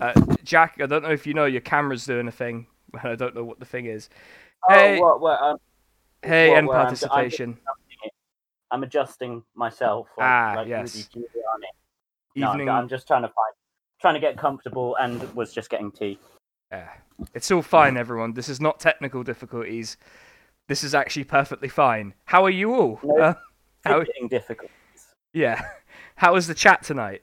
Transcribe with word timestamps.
Uh, 0.00 0.12
Jack, 0.44 0.78
I 0.82 0.86
don't 0.86 1.02
know 1.02 1.10
if 1.10 1.26
you 1.26 1.34
know 1.34 1.46
your 1.46 1.60
camera's 1.60 2.04
doing 2.04 2.28
a 2.28 2.32
thing. 2.32 2.66
I 3.02 3.14
don't 3.14 3.34
know 3.34 3.44
what 3.44 3.58
the 3.58 3.64
thing 3.64 3.86
is. 3.86 4.08
Oh, 4.68 4.74
Hey. 4.74 5.00
what, 5.00 5.20
what, 5.20 5.40
um, 5.42 5.58
Hey, 6.22 6.50
What, 6.50 6.58
and 6.58 6.66
where 6.68 6.76
I'm- 6.78 6.86
I'm 6.86 6.94
participation. 6.96 7.58
I'm 8.72 8.82
adjusting 8.82 9.42
myself. 9.54 10.08
Ah, 10.18 10.54
like 10.56 10.68
yes. 10.68 11.08
Rudy. 11.14 11.28
No, 12.34 12.48
I'm- 12.48 12.54
Evening. 12.54 12.68
I'm 12.68 12.88
just 12.88 13.06
trying 13.06 13.22
to 13.22 13.28
find, 13.28 13.54
trying 14.00 14.14
to 14.14 14.20
get 14.20 14.36
comfortable, 14.36 14.96
and 14.96 15.22
was 15.34 15.52
just 15.54 15.70
getting 15.70 15.90
tea. 15.92 16.18
Yeah. 16.70 16.88
It's 17.32 17.50
all 17.50 17.62
fine, 17.62 17.96
everyone. 17.96 18.32
This 18.34 18.48
is 18.48 18.60
not 18.60 18.80
technical 18.80 19.22
difficulties. 19.22 19.96
This 20.68 20.82
is 20.84 20.94
actually 20.94 21.24
perfectly 21.24 21.68
fine. 21.68 22.12
How 22.24 22.44
are 22.44 22.50
you 22.50 22.74
all? 22.74 23.00
No. 23.04 23.16
Uh, 23.22 23.34
How- 23.84 24.02
Getting 24.02 24.28
difficult. 24.28 24.70
yeah. 25.32 25.62
How 26.16 26.34
was 26.34 26.46
the 26.48 26.54
chat 26.54 26.82
tonight? 26.82 27.22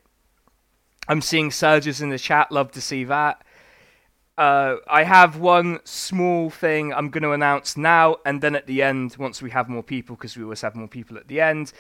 I'm 1.07 1.21
seeing 1.21 1.51
surges 1.51 2.01
in 2.01 2.09
the 2.09 2.19
chat. 2.19 2.51
Love 2.51 2.71
to 2.71 2.81
see 2.81 3.03
that. 3.05 3.43
Uh, 4.37 4.77
I 4.87 5.03
have 5.03 5.37
one 5.37 5.79
small 5.83 6.49
thing 6.49 6.91
I'm 6.91 7.09
going 7.09 7.23
to 7.23 7.33
announce 7.33 7.77
now, 7.77 8.17
and 8.25 8.41
then 8.41 8.55
at 8.55 8.65
the 8.65 8.81
end, 8.81 9.15
once 9.19 9.41
we 9.41 9.51
have 9.51 9.69
more 9.69 9.83
people, 9.83 10.15
because 10.15 10.35
we 10.35 10.43
always 10.43 10.61
have 10.61 10.75
more 10.75 10.87
people 10.87 11.17
at 11.17 11.27
the 11.27 11.39
end. 11.39 11.71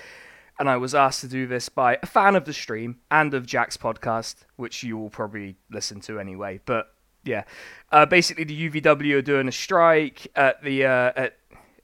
And 0.59 0.69
I 0.69 0.77
was 0.77 0.93
asked 0.93 1.21
to 1.21 1.27
do 1.27 1.47
this 1.47 1.67
by 1.67 1.97
a 2.03 2.05
fan 2.05 2.35
of 2.35 2.45
the 2.45 2.53
stream 2.53 2.99
and 3.09 3.33
of 3.33 3.47
Jack's 3.47 3.75
podcast, 3.75 4.45
which 4.55 4.83
you 4.83 4.97
will 4.97 5.09
probably 5.09 5.55
listen 5.71 5.99
to 6.01 6.19
anyway. 6.19 6.59
But 6.63 6.93
yeah, 7.23 7.45
uh, 7.91 8.05
basically 8.05 8.43
the 8.43 8.69
UVW 8.69 9.15
are 9.15 9.21
doing 9.23 9.47
a 9.47 9.51
strike 9.51 10.27
at 10.35 10.61
the 10.63 10.85
uh, 10.85 11.11
at, 11.15 11.37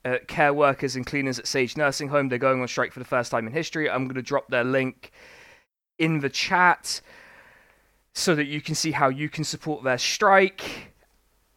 at 0.05 0.27
care 0.27 0.53
workers 0.53 0.95
and 0.95 1.03
cleaners 1.03 1.40
at 1.40 1.48
Sage 1.48 1.77
Nursing 1.77 2.09
Home. 2.09 2.29
They're 2.29 2.37
going 2.37 2.62
on 2.62 2.67
strike 2.67 2.93
for 2.93 2.99
the 2.99 3.05
first 3.05 3.31
time 3.31 3.48
in 3.48 3.53
history. 3.53 3.90
I'm 3.90 4.03
going 4.05 4.15
to 4.15 4.21
drop 4.21 4.49
their 4.49 4.63
link 4.63 5.12
in 5.98 6.20
the 6.20 6.29
chat 6.29 7.01
so 8.13 8.36
that 8.36 8.45
you 8.48 8.62
can 8.62 8.76
see 8.76 8.91
how 8.91 9.09
you 9.09 9.30
can 9.30 9.44
support 9.44 9.84
their 9.84 9.98
strike. 9.98 10.94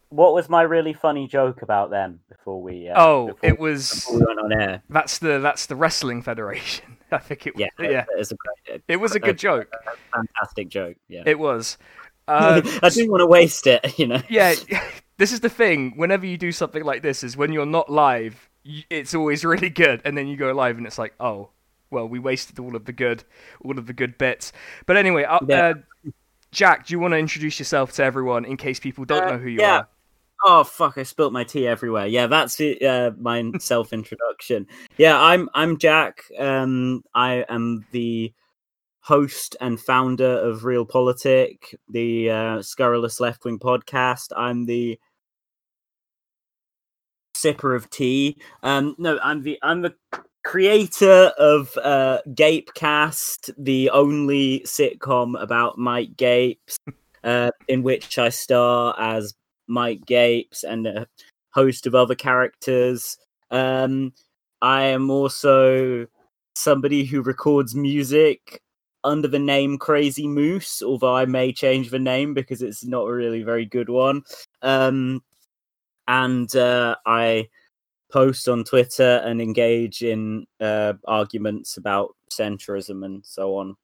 What 0.09 0.33
was 0.35 0.47
my 0.47 0.61
really 0.61 0.93
funny 0.93 1.27
joke 1.27 1.61
about 1.63 1.89
them 1.89 2.19
before 2.29 2.61
we? 2.61 2.87
Uh, 2.87 2.93
Oh, 3.03 3.27
before 3.27 3.49
it 3.49 3.59
was 3.59 4.05
we 4.11 4.17
went 4.23 4.39
on 4.39 4.53
air. 4.53 4.83
that's 4.89 5.17
the 5.17 5.39
that's 5.39 5.65
the 5.65 5.75
wrestling 5.75 6.21
federation. 6.21 6.97
I 7.11 7.17
think 7.17 7.47
it 7.47 7.53
Yeah, 7.57 7.67
yeah. 7.79 8.05
it's 8.17 8.31
a 8.31 8.35
great, 8.35 8.81
It 8.87 8.97
was 8.97 9.15
a 9.15 9.19
good 9.19 9.37
joke. 9.39 9.71
fantastic 10.13 10.69
joke. 10.69 10.97
Yeah, 11.07 11.23
It 11.25 11.39
was. 11.39 11.77
Uh, 12.27 12.61
I 12.83 12.89
didn't 12.89 13.11
want 13.11 13.21
to 13.21 13.27
waste 13.27 13.65
it. 13.67 13.81
You 13.99 14.07
know. 14.07 14.21
yeah, 14.29 14.53
this 15.17 15.31
is 15.33 15.39
the 15.41 15.49
thing. 15.49 15.93
Whenever 15.97 16.25
you 16.25 16.37
do 16.37 16.51
something 16.51 16.83
like 16.83 17.01
this, 17.01 17.23
is 17.23 17.35
when 17.35 17.51
you're 17.51 17.65
not 17.65 17.91
live, 17.91 18.49
it's 18.89 19.13
always 19.15 19.43
really 19.43 19.69
good, 19.69 20.01
and 20.05 20.17
then 20.17 20.27
you 20.27 20.37
go 20.37 20.51
live, 20.53 20.77
and 20.77 20.85
it's 20.87 20.97
like, 20.99 21.13
oh, 21.19 21.49
well, 21.89 22.07
we 22.07 22.19
wasted 22.19 22.59
all 22.59 22.75
of 22.75 22.85
the 22.85 22.93
good, 22.93 23.23
all 23.65 23.77
of 23.77 23.87
the 23.87 23.93
good 23.93 24.17
bits. 24.17 24.51
But 24.85 24.95
anyway, 24.97 25.23
uh, 25.25 25.39
Yeah. 25.47 25.67
uh, 25.67 25.73
Jack, 26.53 26.85
do 26.85 26.93
you 26.93 26.99
want 26.99 27.13
to 27.13 27.17
introduce 27.17 27.57
yourself 27.59 27.91
to 27.93 28.03
everyone 28.03 28.45
in 28.45 28.57
case 28.57 28.79
people 28.79 29.05
don't 29.05 29.23
Uh, 29.23 29.31
know 29.31 29.37
who 29.37 29.49
you 29.49 29.59
yeah. 29.59 29.77
are? 29.79 29.87
Oh 30.45 30.63
fuck! 30.63 30.97
I 30.97 31.03
spilt 31.03 31.33
my 31.33 31.43
tea 31.43 31.67
everywhere. 31.67 32.05
Yeah, 32.05 32.27
that's 32.27 32.59
uh, 32.59 33.11
my 33.17 33.51
self 33.59 33.91
introduction. 33.93 34.67
Yeah, 34.97 35.19
I'm 35.19 35.49
I'm 35.53 35.77
Jack. 35.77 36.23
Um, 36.37 37.03
I 37.15 37.45
am 37.49 37.85
the 37.91 38.33
host 38.99 39.55
and 39.61 39.79
founder 39.79 40.39
of 40.39 40.63
Real 40.63 40.85
Politic, 40.85 41.75
the 41.89 42.29
uh, 42.29 42.61
scurrilous 42.61 43.19
left 43.19 43.45
wing 43.45 43.57
podcast. 43.57 44.27
I'm 44.35 44.65
the 44.65 44.99
sipper 47.35 47.75
of 47.75 47.89
tea. 47.89 48.37
Um, 48.63 48.95
no, 48.97 49.19
I'm 49.23 49.43
the 49.43 49.57
I'm 49.63 49.81
the 49.81 49.95
creator 50.43 51.31
of 51.37 51.75
uh, 51.77 52.19
Gapecast, 52.29 53.53
the 53.57 53.89
only 53.89 54.61
sitcom 54.61 55.41
about 55.41 55.77
Mike 55.77 56.15
Gapes, 56.17 56.77
uh, 57.23 57.51
in 57.67 57.83
which 57.83 58.17
I 58.17 58.29
star 58.29 58.95
as 58.99 59.33
Mike 59.67 60.05
Gapes 60.05 60.63
and 60.63 60.85
a 60.85 61.07
host 61.51 61.87
of 61.87 61.95
other 61.95 62.15
characters. 62.15 63.17
Um, 63.51 64.13
I 64.61 64.83
am 64.83 65.09
also 65.09 66.07
somebody 66.55 67.05
who 67.05 67.21
records 67.21 67.75
music 67.75 68.61
under 69.03 69.27
the 69.27 69.39
name 69.39 69.77
Crazy 69.77 70.27
Moose, 70.27 70.81
although 70.81 71.15
I 71.15 71.25
may 71.25 71.51
change 71.51 71.89
the 71.89 71.99
name 71.99 72.33
because 72.33 72.61
it's 72.61 72.85
not 72.85 73.05
a 73.05 73.13
really 73.13 73.43
very 73.43 73.65
good 73.65 73.89
one. 73.89 74.23
Um, 74.61 75.21
and 76.07 76.53
uh, 76.55 76.95
I 77.05 77.49
post 78.13 78.47
on 78.47 78.63
Twitter 78.63 79.21
and 79.25 79.41
engage 79.41 80.03
in 80.03 80.45
uh, 80.61 80.93
arguments 81.07 81.77
about 81.77 82.15
centrism 82.29 83.03
and 83.03 83.25
so 83.25 83.57
on 83.57 83.75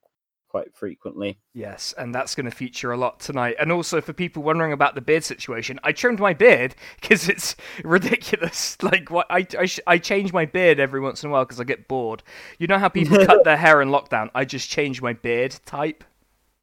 quite 0.49 0.75
frequently. 0.75 1.39
Yes, 1.53 1.93
and 1.97 2.13
that's 2.13 2.35
going 2.35 2.45
to 2.45 2.51
feature 2.51 2.91
a 2.91 2.97
lot 2.97 3.19
tonight. 3.19 3.55
And 3.59 3.71
also 3.71 4.01
for 4.01 4.13
people 4.13 4.43
wondering 4.43 4.71
about 4.71 4.93
the 4.95 5.01
beard 5.01 5.23
situation, 5.23 5.79
I 5.83 5.91
trimmed 5.93 6.19
my 6.19 6.33
beard 6.33 6.75
because 7.01 7.27
it's 7.27 7.55
ridiculous. 7.83 8.77
Like 8.89 9.11
what 9.11 9.27
I 9.29 9.45
I, 9.57 9.65
sh- 9.65 9.79
I 9.85 9.97
change 9.97 10.31
my 10.31 10.45
beard 10.45 10.79
every 10.79 10.99
once 10.99 11.23
in 11.23 11.29
a 11.29 11.33
while 11.33 11.45
because 11.45 11.59
I 11.59 11.63
get 11.63 11.87
bored. 11.87 12.23
You 12.59 12.67
know 12.67 12.79
how 12.79 12.89
people 12.89 13.25
cut 13.25 13.43
their 13.45 13.57
hair 13.57 13.81
in 13.81 13.89
lockdown? 13.89 14.29
I 14.33 14.45
just 14.45 14.69
change 14.69 15.01
my 15.01 15.13
beard 15.13 15.59
type. 15.65 16.03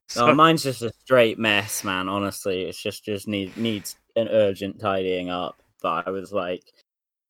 So, 0.08 0.28
Oh, 0.28 0.34
mine's 0.34 0.62
just 0.62 0.82
a 0.82 0.92
straight 1.00 1.38
mess, 1.38 1.82
man. 1.84 2.08
Honestly, 2.08 2.62
it's 2.62 2.80
just 2.80 3.04
just 3.04 3.26
need 3.28 3.56
needs 3.56 3.96
an 4.14 4.28
urgent 4.28 4.80
tidying 4.80 5.30
up. 5.30 5.60
But 5.82 6.06
I 6.06 6.10
was 6.10 6.32
like, 6.32 6.62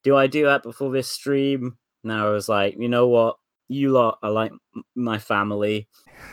do 0.06 0.16
I 0.16 0.28
do 0.28 0.44
that 0.44 0.62
before 0.62 0.92
this 0.92 1.10
stream? 1.10 1.76
Now 2.04 2.28
I 2.28 2.30
was 2.30 2.48
like, 2.48 2.76
you 2.78 2.88
know 2.88 3.08
what? 3.08 3.38
You 3.66 3.90
lot 3.90 4.18
are 4.22 4.30
like 4.30 4.52
my 4.94 5.18
family. 5.18 5.88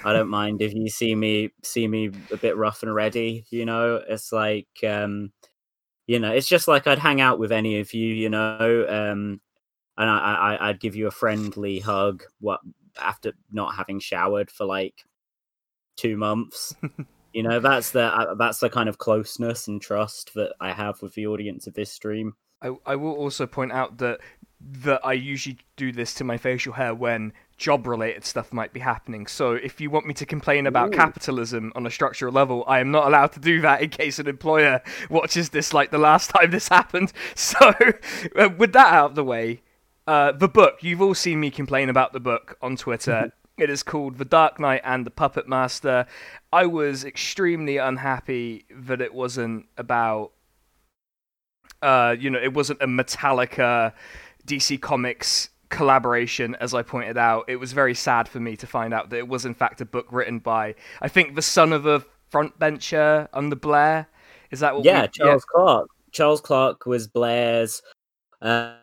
I 0.06 0.14
don't 0.14 0.30
mind 0.42 0.62
if 0.62 0.76
you 0.76 0.90
see 0.90 1.16
me 1.16 1.50
see 1.64 1.88
me 1.88 2.12
a 2.32 2.38
bit 2.38 2.56
rough 2.56 2.84
and 2.84 2.94
ready. 2.94 3.46
You 3.50 3.66
know, 3.66 4.00
it's 4.08 4.32
like 4.32 4.68
um, 4.88 5.32
you 6.06 6.20
know, 6.20 6.32
it's 6.32 6.48
just 6.48 6.68
like 6.68 6.86
I'd 6.86 7.00
hang 7.00 7.20
out 7.20 7.40
with 7.40 7.52
any 7.52 7.80
of 7.80 7.96
you. 7.96 8.14
You 8.14 8.30
know, 8.30 8.86
um, 8.88 9.42
and 9.98 10.08
I, 10.08 10.58
I 10.60 10.70
I'd 10.70 10.80
give 10.80 10.96
you 10.96 11.08
a 11.08 11.12
friendly 11.12 11.80
hug. 11.80 12.22
What 12.42 12.60
after 13.02 13.34
not 13.52 13.74
having 13.74 14.00
showered 14.00 14.52
for 14.52 14.66
like 14.66 15.04
two 15.98 16.16
months. 16.16 16.76
you 17.34 17.42
know, 17.42 17.60
that's 17.60 17.90
the 17.90 18.04
uh, 18.04 18.36
that's 18.36 18.60
the 18.60 18.70
kind 18.70 18.88
of 18.88 19.00
closeness 19.00 19.68
and 19.68 19.82
trust 19.82 20.36
that 20.36 20.54
I 20.60 20.74
have 20.74 21.02
with 21.02 21.16
the 21.16 21.26
audience 21.26 21.66
of 21.66 21.74
this 21.74 21.92
stream. 21.92 22.36
I, 22.64 22.76
I 22.86 22.96
will 22.96 23.14
also 23.14 23.46
point 23.46 23.72
out 23.72 23.98
that 24.00 24.20
that 24.66 25.06
I 25.06 25.14
usually 25.14 25.58
do 25.76 25.92
this 25.92 26.14
to 26.16 26.24
my 26.24 26.38
facial 26.38 26.74
hair 26.74 26.96
when 26.96 27.34
job 27.58 27.86
related 27.86 28.26
stuff 28.26 28.54
might 28.54 28.72
be 28.72 28.80
happening. 28.80 29.28
So 29.28 29.54
if 29.54 29.82
you 29.82 29.90
want 29.90 30.06
me 30.06 30.14
to 30.16 30.26
complain 30.26 30.68
about 30.68 30.90
Ooh. 30.94 30.98
capitalism 30.98 31.74
on 31.76 31.86
a 31.86 31.92
structural 31.92 32.34
level, 32.34 32.64
I 32.66 32.80
am 32.80 32.90
not 32.90 33.06
allowed 33.08 33.34
to 33.34 33.40
do 33.40 33.62
that 33.62 33.82
in 33.82 33.90
case 33.90 34.20
an 34.20 34.28
employer 34.28 34.82
watches 35.10 35.50
this 35.50 35.74
like 35.74 35.92
the 35.92 35.98
last 35.98 36.30
time 36.30 36.52
this 36.52 36.70
happened. 36.70 37.12
So 37.36 37.74
uh, 38.38 38.50
with 38.58 38.74
that 38.74 38.94
out 38.94 39.12
of 39.12 39.16
the 39.16 39.24
way, 39.24 39.62
uh, 40.08 40.32
the 40.32 40.48
book, 40.48 40.78
you've 40.82 41.02
all 41.02 41.14
seen 41.14 41.40
me 41.40 41.52
complain 41.52 41.90
about 41.90 42.14
the 42.14 42.20
book 42.20 42.58
on 42.62 42.76
Twitter. 42.76 43.32
It 43.56 43.70
is 43.70 43.84
called 43.84 44.18
The 44.18 44.26
Dark 44.26 44.60
Knight 44.60 44.82
and 44.84 45.06
the 45.06 45.12
Puppet 45.12 45.48
Master. 45.48 46.08
I 46.52 46.66
was 46.66 47.06
extremely 47.06 47.78
unhappy 47.78 48.66
that 48.72 49.00
it 49.00 49.14
wasn't 49.14 49.68
about 49.78 50.32
uh, 51.84 52.16
you 52.18 52.30
know, 52.30 52.40
it 52.40 52.54
wasn't 52.54 52.82
a 52.82 52.88
Metallica 52.88 53.94
DC 54.48 54.80
Comics 54.82 55.50
collaboration, 55.70 56.56
as 56.60 56.74
I 56.74 56.82
pointed 56.82 57.18
out. 57.18 57.46
It 57.48 57.58
was 57.58 57.74
very 57.74 57.94
sad 57.94 58.30
for 58.30 58.40
me 58.40 58.56
to 58.58 58.68
find 58.68 58.94
out 58.94 59.10
that 59.10 59.18
it 59.18 59.28
was 59.28 59.46
in 59.46 59.54
fact 59.54 59.82
a 59.82 59.86
book 59.86 60.08
written 60.12 60.40
by, 60.40 60.76
I 61.02 61.08
think, 61.10 61.36
the 61.36 61.42
son 61.42 61.74
of 61.74 61.86
a 61.86 62.04
front 62.30 62.58
bencher 62.58 63.28
under 63.34 63.56
Blair. 63.56 64.08
Is 64.50 64.62
that 64.62 64.76
what? 64.76 64.86
yeah, 64.86 65.04
we, 65.04 65.08
Charles 65.10 65.46
Clarke. 65.46 65.90
Charles 66.12 66.42
Clarke 66.42 66.86
was 66.86 67.08
Blair's 67.08 67.82
uh, 68.42 68.76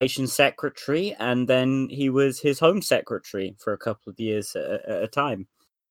nation 0.00 0.26
secretary, 0.26 1.16
and 1.18 1.48
then 1.48 1.88
he 1.90 2.10
was 2.10 2.40
his 2.40 2.58
home 2.58 2.82
secretary 2.82 3.56
for 3.58 3.72
a 3.72 3.78
couple 3.78 4.10
of 4.10 4.20
years 4.20 4.54
at, 4.54 4.84
at 4.84 5.02
a 5.02 5.08
time. 5.08 5.48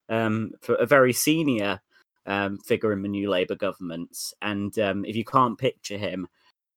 Um, 0.09 0.51
for 0.59 0.75
a 0.75 0.85
very 0.85 1.13
senior 1.13 1.81
um, 2.25 2.57
figure 2.59 2.91
in 2.93 3.01
the 3.01 3.07
new 3.09 3.29
Labour 3.29 3.55
governments, 3.55 4.33
and 4.41 4.77
um, 4.79 5.05
if 5.05 5.15
you 5.15 5.25
can't 5.25 5.57
picture 5.57 5.97
him, 5.97 6.27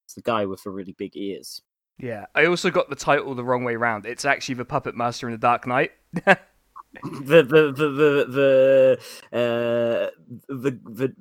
it's 0.04 0.14
the 0.14 0.22
guy 0.22 0.46
with 0.46 0.62
the 0.62 0.70
really 0.70 0.92
big 0.92 1.16
ears. 1.16 1.62
Yeah, 1.98 2.26
I 2.34 2.46
also 2.46 2.70
got 2.70 2.90
the 2.90 2.96
title 2.96 3.34
the 3.34 3.44
wrong 3.44 3.62
way 3.64 3.76
round. 3.76 4.04
It's 4.06 4.24
actually 4.24 4.56
the 4.56 4.64
Puppet 4.64 4.96
Master 4.96 5.28
in 5.28 5.32
the 5.32 5.38
Dark 5.38 5.66
Knight. 5.66 5.92
the 6.14 7.42
the 7.42 7.72
the 7.72 7.88
the 7.90 8.26
the, 8.28 8.98
uh, 9.32 10.10
the 10.48 10.70
the 10.84 11.14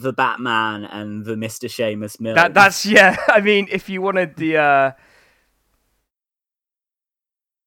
the 0.00 0.12
Batman 0.12 0.84
and 0.84 1.24
the 1.24 1.36
Mister 1.36 1.68
Seumas 1.68 2.18
Milne. 2.20 2.34
that 2.34 2.54
that's 2.54 2.84
yeah. 2.84 3.16
I 3.28 3.40
mean, 3.40 3.68
if 3.70 3.88
you 3.88 4.02
wanted 4.02 4.36
the 4.36 4.56
uh, 4.56 4.92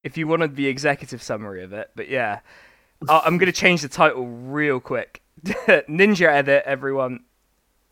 if 0.03 0.17
you 0.17 0.27
wanted 0.27 0.55
the 0.55 0.67
executive 0.67 1.21
summary 1.21 1.63
of 1.63 1.73
it, 1.73 1.91
but 1.95 2.09
yeah, 2.09 2.39
I- 3.07 3.21
I'm 3.25 3.37
gonna 3.37 3.51
change 3.51 3.81
the 3.81 3.89
title 3.89 4.27
real 4.27 4.79
quick. 4.79 5.21
Ninja 5.89 6.27
edit, 6.27 6.63
everyone. 6.65 7.21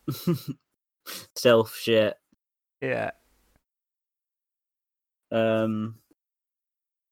self 1.36 1.76
shit. 1.76 2.16
Yeah. 2.82 3.12
Um, 5.32 5.96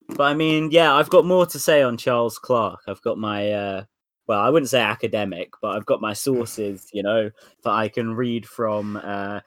but 0.10 0.24
I 0.24 0.34
mean, 0.34 0.72
yeah, 0.72 0.94
I've 0.94 1.10
got 1.10 1.26
more 1.26 1.46
to 1.48 1.60
say 1.60 1.82
on 1.82 1.98
Charles 1.98 2.40
Clarke. 2.40 2.84
I've 2.88 3.02
got 3.02 3.18
my 3.18 3.52
uh, 3.52 3.84
well, 4.28 4.40
I 4.40 4.50
wouldn't 4.50 4.70
say 4.70 4.82
academic, 4.82 5.52
but 5.62 5.76
I've 5.76 5.86
got 5.86 6.02
my 6.02 6.14
sources, 6.28 6.90
you 6.94 7.04
know, 7.04 7.30
that 7.64 7.72
I 7.72 7.88
can 7.90 8.14
read 8.16 8.46
from. 8.48 8.98
Uh, 8.98 9.42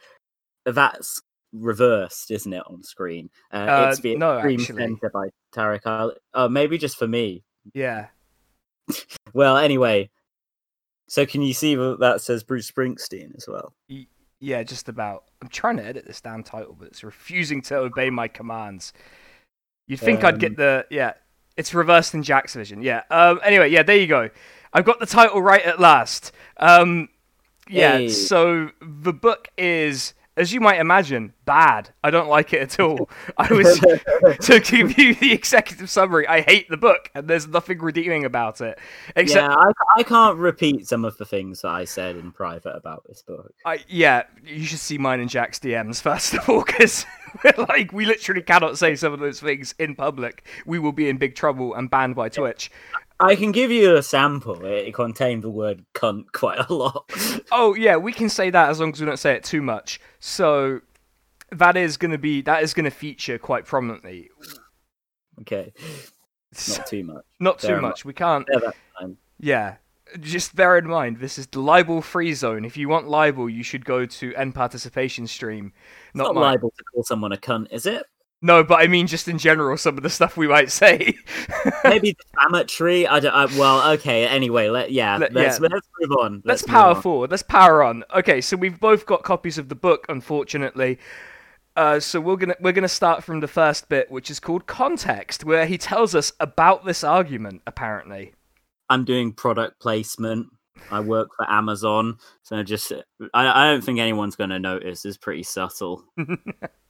that's 0.64 1.23
reversed, 1.52 2.31
isn't 2.31 2.52
it, 2.52 2.62
on 2.67 2.82
screen? 2.82 3.31
Uh, 3.52 3.56
Uh, 3.56 3.88
it's 3.91 4.00
the 4.00 4.17
no, 4.17 4.37
Extreme 4.37 4.61
actually. 4.61 4.82
Center 4.82 5.11
by 5.11 5.29
Tariq 5.55 5.87
Ali. 5.87 6.14
Oh, 6.34 6.49
maybe 6.49 6.76
just 6.76 6.99
for 6.99 7.08
me. 7.08 7.43
Yeah. 7.73 8.08
Well, 9.32 9.56
anyway. 9.56 10.11
So 11.08 11.25
can 11.26 11.43
you 11.43 11.55
see 11.55 11.75
that 11.75 11.99
that 12.00 12.20
says 12.20 12.43
Bruce 12.43 12.70
Springsteen 12.70 13.37
as 13.37 13.49
well? 13.49 13.72
Yeah, 14.40 14.62
just 14.62 14.88
about. 14.88 15.25
I'm 15.43 15.49
trying 15.49 15.78
to 15.78 15.84
edit 15.84 16.06
this 16.06 16.20
damn 16.20 16.43
title, 16.43 16.76
but 16.78 16.88
it's 16.88 17.02
refusing 17.02 17.62
to 17.62 17.76
obey 17.78 18.10
my 18.10 18.28
commands. 18.28 18.93
You'd 19.87 20.00
think 20.00 20.22
I'd 20.22 20.34
Um, 20.34 20.40
get 20.40 20.56
the 20.56 20.87
yeah. 20.90 21.14
It's 21.56 21.75
reversed 21.75 22.14
in 22.14 22.22
Jack's 22.22 22.55
vision. 22.55 22.82
Yeah. 22.82 23.02
Um. 23.10 23.40
Anyway, 23.43 23.70
yeah. 23.70 23.82
There 23.82 23.96
you 23.96 24.06
go. 24.06 24.31
I've 24.72 24.84
got 24.84 25.00
the 25.00 25.06
title 25.06 25.40
right 25.43 25.62
at 25.62 25.81
last. 25.81 26.31
Um. 26.58 27.08
Yeah. 27.69 27.99
Hey. 27.99 28.08
So 28.10 28.70
the 28.81 29.12
book 29.12 29.49
is, 29.56 30.14
as 30.38 30.52
you 30.52 30.61
might 30.61 30.81
imagine, 30.81 31.32
bad. 31.44 31.90
I 32.05 32.11
don't 32.11 32.29
like 32.29 32.52
it 32.52 32.62
at 32.62 32.81
all. 32.81 33.11
I 33.37 33.52
was 33.52 33.79
to 34.43 34.61
give 34.61 34.96
you 34.96 35.14
the 35.14 35.32
executive 35.32 35.90
summary. 35.90 36.26
I 36.26 36.40
hate 36.43 36.69
the 36.69 36.76
book, 36.76 37.11
and 37.14 37.29
there's 37.29 37.49
nothing 37.49 37.79
redeeming 37.79 38.25
about 38.25 38.61
it, 38.61 38.79
except 39.17 39.50
yeah, 39.50 39.56
I, 39.56 39.73
I 39.99 40.02
can't 40.05 40.38
repeat 40.38 40.87
some 40.87 41.05
of 41.05 41.17
the 41.19 41.25
things 41.25 41.62
that 41.62 41.70
I 41.70 41.85
said 41.85 42.17
in 42.17 42.31
private 42.32 42.76
about 42.76 43.05
this 43.08 43.23
book. 43.23 43.52
I, 43.64 43.81
yeah, 43.88 44.23
you 44.44 44.64
should 44.64 44.79
see 44.79 44.96
mine 44.96 45.20
and 45.20 45.29
Jack's 45.29 45.58
DMs 45.58 46.00
first 46.00 46.35
of 46.35 46.49
all, 46.49 46.64
because 46.64 47.05
like 47.69 47.93
we 47.93 48.06
literally 48.06 48.43
cannot 48.43 48.79
say 48.79 48.94
some 48.94 49.12
of 49.12 49.20
those 49.20 49.41
things 49.41 49.75
in 49.79 49.94
public. 49.94 50.46
We 50.67 50.79
will 50.79 50.93
be 50.93 51.08
in 51.08 51.19
big 51.19 51.34
trouble 51.34 51.75
and 51.75 51.91
banned 51.91 52.14
by 52.14 52.29
Twitch. 52.29 52.70
I 53.20 53.35
can 53.35 53.50
give 53.53 53.70
you 53.70 53.97
a 53.97 54.03
sample. 54.03 54.65
It 54.65 54.94
contained 54.94 55.43
the 55.43 55.50
word 55.50 55.85
cunt 55.94 56.26
quite 56.32 56.69
a 56.69 56.73
lot. 56.73 57.11
Oh 57.50 57.75
yeah, 57.75 57.97
we 57.97 58.12
can 58.12 58.29
say 58.29 58.50
that 58.50 58.69
as 58.69 58.79
long 58.79 58.93
as 58.93 59.00
we 59.00 59.06
don't 59.06 59.19
say 59.19 59.32
it 59.35 59.43
too 59.43 59.62
much. 59.62 60.00
So 60.20 60.81
that 61.50 61.79
is 61.79 61.97
going 61.97 62.11
to 62.11 62.19
be 62.19 62.43
that 62.43 62.62
is 62.62 62.75
going 62.75 62.85
to 62.85 62.91
feature 62.91 63.38
quite 63.38 63.65
prominently. 63.65 64.29
okay, 65.41 65.73
not 66.69 66.87
too 66.87 67.05
much. 67.05 67.25
Not 67.41 67.59
too 67.59 67.69
Fair 67.69 67.81
much. 67.81 68.05
We 68.05 68.12
can't. 68.12 68.47
Yeah, 68.53 68.59
that's 68.62 68.76
fine. 69.00 69.17
Yeah. 69.41 69.76
Just 70.20 70.56
bear 70.56 70.79
in 70.79 70.87
mind, 70.88 71.19
this 71.19 71.38
is 71.38 71.47
the 71.47 71.61
libel 71.61 72.00
free 72.00 72.32
zone. 72.35 72.65
If 72.65 72.76
you 72.76 72.88
want 72.88 73.09
libel, 73.09 73.49
you 73.49 73.62
should 73.62 73.85
go 73.85 74.06
to 74.06 74.35
end 74.35 74.55
participation 74.55 75.26
stream. 75.26 75.73
It's 76.09 76.17
Not 76.17 76.35
not 76.35 76.41
liable 76.41 76.73
to 76.76 76.85
call 76.85 77.03
someone 77.05 77.32
a 77.32 77.37
cunt, 77.37 77.73
is 77.73 77.87
it? 77.87 78.05
No, 78.40 78.62
but 78.62 78.81
I 78.81 78.87
mean 78.87 79.08
just 79.08 79.26
in 79.26 79.37
general, 79.38 79.76
some 79.76 79.96
of 79.96 80.02
the 80.02 80.11
stuff 80.11 80.37
we 80.37 80.46
might 80.46 80.70
say. 80.70 81.14
Maybe 81.85 82.14
defamatory. 82.14 83.06
I 83.06 83.19
don't. 83.19 83.35
I, 83.35 83.46
well, 83.58 83.93
okay. 83.94 84.26
Anyway, 84.29 84.69
let 84.69 84.93
yeah. 84.93 85.17
Let- 85.17 85.32
let's 85.32 85.61
yeah. 85.61 85.69
let's 85.73 85.88
move 86.00 86.17
on. 86.19 86.43
Let's 86.44 86.67
move 86.67 86.73
power 86.73 86.94
on. 86.94 87.02
forward. 87.02 87.31
Let's 87.31 87.43
power 87.43 87.82
on. 87.82 88.05
Okay, 88.14 88.40
so 88.40 88.56
we've 88.56 88.79
both 88.79 89.06
got 89.06 89.25
copies 89.25 89.58
of 89.58 89.69
the 89.69 89.75
book, 89.75 90.06
unfortunately. 90.08 90.99
Uh, 91.75 91.99
so 91.99 92.20
we're 92.20 92.37
gonna 92.37 92.56
we're 92.61 92.73
gonna 92.73 92.88
start 92.88 93.25
from 93.25 93.40
the 93.40 93.49
first 93.49 93.88
bit, 93.88 94.11
which 94.11 94.31
is 94.31 94.38
called 94.38 94.67
context, 94.67 95.44
where 95.44 95.67
he 95.67 95.79
tells 95.79 96.14
us 96.14 96.32
about 96.38 96.84
this 96.84 97.02
argument. 97.02 97.62
Apparently, 97.67 98.34
I'm 98.88 99.05
doing 99.05 99.32
product 99.32 99.81
placement. 99.81 100.46
I 100.93 101.00
work 101.00 101.29
for 101.37 101.49
Amazon, 101.50 102.19
so 102.43 102.62
just 102.62 102.93
I, 102.93 103.00
I 103.34 103.70
don't 103.73 103.82
think 103.82 103.99
anyone's 103.99 104.37
going 104.37 104.50
to 104.50 104.61
notice. 104.61 105.05
It's 105.05 105.17
pretty 105.17 105.43
subtle. 105.43 106.05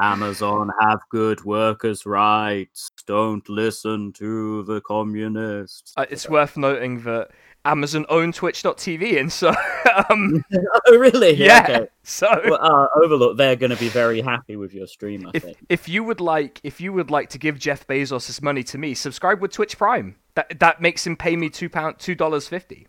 Amazon 0.00 0.70
have 0.80 1.00
good 1.10 1.44
workers' 1.44 2.06
rights. 2.06 2.90
Don't 3.06 3.46
listen 3.48 4.12
to 4.14 4.62
the 4.64 4.80
communists. 4.80 5.92
uh, 5.96 6.06
it's 6.10 6.28
worth 6.28 6.56
noting 6.56 7.02
that 7.02 7.30
Amazon 7.64 8.06
own 8.08 8.32
Twitch.tv, 8.32 9.20
and 9.20 9.30
so 9.30 9.48
um, 10.10 10.42
oh, 10.86 10.96
really? 10.96 11.34
yeah, 11.34 11.62
Okay. 11.68 11.86
so 12.02 12.28
Well, 12.46 12.58
uh, 12.60 12.86
Overlook, 13.02 13.36
they're 13.36 13.56
going 13.56 13.70
to 13.70 13.76
be 13.76 13.88
very 13.90 14.20
happy 14.22 14.56
with 14.56 14.72
your 14.72 14.86
stream. 14.86 15.26
I 15.26 15.30
if 15.34 15.42
think. 15.42 15.58
if 15.68 15.88
you 15.88 16.02
would 16.04 16.20
like 16.20 16.60
if 16.64 16.80
you 16.80 16.92
would 16.94 17.10
like 17.10 17.28
to 17.30 17.38
give 17.38 17.58
Jeff 17.58 17.86
Bezos 17.86 18.26
his 18.26 18.40
money 18.40 18.62
to 18.64 18.78
me, 18.78 18.94
subscribe 18.94 19.40
with 19.42 19.52
Twitch 19.52 19.76
Prime. 19.76 20.16
That 20.34 20.58
that 20.60 20.80
makes 20.80 21.06
him 21.06 21.16
pay 21.16 21.36
me 21.36 21.50
two 21.50 21.68
pound 21.68 21.98
two 21.98 22.14
dollars 22.14 22.48
fifty. 22.48 22.86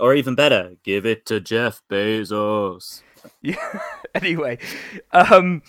Or 0.00 0.14
even 0.14 0.34
better, 0.36 0.76
give 0.84 1.04
it 1.04 1.26
to 1.26 1.40
Jeff 1.40 1.82
Bezos. 1.90 3.02
Yeah. 3.42 3.80
anyway, 4.14 4.58
um, 5.12 5.60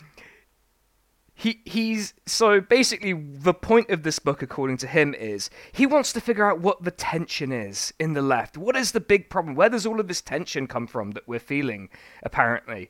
he 1.39 1.61
he's 1.63 2.13
so 2.25 2.59
basically 2.59 3.13
the 3.13 3.53
point 3.53 3.89
of 3.89 4.03
this 4.03 4.19
book, 4.19 4.41
according 4.41 4.75
to 4.77 4.87
him, 4.87 5.13
is 5.13 5.49
he 5.71 5.85
wants 5.85 6.11
to 6.11 6.19
figure 6.19 6.45
out 6.45 6.59
what 6.59 6.83
the 6.83 6.91
tension 6.91 7.53
is 7.53 7.93
in 7.97 8.11
the 8.11 8.21
left. 8.21 8.57
What 8.57 8.75
is 8.75 8.91
the 8.91 8.99
big 8.99 9.29
problem? 9.29 9.55
Where 9.55 9.69
does 9.69 9.85
all 9.85 10.01
of 10.01 10.09
this 10.09 10.19
tension 10.19 10.67
come 10.67 10.85
from 10.85 11.11
that 11.11 11.29
we're 11.29 11.39
feeling? 11.39 11.87
Apparently, 12.23 12.89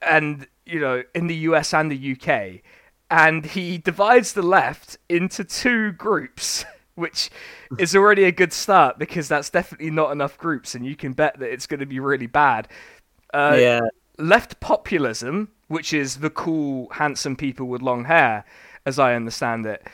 and 0.00 0.46
you 0.64 0.80
know, 0.80 1.02
in 1.14 1.26
the 1.26 1.34
U.S. 1.36 1.74
and 1.74 1.90
the 1.90 1.96
U.K. 1.96 2.62
And 3.10 3.44
he 3.44 3.76
divides 3.76 4.32
the 4.32 4.40
left 4.40 4.96
into 5.10 5.44
two 5.44 5.92
groups. 5.92 6.64
Which 6.94 7.30
is 7.78 7.94
already 7.94 8.24
a 8.24 8.32
good 8.32 8.52
start 8.52 8.98
because 8.98 9.28
that's 9.28 9.50
definitely 9.50 9.90
not 9.90 10.10
enough 10.10 10.36
groups, 10.36 10.74
and 10.74 10.84
you 10.84 10.96
can 10.96 11.12
bet 11.12 11.38
that 11.38 11.52
it's 11.52 11.66
going 11.66 11.78
to 11.78 11.86
be 11.86 12.00
really 12.00 12.26
bad. 12.26 12.66
Uh, 13.32 13.56
yeah, 13.56 13.80
left 14.18 14.58
populism, 14.58 15.50
which 15.68 15.92
is 15.92 16.16
the 16.16 16.30
cool, 16.30 16.88
handsome 16.90 17.36
people 17.36 17.66
with 17.66 17.82
long 17.82 18.04
hair, 18.04 18.44
as 18.84 18.98
I 18.98 19.14
understand 19.14 19.66
it. 19.66 19.86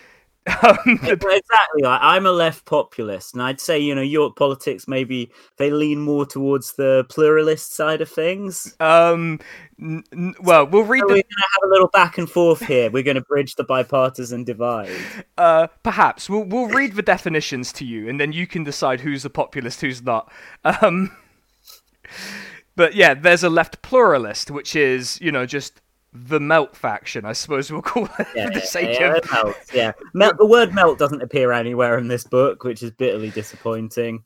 Um, 0.62 0.76
exactly. 1.02 1.82
Like, 1.82 2.00
I'm 2.02 2.26
a 2.26 2.30
left 2.30 2.66
populist, 2.66 3.32
and 3.32 3.42
I'd 3.42 3.62
say 3.62 3.78
you 3.78 3.94
know 3.94 4.02
York 4.02 4.36
politics 4.36 4.86
maybe 4.86 5.32
they 5.56 5.70
lean 5.70 6.00
more 6.00 6.26
towards 6.26 6.74
the 6.74 7.06
pluralist 7.08 7.74
side 7.74 8.02
of 8.02 8.10
things. 8.10 8.76
um, 8.78 9.40
n- 9.80 10.04
n- 10.12 10.34
well, 10.42 10.66
we'll 10.66 10.84
read 10.84 11.00
So 11.00 11.06
the 11.06 11.14
we're 11.14 11.22
going 11.22 11.22
to 11.22 11.48
have 11.54 11.64
a 11.64 11.68
little 11.70 11.88
back 11.88 12.18
and 12.18 12.28
forth 12.30 12.60
here. 12.60 12.90
We're 12.90 13.02
going 13.02 13.14
to 13.14 13.22
bridge 13.22 13.54
the 13.54 13.64
bipartisan 13.64 14.44
divide. 14.44 14.90
uh, 15.38 15.68
perhaps 15.82 16.28
we'll 16.28 16.44
we'll 16.44 16.68
read 16.68 16.94
the 16.94 17.02
definitions 17.02 17.72
to 17.74 17.86
you, 17.86 18.06
and 18.06 18.20
then 18.20 18.32
you 18.32 18.46
can 18.46 18.64
decide 18.64 19.00
who's 19.00 19.24
a 19.24 19.30
populist, 19.30 19.80
who's 19.80 20.02
not. 20.02 20.30
Um, 20.62 21.16
but 22.76 22.94
yeah, 22.94 23.14
there's 23.14 23.44
a 23.44 23.50
left 23.50 23.82
pluralist, 23.82 24.50
which 24.50 24.74
is 24.76 25.20
you 25.20 25.32
know 25.32 25.46
just 25.46 25.80
the 26.12 26.38
melt 26.38 26.76
faction, 26.76 27.24
I 27.24 27.32
suppose 27.32 27.72
we'll 27.72 27.82
call 27.82 28.04
it 28.18 28.28
Yeah, 28.34 28.46
for 28.46 28.52
the 28.52 28.58
yeah, 28.60 28.64
sake 28.64 29.00
yeah, 29.00 29.10
of 29.10 29.16
it 29.16 29.30
melts, 29.32 29.74
yeah. 29.74 29.92
Melt, 30.14 30.36
the 30.38 30.46
word 30.46 30.72
melt 30.72 30.96
doesn't 30.98 31.22
appear 31.22 31.50
anywhere 31.52 31.98
in 31.98 32.06
this 32.06 32.22
book, 32.24 32.62
which 32.62 32.82
is 32.84 32.92
bitterly 32.92 33.30
disappointing. 33.30 34.22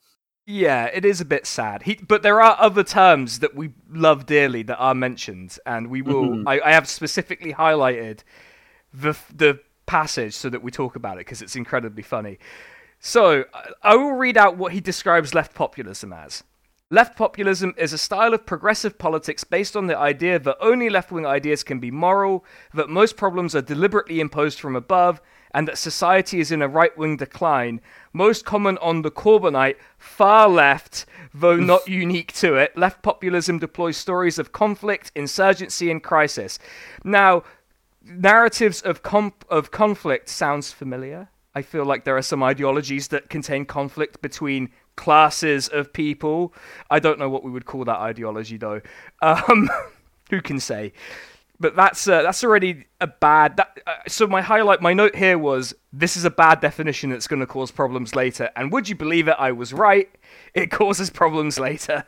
Yeah, 0.46 0.86
it 0.86 1.04
is 1.04 1.20
a 1.20 1.26
bit 1.26 1.46
sad. 1.46 1.82
He, 1.82 1.94
but 1.94 2.22
there 2.22 2.40
are 2.42 2.56
other 2.58 2.82
terms 2.82 3.40
that 3.40 3.54
we 3.54 3.70
love 3.90 4.24
dearly 4.26 4.62
that 4.64 4.76
are 4.78 4.94
mentioned, 4.94 5.58
and 5.66 5.88
we 5.88 6.00
will. 6.02 6.24
Mhm. 6.24 6.44
I, 6.46 6.60
I 6.60 6.72
have 6.72 6.88
specifically 6.88 7.52
highlighted 7.52 8.20
the 8.92 9.14
the 9.34 9.60
passage 9.86 10.34
so 10.34 10.48
that 10.50 10.62
we 10.62 10.70
talk 10.70 10.96
about 10.96 11.16
it 11.16 11.20
because 11.20 11.42
it's 11.42 11.56
incredibly 11.56 12.02
funny. 12.02 12.38
So 13.00 13.44
I 13.82 13.94
will 13.96 14.12
read 14.12 14.36
out 14.36 14.56
what 14.56 14.72
he 14.72 14.80
describes 14.80 15.34
left 15.34 15.54
populism 15.54 16.12
as. 16.12 16.44
Left 16.90 17.18
populism 17.18 17.74
is 17.76 17.92
a 17.92 17.98
style 17.98 18.32
of 18.32 18.46
progressive 18.46 18.96
politics 18.96 19.44
based 19.44 19.76
on 19.76 19.88
the 19.88 19.98
idea 19.98 20.38
that 20.38 20.56
only 20.58 20.88
left 20.88 21.12
wing 21.12 21.26
ideas 21.26 21.62
can 21.62 21.78
be 21.78 21.90
moral, 21.90 22.46
that 22.72 22.88
most 22.88 23.18
problems 23.18 23.54
are 23.54 23.60
deliberately 23.60 24.20
imposed 24.20 24.58
from 24.58 24.74
above, 24.74 25.20
and 25.52 25.68
that 25.68 25.76
society 25.76 26.40
is 26.40 26.50
in 26.50 26.62
a 26.62 26.68
right 26.68 26.96
wing 26.96 27.18
decline. 27.18 27.82
Most 28.14 28.46
common 28.46 28.78
on 28.78 29.02
the 29.02 29.10
Corbynite, 29.10 29.76
far 29.98 30.48
left, 30.48 31.04
though 31.34 31.56
not 31.56 31.86
unique 31.88 32.32
to 32.34 32.54
it, 32.54 32.74
left 32.74 33.02
populism 33.02 33.58
deploys 33.58 33.98
stories 33.98 34.38
of 34.38 34.52
conflict, 34.52 35.12
insurgency, 35.14 35.90
and 35.90 36.02
crisis. 36.02 36.58
Now, 37.04 37.42
narratives 38.02 38.80
of 38.80 39.02
comp- 39.02 39.44
of 39.50 39.70
conflict 39.70 40.30
sounds 40.30 40.72
familiar. 40.72 41.28
I 41.54 41.60
feel 41.60 41.84
like 41.84 42.04
there 42.04 42.16
are 42.16 42.22
some 42.22 42.42
ideologies 42.42 43.08
that 43.08 43.28
contain 43.28 43.66
conflict 43.66 44.22
between 44.22 44.70
classes 44.98 45.68
of 45.68 45.92
people. 45.92 46.52
I 46.90 46.98
don't 46.98 47.18
know 47.18 47.30
what 47.30 47.44
we 47.44 47.50
would 47.50 47.64
call 47.64 47.84
that 47.86 47.98
ideology 47.98 48.58
though. 48.58 48.82
Um, 49.22 49.70
who 50.30 50.42
can 50.42 50.60
say? 50.60 50.92
But 51.60 51.74
that's 51.74 52.06
uh, 52.06 52.22
that's 52.22 52.44
already 52.44 52.84
a 53.00 53.06
bad. 53.06 53.56
That, 53.56 53.80
uh, 53.86 53.94
so 54.06 54.26
my 54.26 54.42
highlight, 54.42 54.82
my 54.82 54.92
note 54.92 55.16
here 55.16 55.38
was 55.38 55.74
this 55.92 56.16
is 56.16 56.24
a 56.24 56.30
bad 56.30 56.60
definition 56.60 57.10
that's 57.10 57.26
going 57.26 57.40
to 57.40 57.46
cause 57.46 57.70
problems 57.70 58.14
later. 58.14 58.50
And 58.54 58.70
would 58.72 58.88
you 58.88 58.94
believe 58.94 59.26
it? 59.26 59.36
I 59.38 59.52
was 59.52 59.72
right. 59.72 60.08
It 60.54 60.70
causes 60.82 61.10
problems 61.10 61.58
later. 61.58 62.04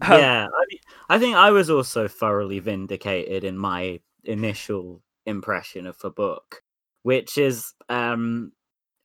Um, 0.00 0.20
yeah, 0.20 0.46
I, 0.46 0.64
mean, 0.70 0.78
I 1.08 1.18
think 1.18 1.36
I 1.36 1.50
was 1.50 1.70
also 1.70 2.06
thoroughly 2.06 2.60
vindicated 2.60 3.42
in 3.42 3.58
my 3.58 4.00
initial 4.24 5.02
impression 5.26 5.86
of 5.86 5.98
the 5.98 6.10
book, 6.10 6.62
which 7.02 7.36
is, 7.36 7.74
um, 7.88 8.52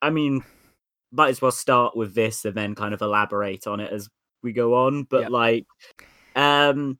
I 0.00 0.10
mean, 0.10 0.44
might 1.14 1.30
as 1.30 1.40
well 1.40 1.50
start 1.50 1.96
with 1.96 2.14
this 2.14 2.44
and 2.44 2.54
then 2.54 2.74
kind 2.74 2.92
of 2.92 3.02
elaborate 3.02 3.66
on 3.66 3.80
it 3.80 3.92
as 3.92 4.08
we 4.42 4.52
go 4.52 4.74
on. 4.74 5.04
But 5.04 5.30
like, 5.30 5.66
um, 6.36 6.98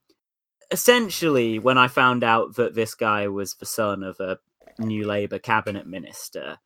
essentially, 0.71 1.59
when 1.59 1.79
I 1.79 1.89
found 1.89 2.25
out 2.25 2.57
that 2.57 2.75
this 2.75 2.95
guy 2.95 3.29
was 3.29 3.55
the 3.55 3.67
son 3.67 4.03
of 4.03 4.21
a 4.21 4.39
new 4.79 5.07
Labour 5.07 5.39
cabinet 5.39 5.87
minister, 5.87 6.59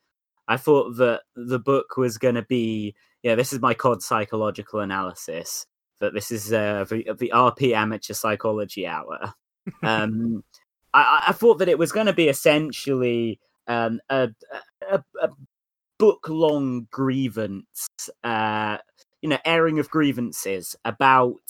I 0.47 0.57
thought 0.57 0.97
that 0.97 1.23
the 1.35 1.59
book 1.59 1.97
was 1.97 2.19
going 2.19 2.37
to 2.37 2.43
be 2.43 2.95
yeah, 3.23 3.35
this 3.35 3.53
is 3.53 3.61
my 3.61 3.75
COD 3.75 4.03
psychological 4.03 4.81
analysis. 4.81 5.67
That 6.01 6.15
this 6.15 6.31
is 6.31 6.53
uh, 6.53 6.85
the, 6.89 7.05
the 7.19 7.33
RP 7.35 7.73
amateur 7.73 8.15
psychology 8.15 8.87
hour. 8.87 9.35
Um, 9.83 10.45
I, 10.95 11.25
I 11.29 11.33
thought 11.33 11.59
that 11.59 11.69
it 11.69 11.79
was 11.79 11.93
going 11.93 12.07
to 12.07 12.15
be 12.15 12.31
essentially 12.31 13.39
um, 13.67 14.01
a, 14.09 14.31
a, 14.91 15.03
a 15.21 15.29
book 15.99 16.27
long 16.29 16.87
grievance, 16.91 17.89
uh, 18.25 18.79
you 19.21 19.29
know, 19.29 19.39
airing 19.45 19.79
of 19.79 19.91
grievances 19.91 20.77
about 20.85 21.41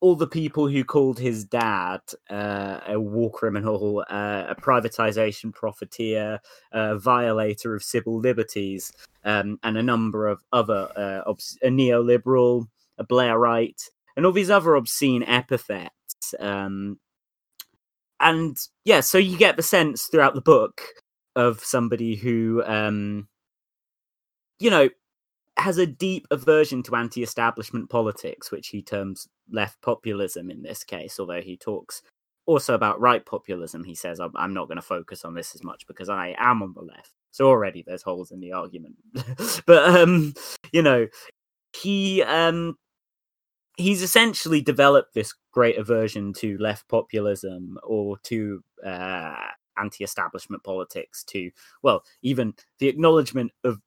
all 0.00 0.16
the 0.16 0.26
people 0.26 0.66
who 0.66 0.82
called 0.82 1.18
his 1.18 1.44
dad 1.44 2.00
uh, 2.30 2.80
a 2.86 2.98
war 2.98 3.30
criminal, 3.30 4.04
uh, 4.10 4.46
a 4.48 4.54
privatization 4.54 5.52
profiteer, 5.52 6.40
a 6.72 6.98
violator 6.98 7.74
of 7.74 7.82
civil 7.82 8.18
liberties, 8.18 8.92
um, 9.24 9.58
and 9.62 9.76
a 9.76 9.82
number 9.82 10.26
of 10.26 10.42
other 10.52 10.88
uh, 10.96 11.28
obs- 11.28 11.58
a 11.62 11.68
neoliberal, 11.68 12.66
a 12.98 13.04
Blairite, 13.04 13.90
and 14.16 14.24
all 14.24 14.32
these 14.32 14.50
other 14.50 14.74
obscene 14.74 15.22
epithets. 15.22 16.34
Um, 16.38 16.98
and 18.18 18.56
yeah, 18.84 19.00
so 19.00 19.18
you 19.18 19.36
get 19.36 19.56
the 19.56 19.62
sense 19.62 20.04
throughout 20.04 20.34
the 20.34 20.40
book 20.40 20.82
of 21.36 21.60
somebody 21.60 22.16
who, 22.16 22.62
um, 22.66 23.28
you 24.58 24.70
know, 24.70 24.88
has 25.56 25.78
a 25.78 25.86
deep 25.86 26.26
aversion 26.30 26.82
to 26.84 26.96
anti-establishment 26.96 27.90
politics, 27.90 28.50
which 28.50 28.68
he 28.68 28.82
terms 28.82 29.28
left 29.50 29.80
populism 29.82 30.50
in 30.50 30.62
this 30.62 30.84
case. 30.84 31.20
Although 31.20 31.42
he 31.42 31.56
talks 31.56 32.02
also 32.46 32.74
about 32.74 33.00
right 33.00 33.24
populism, 33.24 33.84
he 33.84 33.94
says, 33.94 34.20
"I'm, 34.20 34.32
I'm 34.36 34.54
not 34.54 34.68
going 34.68 34.76
to 34.76 34.82
focus 34.82 35.24
on 35.24 35.34
this 35.34 35.54
as 35.54 35.62
much 35.62 35.86
because 35.86 36.08
I 36.08 36.34
am 36.38 36.62
on 36.62 36.72
the 36.74 36.82
left." 36.82 37.12
So 37.30 37.46
already 37.46 37.84
there's 37.86 38.02
holes 38.02 38.32
in 38.32 38.40
the 38.40 38.52
argument. 38.52 38.96
but 39.66 39.96
um, 39.96 40.34
you 40.72 40.82
know, 40.82 41.06
he 41.74 42.22
um, 42.22 42.76
he's 43.76 44.02
essentially 44.02 44.60
developed 44.60 45.14
this 45.14 45.34
great 45.52 45.78
aversion 45.78 46.32
to 46.34 46.58
left 46.58 46.88
populism 46.88 47.78
or 47.82 48.18
to 48.24 48.62
uh, 48.84 49.34
anti-establishment 49.80 50.62
politics 50.62 51.24
to 51.24 51.50
well 51.82 52.02
even 52.22 52.54
the 52.78 52.88
acknowledgement 52.88 53.50
of 53.64 53.80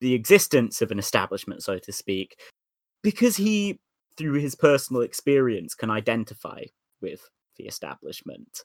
the 0.00 0.14
existence 0.14 0.80
of 0.80 0.90
an 0.90 0.98
establishment 0.98 1.62
so 1.62 1.78
to 1.78 1.92
speak 1.92 2.36
because 3.02 3.36
he 3.36 3.78
through 4.16 4.34
his 4.34 4.54
personal 4.54 5.02
experience 5.02 5.74
can 5.74 5.90
identify 5.90 6.62
with 7.00 7.20
the 7.56 7.64
establishment. 7.64 8.64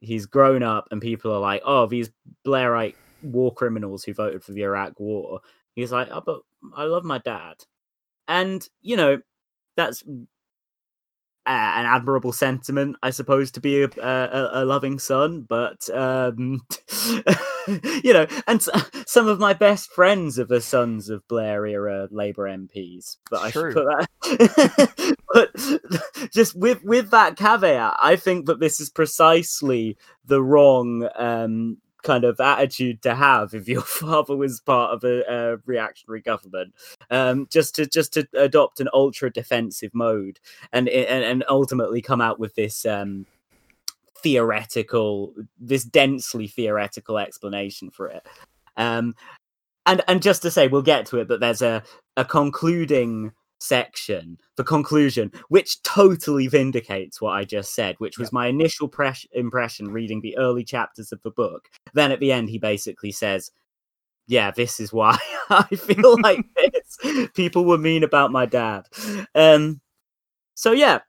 He's 0.00 0.26
grown 0.26 0.62
up 0.62 0.88
and 0.90 1.02
people 1.02 1.32
are 1.32 1.40
like 1.40 1.62
oh 1.64 1.86
these 1.86 2.10
blairite 2.46 2.94
war 3.22 3.52
criminals 3.52 4.04
who 4.04 4.14
voted 4.14 4.42
for 4.42 4.52
the 4.52 4.62
iraq 4.62 4.98
war. 5.00 5.40
He's 5.74 5.92
like 5.92 6.08
oh, 6.10 6.22
but 6.24 6.40
i 6.74 6.84
love 6.84 7.04
my 7.04 7.18
dad. 7.18 7.56
And 8.28 8.66
you 8.80 8.96
know 8.96 9.20
that's 9.76 10.04
an 11.46 11.86
admirable 11.86 12.32
sentiment, 12.32 12.96
I 13.02 13.10
suppose, 13.10 13.50
to 13.52 13.60
be 13.60 13.82
a, 13.82 13.88
a, 14.02 14.50
a 14.52 14.64
loving 14.64 14.98
son. 14.98 15.46
But 15.48 15.88
um, 15.90 16.60
you 18.02 18.12
know, 18.12 18.26
and 18.46 18.62
some 19.06 19.28
of 19.28 19.38
my 19.38 19.52
best 19.52 19.92
friends 19.92 20.38
are 20.38 20.44
the 20.44 20.60
sons 20.60 21.08
of 21.08 21.26
Blair 21.28 21.66
era 21.66 22.08
Labour 22.10 22.48
MPs. 22.48 23.16
But 23.30 23.42
I 23.42 23.50
should 23.50 23.74
put 23.74 23.86
that. 23.86 25.16
but 25.32 26.32
just 26.32 26.56
with 26.56 26.82
with 26.84 27.10
that 27.10 27.36
caveat, 27.36 27.96
I 28.00 28.16
think 28.16 28.46
that 28.46 28.60
this 28.60 28.80
is 28.80 28.90
precisely 28.90 29.96
the 30.24 30.42
wrong 30.42 31.08
um, 31.16 31.78
kind 32.06 32.24
of 32.24 32.38
attitude 32.40 33.02
to 33.02 33.14
have 33.14 33.52
if 33.52 33.68
your 33.68 33.80
father 33.82 34.36
was 34.36 34.60
part 34.60 34.94
of 34.94 35.04
a, 35.04 35.22
a 35.28 35.56
reactionary 35.66 36.22
government. 36.22 36.72
Um, 37.10 37.48
just 37.50 37.74
to 37.74 37.86
just 37.86 38.14
to 38.14 38.26
adopt 38.34 38.80
an 38.80 38.88
ultra 38.94 39.30
defensive 39.30 39.94
mode 39.94 40.38
and 40.72 40.88
and, 40.88 41.24
and 41.24 41.44
ultimately 41.48 42.00
come 42.00 42.20
out 42.20 42.38
with 42.38 42.54
this 42.54 42.86
um, 42.86 43.26
theoretical 44.22 45.34
this 45.58 45.84
densely 45.84 46.46
theoretical 46.46 47.18
explanation 47.18 47.90
for 47.90 48.08
it. 48.08 48.26
Um, 48.76 49.14
and 49.84 50.02
and 50.08 50.22
just 50.22 50.42
to 50.42 50.50
say 50.50 50.68
we'll 50.68 50.82
get 50.82 51.06
to 51.06 51.18
it 51.18 51.28
but 51.28 51.40
there's 51.40 51.62
a 51.62 51.82
a 52.16 52.24
concluding 52.24 53.32
section, 53.58 54.38
the 54.56 54.64
conclusion, 54.64 55.32
which 55.48 55.82
totally 55.82 56.46
vindicates 56.46 57.20
what 57.20 57.32
I 57.32 57.44
just 57.44 57.74
said, 57.74 57.96
which 57.98 58.18
was 58.18 58.32
my 58.32 58.46
initial 58.46 58.88
pres- 58.88 59.26
impression 59.32 59.88
reading 59.88 60.20
the 60.20 60.36
early 60.38 60.64
chapters 60.64 61.12
of 61.12 61.22
the 61.22 61.30
book. 61.30 61.68
Then 61.94 62.12
at 62.12 62.20
the 62.20 62.32
end, 62.32 62.50
he 62.50 62.58
basically 62.58 63.12
says, 63.12 63.50
yeah, 64.26 64.50
this 64.50 64.80
is 64.80 64.92
why 64.92 65.16
I 65.50 65.64
feel 65.64 66.20
like 66.22 66.44
this. 66.56 67.28
People 67.34 67.64
were 67.64 67.78
mean 67.78 68.02
about 68.02 68.32
my 68.32 68.46
dad. 68.46 68.86
Um, 69.34 69.80
so 70.54 70.72
yeah, 70.72 71.00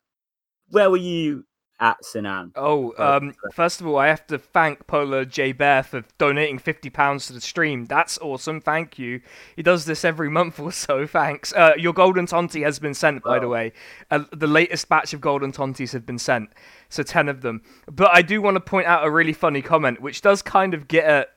where 0.70 0.90
were 0.90 0.98
you 0.98 1.46
at 1.80 2.04
Sinan. 2.04 2.52
Oh, 2.56 2.94
um, 2.98 3.36
first 3.54 3.82
of 3.82 3.88
all, 3.88 3.98
I 3.98 4.08
have 4.08 4.26
to 4.28 4.38
thank 4.38 4.88
Polar 4.88 5.26
J 5.26 5.52
Bear 5.52 5.84
for 5.84 6.04
donating 6.18 6.60
fifty 6.60 6.90
pounds 6.90 7.28
to 7.28 7.34
the 7.34 7.42
stream. 7.42 7.86
That's 7.86 8.18
awesome. 8.20 8.62
Thank 8.62 8.98
you. 8.98 9.22
He 9.56 9.64
does 9.64 9.86
this 9.86 10.04
every 10.04 10.30
month 10.30 10.60
or 10.60 10.72
so. 10.72 11.06
Thanks. 11.06 11.54
Uh, 11.54 11.74
your 11.78 11.94
golden 11.94 12.26
tonti 12.26 12.62
has 12.64 12.80
been 12.80 12.94
sent, 12.94 13.24
by 13.24 13.38
oh. 13.38 13.42
the 13.42 13.48
way. 13.48 13.74
Uh, 14.10 14.24
the 14.32 14.48
latest 14.48 14.90
batch 14.90 15.14
of 15.14 15.22
golden 15.22 15.52
tontis 15.52 15.94
have 15.94 16.06
been 16.06 16.20
sent, 16.20 16.50
so 16.90 17.04
ten 17.04 17.30
of 17.30 17.42
them. 17.42 17.62
But 17.86 18.12
I 18.14 18.22
do 18.22 18.42
want 18.42 18.56
to 18.56 18.62
point 18.62 18.88
out 18.88 19.06
a 19.06 19.12
really 19.12 19.34
funny 19.34 19.62
comment, 19.62 20.02
which 20.02 20.22
does 20.22 20.42
kind 20.42 20.74
of 20.74 20.88
get 20.88 21.06
at 21.06 21.37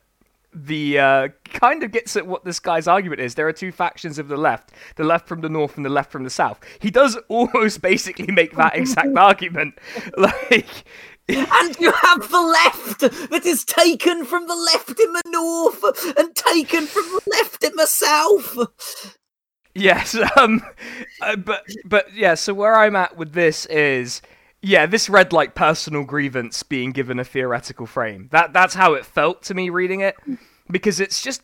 the 0.52 0.98
uh, 0.98 1.28
kind 1.44 1.82
of 1.82 1.92
gets 1.92 2.16
at 2.16 2.26
what 2.26 2.44
this 2.44 2.58
guy's 2.58 2.88
argument 2.88 3.20
is. 3.20 3.34
There 3.34 3.46
are 3.48 3.52
two 3.52 3.72
factions 3.72 4.18
of 4.18 4.28
the 4.28 4.36
left: 4.36 4.72
the 4.96 5.04
left 5.04 5.28
from 5.28 5.40
the 5.40 5.48
north 5.48 5.76
and 5.76 5.84
the 5.84 5.90
left 5.90 6.10
from 6.10 6.24
the 6.24 6.30
south. 6.30 6.60
He 6.80 6.90
does 6.90 7.16
almost 7.28 7.82
basically 7.82 8.32
make 8.32 8.56
that 8.56 8.76
exact 8.76 9.08
argument, 9.16 9.78
like. 10.16 10.84
And 11.28 11.78
you 11.78 11.92
have 11.92 12.28
the 12.28 12.40
left 12.40 13.00
that 13.30 13.46
is 13.46 13.64
taken 13.64 14.24
from 14.24 14.48
the 14.48 14.56
left 14.56 14.98
in 14.98 15.12
the 15.12 15.22
north 15.26 16.18
and 16.18 16.34
taken 16.34 16.86
from 16.86 17.04
the 17.04 17.20
left 17.30 17.62
in 17.62 17.70
the 17.76 17.86
south. 17.86 19.16
Yes, 19.72 20.16
um, 20.36 20.60
uh, 21.20 21.36
but 21.36 21.64
but 21.84 22.12
yeah. 22.14 22.34
So 22.34 22.52
where 22.52 22.74
I'm 22.74 22.96
at 22.96 23.16
with 23.16 23.32
this 23.32 23.66
is 23.66 24.22
yeah, 24.62 24.86
this 24.86 25.08
read 25.08 25.32
like 25.32 25.54
personal 25.54 26.04
grievance 26.04 26.62
being 26.62 26.92
given 26.92 27.18
a 27.18 27.24
theoretical 27.24 27.86
frame. 27.86 28.28
That 28.30 28.52
that's 28.52 28.74
how 28.74 28.94
it 28.94 29.06
felt 29.06 29.42
to 29.44 29.54
me 29.54 29.70
reading 29.70 30.00
it 30.00 30.16
because 30.70 31.00
it's 31.00 31.22
just 31.22 31.42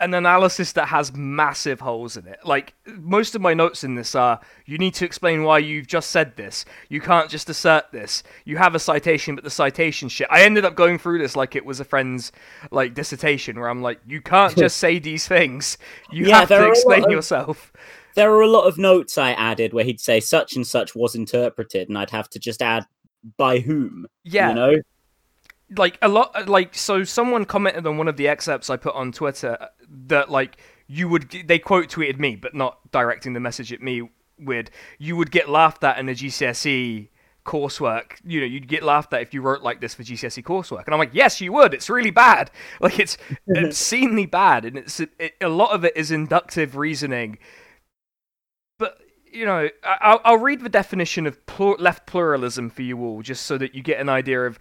an 0.00 0.14
analysis 0.14 0.72
that 0.72 0.88
has 0.88 1.14
massive 1.14 1.80
holes 1.80 2.16
in 2.16 2.26
it. 2.26 2.40
Like 2.44 2.74
most 2.86 3.34
of 3.34 3.42
my 3.42 3.54
notes 3.54 3.84
in 3.84 3.94
this 3.94 4.14
are 4.14 4.40
you 4.66 4.78
need 4.78 4.94
to 4.94 5.04
explain 5.04 5.44
why 5.44 5.58
you've 5.58 5.86
just 5.86 6.10
said 6.10 6.34
this. 6.34 6.64
You 6.88 7.00
can't 7.00 7.30
just 7.30 7.48
assert 7.48 7.92
this. 7.92 8.22
You 8.44 8.56
have 8.56 8.74
a 8.74 8.80
citation 8.80 9.36
but 9.36 9.44
the 9.44 9.50
citation 9.50 10.08
shit. 10.08 10.26
I 10.30 10.42
ended 10.42 10.64
up 10.64 10.74
going 10.74 10.98
through 10.98 11.18
this 11.18 11.36
like 11.36 11.54
it 11.54 11.64
was 11.64 11.78
a 11.78 11.84
friend's 11.84 12.32
like 12.70 12.94
dissertation 12.94 13.60
where 13.60 13.68
I'm 13.68 13.82
like 13.82 14.00
you 14.06 14.20
can't 14.20 14.56
just 14.56 14.78
say 14.78 14.98
these 14.98 15.28
things. 15.28 15.78
You 16.10 16.26
yeah, 16.26 16.40
have 16.40 16.48
to 16.48 16.68
explain 16.68 17.04
of... 17.04 17.10
yourself 17.10 17.72
there 18.14 18.32
are 18.32 18.42
a 18.42 18.48
lot 18.48 18.66
of 18.66 18.78
notes 18.78 19.18
I 19.18 19.32
added 19.32 19.72
where 19.72 19.84
he'd 19.84 20.00
say 20.00 20.20
such 20.20 20.56
and 20.56 20.66
such 20.66 20.94
was 20.94 21.14
interpreted, 21.14 21.88
and 21.88 21.98
I'd 21.98 22.10
have 22.10 22.28
to 22.30 22.38
just 22.38 22.62
add 22.62 22.84
by 23.36 23.58
whom. 23.60 24.06
Yeah, 24.24 24.50
you 24.50 24.54
know, 24.54 24.74
like 25.76 25.98
a 26.02 26.08
lot. 26.08 26.48
Like 26.48 26.74
so, 26.74 27.04
someone 27.04 27.44
commented 27.44 27.86
on 27.86 27.96
one 27.96 28.08
of 28.08 28.16
the 28.16 28.28
excerpts 28.28 28.70
I 28.70 28.76
put 28.76 28.94
on 28.94 29.12
Twitter 29.12 29.68
that 30.06 30.30
like 30.30 30.56
you 30.86 31.08
would 31.08 31.30
they 31.46 31.58
quote 31.58 31.88
tweeted 31.88 32.18
me, 32.18 32.36
but 32.36 32.54
not 32.54 32.90
directing 32.90 33.32
the 33.32 33.40
message 33.40 33.72
at 33.72 33.80
me. 33.80 34.08
With 34.38 34.70
you 34.98 35.16
would 35.16 35.30
get 35.30 35.48
laughed 35.48 35.84
at 35.84 35.98
in 35.98 36.08
a 36.08 36.12
GCSE 36.12 37.08
coursework. 37.44 38.14
You 38.24 38.40
know, 38.40 38.46
you'd 38.46 38.66
get 38.66 38.82
laughed 38.82 39.12
at 39.12 39.22
if 39.22 39.32
you 39.34 39.40
wrote 39.40 39.62
like 39.62 39.80
this 39.80 39.94
for 39.94 40.02
GCSE 40.02 40.42
coursework. 40.42 40.84
And 40.86 40.94
I'm 40.94 40.98
like, 40.98 41.14
yes, 41.14 41.40
you 41.40 41.52
would. 41.52 41.74
It's 41.74 41.88
really 41.88 42.10
bad. 42.10 42.50
Like 42.80 42.98
it's 42.98 43.16
obscenely 43.56 44.26
bad, 44.26 44.64
and 44.64 44.76
it's 44.76 44.98
it, 44.98 45.34
a 45.40 45.48
lot 45.48 45.70
of 45.72 45.84
it 45.84 45.96
is 45.96 46.10
inductive 46.10 46.76
reasoning 46.76 47.38
you 49.32 49.46
know, 49.46 49.68
I'll, 49.82 50.20
I'll 50.24 50.38
read 50.38 50.60
the 50.60 50.68
definition 50.68 51.26
of 51.26 51.38
left 51.78 52.06
pluralism 52.06 52.70
for 52.70 52.82
you 52.82 52.98
all, 53.00 53.22
just 53.22 53.46
so 53.46 53.58
that 53.58 53.74
you 53.74 53.82
get 53.82 54.00
an 54.00 54.08
idea 54.08 54.42
of 54.42 54.58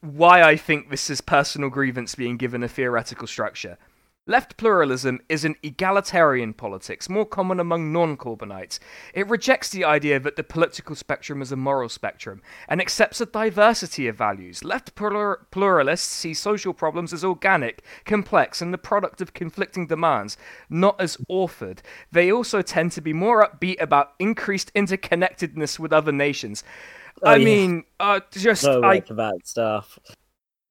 why 0.00 0.42
I 0.42 0.56
think 0.56 0.90
this 0.90 1.10
is 1.10 1.20
personal 1.20 1.70
grievance 1.70 2.14
being 2.14 2.36
given 2.36 2.62
a 2.62 2.68
theoretical 2.68 3.26
structure. 3.26 3.78
Left 4.26 4.56
pluralism 4.56 5.20
is 5.28 5.44
an 5.44 5.54
egalitarian 5.62 6.54
politics, 6.54 7.10
more 7.10 7.26
common 7.26 7.60
among 7.60 7.92
non 7.92 8.16
Corbynites. 8.16 8.78
It 9.12 9.28
rejects 9.28 9.68
the 9.68 9.84
idea 9.84 10.18
that 10.18 10.36
the 10.36 10.42
political 10.42 10.96
spectrum 10.96 11.42
is 11.42 11.52
a 11.52 11.56
moral 11.56 11.90
spectrum 11.90 12.40
and 12.66 12.80
accepts 12.80 13.20
a 13.20 13.26
diversity 13.26 14.08
of 14.08 14.16
values. 14.16 14.64
Left 14.64 14.94
plur- 14.94 15.46
pluralists 15.50 16.10
see 16.10 16.32
social 16.32 16.72
problems 16.72 17.12
as 17.12 17.22
organic, 17.22 17.82
complex, 18.06 18.62
and 18.62 18.72
the 18.72 18.78
product 18.78 19.20
of 19.20 19.34
conflicting 19.34 19.88
demands, 19.88 20.38
not 20.70 20.98
as 20.98 21.18
authored. 21.30 21.80
They 22.10 22.32
also 22.32 22.62
tend 22.62 22.92
to 22.92 23.02
be 23.02 23.12
more 23.12 23.46
upbeat 23.46 23.78
about 23.78 24.14
increased 24.18 24.72
interconnectedness 24.72 25.78
with 25.78 25.92
other 25.92 26.12
nations. 26.12 26.64
Oh, 27.22 27.28
I 27.28 27.36
yeah. 27.36 27.44
mean, 27.44 27.84
uh, 28.00 28.20
just 28.30 28.62
so 28.62 28.82
I, 28.82 29.02
about 29.06 29.46
stuff 29.46 29.98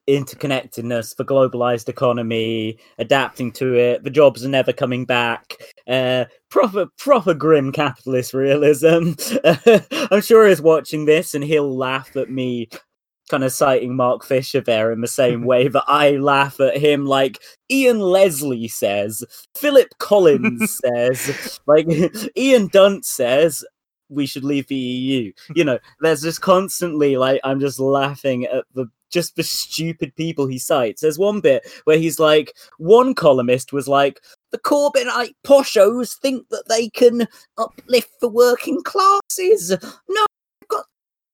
interconnectedness, 0.07 1.15
the 1.15 1.25
globalized 1.25 1.89
economy, 1.89 2.77
adapting 2.98 3.51
to 3.53 3.75
it. 3.75 4.03
The 4.03 4.10
jobs 4.10 4.45
are 4.45 4.50
never 4.50 4.74
coming 4.74 5.05
back. 5.05 5.55
Uh, 5.88 6.25
proper, 6.50 6.88
proper 6.98 7.33
grim 7.33 7.72
capitalist 7.72 8.33
realism. 8.33 9.13
I'm 10.12 10.22
sure 10.22 10.48
he's 10.48 10.62
watching 10.62 11.05
this 11.05 11.33
and 11.33 11.43
he'll 11.43 11.75
laugh 11.75 12.15
at 12.15 12.29
me. 12.29 12.69
Kind 13.29 13.45
of 13.45 13.53
citing 13.53 13.95
Mark 13.95 14.25
Fisher 14.25 14.60
there 14.60 14.91
in 14.91 15.00
the 15.00 15.07
same 15.07 15.43
way 15.45 15.69
that 15.69 15.86
I 15.88 16.17
laugh 16.17 16.60
at 16.60 16.77
him, 16.77 17.05
like 17.05 17.39
Ian 17.72 18.00
Leslie 18.00 18.67
says, 18.67 19.24
Philip 19.55 19.88
Collins 19.98 20.81
says, 20.83 21.60
like 21.65 21.88
Ian 22.38 22.67
Dunt 22.67 23.05
says, 23.05 23.63
we 24.10 24.25
should 24.25 24.43
leave 24.43 24.67
the 24.67 24.75
EU. 24.75 25.31
You 25.55 25.63
know, 25.63 25.79
there's 26.01 26.22
just 26.22 26.41
constantly 26.41 27.15
like 27.15 27.39
I'm 27.45 27.62
just 27.62 27.79
laughing 27.79 28.45
at 28.45 28.65
the 28.74 28.88
just 29.13 29.36
the 29.36 29.43
stupid 29.43 30.15
people 30.15 30.48
he 30.48 30.58
cites. 30.58 31.01
There's 31.01 31.20
one 31.20 31.39
bit 31.39 31.65
where 31.86 31.98
he's 31.98 32.20
like, 32.20 32.53
one 32.77 33.13
columnist 33.13 33.72
was 33.72 33.88
like, 33.88 34.20
the 34.51 34.58
Corbynite 34.58 35.36
poshos 35.46 36.17
think 36.17 36.50
that 36.50 36.67
they 36.67 36.89
can 36.89 37.27
uplift 37.58 38.12
the 38.20 38.27
working 38.27 38.82
classes. 38.84 39.75
No, 40.10 40.25
got 40.67 40.86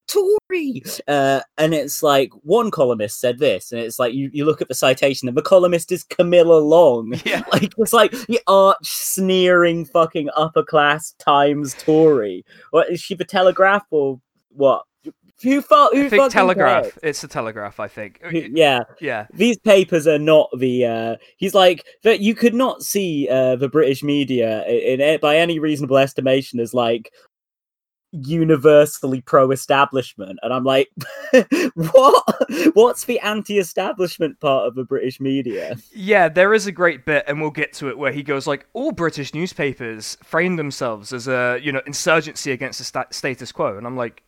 Tory. 0.08 0.84
Uh, 1.08 1.42
and 1.58 1.74
it's 1.74 2.04
like 2.04 2.32
one 2.44 2.72
columnist 2.72 3.20
said 3.20 3.40
this, 3.40 3.72
and 3.72 3.82
it's 3.82 4.00
like 4.00 4.14
you, 4.14 4.30
you 4.34 4.46
look 4.46 4.62
at 4.62 4.68
the 4.68 4.74
citation, 4.74 5.28
and 5.28 5.38
the 5.38 5.42
columnist 5.42 5.92
is 5.92 6.04
Camilla 6.04 6.60
Long. 6.60 7.14
Yeah. 7.26 7.44
Like 7.52 7.74
it's 7.78 7.94
like 7.94 8.12
the 8.12 8.40
arch 8.48 8.86
sneering 8.86 9.86
fucking 9.86 10.30
upper 10.36 10.64
class 10.64 11.14
Times 11.20 11.76
Tory. 11.80 12.46
What 12.72 12.90
is 12.90 13.02
she 13.02 13.16
the 13.16 13.26
Telegraph 13.26 13.86
or 13.92 14.20
what? 14.50 14.84
Who 15.44 15.62
fought? 15.62 15.94
Who 15.96 16.06
I 16.06 16.10
think 16.10 16.32
Telegraph. 16.32 16.98
It's 17.02 17.22
the 17.22 17.28
Telegraph, 17.28 17.80
I 17.80 17.88
think. 17.88 18.20
Yeah, 18.32 18.82
Yeah. 19.00 19.28
these 19.34 19.58
papers 19.58 20.06
are 20.08 20.20
not 20.20 20.50
the. 20.58 20.86
uh 20.86 21.16
He's 21.38 21.54
like 21.54 21.86
that. 22.04 22.20
You 22.20 22.36
could 22.36 22.54
not 22.54 22.84
see 22.84 23.28
uh 23.30 23.56
the 23.56 23.70
British 23.70 24.04
media 24.04 24.66
in, 24.68 25.00
in 25.02 25.20
by 25.20 25.38
any 25.38 25.60
reasonable 25.60 25.98
estimation 25.98 26.60
as 26.60 26.74
like 26.74 27.12
universally 28.12 29.22
pro-establishment 29.22 30.40
and 30.42 30.52
i'm 30.52 30.64
like 30.64 30.90
what 31.76 32.24
what's 32.74 33.06
the 33.06 33.20
anti-establishment 33.20 34.40
part 34.40 34.66
of 34.66 34.74
the 34.74 34.84
british 34.84 35.20
media 35.20 35.76
Yeah, 35.94 36.28
there 36.28 36.56
is 36.56 36.66
a 36.66 36.72
great 36.72 37.06
bit, 37.06 37.24
and 37.28 37.40
we'll 37.40 37.52
get 37.52 37.72
to 37.74 37.88
it, 37.88 37.98
where 38.00 38.12
he 38.12 38.24
goes 38.24 38.48
like, 38.48 38.66
all 38.74 38.92
British 38.92 39.36
newspapers 39.36 40.18
frame 40.24 40.56
themselves 40.56 41.14
as 41.14 41.28
a 41.28 41.60
you 41.62 41.72
know 41.72 41.82
insurgency 41.86 42.52
against 42.52 42.80
the 42.80 42.86
sta- 42.86 43.06
status 43.12 43.52
quo, 43.52 43.78
and 43.78 43.86
I'm 43.86 43.96
like, 43.96 44.24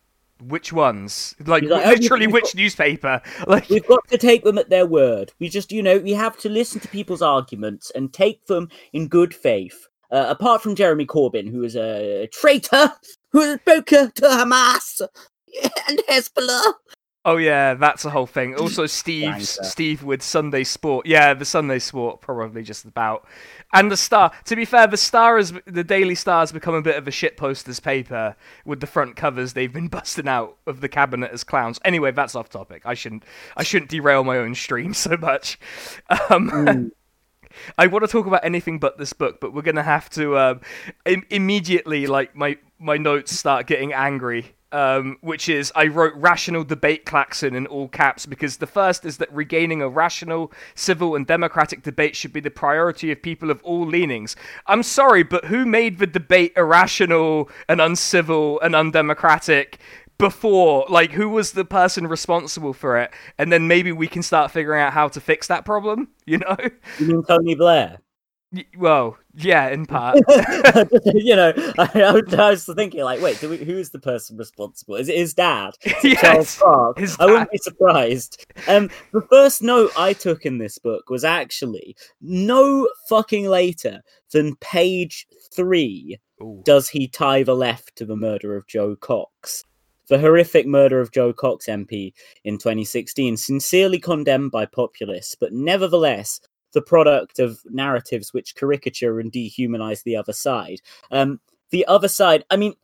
which 0.48 0.72
ones? 0.72 1.34
Like, 1.46 1.64
like, 1.64 1.86
"Oh, 1.86 1.90
literally, 1.90 2.26
which 2.26 2.44
got- 2.44 2.54
newspaper? 2.56 3.20
Like, 3.46 3.68
We've 3.68 3.86
got 3.86 4.06
to 4.08 4.18
take 4.18 4.44
them 4.44 4.58
at 4.58 4.70
their 4.70 4.86
word. 4.86 5.32
We 5.38 5.48
just, 5.48 5.72
you 5.72 5.82
know, 5.82 5.98
we 5.98 6.12
have 6.12 6.36
to 6.38 6.48
listen 6.48 6.80
to 6.80 6.88
people's 6.88 7.22
arguments 7.22 7.90
and 7.94 8.12
take 8.12 8.46
them 8.46 8.68
in 8.92 9.08
good 9.08 9.34
faith. 9.34 9.88
Uh, 10.10 10.26
apart 10.28 10.62
from 10.62 10.74
Jeremy 10.74 11.06
Corbyn, 11.06 11.50
who 11.50 11.62
is 11.64 11.74
a 11.74 12.28
traitor, 12.32 12.92
who 13.32 13.40
has 13.40 13.60
spoken 13.60 14.12
to 14.12 14.22
Hamas 14.22 15.00
and 15.88 15.98
Hezbollah. 16.08 16.74
Oh 17.24 17.36
yeah, 17.36 17.74
that's 17.74 18.04
a 18.04 18.10
whole 18.10 18.26
thing. 18.26 18.54
Also, 18.56 18.86
Steve 18.86 19.42
Steve 19.42 20.02
with 20.02 20.22
Sunday 20.22 20.64
Sport. 20.64 21.06
Yeah, 21.06 21.34
the 21.34 21.44
Sunday 21.44 21.78
Sport 21.78 22.20
probably 22.20 22.62
just 22.62 22.84
about. 22.84 23.26
And 23.72 23.90
the 23.90 23.96
Star. 23.96 24.32
To 24.44 24.56
be 24.56 24.64
fair, 24.64 24.86
the 24.86 24.96
Star 24.96 25.38
is 25.38 25.52
the 25.66 25.84
Daily 25.84 26.14
Star 26.14 26.40
has 26.40 26.52
become 26.52 26.74
a 26.74 26.82
bit 26.82 26.96
of 26.96 27.08
a 27.08 27.10
shit 27.10 27.36
posters 27.36 27.80
paper 27.80 28.36
with 28.64 28.80
the 28.80 28.86
front 28.86 29.16
covers 29.16 29.52
they've 29.52 29.72
been 29.72 29.88
busting 29.88 30.28
out 30.28 30.56
of 30.66 30.80
the 30.80 30.88
cabinet 30.88 31.32
as 31.32 31.44
clowns. 31.44 31.78
Anyway, 31.84 32.10
that's 32.12 32.34
off 32.34 32.48
topic. 32.48 32.82
I 32.84 32.94
shouldn't 32.94 33.24
I 33.56 33.62
shouldn't 33.62 33.90
derail 33.90 34.24
my 34.24 34.38
own 34.38 34.54
stream 34.54 34.94
so 34.94 35.16
much. 35.16 35.58
Um, 36.30 36.92
I 37.78 37.86
want 37.86 38.02
to 38.04 38.10
talk 38.10 38.26
about 38.26 38.44
anything 38.44 38.78
but 38.78 38.96
this 38.96 39.12
book, 39.12 39.40
but 39.40 39.52
we're 39.52 39.62
gonna 39.62 39.82
have 39.82 40.08
to 40.10 40.38
um, 40.38 40.60
Im- 41.04 41.26
immediately 41.30 42.06
like 42.06 42.34
my 42.34 42.58
my 42.78 42.96
notes 42.96 43.36
start 43.36 43.66
getting 43.66 43.92
angry. 43.92 44.54
Um, 44.72 45.18
which 45.20 45.50
is 45.50 45.70
I 45.76 45.88
wrote 45.88 46.14
rational 46.16 46.64
debate 46.64 47.04
klaxon 47.04 47.54
in 47.54 47.66
all 47.66 47.88
caps 47.88 48.24
because 48.24 48.56
the 48.56 48.66
first 48.66 49.04
is 49.04 49.18
that 49.18 49.30
regaining 49.30 49.82
a 49.82 49.88
rational, 49.88 50.50
civil, 50.74 51.14
and 51.14 51.26
democratic 51.26 51.82
debate 51.82 52.16
should 52.16 52.32
be 52.32 52.40
the 52.40 52.50
priority 52.50 53.12
of 53.12 53.20
people 53.20 53.50
of 53.50 53.62
all 53.62 53.86
leanings. 53.86 54.34
I'm 54.66 54.82
sorry, 54.82 55.24
but 55.24 55.44
who 55.44 55.66
made 55.66 55.98
the 55.98 56.06
debate 56.06 56.54
irrational 56.56 57.50
and 57.68 57.82
uncivil 57.82 58.60
and 58.60 58.74
undemocratic? 58.74 59.78
before 60.18 60.86
like 60.88 61.10
who 61.10 61.28
was 61.28 61.50
the 61.50 61.64
person 61.64 62.06
responsible 62.06 62.72
for 62.72 62.96
it 62.96 63.12
and 63.38 63.52
then 63.52 63.66
maybe 63.66 63.90
we 63.90 64.06
can 64.06 64.22
start 64.22 64.52
figuring 64.52 64.80
out 64.80 64.92
how 64.92 65.08
to 65.08 65.20
fix 65.20 65.48
that 65.48 65.64
problem 65.64 66.06
you 66.26 66.38
know 66.38 66.56
You 67.00 67.06
mean 67.06 67.24
Tony 67.24 67.56
Blair? 67.56 67.98
Well 68.76 69.16
yeah 69.34 69.68
in 69.68 69.86
part 69.86 70.18
you 71.14 71.34
know, 71.34 71.52
I, 71.78 71.90
I 72.02 72.50
was- 72.50 72.64
thinking, 72.66 73.02
like, 73.02 73.20
wait, 73.22 73.40
do 73.40 73.48
we, 73.48 73.56
who's 73.56 73.90
the 73.90 73.98
person 73.98 74.36
responsible? 74.36 74.96
Is 74.96 75.08
it 75.08 75.16
his 75.16 75.34
dad? 75.34 75.72
Charles 75.82 76.04
yes 76.04 76.58
Clarke? 76.58 76.98
his 76.98 77.16
I 77.18 77.26
wouldn't 77.26 77.50
be 77.50 77.58
surprised. 77.58 78.44
Um, 78.68 78.90
the 79.12 79.22
first 79.22 79.62
note 79.62 79.90
I 79.96 80.12
took 80.12 80.44
in 80.44 80.58
this 80.58 80.78
book 80.78 81.08
was 81.08 81.24
actually 81.24 81.96
no 82.20 82.88
fucking 83.08 83.46
later 83.46 84.02
than 84.32 84.56
page 84.56 85.26
three 85.52 86.18
Ooh. 86.42 86.62
does 86.64 86.88
he 86.88 87.08
tie 87.08 87.42
the 87.42 87.56
left 87.56 87.96
to 87.96 88.04
the 88.04 88.16
murder 88.16 88.56
of 88.56 88.66
Jo 88.66 88.96
Cox. 88.96 89.64
The 90.08 90.18
horrific 90.18 90.66
murder 90.66 91.00
of 91.00 91.12
Jo 91.12 91.32
Cox 91.32 91.66
MP 91.66 92.12
in 92.44 92.58
2016, 92.58 93.36
sincerely 93.36 93.98
condemned 93.98 94.50
by 94.50 94.66
populists, 94.66 95.36
but 95.38 95.52
nevertheless 95.52 96.40
the 96.72 96.82
product 96.82 97.38
of 97.38 97.60
narratives 97.70 98.32
which 98.32 98.54
caricature 98.54 99.20
and 99.20 99.32
dehumanize 99.32 100.02
the 100.02 100.16
other 100.16 100.32
side. 100.32 100.80
Um, 101.10 101.40
the 101.70 101.86
other 101.86 102.08
side, 102.08 102.44
I 102.50 102.56
mean, 102.56 102.74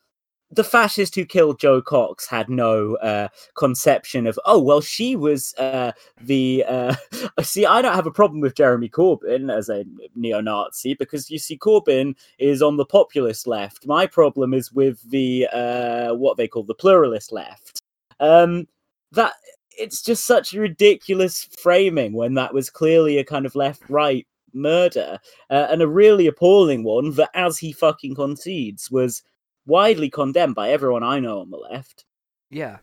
the 0.51 0.64
fascist 0.64 1.14
who 1.14 1.27
killed 1.27 1.61
Jo 1.61 1.83
Cox 1.83 2.27
had 2.27 2.48
no 2.48 2.96
uh, 2.96 3.29
conception 3.55 4.27
of, 4.27 4.38
oh, 4.46 4.59
well, 4.59 4.81
she 4.81 5.14
was 5.14 5.55
uh, 5.59 5.92
the. 6.20 6.64
Uh... 6.66 6.94
see, 7.42 7.66
I 7.66 7.83
don't 7.83 7.94
have 7.94 8.07
a 8.07 8.11
problem 8.11 8.40
with 8.40 8.55
Jeremy 8.55 8.88
Corbyn 8.88 9.55
as 9.55 9.68
a 9.68 9.85
neo 10.14 10.40
Nazi 10.40 10.94
because 10.94 11.31
you 11.31 11.38
see, 11.38 11.59
Corbyn 11.59 12.14
is 12.38 12.62
on 12.62 12.77
the 12.77 12.87
populist 12.87 13.46
left. 13.46 13.87
My 13.87 14.07
problem 14.07 14.55
is 14.55 14.72
with 14.72 15.03
the, 15.11 15.46
uh, 15.53 16.14
what 16.14 16.37
they 16.37 16.48
call 16.48 16.62
the 16.62 16.74
pluralist 16.74 17.31
left. 17.31 17.83
Um, 18.20 18.66
that 19.12 19.35
it's 19.78 20.02
just 20.02 20.24
such 20.24 20.54
a 20.54 20.60
ridiculous 20.60 21.44
framing 21.58 22.12
when 22.12 22.34
that 22.34 22.52
was 22.52 22.70
clearly 22.70 23.18
a 23.18 23.24
kind 23.24 23.46
of 23.46 23.54
left 23.54 23.82
right 23.88 24.26
murder 24.52 25.18
uh, 25.50 25.66
and 25.70 25.82
a 25.82 25.88
really 25.88 26.26
appalling 26.26 26.82
one 26.82 27.12
that, 27.12 27.30
as 27.34 27.58
he 27.58 27.72
fucking 27.72 28.14
concedes, 28.14 28.90
was 28.90 29.22
widely 29.66 30.10
condemned 30.10 30.54
by 30.54 30.70
everyone 30.70 31.02
I 31.02 31.20
know 31.20 31.40
on 31.40 31.50
the 31.50 31.58
left. 31.58 32.04
yeah 32.50 32.78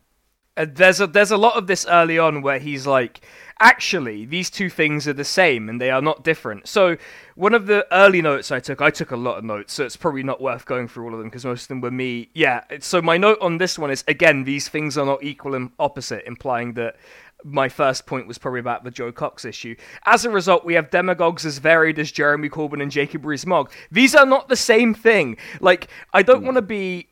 Uh, 0.57 0.65
there's 0.69 1.01
a 1.01 1.07
there's 1.07 1.31
a 1.31 1.37
lot 1.37 1.57
of 1.57 1.67
this 1.67 1.85
early 1.87 2.17
on 2.17 2.41
where 2.41 2.59
he's 2.59 2.87
like 2.87 3.21
actually 3.59 4.25
these 4.25 4.49
two 4.49 4.69
things 4.69 5.07
are 5.07 5.13
the 5.13 5.23
same 5.23 5.67
and 5.67 5.79
they 5.79 5.89
are 5.89 6.01
not 6.01 6.23
different 6.23 6.67
so 6.67 6.97
one 7.35 7.53
of 7.53 7.67
the 7.67 7.85
early 7.91 8.21
notes 8.21 8.51
i 8.51 8.59
took 8.59 8.81
i 8.81 8.89
took 8.89 9.11
a 9.11 9.15
lot 9.15 9.37
of 9.37 9.43
notes 9.43 9.73
so 9.73 9.85
it's 9.85 9.95
probably 9.95 10.23
not 10.23 10.41
worth 10.41 10.65
going 10.65 10.87
through 10.87 11.05
all 11.05 11.13
of 11.13 11.19
them 11.19 11.27
because 11.27 11.45
most 11.45 11.63
of 11.63 11.67
them 11.69 11.81
were 11.81 11.91
me 11.91 12.29
yeah 12.33 12.63
so 12.79 13.01
my 13.01 13.17
note 13.17 13.37
on 13.41 13.57
this 13.57 13.79
one 13.79 13.91
is 13.91 14.03
again 14.07 14.43
these 14.43 14.67
things 14.67 14.97
are 14.97 15.05
not 15.05 15.23
equal 15.23 15.55
and 15.55 15.71
opposite 15.79 16.23
implying 16.25 16.73
that 16.73 16.95
my 17.43 17.69
first 17.69 18.05
point 18.05 18.27
was 18.27 18.37
probably 18.37 18.59
about 18.59 18.83
the 18.83 18.89
Jo 18.89 19.11
Cox 19.11 19.45
issue. 19.45 19.75
As 20.05 20.25
a 20.25 20.31
result, 20.31 20.65
we 20.65 20.73
have 20.73 20.89
demagogues 20.89 21.45
as 21.45 21.59
varied 21.59 21.99
as 21.99 22.11
Jeremy 22.11 22.49
Corbyn 22.49 22.81
and 22.81 22.89
Jacob 22.89 23.23
Rees-Mogg. 23.23 23.71
These 23.91 24.15
are 24.15 24.25
not 24.25 24.49
the 24.49 24.55
same 24.55 24.95
thing. 24.95 25.37
Like, 25.61 25.87
I 26.11 26.23
don't 26.23 26.43
want 26.43 26.55
to 26.55 26.63
be 26.63 27.09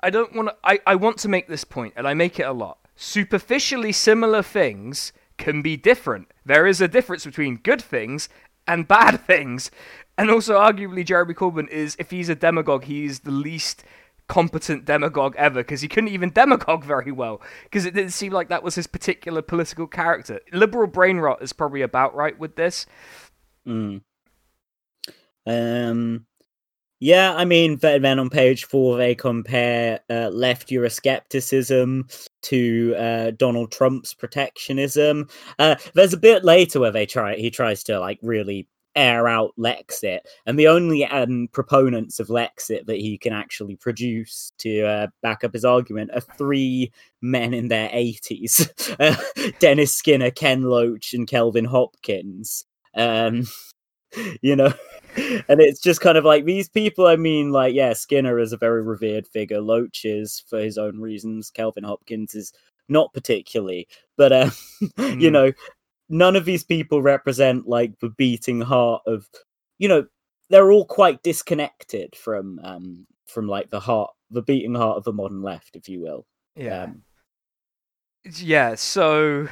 I 0.00 0.10
don't 0.10 0.34
want 0.34 0.48
to. 0.48 0.56
I, 0.62 0.78
I 0.86 0.94
want 0.94 1.18
to 1.18 1.28
make 1.28 1.48
this 1.48 1.64
point, 1.64 1.94
and 1.96 2.06
I 2.06 2.14
make 2.14 2.38
it 2.38 2.44
a 2.44 2.52
lot. 2.52 2.78
Superficially 2.96 3.92
similar 3.92 4.42
things 4.42 5.12
can 5.38 5.62
be 5.62 5.76
different. 5.76 6.32
There 6.44 6.66
is 6.66 6.80
a 6.80 6.88
difference 6.88 7.24
between 7.24 7.56
good 7.56 7.82
things 7.82 8.28
and 8.66 8.88
bad 8.88 9.20
things. 9.26 9.70
And 10.18 10.30
also, 10.30 10.56
arguably, 10.56 11.04
Jeremy 11.04 11.34
Corbyn 11.34 11.68
is, 11.68 11.96
if 11.98 12.10
he's 12.10 12.28
a 12.28 12.34
demagogue, 12.34 12.84
he's 12.84 13.20
the 13.20 13.30
least 13.30 13.84
competent 14.28 14.84
demagogue 14.84 15.36
ever 15.36 15.60
because 15.60 15.80
he 15.80 15.88
couldn't 15.88 16.10
even 16.10 16.32
demagogue 16.32 16.82
very 16.84 17.12
well 17.12 17.40
because 17.64 17.84
it 17.84 17.94
didn't 17.94 18.10
seem 18.10 18.32
like 18.32 18.48
that 18.48 18.62
was 18.62 18.74
his 18.74 18.86
particular 18.86 19.42
political 19.42 19.86
character. 19.86 20.40
Liberal 20.52 20.88
brain 20.88 21.18
rot 21.18 21.42
is 21.42 21.52
probably 21.52 21.82
about 21.82 22.14
right 22.14 22.38
with 22.38 22.56
this. 22.56 22.86
Mm. 23.66 24.02
Um, 25.46 26.26
yeah, 26.98 27.34
I 27.34 27.44
mean, 27.44 27.76
then 27.76 28.02
then 28.02 28.18
on 28.18 28.30
page 28.30 28.64
four, 28.64 28.96
they 28.96 29.14
compare 29.14 30.00
uh, 30.08 30.30
left 30.30 30.68
Euroscepticism 30.68 32.26
to 32.42 32.94
uh, 32.96 33.30
Donald 33.32 33.70
Trump's 33.70 34.14
protectionism. 34.14 35.28
Uh, 35.58 35.76
there's 35.94 36.14
a 36.14 36.18
bit 36.18 36.44
later 36.44 36.80
where 36.80 36.90
they 36.90 37.04
try 37.04 37.36
he 37.36 37.50
tries 37.50 37.82
to 37.84 38.00
like 38.00 38.18
really 38.22 38.66
air 38.94 39.28
out 39.28 39.52
Lexit, 39.58 40.20
and 40.46 40.58
the 40.58 40.68
only 40.68 41.04
um, 41.04 41.48
proponents 41.52 42.18
of 42.18 42.28
Lexit 42.28 42.86
that 42.86 42.96
he 42.96 43.18
can 43.18 43.34
actually 43.34 43.76
produce 43.76 44.52
to 44.58 44.82
uh, 44.86 45.06
back 45.20 45.44
up 45.44 45.52
his 45.52 45.66
argument 45.66 46.12
are 46.14 46.22
three 46.38 46.90
men 47.20 47.52
in 47.52 47.68
their 47.68 47.90
80s 47.90 48.96
uh, 49.00 49.52
Dennis 49.58 49.94
Skinner, 49.94 50.30
Ken 50.30 50.62
Loach, 50.62 51.12
and 51.12 51.28
Kelvin 51.28 51.66
Hopkins. 51.66 52.64
Um, 52.94 53.46
you 54.40 54.56
know, 54.56 54.72
and 55.16 55.60
it's 55.60 55.80
just 55.80 56.00
kind 56.00 56.18
of 56.18 56.24
like 56.24 56.44
these 56.44 56.68
people. 56.68 57.06
I 57.06 57.16
mean, 57.16 57.52
like, 57.52 57.74
yeah, 57.74 57.92
Skinner 57.92 58.38
is 58.38 58.52
a 58.52 58.56
very 58.56 58.82
revered 58.82 59.26
figure, 59.26 59.60
Loach 59.60 60.04
is 60.04 60.42
for 60.48 60.58
his 60.58 60.78
own 60.78 61.00
reasons, 61.00 61.50
Kelvin 61.50 61.84
Hopkins 61.84 62.34
is 62.34 62.52
not 62.88 63.12
particularly, 63.12 63.88
but, 64.16 64.32
uh, 64.32 64.50
mm. 64.82 65.20
you 65.20 65.28
hmm. 65.28 65.32
know, 65.32 65.52
none 66.08 66.36
of 66.36 66.44
these 66.44 66.64
people 66.64 67.02
represent 67.02 67.66
like 67.66 67.98
the 68.00 68.10
beating 68.10 68.60
heart 68.60 69.02
of 69.06 69.28
you 69.78 69.88
know 69.88 70.06
they're 70.50 70.70
all 70.70 70.84
quite 70.84 71.22
disconnected 71.22 72.14
from 72.14 72.60
um 72.62 73.06
from 73.26 73.48
like 73.48 73.70
the 73.70 73.80
heart 73.80 74.10
the 74.30 74.42
beating 74.42 74.74
heart 74.74 74.96
of 74.96 75.04
the 75.04 75.12
modern 75.12 75.42
left 75.42 75.74
if 75.74 75.88
you 75.88 76.00
will 76.00 76.26
yeah 76.54 76.84
um, 76.84 77.02
yeah 78.38 78.74
so 78.74 79.48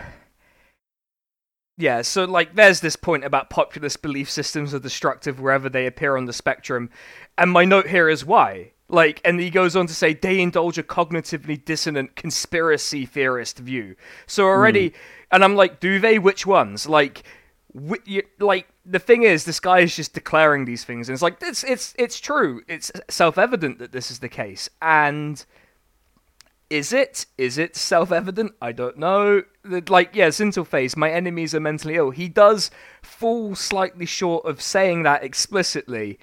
yeah 1.77 2.03
so 2.03 2.25
like 2.25 2.55
there's 2.55 2.81
this 2.81 2.97
point 2.97 3.25
about 3.25 3.51
populist 3.51 4.03
belief 4.03 4.31
systems 4.31 4.75
are 4.75 4.79
destructive 4.79 5.41
wherever 5.41 5.69
they 5.69 5.87
appear 5.87 6.17
on 6.17 6.27
the 6.27 6.33
spectrum 6.33 6.91
and 7.37 7.51
my 7.51 7.65
note 7.65 7.89
here 7.89 8.09
is 8.09 8.25
why 8.25 8.71
like 8.89 9.21
and 9.25 9.41
he 9.41 9.51
goes 9.51 9.75
on 9.75 9.87
to 9.87 9.95
say 9.95 10.13
they 10.13 10.41
indulge 10.41 10.79
a 10.79 10.83
cognitively 10.83 11.63
dissonant 11.65 12.15
conspiracy 12.17 13.07
theorist 13.07 13.59
view 13.59 13.97
so 14.27 14.45
already 14.45 14.91
mm 14.91 14.95
and 15.35 15.43
I'm 15.43 15.57
like, 15.57 15.81
do 15.81 15.99
they? 15.99 16.21
Which 16.21 16.47
ones? 16.47 16.89
Like, 16.89 17.25
wh- 17.77 17.97
like 18.39 18.69
the 18.87 19.01
thing 19.01 19.25
is, 19.25 19.45
this 19.45 19.59
guy 19.59 19.81
is 19.81 19.97
just 19.97 20.15
declaring 20.15 20.65
these 20.65 20.85
things, 20.85 21.09
and 21.09 21.15
it's 21.15 21.23
like 21.23 21.39
it's 21.43 21.65
it's 21.65 21.93
it's 21.99 22.21
true. 22.21 22.63
It's 22.69 22.93
self-evident 23.11 23.81
that 23.81 23.91
this 23.91 24.13
is 24.13 24.21
the 24.21 24.29
case, 24.29 24.71
and 24.81 25.45
is 26.71 26.93
it? 26.93 27.27
Is 27.39 27.59
it 27.59 27.77
self-evident? 27.77 28.55
I 28.61 28.73
don't 28.73 28.99
know. 28.99 29.43
Like, 29.65 30.15
yeah, 30.15 30.29
Zintelface, 30.29 30.97
my 30.97 31.11
enemies 31.11 31.55
are 31.55 31.61
mentally 31.61 31.97
ill. 31.97 32.11
He 32.11 32.29
does 32.29 32.71
fall 33.03 33.55
slightly 33.55 34.07
short 34.07 34.45
of 34.45 34.61
saying 34.61 35.03
that 35.03 35.23
explicitly, 35.23 36.19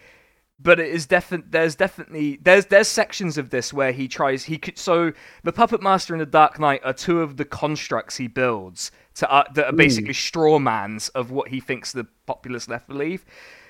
but 0.60 0.80
it 0.80 0.90
is 0.90 1.06
definitely 1.06 1.48
there's 1.50 1.76
definitely 1.76 2.40
there's 2.42 2.68
there's 2.68 2.88
sections 2.88 3.38
of 3.38 3.50
this 3.50 3.74
where 3.74 3.92
he 3.92 4.08
tries 4.08 4.44
he 4.44 4.58
could 4.58 4.78
so 4.78 5.12
the 5.44 5.52
puppet 5.52 5.82
master 5.82 6.14
and 6.14 6.22
the 6.22 6.26
dark 6.26 6.60
knight 6.60 6.82
are 6.84 6.94
two 6.94 7.22
of 7.22 7.38
the 7.38 7.46
constructs 7.46 8.18
he 8.18 8.28
builds 8.28 8.92
to 9.16 9.32
uh, 9.32 9.44
that 9.54 9.66
are 9.66 9.74
basically 9.74 10.14
mm. 10.14 10.16
straw 10.16 10.60
mans 10.60 11.10
of 11.10 11.32
what 11.32 11.48
he 11.48 11.60
thinks 11.60 11.92
the 11.92 12.06
populace 12.26 12.68
left 12.68 12.88
believe 12.88 13.26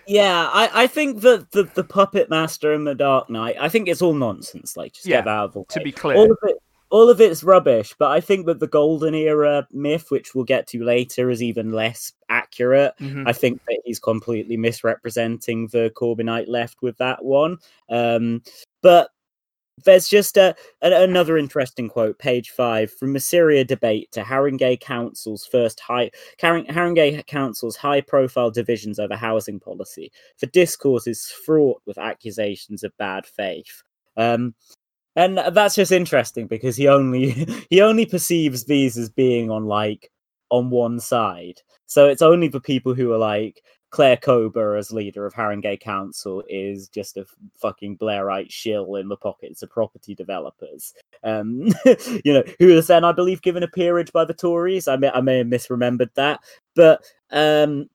yeah 0.07 0.49
i 0.53 0.83
i 0.83 0.87
think 0.87 1.21
that 1.21 1.51
the, 1.51 1.63
the 1.75 1.83
puppet 1.83 2.29
master 2.29 2.73
and 2.73 2.85
the 2.85 2.95
dark 2.95 3.29
knight 3.29 3.55
i 3.59 3.69
think 3.69 3.87
it's 3.87 4.01
all 4.01 4.13
nonsense 4.13 4.75
like 4.75 4.93
just 4.93 5.05
yeah, 5.05 5.17
get 5.17 5.27
out 5.27 5.45
of 5.45 5.53
the 5.53 5.59
way. 5.59 5.65
to 5.69 5.81
be 5.81 5.91
clear 5.91 6.15
all 6.15 6.31
of 6.31 6.37
it 6.43 6.57
all 6.91 7.09
of 7.09 7.21
it's 7.21 7.41
rubbish, 7.41 7.95
but 7.97 8.11
I 8.11 8.19
think 8.19 8.45
that 8.45 8.59
the 8.59 8.67
golden 8.67 9.15
era 9.15 9.65
myth, 9.71 10.11
which 10.11 10.35
we'll 10.35 10.43
get 10.43 10.67
to 10.67 10.83
later, 10.83 11.29
is 11.29 11.41
even 11.41 11.71
less 11.71 12.11
accurate. 12.27 12.93
Mm-hmm. 12.99 13.27
I 13.27 13.31
think 13.31 13.63
that 13.65 13.79
he's 13.85 13.99
completely 13.99 14.57
misrepresenting 14.57 15.67
the 15.67 15.91
Corbynite 15.95 16.49
left 16.49 16.81
with 16.81 16.97
that 16.97 17.23
one. 17.23 17.57
Um, 17.89 18.43
but 18.81 19.09
there's 19.83 20.07
just 20.07 20.37
a, 20.37 20.55
a, 20.81 21.03
another 21.03 21.37
interesting 21.37 21.89
quote, 21.89 22.19
page 22.19 22.49
five, 22.49 22.91
from 22.91 23.13
the 23.13 23.19
Syria 23.19 23.63
debate 23.63 24.11
to 24.11 24.21
Haringey 24.21 24.79
Council's 24.79 25.45
first 25.45 25.79
high 25.79 26.11
Haringey 26.41 27.25
Council's 27.27 27.75
high-profile 27.75 28.51
divisions 28.51 28.99
over 28.99 29.15
housing 29.15 29.59
policy. 29.59 30.11
The 30.39 30.47
discourse 30.47 31.07
is 31.07 31.33
fraught 31.45 31.81
with 31.85 31.97
accusations 31.97 32.83
of 32.83 32.95
bad 32.97 33.25
faith. 33.25 33.83
Um, 34.17 34.55
and 35.15 35.37
that's 35.37 35.75
just 35.75 35.91
interesting 35.91 36.47
because 36.47 36.75
he 36.75 36.87
only 36.87 37.31
he 37.69 37.81
only 37.81 38.05
perceives 38.05 38.65
these 38.65 38.97
as 38.97 39.09
being 39.09 39.49
on 39.49 39.65
like 39.65 40.11
on 40.49 40.69
one 40.69 40.99
side 40.99 41.61
so 41.85 42.07
it's 42.07 42.21
only 42.21 42.47
the 42.47 42.61
people 42.61 42.93
who 42.93 43.11
are 43.11 43.17
like 43.17 43.61
Claire 43.91 44.17
Kober 44.17 44.75
as 44.77 44.91
leader 44.91 45.25
of 45.25 45.33
Haringey 45.33 45.79
Council 45.79 46.43
is 46.49 46.87
just 46.87 47.17
a 47.17 47.25
fucking 47.57 47.97
Blairite 47.97 48.49
shill 48.49 48.95
in 48.95 49.09
the 49.09 49.17
pockets 49.17 49.61
of 49.61 49.69
property 49.69 50.15
developers. 50.15 50.93
Um, 51.23 51.67
you 52.23 52.33
know, 52.33 52.43
who 52.57 52.69
is 52.69 52.87
then, 52.87 53.03
I 53.03 53.11
believe, 53.11 53.41
given 53.41 53.63
a 53.63 53.67
peerage 53.67 54.11
by 54.11 54.25
the 54.25 54.33
Tories. 54.33 54.87
I 54.87 54.95
may, 54.95 55.09
I 55.09 55.21
may 55.21 55.39
have 55.39 55.47
misremembered 55.47 56.13
that, 56.15 56.39
but 56.73 57.03
um, 57.31 57.89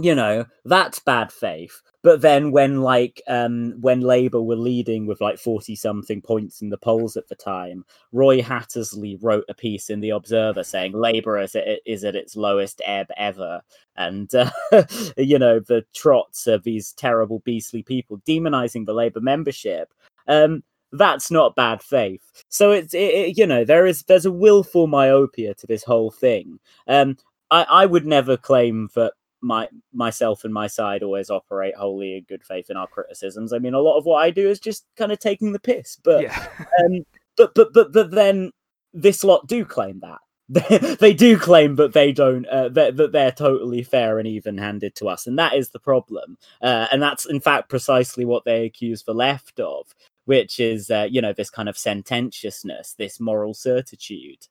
you 0.00 0.14
know, 0.14 0.46
that's 0.64 0.98
bad 0.98 1.30
faith. 1.30 1.82
But 2.02 2.20
then 2.20 2.50
when 2.50 2.80
like 2.80 3.22
um 3.28 3.74
when 3.80 4.00
Labour 4.00 4.42
were 4.42 4.56
leading 4.56 5.06
with 5.06 5.20
like 5.20 5.38
40 5.38 5.76
something 5.76 6.20
points 6.22 6.62
in 6.62 6.70
the 6.70 6.78
polls 6.78 7.16
at 7.16 7.28
the 7.28 7.34
time, 7.34 7.84
Roy 8.10 8.42
Hattersley 8.42 9.18
wrote 9.20 9.44
a 9.48 9.54
piece 9.54 9.90
in 9.90 10.00
the 10.00 10.10
Observer 10.10 10.64
saying 10.64 10.92
Labour 10.92 11.38
is, 11.38 11.56
is 11.86 12.04
at 12.04 12.16
its 12.16 12.36
lowest 12.36 12.80
ebb 12.84 13.08
ever. 13.16 13.60
And, 13.96 14.34
uh, 14.34 14.50
you 15.16 15.38
know, 15.38 15.60
the 15.60 15.84
trots 15.94 16.46
of 16.46 16.64
these 16.64 16.92
terrible, 16.94 17.40
beastly 17.40 17.82
people 17.82 18.22
demonizing 18.26 18.86
the 18.86 18.94
Labour 18.94 19.20
membership. 19.20 19.92
Um, 20.26 20.64
that's 20.92 21.30
not 21.30 21.56
bad 21.56 21.82
faith. 21.82 22.22
So 22.48 22.70
it's 22.70 22.94
it, 22.94 22.98
it, 22.98 23.38
you 23.38 23.46
know 23.46 23.64
there 23.64 23.86
is 23.86 24.02
there's 24.04 24.26
a 24.26 24.32
willful 24.32 24.86
myopia 24.86 25.54
to 25.54 25.66
this 25.66 25.84
whole 25.84 26.10
thing. 26.10 26.58
Um, 26.86 27.16
I 27.50 27.62
I 27.68 27.86
would 27.86 28.06
never 28.06 28.36
claim 28.36 28.90
that 28.94 29.14
my 29.42 29.68
myself 29.92 30.44
and 30.44 30.54
my 30.54 30.66
side 30.66 31.02
always 31.02 31.30
operate 31.30 31.74
wholly 31.76 32.16
in 32.16 32.24
good 32.24 32.44
faith 32.44 32.70
in 32.70 32.76
our 32.76 32.86
criticisms. 32.86 33.52
I 33.52 33.58
mean, 33.58 33.74
a 33.74 33.80
lot 33.80 33.98
of 33.98 34.04
what 34.04 34.22
I 34.22 34.30
do 34.30 34.48
is 34.48 34.60
just 34.60 34.86
kind 34.96 35.12
of 35.12 35.18
taking 35.18 35.52
the 35.52 35.58
piss, 35.58 35.98
but 36.02 36.22
yeah. 36.22 36.46
um, 36.84 37.04
but 37.36 37.54
but 37.54 37.72
but 37.72 37.92
but 37.92 38.10
then 38.10 38.52
this 38.92 39.24
lot 39.24 39.46
do 39.46 39.64
claim 39.64 40.00
that. 40.00 40.18
they 41.00 41.14
do 41.14 41.38
claim 41.38 41.76
that 41.76 41.94
they 41.94 42.12
don't 42.12 42.44
uh, 42.46 42.68
that, 42.68 42.96
that 42.96 43.12
they're 43.12 43.32
totally 43.32 43.82
fair 43.82 44.18
and 44.18 44.28
even 44.28 44.58
handed 44.58 44.94
to 44.94 45.08
us 45.08 45.26
and 45.26 45.38
that 45.38 45.54
is 45.54 45.70
the 45.70 45.78
problem 45.78 46.36
uh, 46.60 46.86
and 46.92 47.00
that's 47.00 47.24
in 47.24 47.40
fact 47.40 47.70
precisely 47.70 48.24
what 48.24 48.44
they 48.44 48.66
accuse 48.66 49.04
the 49.04 49.14
left 49.14 49.58
of 49.60 49.94
which 50.26 50.60
is 50.60 50.90
uh, 50.90 51.06
you 51.08 51.22
know 51.22 51.32
this 51.32 51.48
kind 51.48 51.70
of 51.70 51.78
sententiousness 51.78 52.94
this 52.98 53.18
moral 53.18 53.54
certitude 53.54 54.48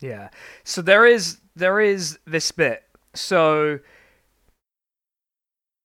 yeah 0.00 0.28
so 0.64 0.82
there 0.82 1.06
is 1.06 1.38
there 1.54 1.78
is 1.78 2.18
this 2.26 2.50
bit 2.50 2.82
so 3.16 3.80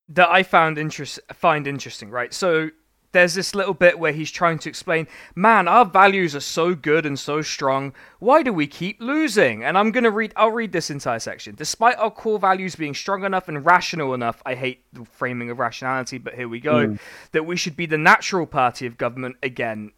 that 0.10 0.30
I 0.30 0.44
found 0.44 0.78
interest 0.78 1.20
find 1.34 1.66
interesting, 1.68 2.10
right? 2.10 2.34
So 2.34 2.70
there's 3.14 3.34
this 3.34 3.54
little 3.56 3.74
bit 3.74 4.00
where 4.00 4.14
he's 4.14 4.32
trying 4.32 4.60
to 4.60 4.70
explain, 4.70 5.08
man, 5.36 5.68
our 5.68 5.86
values 5.86 6.36
are 6.36 6.42
so 6.42 6.76
good 6.76 7.06
and 7.06 7.20
so 7.20 7.42
strong. 7.42 7.94
Why 8.20 8.42
do 8.42 8.54
we 8.54 8.68
keep 8.68 9.02
losing? 9.02 9.64
And 9.64 9.78
I'm 9.78 9.92
gonna 9.92 10.12
read. 10.12 10.34
I'll 10.36 10.52
read 10.52 10.72
this 10.72 10.90
entire 10.90 11.20
section. 11.20 11.56
Despite 11.56 11.98
our 11.98 12.12
core 12.12 12.40
values 12.40 12.76
being 12.76 12.94
strong 12.94 13.24
enough 13.24 13.48
and 13.48 13.66
rational 13.66 14.14
enough, 14.14 14.42
I 14.46 14.56
hate 14.56 14.86
the 14.94 15.06
framing 15.06 15.50
of 15.50 15.60
rationality, 15.60 16.18
but 16.18 16.36
here 16.36 16.48
we 16.48 16.60
go. 16.60 16.88
Mm. 16.88 17.00
That 17.32 17.46
we 17.46 17.58
should 17.58 17.76
be 17.76 17.86
the 17.86 17.98
natural 17.98 18.46
party 18.46 18.86
of 18.86 18.98
government 18.98 19.38
again 19.44 19.92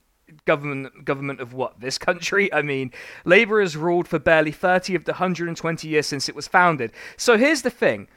government 0.45 1.05
government 1.05 1.39
of 1.39 1.53
what 1.53 1.79
this 1.79 1.97
country 1.97 2.51
i 2.53 2.61
mean 2.61 2.91
labor 3.25 3.61
has 3.61 3.77
ruled 3.77 4.07
for 4.07 4.19
barely 4.19 4.51
30 4.51 4.95
of 4.95 5.05
the 5.05 5.13
120 5.13 5.87
years 5.87 6.05
since 6.05 6.27
it 6.27 6.35
was 6.35 6.47
founded 6.47 6.91
so 7.17 7.37
here's 7.37 7.61
the 7.61 7.69
thing 7.69 8.07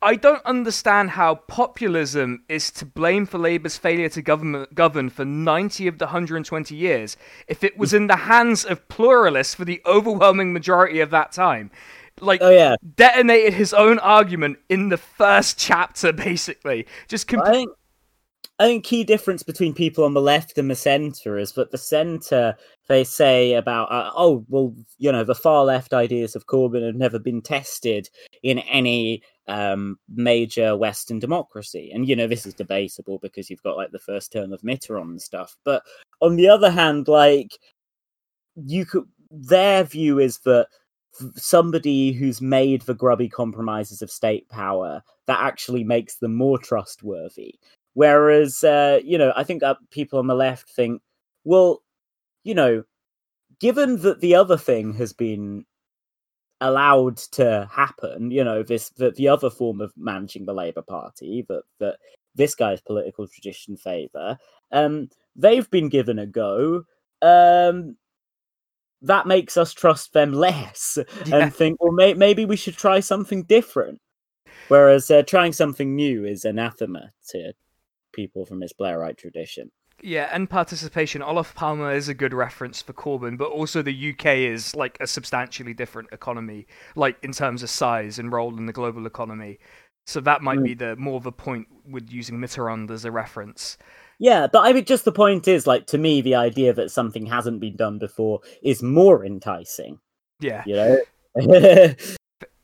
I 0.00 0.14
don't 0.14 0.44
understand 0.44 1.10
how 1.10 1.34
populism 1.34 2.44
is 2.48 2.70
to 2.72 2.86
blame 2.86 3.26
for 3.26 3.38
Labour's 3.38 3.76
failure 3.76 4.08
to 4.10 4.22
govern, 4.22 4.66
govern 4.72 5.10
for 5.10 5.24
90 5.24 5.88
of 5.88 5.98
the 5.98 6.04
120 6.06 6.74
years 6.76 7.16
if 7.48 7.64
it 7.64 7.76
was 7.76 7.92
in 7.92 8.06
the 8.06 8.14
hands 8.14 8.64
of 8.64 8.86
pluralists 8.88 9.56
for 9.56 9.64
the 9.64 9.82
overwhelming 9.84 10.52
majority 10.52 11.00
of 11.00 11.10
that 11.10 11.32
time. 11.32 11.72
Like, 12.20 12.40
oh, 12.42 12.50
yeah. 12.50 12.76
detonated 12.96 13.54
his 13.54 13.72
own 13.74 13.98
argument 13.98 14.58
in 14.68 14.88
the 14.88 14.96
first 14.96 15.58
chapter, 15.58 16.12
basically. 16.12 16.86
Just 17.08 17.26
completely. 17.26 17.66
I 18.60 18.66
think 18.66 18.84
key 18.84 19.04
difference 19.04 19.44
between 19.44 19.72
people 19.72 20.04
on 20.04 20.14
the 20.14 20.20
left 20.20 20.58
and 20.58 20.68
the 20.68 20.74
center 20.74 21.38
is 21.38 21.52
that 21.52 21.70
the 21.70 21.78
center 21.78 22.56
they 22.88 23.04
say 23.04 23.52
about 23.52 23.90
uh, 23.92 24.10
oh 24.16 24.44
well 24.48 24.74
you 24.98 25.12
know 25.12 25.22
the 25.22 25.34
far 25.34 25.64
left 25.64 25.94
ideas 25.94 26.34
of 26.34 26.46
Corbyn 26.46 26.84
have 26.84 26.96
never 26.96 27.20
been 27.20 27.40
tested 27.40 28.08
in 28.42 28.58
any 28.60 29.22
um, 29.46 29.96
major 30.08 30.76
Western 30.76 31.20
democracy, 31.20 31.90
and 31.94 32.08
you 32.08 32.16
know 32.16 32.26
this 32.26 32.46
is 32.46 32.54
debatable 32.54 33.18
because 33.20 33.48
you've 33.48 33.62
got 33.62 33.76
like 33.76 33.92
the 33.92 33.98
first 34.00 34.32
term 34.32 34.52
of 34.52 34.62
Mitterrand 34.62 35.02
and 35.02 35.22
stuff. 35.22 35.56
But 35.64 35.84
on 36.20 36.34
the 36.34 36.48
other 36.48 36.70
hand, 36.70 37.06
like 37.06 37.56
you 38.56 38.84
could 38.84 39.04
their 39.30 39.84
view 39.84 40.18
is 40.18 40.38
that 40.40 40.66
somebody 41.36 42.12
who's 42.12 42.40
made 42.40 42.82
the 42.82 42.94
grubby 42.94 43.28
compromises 43.28 44.02
of 44.02 44.10
state 44.10 44.48
power 44.48 45.02
that 45.26 45.40
actually 45.40 45.84
makes 45.84 46.16
them 46.16 46.34
more 46.34 46.58
trustworthy 46.58 47.54
Whereas, 47.98 48.62
uh, 48.62 49.00
you 49.02 49.18
know, 49.18 49.32
I 49.34 49.42
think 49.42 49.64
uh, 49.64 49.74
people 49.90 50.20
on 50.20 50.28
the 50.28 50.34
left 50.36 50.68
think, 50.70 51.02
well, 51.42 51.82
you 52.44 52.54
know, 52.54 52.84
given 53.58 54.00
that 54.02 54.20
the 54.20 54.36
other 54.36 54.56
thing 54.56 54.94
has 54.94 55.12
been 55.12 55.64
allowed 56.60 57.16
to 57.16 57.68
happen. 57.72 58.30
You 58.30 58.44
know, 58.44 58.62
this 58.62 58.90
the, 58.90 59.10
the 59.10 59.26
other 59.26 59.50
form 59.50 59.80
of 59.80 59.92
managing 59.96 60.46
the 60.46 60.52
Labour 60.54 60.82
Party 60.82 61.44
that 61.48 61.62
that 61.80 61.96
this 62.36 62.54
guy's 62.54 62.80
political 62.80 63.26
tradition 63.26 63.76
favour. 63.76 64.38
Um, 64.70 65.08
they've 65.34 65.68
been 65.68 65.88
given 65.88 66.20
a 66.20 66.26
go. 66.26 66.84
Um, 67.20 67.96
that 69.02 69.26
makes 69.26 69.56
us 69.56 69.72
trust 69.72 70.12
them 70.12 70.32
less 70.32 70.98
Yeah. 71.26 71.38
and 71.38 71.54
think, 71.54 71.82
well, 71.82 71.92
may- 71.92 72.14
maybe 72.14 72.44
we 72.44 72.54
should 72.56 72.76
try 72.76 73.00
something 73.00 73.42
different. 73.42 74.00
Whereas 74.68 75.10
uh, 75.10 75.22
trying 75.22 75.52
something 75.52 75.96
new 75.96 76.24
is 76.24 76.44
anathema 76.44 77.10
to 77.30 77.52
people 78.12 78.44
from 78.44 78.60
this 78.60 78.72
Blairite 78.78 79.18
tradition. 79.18 79.70
Yeah, 80.00 80.28
and 80.32 80.48
participation. 80.48 81.22
Olof 81.22 81.54
Palme 81.56 81.90
is 81.90 82.08
a 82.08 82.14
good 82.14 82.32
reference 82.32 82.80
for 82.80 82.92
Corbyn, 82.92 83.36
but 83.36 83.50
also 83.50 83.82
the 83.82 84.10
UK 84.10 84.26
is 84.38 84.76
like 84.76 84.96
a 85.00 85.08
substantially 85.08 85.74
different 85.74 86.10
economy, 86.12 86.68
like 86.94 87.16
in 87.22 87.32
terms 87.32 87.64
of 87.64 87.70
size 87.70 88.18
and 88.18 88.30
role 88.30 88.56
in 88.56 88.66
the 88.66 88.72
global 88.72 89.06
economy. 89.06 89.58
So 90.06 90.20
that 90.20 90.40
might 90.40 90.60
Mm. 90.60 90.64
be 90.64 90.74
the 90.74 90.96
more 90.96 91.16
of 91.16 91.26
a 91.26 91.32
point 91.32 91.66
with 91.84 92.10
using 92.10 92.38
Mitterrand 92.38 92.90
as 92.90 93.04
a 93.04 93.10
reference. 93.10 93.76
Yeah, 94.20 94.46
but 94.46 94.60
I 94.60 94.72
mean, 94.72 94.84
just 94.84 95.04
the 95.04 95.12
point 95.12 95.46
is, 95.48 95.66
like, 95.66 95.86
to 95.88 95.98
me, 95.98 96.20
the 96.20 96.34
idea 96.36 96.72
that 96.72 96.90
something 96.90 97.26
hasn't 97.26 97.60
been 97.60 97.76
done 97.76 97.98
before 97.98 98.40
is 98.62 98.82
more 98.82 99.24
enticing. 99.24 99.98
Yeah, 100.40 100.62
You 100.64 100.76
know? 100.76 100.98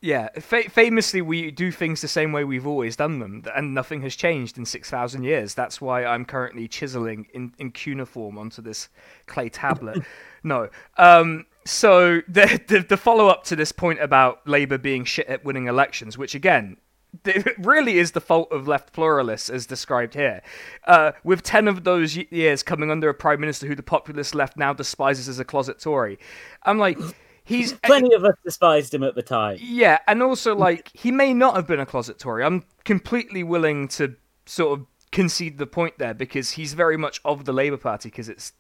yeah. 0.04 0.28
Fa- 0.38 0.68
famously, 0.68 1.22
we 1.22 1.50
do 1.50 1.72
things 1.72 2.02
the 2.02 2.08
same 2.08 2.30
way 2.30 2.44
we've 2.44 2.66
always 2.66 2.94
done 2.94 3.20
them, 3.20 3.42
and 3.56 3.72
nothing 3.72 4.02
has 4.02 4.14
changed 4.14 4.58
in 4.58 4.66
six 4.66 4.90
thousand 4.90 5.24
years. 5.24 5.54
That's 5.54 5.80
why 5.80 6.04
I'm 6.04 6.26
currently 6.26 6.68
chiseling 6.68 7.26
in 7.32 7.54
in 7.58 7.70
cuneiform 7.70 8.36
onto 8.36 8.60
this 8.60 8.90
clay 9.26 9.48
tablet. 9.48 10.02
no. 10.42 10.68
Um. 10.98 11.46
So 11.64 12.20
the 12.28 12.60
the, 12.68 12.80
the 12.80 12.98
follow 12.98 13.28
up 13.28 13.44
to 13.44 13.56
this 13.56 13.72
point 13.72 13.98
about 14.02 14.46
Labour 14.46 14.76
being 14.76 15.06
shit 15.06 15.26
at 15.26 15.42
winning 15.42 15.68
elections, 15.68 16.18
which 16.18 16.34
again. 16.34 16.76
It 17.24 17.54
really 17.64 17.98
is 17.98 18.10
the 18.10 18.20
fault 18.20 18.50
of 18.50 18.66
left 18.66 18.92
pluralists, 18.92 19.48
as 19.48 19.66
described 19.66 20.14
here. 20.14 20.42
Uh, 20.84 21.12
with 21.22 21.44
10 21.44 21.68
of 21.68 21.84
those 21.84 22.16
years 22.16 22.64
coming 22.64 22.90
under 22.90 23.08
a 23.08 23.14
prime 23.14 23.38
minister 23.38 23.68
who 23.68 23.76
the 23.76 23.84
populist 23.84 24.34
left 24.34 24.56
now 24.56 24.72
despises 24.72 25.28
as 25.28 25.38
a 25.38 25.44
closet 25.44 25.78
Tory. 25.78 26.18
I'm 26.64 26.76
like, 26.76 26.98
he's 27.44 27.72
uh, 27.74 27.76
Plenty 27.85 28.14
of 28.14 28.24
us 28.24 28.35
despised 28.44 28.92
him 28.94 29.02
at 29.02 29.14
the 29.14 29.22
time. 29.22 29.59
yeah, 29.61 29.98
and 30.07 30.22
also 30.22 30.54
like 30.54 30.90
he 30.94 31.11
may 31.11 31.33
not 31.35 31.57
have 31.57 31.66
been 31.66 31.80
a 31.80 31.87
closet 31.87 32.18
Tory. 32.18 32.44
I'm 32.44 32.64
completely 32.85 33.42
willing 33.42 33.88
to 33.88 34.16
sort 34.46 34.78
of 34.80 34.87
concede 35.12 35.59
the 35.59 35.66
point 35.66 35.94
there 35.98 36.14
because 36.14 36.52
he's 36.52 36.74
very 36.74 36.96
much 36.96 37.20
of 37.24 37.44
the 37.44 37.52
Labour 37.52 37.76
Party 37.76 38.09
because 38.11 38.28
it's 38.28 38.52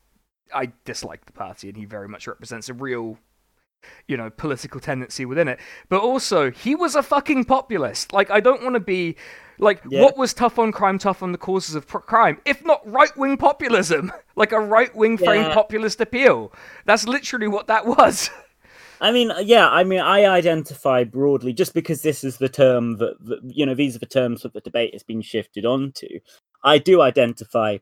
I 0.54 0.72
dislike 0.84 1.26
the 1.26 1.32
party 1.32 1.68
and 1.68 1.76
he 1.76 1.84
very 1.84 2.08
much 2.08 2.26
represents 2.26 2.68
a 2.68 2.74
real 2.74 3.18
you 4.08 4.16
know 4.16 4.30
political 4.30 4.80
tendency 4.80 5.24
within 5.26 5.48
it. 5.48 5.58
But 5.88 6.00
also 6.00 6.50
he 6.50 6.74
was 6.74 6.94
a 6.94 7.02
fucking 7.02 7.44
populist. 7.44 8.12
Like 8.12 8.30
I 8.30 8.40
don't 8.40 8.62
want 8.62 8.74
to 8.74 8.80
be 8.80 9.16
like 9.58 9.82
Yeah. 9.88 10.02
what 10.02 10.16
was 10.16 10.32
tough 10.32 10.58
on 10.58 10.72
crime 10.72 10.98
tough 10.98 11.22
on 11.22 11.32
the 11.32 11.38
causes 11.38 11.74
of 11.74 11.86
crime 11.86 12.40
if 12.44 12.64
not 12.64 12.80
right-wing 12.90 13.36
populism 13.36 14.10
like 14.36 14.50
a 14.52 14.58
right-wing 14.58 15.16
framed 15.16 15.46
Yeah. 15.46 15.54
populist 15.54 16.00
appeal 16.00 16.52
that's 16.86 17.06
literally 17.06 17.46
what 17.46 17.68
that 17.68 17.86
was 17.98 18.30
I 19.04 19.12
mean, 19.12 19.30
yeah, 19.42 19.68
I 19.68 19.84
mean, 19.84 20.00
I 20.00 20.24
identify 20.24 21.04
broadly 21.04 21.52
just 21.52 21.74
because 21.74 22.00
this 22.00 22.24
is 22.24 22.38
the 22.38 22.48
term 22.48 22.96
that, 22.96 23.22
that 23.26 23.40
you 23.44 23.66
know, 23.66 23.74
these 23.74 23.94
are 23.94 23.98
the 23.98 24.06
terms 24.06 24.40
that 24.40 24.54
the 24.54 24.62
debate 24.62 24.94
has 24.94 25.02
been 25.02 25.20
shifted 25.20 25.66
onto. 25.66 26.08
I 26.62 26.78
do 26.78 27.02
identify 27.02 27.76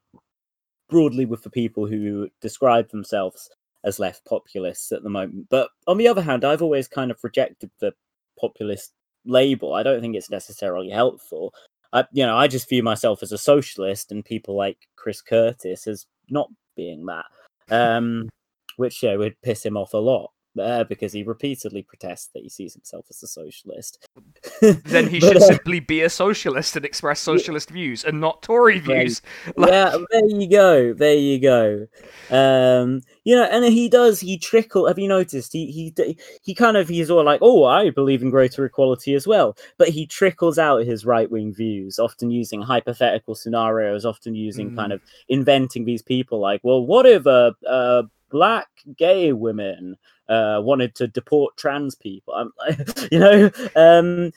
broadly 0.90 1.24
with 1.24 1.44
the 1.44 1.50
people 1.50 1.86
who 1.86 2.28
describe 2.40 2.90
themselves 2.90 3.48
as 3.84 4.00
left 4.00 4.24
populists 4.24 4.90
at 4.90 5.04
the 5.04 5.10
moment. 5.10 5.46
But 5.48 5.68
on 5.86 5.96
the 5.96 6.08
other 6.08 6.22
hand, 6.22 6.44
I've 6.44 6.60
always 6.60 6.88
kind 6.88 7.12
of 7.12 7.22
rejected 7.22 7.70
the 7.78 7.92
populist 8.36 8.92
label. 9.24 9.74
I 9.74 9.84
don't 9.84 10.00
think 10.00 10.16
it's 10.16 10.28
necessarily 10.28 10.90
helpful. 10.90 11.54
I, 11.92 12.04
you 12.10 12.26
know, 12.26 12.36
I 12.36 12.48
just 12.48 12.68
view 12.68 12.82
myself 12.82 13.22
as 13.22 13.30
a 13.30 13.38
socialist, 13.38 14.10
and 14.10 14.24
people 14.24 14.56
like 14.56 14.88
Chris 14.96 15.22
Curtis 15.22 15.86
as 15.86 16.04
not 16.30 16.50
being 16.74 17.06
that, 17.06 17.26
um, 17.70 18.28
which 18.76 19.04
yeah 19.04 19.14
would 19.14 19.40
piss 19.42 19.64
him 19.64 19.76
off 19.76 19.94
a 19.94 19.98
lot 19.98 20.31
uh, 20.60 20.84
because 20.84 21.12
he 21.12 21.22
repeatedly 21.22 21.82
protests 21.82 22.28
that 22.34 22.42
he 22.42 22.48
sees 22.48 22.74
himself 22.74 23.06
as 23.10 23.22
a 23.22 23.26
socialist. 23.26 24.06
then 24.60 25.08
he 25.08 25.20
But, 25.20 25.26
should 25.28 25.36
uh, 25.38 25.46
simply 25.46 25.80
be 25.80 26.02
a 26.02 26.10
socialist 26.10 26.76
and 26.76 26.84
express 26.84 27.20
socialist 27.20 27.70
views 27.70 28.04
and 28.04 28.20
not 28.20 28.42
Tory 28.42 28.78
views. 28.80 29.22
Like- 29.56 29.70
yeah, 29.70 29.96
there 30.10 30.26
you 30.28 30.48
go. 30.50 30.92
There 30.94 31.14
you 31.14 31.38
go. 31.40 31.86
Um, 32.30 33.00
you 33.24 33.34
know, 33.36 33.44
and 33.44 33.64
he 33.64 33.88
does. 33.88 34.20
He 34.20 34.38
trickle. 34.38 34.86
Have 34.86 34.98
you 34.98 35.08
noticed? 35.08 35.52
He 35.52 35.66
he 35.96 36.16
he 36.42 36.54
kind 36.54 36.76
of 36.76 36.88
he's 36.88 37.10
all 37.10 37.24
like, 37.24 37.40
"Oh, 37.42 37.64
I 37.64 37.90
believe 37.90 38.22
in 38.22 38.30
greater 38.30 38.64
equality 38.64 39.14
as 39.14 39.26
well," 39.26 39.56
but 39.78 39.88
he 39.90 40.06
trickles 40.06 40.58
out 40.58 40.84
his 40.84 41.04
right 41.06 41.30
wing 41.30 41.52
views, 41.54 41.98
often 41.98 42.30
using 42.30 42.62
hypothetical 42.62 43.34
scenarios, 43.34 44.04
often 44.04 44.34
using 44.34 44.70
Mm. 44.72 44.76
kind 44.76 44.92
of 44.92 45.00
inventing 45.28 45.84
these 45.84 46.02
people 46.02 46.40
like, 46.40 46.60
"Well, 46.62 46.84
what 46.84 47.06
if 47.06 47.26
a, 47.26 47.54
a 47.66 48.04
black 48.32 48.68
gay 48.96 49.32
women 49.32 49.96
uh, 50.28 50.60
wanted 50.62 50.96
to 50.96 51.06
deport 51.06 51.56
trans 51.56 51.94
people?" 51.94 52.34
I'm, 52.34 52.52
you 53.12 53.18
know, 53.20 53.50
um, 53.76 54.32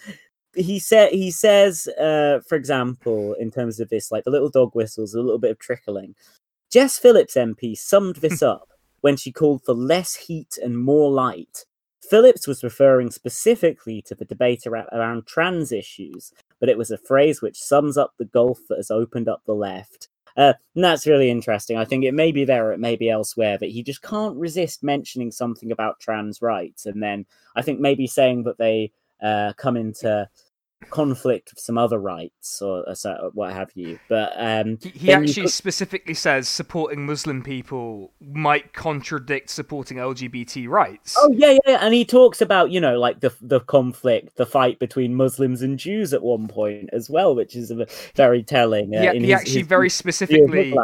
he 0.56 0.80
said 0.80 1.12
he 1.12 1.30
says 1.32 1.88
uh 2.00 2.40
for 2.48 2.56
example 2.56 3.34
in 3.34 3.52
terms 3.52 3.80
of 3.80 3.90
this 3.90 4.12
like 4.12 4.24
the 4.24 4.32
little 4.32 4.50
dog 4.50 4.72
whistles 4.74 5.14
a 5.14 5.22
little 5.22 5.40
bit 5.40 5.52
of 5.52 5.60
trickling 5.60 6.16
jess 6.72 6.98
phillips 6.98 7.36
mp 7.36 7.78
summed 7.78 8.18
this 8.18 8.42
up 8.54 8.70
when 9.02 9.18
she 9.18 9.32
called 9.32 9.62
for 9.64 9.74
less 9.74 10.16
heat 10.16 10.58
and 10.62 10.80
more 10.80 11.12
light 11.12 11.66
phillips 12.10 12.48
was 12.48 12.64
referring 12.64 13.10
specifically 13.10 14.02
to 14.02 14.14
the 14.14 14.26
debate 14.26 14.66
around, 14.66 14.88
around 14.92 15.26
trans 15.28 15.72
issues 15.72 16.32
but 16.60 16.70
it 16.70 16.78
was 16.78 16.92
a 16.92 16.98
phrase 16.98 17.42
which 17.42 17.62
sums 17.62 17.98
up 17.98 18.14
the 18.18 18.26
gulf 18.26 18.60
that 18.70 18.78
has 18.78 18.92
opened 18.92 19.28
up 19.28 19.42
the 19.46 19.54
left 19.54 20.08
uh, 20.38 20.54
and 20.76 20.84
that's 20.84 21.08
really 21.08 21.30
interesting. 21.30 21.78
I 21.78 21.86
think 21.86 22.04
it 22.04 22.14
may 22.14 22.32
be 22.32 22.46
there, 22.46 22.72
it 22.72 22.80
may 22.80 22.96
be 22.96 23.10
elsewhere, 23.10 23.58
but 23.60 23.70
he 23.70 23.84
just 23.84 24.02
can't 24.02 24.36
resist 24.38 24.84
mentioning 24.84 25.32
something 25.32 25.72
about 25.72 26.00
trans 26.00 26.42
rights, 26.42 26.86
and 26.86 27.02
then 27.02 27.26
I 27.56 27.62
think 27.62 27.80
maybe 27.80 28.08
saying 28.08 28.44
that 28.44 28.58
they 28.58 28.92
uh, 29.22 29.54
come 29.58 29.78
into 29.78 30.28
conflict 30.90 31.52
with 31.54 31.60
some 31.60 31.78
other 31.78 31.98
rights 32.00 32.62
or, 32.62 32.86
or 32.88 33.30
what 33.34 33.54
have 33.54 33.72
you. 33.76 34.00
But 34.08 34.34
um, 34.36 34.78
He, 34.82 34.90
he 34.90 35.12
actually 35.12 35.44
could- 35.44 35.52
specifically 35.52 36.14
says 36.14 36.48
supporting 36.48 37.06
Muslim 37.06 37.42
people 37.44 38.14
might 38.22 38.74
contradict 38.74 39.50
supporting 39.50 39.98
LGBT 39.98 40.68
rights. 40.68 41.16
oh 41.18 41.32
yeah, 41.32 41.58
yeah, 41.66 41.80
and 41.82 41.94
he 41.94 42.06
talks 42.06 42.42
about 42.42 42.72
you 42.72 42.80
know 42.80 43.00
like 43.00 43.20
the 43.20 43.34
the 43.42 43.62
conflict, 43.62 44.38
the 44.38 44.46
fight 44.46 44.80
between 44.80 45.16
Muslims 45.16 45.62
and 45.62 45.80
Jews 45.80 46.14
at 46.14 46.22
one 46.22 46.48
point 46.48 46.90
as 46.94 47.10
well, 47.10 47.36
which 47.36 47.56
is 47.56 47.72
a- 47.72 47.88
very 48.16 48.44
telling. 48.44 48.96
Uh, 48.96 49.02
yeah, 49.02 49.14
he 49.14 49.20
his- 49.22 49.32
actually 49.32 49.60
his 49.60 49.68
very 49.68 49.90
specifically 49.90 50.76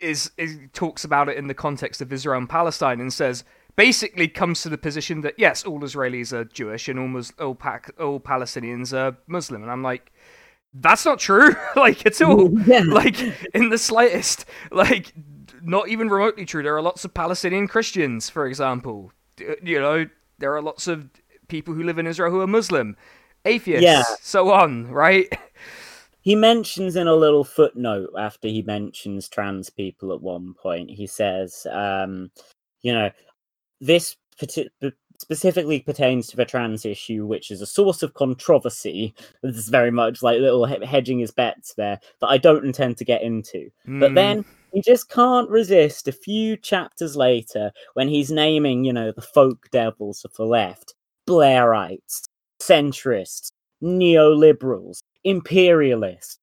is, 0.00 0.30
is 0.36 0.58
talks 0.72 1.04
about 1.04 1.28
it 1.28 1.36
in 1.36 1.46
the 1.46 1.54
context 1.54 2.02
of 2.02 2.12
Israel 2.12 2.38
and 2.38 2.48
Palestine 2.48 3.00
and 3.00 3.12
says 3.12 3.44
basically 3.76 4.28
comes 4.28 4.62
to 4.62 4.68
the 4.68 4.78
position 4.78 5.20
that 5.22 5.34
yes, 5.38 5.64
all 5.64 5.80
Israelis 5.80 6.32
are 6.32 6.44
Jewish 6.44 6.88
and 6.88 6.98
almost 6.98 7.38
all, 7.40 7.54
Pac- 7.54 7.94
all 8.00 8.20
Palestinians 8.20 8.92
are 8.96 9.16
Muslim, 9.26 9.62
and 9.62 9.70
I'm 9.70 9.82
like, 9.82 10.12
that's 10.72 11.04
not 11.04 11.18
true, 11.18 11.54
like 11.76 12.04
at 12.06 12.20
all, 12.22 12.50
Yeah. 12.66 12.82
like 12.86 13.20
in 13.54 13.68
the 13.70 13.78
slightest, 13.78 14.44
like 14.70 15.12
not 15.62 15.88
even 15.88 16.08
remotely 16.08 16.44
true. 16.44 16.62
There 16.62 16.76
are 16.76 16.82
lots 16.82 17.04
of 17.04 17.14
Palestinian 17.14 17.68
Christians, 17.68 18.28
for 18.30 18.46
example. 18.46 19.12
D- 19.36 19.54
You 19.62 19.80
know, 19.80 20.06
there 20.38 20.54
are 20.54 20.62
lots 20.62 20.88
of 20.88 21.08
people 21.48 21.74
who 21.74 21.82
live 21.84 21.98
in 21.98 22.06
Israel 22.06 22.30
who 22.30 22.40
are 22.40 22.46
Muslim, 22.46 22.96
atheists, 23.44 23.82
Yeah. 23.82 24.02
so 24.20 24.50
on, 24.52 24.88
right? 24.88 25.28
He 26.22 26.34
mentions 26.34 26.96
in 26.96 27.06
a 27.06 27.14
little 27.14 27.44
footnote 27.44 28.10
after 28.18 28.48
he 28.48 28.62
mentions 28.62 29.28
trans 29.28 29.68
people 29.68 30.12
at 30.12 30.22
one 30.22 30.54
point, 30.54 30.90
he 30.90 31.06
says, 31.06 31.66
um, 31.70 32.30
you 32.80 32.94
know, 32.94 33.10
this 33.80 34.16
specifically 35.18 35.80
pertains 35.80 36.26
to 36.28 36.36
the 36.36 36.44
trans 36.44 36.84
issue, 36.84 37.26
which 37.26 37.50
is 37.50 37.60
a 37.60 37.66
source 37.66 38.02
of 38.02 38.14
controversy. 38.14 39.14
This 39.42 39.56
is 39.56 39.68
very 39.68 39.90
much 39.90 40.22
like 40.22 40.40
little 40.40 40.66
he- 40.66 40.84
hedging 40.84 41.18
his 41.18 41.30
bets 41.30 41.74
there 41.74 42.00
that 42.20 42.26
I 42.26 42.38
don't 42.38 42.64
intend 42.64 42.96
to 42.98 43.04
get 43.04 43.22
into. 43.22 43.70
But 44.00 44.12
Mm, 44.12 44.14
then 44.14 44.44
he 44.72 44.82
just 44.82 45.08
can't 45.08 45.48
resist 45.50 46.08
a 46.08 46.12
few 46.12 46.56
chapters 46.56 47.16
later 47.16 47.72
when 47.94 48.08
he's 48.08 48.30
naming, 48.30 48.84
you 48.84 48.92
know, 48.92 49.12
the 49.12 49.22
folk 49.22 49.68
devils 49.70 50.24
of 50.24 50.34
the 50.34 50.44
left, 50.44 50.94
Blairites, 51.28 52.22
centrists, 52.60 53.50
neoliberals, 53.82 55.02
imperialists, 55.24 56.38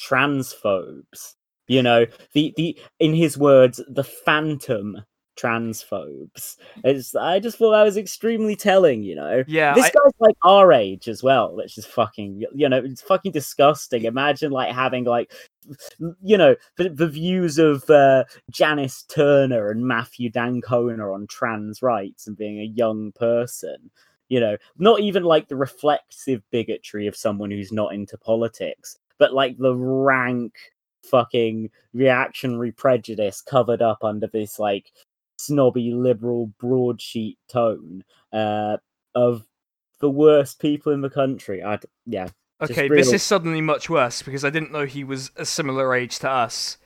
transphobes. 0.00 1.34
You 1.68 1.82
know, 1.82 2.06
the 2.32 2.52
the 2.56 2.78
in 2.98 3.14
his 3.14 3.38
words, 3.38 3.80
the 3.88 4.04
phantom 4.04 5.02
transphobes. 5.36 6.56
It's, 6.82 7.14
I 7.14 7.38
just 7.40 7.58
thought 7.58 7.72
that 7.72 7.82
was 7.82 7.96
extremely 7.96 8.56
telling. 8.56 9.02
You 9.02 9.16
know, 9.16 9.44
yeah, 9.46 9.74
this 9.74 9.86
I- 9.86 9.90
guy's 9.90 10.12
like 10.20 10.36
our 10.44 10.72
age 10.72 11.08
as 11.08 11.22
well, 11.22 11.54
which 11.54 11.78
is 11.78 11.86
fucking, 11.86 12.44
you 12.54 12.68
know, 12.68 12.78
it's 12.78 13.02
fucking 13.02 13.32
disgusting. 13.32 14.04
Imagine 14.04 14.52
like 14.52 14.74
having 14.74 15.04
like, 15.04 15.32
you 16.22 16.36
know, 16.36 16.56
the, 16.76 16.90
the 16.90 17.08
views 17.08 17.58
of 17.58 17.88
uh, 17.90 18.24
Janice 18.50 19.02
Turner 19.04 19.70
and 19.70 19.86
Matthew 19.86 20.30
d'Ancona 20.30 21.12
on 21.12 21.26
trans 21.26 21.82
rights 21.82 22.26
and 22.26 22.36
being 22.36 22.60
a 22.60 22.64
young 22.64 23.12
person. 23.12 23.90
You 24.28 24.40
know, 24.40 24.56
not 24.78 25.00
even 25.00 25.22
like 25.22 25.48
the 25.48 25.56
reflexive 25.56 26.42
bigotry 26.50 27.06
of 27.06 27.14
someone 27.16 27.50
who's 27.50 27.72
not 27.72 27.94
into 27.94 28.16
politics, 28.16 28.96
but 29.18 29.34
like 29.34 29.58
the 29.58 29.74
rank 29.74 30.54
fucking 31.04 31.68
reactionary 31.92 32.72
prejudice 32.72 33.42
covered 33.42 33.82
up 33.82 34.02
under 34.02 34.26
this 34.28 34.58
like 34.58 34.90
snobby 35.38 35.92
liberal 35.92 36.52
broadsheet 36.58 37.38
tone 37.48 38.04
uh, 38.32 38.76
of 39.14 39.44
the 40.00 40.10
worst 40.10 40.60
people 40.60 40.92
in 40.92 41.00
the 41.00 41.10
country. 41.10 41.62
I 41.62 41.78
yeah. 42.06 42.28
Okay, 42.60 42.88
real... 42.88 43.02
this 43.02 43.12
is 43.12 43.22
suddenly 43.22 43.60
much 43.60 43.90
worse 43.90 44.22
because 44.22 44.44
I 44.44 44.50
didn't 44.50 44.72
know 44.72 44.86
he 44.86 45.04
was 45.04 45.30
a 45.36 45.44
similar 45.44 45.94
age 45.94 46.18
to 46.20 46.30
us. 46.30 46.78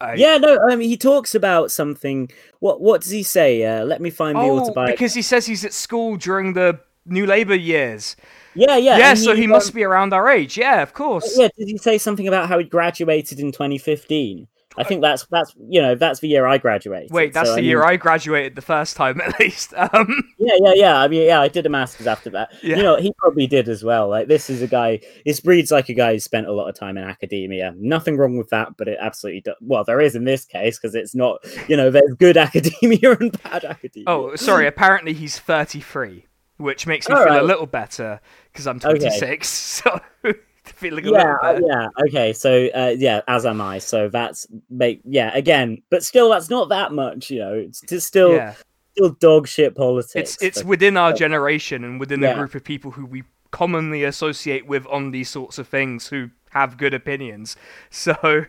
I... 0.00 0.14
Yeah, 0.14 0.36
no, 0.38 0.58
I 0.68 0.76
mean 0.76 0.88
he 0.88 0.96
talks 0.96 1.34
about 1.34 1.70
something. 1.70 2.30
What 2.60 2.80
what 2.80 3.02
does 3.02 3.10
he 3.10 3.22
say? 3.22 3.64
Uh, 3.64 3.84
let 3.84 4.00
me 4.00 4.10
find 4.10 4.36
the 4.36 4.42
oh, 4.42 4.60
autobiography. 4.60 4.92
because 4.92 5.14
he 5.14 5.22
says 5.22 5.46
he's 5.46 5.64
at 5.64 5.72
school 5.72 6.16
during 6.16 6.52
the 6.52 6.80
New 7.06 7.26
Labour 7.26 7.54
years. 7.54 8.16
Yeah, 8.54 8.76
yeah. 8.76 8.98
Yeah, 8.98 9.14
so 9.14 9.34
he, 9.34 9.42
he 9.42 9.46
must 9.46 9.70
um, 9.70 9.74
be 9.74 9.84
around 9.84 10.12
our 10.12 10.28
age. 10.28 10.56
Yeah, 10.56 10.82
of 10.82 10.94
course. 10.94 11.38
Yeah, 11.38 11.48
did 11.58 11.68
he 11.68 11.78
say 11.78 11.98
something 11.98 12.26
about 12.26 12.48
how 12.48 12.58
he 12.58 12.64
graduated 12.64 13.38
in 13.38 13.52
2015? 13.52 14.48
I 14.78 14.84
think 14.84 15.02
that's 15.02 15.26
that's 15.30 15.54
you 15.68 15.80
know 15.80 15.94
that's 15.94 16.20
the 16.20 16.28
year 16.28 16.46
I 16.46 16.58
graduated. 16.58 17.10
Wait, 17.10 17.32
that's 17.32 17.48
so, 17.48 17.54
the 17.54 17.62
I 17.62 17.64
year. 17.64 17.84
I 17.84 17.96
graduated 17.96 18.54
the 18.54 18.62
first 18.62 18.96
time 18.96 19.20
at 19.24 19.38
least. 19.40 19.72
Um... 19.76 20.32
Yeah, 20.38 20.54
yeah, 20.60 20.72
yeah. 20.74 20.98
I 20.98 21.08
mean, 21.08 21.26
yeah, 21.26 21.40
I 21.40 21.48
did 21.48 21.66
a 21.66 21.68
masters 21.68 22.06
after 22.06 22.30
that. 22.30 22.50
Yeah. 22.62 22.76
You 22.76 22.82
know, 22.82 22.96
he 22.96 23.12
probably 23.18 23.46
did 23.46 23.68
as 23.68 23.82
well. 23.82 24.08
Like 24.08 24.28
this 24.28 24.50
is 24.50 24.62
a 24.62 24.66
guy. 24.66 25.00
This 25.24 25.40
breeds 25.40 25.70
like 25.70 25.88
a 25.88 25.94
guy 25.94 26.12
who 26.12 26.20
spent 26.20 26.46
a 26.46 26.52
lot 26.52 26.68
of 26.68 26.74
time 26.74 26.96
in 26.96 27.04
academia. 27.04 27.74
Nothing 27.76 28.16
wrong 28.16 28.36
with 28.36 28.50
that, 28.50 28.76
but 28.76 28.88
it 28.88 28.98
absolutely 29.00 29.40
does. 29.42 29.56
Well, 29.60 29.84
there 29.84 30.00
is 30.00 30.14
in 30.14 30.24
this 30.24 30.44
case 30.44 30.78
because 30.78 30.94
it's 30.94 31.14
not. 31.14 31.44
You 31.68 31.76
know, 31.76 31.90
there's 31.90 32.14
good 32.18 32.36
academia 32.36 33.12
and 33.12 33.42
bad 33.42 33.64
academia. 33.64 34.04
Oh, 34.08 34.36
sorry. 34.36 34.66
Apparently, 34.66 35.12
he's 35.12 35.38
33, 35.38 36.26
which 36.58 36.86
makes 36.86 37.08
me 37.08 37.14
All 37.14 37.24
feel 37.24 37.32
right. 37.32 37.42
a 37.42 37.46
little 37.46 37.66
better 37.66 38.20
because 38.52 38.66
I'm 38.66 38.80
26. 38.80 39.22
Okay. 39.22 40.00
So 40.26 40.32
feeling 40.80 41.06
a 41.06 41.10
yeah, 41.10 41.36
little 41.42 41.60
bit. 41.60 41.68
Yeah, 41.68 41.88
okay. 42.06 42.32
So 42.32 42.68
uh, 42.74 42.94
yeah, 42.96 43.22
as 43.28 43.46
am 43.46 43.60
I. 43.60 43.78
So 43.78 44.08
that's 44.08 44.46
make 44.70 45.00
yeah, 45.04 45.34
again, 45.34 45.82
but 45.90 46.04
still 46.04 46.30
that's 46.30 46.50
not 46.50 46.68
that 46.68 46.92
much, 46.92 47.30
you 47.30 47.40
know. 47.40 47.54
It's, 47.54 47.82
it's 47.84 48.04
still 48.04 48.34
yeah. 48.34 48.54
still 48.92 49.10
dog 49.10 49.48
shit 49.48 49.74
politics. 49.74 50.34
It's 50.34 50.42
it's 50.42 50.58
but, 50.58 50.68
within 50.68 50.96
our 50.96 51.12
generation 51.12 51.82
and 51.82 51.98
within 51.98 52.20
yeah. 52.20 52.30
a 52.30 52.34
group 52.34 52.54
of 52.54 52.62
people 52.62 52.90
who 52.90 53.06
we 53.06 53.24
commonly 53.50 54.04
associate 54.04 54.66
with 54.66 54.86
on 54.88 55.12
these 55.12 55.30
sorts 55.30 55.58
of 55.58 55.66
things 55.66 56.08
who 56.08 56.30
have 56.50 56.76
good 56.76 56.94
opinions. 56.94 57.56
So 57.90 58.44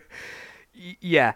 yeah, 1.00 1.32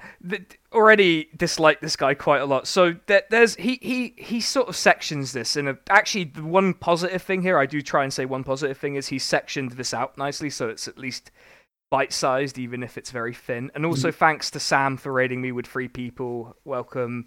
already 0.72 1.28
dislike 1.36 1.80
this 1.80 1.96
guy 1.96 2.14
quite 2.14 2.40
a 2.40 2.46
lot. 2.46 2.66
So 2.66 2.96
there's 3.06 3.56
he 3.56 3.78
he 3.82 4.14
he 4.16 4.40
sort 4.40 4.68
of 4.68 4.76
sections 4.76 5.32
this 5.32 5.56
in 5.56 5.68
a 5.68 5.78
actually 5.88 6.24
the 6.24 6.44
one 6.44 6.74
positive 6.74 7.22
thing 7.22 7.42
here 7.42 7.58
I 7.58 7.66
do 7.66 7.82
try 7.82 8.04
and 8.04 8.12
say 8.12 8.24
one 8.24 8.44
positive 8.44 8.78
thing 8.78 8.94
is 8.94 9.08
he 9.08 9.18
sectioned 9.18 9.72
this 9.72 9.92
out 9.92 10.16
nicely 10.16 10.50
so 10.50 10.68
it's 10.68 10.86
at 10.86 10.98
least 10.98 11.30
bite 11.90 12.12
sized 12.12 12.58
even 12.58 12.82
if 12.82 12.96
it's 12.96 13.10
very 13.10 13.34
thin. 13.34 13.70
And 13.74 13.84
also 13.84 14.08
mm-hmm. 14.08 14.18
thanks 14.18 14.50
to 14.52 14.60
Sam 14.60 14.96
for 14.96 15.12
raiding 15.12 15.40
me 15.40 15.52
with 15.52 15.66
three 15.66 15.88
people. 15.88 16.56
Welcome. 16.64 17.26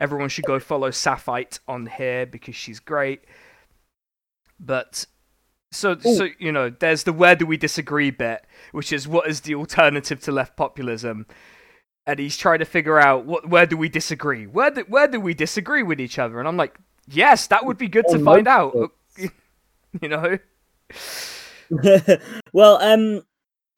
Everyone 0.00 0.28
should 0.28 0.44
go 0.44 0.58
follow 0.58 0.90
Saphite 0.90 1.58
on 1.66 1.86
here 1.86 2.26
because 2.26 2.54
she's 2.54 2.80
great. 2.80 3.24
But 4.58 5.06
so, 5.72 5.92
Ooh. 6.06 6.14
so 6.16 6.28
you 6.38 6.52
know, 6.52 6.70
there's 6.70 7.04
the 7.04 7.12
where 7.12 7.36
do 7.36 7.44
we 7.44 7.56
disagree 7.56 8.10
bit, 8.10 8.46
which 8.72 8.92
is 8.92 9.06
what 9.06 9.28
is 9.28 9.42
the 9.42 9.54
alternative 9.54 10.20
to 10.22 10.32
left 10.32 10.56
populism, 10.56 11.26
and 12.06 12.18
he's 12.18 12.36
trying 12.36 12.60
to 12.60 12.64
figure 12.64 12.98
out 12.98 13.26
what 13.26 13.48
where 13.48 13.66
do 13.66 13.76
we 13.76 13.88
disagree? 13.88 14.46
Where 14.46 14.70
do, 14.70 14.84
where 14.88 15.08
do 15.08 15.20
we 15.20 15.34
disagree 15.34 15.82
with 15.82 16.00
each 16.00 16.18
other? 16.18 16.38
And 16.38 16.46
I'm 16.46 16.56
like, 16.56 16.76
yes, 17.08 17.46
that 17.48 17.64
would 17.64 17.78
be 17.78 17.88
good 17.88 18.06
to 18.10 18.18
find 18.22 18.46
out. 18.46 18.74
you 20.00 20.08
know. 20.08 20.38
well, 22.52 22.80
um, 22.80 23.22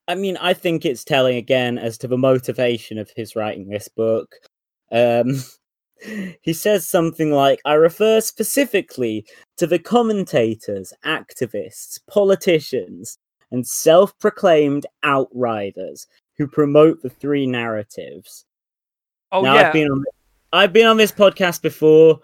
I 0.07 0.15
mean, 0.15 0.37
I 0.39 0.55
think 0.55 0.85
it's 0.85 1.05
telling 1.05 1.37
again 1.37 1.79
as 1.79 1.99
to 1.99 2.09
the 2.09 2.19
motivation 2.19 2.99
of 2.99 3.11
his 3.17 3.35
writing 3.35 3.69
this 3.69 3.89
book. 3.89 4.35
Um, 4.93 5.43
he 6.43 6.53
says 6.53 6.89
something 6.89 7.31
like, 7.31 7.61
I 7.65 7.75
refer 7.75 8.21
specifically 8.21 9.27
to 9.57 9.67
the 9.67 9.79
commentators, 9.79 10.93
activists, 11.05 11.99
politicians, 12.09 13.19
and 13.51 13.67
self 13.67 14.19
proclaimed 14.19 14.87
outriders 15.03 16.07
who 16.39 16.47
promote 16.47 17.03
the 17.03 17.11
three 17.11 17.47
narratives. 17.47 18.45
Oh 19.33 19.43
now, 19.43 19.55
yeah, 19.55 19.67
I've 19.67 19.73
been 19.73 19.91
on 19.91 20.05
I've 20.53 20.73
been 20.73 20.87
on 20.87 20.97
this 20.97 21.13
podcast 21.13 21.61
before, 21.61 22.21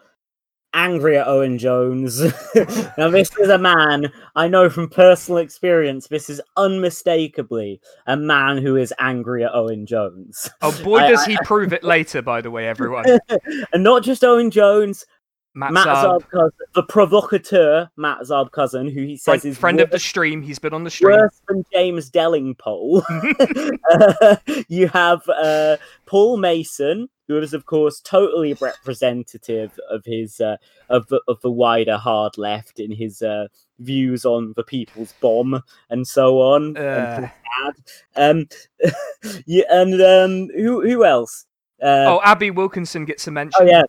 angry 0.73 1.19
at 1.19 1.27
Owen 1.27 1.59
Jones. 1.59 2.23
now 2.99 3.11
this 3.11 3.31
is 3.39 3.49
a 3.49 3.59
man 3.59 4.11
I 4.35 4.49
know 4.49 4.71
from 4.71 4.89
personal 4.89 5.39
experience. 5.39 6.09
This 6.09 6.31
is 6.31 6.41
unmistakably 6.57 7.81
a 8.07 8.17
man 8.17 8.59
who 8.59 8.77
is 8.77 8.93
angry 8.99 9.45
at 9.45 9.55
Owen 9.55 9.87
Jones. 9.87 10.49
Oh 10.63 10.83
boy, 10.83 10.99
I, 10.99 11.11
does 11.11 11.27
I, 11.27 11.33
he 11.33 11.39
prove 11.45 11.73
it 11.73 11.85
later! 11.85 12.23
By 12.23 12.41
the 12.41 12.51
way, 12.51 12.67
everyone, 12.67 13.05
and 13.73 13.85
not 13.85 14.03
just 14.03 14.25
Owen 14.25 14.51
Jones. 14.51 15.07
Matt, 15.55 15.73
Matt 15.73 15.87
Zarb. 15.87 16.29
cousin, 16.29 16.51
the 16.75 16.83
provocateur, 16.83 17.89
Matt 17.97 18.19
Zarb-Cousin, 18.23 18.89
who 18.89 19.03
he 19.03 19.17
says 19.17 19.25
friend, 19.25 19.45
is 19.45 19.59
friend 19.59 19.81
of 19.81 19.91
the 19.91 20.01
stream. 20.01 20.43
He's 20.43 20.59
been 20.59 20.75
on 20.75 20.83
the 20.83 20.91
stream. 20.91 21.17
Worse 21.17 21.41
than 21.49 21.65
James 21.73 22.11
Delingpole. 22.11 23.05
uh, 23.93 24.37
you 24.69 24.89
have 24.89 25.29
uh, 25.29 25.77
Paul 26.07 26.39
Mason, 26.39 27.09
who 27.29 27.39
is, 27.39 27.55
of 27.55 27.67
course, 27.67 28.01
totally 28.01 28.55
representative 28.55 29.79
of 29.89 30.05
his 30.05 30.41
uh, 30.41 30.57
of 30.89 31.07
the 31.07 31.21
of 31.29 31.41
the 31.43 31.51
wider 31.51 31.99
hard 31.99 32.37
left 32.37 32.81
in 32.81 32.91
his 32.91 33.23
uh, 33.23 33.47
views 33.79 34.25
on 34.25 34.55
the 34.57 34.65
People's 34.65 35.15
Bomb 35.21 35.63
and 35.89 36.07
so 36.07 36.41
on. 36.41 36.77
And, 36.77 37.31
um, 38.17 38.49
yeah, 39.47 39.65
and 39.71 40.03
um, 40.03 40.49
who 40.57 40.83
who 40.83 41.05
else? 41.05 41.47
Uh, 41.83 42.07
oh, 42.07 42.21
Abi 42.25 42.51
Wilkinson 42.51 43.05
gets 43.05 43.27
a 43.27 43.31
mention. 43.31 43.63
Oh 43.63 43.65
yeah, 43.65 43.83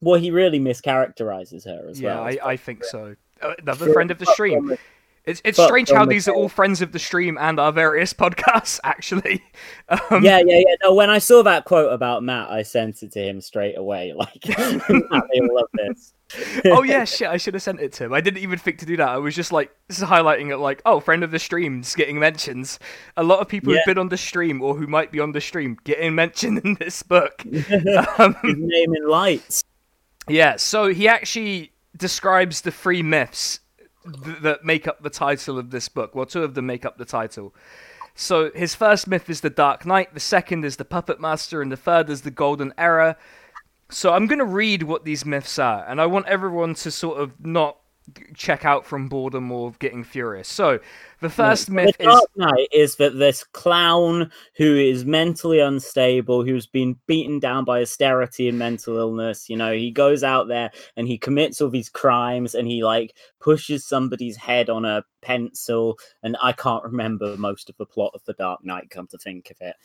well, 0.00 0.20
he 0.20 0.30
really 0.30 0.60
mischaracterizes 0.60 1.64
her 1.64 1.88
as 1.88 2.00
yeah, 2.00 2.20
well. 2.20 2.32
Yeah, 2.32 2.44
I, 2.44 2.50
I 2.52 2.56
think 2.56 2.84
so. 2.84 3.16
Uh, 3.40 3.54
another 3.58 3.92
friend 3.92 4.10
of 4.10 4.18
the 4.18 4.26
stream. 4.26 4.76
It's 5.26 5.42
it's 5.44 5.60
strange 5.60 5.90
how 5.90 6.04
these 6.04 6.28
are 6.28 6.34
all 6.34 6.48
friends 6.48 6.80
of 6.80 6.92
the 6.92 7.00
stream 7.00 7.36
and 7.36 7.58
our 7.58 7.72
various 7.72 8.12
podcasts, 8.14 8.80
actually. 8.84 9.42
Um, 9.88 10.24
yeah, 10.24 10.38
yeah, 10.44 10.58
yeah. 10.58 10.74
No, 10.82 10.94
when 10.94 11.10
I 11.10 11.18
saw 11.18 11.44
that 11.44 11.64
quote 11.64 11.92
about 11.92 12.24
Matt, 12.24 12.50
I 12.50 12.62
sent 12.62 13.04
it 13.04 13.12
to 13.12 13.20
him 13.20 13.40
straight 13.40 13.78
away. 13.78 14.12
Like, 14.16 14.48
Matt, 14.58 15.24
they 15.32 15.40
love 15.40 15.68
this. 15.74 16.12
oh 16.64 16.82
yeah, 16.82 17.04
shit! 17.04 17.28
I 17.28 17.36
should 17.36 17.54
have 17.54 17.62
sent 17.62 17.80
it 17.80 17.92
to 17.94 18.06
him. 18.06 18.12
I 18.12 18.20
didn't 18.20 18.42
even 18.42 18.58
think 18.58 18.78
to 18.78 18.86
do 18.86 18.96
that. 18.96 19.08
I 19.08 19.18
was 19.18 19.36
just 19.36 19.52
like, 19.52 19.70
this 19.86 19.98
is 19.98 20.04
highlighting 20.04 20.50
it, 20.50 20.56
like, 20.56 20.82
oh, 20.84 20.98
friend 20.98 21.22
of 21.22 21.30
the 21.30 21.38
stream's 21.38 21.94
getting 21.94 22.18
mentions. 22.18 22.80
A 23.16 23.22
lot 23.22 23.38
of 23.38 23.48
people 23.48 23.72
yeah. 23.72 23.78
who've 23.78 23.94
been 23.94 24.00
on 24.00 24.08
the 24.08 24.16
stream 24.16 24.60
or 24.60 24.74
who 24.74 24.88
might 24.88 25.12
be 25.12 25.20
on 25.20 25.30
the 25.32 25.40
stream 25.40 25.76
getting 25.84 26.16
mentioned 26.16 26.58
in 26.64 26.74
this 26.74 27.02
book. 27.04 27.44
Um, 27.44 28.36
His 28.42 28.56
name 28.58 28.94
in 28.94 29.08
lights. 29.08 29.62
Yeah, 30.28 30.56
so 30.56 30.88
he 30.88 31.08
actually 31.08 31.72
describes 31.96 32.62
the 32.62 32.70
three 32.70 33.02
myths 33.02 33.60
th- 34.24 34.38
that 34.42 34.64
make 34.64 34.88
up 34.88 35.02
the 35.02 35.10
title 35.10 35.58
of 35.58 35.70
this 35.70 35.88
book. 35.88 36.14
Well, 36.14 36.26
two 36.26 36.42
of 36.42 36.54
them 36.54 36.66
make 36.66 36.84
up 36.84 36.98
the 36.98 37.04
title. 37.04 37.54
So 38.14 38.50
his 38.54 38.74
first 38.74 39.06
myth 39.06 39.28
is 39.28 39.42
the 39.42 39.50
Dark 39.50 39.84
Knight, 39.84 40.14
the 40.14 40.20
second 40.20 40.64
is 40.64 40.76
the 40.76 40.84
Puppet 40.84 41.20
Master, 41.20 41.60
and 41.60 41.70
the 41.70 41.76
third 41.76 42.08
is 42.10 42.22
the 42.22 42.30
Golden 42.30 42.72
Era. 42.78 43.16
So 43.90 44.14
I'm 44.14 44.26
going 44.26 44.38
to 44.38 44.44
read 44.44 44.82
what 44.82 45.04
these 45.04 45.24
myths 45.24 45.58
are, 45.58 45.84
and 45.86 46.00
I 46.00 46.06
want 46.06 46.26
everyone 46.26 46.74
to 46.76 46.90
sort 46.90 47.20
of 47.20 47.44
not 47.44 47.76
check 48.34 48.64
out 48.64 48.86
from 48.86 49.08
boredom 49.08 49.50
or 49.50 49.72
getting 49.78 50.04
furious. 50.04 50.48
So, 50.48 50.78
the 51.20 51.30
first 51.30 51.70
myth 51.70 51.96
the 51.98 52.04
Dark 52.04 52.22
is 52.22 52.36
Knight 52.36 52.68
is 52.72 52.96
that 52.96 53.18
this 53.18 53.42
clown 53.42 54.30
who 54.56 54.76
is 54.76 55.04
mentally 55.04 55.60
unstable, 55.60 56.44
who's 56.44 56.66
been 56.66 56.96
beaten 57.06 57.38
down 57.38 57.64
by 57.64 57.80
austerity 57.80 58.48
and 58.48 58.58
mental 58.58 58.96
illness, 58.96 59.48
you 59.48 59.56
know, 59.56 59.72
he 59.72 59.90
goes 59.90 60.22
out 60.22 60.48
there 60.48 60.70
and 60.96 61.08
he 61.08 61.18
commits 61.18 61.60
all 61.60 61.70
these 61.70 61.88
crimes 61.88 62.54
and 62.54 62.68
he 62.68 62.84
like 62.84 63.16
pushes 63.40 63.84
somebody's 63.84 64.36
head 64.36 64.70
on 64.70 64.84
a 64.84 65.04
pencil. 65.22 65.98
And 66.22 66.36
I 66.42 66.52
can't 66.52 66.84
remember 66.84 67.36
most 67.36 67.68
of 67.70 67.76
the 67.76 67.86
plot 67.86 68.12
of 68.14 68.24
the 68.24 68.34
Dark 68.34 68.64
Knight, 68.64 68.90
come 68.90 69.06
to 69.08 69.18
think 69.18 69.50
of 69.50 69.56
it. 69.60 69.76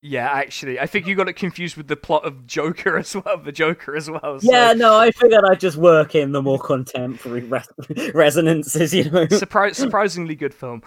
Yeah, 0.00 0.28
actually, 0.30 0.78
I 0.78 0.86
think 0.86 1.08
you 1.08 1.16
got 1.16 1.28
it 1.28 1.32
confused 1.32 1.76
with 1.76 1.88
the 1.88 1.96
plot 1.96 2.24
of 2.24 2.46
Joker 2.46 2.96
as 2.98 3.16
well. 3.16 3.38
The 3.38 3.50
Joker 3.50 3.96
as 3.96 4.08
well. 4.08 4.38
So. 4.38 4.50
Yeah, 4.50 4.72
no, 4.72 4.96
I 4.96 5.10
figured 5.10 5.42
I'd 5.44 5.58
just 5.58 5.76
work 5.76 6.14
in 6.14 6.30
the 6.30 6.40
more 6.40 6.58
contemporary 6.58 7.42
re- 7.42 8.10
resonances. 8.14 8.94
You 8.94 9.10
know, 9.10 9.26
Surpri- 9.26 9.74
surprisingly 9.74 10.36
good 10.36 10.54
film. 10.54 10.82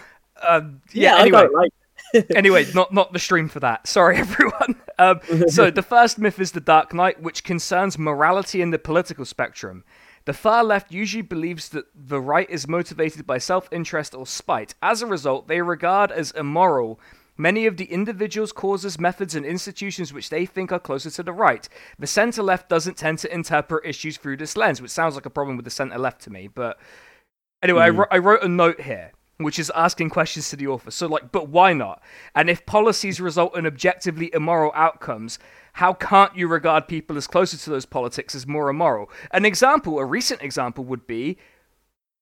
Um, 0.48 0.82
yeah, 0.94 1.16
yeah. 1.16 1.22
Anyway, 1.22 1.48
like 1.54 1.74
anyway, 2.36 2.66
not 2.74 2.94
not 2.94 3.12
the 3.12 3.20
stream 3.20 3.50
for 3.50 3.60
that. 3.60 3.86
Sorry, 3.86 4.18
everyone. 4.20 4.76
Um, 4.98 5.20
so 5.48 5.70
the 5.72 5.84
first 5.84 6.18
myth 6.18 6.40
is 6.40 6.54
the 6.54 6.62
Dark 6.62 6.94
Knight, 6.94 7.22
which 7.22 7.44
concerns 7.44 7.98
morality 7.98 8.62
in 8.62 8.70
the 8.70 8.80
political 8.80 9.26
spectrum. 9.26 9.84
The 10.26 10.34
far 10.34 10.64
left 10.64 10.92
usually 10.92 11.24
believes 11.24 11.70
that 11.70 11.86
the 11.96 12.22
right 12.22 12.48
is 12.50 12.68
motivated 12.68 13.26
by 13.26 13.40
self-interest 13.40 14.14
or 14.14 14.28
spite. 14.28 14.76
As 14.82 15.02
a 15.02 15.08
result, 15.08 15.48
they 15.48 15.62
regard 15.62 16.12
as 16.12 16.30
immoral 16.32 17.00
many 17.38 17.66
of 17.66 17.78
the 17.78 17.86
individuals, 17.86 18.52
causes, 18.52 19.00
methods, 19.00 19.36
and 19.36 19.46
institutions 19.46 20.14
which 20.14 20.30
they 20.30 20.46
think 20.46 20.72
are 20.72 20.80
closer 20.80 21.10
to 21.12 21.24
the 21.24 21.34
right. 21.34 21.68
The 21.98 22.08
center 22.08 22.44
left 22.44 22.70
doesn't 22.70 22.98
tend 22.98 23.20
to 23.20 23.34
interpret 23.34 23.86
issues 23.86 24.18
through 24.18 24.38
this 24.38 24.56
lens, 24.58 24.82
which 24.82 24.92
sounds 24.92 25.16
like 25.16 25.26
a 25.26 25.30
problem 25.30 25.58
with 25.58 25.66
the 25.66 25.72
center 25.72 25.98
left 25.98 26.22
to 26.24 26.30
me, 26.30 26.48
but 26.48 26.80
Anyway, 27.64 27.84
I, 27.84 27.90
Mm. 27.92 27.98
wr- 27.98 28.08
I 28.14 28.18
wrote 28.18 28.42
a 28.42 28.48
note 28.48 28.82
here, 28.82 29.12
which 29.38 29.60
is 29.60 29.72
asking 29.76 30.10
questions 30.10 30.50
to 30.50 30.56
the 30.56 30.66
author. 30.66 30.90
So, 30.90 31.06
like, 31.06 31.32
but 31.32 31.48
why 31.48 31.74
not? 31.74 32.02
And 32.34 32.50
if 32.50 32.66
policies 32.66 33.22
result 33.22 33.56
in 33.56 33.68
objectively 33.68 34.32
immoral 34.34 34.72
outcomes, 34.74 35.38
how 35.74 35.94
can't 35.94 36.36
you 36.36 36.48
regard 36.48 36.88
people 36.88 37.18
as 37.18 37.28
closer 37.28 37.58
to 37.58 37.70
those 37.70 37.86
politics 37.86 38.34
as 38.34 38.48
more 38.48 38.68
immoral? 38.70 39.12
An 39.30 39.46
example, 39.46 40.00
a 40.00 40.06
recent 40.06 40.42
example, 40.42 40.84
would 40.86 41.06
be 41.06 41.38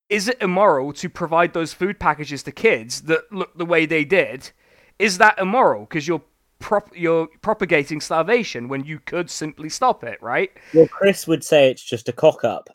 is 0.09 0.27
it 0.27 0.41
immoral 0.41 0.91
to 0.91 1.07
provide 1.07 1.53
those 1.53 1.71
food 1.71 1.99
packages 1.99 2.43
to 2.43 2.51
kids 2.51 3.03
that 3.03 3.31
look 3.31 3.57
the 3.57 3.65
way 3.65 3.85
they 3.85 4.03
did? 4.03 4.51
Is 4.99 5.17
that 5.17 5.39
immoral? 5.39 5.81
Because 5.85 6.07
you're 6.07 6.21
prop- 6.59 6.95
you're 6.95 7.27
propagating 7.41 8.01
starvation 8.01 8.67
when 8.67 8.83
you 8.83 8.99
could 8.99 9.29
simply 9.29 9.69
stop 9.69 10.03
it, 10.03 10.21
right? 10.21 10.51
Well, 10.73 10.87
Chris 10.87 11.25
would 11.27 11.43
say 11.43 11.71
it's 11.71 11.83
just 11.83 12.09
a 12.09 12.13
cock 12.13 12.43
up. 12.43 12.69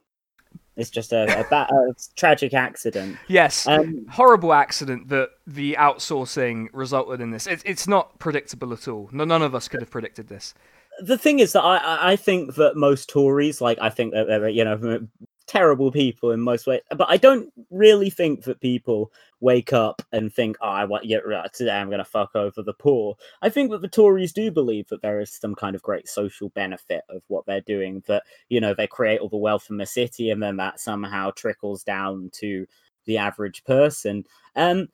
It's 0.77 0.91
just 0.91 1.13
a, 1.13 1.23
a, 1.39 1.45
ba- 1.49 1.69
a 1.71 1.95
tragic 2.17 2.53
accident. 2.53 3.17
Yes. 3.29 3.69
Um, 3.69 4.07
Horrible 4.11 4.53
accident 4.53 5.09
that 5.11 5.29
the 5.47 5.77
outsourcing 5.79 6.67
resulted 6.73 7.21
in 7.21 7.31
this. 7.31 7.47
It's 7.47 7.63
it's 7.65 7.87
not 7.87 8.19
predictable 8.19 8.73
at 8.73 8.89
all. 8.89 9.09
No, 9.13 9.25
none 9.25 9.43
of 9.43 9.55
us 9.55 9.69
could 9.69 9.81
have 9.81 9.91
predicted 9.91 10.27
this. 10.29 10.53
the 11.01 11.19
thing 11.19 11.39
is 11.41 11.53
that 11.53 11.63
I- 11.63 12.13
I 12.13 12.17
think 12.17 12.55
that 12.57 12.75
most 12.77 13.09
Tories, 13.09 13.61
like 13.61 13.79
I 13.81 13.91
think 13.91 14.15
that 14.15 14.53
you 14.53 14.65
know 14.65 15.07
terrible 15.47 15.91
people 15.93 16.31
in 16.31 16.41
most 16.41 16.67
ways, 16.67 16.81
but 16.97 17.09
I 17.09 17.17
don't 17.17 17.53
really 17.71 18.11
think 18.11 18.45
that 18.45 18.61
people 18.61 19.13
wake 19.41 19.73
up 19.73 20.03
and 20.13 20.33
think, 20.33 20.57
oh, 20.61 20.69
I 20.69 20.85
want 20.85 21.05
yeah, 21.05 21.19
today 21.53 21.73
I'm 21.73 21.89
going 21.89 21.99
to 21.99 22.05
fuck 22.05 22.35
over 22.35 22.63
the 22.63 22.73
poor. 22.73 23.17
I 23.43 23.49
think 23.51 23.71
that 23.71 23.83
the 23.83 23.89
Tories 23.89 24.33
do 24.33 24.51
believe 24.51 24.89
that 24.89 25.03
there 25.03 25.21
is 25.21 25.33
some 25.33 25.55
kind 25.55 25.77
of 25.77 25.83
great 25.83 26.09
social 26.09 26.49
benefit 26.51 27.05
of 27.11 27.23
what 27.29 27.45
they're 27.47 27.61
doing. 27.61 28.03
That 28.07 28.23
you 28.49 28.61
know 28.61 28.75
they 28.75 28.87
create 28.87 29.21
all 29.21 29.29
the 29.29 29.37
wealth 29.37 29.67
in 29.71 29.77
the 29.77 29.87
city, 29.87 30.31
and 30.31 30.43
then 30.43 30.57
that 30.57 30.81
somehow 30.81 31.31
trickles 31.33 31.85
down 31.85 32.31
to 32.35 32.67
the 33.05 33.19
average 33.19 33.65
person. 33.65 34.25
Um, 34.57 34.89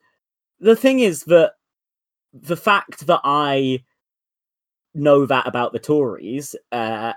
the 0.59 0.77
thing 0.77 1.01
is 1.01 1.25
that 1.25 1.55
the 2.33 2.57
fact 2.57 3.07
that 3.07 3.21
I 3.25 3.85
know 4.95 5.27
that 5.27 5.47
about 5.47 5.73
the 5.73 5.79
Tories 5.79 6.57
uh, 6.73 7.13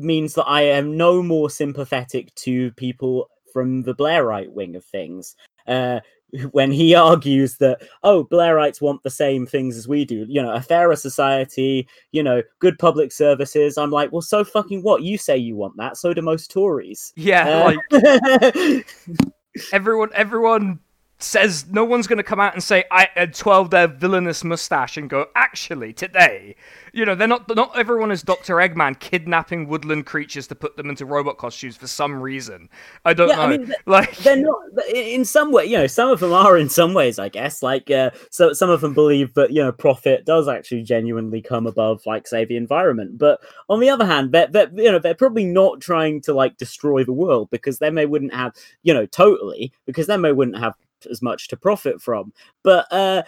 means 0.00 0.34
that 0.34 0.44
I 0.44 0.62
am 0.62 0.96
no 0.96 1.22
more 1.22 1.50
sympathetic 1.50 2.34
to 2.36 2.72
people 2.72 3.30
from 3.52 3.82
the 3.82 3.94
Blairite 3.94 4.52
wing 4.52 4.76
of 4.76 4.84
things. 4.84 5.36
Uh, 5.66 6.00
when 6.52 6.70
he 6.70 6.94
argues 6.94 7.56
that, 7.58 7.82
oh, 8.02 8.24
Blairites 8.24 8.80
want 8.80 9.02
the 9.02 9.10
same 9.10 9.46
things 9.46 9.76
as 9.76 9.88
we 9.88 10.04
do, 10.04 10.26
you 10.28 10.42
know, 10.42 10.52
a 10.52 10.60
fairer 10.60 10.96
society, 10.96 11.88
you 12.12 12.22
know, 12.22 12.42
good 12.58 12.78
public 12.78 13.12
services. 13.12 13.78
I'm 13.78 13.90
like, 13.90 14.12
well, 14.12 14.22
so 14.22 14.44
fucking 14.44 14.82
what? 14.82 15.02
You 15.02 15.18
say 15.18 15.36
you 15.36 15.56
want 15.56 15.76
that, 15.76 15.96
so 15.96 16.12
do 16.14 16.22
most 16.22 16.50
Tories. 16.50 17.12
Yeah, 17.16 17.74
Uh, 17.90 18.02
like 18.02 18.86
everyone 19.72 20.10
everyone 20.14 20.78
says 21.22 21.66
no 21.70 21.84
one's 21.84 22.06
going 22.06 22.16
to 22.18 22.22
come 22.22 22.40
out 22.40 22.54
and 22.54 22.62
say 22.62 22.84
I 22.90 23.08
had 23.14 23.34
12 23.34 23.70
their 23.70 23.88
villainous 23.88 24.44
mustache 24.44 24.96
and 24.96 25.08
go 25.10 25.26
actually 25.34 25.92
today 25.92 26.56
you 26.92 27.04
know 27.04 27.14
they're 27.14 27.28
not 27.28 27.48
not 27.54 27.76
everyone 27.78 28.10
is 28.10 28.22
Dr. 28.22 28.56
Eggman 28.56 28.98
kidnapping 28.98 29.68
woodland 29.68 30.06
creatures 30.06 30.46
to 30.48 30.54
put 30.54 30.76
them 30.76 30.88
into 30.90 31.06
robot 31.06 31.38
costumes 31.38 31.76
for 31.76 31.86
some 31.86 32.20
reason. 32.20 32.68
I 33.04 33.14
don't 33.14 33.28
Yeah, 33.28 33.36
know. 33.36 33.42
I 33.42 33.56
mean, 33.58 33.74
like 33.86 34.16
they're 34.18 34.36
not 34.36 34.58
in 34.92 35.24
some 35.24 35.52
way 35.52 35.66
you 35.66 35.76
know 35.76 35.86
some 35.86 36.10
of 36.10 36.20
them 36.20 36.32
are 36.32 36.56
in 36.56 36.68
some 36.68 36.94
ways 36.94 37.18
i 37.18 37.28
guess. 37.28 37.62
Like 37.62 37.90
uh, 37.90 38.10
so 38.30 38.52
some 38.52 38.70
of 38.70 38.80
them 38.80 38.94
believe 38.94 39.34
that 39.34 39.52
you 39.52 39.62
know 39.62 39.72
profit 39.72 40.24
does 40.24 40.48
actually 40.48 40.82
genuinely 40.82 41.42
come 41.42 41.66
above 41.66 42.02
like 42.06 42.26
say 42.26 42.44
the 42.44 42.56
environment. 42.56 43.18
But 43.18 43.40
on 43.68 43.80
the 43.80 43.90
other 43.90 44.06
hand 44.06 44.32
they're, 44.32 44.48
they're 44.48 44.70
you 44.74 44.90
know 44.90 44.98
they're 44.98 45.14
probably 45.14 45.44
not 45.46 45.80
trying 45.80 46.20
to 46.22 46.34
like 46.34 46.56
destroy 46.56 47.04
the 47.04 47.12
world 47.12 47.50
because 47.50 47.78
then 47.78 47.94
they 47.94 48.06
wouldn't 48.06 48.34
have 48.34 48.54
you 48.82 48.94
know 48.94 49.06
totally 49.06 49.72
because 49.86 50.06
then 50.06 50.22
they 50.22 50.32
wouldn't 50.32 50.58
have 50.58 50.74
as 51.06 51.22
much 51.22 51.48
to 51.48 51.56
profit 51.56 52.00
from. 52.00 52.32
But 52.62 52.86
uh 52.92 53.22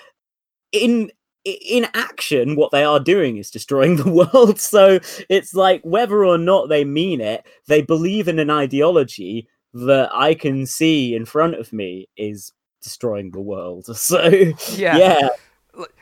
in 0.72 1.10
in 1.44 1.86
action 1.94 2.54
what 2.54 2.70
they 2.70 2.84
are 2.84 3.00
doing 3.00 3.36
is 3.36 3.50
destroying 3.50 3.96
the 4.02 4.10
world. 4.10 4.60
So 4.60 4.98
it's 5.28 5.54
like 5.54 5.82
whether 5.82 6.24
or 6.24 6.38
not 6.38 6.68
they 6.68 6.84
mean 6.84 7.20
it 7.20 7.46
they 7.66 7.82
believe 7.82 8.28
in 8.28 8.38
an 8.38 8.50
ideology 8.50 9.48
that 9.74 10.10
I 10.14 10.34
can 10.34 10.66
see 10.66 11.14
in 11.14 11.24
front 11.24 11.54
of 11.54 11.72
me 11.72 12.08
is 12.16 12.52
destroying 12.82 13.30
the 13.30 13.40
world. 13.40 13.86
So 13.96 14.28
yeah, 14.74 14.96
yeah, 14.96 15.28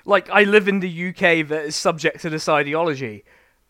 like 0.04 0.28
I 0.30 0.44
live 0.44 0.68
in 0.68 0.80
the 0.80 1.08
UK 1.08 1.46
that 1.48 1.64
is 1.66 1.76
subject 1.76 2.20
to 2.22 2.30
this 2.30 2.48
ideology 2.48 3.24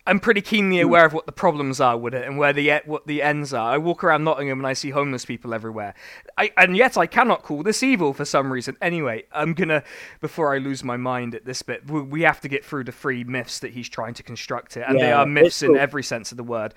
I'm 0.06 0.18
pretty 0.18 0.40
keenly 0.40 0.78
Hmm. 0.80 0.86
aware 0.86 1.04
of 1.04 1.12
what 1.12 1.26
the 1.26 1.32
problems 1.32 1.80
are 1.80 1.96
with 1.96 2.14
it 2.14 2.26
and 2.26 2.38
where 2.38 2.52
the 2.52 2.80
what 2.86 3.06
the 3.06 3.22
ends 3.22 3.52
are. 3.52 3.72
I 3.72 3.78
walk 3.78 4.02
around 4.02 4.24
Nottingham 4.24 4.58
and 4.58 4.66
I 4.66 4.72
see 4.72 4.90
homeless 4.90 5.24
people 5.24 5.52
everywhere. 5.54 5.94
I, 6.38 6.50
and 6.56 6.76
yet 6.76 6.96
I 6.96 7.06
cannot 7.06 7.42
call 7.42 7.62
this 7.62 7.82
evil 7.82 8.12
for 8.14 8.24
some 8.24 8.52
reason. 8.52 8.76
Anyway, 8.80 9.24
I'm 9.32 9.52
gonna 9.54 9.82
before 10.20 10.54
I 10.54 10.58
lose 10.58 10.82
my 10.82 10.96
mind 10.96 11.34
at 11.34 11.44
this 11.44 11.62
bit, 11.62 11.88
we, 11.90 12.00
we 12.02 12.22
have 12.22 12.40
to 12.40 12.48
get 12.48 12.64
through 12.64 12.84
the 12.84 12.92
three 12.92 13.24
myths 13.24 13.58
that 13.60 13.72
he's 13.72 13.88
trying 13.88 14.14
to 14.14 14.22
construct 14.22 14.74
here, 14.74 14.84
and 14.88 14.98
they 14.98 15.12
are 15.12 15.26
myths 15.26 15.62
it's 15.62 15.70
in 15.70 15.76
every 15.76 16.02
sense 16.02 16.30
of 16.30 16.36
the 16.36 16.44
word. 16.44 16.74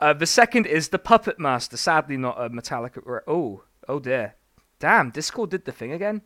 Uh, 0.00 0.12
the 0.12 0.26
second 0.26 0.66
is 0.66 0.88
the 0.88 0.98
puppet 0.98 1.38
master. 1.38 1.76
Sadly, 1.76 2.16
not 2.16 2.40
a 2.40 2.50
Metallica. 2.50 3.20
Oh, 3.28 3.62
oh 3.88 4.00
dear, 4.00 4.34
damn! 4.80 5.10
Discord 5.10 5.50
did 5.50 5.64
the 5.64 5.72
thing 5.72 5.92
again. 5.92 6.22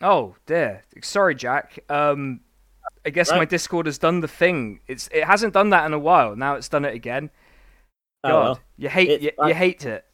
Oh 0.00 0.36
dear. 0.46 0.82
Sorry, 1.02 1.34
Jack. 1.34 1.78
Um, 1.88 2.40
I 3.04 3.10
guess 3.10 3.30
my 3.30 3.44
Discord 3.44 3.86
has 3.86 3.98
done 3.98 4.20
the 4.20 4.28
thing. 4.28 4.80
It's 4.86 5.08
it 5.12 5.24
hasn't 5.24 5.54
done 5.54 5.70
that 5.70 5.86
in 5.86 5.92
a 5.92 5.98
while. 5.98 6.36
Now 6.36 6.54
it's 6.54 6.68
done 6.68 6.84
it 6.84 6.94
again. 6.94 7.30
Oh, 8.24 8.28
God, 8.28 8.42
well. 8.42 8.60
you 8.76 8.88
hate 8.88 9.10
It's 9.10 9.24
you, 9.24 9.30
you 9.46 9.54
hate 9.54 9.84
it. 9.84 10.04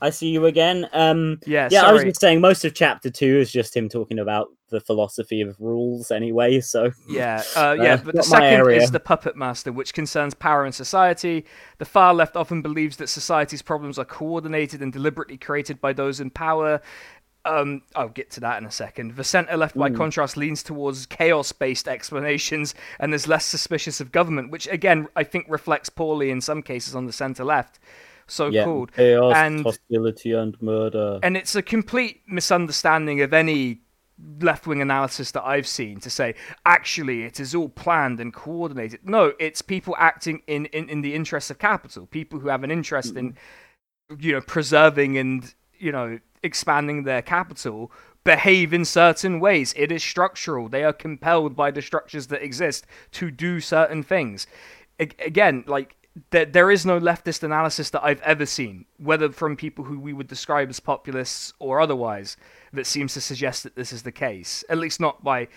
I 0.00 0.10
see 0.10 0.28
you 0.28 0.46
again. 0.46 0.88
Um, 0.92 1.38
Yeah, 1.46 1.68
yeah, 1.70 1.82
I 1.82 1.92
was 1.92 2.04
just 2.04 2.20
saying 2.20 2.40
most 2.40 2.64
of 2.64 2.74
chapter 2.74 3.10
two 3.10 3.38
is 3.38 3.50
just 3.50 3.76
him 3.76 3.88
talking 3.88 4.18
about 4.18 4.48
the 4.68 4.80
philosophy 4.80 5.40
of 5.40 5.56
rules 5.58 6.10
anyway. 6.10 6.60
So 6.66 6.90
Yeah, 7.08 7.42
uh, 7.54 7.76
yeah, 7.78 7.94
Uh, 7.94 7.96
but 7.98 8.14
the 8.14 8.22
second 8.22 8.70
is 8.70 8.90
the 8.90 9.00
puppet 9.00 9.36
master, 9.36 9.72
which 9.72 9.94
concerns 9.94 10.34
power 10.34 10.66
in 10.66 10.72
society. 10.72 11.44
The 11.78 11.84
far 11.84 12.12
left 12.12 12.36
often 12.36 12.62
believes 12.62 12.96
that 12.98 13.08
society's 13.08 13.62
problems 13.62 13.98
are 13.98 14.04
coordinated 14.04 14.82
and 14.82 14.92
deliberately 14.92 15.38
created 15.38 15.80
by 15.80 15.92
those 15.92 16.20
in 16.20 16.30
power. 16.30 16.80
Um, 17.46 17.82
I'll 17.94 18.08
get 18.08 18.30
to 18.32 18.40
that 18.40 18.58
in 18.60 18.66
a 18.66 18.70
second. 18.70 19.16
The 19.16 19.24
center 19.24 19.56
left, 19.56 19.76
by 19.76 19.88
Mm. 19.90 19.96
contrast, 19.96 20.36
leans 20.36 20.62
towards 20.62 21.06
chaos-based 21.06 21.86
explanations 21.88 22.74
and 22.98 23.14
is 23.14 23.28
less 23.28 23.44
suspicious 23.44 24.00
of 24.00 24.10
government, 24.12 24.50
which 24.50 24.66
again 24.68 25.08
I 25.16 25.22
think 25.24 25.46
reflects 25.48 25.88
poorly 25.88 26.30
in 26.30 26.40
some 26.40 26.62
cases 26.62 26.94
on 26.96 27.06
the 27.06 27.12
center 27.12 27.44
left. 27.44 27.78
So 28.26 28.48
yeah, 28.48 28.64
called. 28.64 28.92
chaos, 28.92 29.32
And- 29.36 29.62
hostility, 29.62 30.32
and 30.32 30.60
murder. 30.60 31.20
and 31.22 31.36
it's 31.36 31.54
a 31.54 31.62
complete 31.62 32.22
misunderstanding 32.26 33.20
of 33.20 33.32
any 33.32 33.82
left 34.40 34.66
wing 34.66 34.80
analysis 34.80 35.30
that 35.32 35.44
I've 35.44 35.66
seen 35.66 36.00
to 36.00 36.08
say 36.08 36.34
actually 36.64 37.24
it 37.24 37.38
is 37.38 37.54
all 37.54 37.68
planned 37.68 38.18
and 38.18 38.32
coordinated. 38.32 39.00
No, 39.04 39.34
it's 39.38 39.60
people 39.62 39.94
acting 39.98 40.40
in, 40.46 40.64
in, 40.66 40.88
in 40.88 41.02
the 41.02 41.14
interests 41.14 41.50
of 41.50 41.58
capital, 41.58 42.06
people 42.06 42.40
who 42.40 42.48
have 42.48 42.64
an 42.64 42.70
interest 42.70 43.14
in 43.14 43.36
you 44.18 44.32
know 44.32 44.40
preserving 44.40 45.18
and 45.18 45.54
you 45.78 45.92
know 45.92 46.18
expanding 46.46 47.02
their 47.02 47.20
capital 47.20 47.92
behave 48.24 48.72
in 48.72 48.84
certain 48.84 49.38
ways. 49.38 49.74
It 49.76 49.92
is 49.92 50.02
structural. 50.02 50.68
They 50.68 50.82
are 50.84 50.92
compelled 50.92 51.54
by 51.54 51.70
the 51.70 51.82
structures 51.82 52.26
that 52.28 52.42
exist 52.42 52.86
to 53.12 53.30
do 53.30 53.60
certain 53.60 54.02
things. 54.02 54.46
Again, 54.98 55.64
like 55.66 55.94
there, 56.30 56.46
there 56.46 56.70
is 56.70 56.86
no 56.86 56.98
leftist 56.98 57.42
analysis 57.42 57.90
that 57.90 58.02
I've 58.02 58.22
ever 58.22 58.46
seen, 58.46 58.86
whether 58.96 59.30
from 59.30 59.56
people 59.56 59.84
who 59.84 59.98
we 60.00 60.12
would 60.12 60.26
describe 60.26 60.70
as 60.70 60.80
populists 60.80 61.52
or 61.58 61.80
otherwise, 61.80 62.36
that 62.72 62.86
seems 62.86 63.14
to 63.14 63.20
suggest 63.20 63.62
that 63.62 63.76
this 63.76 63.92
is 63.92 64.02
the 64.02 64.12
case. 64.12 64.64
At 64.68 64.78
least 64.78 65.00
not 65.00 65.22
by 65.22 65.48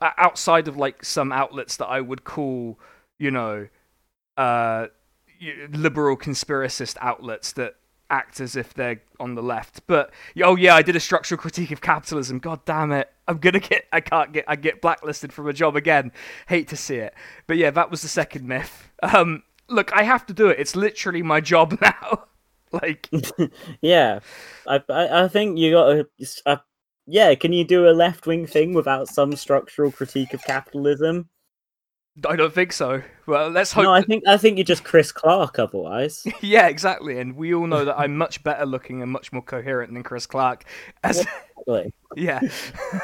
outside 0.00 0.68
of 0.68 0.76
like 0.76 1.04
some 1.04 1.32
outlets 1.32 1.76
that 1.76 1.86
I 1.86 2.00
would 2.00 2.24
call, 2.24 2.78
you 3.18 3.30
know, 3.30 3.68
uh, 4.36 4.88
liberal 5.70 6.16
conspiracist 6.16 6.96
outlets 7.00 7.52
that 7.52 7.76
act 8.12 8.40
as 8.40 8.54
if 8.54 8.74
they're 8.74 9.02
on 9.18 9.34
the 9.34 9.42
left. 9.42 9.86
But 9.88 10.12
oh 10.44 10.54
yeah, 10.54 10.76
I 10.76 10.82
did 10.82 10.94
a 10.94 11.00
structural 11.00 11.40
critique 11.40 11.72
of 11.72 11.80
capitalism. 11.80 12.38
God 12.38 12.64
damn 12.64 12.92
it. 12.92 13.10
I'm 13.26 13.38
gonna 13.38 13.58
get 13.58 13.86
I 13.92 14.00
can't 14.00 14.32
get 14.32 14.44
I 14.46 14.54
get 14.54 14.80
blacklisted 14.80 15.32
from 15.32 15.48
a 15.48 15.52
job 15.52 15.74
again. 15.74 16.12
Hate 16.46 16.68
to 16.68 16.76
see 16.76 16.96
it. 16.96 17.14
But 17.46 17.56
yeah, 17.56 17.70
that 17.70 17.90
was 17.90 18.02
the 18.02 18.08
second 18.08 18.46
myth. 18.46 18.90
Um 19.02 19.42
look, 19.68 19.92
I 19.92 20.04
have 20.04 20.26
to 20.26 20.34
do 20.34 20.48
it. 20.48 20.60
It's 20.60 20.76
literally 20.76 21.22
my 21.22 21.40
job 21.40 21.78
now. 21.82 22.24
like 22.70 23.08
yeah, 23.80 24.20
I, 24.68 24.82
I 24.88 25.24
I 25.24 25.28
think 25.28 25.58
you 25.58 25.72
got 25.72 25.86
to. 25.92 26.06
Uh, 26.46 26.56
yeah, 27.06 27.34
can 27.34 27.52
you 27.52 27.64
do 27.64 27.88
a 27.88 27.90
left 27.90 28.26
wing 28.26 28.46
thing 28.46 28.74
without 28.74 29.08
some 29.08 29.34
structural 29.34 29.90
critique 29.90 30.34
of 30.34 30.42
capitalism? 30.44 31.28
I 32.28 32.36
don't 32.36 32.52
think 32.52 32.72
so. 32.72 33.02
Well, 33.26 33.48
let's 33.48 33.72
hope 33.72 33.84
No, 33.84 33.92
I 33.92 34.02
think 34.02 34.24
I 34.28 34.36
think 34.36 34.58
you're 34.58 34.64
just 34.64 34.84
Chris 34.84 35.12
Clarke 35.12 35.58
otherwise. 35.58 36.26
Yeah, 36.42 36.68
exactly. 36.68 37.18
And 37.18 37.36
we 37.36 37.54
all 37.54 37.66
know 37.66 37.84
that 37.86 37.98
I'm 37.98 38.16
much 38.18 38.42
better 38.44 38.66
looking 38.66 39.00
and 39.02 39.10
much 39.10 39.32
more 39.32 39.42
coherent 39.42 39.92
than 39.94 40.02
Chris 40.02 40.26
Clarke. 40.26 40.64
As 41.02 41.26
Really. 41.66 41.92
yeah. 42.16 42.40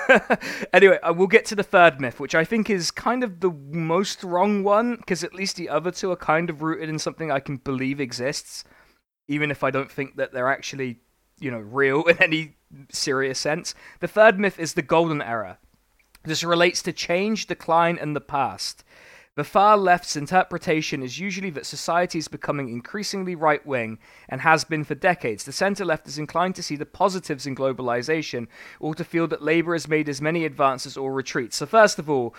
anyway, 0.72 0.98
uh, 1.02 1.14
we'll 1.16 1.26
get 1.28 1.46
to 1.46 1.54
the 1.54 1.62
third 1.62 2.00
myth, 2.00 2.20
which 2.20 2.34
I 2.34 2.44
think 2.44 2.68
is 2.68 2.90
kind 2.90 3.24
of 3.24 3.40
the 3.40 3.50
most 3.50 4.22
wrong 4.24 4.62
one, 4.62 4.96
because 4.96 5.24
at 5.24 5.34
least 5.34 5.56
the 5.56 5.68
other 5.68 5.90
two 5.90 6.10
are 6.10 6.16
kind 6.16 6.50
of 6.50 6.60
rooted 6.60 6.88
in 6.88 6.98
something 6.98 7.30
I 7.30 7.40
can 7.40 7.56
believe 7.58 8.00
exists. 8.00 8.64
even 9.28 9.50
if 9.50 9.62
I 9.62 9.70
don't 9.70 9.90
think 9.90 10.16
that 10.16 10.32
they're 10.32 10.48
actually, 10.50 10.98
you 11.38 11.50
know, 11.50 11.58
real 11.58 12.02
in 12.04 12.20
any 12.22 12.56
serious 12.90 13.38
sense. 13.38 13.74
The 14.00 14.08
third 14.08 14.38
myth 14.38 14.58
is 14.58 14.74
the 14.74 14.82
golden 14.82 15.22
era. 15.22 15.58
This 16.24 16.42
relates 16.42 16.82
to 16.82 16.92
change, 16.92 17.46
decline, 17.46 17.98
and 17.98 18.14
the 18.16 18.20
past. 18.20 18.84
The 19.38 19.44
far 19.44 19.76
left's 19.76 20.16
interpretation 20.16 21.00
is 21.00 21.20
usually 21.20 21.50
that 21.50 21.64
society 21.64 22.18
is 22.18 22.26
becoming 22.26 22.70
increasingly 22.70 23.36
right 23.36 23.64
wing 23.64 24.00
and 24.28 24.40
has 24.40 24.64
been 24.64 24.82
for 24.82 24.96
decades. 24.96 25.44
The 25.44 25.52
centre 25.52 25.84
left 25.84 26.08
is 26.08 26.18
inclined 26.18 26.56
to 26.56 26.62
see 26.64 26.74
the 26.74 26.84
positives 26.84 27.46
in 27.46 27.54
globalization 27.54 28.48
or 28.80 28.96
to 28.96 29.04
feel 29.04 29.28
that 29.28 29.40
Labour 29.40 29.74
has 29.74 29.86
made 29.86 30.08
as 30.08 30.20
many 30.20 30.44
advances 30.44 30.96
or 30.96 31.12
retreats. 31.12 31.58
So, 31.58 31.66
first 31.66 32.00
of 32.00 32.10
all, 32.10 32.34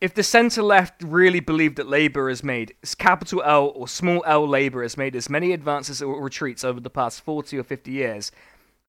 if 0.00 0.14
the 0.14 0.22
centre 0.22 0.62
left 0.62 1.02
really 1.02 1.40
believed 1.40 1.74
that 1.78 1.88
Labour 1.88 2.28
has 2.28 2.44
made 2.44 2.76
capital 2.96 3.42
L 3.42 3.72
or 3.74 3.88
small 3.88 4.22
l 4.24 4.46
Labour 4.46 4.82
has 4.82 4.96
made 4.96 5.16
as 5.16 5.28
many 5.28 5.50
advances 5.52 6.00
or 6.00 6.22
retreats 6.22 6.62
over 6.62 6.78
the 6.78 6.90
past 6.90 7.22
40 7.22 7.58
or 7.58 7.64
50 7.64 7.90
years, 7.90 8.30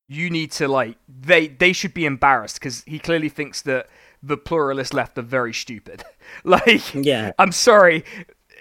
you 0.07 0.29
need 0.29 0.51
to 0.51 0.67
like 0.67 0.95
they 1.09 1.47
they 1.47 1.73
should 1.73 1.95
be 1.95 2.05
embarrassed 2.05 2.59
because 2.59 2.83
he 2.83 2.99
clearly 2.99 3.29
thinks 3.29 3.63
that 3.63 3.89
the 4.23 4.37
pluralist 4.37 4.93
left 4.93 5.17
are 5.17 5.23
very 5.23 5.53
stupid. 5.53 6.03
like, 6.43 6.93
Yeah. 6.93 7.31
I'm 7.39 7.51
sorry 7.51 8.03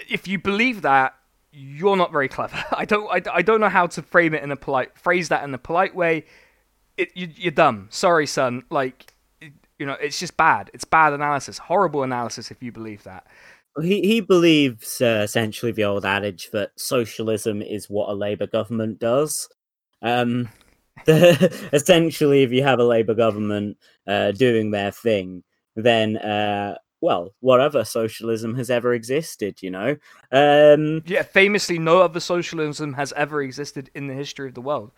if 0.09 0.27
you 0.29 0.39
believe 0.39 0.83
that. 0.83 1.15
You're 1.53 1.97
not 1.97 2.13
very 2.13 2.29
clever. 2.29 2.65
I 2.73 2.85
don't. 2.85 3.11
I, 3.11 3.23
I 3.33 3.43
don't 3.43 3.61
know 3.61 3.69
how 3.69 3.89
to 3.89 4.03
frame 4.03 4.35
it 4.35 4.43
in 4.45 4.53
a 4.53 4.57
polite 4.57 4.97
phrase 4.97 5.31
that 5.31 5.43
in 5.43 5.53
a 5.53 5.59
polite 5.59 5.97
way. 5.97 6.25
It, 6.97 7.11
you, 7.17 7.29
you're 7.35 7.51
dumb. 7.51 7.89
Sorry, 7.91 8.27
son. 8.27 8.63
Like, 8.71 9.13
you 9.41 9.85
know, 9.85 9.97
it's 10.01 10.21
just 10.21 10.37
bad. 10.37 10.71
It's 10.73 10.85
bad 10.85 11.13
analysis. 11.13 11.59
Horrible 11.59 12.05
analysis 12.05 12.53
if 12.53 12.63
you 12.63 12.71
believe 12.71 13.03
that. 13.03 13.27
He 13.83 14.01
he 14.03 14.21
believes 14.21 15.01
uh, 15.01 15.23
essentially 15.25 15.73
the 15.73 15.85
old 15.85 16.05
adage 16.05 16.51
that 16.53 16.71
socialism 16.77 17.63
is 17.63 17.91
what 17.91 18.09
a 18.09 18.15
Labour 18.15 18.47
government 18.47 19.01
does. 19.01 19.49
Um, 20.03 20.49
essentially, 21.09 22.45
if 22.45 22.53
you 22.53 22.63
have 22.63 22.79
a 22.79 22.85
Labour 22.85 23.15
government 23.15 23.77
uh, 24.07 24.31
doing 24.33 24.71
their 24.71 24.93
thing, 24.93 25.43
then 25.77 26.17
uh, 26.17 26.77
well, 27.01 27.35
whatever 27.41 27.85
socialism 27.85 28.55
has 28.57 28.71
ever 28.71 28.93
existed, 28.93 29.63
you 29.63 29.71
know. 29.71 29.97
Um, 30.33 31.03
Yeah, 31.07 31.23
famously, 31.23 31.79
no 31.79 32.01
other 32.01 32.21
socialism 32.21 32.93
has 32.95 33.13
ever 33.15 33.43
existed 33.43 33.91
in 33.95 34.07
the 34.07 34.15
history 34.15 34.49
of 34.49 34.55
the 34.55 34.61
world. 34.61 34.93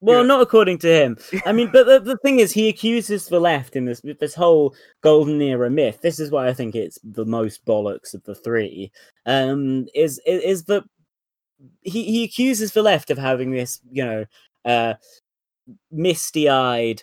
Well, 0.00 0.20
Yeah. 0.22 0.26
not 0.26 0.40
according 0.40 0.78
to 0.78 0.88
him. 0.88 1.18
I 1.44 1.52
mean, 1.52 1.70
but 1.72 1.86
the, 1.86 2.00
the 2.00 2.16
thing 2.18 2.40
is, 2.40 2.52
he 2.52 2.68
accuses 2.68 3.26
the 3.26 3.38
left 3.38 3.76
in 3.76 3.84
this 3.84 4.00
this 4.18 4.34
whole 4.34 4.74
golden 5.02 5.40
era 5.42 5.70
myth. 5.70 6.00
This 6.00 6.18
is 6.18 6.30
why 6.30 6.48
I 6.48 6.54
think 6.54 6.74
it's 6.74 6.98
the 7.04 7.26
most 7.26 7.64
bollocks 7.66 8.14
of 8.14 8.24
the 8.24 8.34
three. 8.34 8.90
Um, 9.26 9.86
is 9.94 10.18
is, 10.26 10.42
is 10.42 10.64
that 10.64 10.84
he 11.82 12.04
he 12.04 12.24
accuses 12.24 12.72
the 12.72 12.82
left 12.82 13.10
of 13.10 13.18
having 13.18 13.50
this, 13.50 13.80
you 13.90 14.04
know, 14.04 14.24
uh, 14.64 14.94
misty 15.90 16.48
eyed, 16.48 17.02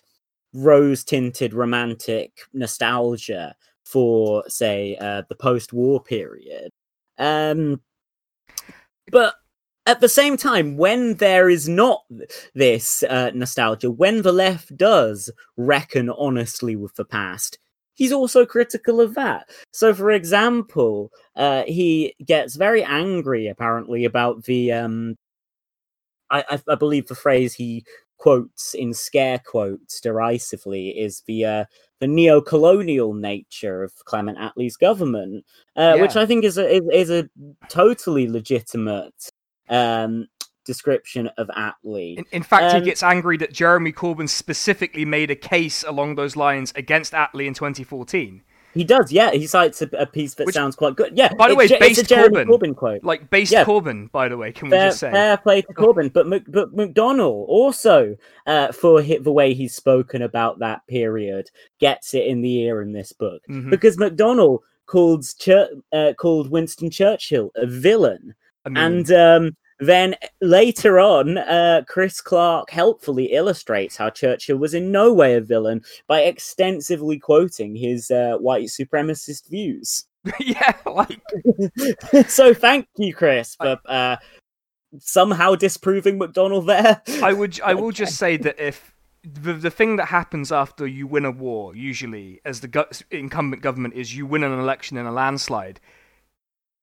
rose 0.58 1.04
tinted, 1.04 1.54
romantic 1.54 2.32
nostalgia 2.54 3.56
for, 3.86 4.44
say, 4.48 4.98
uh, 5.00 5.24
the 5.30 5.36
post 5.36 5.72
war 5.72 6.02
period. 6.04 6.72
Um, 7.18 7.82
but 9.12 9.36
at 9.86 10.02
the 10.02 10.10
same 10.10 10.36
time, 10.36 10.76
when 10.76 11.16
there 11.16 11.50
is 11.50 11.70
not 11.70 12.04
this 12.54 13.04
uh, 13.04 13.32
nostalgia, 13.34 13.90
when 13.90 14.22
the 14.22 14.34
left 14.34 14.76
does 14.76 15.30
reckon 15.56 16.10
honestly 16.10 16.76
with 16.76 16.96
the 16.96 17.06
past, 17.06 17.58
he's 17.94 18.12
also 18.12 18.46
critical 18.46 19.00
of 19.00 19.16
that. 19.16 19.50
So, 19.72 19.94
for 19.94 20.12
example, 20.12 21.12
uh, 21.36 21.64
he 21.64 22.16
gets 22.26 22.56
very 22.56 22.84
angry 22.84 23.48
apparently 23.48 24.06
about 24.06 24.44
the. 24.44 24.74
Um, 24.74 25.16
I, 26.30 26.44
I, 26.50 26.60
I 26.74 26.76
believe 26.76 27.08
the 27.08 27.16
phrase 27.16 27.54
he 27.54 27.86
quotes 28.18 28.74
in 28.74 28.94
scare 28.94 29.40
quotes 29.40 30.02
derisively 30.02 30.90
is 30.90 31.24
the 31.28 31.46
uh, 31.46 31.66
the 32.00 32.08
neo-colonial 32.08 33.14
nature 33.14 33.84
of 33.84 33.94
Clement 34.06 34.38
Attlee's 34.38 34.78
government, 34.78 35.46
uh, 35.76 35.98
which 35.98 36.16
I 36.16 36.26
think 36.26 36.44
is 36.44 36.58
a 36.58 36.76
is, 36.76 36.82
is 36.94 37.10
a 37.10 37.30
totally 37.70 38.28
legitimate 38.28 39.32
um, 39.70 40.28
description 40.66 41.28
of 41.38 41.48
Attlee. 41.50 42.18
In, 42.18 42.26
in 42.32 42.44
fact, 42.44 42.76
Um, 42.76 42.82
he 42.82 42.86
gets 42.86 43.02
angry 43.02 43.38
that 43.38 43.54
Jeremy 43.54 43.92
Corbyn 43.92 44.30
specifically 44.30 45.06
made 45.06 45.32
a 45.32 45.36
case 45.36 45.84
along 45.84 46.16
those 46.16 46.36
lines 46.36 46.72
against 46.76 47.14
Attlee 47.14 47.48
in 47.48 47.54
2014. 47.54 48.44
He 48.74 48.84
does, 48.84 49.12
yeah. 49.12 49.32
He 49.32 49.48
cites 49.48 49.82
a, 49.82 49.90
a 49.98 50.06
piece 50.06 50.36
that 50.36 50.46
Which- 50.46 50.54
sounds 50.56 50.76
quite 50.76 50.96
good. 50.96 51.18
Yeah, 51.18 51.34
By 51.34 51.48
the 51.50 51.56
way, 51.56 51.66
it's, 51.66 51.74
Je- 51.74 52.02
it's 52.02 52.12
Corbyn. 52.12 52.46
Corbyn 52.46 52.76
quote. 52.76 53.04
Like, 53.04 53.30
based 53.30 53.52
Yeah. 53.52 53.64
Corbyn, 53.66 54.12
by 54.12 54.28
the 54.30 54.38
way, 54.38 54.52
can 54.52 54.70
we 54.70 54.78
just 54.78 55.00
say? 55.00 55.10
fair 55.12 55.38
play 55.38 55.62
to 55.64 55.74
Corbyn, 55.74 56.14
but 56.14 56.28
Mc, 56.28 56.44
but 56.48 56.76
McDonnell 56.76 57.46
also, 57.48 58.16
uh, 58.46 58.72
for 58.72 59.02
the 59.02 59.32
way 59.32 59.54
he's 59.56 59.74
spoken 59.76 60.22
about 60.22 60.60
that 60.60 60.86
period, 60.88 61.50
gets 61.80 62.14
it 62.14 62.28
in 62.28 62.42
the 62.42 62.56
ear 62.60 62.82
in 62.84 62.92
this 62.92 63.12
book 63.14 63.42
Mhm. 63.50 63.70
because 63.72 63.98
McDonnell 63.98 64.60
called 64.86 65.26
Chur- 65.40 65.70
uh, 65.92 66.14
called 66.18 66.52
Winston 66.52 66.90
Churchill 66.92 67.52
a 67.56 67.66
villain, 67.66 68.36
I 68.66 68.70
mean, 68.70 68.78
and 68.78 69.12
um, 69.12 69.58
then 69.80 70.16
later 70.42 71.00
on, 71.00 71.38
uh, 71.38 71.84
Chris 71.88 72.22
Clarke 72.22 72.70
helpfully 72.70 73.26
illustrates 73.26 73.98
how 73.98 74.10
Churchill 74.10 74.58
was 74.58 74.74
in 74.74 74.92
no 74.92 75.14
way 75.14 75.36
a 75.36 75.42
villain 75.42 75.84
by 76.08 76.22
extensively 76.22 77.20
quoting 77.20 77.76
his 77.76 78.10
uh, 78.10 78.38
white 78.40 78.68
supremacist 78.68 79.50
views. 79.50 80.06
yeah, 80.40 80.74
like, 80.86 81.22
so 82.28 82.54
thank 82.54 82.88
you, 82.98 83.14
Chris, 83.14 83.56
for 83.56 83.80
uh, 83.86 84.18
somehow 85.00 85.56
disproving 85.56 86.20
McDonnell 86.20 86.66
there. 86.66 87.02
I 87.24 87.34
would, 87.34 87.60
I 87.62 87.74
will 87.74 87.92
just 87.92 88.18
say 88.18 88.38
that 88.38 88.60
if 88.60 88.94
the 89.24 89.54
the 89.54 89.70
thing 89.70 89.98
that 89.98 90.06
happens 90.06 90.52
after 90.52 90.88
you 90.88 91.08
win 91.08 91.26
a 91.26 91.32
war, 91.32 91.76
usually 91.76 92.42
as 92.46 92.62
the 92.62 92.68
go- 92.68 92.88
incumbent 93.12 93.62
government, 93.62 93.94
is 93.94 94.16
you 94.16 94.26
win 94.26 94.44
an 94.44 94.58
election 94.58 94.98
in 94.98 95.06
a 95.06 95.12
landslide. 95.12 95.80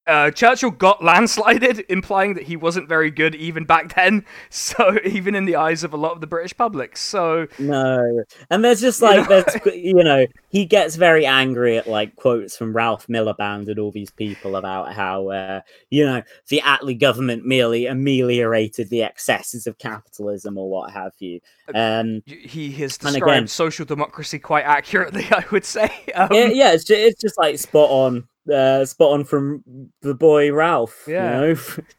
Uh, 0.06 0.30
Churchill 0.30 0.70
got 0.70 1.00
landslided, 1.00 1.84
implying 1.88 2.34
that 2.34 2.42
he 2.44 2.56
wasn't 2.56 2.88
very 2.88 3.10
good 3.10 3.34
even 3.34 3.64
back 3.64 3.94
then. 3.94 4.24
So 4.50 4.98
even 5.04 5.34
in 5.34 5.44
the 5.46 5.56
eyes 5.56 5.82
of 5.84 5.92
a 5.92 5.96
lot 5.96 6.12
of 6.12 6.20
the 6.20 6.26
British 6.26 6.56
public. 6.56 6.96
So 6.96 7.46
No, 7.58 8.24
and 8.50 8.64
there's 8.64 8.80
just 8.80 9.00
You 9.00 9.06
like 9.08 9.28
know? 9.28 9.42
there's 9.42 9.66
you 9.76 9.94
know 10.02 10.26
he 10.48 10.64
gets 10.66 10.96
very 10.96 11.26
angry 11.26 11.76
at 11.78 11.86
like 11.86 12.16
quotes 12.16 12.56
from 12.56 12.74
Ralph 12.74 13.06
Miliband 13.08 13.68
and 13.68 13.78
all 13.78 13.90
these 13.90 14.10
people 14.10 14.56
about 14.56 14.92
how 14.92 15.28
uh, 15.30 15.60
you 15.90 16.04
know 16.04 16.22
the 16.48 16.60
Attlee 16.60 16.98
government 16.98 17.44
merely 17.44 17.86
ameliorated 17.86 18.90
the 18.90 19.02
excesses 19.02 19.66
of 19.66 19.78
capitalism 19.78 20.56
or 20.58 20.68
what 20.70 20.92
have 20.92 21.12
you. 21.18 21.40
Um, 21.74 22.22
he 22.26 22.70
has 22.72 22.96
And 22.98 23.12
described 23.14 23.22
again- 23.36 23.46
social 23.48 23.84
democracy 23.86 24.38
quite 24.38 24.64
accurately, 24.64 25.26
I 25.30 25.44
would 25.50 25.64
say. 25.64 25.90
Um, 26.14 26.28
yeah, 26.32 26.46
yeah, 26.46 26.72
it's 26.72 26.84
just, 26.84 27.00
it's 27.00 27.20
just 27.20 27.38
like 27.38 27.58
spot 27.58 27.90
on, 27.90 28.28
uh, 28.52 28.84
spot 28.84 29.12
on 29.12 29.24
from 29.24 29.90
the 30.02 30.14
boy 30.14 30.52
Ralph. 30.52 31.04
Yeah. 31.06 31.40
you 31.40 31.54
know? 31.54 31.60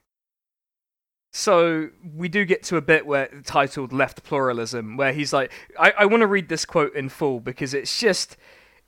So 1.37 1.89
we 2.01 2.29
do 2.29 2.45
get 2.45 2.63
to 2.63 2.77
a 2.77 2.81
bit 2.81 3.05
where 3.05 3.27
titled 3.43 3.91
"Left 3.91 4.23
Pluralism," 4.23 4.95
where 4.95 5.11
he's 5.11 5.33
like, 5.33 5.51
I, 5.77 5.91
I 5.99 6.05
want 6.05 6.21
to 6.21 6.27
read 6.27 6.47
this 6.47 6.63
quote 6.63 6.95
in 6.95 7.09
full 7.09 7.41
because 7.41 7.73
it's 7.73 7.99
just, 7.99 8.37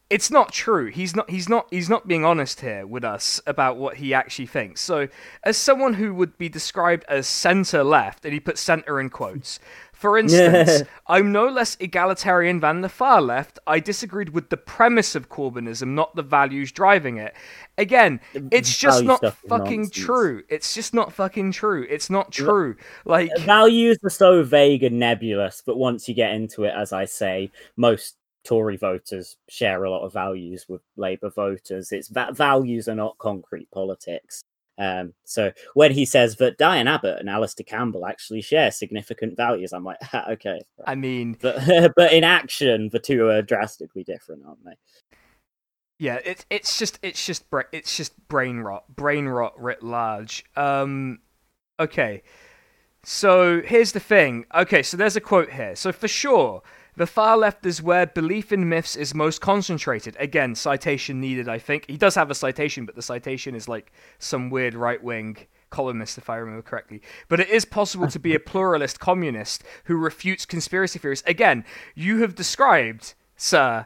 it's 0.09 0.31
not 0.31 0.53
true. 0.53 0.85
He's 0.85 1.13
not, 1.13 1.29
he's 1.29 1.49
not, 1.49 1.67
he's 1.71 1.89
not 1.89 2.07
being 2.07 2.23
honest 2.23 2.61
here 2.61 2.87
with 2.87 3.03
us 3.03 3.41
about 3.45 3.75
what 3.75 3.97
he 3.97 4.13
actually 4.13 4.45
thinks. 4.45 4.79
So, 4.79 5.09
as 5.43 5.57
someone 5.57 5.95
who 5.95 6.13
would 6.13 6.37
be 6.37 6.47
described 6.47 7.03
as 7.09 7.27
centre 7.27 7.83
left, 7.83 8.23
and 8.23 8.33
he 8.33 8.39
puts 8.39 8.61
centre 8.61 8.97
in 8.97 9.09
quotes. 9.09 9.59
For 9.97 10.15
instance, 10.19 10.83
I'm 11.07 11.31
no 11.31 11.47
less 11.47 11.75
egalitarian 11.79 12.59
than 12.59 12.81
the 12.81 12.89
far 12.89 13.19
left. 13.19 13.57
I 13.65 13.79
disagreed 13.79 14.29
with 14.29 14.49
the 14.49 14.57
premise 14.57 15.15
of 15.15 15.27
Corbynism, 15.27 15.87
not 15.87 16.15
the 16.15 16.21
values 16.21 16.71
driving 16.71 17.17
it. 17.17 17.33
Again, 17.79 18.19
it's 18.51 18.77
just 18.77 19.03
value 19.03 19.07
not 19.21 19.37
fucking 19.49 19.89
true. 19.89 20.43
It's 20.49 20.75
just 20.75 20.93
not 20.93 21.13
fucking 21.13 21.51
true. 21.51 21.87
It's 21.89 22.11
not 22.11 22.31
true. 22.31 22.75
Like, 23.05 23.31
uh, 23.37 23.41
values 23.41 23.97
are 24.03 24.11
so 24.11 24.43
vague 24.43 24.83
and 24.83 24.99
nebulous, 24.99 25.63
but 25.65 25.77
once 25.77 26.07
you 26.07 26.13
get 26.13 26.31
into 26.33 26.65
it, 26.65 26.73
as 26.77 26.93
I 26.93 27.05
say, 27.05 27.51
most 27.75 28.17
Tory 28.43 28.77
voters 28.77 29.35
share 29.49 29.83
a 29.83 29.89
lot 29.89 30.05
of 30.05 30.13
values 30.13 30.67
with 30.69 30.81
Labour 30.95 31.31
voters. 31.31 31.91
It's 31.91 32.07
that 32.09 32.37
values 32.37 32.87
are 32.87 32.95
not 32.95 33.17
concrete 33.17 33.69
politics. 33.71 34.43
Um, 34.77 35.13
so 35.25 35.51
when 35.73 35.91
he 35.91 36.05
says 36.05 36.35
that 36.37 36.57
Diane 36.57 36.87
Abbott 36.87 37.19
and 37.19 37.29
Alastair 37.29 37.65
Campbell 37.65 38.05
actually 38.05 38.41
share 38.41 38.71
significant 38.71 39.35
values, 39.35 39.73
I'm 39.73 39.83
like, 39.83 39.97
"Ha, 40.03 40.25
okay. 40.31 40.59
I 40.85 40.95
mean, 40.95 41.37
But 41.41 41.93
but 41.95 42.13
in 42.13 42.23
action, 42.23 42.89
the 42.91 42.99
two 42.99 43.27
are 43.27 43.41
drastically 43.41 44.03
different, 44.03 44.43
aren't 44.45 44.63
they? 44.63 44.73
yeah, 45.99 46.19
it's 46.23 46.45
it's 46.49 46.77
just 46.77 46.99
it's 47.01 47.25
just 47.25 47.49
bra- 47.49 47.63
it's 47.71 47.97
just 47.97 48.15
brain 48.27 48.59
rot, 48.59 48.83
brain 48.95 49.25
rot 49.25 49.59
writ 49.59 49.81
large. 49.81 50.45
Um, 50.55 51.19
okay, 51.79 52.21
so 53.03 53.61
here's 53.61 53.93
the 53.93 53.99
thing. 53.99 54.45
Okay, 54.53 54.83
so 54.83 54.95
there's 54.97 55.15
a 55.15 55.21
quote 55.21 55.51
here. 55.51 55.75
So 55.75 55.91
for 55.91 56.07
sure, 56.07 56.61
the 56.97 57.07
far 57.07 57.37
left 57.37 57.65
is 57.65 57.81
where 57.81 58.07
belief 58.07 58.51
in 58.51 58.67
myths 58.67 58.95
is 58.95 59.13
most 59.13 59.39
concentrated. 59.39 60.17
Again, 60.19 60.55
citation 60.55 61.21
needed. 61.21 61.47
I 61.47 61.59
think 61.59 61.85
he 61.87 61.95
does 61.95 62.15
have 62.15 62.31
a 62.31 62.35
citation, 62.35 62.85
but 62.85 62.95
the 62.95 63.01
citation 63.03 63.53
is 63.53 63.69
like 63.69 63.91
some 64.17 64.49
weird 64.49 64.73
right 64.73 65.01
wing 65.01 65.37
columnist, 65.69 66.17
if 66.17 66.29
I 66.29 66.37
remember 66.37 66.63
correctly. 66.63 67.03
But 67.29 67.39
it 67.39 67.49
is 67.49 67.65
possible 67.65 68.07
to 68.07 68.19
be 68.19 68.33
a 68.33 68.39
pluralist 68.39 68.99
communist 68.99 69.63
who 69.83 69.95
refutes 69.95 70.45
conspiracy 70.45 70.97
theories. 70.97 71.23
Again, 71.27 71.65
you 71.93 72.21
have 72.21 72.33
described, 72.33 73.13
sir, 73.35 73.85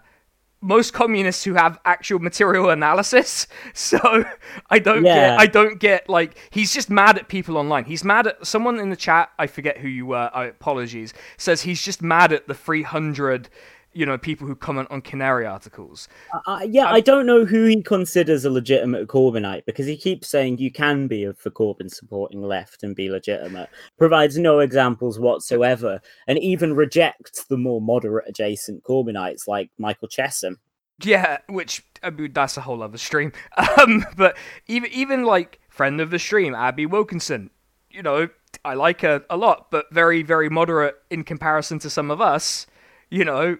most 0.61 0.93
communists 0.93 1.43
who 1.43 1.53
have 1.55 1.79
actual 1.85 2.19
material 2.19 2.69
analysis. 2.69 3.47
So 3.73 4.25
I 4.69 4.79
don't 4.79 5.03
Yeah. 5.05 5.13
get 5.13 5.39
I 5.39 5.45
don't 5.47 5.79
get 5.79 6.07
like 6.09 6.37
he's 6.49 6.73
just 6.73 6.89
mad 6.89 7.17
at 7.17 7.27
people 7.27 7.57
online. 7.57 7.85
He's 7.85 8.03
mad 8.03 8.27
at 8.27 8.45
someone 8.45 8.79
in 8.79 8.89
the 8.89 8.95
chat, 8.95 9.31
I 9.39 9.47
forget 9.47 9.77
who 9.79 9.87
you 9.87 10.05
were, 10.05 10.29
I 10.33 10.45
apologies, 10.45 11.13
says 11.37 11.61
he's 11.61 11.81
just 11.81 12.01
mad 12.01 12.31
at 12.31 12.47
the 12.47 12.53
300 12.53 13.49
you 13.93 14.05
know 14.05 14.17
people 14.17 14.47
who 14.47 14.55
comment 14.55 14.87
on 14.91 15.01
Canary 15.01 15.45
articles. 15.45 16.07
Uh, 16.45 16.65
yeah, 16.67 16.85
I 16.91 17.01
don't 17.01 17.25
know 17.25 17.45
who 17.45 17.65
he 17.65 17.81
considers 17.81 18.45
a 18.45 18.49
legitimate 18.49 19.07
Corbynite 19.07 19.65
because 19.65 19.85
he 19.85 19.97
keeps 19.97 20.29
saying 20.29 20.57
you 20.57 20.71
can 20.71 21.07
be 21.07 21.25
a- 21.25 21.33
for 21.33 21.49
Corbyn 21.49 21.89
supporting 21.91 22.41
left 22.41 22.83
and 22.83 22.95
be 22.95 23.09
legitimate. 23.09 23.69
Provides 23.97 24.37
no 24.37 24.59
examples 24.59 25.19
whatsoever, 25.19 26.01
and 26.27 26.39
even 26.39 26.75
rejects 26.75 27.45
the 27.45 27.57
more 27.57 27.81
moderate 27.81 28.27
adjacent 28.27 28.83
Corbynites 28.83 29.47
like 29.47 29.69
Michael 29.77 30.07
Chessum. 30.07 30.55
Yeah, 31.03 31.39
which 31.49 31.83
I 32.03 32.09
mean, 32.09 32.33
that's 32.33 32.57
a 32.57 32.61
whole 32.61 32.83
other 32.83 32.97
stream. 32.97 33.31
Um, 33.77 34.05
but 34.17 34.37
even 34.67 34.91
even 34.91 35.23
like 35.23 35.59
friend 35.69 36.01
of 36.01 36.11
the 36.11 36.19
stream, 36.19 36.53
Abi 36.55 36.85
Wilkinson, 36.85 37.49
you 37.89 38.03
know, 38.03 38.29
I 38.65 38.73
like 38.73 39.01
her 39.01 39.23
a 39.29 39.37
lot, 39.37 39.71
but 39.71 39.91
very 39.91 40.23
very 40.23 40.49
moderate 40.49 40.95
in 41.09 41.23
comparison 41.23 41.79
to 41.79 41.89
some 41.89 42.11
of 42.11 42.21
us. 42.21 42.67
You 43.09 43.25
know, 43.25 43.57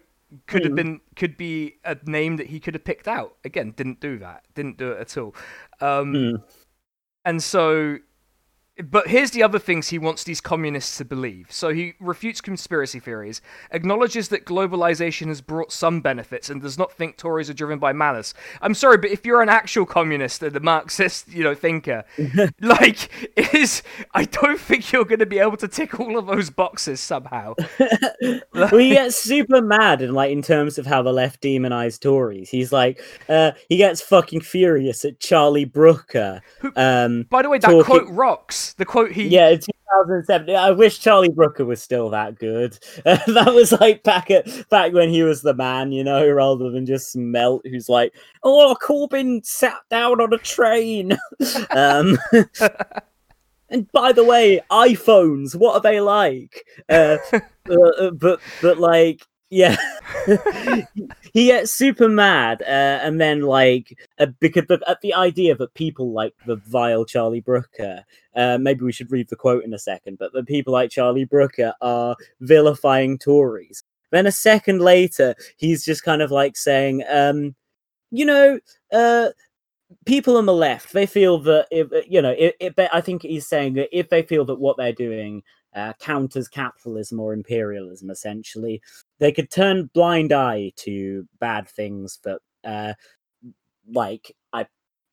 could 0.48 0.64
have 0.64 0.76
been 0.76 1.02
could 1.16 1.38
be 1.38 1.76
a 1.84 1.98
name 2.06 2.38
that 2.38 2.48
he 2.48 2.60
could 2.60 2.74
have 2.74 2.84
picked 2.84 3.08
out. 3.08 3.38
Again, 3.44 3.72
didn't 3.76 4.00
do 4.00 4.18
that. 4.20 4.46
Didn't 4.56 4.78
do 4.78 4.92
it 4.92 5.00
at 5.02 5.18
all. 5.18 5.36
Um, 5.82 6.14
Hmm. 6.14 6.36
and 7.26 7.44
so 7.44 7.98
but 8.86 9.08
here's 9.08 9.32
the 9.32 9.44
other 9.44 9.60
things 9.60 9.90
he 9.90 10.00
wants 10.00 10.24
these 10.24 10.40
communists 10.42 10.98
to 10.98 11.06
believe. 11.06 11.48
So 11.52 11.74
he 11.74 11.94
refutes 12.00 12.40
conspiracy 12.42 13.00
theories, 13.00 13.42
acknowledges 13.72 14.30
that 14.30 14.46
globalization 14.46 15.28
has 15.28 15.42
brought 15.42 15.72
some 15.72 16.02
benefits, 16.02 16.50
and 16.50 16.62
does 16.62 16.78
not 16.78 16.92
think 16.92 17.18
Tories 17.18 17.50
are 17.50 17.54
driven 17.54 17.80
by 17.80 17.92
malice. 17.94 18.34
I'm 18.62 18.74
sorry, 18.74 18.98
but 18.98 19.12
if 19.12 19.26
you're 19.26 19.42
an 19.42 19.50
actual 19.50 19.86
communist 19.86 20.42
and 20.42 20.56
a 20.56 20.60
Marxist, 20.62 21.28
you 21.28 21.44
know, 21.44 21.54
thinker, 21.54 22.06
like, 22.62 23.10
is 23.54 23.84
I 24.14 24.24
don't 24.26 24.60
think 24.60 24.92
you're 24.92 25.06
going 25.06 25.20
to 25.20 25.26
be 25.26 25.40
able 25.40 25.58
to 25.58 25.68
tick 25.68 26.00
all 26.00 26.18
of 26.18 26.28
those 26.28 26.50
boxes 26.50 27.02
somehow. 27.02 27.56
well, 28.54 28.68
he 28.78 28.92
gets 28.92 29.18
super 29.18 29.62
mad 29.62 30.02
and 30.02 30.14
like 30.14 30.32
in 30.32 30.42
terms 30.42 30.78
of 30.78 30.86
how 30.86 31.02
the 31.02 31.14
left 31.14 31.42
demonize 31.42 32.00
Tories. 32.00 32.50
He's 32.50 32.72
like, 32.72 33.02
uh, 33.28 33.52
he 33.68 33.78
gets 33.78 34.02
fucking 34.02 34.42
furious 34.42 35.04
at 35.04 35.20
Charlie 35.20 35.66
Brooker. 35.66 36.42
Um, 36.76 37.24
By 37.30 37.42
the 37.42 37.50
way, 37.50 37.58
that 37.58 37.68
Talking- 37.68 37.84
quote 37.84 38.08
rocks. 38.10 38.61
The 38.78 38.86
quote 38.86 39.12
he 39.12 39.28
yeah, 39.28 39.50
2007. 39.52 40.56
I 40.56 40.72
wish 40.72 41.00
Charlie 41.00 41.30
Brooker 41.30 41.66
was 41.66 41.82
still 41.82 42.10
that 42.12 42.40
good. 42.40 42.78
that 43.06 43.54
was 43.54 43.72
like 43.74 44.04
back 44.04 44.32
at 44.32 44.70
back 44.70 44.94
when 44.94 45.10
he 45.10 45.24
was 45.24 45.42
the 45.42 45.54
man, 45.54 45.92
you 45.92 46.04
know, 46.04 46.28
rather 46.30 46.70
than 46.70 46.86
just 46.86 47.16
Melt, 47.16 47.66
who's 47.66 47.90
like, 47.90 48.14
oh, 48.44 48.76
Corbyn 48.82 49.46
sat 49.46 49.80
down 49.90 50.22
on 50.22 50.34
a 50.34 50.38
train. 50.38 51.18
um, 51.72 52.18
and 53.70 53.92
by 53.92 54.12
the 54.12 54.24
way, 54.24 54.62
iPhones, 54.72 55.56
what 55.56 55.76
are 55.76 55.82
they 55.82 56.02
like? 56.02 56.64
Uh, 56.90 57.18
uh, 57.70 57.76
uh, 57.76 58.12
but 58.12 58.40
but 58.62 58.78
like. 58.78 59.26
Yeah, 59.52 59.76
he 61.34 61.46
gets 61.48 61.72
super 61.74 62.08
mad, 62.08 62.62
uh, 62.62 63.00
and 63.04 63.20
then 63.20 63.42
like 63.42 63.98
uh, 64.18 64.28
because 64.40 64.66
the, 64.68 64.82
at 64.88 65.02
the 65.02 65.14
idea 65.14 65.56
that 65.56 65.74
people 65.74 66.14
like 66.14 66.34
the 66.46 66.56
vile 66.56 67.04
Charlie 67.04 67.42
Brooker 67.42 68.06
uh, 68.36 68.58
maybe 68.60 68.84
we 68.84 68.92
should 68.92 69.12
read 69.12 69.30
the 69.30 69.36
quote 69.36 69.64
in 69.64 69.74
a 69.74 69.80
second, 69.80 70.18
but 70.18 70.34
the 70.34 70.44
people 70.44 70.74
like 70.74 70.90
Charlie 70.90 71.26
Brooker 71.26 71.74
are 71.82 72.16
vilifying 72.40 73.18
Tories. 73.18 73.84
Then 74.12 74.26
a 74.26 74.32
second 74.32 74.82
later, 74.82 75.36
he's 75.58 75.86
just 75.86 76.04
kind 76.04 76.22
of 76.22 76.32
like 76.32 76.58
saying, 76.58 77.04
um, 77.10 77.56
you 78.10 78.26
know, 78.26 78.60
uh, 78.92 79.30
people 80.06 80.38
on 80.38 80.46
the 80.46 80.54
left, 80.54 80.94
they 80.94 81.06
feel 81.06 81.40
that, 81.40 81.68
if, 81.72 81.88
you 82.10 82.22
know, 82.22 82.36
it, 82.38 82.56
it, 82.60 82.74
I 82.92 83.02
think 83.02 83.22
he's 83.22 83.48
saying 83.48 83.74
that 83.76 83.98
if 83.98 84.10
they 84.10 84.22
feel 84.22 84.46
that 84.46 84.60
what 84.60 84.78
they're 84.78 84.94
doing 84.94 85.44
uh, 85.76 85.94
counters 86.00 86.48
capitalism 86.48 87.20
or 87.20 87.34
imperialism, 87.34 88.10
essentially, 88.10 88.82
they 89.20 89.32
could 89.32 89.50
turn 89.52 89.90
blind 89.94 90.34
eye 90.34 90.72
to 90.78 91.28
bad 91.40 91.68
things 91.68 92.20
but 92.24 92.42
uh, 92.64 92.94
like, 93.94 94.36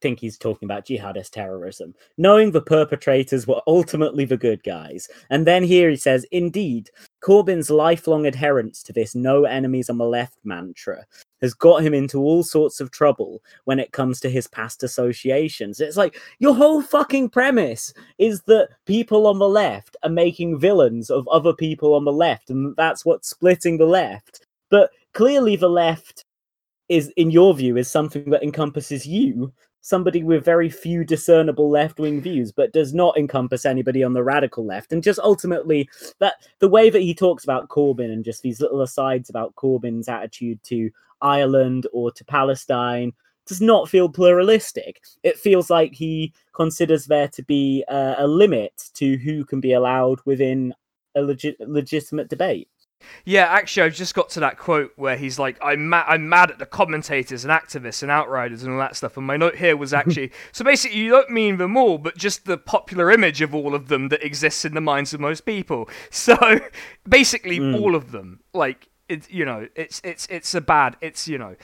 think 0.00 0.20
he's 0.20 0.38
talking 0.38 0.66
about 0.66 0.86
jihadist 0.86 1.30
terrorism, 1.30 1.94
knowing 2.16 2.50
the 2.50 2.62
perpetrators 2.62 3.46
were 3.46 3.60
ultimately 3.66 4.24
the 4.24 4.36
good 4.36 4.62
guys. 4.62 5.08
And 5.30 5.46
then 5.46 5.62
here 5.62 5.90
he 5.90 5.96
says, 5.96 6.24
indeed, 6.30 6.90
Corbyn's 7.22 7.70
lifelong 7.70 8.26
adherence 8.26 8.82
to 8.84 8.92
this 8.92 9.14
no 9.14 9.44
enemies 9.44 9.90
on 9.90 9.98
the 9.98 10.04
left 10.04 10.38
mantra 10.44 11.04
has 11.40 11.54
got 11.54 11.82
him 11.82 11.94
into 11.94 12.18
all 12.18 12.42
sorts 12.42 12.80
of 12.80 12.90
trouble 12.90 13.42
when 13.64 13.78
it 13.78 13.92
comes 13.92 14.20
to 14.20 14.30
his 14.30 14.46
past 14.46 14.82
associations. 14.82 15.80
It's 15.80 15.96
like 15.96 16.20
your 16.38 16.54
whole 16.54 16.82
fucking 16.82 17.30
premise 17.30 17.92
is 18.18 18.42
that 18.42 18.70
people 18.86 19.26
on 19.26 19.38
the 19.38 19.48
left 19.48 19.96
are 20.02 20.10
making 20.10 20.58
villains 20.58 21.10
of 21.10 21.28
other 21.28 21.52
people 21.52 21.94
on 21.94 22.04
the 22.04 22.12
left, 22.12 22.50
and 22.50 22.74
that's 22.76 23.04
what's 23.04 23.30
splitting 23.30 23.78
the 23.78 23.86
left. 23.86 24.46
But 24.70 24.90
clearly, 25.14 25.56
the 25.56 25.70
left 25.70 26.24
is, 26.88 27.12
in 27.16 27.30
your 27.30 27.54
view, 27.54 27.76
is 27.76 27.90
something 27.90 28.30
that 28.30 28.42
encompasses 28.42 29.06
you, 29.06 29.52
somebody 29.80 30.22
with 30.22 30.44
very 30.44 30.68
few 30.68 31.04
discernible 31.04 31.70
left-wing 31.70 32.20
views, 32.20 32.52
but 32.52 32.72
does 32.72 32.92
not 32.92 33.16
encompass 33.16 33.64
anybody 33.64 34.02
on 34.02 34.12
the 34.12 34.22
radical 34.22 34.64
left. 34.64 34.92
And 34.92 35.02
just 35.02 35.18
ultimately, 35.20 35.88
that 36.18 36.34
the 36.58 36.68
way 36.68 36.90
that 36.90 37.00
he 37.00 37.14
talks 37.14 37.44
about 37.44 37.68
Corbyn 37.68 38.12
and 38.12 38.24
just 38.24 38.42
these 38.42 38.60
little 38.60 38.82
asides 38.82 39.30
about 39.30 39.54
Corbyn's 39.54 40.08
attitude 40.08 40.62
to 40.64 40.90
Ireland 41.20 41.86
or 41.92 42.10
to 42.12 42.24
Palestine 42.24 43.12
does 43.46 43.60
not 43.60 43.88
feel 43.88 44.08
pluralistic. 44.10 45.00
It 45.22 45.38
feels 45.38 45.70
like 45.70 45.94
he 45.94 46.34
considers 46.54 47.06
there 47.06 47.28
to 47.28 47.42
be 47.42 47.84
uh, 47.88 48.16
a 48.18 48.26
limit 48.26 48.90
to 48.94 49.16
who 49.16 49.44
can 49.44 49.60
be 49.60 49.72
allowed 49.72 50.20
within 50.26 50.74
a 51.14 51.22
legit 51.22 51.58
legitimate 51.60 52.28
debate. 52.28 52.68
Yeah, 53.24 53.44
actually, 53.44 53.84
I've 53.84 53.94
just 53.94 54.14
got 54.14 54.28
to 54.30 54.40
that 54.40 54.58
quote 54.58 54.92
where 54.96 55.16
he's 55.16 55.38
like, 55.38 55.56
"I'm 55.62 55.88
mad, 55.88 56.06
I'm 56.08 56.28
mad 56.28 56.50
at 56.50 56.58
the 56.58 56.66
commentators 56.66 57.44
and 57.44 57.52
activists 57.52 58.02
and 58.02 58.10
outriders 58.10 58.62
and 58.62 58.72
all 58.72 58.78
that 58.80 58.96
stuff." 58.96 59.16
And 59.16 59.26
my 59.26 59.36
note 59.36 59.56
here 59.56 59.76
was 59.76 59.94
actually, 59.94 60.32
so 60.52 60.64
basically, 60.64 60.98
you 60.98 61.10
don't 61.10 61.30
mean 61.30 61.58
them 61.58 61.76
all, 61.76 61.98
but 61.98 62.16
just 62.16 62.44
the 62.44 62.58
popular 62.58 63.10
image 63.10 63.40
of 63.40 63.54
all 63.54 63.74
of 63.74 63.88
them 63.88 64.08
that 64.08 64.24
exists 64.24 64.64
in 64.64 64.74
the 64.74 64.80
minds 64.80 65.14
of 65.14 65.20
most 65.20 65.44
people. 65.46 65.88
So 66.10 66.36
basically, 67.08 67.58
Mm. 67.60 67.80
all 67.80 67.94
of 67.94 68.10
them, 68.12 68.40
like 68.52 68.88
it's 69.08 69.30
you 69.30 69.44
know, 69.44 69.68
it's 69.74 70.00
it's 70.04 70.26
it's 70.26 70.54
a 70.54 70.60
bad, 70.60 70.96
it's 71.00 71.28
you 71.28 71.38
know, 71.38 71.56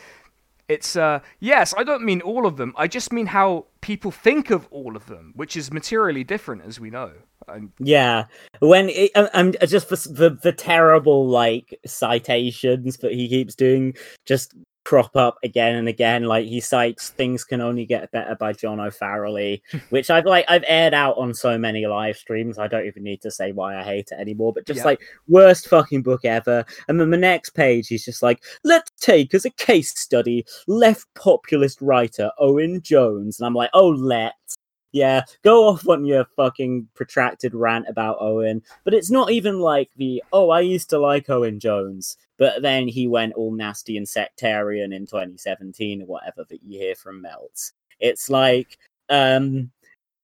it's 0.69 0.97
uh 0.97 1.21
yes, 1.41 1.75
I 1.77 1.85
don't 1.85 2.05
mean 2.05 2.21
all 2.21 2.47
of 2.47 2.57
them. 2.57 2.73
I 2.77 2.87
just 2.87 3.13
mean 3.13 3.27
how 3.27 3.67
people 3.81 4.11
think 4.11 4.51
of 4.51 4.67
all 4.71 4.97
of 4.97 5.07
them, 5.07 5.33
which 5.37 5.57
is 5.57 5.73
materially 5.73 6.25
different, 6.25 6.63
as 6.65 6.79
we 6.81 6.91
know. 6.91 7.13
I'm, 7.49 7.73
Yeah, 7.79 8.25
when 8.61 8.89
it, 8.89 9.11
I'm 9.15 9.53
just 9.67 9.89
the, 9.89 9.97
the 9.97 10.31
the 10.43 10.53
terrible 10.53 11.27
like 11.29 11.79
citations 11.87 12.97
that 12.99 13.13
he 13.13 13.29
keeps 13.29 13.55
doing 13.55 13.95
just 14.27 14.55
crop 14.85 15.17
up 15.17 15.39
again 15.43 15.77
and 15.77 15.89
again. 15.89 16.25
Like 16.25 16.45
he 16.47 16.61
cites 16.61 17.09
"Things 17.09 17.43
Can 17.43 17.61
Only 17.63 17.87
Get 17.87 18.11
Better" 18.13 18.37
by 18.37 18.53
John 18.53 18.81
O'Farrell, 18.81 19.59
which 19.91 20.11
I've 20.11 20.27
like 20.27 20.45
I've 20.49 20.65
aired 20.67 20.95
out 20.95 21.17
on 21.17 21.33
so 21.35 21.57
many 21.57 21.87
live 21.87 22.17
streams. 22.17 22.59
I 22.59 22.69
don't 22.69 22.87
even 22.87 23.03
need 23.03 23.23
to 23.23 23.31
say 23.31 23.53
why 23.53 23.77
I 23.79 23.83
hate 23.83 24.09
it 24.13 24.19
anymore. 24.21 24.53
But 24.53 24.67
just 24.67 24.79
Yeah. 24.79 24.85
like 24.85 25.01
worst 25.29 25.69
fucking 25.69 26.03
book 26.03 26.25
ever. 26.25 26.65
And 26.89 27.01
then 27.01 27.11
the 27.11 27.17
next 27.17 27.51
page, 27.51 27.89
he's 27.89 28.05
just 28.05 28.23
like, 28.23 28.43
"Let's 28.63 28.91
take 29.01 29.33
as 29.35 29.45
a 29.47 29.51
case 29.51 29.99
study 29.99 30.45
left 30.67 31.07
populist 31.15 31.81
writer 31.81 32.31
Owen 32.39 32.83
Jones," 32.83 33.39
and 33.41 33.47
I'm 33.47 33.55
like, 33.55 33.71
"Oh, 33.75 33.89
let's." 33.89 34.57
Yeah, 34.95 35.23
go 35.43 35.67
off 35.67 35.89
on 35.89 36.05
your 36.05 36.25
fucking 36.37 36.87
protracted 36.95 37.53
rant 37.53 37.87
about 37.89 38.19
Owen. 38.21 38.63
But 38.85 38.95
it's 38.95 39.11
not 39.11 39.33
even 39.33 39.59
like 39.59 39.91
the, 39.97 40.23
oh, 40.33 40.51
I 40.51 40.61
used 40.61 40.89
to 40.91 41.01
like 41.01 41.29
Owen 41.29 41.59
Jones, 41.59 42.17
but 42.39 42.63
then 42.63 42.87
he 42.87 43.09
went 43.09 43.33
all 43.35 43.51
nasty 43.51 43.97
and 43.97 44.09
sectarian 44.09 44.93
in 44.93 45.05
2017 45.05 46.03
or 46.03 46.07
whatever 46.07 46.45
that 46.49 46.63
you 46.63 46.79
hear 46.79 46.95
from 46.95 47.21
Melts. 47.21 47.73
It's 47.99 48.31
like, 48.31 48.79
um, 49.11 49.73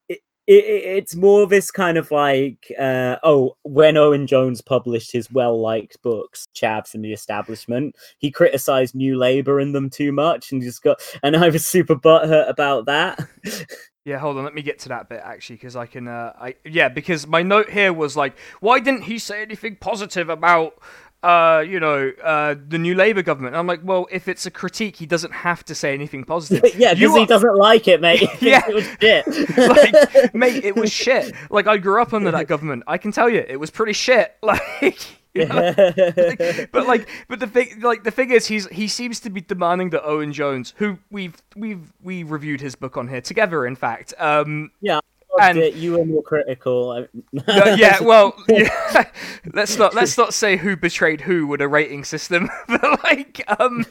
it, 0.08 0.20
it, 0.46 0.84
it's 0.84 1.16
more 1.16 1.48
this 1.48 1.72
kind 1.72 1.98
of 1.98 2.12
like, 2.12 2.72
uh, 2.78 3.16
oh, 3.24 3.56
when 3.62 3.96
Owen 3.96 4.28
Jones 4.28 4.60
published 4.60 5.10
his 5.10 5.32
well 5.32 5.60
liked 5.60 6.00
books, 6.02 6.46
Chavs 6.54 6.94
and 6.94 7.04
the 7.04 7.12
Establishment, 7.12 7.96
he 8.18 8.30
criticized 8.30 8.94
New 8.94 9.18
Labour 9.18 9.58
in 9.58 9.72
them 9.72 9.90
too 9.90 10.12
much 10.12 10.52
and 10.52 10.62
just 10.62 10.84
got, 10.84 11.00
and 11.24 11.36
I 11.36 11.48
was 11.48 11.66
super 11.66 11.96
butthurt 11.96 12.48
about 12.48 12.86
that. 12.86 13.18
Yeah, 14.04 14.18
hold 14.18 14.38
on. 14.38 14.44
Let 14.44 14.54
me 14.54 14.62
get 14.62 14.78
to 14.80 14.88
that 14.90 15.08
bit 15.08 15.20
actually, 15.22 15.56
because 15.56 15.76
I 15.76 15.86
can. 15.86 16.08
Uh, 16.08 16.32
I 16.40 16.54
yeah, 16.64 16.88
because 16.88 17.26
my 17.26 17.42
note 17.42 17.68
here 17.70 17.92
was 17.92 18.16
like, 18.16 18.38
why 18.60 18.80
didn't 18.80 19.02
he 19.02 19.18
say 19.18 19.42
anything 19.42 19.76
positive 19.76 20.28
about 20.28 20.78
uh, 21.22 21.62
you 21.66 21.78
know, 21.78 22.10
uh, 22.22 22.54
the 22.68 22.78
new 22.78 22.94
Labour 22.94 23.22
government. 23.22 23.54
I'm 23.54 23.66
like, 23.66 23.80
well, 23.82 24.06
if 24.10 24.26
it's 24.26 24.46
a 24.46 24.50
critique, 24.50 24.96
he 24.96 25.06
doesn't 25.06 25.32
have 25.32 25.64
to 25.66 25.74
say 25.74 25.92
anything 25.92 26.24
positive. 26.24 26.74
yeah, 26.78 26.94
because 26.94 27.16
he 27.16 27.26
doesn't 27.26 27.56
like 27.56 27.88
it, 27.88 28.00
mate. 28.00 28.28
Yeah. 28.40 28.62
it 28.66 28.74
was 28.74 28.86
shit. 29.00 29.58
like, 29.58 30.34
mate, 30.34 30.64
it 30.64 30.76
was 30.76 30.90
shit. 30.90 31.34
Like, 31.50 31.66
I 31.66 31.76
grew 31.76 32.00
up 32.00 32.14
under 32.14 32.30
that 32.30 32.46
government. 32.46 32.84
I 32.86 32.96
can 32.96 33.12
tell 33.12 33.28
you, 33.28 33.44
it 33.46 33.60
was 33.60 33.70
pretty 33.70 33.92
shit. 33.92 34.34
Like. 34.42 35.19
you 35.34 35.46
know? 35.46 35.74
Like, 35.76 36.70
but 36.72 36.86
like, 36.86 37.08
but 37.28 37.38
the 37.40 37.46
thing, 37.46 37.80
like 37.80 38.02
the 38.04 38.10
thing 38.10 38.30
is, 38.30 38.46
he's 38.46 38.66
he 38.68 38.88
seems 38.88 39.20
to 39.20 39.30
be 39.30 39.40
demanding 39.40 39.90
that 39.90 40.04
Owen 40.04 40.32
Jones, 40.32 40.74
who 40.76 40.98
we've 41.10 41.36
we've 41.54 41.92
we 42.02 42.22
reviewed 42.24 42.60
his 42.60 42.74
book 42.74 42.96
on 42.96 43.08
here 43.08 43.20
together, 43.20 43.66
in 43.66 43.76
fact. 43.76 44.12
Um, 44.18 44.70
yeah, 44.80 44.98
And- 45.40 45.58
and 45.58 45.74
you 45.76 45.92
were 45.96 46.04
more 46.04 46.22
critical. 46.22 47.06
yeah, 47.46 48.00
well, 48.02 48.34
yeah, 48.48 49.04
let's 49.54 49.78
not 49.78 49.94
let's 49.94 50.18
not 50.18 50.34
say 50.34 50.56
who 50.56 50.76
betrayed 50.76 51.20
who 51.20 51.46
with 51.46 51.60
a 51.60 51.68
rating 51.68 52.02
system, 52.04 52.50
but 52.66 53.04
like, 53.04 53.44
um, 53.60 53.86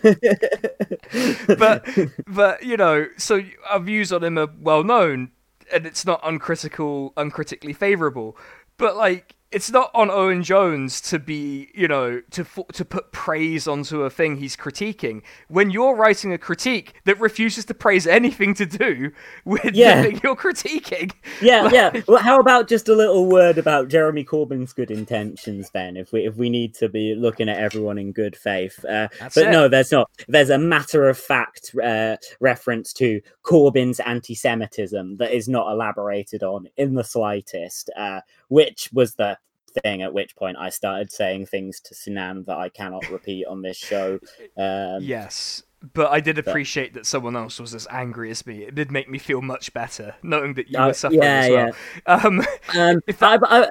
but 1.57 1.87
but 2.27 2.63
you 2.63 2.77
know, 2.77 3.07
so 3.17 3.41
our 3.69 3.79
views 3.79 4.11
on 4.11 4.23
him 4.23 4.37
are 4.37 4.49
well 4.59 4.83
known, 4.83 5.31
and 5.71 5.85
it's 5.85 6.05
not 6.05 6.19
uncritical, 6.23 7.13
uncritically 7.17 7.73
favourable, 7.73 8.37
but 8.77 8.95
like. 8.95 9.35
It's 9.51 9.71
not 9.71 9.89
on 9.95 10.11
Owen 10.11 10.43
Jones 10.43 11.01
to 11.09 11.17
be, 11.17 11.71
you 11.73 11.87
know, 11.87 12.21
to 12.31 12.45
to 12.73 12.85
put 12.85 13.11
praise 13.11 13.67
onto 13.67 14.03
a 14.03 14.09
thing 14.09 14.35
he's 14.35 14.55
critiquing. 14.55 15.23
When 15.47 15.71
you're 15.71 15.95
writing 15.95 16.31
a 16.31 16.37
critique 16.37 16.93
that 17.05 17.19
refuses 17.19 17.65
to 17.65 17.73
praise 17.73 18.05
anything 18.05 18.53
to 18.53 18.67
do 18.67 19.11
with 19.45 19.73
Yeah. 19.73 20.03
the 20.03 20.09
thing 20.11 20.21
you're 20.23 20.35
critiquing, 20.35 21.13
Yeah, 21.41 21.67
yeah. 21.73 22.01
Well, 22.07 22.21
how 22.21 22.37
about 22.39 22.67
just 22.67 22.89
a 22.89 22.93
little 22.93 23.25
word 23.27 23.57
about 23.57 23.87
Jeremy 23.87 24.23
Corbyn's 24.23 24.71
good 24.71 24.91
intentions 24.91 25.71
then? 25.71 25.97
If 25.97 26.11
we 26.11 26.27
if 26.27 26.35
we 26.35 26.51
need 26.51 26.75
to 26.75 26.87
be 26.87 27.15
looking 27.15 27.49
at 27.49 27.57
everyone 27.57 27.97
in 27.97 28.11
good 28.11 28.35
faith, 28.35 28.85
uh, 28.85 29.07
but 29.19 29.37
it. 29.37 29.49
no, 29.49 29.67
there's 29.67 29.91
not. 29.91 30.11
There's 30.27 30.51
a 30.51 30.59
matter 30.59 31.09
of 31.09 31.17
fact 31.17 31.73
uh, 31.83 32.17
reference 32.39 32.93
to 32.93 33.19
Corbyn's 33.43 33.99
anti-Semitism 34.01 35.17
that 35.17 35.31
is 35.31 35.49
not 35.49 35.71
elaborated 35.71 36.43
on 36.43 36.67
in 36.77 36.93
the 36.93 37.03
slightest, 37.03 37.89
uh, 37.97 38.21
which 38.49 38.89
was 38.93 39.15
the 39.15 39.38
thing 39.69 40.01
at 40.01 40.13
which 40.13 40.35
point 40.35 40.57
I 40.57 40.69
started 40.69 41.11
saying 41.11 41.47
things 41.47 41.79
to 41.81 41.95
Sinan 41.95 42.43
that 42.45 42.57
I 42.57 42.69
cannot 42.69 43.09
repeat 43.09 43.45
on 43.45 43.61
this 43.61 43.77
show. 43.77 44.19
Um, 44.57 45.01
Yes, 45.01 45.63
but 45.93 46.11
I 46.11 46.19
did 46.19 46.37
appreciate 46.37 46.93
that 46.95 47.05
someone 47.05 47.35
else 47.35 47.59
was 47.59 47.73
as 47.73 47.87
angry 47.89 48.29
as 48.31 48.45
me. 48.45 48.63
It 48.63 48.75
did 48.75 48.91
make 48.91 49.09
me 49.09 49.17
feel 49.17 49.41
much 49.41 49.73
better 49.73 50.15
knowing 50.23 50.53
that 50.55 50.69
you 50.69 50.77
Uh, 50.79 50.87
were 50.87 50.93
suffering 50.93 51.21
yeah, 51.23 51.39
as 51.39 51.49
well. 51.49 52.21
Um, 52.25 52.41
Um, 52.77 53.01
If 53.07 53.23
I, 53.23 53.37
I, 53.43 53.67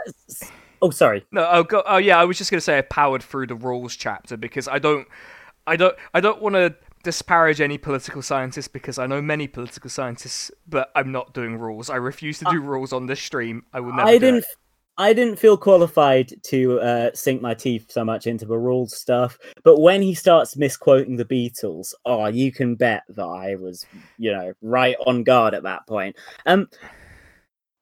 oh, 0.82 0.90
sorry. 0.90 1.26
no, 1.32 1.46
oh, 1.51 1.62
go, 1.64 1.82
oh 1.86 1.99
yeah, 1.99 2.18
I 2.18 2.24
was 2.24 2.38
just 2.38 2.51
gonna 2.51 2.61
say 2.61 2.78
I 2.78 2.82
powered 2.82 3.22
through 3.22 3.49
the 3.49 3.55
rules 3.55 3.94
chapter 3.96 4.36
because 4.36 4.68
I 4.68 4.78
don't, 4.78 5.07
I 5.66 5.76
don't, 5.76 5.94
I 6.14 6.20
don't 6.20 6.40
want 6.40 6.55
to 6.55 6.74
disparage 7.05 7.61
any 7.61 7.78
political 7.78 8.22
scientists 8.22 8.68
because 8.68 8.99
I 8.99 9.07
know 9.07 9.22
many 9.22 9.46
political 9.46 9.88
scientists, 9.90 10.51
but 10.66 10.90
I'm 10.96 11.12
not 11.12 11.32
doing 11.34 11.59
rules. 11.59 11.90
I 11.90 11.96
refuse 11.96 12.38
to 12.40 12.46
do 12.51 12.61
rules 12.61 12.92
on 12.92 13.07
this 13.07 13.20
stream. 13.20 13.64
I 13.72 13.80
will 13.80 13.92
never. 13.92 14.09
I 14.09 14.14
do 14.14 14.18
didn't. 14.18 14.38
it. 14.38 14.44
I 14.99 15.12
didn't 15.12 15.38
feel 15.38 15.57
qualified 15.57 16.34
to 16.44 16.80
uh, 16.80 17.11
sink 17.14 17.40
my 17.40 17.55
teeth 17.55 17.86
so 17.88 18.05
much 18.05 18.26
into 18.26 18.44
the 18.44 18.59
rules 18.59 18.96
stuff, 18.96 19.38
but 19.62 19.80
when 19.80 20.03
he 20.03 20.12
starts 20.12 20.57
misquoting 20.57 21.16
the 21.16 21.24
Beatles, 21.24 21.94
oh, 22.05 22.26
you 22.26 22.51
can 22.51 22.74
bet 22.74 23.05
that 23.09 23.24
I 23.24 23.55
was, 23.55 23.86
you 24.18 24.32
know, 24.32 24.53
right 24.61 24.96
on 25.07 25.22
guard 25.22 25.55
at 25.55 25.62
that 25.62 25.86
point. 25.86 26.16
Um, 26.46 26.68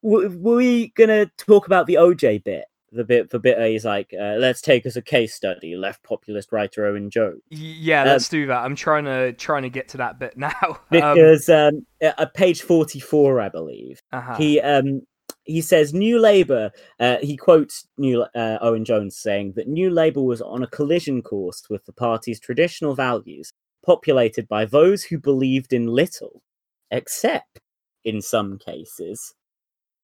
w- 0.03 0.39
were 0.39 0.57
we 0.57 0.89
gonna 0.89 1.27
talk 1.39 1.67
about 1.67 1.87
the 1.87 1.95
OJ 1.95 2.45
bit? 2.45 2.67
The 2.93 3.05
bit, 3.05 3.31
the 3.31 3.41
bit 3.41 3.59
where 3.59 3.69
he's 3.69 3.85
like, 3.85 4.15
uh, 4.19 4.37
"Let's 4.39 4.61
take 4.61 4.87
as 4.87 4.97
a 4.97 5.03
case 5.03 5.35
study 5.35 5.75
left 5.75 6.03
populist 6.03 6.53
writer 6.53 6.87
Owen 6.87 7.11
Jones." 7.11 7.43
Yeah, 7.51 8.03
Um, 8.03 8.09
let's 8.09 8.29
do 8.29 8.47
that. 8.47 8.63
I'm 8.63 8.77
trying 8.77 9.05
to 9.07 9.33
trying 9.33 9.63
to 9.63 9.71
get 9.71 9.89
to 9.89 9.97
that 9.99 10.19
bit 10.19 10.37
now. 10.37 10.53
Um, 10.63 10.79
Because 10.91 11.49
um, 11.49 11.85
at 12.01 12.33
page 12.35 12.63
forty-four, 12.63 13.41
I 13.41 13.49
believe, 13.49 14.01
uh-huh. 14.13 14.37
he 14.37 14.61
um 14.61 15.03
he 15.47 15.61
says 15.61 15.95
new 15.95 16.19
labour 16.19 16.71
uh, 17.01 17.17
he 17.23 17.37
quotes 17.37 17.87
new 17.97 18.23
uh, 18.35 18.59
owen 18.61 18.85
jones 18.85 19.17
saying 19.17 19.53
that 19.57 19.69
new 19.69 19.91
labour 19.91 20.23
was 20.23 20.43
on 20.43 20.63
a 20.63 20.69
collision 20.69 21.23
course 21.23 21.65
with 21.71 21.85
the 21.87 21.93
party's 21.93 22.41
traditional 22.41 22.95
values 22.95 23.53
populated 23.85 24.49
by 24.49 24.65
those 24.65 25.05
who 25.05 25.19
believed 25.19 25.73
in 25.73 25.87
little 25.87 26.43
except 26.91 27.61
in 28.05 28.21
some 28.21 28.59
cases 28.59 29.35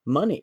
money. 0.04 0.42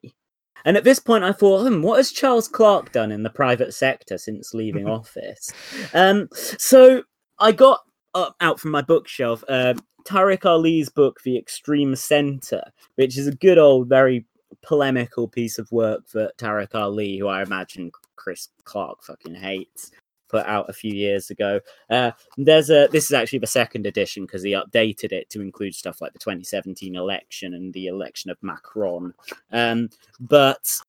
And 0.65 0.75
at 0.75 0.83
this 0.83 0.99
point 0.99 1.23
i 1.23 1.31
thought 1.31 1.67
hmm, 1.67 1.81
what 1.81 1.97
has 1.97 2.11
charles 2.11 2.47
clarke 2.47 2.91
done 2.91 3.11
in 3.11 3.23
the 3.23 3.29
private 3.29 3.73
sector 3.73 4.17
since 4.17 4.53
leaving 4.53 4.87
office? 4.99 5.51
Um 5.93 6.27
so 6.33 7.03
i 7.39 7.51
got 7.51 7.79
up, 8.13 8.35
out 8.41 8.59
from 8.59 8.71
my 8.71 8.81
bookshelf 8.81 9.43
uh, 9.47 9.73
tariq 10.05 10.45
ali's 10.45 10.89
book 10.89 11.21
the 11.23 11.37
extreme 11.37 11.95
centre 11.95 12.63
which 12.95 13.17
is 13.17 13.27
a 13.27 13.35
good 13.35 13.57
old 13.57 13.87
very 13.87 14.25
polemical 14.61 15.27
piece 15.27 15.59
of 15.59 15.71
work 15.71 16.07
that 16.09 16.37
Tariq 16.37 16.73
Ali, 16.75 17.17
who 17.17 17.27
I 17.27 17.43
imagine 17.43 17.91
Chris 18.15 18.49
Clarke 18.63 19.03
fucking 19.03 19.35
hates, 19.35 19.91
put 20.29 20.45
out 20.45 20.69
a 20.69 20.73
few 20.73 20.93
years 20.93 21.29
ago. 21.29 21.59
Uh, 21.89 22.11
there's 22.37 22.69
a 22.69 22.87
this 22.91 23.05
is 23.05 23.13
actually 23.13 23.39
the 23.39 23.47
second 23.47 23.85
edition 23.85 24.25
because 24.25 24.43
he 24.43 24.51
updated 24.51 25.11
it 25.11 25.29
to 25.31 25.41
include 25.41 25.75
stuff 25.75 26.01
like 26.01 26.13
the 26.13 26.19
2017 26.19 26.95
election 26.95 27.53
and 27.53 27.73
the 27.73 27.87
election 27.87 28.31
of 28.31 28.37
Macron. 28.41 29.13
Um, 29.51 29.89
but 30.19 30.79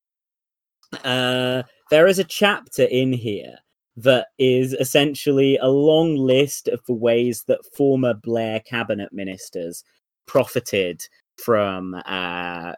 uh, 1.05 1.63
there 1.91 2.07
is 2.07 2.19
a 2.19 2.25
chapter 2.25 2.85
in 2.85 3.13
here 3.13 3.59
that 3.97 4.29
is 4.39 4.73
essentially 4.75 5.59
a 5.59 5.69
long 5.69 6.17
list 6.17 6.69
of 6.69 6.81
the 6.87 6.95
ways 6.95 7.45
that 7.49 7.65
former 7.75 8.15
Blair 8.15 8.61
cabinet 8.61 9.13
ministers 9.13 9.85
profited 10.27 11.03
from 11.37 12.01
uh, 12.07 12.73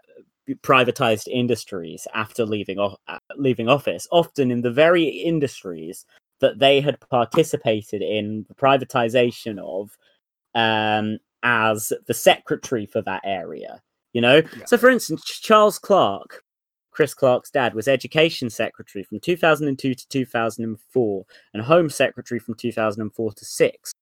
privatized 0.62 1.28
industries 1.28 2.07
after 2.14 2.45
leaving 2.45 2.78
off, 2.78 2.97
uh, 3.09 3.18
leaving 3.36 3.68
office, 3.68 4.07
often 4.11 4.51
in 4.51 4.62
the 4.62 4.70
very 4.70 5.05
industries 5.05 6.05
that 6.40 6.59
they 6.59 6.80
had 6.80 6.99
participated 7.09 8.03
in 8.03 8.45
the 8.49 8.55
privatization 8.55 9.59
of 9.59 9.97
um, 10.55 11.18
as 11.43 11.93
the 12.07 12.14
secretary 12.14 12.86
for 12.86 13.01
that 13.03 13.22
area. 13.24 13.80
You 14.12 14.20
know, 14.20 14.36
Yeah. 14.36 14.64
so 14.66 14.76
for 14.76 14.90
instance, 14.90 15.24
Charles 15.24 15.78
Clarke, 15.78 16.43
Chris 16.90 17.14
Clarke's 17.14 17.51
dad, 17.51 17.74
was 17.74 17.88
education 17.88 18.51
secretary 18.51 19.03
from 19.05 19.20
2002 19.20 19.95
to 19.95 20.09
2004 20.09 21.24
and 21.55 21.62
home 21.62 21.88
secretary 21.88 22.38
from 22.38 22.55
2004 22.55 23.32
to 23.32 23.45
6. 23.45 23.93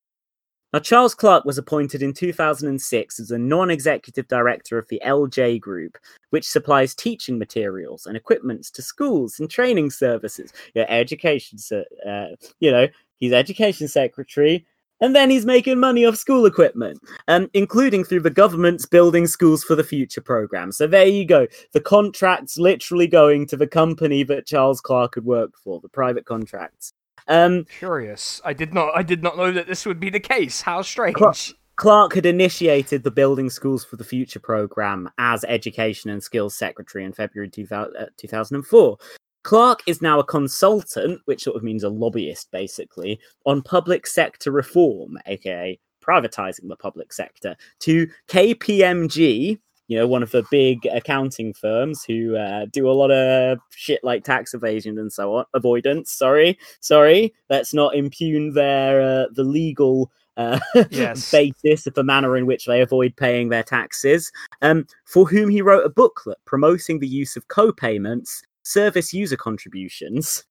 Now, 0.73 0.79
Charles 0.79 1.17
Clarke 1.17 1.45
was 1.45 1.59
appointed 1.59 2.01
in 2.01 2.13
2006 2.13 3.19
as 3.19 3.31
a 3.31 3.39
non 3.39 3.71
executive 3.71 4.29
director 4.29 4.79
of 4.79 4.87
the 4.89 5.03
LJ 5.05 5.61
Group, 5.61 5.99
which 6.31 6.49
supplies 6.49 6.95
teaching 6.95 7.39
materials 7.39 8.07
and 8.07 8.17
equipments 8.17 8.71
to 8.73 8.83
schools 8.83 9.41
and 9.41 9.51
training 9.51 9.91
services. 9.91 10.53
Yeah, 10.75 10.85
education, 10.89 11.59
uh, 12.07 12.37
you 12.61 12.71
know, 12.71 12.87
he's 13.19 13.33
education 13.33 13.89
secretary, 13.89 14.65
and 15.01 15.17
then 15.17 15.29
he's 15.29 15.47
making 15.47 15.81
money 15.81 16.05
off 16.05 16.17
school 16.17 16.47
equipment, 16.47 17.01
um, 17.27 17.51
including 17.53 18.05
through 18.05 18.21
the 18.21 18.31
government's 18.31 18.87
Building 18.87 19.27
Schools 19.27 19.65
for 19.65 19.75
the 19.75 19.83
Future 19.83 20.21
program. 20.21 20.71
So 20.71 20.87
there 20.87 21.07
you 21.07 21.25
go. 21.25 21.47
The 21.73 21.81
contracts 21.81 22.59
literally 22.59 23.07
going 23.09 23.47
to 23.47 23.57
the 23.57 23.67
company 23.67 24.23
that 24.25 24.47
Charles 24.47 24.81
Clarke 24.81 25.17
had 25.17 25.25
worked 25.25 25.57
for, 25.57 25.81
the 25.81 25.89
private 25.89 26.27
contracts. 26.27 26.93
Um, 27.29 27.65
Curious. 27.79 28.41
I 28.45 28.53
did 28.53 28.75
not. 28.75 28.93
I 28.95 29.03
did 29.03 29.23
not 29.23 29.37
know 29.37 29.53
that 29.53 29.67
this 29.67 29.87
would 29.87 30.01
be 30.01 30.11
the 30.11 30.21
case. 30.21 30.63
How 30.63 30.83
strange. 30.83 31.55
Clarke 31.77 32.15
had 32.15 32.27
initiated 32.27 33.05
the 33.05 33.11
Building 33.11 33.49
Schools 33.49 33.87
for 33.87 33.97
the 33.97 34.05
Future 34.05 34.39
program 34.39 35.09
as 35.17 35.45
Education 35.45 36.11
and 36.11 36.23
Skills 36.23 36.55
Secretary 36.55 37.05
in 37.05 37.15
February 37.15 37.49
2000, 37.49 37.97
uh, 37.97 38.07
2004. 38.19 38.99
Clarke 39.45 39.81
is 39.87 40.03
now 40.03 40.19
a 40.19 40.25
consultant, 40.25 41.23
which 41.25 41.45
sort 41.45 41.57
of 41.57 41.63
means 41.63 41.83
a 41.83 41.89
lobbyist, 41.89 42.51
basically, 42.51 43.19
on 43.47 43.63
public 43.63 44.07
sector 44.07 44.51
reform, 44.51 45.17
aka 45.25 45.79
privatizing 46.07 46.69
the 46.69 46.77
public 46.77 47.15
sector, 47.15 47.57
to 47.79 48.07
KPMG, 48.29 49.59
you 49.91 49.99
know, 49.99 50.07
one 50.07 50.23
of 50.23 50.31
the 50.31 50.45
big 50.53 50.87
accounting 50.87 51.53
firms 51.53 52.05
who 52.05 52.37
uh, 52.37 52.65
do 52.73 52.89
a 52.89 52.93
lot 52.93 53.11
of 53.11 53.59
shit 53.71 53.99
like 54.05 54.23
tax 54.23 54.55
evasion 54.55 54.97
and 55.01 55.13
so 55.13 55.35
on, 55.35 55.45
avoidance. 55.53 56.13
Sorry, 56.13 56.57
sorry, 56.79 57.35
let's 57.49 57.75
not 57.75 57.97
impugn 57.97 58.55
their 58.55 59.03
uh, 59.03 59.27
the 59.33 59.43
legal 59.43 60.13
uh, 60.37 60.61
Yes. 60.91 61.29
basis 61.33 61.89
of 61.89 61.95
the 61.95 62.05
manner 62.05 62.37
in 62.37 62.47
which 62.47 62.67
they 62.67 62.81
avoid 62.81 63.17
paying 63.17 63.49
their 63.49 63.65
taxes. 63.65 64.31
Um, 64.63 64.87
for 65.07 65.27
whom 65.27 65.51
he 65.51 65.61
wrote 65.61 65.85
a 65.85 65.91
booklet 65.91 66.39
promoting 66.45 67.01
the 67.01 67.09
use 67.09 67.35
of 67.37 67.49
co-payments, 67.49 68.45
service 68.63 69.13
user 69.13 69.37
contributions 69.37 70.45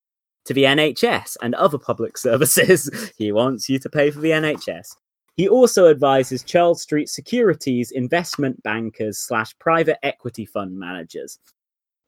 to 0.43 0.53
the 0.53 0.65
NHS 0.65 1.37
and 1.41 1.55
other 1.55 1.77
public 1.77 2.17
services. 2.27 3.13
he 3.17 3.31
wants 3.31 3.69
you 3.69 3.79
to 3.79 3.89
pay 3.89 4.11
for 4.11 4.19
the 4.19 4.31
NHS. 4.31 4.97
He 5.39 5.47
also 5.47 5.87
advises 5.87 6.43
Charles 6.43 6.81
Street 6.81 7.07
Securities 7.07 7.91
investment 7.91 8.61
bankers 8.61 9.17
slash 9.17 9.57
private 9.57 9.97
equity 10.05 10.45
fund 10.45 10.77
managers. 10.77 11.39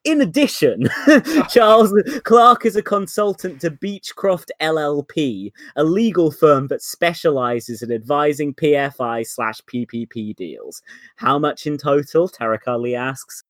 In 0.04 0.20
addition, 0.20 0.90
Charles 1.50 1.94
Clarke 2.26 2.66
is 2.66 2.76
a 2.76 2.82
consultant 2.82 3.62
to 3.62 3.72
Beachcroft 3.72 4.50
LLP, 4.60 5.54
a 5.78 5.84
legal 5.86 6.30
firm 6.30 6.68
that 6.68 6.82
specializes 6.82 7.82
in 7.82 7.90
advising 7.90 8.54
PFI 8.54 9.26
slash 9.26 9.62
PPP 9.62 10.36
deals. 10.36 10.82
How 11.16 11.40
much 11.40 11.66
in 11.66 11.78
total? 11.78 12.28
Tariq 12.28 12.68
Ali 12.68 12.96
asks. 12.96 13.46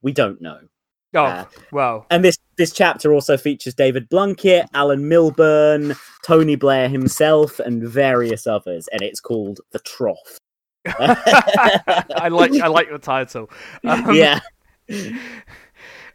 We 0.00 0.12
don't 0.12 0.40
know. 0.40 0.60
Oh, 1.14 1.24
Uh, 1.24 1.44
well. 1.72 2.06
And 2.10 2.24
this 2.24 2.38
this 2.56 2.72
chapter 2.72 3.12
also 3.12 3.36
features 3.36 3.74
David 3.74 4.08
Blunkett, 4.10 4.66
Alan 4.74 5.08
Milburn, 5.08 5.94
Tony 6.24 6.56
Blair 6.56 6.88
himself, 6.88 7.58
and 7.60 7.82
various 7.82 8.46
others, 8.46 8.88
and 8.92 9.02
it's 9.02 9.20
called 9.20 9.60
The 9.72 9.78
Trough. 9.80 10.38
I 10.86 12.28
like 12.30 12.52
I 12.60 12.66
like 12.68 12.88
your 12.88 12.98
title. 12.98 13.50
Um, 13.84 14.14
yeah. 14.14 14.40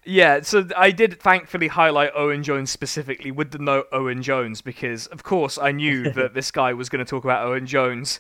Yeah, 0.06 0.42
so 0.42 0.66
I 0.78 0.92
did 0.92 1.20
thankfully 1.20 1.68
highlight 1.68 2.12
Owen 2.16 2.42
Jones 2.42 2.72
specifically 2.72 3.32
with 3.32 3.52
the 3.52 3.60
note 3.60 3.88
Owen 3.92 4.24
Jones 4.24 4.62
because, 4.62 5.08
of 5.08 5.24
course, 5.24 5.58
I 5.58 5.72
knew 5.72 6.10
that 6.14 6.34
this 6.34 6.52
guy 6.52 6.74
was 6.74 6.90
going 6.90 7.04
to 7.04 7.10
talk 7.10 7.24
about 7.26 7.46
Owen 7.46 7.66
Jones 7.68 8.20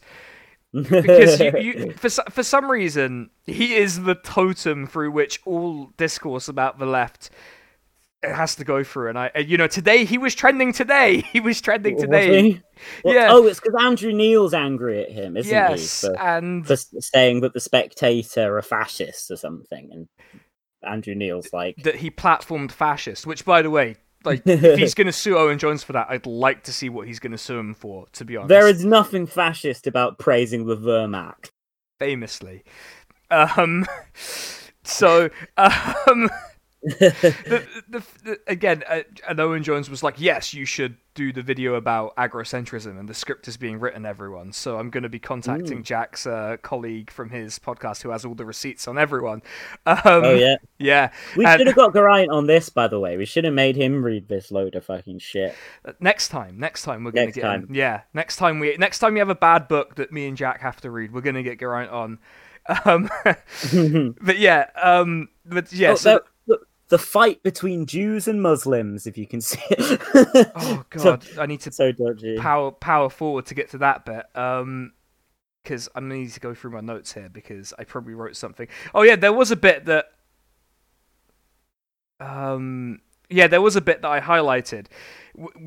because 0.74 1.40
you, 1.40 1.52
you, 1.60 1.92
for 1.98 2.10
for 2.10 2.44
some 2.44 2.70
reason 2.70 3.30
he 3.46 3.76
is 3.76 4.04
the 4.04 4.16
totem 4.16 4.86
through 4.86 5.12
which 5.12 5.40
all 5.46 5.92
discourse 5.98 6.48
about 6.48 6.78
the 6.80 6.86
left 6.86 7.30
has 8.24 8.56
to 8.56 8.66
go 8.66 8.84
through. 8.84 9.10
And 9.10 9.18
I, 9.18 9.32
uh, 9.36 9.40
you 9.40 9.58
know, 9.58 9.68
today 9.68 10.06
he 10.06 10.18
was 10.18 10.36
trending. 10.36 10.74
Today 10.74 11.22
he 11.34 11.40
was 11.40 11.62
trending 11.62 11.98
today. 11.98 12.62
Well, 13.04 13.16
Yeah. 13.16 13.28
Oh, 13.32 13.46
it's 13.48 13.60
because 13.60 13.82
Andrew 13.84 14.12
Neil's 14.14 14.54
angry 14.54 15.04
at 15.04 15.12
him, 15.12 15.38
isn't 15.38 15.52
yes, 15.52 16.02
he? 16.02 16.08
For, 16.08 16.20
and 16.20 16.66
for 16.66 16.76
saying 16.76 17.42
that 17.42 17.54
the 17.54 17.60
Spectator 17.60 18.58
are 18.58 18.62
fascists 18.62 19.32
or 19.32 19.38
something, 19.38 19.90
and 19.92 20.08
Andrew 20.84 21.16
Neil's 21.16 21.52
like, 21.54 21.78
that 21.84 21.96
he 21.96 22.12
platformed 22.12 22.72
fascist. 22.72 23.26
Which, 23.26 23.46
by 23.46 23.62
the 23.62 23.70
way. 23.70 23.98
Like, 24.24 24.42
if 24.46 24.80
he's 24.80 24.94
going 24.94 25.08
to 25.08 25.14
sue 25.14 25.38
Owen 25.38 25.58
Jones 25.58 25.84
for 25.84 25.94
that, 25.94 26.08
I'd 26.10 26.26
like 26.26 26.64
to 26.64 26.74
see 26.74 26.90
what 26.90 27.08
he's 27.08 27.20
going 27.20 27.32
to 27.32 27.38
sue 27.38 27.58
him 27.58 27.74
for. 27.74 28.08
To 28.14 28.26
be 28.26 28.38
honest, 28.38 28.50
there 28.50 28.68
is 28.68 28.84
nothing 28.84 29.26
fascist 29.26 29.88
about 29.88 30.20
praising 30.20 30.66
the 30.66 30.76
Wehrmacht. 30.76 31.52
famously. 32.00 32.64
Um, 33.32 33.86
so, 34.84 35.30
um, 35.58 36.30
the, 36.82 37.66
the, 37.90 38.04
the, 38.24 38.40
again, 38.48 38.84
uh, 38.88 39.02
and 39.28 39.40
Owen 39.40 39.64
Jones 39.64 39.90
was 39.90 40.02
like, 40.02 40.20
"Yes, 40.20 40.54
you 40.54 40.64
should 40.66 40.96
do 41.14 41.34
the 41.34 41.42
video 41.42 41.74
about 41.74 42.16
agrocentrism," 42.16 42.98
and 42.98 43.10
the 43.10 43.14
script 43.14 43.50
is 43.50 43.58
being 43.58 43.80
written. 43.80 44.06
Everyone, 44.06 44.54
so 44.54 44.78
I'm 44.80 44.90
going 44.90 45.04
to 45.04 45.10
be 45.10 45.20
contacting 45.20 45.84
Jack's 45.84 46.26
uh, 46.26 46.56
colleague 46.62 47.12
from 47.12 47.32
his 47.32 47.60
podcast 47.60 48.02
who 48.02 48.12
has 48.12 48.24
all 48.24 48.34
the 48.34 48.46
receipts 48.46 48.88
on 48.88 48.98
everyone. 48.98 49.42
Um, 49.86 50.00
Oh 50.06 50.34
yeah, 50.34 50.56
yeah. 50.78 51.12
we 51.36 51.46
and- 51.46 51.60
should 51.60 51.68
have 51.68 51.76
got 51.76 51.94
Geraint 51.94 52.32
on 52.32 52.48
this, 52.48 52.70
by 52.70 52.88
the 52.88 53.00
way. 53.00 53.18
We 53.18 53.26
should 53.26 53.44
have 53.44 53.54
made 53.54 53.76
him 53.76 54.04
read 54.04 54.30
this 54.30 54.50
load 54.50 54.76
of 54.76 54.86
fucking 54.86 55.20
shit. 55.20 55.56
Next 56.00 56.30
time, 56.30 56.60
next 56.60 56.84
time 56.84 57.04
we're 57.04 57.12
gonna 57.12 57.32
get 57.32 57.42
time. 57.42 57.64
him. 57.64 57.76
Yeah, 57.76 58.02
next 58.14 58.38
time 58.38 58.60
we 58.60 58.78
next 58.78 59.00
time 59.00 59.14
we 59.14 59.20
have 59.20 59.30
a 59.30 59.36
bad 59.36 59.68
book 59.68 59.96
that 59.96 60.14
me 60.14 60.28
and 60.28 60.38
Jack 60.38 60.62
have 60.62 60.80
to 60.82 60.92
read, 60.92 61.12
we're 61.12 61.22
gonna 61.22 61.44
get 61.44 61.60
Geraint 61.60 61.92
on. 61.92 62.20
Um, 62.86 63.10
but 64.22 64.38
yeah, 64.38 64.68
um, 64.82 65.30
but 65.46 65.74
yeah. 65.74 65.92
Oh, 65.92 65.96
so 65.96 66.14
the, 66.14 66.24
the- 66.90 66.98
fight 66.98 67.42
between 67.44 67.86
Jews 67.86 68.28
and 68.28 68.42
Muslims, 68.42 69.08
if 69.08 69.18
you 69.18 69.26
can 69.28 69.42
see 69.42 69.60
it. 69.72 70.02
oh 70.56 70.84
So- 70.98 71.18
god, 71.18 71.26
I 71.40 71.46
need 71.46 71.62
to 71.62 71.72
so 71.72 71.92
dodgy. 71.92 72.38
power 72.38 72.72
power 72.72 73.10
forward 73.10 73.46
to 73.48 73.56
get 73.56 73.70
to 73.72 73.78
that 73.80 74.06
bit. 74.06 74.26
Um, 74.36 74.94
because 75.64 75.90
I'm 75.94 76.06
gonna 76.10 76.22
need 76.22 76.32
to 76.32 76.40
go 76.40 76.54
through 76.56 76.72
my 76.72 76.80
notes 76.82 77.14
here 77.14 77.30
because 77.30 77.74
I 77.78 77.84
probably 77.84 78.14
wrote 78.14 78.36
something. 78.36 78.68
Oh 78.96 79.02
yeah, 79.04 79.16
there 79.16 79.34
was 79.34 79.52
a 79.52 79.56
bit 79.56 79.86
that. 79.86 80.06
Um, 82.20 83.00
yeah, 83.30 83.48
there 83.48 83.62
was 83.62 83.76
a 83.76 83.82
bit 83.82 84.02
that 84.02 84.10
I 84.10 84.20
highlighted. 84.20 84.88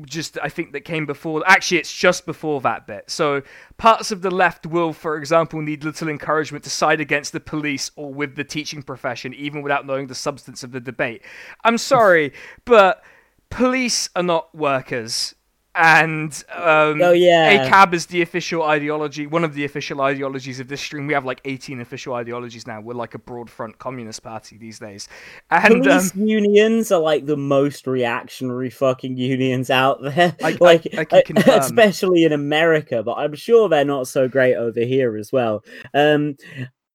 Just 0.05 0.37
I 0.43 0.49
think 0.49 0.73
that 0.73 0.81
came 0.81 1.05
before. 1.05 1.43
Actually, 1.47 1.79
it's 1.79 1.93
just 1.93 2.25
before 2.25 2.61
that 2.61 2.85
bit. 2.85 3.09
So 3.09 3.41
parts 3.77 4.11
of 4.11 4.21
the 4.21 4.29
left 4.29 4.67
will, 4.67 4.93
for 4.93 5.17
example, 5.17 5.61
need 5.61 5.83
little 5.83 6.09
encouragement 6.09 6.63
to 6.65 6.69
side 6.69 6.99
against 6.99 7.31
the 7.31 7.39
police 7.39 7.89
or 7.95 8.13
with 8.13 8.35
the 8.35 8.43
teaching 8.43 8.83
profession, 8.83 9.33
even 9.33 9.61
without 9.61 9.85
knowing 9.87 10.07
the 10.07 10.15
substance 10.15 10.63
of 10.63 10.71
the 10.71 10.79
debate. 10.79 11.23
I'm 11.63 11.77
sorry, 11.77 12.33
but 12.65 13.03
police 13.49 14.09
are 14.15 14.23
not 14.23 14.53
workers. 14.53 15.33
And 15.75 16.31
um, 16.53 17.01
Oh, 17.01 17.13
yeah. 17.13 17.67
ACAB 17.67 17.93
is 17.93 18.05
the 18.05 18.21
official 18.21 18.61
ideology, 18.63 19.25
one 19.25 19.43
of 19.43 19.55
the 19.55 19.65
official 19.65 20.01
ideologies 20.01 20.59
of 20.59 20.67
this 20.67 20.79
stream. 20.81 21.07
We 21.07 21.13
have 21.13 21.25
like 21.25 21.41
18 21.45 21.81
official 21.81 22.13
ideologies 22.13 22.67
now. 22.67 22.79
We're 22.79 22.93
like 22.93 23.15
a 23.15 23.19
broad 23.19 23.49
front 23.49 23.79
communist 23.79 24.21
party 24.21 24.57
these 24.57 24.77
days. 24.77 25.07
And 25.49 25.87
um, 25.87 26.09
unions 26.15 26.91
are 26.91 26.99
like 27.01 27.25
the 27.25 27.37
most 27.37 27.87
reactionary 27.87 28.69
fucking 28.69 29.17
unions 29.17 29.69
out 29.71 30.01
there. 30.01 30.35
I- 30.43 30.49
I- 30.51 30.57
like, 30.61 30.87
I 30.95 31.05
can 31.05 31.23
confirm. 31.35 31.59
especially 31.59 32.23
in 32.23 32.33
America, 32.33 33.01
but 33.01 33.13
I'm 33.13 33.33
sure 33.33 33.67
they're 33.67 33.83
not 33.83 34.07
so 34.07 34.27
great 34.27 34.55
over 34.55 34.81
here 34.81 35.17
as 35.17 35.31
well. 35.31 35.63
Um, 35.95 36.35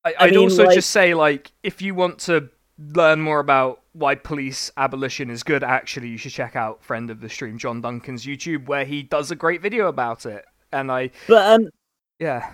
I, 0.05 0.11
I 0.11 0.15
I'd 0.27 0.31
mean, 0.31 0.39
also 0.41 0.65
like- 0.67 0.75
just 0.77 0.91
say, 0.91 1.15
like, 1.15 1.51
if 1.65 1.83
you 1.83 1.97
want 1.97 2.21
to 2.21 2.49
learn 2.79 3.21
more 3.21 3.41
about 3.41 3.81
why 3.99 4.15
police 4.15 4.71
abolition 4.77 5.31
is 5.31 5.43
good, 5.43 5.65
actually, 5.65 6.09
you 6.09 6.17
should 6.17 6.33
check 6.33 6.57
out 6.57 6.83
friend 6.83 7.11
of 7.11 7.21
the 7.21 7.29
stream 7.29 7.59
John 7.59 7.81
Duncan's 7.81 8.25
YouTube, 8.25 8.67
where 8.67 8.85
he 8.85 9.03
does 9.03 9.31
a 9.31 9.37
great 9.37 9.61
video 9.61 9.89
about 9.89 10.25
it. 10.25 10.45
And 10.73 10.91
I, 10.93 11.11
but 11.27 11.61
um, 11.61 11.69
yeah, 12.19 12.51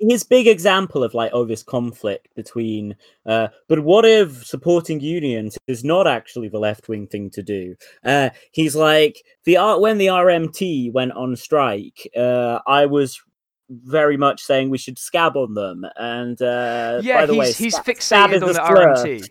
his 0.00 0.24
big 0.24 0.46
example 0.46 1.02
of 1.02 1.14
like 1.14 1.30
oh 1.32 1.44
this 1.44 1.62
conflict 1.62 2.28
between 2.36 2.94
uh 3.26 3.48
but 3.68 3.80
what 3.80 4.04
if 4.04 4.46
supporting 4.46 5.00
unions 5.00 5.58
is 5.66 5.82
not 5.82 6.06
actually 6.06 6.48
the 6.48 6.58
left 6.58 6.88
wing 6.88 7.06
thing 7.06 7.28
to 7.28 7.42
do 7.42 7.74
uh 8.04 8.30
he's 8.52 8.76
like 8.76 9.24
the 9.44 9.56
art 9.56 9.80
when 9.80 9.98
the 9.98 10.06
rmt 10.06 10.92
went 10.92 11.12
on 11.12 11.34
strike 11.34 12.08
uh 12.16 12.60
i 12.66 12.86
was 12.86 13.20
very 13.68 14.16
much 14.16 14.42
saying 14.42 14.70
we 14.70 14.78
should 14.78 14.98
scab 14.98 15.36
on 15.36 15.54
them 15.54 15.84
and 15.96 16.40
uh 16.42 17.00
yeah, 17.02 17.20
by 17.20 17.26
the 17.26 17.32
he's 17.32 17.40
way 17.40 17.52
he's 17.52 17.74
scab 17.74 17.86
fixated 17.86 18.42
on 18.42 18.48
the 18.48 18.54
slur. 18.54 18.94
RMT. 18.94 19.28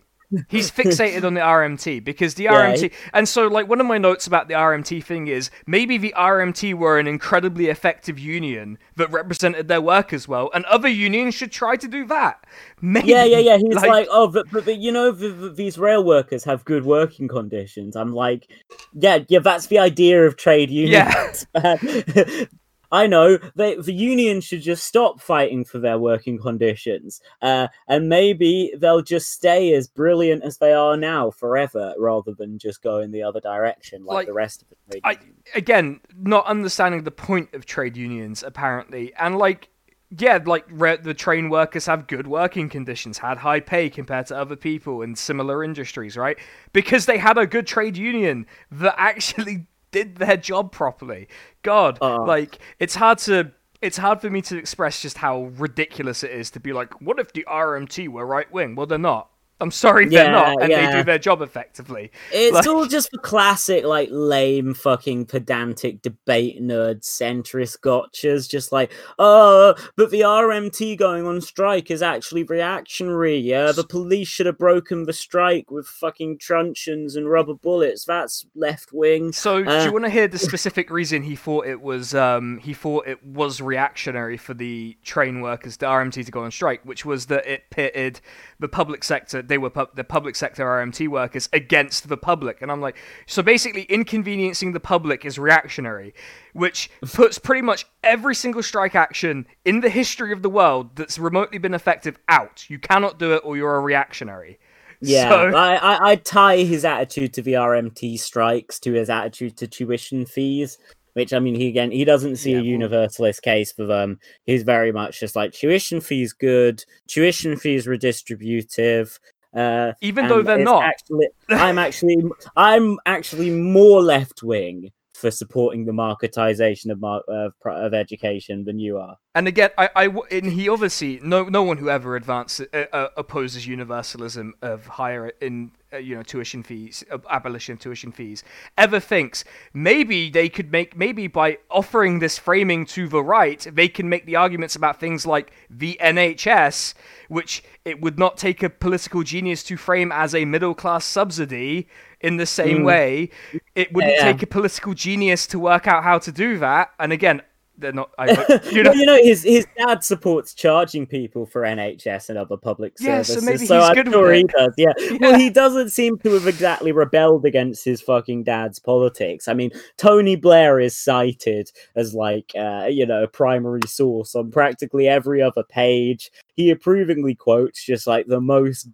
He's 0.49 0.71
fixated 0.71 1.23
on 1.23 1.34
the 1.34 1.41
RMT 1.41 2.03
because 2.03 2.36
the 2.36 2.45
Yeah, 2.45 2.73
RMT, 2.73 2.91
and 3.13 3.27
so 3.27 3.47
like 3.47 3.67
one 3.67 3.79
of 3.79 3.88
my 3.88 3.97
notes 3.97 4.27
about 4.27 4.47
the 4.47 4.53
RMT 4.53 5.03
thing 5.03 5.27
is 5.27 5.49
maybe 5.67 5.97
the 5.97 6.13
RMT 6.17 6.73
were 6.75 6.99
an 6.99 7.07
incredibly 7.07 7.67
effective 7.67 8.17
union 8.17 8.77
that 8.95 9.11
represented 9.11 9.67
their 9.67 9.81
workers 9.81 10.27
well, 10.27 10.49
and 10.53 10.65
other 10.65 10.88
unions 10.88 11.36
should 11.36 11.51
try 11.51 11.75
to 11.75 11.88
do 11.88 12.05
that. 12.07 12.45
Maybe, 12.81 13.09
yeah 13.09 13.23
yeah 13.25 13.39
yeah. 13.39 13.57
He's 13.57 13.75
like, 13.75 14.07
oh 14.11 14.27
but, 14.27 14.49
but, 14.51 14.65
but 14.65 14.77
you 14.77 14.91
know 14.91 15.11
the, 15.11 15.29
the, 15.29 15.49
these 15.49 15.77
rail 15.77 16.03
workers 16.03 16.43
have 16.43 16.65
good 16.65 16.86
working 16.86 17.27
conditions. 17.27 17.95
I'm 17.95 18.13
like 18.13 18.49
yeah 18.93 19.19
yeah 19.27 19.39
that's 19.39 19.67
the 19.67 19.79
idea 19.79 20.25
of 20.25 20.38
trade 20.38 20.69
unions. 20.69 21.47
Yeah. 21.55 21.75
I 22.94 23.08
know 23.08 23.39
they, 23.56 23.76
the 23.76 23.91
union 23.91 24.39
should 24.39 24.62
just 24.62 24.86
stop 24.86 25.20
fighting 25.20 25.66
for 25.66 25.80
their 25.80 25.98
working 25.98 26.38
conditions, 26.38 27.20
uh, 27.41 27.68
and 27.88 28.08
maybe 28.08 28.72
they'll 28.78 29.02
just 29.02 29.32
stay 29.32 29.74
as 29.74 29.88
brilliant 29.88 30.44
as 30.44 30.60
they 30.60 30.74
are 30.74 30.96
now 30.96 31.32
forever, 31.32 31.96
rather 31.98 32.34
than 32.34 32.60
just 32.60 32.84
go 32.84 33.00
in 33.00 33.12
the 33.12 33.24
other 33.24 33.41
direction 33.41 34.06
like, 34.06 34.16
Like, 34.16 34.28
the 34.28 34.34
rest 34.34 34.62
of 34.62 34.70
the 34.70 34.76
trade 34.91 35.02
I 35.04 35.12
unions. 35.14 35.48
again 35.56 36.00
not 36.16 36.46
understanding 36.46 37.04
the 37.04 37.12
point 37.12 37.54
of 37.54 37.66
trade 37.66 37.98
unions 37.98 38.44
apparently, 38.44 39.14
and 39.16 39.38
like 39.38 39.70
yeah, 40.16 40.39
like 40.46 40.66
re- 40.70 40.98
the 40.98 41.14
train 41.16 41.50
workers 41.50 41.88
have 41.88 42.06
good 42.06 42.28
working 42.28 42.70
conditions, 42.70 43.18
had 43.18 43.39
high 43.39 43.60
pay 43.60 43.89
compared 43.89 44.28
to 44.28 44.38
other 44.38 44.56
people 44.56 45.02
in 45.02 45.16
similar 45.16 45.64
industries, 45.64 46.16
right? 46.16 46.38
Because 46.72 47.08
they 47.08 47.18
had 47.18 47.38
a 47.38 47.48
good 47.48 47.66
trade 47.66 47.98
union 47.98 48.46
that 48.72 48.94
actually 49.00 49.66
did 49.94 50.18
their 50.18 50.36
job 50.36 50.74
properly. 50.74 51.30
God, 51.62 51.98
Uh. 52.02 52.24
like 52.26 52.60
it's 52.80 52.96
hard 52.96 53.20
to. 53.20 53.52
It's 53.82 53.98
hard 53.98 54.22
for 54.22 54.30
me 54.30 54.41
to 54.44 54.58
express 54.58 55.02
just 55.02 55.18
how 55.18 55.52
ridiculous 55.58 56.24
it 56.24 56.32
is 56.32 56.50
to 56.52 56.60
be 56.62 56.72
like, 56.72 57.02
what 57.02 57.20
if 57.20 57.34
the 57.34 57.46
RMT 57.50 58.08
were 58.08 58.26
right 58.26 58.50
wing? 58.50 58.76
Well, 58.76 58.86
they're 58.86 58.98
not. 58.98 59.30
I'm 59.64 59.72
sorry, 59.72 60.09
they're 60.09 60.30
not, 60.30 60.61
and 60.61 60.70
they 60.72 60.91
do 60.91 61.03
their 61.05 61.18
job 61.18 61.41
effectively. 61.41 62.11
It's 62.34 62.53
like- 62.53 62.68
all 62.68 62.86
just 62.86 63.11
the 63.11 63.18
classic, 63.18 63.86
like 63.86 64.09
lame, 64.11 64.74
fucking 64.74 65.28
pedantic 65.28 66.01
debate 66.01 66.61
nerd 66.61 66.99
centrist 67.01 67.80
gotchas. 67.80 68.49
Just 68.49 68.74
like, 68.74 68.91
oh, 69.18 69.74
but 69.95 70.11
the 70.11 70.20
RMT 70.22 70.97
going 70.97 71.26
on 71.26 71.39
strike 71.39 71.89
is 71.89 72.01
actually 72.01 72.43
reactionary. 72.43 73.38
Yeah, 73.38 73.72
the 73.72 73.86
police 73.86 74.28
should 74.28 74.47
have 74.47 74.57
broken 74.57 75.03
the 75.05 75.14
strike 75.14 75.72
with 75.72 75.88
fucking 75.88 76.39
truncheons 76.39 77.16
and 77.16 77.30
rubber 77.30 77.53
bullets. 77.53 78.03
That's 78.03 78.45
left 78.55 78.91
wing. 78.91 79.32
So, 79.32 79.64
do 79.64 79.70
Uh, 79.70 79.86
you 79.86 79.93
want 79.93 80.03
to 80.03 80.11
hear 80.11 80.28
the 80.28 80.38
specific 80.49 80.89
reason 80.89 81.24
he 81.24 81.38
thought 81.38 81.66
it 81.68 81.82
was 81.82 82.14
um, 82.14 82.57
he 82.57 82.74
thought 82.74 83.07
it 83.07 83.24
was 83.26 83.61
reactionary 83.61 84.36
for 84.36 84.53
the 84.53 84.97
train 85.03 85.39
workers, 85.39 85.78
the 85.78 85.86
RMT, 85.86 86.26
to 86.26 86.32
go 86.32 86.43
on 86.43 86.51
strike, 86.51 86.82
which 86.84 87.05
was 87.05 87.28
that 87.28 87.45
it 87.47 87.70
pitted 87.70 88.20
the 88.59 88.68
public 88.68 89.03
sector, 89.05 89.41
they 89.54 89.58
were 89.60 89.70
pu- 89.70 89.86
the 89.93 90.04
public 90.04 90.36
sector 90.36 90.66
RMT 90.66 91.08
workers 91.08 91.47
against 91.54 92.10
the 92.10 92.18
public, 92.18 92.62
and 92.62 92.72
I'm 92.72 92.82
like, 92.82 92.97
so 93.28 93.43
basically, 93.43 93.84
inconveniencing 93.84 94.74
the 94.74 94.80
public 94.80 95.24
is 95.26 95.38
reactionary, 95.38 96.14
which 96.54 96.89
puts 97.14 97.38
pretty 97.38 97.62
much 97.62 97.86
every 98.04 98.34
single 98.34 98.64
strike 98.64 98.95
action 98.95 99.45
in 99.64 99.82
the 99.82 99.89
history 99.89 100.34
of 100.34 100.41
the 100.41 100.49
world 100.49 100.95
that's 100.95 101.20
remotely 101.20 101.60
been 101.60 101.76
effective 101.76 102.18
out. 102.28 102.68
You 102.70 102.80
cannot 102.80 103.20
do 103.20 103.34
it, 103.34 103.41
or 103.45 103.56
you're 103.56 103.76
a 103.76 103.80
reactionary. 103.80 104.58
Yeah, 105.01 105.30
So- 105.30 105.56
I, 105.56 105.76
I 105.76 106.10
I 106.12 106.16
tie 106.16 106.58
his 106.64 106.84
attitude 106.84 107.34
to 107.36 107.41
the 107.43 107.54
RMT 107.54 108.18
strikes 108.20 108.80
to 108.80 108.93
his 108.93 109.10
attitude 109.10 109.58
to 109.58 109.68
tuition 109.68 110.26
fees, 110.26 110.78
which 111.14 111.34
I 111.34 111.39
mean, 111.39 111.56
he 111.56 111.68
again 111.68 111.91
he 111.91 112.06
doesn't 112.06 112.38
see 112.38 112.51
Yeah, 112.54 112.58
a 112.58 112.62
well- 112.62 112.66
universalist 112.80 113.41
case 113.43 113.72
for 113.74 113.86
them. 113.86 114.18
He's 114.45 114.64
very 114.64 114.91
much 114.93 115.20
just 115.20 115.36
like 115.36 115.51
tuition 115.51 115.99
fees 115.99 116.32
good, 116.32 116.86
tuition 117.08 117.58
fees 117.58 117.86
redistributive. 117.86 119.20
Uh, 119.56 119.93
Even 120.01 120.28
though 120.28 120.41
they're 120.41 120.58
not. 120.58 120.84
Actually, 120.84 121.28
I'm 121.49 121.78
actually 121.78 122.24
I'm 122.56 122.97
actually 123.06 123.51
more 123.51 124.01
left 124.01 124.41
wing 124.43 124.91
for 125.14 125.32
supporting 125.32 125.86
the 125.86 125.91
marketization 125.91 126.91
of 126.91 126.99
mar- 126.99 127.24
of, 127.28 127.54
of 127.66 127.93
education 127.93 128.66
than 128.66 128.80
you 128.80 128.97
are. 128.97 129.16
And 129.36 129.47
again, 129.47 129.70
I, 129.78 129.89
I 129.95 130.08
and 130.32 130.51
he 130.51 130.68
obviously 130.68 131.20
no 131.24 131.43
no 131.45 131.64
one 131.64 131.78
who 131.78 131.89
ever 131.89 132.16
advances 132.16 132.68
uh, 132.74 132.86
uh, 132.91 133.08
opposes 133.16 133.68
universalism 133.68 134.54
of 134.62 134.86
higher 134.86 135.32
in 135.39 135.72
uh, 135.94 135.98
you 135.98 136.16
know 136.16 136.24
tuition 136.24 136.64
fees, 136.64 137.04
uh, 137.12 137.18
abolition 137.30 137.74
of 137.74 137.80
tuition 137.80 138.12
fees, 138.12 138.44
ever 138.78 139.00
thinks 139.00 139.44
maybe 139.74 140.30
they 140.30 140.50
could 140.50 140.72
make 140.72 140.98
maybe 140.98 141.28
by 141.28 141.58
offering 141.70 142.20
this 142.20 142.38
framing 142.38 142.86
to 142.88 143.08
the 143.08 143.24
right, 143.24 143.68
they 143.72 143.88
can 143.88 144.10
make 144.10 144.26
the 144.26 144.36
arguments 144.36 144.76
about 144.76 145.00
things 145.00 145.26
like 145.26 145.52
the 145.70 145.98
NHS, 146.02 146.94
which 147.30 147.64
it 147.86 148.02
would 148.02 148.18
not 148.18 148.38
take 148.38 148.64
a 148.64 148.70
political 148.70 149.24
genius 149.24 149.64
to 149.64 149.78
frame 149.78 150.12
as 150.12 150.34
a 150.34 150.46
middle 150.46 150.74
class 150.76 151.06
subsidy. 151.06 151.88
In 152.22 152.38
the 152.38 152.46
same 152.46 152.80
Mm. 152.80 152.86
way, 152.86 153.30
it 153.76 153.91
wouldn't 153.94 154.14
Yeah, 154.16 154.24
take 154.32 154.41
a 154.41 154.48
political 154.48 154.94
genius 154.94 155.46
to 155.48 155.60
work 155.60 155.88
out 155.88 156.04
how 156.06 156.20
to 156.20 156.32
do 156.32 156.58
that. 156.60 156.91
And 156.98 157.12
again, 157.12 157.41
they're 157.84 157.93
not. 157.93 158.09
I, 158.17 158.31
you 158.71 158.81
know, 158.84 158.89
well, 158.89 158.97
you 158.99 159.05
know, 159.05 159.17
his 159.17 159.43
his 159.43 159.67
dad 159.77 160.03
supports 160.03 160.53
charging 160.53 161.05
people 161.05 161.45
for 161.45 161.61
NHS 161.61 162.29
and 162.29 162.38
other 162.39 162.57
public 162.57 162.93
Yeah, 162.99 163.21
so 163.21 163.34
services. 163.36 163.45
maybe 163.45 163.59
he's 163.59 163.71
I'm 163.71 163.93
good 163.93 164.07
with 164.07 164.13
sure 164.15 164.34
he 164.34 164.41
it. 164.41 164.51
does. 164.57 164.73
Yeah. 164.77 164.93
Yeah. 165.03 165.17
Well, 165.19 165.38
he 165.39 165.49
doesn't 165.49 165.89
seem 165.89 166.17
to 166.19 166.31
have 166.34 166.47
exactly 166.47 166.91
rebelled 166.91 167.45
against 167.45 167.84
his 167.86 168.01
fucking 168.01 168.43
dad's 168.43 168.79
politics. 168.79 169.47
I 169.47 169.53
mean, 169.53 169.71
Tony 169.97 170.36
Blair 170.36 170.79
is 170.79 170.97
cited 170.97 171.69
as 171.95 172.13
like, 172.15 172.51
uh, 172.57 172.88
you 172.89 173.05
know, 173.05 173.23
a 173.23 173.27
primary 173.27 173.81
source 173.88 174.34
on 174.36 174.49
practically 174.51 175.07
every 175.07 175.41
other 175.41 175.63
page. 175.63 176.31
He 176.55 176.69
approvingly 176.69 177.36
quotes 177.36 177.84
just 177.84 178.07
like 178.07 178.27
the 178.27 178.39
most 178.41 178.93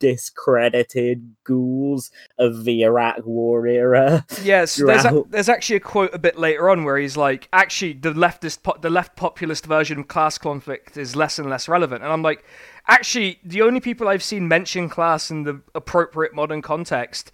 discredited 0.49 1.35
ghouls 1.43 2.11
of 2.37 2.63
the 2.63 2.81
Iraq 2.83 3.25
War 3.25 3.67
era. 3.67 4.25
Yes, 4.43 4.75
there's, 4.77 5.05
a, 5.05 5.23
there's 5.29 5.49
actually 5.49 5.75
a 5.77 5.81
quote 5.81 6.13
a 6.13 6.19
bit 6.19 6.37
later 6.39 6.69
on 6.69 6.83
where 6.83 6.97
he's 6.97 7.17
like, 7.17 7.47
actually, 7.53 7.93
the 7.93 8.13
leftist, 8.13 8.63
po- 8.63 8.77
the 8.81 8.89
left 8.89 9.15
populist 9.15 9.65
version 9.65 9.99
of 9.99 10.07
class 10.07 10.37
conflict 10.37 10.97
is 10.97 11.15
less 11.15 11.39
and 11.39 11.49
less 11.49 11.67
relevant. 11.67 12.03
And 12.03 12.11
I'm 12.11 12.21
like, 12.21 12.43
actually, 12.87 13.39
the 13.43 13.61
only 13.61 13.79
people 13.79 14.07
I've 14.07 14.23
seen 14.23 14.47
mention 14.47 14.89
class 14.89 15.29
in 15.31 15.43
the 15.43 15.61
appropriate 15.75 16.33
modern 16.33 16.61
context 16.61 17.31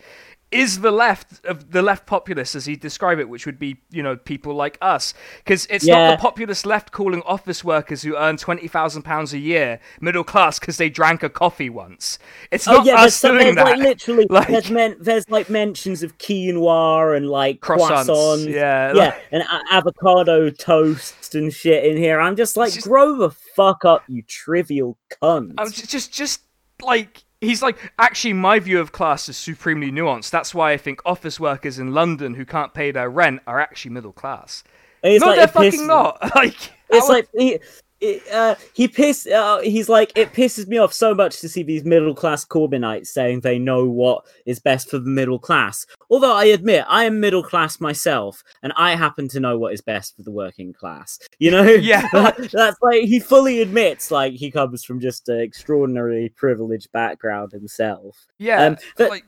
is 0.55 0.79
the 0.79 0.91
left 0.91 1.45
of 1.45 1.71
the 1.71 1.81
left 1.81 2.05
populist 2.05 2.55
as 2.55 2.65
he 2.65 2.75
described 2.75 3.19
it, 3.19 3.29
which 3.29 3.45
would 3.45 3.59
be 3.59 3.77
you 3.91 4.01
know 4.01 4.15
people 4.15 4.53
like 4.55 4.77
us, 4.81 5.13
because 5.43 5.67
it's 5.69 5.85
not 5.85 6.11
the 6.11 6.17
populist 6.17 6.65
left 6.65 6.91
calling 6.91 7.21
office 7.23 7.63
workers 7.63 8.01
who 8.01 8.15
earn 8.15 8.37
twenty 8.37 8.67
thousand 8.67 9.01
pounds 9.03 9.33
a 9.33 9.37
year 9.37 9.79
middle 9.99 10.23
class 10.23 10.59
because 10.59 10.77
they 10.77 10.89
drank 10.89 11.23
a 11.23 11.29
coffee 11.29 11.69
once. 11.69 12.17
It's 12.51 12.67
oh, 12.67 12.73
not 12.73 12.81
Oh 12.81 12.83
yeah, 12.85 12.95
there's, 12.97 13.07
us 13.07 13.15
some, 13.15 13.31
doing 13.37 13.55
there's 13.55 13.55
that. 13.55 13.65
like 13.65 13.79
literally 13.79 14.27
Like- 14.29 14.47
there's 14.47 14.71
men 14.71 14.95
there's 14.99 15.29
like 15.29 15.49
mentions 15.49 16.03
of 16.03 16.17
quinoa 16.17 17.17
and 17.17 17.29
like 17.29 17.59
Croissants, 17.59 18.05
croissants, 18.05 18.49
yeah, 18.49 18.93
yeah, 18.93 19.05
like- 19.05 19.21
and 19.31 19.43
a- 19.43 19.73
avocado 19.73 20.49
toast 20.49 21.35
and 21.35 21.53
shit 21.53 21.83
in 21.83 21.97
here. 21.97 22.19
I'm 22.19 22.35
just 22.35 22.55
like, 22.55 22.73
just- 22.73 22.87
grow 22.87 23.17
the 23.17 23.31
fuck 23.31 23.85
up, 23.85 24.03
you 24.07 24.21
trivial 24.23 24.97
cunt. 25.21 25.53
I'm 25.57 25.69
just, 25.69 25.89
just, 25.89 26.13
just 26.13 26.41
like 26.81 27.24
he's 27.45 27.61
like. 27.61 27.77
Actually, 27.97 28.33
my 28.33 28.59
view 28.59 28.79
of 28.79 28.91
class 28.91 29.29
is 29.29 29.37
supremely 29.37 29.91
nuanced. 29.91 30.29
That's 30.29 30.53
why 30.53 30.71
I 30.71 30.77
think 30.77 31.01
office 31.05 31.39
workers 31.39 31.79
in 31.79 31.93
London 31.93 32.33
who 32.33 32.45
can't 32.45 32.73
pay 32.73 32.91
their 32.91 33.09
rent 33.09 33.41
are 33.47 33.59
actually 33.59 33.91
middle 33.91 34.11
class. 34.11 34.63
It's 35.03 35.21
no, 35.21 35.27
like, 35.27 35.37
they're 35.37 35.47
fucking 35.47 35.87
not. 35.87 36.19
Like 36.35 36.71
It's 36.89 37.09
like 37.09 37.27
he. 37.33 37.59
It, 38.01 38.21
uh, 38.31 38.55
he 38.73 38.87
piss. 38.89 39.25
Uh, 39.25 39.59
he's 39.61 39.87
like 39.87 40.11
it 40.17 40.33
pisses 40.33 40.67
me 40.67 40.77
off 40.77 40.93
so 40.93 41.15
much 41.15 41.39
to 41.39 41.47
see 41.49 41.63
these 41.63 41.85
middle 41.85 42.13
class 42.13 42.45
Corbynites 42.45 43.07
saying 43.07 43.39
they 43.39 43.57
know 43.57 43.85
what 43.85 44.25
is 44.45 44.59
best 44.59 44.89
for 44.89 44.99
the 44.99 45.09
middle 45.09 45.39
class. 45.39 45.85
Although 46.09 46.35
I 46.35 46.45
admit 46.45 46.83
I 46.89 47.05
am 47.05 47.19
middle 47.21 47.41
class 47.41 47.79
myself, 47.79 48.43
and 48.63 48.73
I 48.75 48.95
happen 48.95 49.27
to 49.29 49.39
know 49.39 49.57
what 49.57 49.73
is 49.73 49.79
best 49.81 50.15
for 50.17 50.23
the 50.23 50.31
working 50.31 50.73
class. 50.73 51.19
You 51.39 51.51
know, 51.51 51.63
Yeah. 51.63 52.07
That- 52.13 52.49
that's 52.51 52.77
like 52.81 53.03
he 53.03 53.19
fully 53.19 53.61
admits 53.61 54.11
like 54.11 54.33
he 54.33 54.51
comes 54.51 54.83
from 54.83 54.99
just 54.99 55.29
an 55.29 55.39
extraordinarily 55.39 56.29
privileged 56.29 56.91
background 56.91 57.53
himself. 57.53 58.27
yeah, 58.37 58.65
um, 58.65 58.77
but- 58.97 59.09
like 59.09 59.23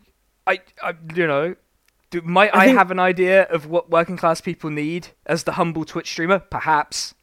I, 0.45 0.59
I, 0.83 0.93
you 1.15 1.25
know. 1.27 1.55
Do, 2.09 2.21
might 2.21 2.55
I 2.55 2.61
I, 2.61 2.65
think- 2.67 2.77
have 2.77 2.91
an 2.91 2.99
idea 2.99 3.43
of 3.43 3.65
what 3.67 3.89
working 3.89 4.15
class 4.17 4.39
people 4.39 4.69
need 4.69 5.09
as 5.25 5.43
the 5.43 5.53
humble 5.53 5.83
Twitch 5.83 6.09
streamer? 6.09 6.39
Perhaps. 6.39 7.15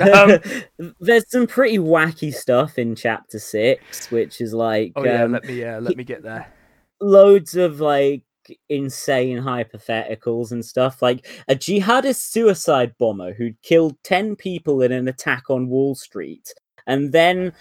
Um, 0.00 0.40
There's 1.00 1.30
some 1.30 1.46
pretty 1.46 1.78
wacky 1.78 2.34
stuff 2.34 2.78
in 2.78 2.94
chapter 2.96 3.38
six, 3.38 4.10
which 4.10 4.40
is 4.40 4.52
like 4.52 4.92
oh 4.96 5.04
yeah, 5.04 5.24
um, 5.24 5.32
let 5.32 5.44
me 5.44 5.64
uh, 5.64 5.80
let 5.80 5.96
me 5.96 6.04
get 6.04 6.22
there. 6.22 6.52
loads 7.00 7.54
of 7.56 7.80
like 7.80 8.22
insane 8.68 9.38
hypotheticals 9.38 10.52
and 10.52 10.64
stuff 10.64 11.02
like 11.02 11.26
a 11.48 11.54
jihadist 11.54 12.30
suicide 12.30 12.94
bomber 12.98 13.34
who'd 13.34 13.60
killed 13.62 13.96
10 14.04 14.36
people 14.36 14.82
in 14.82 14.92
an 14.92 15.08
attack 15.08 15.50
on 15.50 15.68
wall 15.68 15.94
street 15.96 16.54
and 16.86 17.10
then 17.12 17.52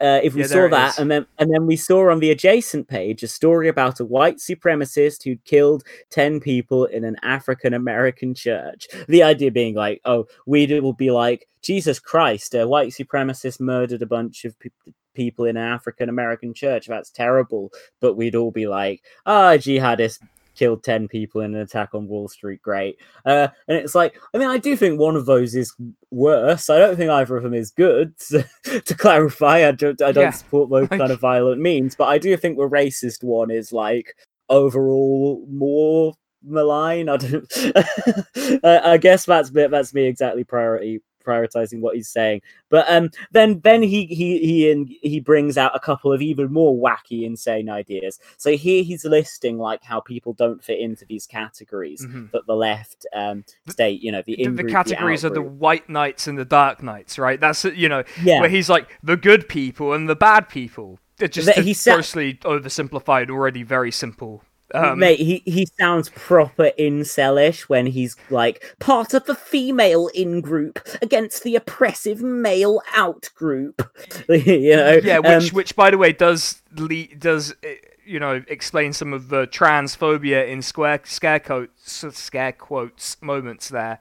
uh, 0.00 0.20
if 0.22 0.34
we 0.34 0.40
Yeah, 0.42 0.46
saw 0.46 0.68
that 0.68 0.90
is. 0.94 0.98
and 0.98 1.10
then 1.10 1.26
and 1.38 1.52
then 1.52 1.66
we 1.66 1.76
saw 1.76 2.10
on 2.10 2.20
the 2.20 2.30
adjacent 2.30 2.88
page 2.88 3.22
a 3.22 3.28
story 3.28 3.68
about 3.68 4.00
a 4.00 4.04
white 4.04 4.36
supremacist 4.38 5.22
who'd 5.24 5.44
killed 5.44 5.84
10 6.10 6.40
people 6.40 6.84
in 6.86 7.04
an 7.04 7.16
african 7.22 7.74
american 7.74 8.34
church. 8.34 8.86
The 9.08 9.22
idea 9.22 9.50
being 9.50 9.74
like 9.74 10.00
oh 10.04 10.26
we 10.46 10.66
will 10.80 10.92
be 10.92 11.10
like 11.10 11.46
jesus 11.62 11.98
christ 11.98 12.54
a 12.54 12.66
white 12.66 12.90
supremacist 12.92 13.60
murdered 13.60 14.02
a 14.02 14.06
bunch 14.06 14.44
of 14.44 14.58
pe- 14.60 14.70
people 15.14 15.44
in 15.44 15.56
an 15.56 15.64
african 15.66 16.08
american 16.08 16.54
church. 16.54 16.86
That's 16.86 17.10
terrible. 17.10 17.70
But 18.00 18.14
we'd 18.14 18.34
all 18.34 18.50
be 18.50 18.66
like 18.66 19.02
ah 19.26 19.52
jihadist 19.56 20.20
killed 20.54 20.82
10 20.84 21.08
people 21.08 21.40
in 21.40 21.54
an 21.54 21.60
attack 21.60 21.90
on 21.94 22.06
wall 22.08 22.28
street 22.28 22.62
great. 22.62 22.96
Uh, 23.26 23.48
and 23.68 23.76
it's 23.76 23.94
like 23.94 24.20
i 24.34 24.38
mean 24.38 24.48
i 24.48 24.58
do 24.58 24.76
think 24.76 24.98
one 24.98 25.16
of 25.16 25.26
those 25.26 25.54
is 25.54 25.74
worse. 26.10 26.70
I 26.70 26.78
don't 26.78 26.96
think 26.96 27.10
either 27.10 27.36
of 27.36 27.42
them 27.42 27.54
is 27.54 27.70
good 27.70 28.16
to 28.28 28.94
clarify. 28.96 29.66
I 29.68 29.72
don't 29.72 30.00
i 30.02 30.12
don't 30.12 30.24
Yeah. 30.24 30.30
support 30.30 30.70
Like- 30.70 30.90
kind 30.90 31.10
of 31.12 31.20
violent 31.20 31.60
means 31.60 31.94
but 31.94 32.04
i 32.08 32.18
do 32.18 32.36
think 32.36 32.56
the 32.56 32.68
racist 32.68 33.22
one 33.24 33.50
is 33.50 33.72
like 33.72 34.14
overall 34.48 35.44
more 35.50 36.14
malign. 36.46 37.08
I 37.08 37.16
don't 37.16 37.46
I, 38.64 38.98
guess 39.00 39.24
that's 39.24 39.50
that's 39.50 39.94
me 39.94 40.04
exactly 40.04 40.44
priority 40.44 41.00
prioritizing 41.24 41.80
what 41.80 41.94
he's 41.96 42.08
saying 42.08 42.40
but 42.68 42.84
um 42.88 43.10
then 43.32 43.60
then 43.64 43.82
he 43.82 44.06
he 44.06 44.38
he 44.38 44.70
and 44.70 44.88
he 45.02 45.20
brings 45.20 45.56
out 45.58 45.74
a 45.74 45.80
couple 45.80 46.12
of 46.12 46.20
even 46.22 46.52
more 46.52 46.74
wacky 46.76 47.24
insane 47.24 47.68
ideas 47.70 48.18
so 48.36 48.50
here 48.56 48.82
he's 48.84 49.04
listing 49.04 49.58
like 49.58 49.82
how 49.82 50.00
people 50.00 50.32
don't 50.32 50.62
fit 50.62 50.78
into 50.78 51.04
these 51.06 51.26
categories 51.26 52.04
Mhm. 52.06 52.30
that 52.32 52.46
the 52.46 52.54
left 52.54 53.06
um 53.14 53.44
state 53.68 54.02
you 54.02 54.12
know 54.12 54.22
the 54.26 54.36
The, 54.36 54.50
the 54.50 54.64
categories 54.64 55.24
are 55.24 55.30
the 55.30 55.42
white 55.42 55.88
knights 55.88 56.26
and 56.26 56.36
the 56.38 56.44
dark 56.44 56.82
knights, 56.82 57.18
right? 57.18 57.40
That's 57.40 57.64
you 57.64 57.88
know 57.88 58.02
yeah 58.22 58.40
where 58.40 58.48
he's 58.50 58.68
like 58.68 58.88
the 59.02 59.16
good 59.16 59.48
people 59.48 59.92
and 59.92 60.08
the 60.08 60.16
bad 60.16 60.48
people. 60.48 60.98
Just 61.20 61.46
That 61.46 61.58
it's 61.58 61.66
he 61.66 61.74
sa- 61.74 61.94
grossly 61.94 62.34
oversimplified, 62.42 63.30
already 63.30 63.62
very 63.62 63.90
simple. 63.92 64.42
Um, 64.72 64.98
Mate, 64.98 65.20
he, 65.20 65.42
he 65.44 65.66
sounds 65.78 66.08
proper 66.08 66.70
incelish 66.78 67.62
when 67.62 67.86
he's 67.86 68.16
like 68.30 68.74
part 68.80 69.14
of 69.14 69.24
the 69.26 69.34
female 69.34 70.08
in 70.14 70.40
group 70.40 70.80
against 71.02 71.44
the 71.44 71.54
oppressive 71.54 72.22
male 72.22 72.80
out 72.94 73.28
group. 73.36 73.82
you 74.28 74.74
know, 74.76 75.00
yeah, 75.02 75.18
um, 75.18 75.42
which 75.42 75.52
which 75.52 75.76
by 75.76 75.90
the 75.90 75.98
way 75.98 76.12
does 76.12 76.62
le- 76.76 77.14
does 77.18 77.54
eh, 77.62 77.74
you 78.04 78.18
know 78.18 78.42
explain 78.48 78.92
some 78.92 79.12
of 79.12 79.28
the 79.28 79.46
transphobia 79.46 80.48
in 80.48 80.62
square 80.62 81.00
scare 81.04 81.40
quotes 81.40 82.04
scare 82.16 82.52
quotes 82.52 83.20
moments 83.22 83.68
there, 83.68 84.00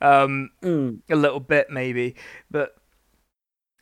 um, 0.00 0.50
mm, 0.62 0.98
a 1.10 1.16
little 1.16 1.40
bit 1.40 1.70
maybe, 1.70 2.14
but. 2.50 2.76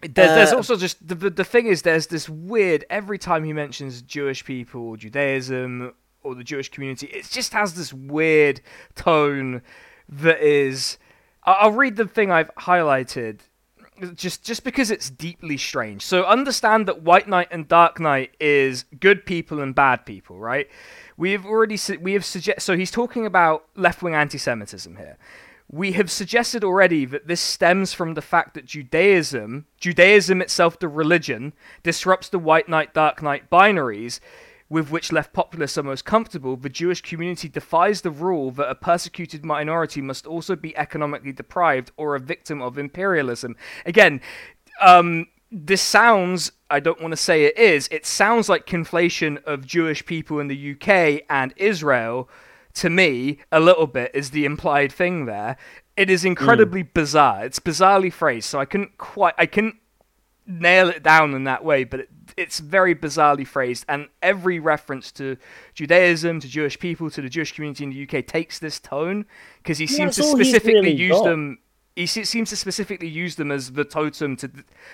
There, 0.02 0.34
there's 0.34 0.52
Uh, 0.52 0.56
also 0.56 0.76
just 0.76 1.06
the, 1.06 1.14
the 1.14 1.28
the 1.28 1.44
thing 1.44 1.66
is 1.66 1.82
there's 1.82 2.06
this 2.06 2.26
weird 2.26 2.86
every 2.88 3.18
time 3.18 3.44
he 3.44 3.52
mentions 3.52 4.00
Jewish 4.00 4.46
people 4.46 4.80
or 4.80 4.96
Judaism 4.96 5.92
or 6.22 6.34
the 6.34 6.44
Jewish 6.44 6.68
community 6.68 7.06
it 7.06 7.28
just 7.30 7.52
has 7.52 7.74
this 7.74 7.92
weird 7.92 8.60
tone 8.94 9.62
that 10.08 10.40
is 10.40 10.98
I'll 11.44 11.72
read 11.72 11.96
the 11.96 12.06
thing 12.06 12.30
I've 12.30 12.54
highlighted 12.56 13.40
just 14.14 14.44
just 14.44 14.64
because 14.64 14.90
it's 14.90 15.10
deeply 15.10 15.56
strange. 15.56 16.02
So 16.02 16.24
understand 16.24 16.86
that 16.86 17.02
White 17.02 17.28
Knight 17.28 17.48
and 17.50 17.68
Dark 17.68 18.00
Knight 18.00 18.34
is 18.40 18.84
good 18.98 19.26
people 19.26 19.60
and 19.60 19.74
bad 19.74 20.06
people, 20.06 20.38
right? 20.38 20.68
We 21.16 21.32
have 21.32 21.44
already 21.44 21.76
su- 21.76 21.98
we 22.00 22.14
have 22.14 22.24
suggest 22.24 22.64
so 22.64 22.76
he's 22.76 22.90
talking 22.90 23.26
about 23.26 23.66
left-wing 23.76 24.14
anti-Semitism 24.14 24.96
here. 24.96 25.18
We 25.72 25.92
have 25.92 26.10
suggested 26.10 26.64
already 26.64 27.04
that 27.04 27.28
this 27.28 27.40
stems 27.40 27.92
from 27.92 28.14
the 28.14 28.22
fact 28.22 28.54
that 28.54 28.64
Judaism, 28.64 29.66
Judaism 29.78 30.42
itself, 30.42 30.78
the 30.78 30.88
religion, 30.88 31.52
disrupts 31.84 32.28
the 32.28 32.40
White 32.40 32.68
Knight, 32.68 32.92
Dark 32.92 33.22
Knight 33.22 33.50
binaries, 33.50 34.18
with 34.70 34.90
which 34.90 35.10
left 35.10 35.32
populists 35.32 35.76
are 35.76 35.82
most 35.82 36.04
comfortable, 36.04 36.56
the 36.56 36.68
Jewish 36.68 37.02
community 37.02 37.48
defies 37.48 38.00
the 38.00 38.10
rule 38.10 38.52
that 38.52 38.70
a 38.70 38.74
persecuted 38.76 39.44
minority 39.44 40.00
must 40.00 40.26
also 40.26 40.54
be 40.54 40.76
economically 40.76 41.32
deprived 41.32 41.90
or 41.96 42.14
a 42.14 42.20
victim 42.20 42.62
of 42.62 42.78
imperialism. 42.78 43.56
Again, 43.84 44.20
um, 44.80 45.26
this 45.50 45.82
sounds, 45.82 46.52
I 46.70 46.78
don't 46.78 47.02
want 47.02 47.10
to 47.10 47.16
say 47.16 47.44
it 47.44 47.58
is, 47.58 47.88
it 47.90 48.06
sounds 48.06 48.48
like 48.48 48.64
conflation 48.64 49.42
of 49.42 49.66
Jewish 49.66 50.06
people 50.06 50.38
in 50.38 50.46
the 50.46 50.72
UK 50.72 51.24
and 51.28 51.52
Israel. 51.56 52.30
To 52.74 52.88
me, 52.88 53.38
a 53.50 53.58
little 53.58 53.88
bit 53.88 54.12
is 54.14 54.30
the 54.30 54.44
implied 54.44 54.92
thing 54.92 55.26
there. 55.26 55.56
It 55.96 56.08
is 56.08 56.24
incredibly 56.24 56.84
mm. 56.84 56.94
bizarre. 56.94 57.44
It's 57.44 57.58
bizarrely 57.58 58.12
phrased, 58.12 58.48
so 58.48 58.60
I 58.60 58.64
couldn't 58.64 58.96
quite, 58.96 59.34
I 59.36 59.46
couldn't 59.46 59.74
nail 60.46 60.88
it 60.88 61.02
down 61.02 61.34
in 61.34 61.44
that 61.44 61.64
way, 61.64 61.82
but 61.82 62.00
it, 62.00 62.19
it's 62.40 62.58
very 62.58 62.94
bizarrely 62.94 63.46
phrased, 63.46 63.84
and 63.86 64.08
every 64.22 64.58
reference 64.58 65.12
to 65.12 65.36
Judaism, 65.74 66.40
to 66.40 66.48
Jewish 66.48 66.78
people, 66.78 67.10
to 67.10 67.20
the 67.20 67.28
Jewish 67.28 67.52
community 67.52 67.84
in 67.84 67.90
the 67.90 68.02
UK 68.02 68.26
takes 68.26 68.58
this 68.58 68.80
tone 68.80 69.26
because 69.58 69.76
he 69.76 69.86
seems 69.86 70.16
to 70.16 70.22
specifically 70.22 70.74
really 70.74 70.92
use 70.92 71.12
got. 71.12 71.24
them. 71.24 71.58
He 71.94 72.06
seems 72.06 72.48
to 72.48 72.56
specifically 72.56 73.08
use 73.08 73.36
them 73.36 73.50
as 73.50 73.72
the 73.72 73.84
totem 73.84 74.36
to 74.36 74.50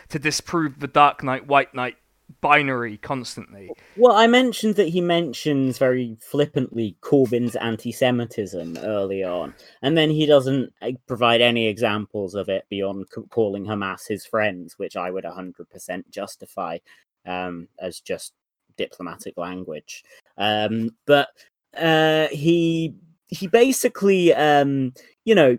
to 0.09 0.19
disprove 0.19 0.81
the 0.81 0.89
Dark 0.89 1.23
Knight, 1.23 1.47
White 1.47 1.73
Knight 1.73 1.97
binary 2.41 2.97
constantly. 2.97 3.71
Well, 3.97 4.17
I 4.17 4.27
mentioned 4.27 4.75
that 4.77 4.89
he 4.89 5.01
mentions 5.01 5.79
very 5.79 6.17
flippantly 6.21 6.97
Corbyn's 7.01 7.55
anti-Semitism 7.55 8.79
early 8.79 9.23
on, 9.23 9.55
and 9.83 9.97
then 9.97 10.11
he 10.11 10.27
doesn't 10.27 10.73
eh, 10.83 10.93
provide 11.07 11.41
any 11.41 11.69
examples 11.69 12.35
of 12.35 12.49
it 12.49 12.67
beyond 12.69 13.07
calling 13.31 13.67
Hamas 13.67 14.09
his 14.09 14.27
friends, 14.27 14.79
which 14.79 14.97
I 14.97 15.13
would 15.13 15.25
100% 15.25 16.11
justify 16.11 16.79
um, 17.27 17.69
as 17.79 18.01
just 18.01 18.33
diplomatic 18.77 19.37
language. 19.37 20.05
Um, 20.39 20.91
but 21.07 21.29
uh, 21.77 22.29
he 22.29 22.95
he 23.29 23.47
basically, 23.47 24.33
um, 24.35 24.93
you 25.25 25.35
know, 25.35 25.59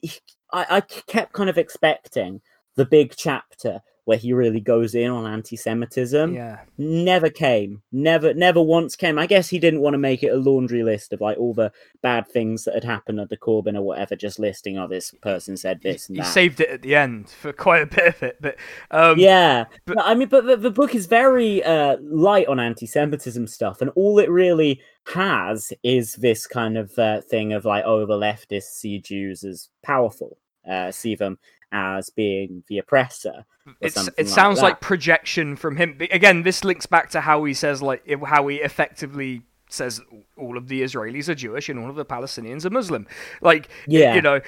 he, 0.00 0.12
I, 0.52 0.66
I 0.70 0.80
kept 0.80 1.32
kind 1.32 1.50
of 1.50 1.58
expecting 1.58 2.40
the 2.76 2.84
big 2.86 3.14
chapter 3.16 3.80
where 4.08 4.16
he 4.16 4.32
really 4.32 4.58
goes 4.58 4.94
in 4.94 5.10
on 5.10 5.30
anti-Semitism. 5.30 6.32
Yeah, 6.32 6.60
never 6.78 7.28
came, 7.28 7.82
never, 7.92 8.32
never 8.32 8.62
once 8.62 8.96
came. 8.96 9.18
I 9.18 9.26
guess 9.26 9.50
he 9.50 9.58
didn't 9.58 9.82
want 9.82 9.92
to 9.92 9.98
make 9.98 10.22
it 10.22 10.32
a 10.32 10.36
laundry 10.38 10.82
list 10.82 11.12
of 11.12 11.20
like 11.20 11.36
all 11.36 11.52
the 11.52 11.70
bad 12.00 12.26
things 12.26 12.64
that 12.64 12.72
had 12.72 12.84
happened 12.84 13.20
under 13.20 13.36
Corbyn 13.36 13.76
or 13.76 13.82
whatever. 13.82 14.16
Just 14.16 14.38
listing, 14.38 14.78
oh, 14.78 14.88
this 14.88 15.14
person 15.20 15.58
said 15.58 15.82
this 15.82 16.08
and 16.08 16.16
he 16.16 16.22
that. 16.22 16.32
saved 16.32 16.58
it 16.58 16.70
at 16.70 16.80
the 16.80 16.94
end 16.94 17.28
for 17.28 17.52
quite 17.52 17.82
a 17.82 17.86
bit 17.86 18.06
of 18.06 18.22
it, 18.22 18.38
but 18.40 18.56
um, 18.90 19.18
yeah, 19.18 19.66
but 19.84 19.98
I 20.00 20.14
mean, 20.14 20.28
but 20.28 20.46
the, 20.46 20.56
the 20.56 20.70
book 20.70 20.94
is 20.94 21.04
very 21.04 21.62
uh, 21.62 21.98
light 22.00 22.46
on 22.46 22.58
anti-Semitism 22.58 23.46
stuff, 23.46 23.82
and 23.82 23.90
all 23.94 24.18
it 24.18 24.30
really 24.30 24.80
has 25.12 25.70
is 25.82 26.14
this 26.14 26.46
kind 26.46 26.78
of 26.78 26.98
uh, 26.98 27.20
thing 27.20 27.52
of 27.52 27.66
like, 27.66 27.84
oh, 27.84 28.06
the 28.06 28.14
leftists 28.14 28.72
see 28.72 29.00
Jews 29.00 29.44
as 29.44 29.68
powerful, 29.82 30.38
uh, 30.66 30.92
see 30.92 31.14
them 31.14 31.38
as 31.72 32.10
being 32.10 32.64
the 32.68 32.78
oppressor. 32.78 33.44
it 33.80 33.96
like 33.96 34.26
sounds 34.26 34.58
that. 34.58 34.64
like 34.64 34.80
projection 34.80 35.56
from 35.56 35.76
him. 35.76 35.98
Again, 36.10 36.42
this 36.42 36.64
links 36.64 36.86
back 36.86 37.10
to 37.10 37.20
how 37.20 37.44
he 37.44 37.54
says 37.54 37.82
like 37.82 38.02
how 38.24 38.46
he 38.48 38.56
effectively 38.56 39.42
says 39.70 40.00
all 40.36 40.56
of 40.56 40.68
the 40.68 40.82
Israelis 40.82 41.28
are 41.28 41.34
Jewish 41.34 41.68
and 41.68 41.78
all 41.78 41.90
of 41.90 41.96
the 41.96 42.04
Palestinians 42.04 42.64
are 42.64 42.70
Muslim. 42.70 43.06
Like, 43.40 43.68
yeah. 43.86 44.14
you 44.14 44.22
know, 44.22 44.40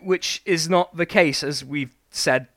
which 0.00 0.42
is 0.44 0.68
not 0.68 0.96
the 0.96 1.06
case 1.06 1.42
as 1.42 1.64
we've 1.64 1.94
said 2.10 2.48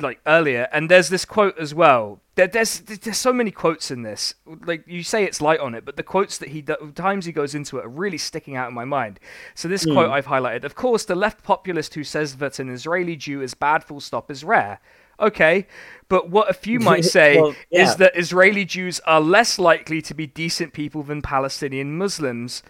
like 0.00 0.20
earlier. 0.26 0.68
And 0.72 0.90
there's 0.90 1.08
this 1.08 1.24
quote 1.24 1.58
as 1.58 1.74
well. 1.74 2.20
There, 2.34 2.46
there's 2.46 2.80
there's 2.80 3.18
so 3.18 3.32
many 3.32 3.50
quotes 3.50 3.90
in 3.90 4.02
this. 4.02 4.34
Like 4.46 4.84
you 4.86 5.02
say, 5.02 5.24
it's 5.24 5.40
light 5.40 5.60
on 5.60 5.74
it, 5.74 5.84
but 5.84 5.96
the 5.96 6.02
quotes 6.02 6.38
that 6.38 6.50
he 6.50 6.62
times 6.62 7.26
he 7.26 7.32
goes 7.32 7.54
into 7.54 7.78
it 7.78 7.84
are 7.84 7.88
really 7.88 8.18
sticking 8.18 8.56
out 8.56 8.68
in 8.68 8.74
my 8.74 8.84
mind. 8.84 9.20
So 9.54 9.68
this 9.68 9.84
mm. 9.84 9.92
quote 9.92 10.10
I've 10.10 10.26
highlighted. 10.26 10.64
Of 10.64 10.74
course, 10.74 11.04
the 11.04 11.14
left 11.14 11.42
populist 11.42 11.94
who 11.94 12.04
says 12.04 12.36
that 12.36 12.58
an 12.58 12.70
Israeli 12.70 13.16
Jew 13.16 13.42
is 13.42 13.54
bad, 13.54 13.84
full 13.84 14.00
stop, 14.00 14.30
is 14.30 14.44
rare. 14.44 14.80
Okay, 15.20 15.66
but 16.08 16.30
what 16.30 16.48
a 16.48 16.54
few 16.54 16.80
might 16.80 17.04
say 17.04 17.40
well, 17.40 17.54
yeah. 17.70 17.82
is 17.82 17.96
that 17.96 18.16
Israeli 18.16 18.64
Jews 18.64 19.00
are 19.00 19.20
less 19.20 19.58
likely 19.58 20.00
to 20.02 20.14
be 20.14 20.26
decent 20.26 20.72
people 20.72 21.02
than 21.02 21.22
Palestinian 21.22 21.98
Muslims. 21.98 22.62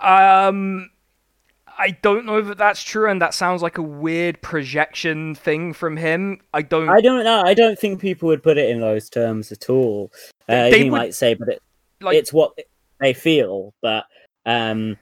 Um, 0.00 0.90
I 1.80 1.90
don't 2.02 2.26
know 2.26 2.42
that 2.42 2.58
that's 2.58 2.82
true, 2.82 3.10
and 3.10 3.20
that 3.22 3.32
sounds 3.32 3.62
like 3.62 3.78
a 3.78 3.82
weird 3.82 4.40
projection 4.42 5.34
thing 5.34 5.72
from 5.72 5.96
him. 5.96 6.40
I 6.52 6.62
don't. 6.62 6.88
I 6.88 7.00
don't 7.00 7.24
know. 7.24 7.42
I 7.42 7.54
don't 7.54 7.78
think 7.78 8.00
people 8.00 8.28
would 8.28 8.42
put 8.42 8.58
it 8.58 8.68
in 8.68 8.80
those 8.80 9.08
terms 9.08 9.50
at 9.50 9.70
all. 9.70 10.12
Uh, 10.48 10.68
they 10.70 10.84
he 10.84 10.90
would, 10.90 10.98
might 10.98 11.14
say, 11.14 11.34
but 11.34 11.48
it, 11.48 11.62
like, 12.00 12.16
it's 12.16 12.32
what 12.32 12.52
they 13.00 13.14
feel. 13.14 13.72
But 13.80 14.04
um, 14.44 14.98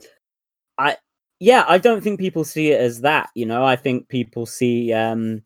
I, 0.79 0.97
yeah, 1.41 1.65
I 1.69 1.79
don't 1.79 2.03
think 2.03 2.21
people 2.21 2.45
see 2.45 2.71
it 2.71 2.81
as 2.81 3.01
that. 3.01 3.31
You 3.35 3.47
know, 3.47 3.65
I 3.65 3.77
think 3.77 4.09
people 4.09 4.47
see. 4.47 4.93
Um, 4.93 5.43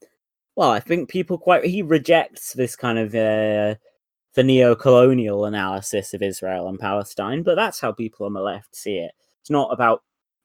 well, 0.54 0.70
I 0.70 0.80
think 0.80 1.08
people 1.08 1.38
quite. 1.38 1.64
He 1.64 1.82
rejects 1.82 2.52
this 2.52 2.76
kind 2.76 2.98
of. 2.98 3.14
Uh, 3.14 3.76
the 4.34 4.42
neo-colonial 4.42 5.44
analysis 5.44 6.14
of 6.14 6.22
Israel 6.22 6.66
and 6.66 6.78
Palestine, 6.80 7.42
but 7.42 7.54
that's 7.54 7.80
how 7.80 7.92
people 7.92 8.24
on 8.24 8.32
the 8.32 8.40
left 8.40 8.74
see 8.74 8.96
it. 8.96 9.12
It's 9.42 9.50
not 9.50 9.70
about 9.70 10.02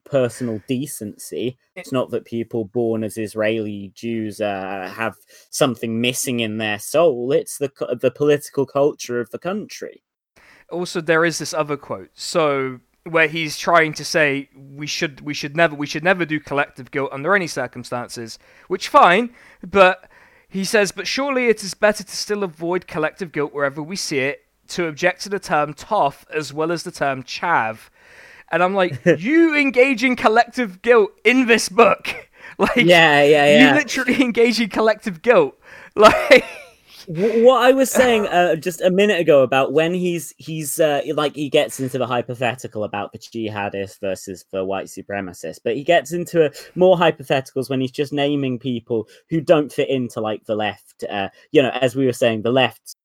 personal 0.10 0.62
decency. 0.68 1.58
It's 1.76 1.91
not 1.91 2.10
that 2.12 2.26
people 2.26 2.66
born 2.66 3.03
as 3.03 3.18
Israeli 3.18 3.91
Jews 3.93 4.41
uh, 4.41 4.91
have 4.95 5.16
something 5.49 6.01
missing 6.01 6.39
in 6.39 6.58
their 6.58 6.80
soul. 6.80 7.32
It's 7.32 7.58
the 7.58 7.72
the 7.99 8.12
political 8.12 8.66
culture 8.66 9.20
of 9.20 9.30
the 9.32 9.39
country. 9.39 10.03
Also, 10.70 10.99
there 11.01 11.24
is 11.24 11.39
this 11.39 11.53
other 11.53 11.78
quote. 11.78 12.10
So 12.14 12.80
where 13.03 13.28
he's 13.28 13.58
trying 13.58 13.93
to 13.93 14.05
say 14.05 14.49
we 14.55 14.88
should 14.88 15.22
we 15.22 15.34
should 15.34 15.55
never 15.55 15.76
we 15.76 15.88
should 15.88 16.03
never 16.03 16.26
do 16.26 16.39
collective 16.39 16.91
guilt 16.91 17.10
under 17.12 17.36
any 17.36 17.47
circumstances, 17.47 18.38
which 18.68 18.88
fine, 18.88 19.30
but 19.66 20.10
he 20.49 20.64
says, 20.64 20.91
but 20.91 21.08
surely 21.08 21.47
it 21.47 21.64
is 21.64 21.74
better 21.74 22.03
to 22.03 22.16
still 22.16 22.43
avoid 22.43 22.88
collective 22.88 23.32
guilt 23.32 23.53
wherever 23.53 23.82
we 23.82 23.95
see 23.95 24.20
it, 24.20 24.45
to 24.70 24.88
object 24.88 25.22
to 25.22 25.30
the 25.30 25.39
term 25.39 25.74
toff 25.74 26.26
as 26.34 26.53
well 26.53 26.72
as 26.72 26.84
the 26.84 26.91
term 26.91 27.24
chav 27.24 27.89
and 28.52 28.64
I'm 28.64 28.74
like, 28.74 29.00
you 29.20 29.56
engage 29.56 30.04
in 30.04 30.16
collective 30.16 30.82
guilt 30.82 31.12
in 31.24 31.48
this 31.48 31.70
book. 31.70 32.08
Like, 32.60 32.78
yeah, 32.78 33.22
yeah, 33.22 33.45
yeah. 33.45 33.70
You 33.70 33.76
literally 33.76 34.20
engage 34.24 34.60
in 34.60 34.70
collective 34.70 35.22
guilt. 35.22 35.56
Like, 35.95 36.43
what 37.08 37.64
I 37.64 37.72
was 37.72 37.89
saying 37.89 38.28
uh, 38.28 38.58
just 38.58 38.82
a 38.82 38.91
minute 38.91 39.20
ago 39.20 39.41
about 39.41 39.72
when 39.72 39.93
he's 39.93 40.34
he's 40.38 40.78
uh, 40.80 41.02
like 41.14 41.36
he 41.36 41.50
gets 41.50 41.80
into 41.80 41.98
the 41.98 42.06
hypothetical 42.06 42.84
about 42.84 43.14
the 43.14 43.20
jihadist 43.20 44.02
versus 44.02 44.43
the 44.52 44.66
white 44.66 44.88
supremacist, 44.88 45.60
but 45.64 45.76
he 45.76 45.84
gets 45.84 46.12
into 46.12 46.45
a, 46.45 46.52
more 46.76 46.98
hypotheticals 46.98 47.70
when 47.70 47.80
he's 47.80 47.91
just 47.91 48.12
naming 48.12 48.60
people 48.60 49.08
who 49.30 49.39
don't 49.39 49.72
fit 49.72 49.88
into 49.88 50.20
like 50.20 50.45
the 50.45 50.56
left. 50.56 51.06
Uh, 51.10 51.30
you 51.52 51.62
know, 51.62 51.70
as 51.70 51.95
we 51.95 52.06
were 52.06 52.14
saying, 52.14 52.41
the 52.41 52.52
left 52.52 52.97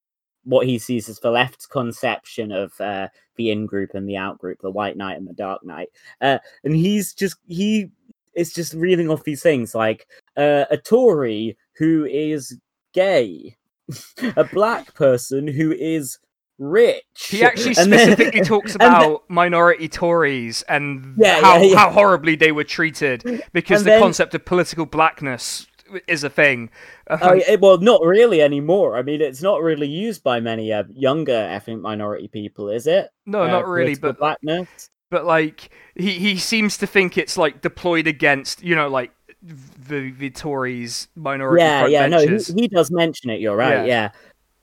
what 0.45 0.67
he 0.67 0.79
sees 0.79 1.09
as 1.09 1.21
the 1.21 1.31
left's 1.31 1.67
conception 1.67 2.53
of 2.53 2.79
uh, 2.81 3.09
the 3.37 3.51
in 3.51 3.67
group 3.67 3.95
and 3.95 4.09
the 4.09 4.17
out 4.17 4.39
group, 4.39 4.61
the 4.61 4.71
white 4.71 4.97
knight 4.97 5.17
and 5.17 5.27
the 5.27 5.35
dark 5.35 5.65
knight. 5.65 5.89
Uh, 6.21 6.39
and 6.65 6.75
he's 6.75 7.15
just 7.15 7.37
he 7.47 7.91
is 8.35 8.53
just 8.53 8.75
reeling 8.75 9.11
off 9.11 9.25
these 9.25 9.43
things 9.43 9.75
like 9.75 10.07
uh, 10.37 10.65
a 10.71 10.77
Tory 10.77 11.57
who 11.77 12.05
is 12.05 12.59
gay, 12.93 13.57
a 14.37 14.45
black 14.45 14.95
person 14.95 15.47
who 15.47 15.73
is 15.73 16.19
rich. 16.59 17.05
He 17.29 17.45
actually 17.45 17.75
specifically 17.75 18.31
then, 18.41 18.45
talks 18.45 18.75
about 18.75 19.01
then, 19.01 19.17
minority 19.29 19.89
Tories 19.89 20.63
and 20.63 21.15
yeah, 21.19 21.41
how, 21.41 21.57
yeah, 21.57 21.63
yeah. 21.63 21.77
how 21.77 21.91
horribly 21.91 22.37
they 22.37 22.53
were 22.53 22.65
treated 22.65 23.23
because 23.53 23.81
and 23.81 23.87
the 23.87 23.91
then, 23.91 24.03
concept 24.03 24.35
of 24.35 24.45
political 24.45 24.87
blackness 24.87 25.67
is 26.07 26.25
a 26.25 26.31
thing. 26.31 26.71
Oh, 27.09 27.41
well, 27.61 27.79
not 27.79 28.03
really 28.05 28.43
anymore. 28.43 28.97
I 28.97 29.03
mean, 29.03 29.21
it's 29.21 29.43
not 29.43 29.63
really 29.63 29.89
used 29.89 30.23
by 30.23 30.41
many 30.41 30.73
uh, 30.73 30.85
younger 30.93 31.33
ethnic 31.33 31.81
minority 31.81 32.29
people, 32.29 32.69
is 32.69 32.87
it? 32.87 33.11
No, 33.27 33.43
uh, 33.43 33.49
not 33.49 33.67
really. 33.67 33.95
But 33.95 34.19
blackness. 34.19 34.91
But 35.11 35.27
like, 35.27 35.71
he 35.95 36.13
he 36.13 36.39
seems 36.39 36.79
to 36.79 36.87
think 36.87 37.19
it's 37.19 37.37
like 37.37 37.61
deployed 37.61 38.07
against, 38.07 38.63
you 38.63 38.75
know, 38.75 38.89
like 38.89 39.11
the 39.43 40.13
the 40.13 40.31
Tories 40.31 41.09
minority. 41.17 41.63
Yeah, 41.63 41.87
yeah, 41.87 42.07
no, 42.07 42.19
he, 42.21 42.39
he, 42.55 42.69
does 42.69 42.91
mention 42.91 43.31
it. 43.31 43.41
You're 43.41 43.57
right. 43.57 43.85
Yeah. 43.85 43.85
yeah. 43.85 44.11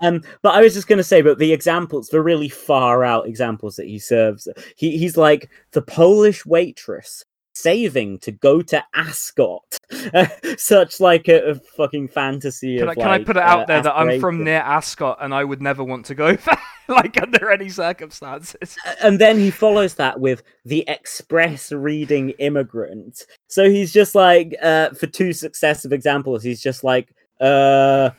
Um, 0.02 0.22
but 0.42 0.56
I 0.56 0.62
was 0.62 0.74
just 0.74 0.88
going 0.88 0.98
to 0.98 1.04
say, 1.04 1.22
but 1.22 1.40
the 1.40 1.52
examples, 1.52 2.08
the 2.08 2.22
really 2.22 2.50
far 2.50 3.04
out 3.04 3.28
examples 3.28 3.76
that 3.76 3.86
he 3.86 4.00
serves, 4.00 4.48
he, 4.78 4.98
he's 4.98 5.18
like 5.18 5.50
the 5.72 5.82
Polish 5.82 6.46
waitress 6.46 7.26
saving 7.62 8.20
to 8.20 8.32
go 8.32 8.62
to 8.62 8.84
Ascot. 8.94 9.78
Such 10.58 11.00
like 11.00 11.28
a, 11.28 11.52
a, 11.52 11.56
fucking 11.56 12.08
fantasy. 12.08 12.78
Can, 12.78 12.84
of, 12.84 12.90
I, 12.90 12.96
can 12.96 13.04
like, 13.04 13.22
I 13.22 13.24
put 13.24 13.38
it 13.38 13.44
out 13.44 13.62
uh, 13.62 13.66
there 13.66 13.82
that 13.84 13.96
I'm 13.96 14.20
from 14.20 14.44
near 14.44 14.60
Ascot 14.60 15.18
and 15.22 15.34
I 15.34 15.44
would 15.44 15.62
never 15.62 15.84
want 15.84 16.06
to 16.08 16.16
go 16.16 16.36
there, 16.36 16.58
like 16.88 17.22
under 17.22 17.52
any 17.52 17.70
circumstances. 17.70 18.78
And 19.02 19.20
then 19.20 19.38
he 19.38 19.52
follows 19.52 19.96
that 19.96 20.20
with 20.20 20.44
the 20.66 20.84
express 20.88 21.72
reading 21.72 22.32
immigrant. 22.40 23.26
So 23.48 23.70
he's 23.70 23.92
just 23.92 24.16
like, 24.16 24.56
uh, 24.62 24.92
for 24.92 25.08
two 25.08 25.34
successive 25.34 25.92
examples, 25.92 26.44
he's 26.44 26.62
just 26.62 26.84
like, 26.84 27.14
uh, 27.42 28.12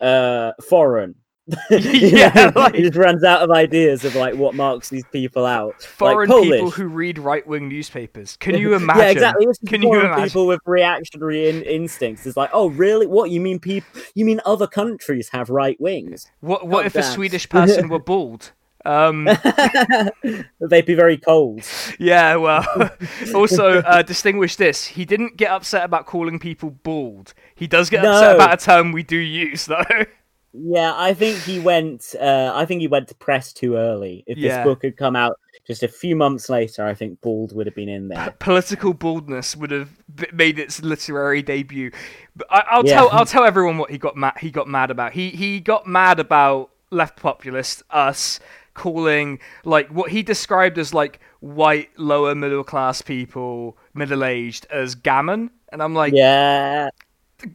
uh, 0.00 0.52
foreign, 0.68 1.14
Yeah, 1.70 2.52
like- 2.54 2.74
he 2.74 2.82
just 2.82 2.96
runs 2.96 3.24
out 3.24 3.42
of 3.42 3.50
ideas 3.50 4.04
of 4.04 4.14
like 4.14 4.34
what 4.36 4.54
marks 4.54 4.88
these 4.88 5.04
people 5.12 5.46
out. 5.46 5.82
Foreign 5.82 6.28
like 6.30 6.42
people 6.42 6.70
who 6.70 6.86
read 6.86 7.18
right 7.18 7.46
wing 7.46 7.68
newspapers. 7.68 8.36
Can 8.36 8.56
you 8.56 8.74
imagine? 8.76 9.02
Yeah, 9.02 9.10
exactly. 9.10 9.46
Can 9.66 9.82
you 9.82 9.98
imagine? 10.00 10.24
people 10.24 10.46
with 10.46 10.60
reactionary 10.66 11.48
in- 11.48 11.62
instincts? 11.62 12.26
It's 12.26 12.36
like, 12.36 12.50
oh, 12.52 12.68
really? 12.70 13.06
What 13.06 13.30
you 13.30 13.40
mean? 13.40 13.58
People? 13.58 14.00
You 14.14 14.24
mean 14.24 14.40
other 14.44 14.66
countries 14.66 15.28
have 15.30 15.50
right 15.50 15.80
wings? 15.80 16.30
What 16.40 16.66
what 16.66 16.84
Oh, 16.84 16.86
if 16.86 16.94
a. 16.96 17.02
Swedish 17.02 17.48
person 17.48 17.88
were 17.88 17.98
bald? 17.98 18.52
Um, 18.86 19.28
They'd 20.60 20.86
be 20.86 20.94
very 20.94 21.18
cold. 21.18 21.62
yeah, 21.98 22.36
well, 22.36 22.64
also 23.34 23.78
uh, 23.82 24.00
distinguish 24.02 24.56
this. 24.56 24.86
He 24.86 25.04
didn't 25.04 25.36
get 25.36 25.50
upset 25.50 25.84
about 25.84 26.06
calling 26.06 26.38
people 26.38 26.70
bald. 26.70 27.34
He 27.54 27.66
does 27.66 27.90
get 27.90 28.04
upset 28.04 28.36
about 28.36 28.54
a 28.54 28.64
term 28.64 28.92
we 28.92 29.02
do 29.02 29.16
use, 29.18 29.66
though. 29.66 29.82
Yeah, 30.52 30.92
I 30.96 31.14
think 31.14 31.38
he 31.38 31.60
went. 31.60 32.14
Uh, 32.20 32.52
I 32.54 32.64
think 32.66 32.80
he 32.80 32.88
went 32.88 33.08
to 33.08 33.14
press 33.14 33.52
too 33.52 33.76
early. 33.76 34.24
If 34.26 34.36
Yeah. 34.38 34.56
this 34.58 34.64
book 34.64 34.82
had 34.82 34.96
come 34.96 35.14
out 35.14 35.38
just 35.66 35.82
a 35.82 35.88
few 35.88 36.16
months 36.16 36.48
later, 36.48 36.84
I 36.84 36.94
think 36.94 37.20
Bald 37.20 37.54
would 37.54 37.66
have 37.66 37.74
been 37.76 37.88
in 37.88 38.08
there. 38.08 38.34
Political 38.40 38.94
baldness 38.94 39.54
would 39.54 39.70
have 39.70 39.90
b- 40.14 40.26
made 40.32 40.58
its 40.58 40.82
literary 40.82 41.42
debut. 41.42 41.92
But 42.34 42.48
I, 42.50 42.64
I'll 42.70 42.84
Yeah. 42.84 42.94
tell 42.94 43.08
I'll 43.10 43.26
tell 43.26 43.44
everyone 43.44 43.78
what 43.78 43.90
he 43.90 43.98
got 43.98 44.16
mad 44.16 44.34
he 44.40 44.50
got 44.50 44.66
mad 44.66 44.90
about. 44.90 45.12
He 45.12 45.30
he 45.30 45.60
got 45.60 45.86
mad 45.86 46.18
about 46.18 46.70
left 46.90 47.16
populist 47.16 47.84
us 47.90 48.40
calling 48.74 49.38
like 49.64 49.88
what 49.88 50.10
he 50.10 50.22
described 50.22 50.78
as 50.78 50.92
like 50.94 51.20
white 51.40 51.90
lower 51.98 52.34
middle 52.34 52.64
class 52.64 53.02
people 53.02 53.76
middle 53.94 54.24
aged 54.24 54.66
as 54.70 54.94
gammon 54.94 55.50
and 55.72 55.82
i'm 55.82 55.92
like 55.94 56.12
Yeah, 56.14 56.88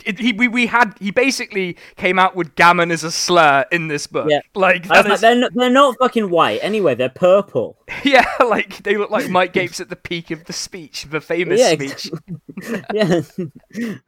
it, 0.06 0.20
he 0.20 0.34
we, 0.34 0.48
we 0.48 0.68
had 0.68 0.96
he 1.00 1.12
basically 1.12 1.78
came 1.96 2.20
out 2.20 2.36
with 2.36 2.56
gammon 2.56 2.92
as 2.92 3.04
a 3.04 3.12
slur 3.12 3.66
in 3.72 3.88
this 3.88 4.08
book 4.08 4.28
Yeah. 4.30 4.40
like 4.54 4.88
that 4.88 5.08
like, 5.08 5.20
they're, 5.20 5.36
not, 5.36 5.54
they're 5.54 5.70
not 5.70 5.96
fucking 6.00 6.30
white 6.30 6.60
anyway. 6.62 6.96
They're 6.96 7.10
purple. 7.10 7.78
yeah 8.04 8.26
like 8.40 8.84
they 8.84 8.98
look 8.98 9.10
like 9.12 9.30
mike 9.30 9.54
gapes 9.54 9.80
at 9.80 9.90
the 9.90 9.96
peak 9.96 10.32
of 10.32 10.46
the 10.46 10.54
speech 10.54 11.04
the 11.06 11.22
famous 11.22 11.60
Yeah, 11.60 11.74
speech 11.74 12.12
yeah, 12.94 13.22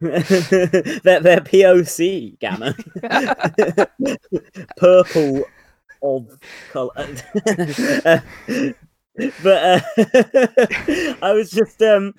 they're, 1.02 1.20
they're 1.20 1.40
POC 1.40 2.38
gamma, 2.38 2.74
purple 4.76 5.44
of 6.02 6.38
color. 6.72 6.92
Uh, 8.04 8.20
but 9.42 9.46
uh, 9.46 9.80
I 11.22 11.32
was 11.32 11.50
just 11.50 11.82
um, 11.82 12.14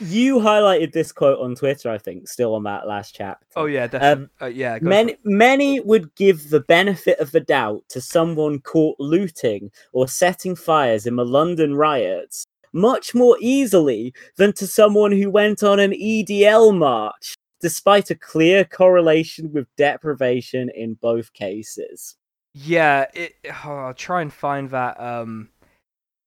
you 0.00 0.36
highlighted 0.36 0.92
this 0.92 1.12
quote 1.12 1.38
on 1.40 1.54
Twitter. 1.54 1.90
I 1.90 1.98
think 1.98 2.28
still 2.28 2.54
on 2.54 2.62
that 2.64 2.86
last 2.86 3.14
chat. 3.14 3.38
oh 3.56 3.66
yeah 3.66 3.86
definitely 3.86 4.28
uh, 4.40 4.46
yeah 4.46 4.78
Many, 4.80 5.16
many 5.24 5.80
would 5.80 6.14
give 6.14 6.50
the 6.50 6.60
benefit 6.60 7.18
of 7.18 7.32
the 7.32 7.40
doubt 7.40 7.82
to 7.90 8.00
someone 8.00 8.60
caught 8.60 8.96
looting 8.98 9.70
or 9.92 10.08
setting 10.08 10.54
fires 10.56 11.06
in 11.06 11.16
the 11.16 11.24
London 11.24 11.74
riots 11.74 12.46
much 12.72 13.14
more 13.14 13.36
easily 13.40 14.12
than 14.36 14.52
to 14.54 14.66
someone 14.66 15.12
who 15.12 15.30
went 15.30 15.62
on 15.62 15.80
an 15.80 15.92
EDL 15.92 16.76
march, 16.76 17.34
despite 17.60 18.10
a 18.10 18.14
clear 18.14 18.64
correlation 18.64 19.52
with 19.52 19.66
deprivation 19.76 20.70
in 20.74 20.94
both 20.94 21.32
cases. 21.32 22.16
Yeah, 22.54 23.06
it. 23.14 23.34
Oh, 23.64 23.76
I'll 23.76 23.94
try 23.94 24.22
and 24.22 24.32
find 24.32 24.70
that. 24.70 25.00
Um, 25.00 25.50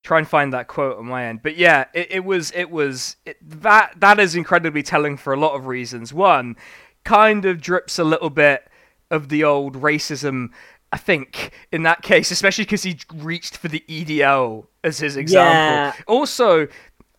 try 0.04 0.18
and 0.18 0.28
find 0.28 0.54
that 0.54 0.68
quote 0.68 0.98
on 0.98 1.06
my 1.06 1.26
end. 1.26 1.42
But 1.44 1.58
yeah, 1.58 1.86
it, 1.94 2.12
it 2.12 2.26
was. 2.26 2.52
It 2.56 2.70
was 2.70 3.18
it, 3.26 3.38
that. 3.62 3.94
That 4.00 4.20
is 4.20 4.36
incredibly 4.36 4.84
telling 4.84 5.18
for 5.18 5.34
a 5.34 5.40
lot 5.40 5.56
of 5.56 5.68
reasons. 5.68 6.14
One, 6.14 6.56
kind 7.04 7.46
of 7.46 7.62
drips 7.62 8.00
a 8.00 8.04
little 8.04 8.30
bit 8.30 8.68
of 9.10 9.30
the 9.30 9.44
old 9.44 9.82
racism. 9.82 10.50
I 10.94 10.98
think 10.98 11.52
in 11.72 11.84
that 11.84 12.02
case, 12.02 12.32
especially 12.32 12.66
because 12.66 12.84
he 12.84 13.00
reached 13.16 13.58
for 13.58 13.70
the 13.70 13.84
EDL 13.88 14.68
as 14.84 15.00
his 15.00 15.16
example. 15.16 15.54
Yeah. 15.54 15.94
Also, 16.06 16.68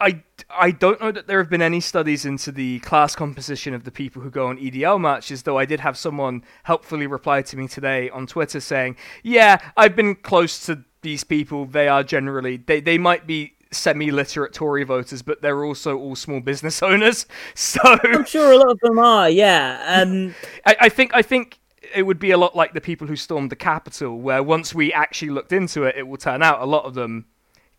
I, 0.02 0.22
I 0.50 0.72
don't 0.72 1.00
know 1.00 1.12
that 1.12 1.28
there 1.28 1.38
have 1.38 1.48
been 1.48 1.62
any 1.62 1.80
studies 1.80 2.26
into 2.26 2.50
the 2.50 2.80
class 2.80 3.14
composition 3.14 3.72
of 3.72 3.84
the 3.84 3.92
people 3.92 4.20
who 4.20 4.30
go 4.30 4.48
on 4.48 4.58
EDL 4.58 5.00
matches, 5.00 5.44
though 5.44 5.56
I 5.56 5.64
did 5.64 5.80
have 5.80 5.96
someone 5.96 6.42
helpfully 6.64 7.06
reply 7.06 7.42
to 7.42 7.56
me 7.56 7.68
today 7.68 8.10
on 8.10 8.26
Twitter 8.26 8.58
saying, 8.58 8.96
Yeah, 9.22 9.58
I've 9.76 9.94
been 9.94 10.16
close 10.16 10.66
to 10.66 10.84
these 11.02 11.24
people. 11.24 11.66
They 11.66 11.88
are 11.88 12.02
generally, 12.02 12.56
they, 12.56 12.80
they 12.80 12.98
might 12.98 13.26
be 13.26 13.54
semi 13.72 14.10
literate 14.10 14.52
Tory 14.52 14.84
voters, 14.84 15.22
but 15.22 15.42
they're 15.42 15.64
also 15.64 15.98
all 15.98 16.16
small 16.16 16.40
business 16.40 16.82
owners. 16.82 17.26
So 17.54 17.80
I'm 17.84 18.24
sure 18.24 18.52
a 18.52 18.56
lot 18.56 18.70
of 18.70 18.80
them 18.80 18.98
are, 18.98 19.28
yeah. 19.28 19.82
Um, 19.86 20.34
I, 20.64 20.76
I 20.82 20.88
think 20.88 21.12
I 21.14 21.22
think 21.22 21.58
it 21.94 22.04
would 22.04 22.18
be 22.18 22.30
a 22.30 22.38
lot 22.38 22.54
like 22.54 22.74
the 22.74 22.80
people 22.80 23.06
who 23.06 23.16
stormed 23.16 23.50
the 23.50 23.56
Capitol, 23.56 24.18
where 24.20 24.42
once 24.42 24.74
we 24.74 24.92
actually 24.92 25.30
looked 25.30 25.52
into 25.52 25.84
it, 25.84 25.96
it 25.96 26.06
will 26.06 26.16
turn 26.16 26.42
out 26.42 26.60
a 26.60 26.66
lot 26.66 26.84
of 26.84 26.94
them. 26.94 27.26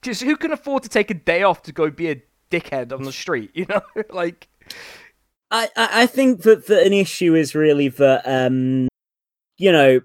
Just 0.02 0.22
who 0.24 0.36
can 0.36 0.52
afford 0.52 0.84
to 0.84 0.90
take 0.90 1.10
a 1.10 1.14
day 1.14 1.44
off 1.44 1.62
to 1.64 1.72
go 1.72 1.90
be 1.90 2.10
a 2.12 2.22
dickhead 2.52 2.92
on 2.92 3.04
the 3.04 3.12
street? 3.12 3.52
You 3.56 3.66
know, 3.68 3.82
like 4.10 4.48
I, 5.52 5.70
I 5.76 6.04
I 6.04 6.06
think 6.08 6.42
that, 6.42 6.68
that 6.68 6.86
an 6.86 6.94
issue 6.94 7.36
is 7.36 7.56
really 7.56 7.88
that 7.90 8.24
um 8.26 8.88
you 9.58 9.72
know 9.72 10.02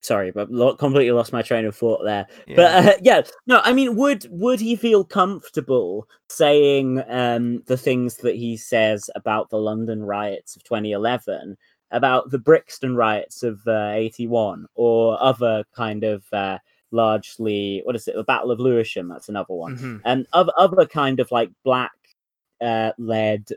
sorry 0.00 0.30
but 0.30 0.48
completely 0.78 1.10
lost 1.12 1.32
my 1.32 1.42
train 1.42 1.64
of 1.66 1.76
thought 1.76 2.02
there 2.04 2.26
but 2.56 2.86
uh, 2.86 2.92
yeah 3.02 3.20
no 3.46 3.60
i 3.64 3.72
mean 3.72 3.96
would 3.96 4.26
would 4.30 4.58
he 4.60 4.74
feel 4.76 5.04
comfortable 5.04 6.08
saying 6.28 7.02
um 7.08 7.62
the 7.66 7.76
things 7.76 8.16
that 8.18 8.34
he 8.34 8.56
says 8.56 9.10
about 9.14 9.50
the 9.50 9.58
london 9.58 10.02
riots 10.02 10.56
of 10.56 10.62
2011 10.64 11.56
about 11.90 12.30
the 12.30 12.38
brixton 12.38 12.96
riots 12.96 13.42
of 13.42 13.60
uh, 13.66 13.90
81 13.94 14.66
or 14.74 15.22
other 15.22 15.64
kind 15.74 16.02
of 16.04 16.24
uh 16.32 16.58
largely 16.92 17.80
what 17.84 17.94
is 17.94 18.08
it 18.08 18.14
the 18.16 18.24
battle 18.24 18.50
of 18.50 18.58
lewisham 18.60 19.08
that's 19.08 19.28
another 19.28 19.54
one 19.54 19.76
Mhm. 19.76 20.00
and 20.04 20.26
other 20.32 20.52
other 20.56 20.86
kind 20.86 21.20
of 21.20 21.30
like 21.30 21.50
black 21.64 21.92
uh, 22.60 22.92
led 22.98 23.48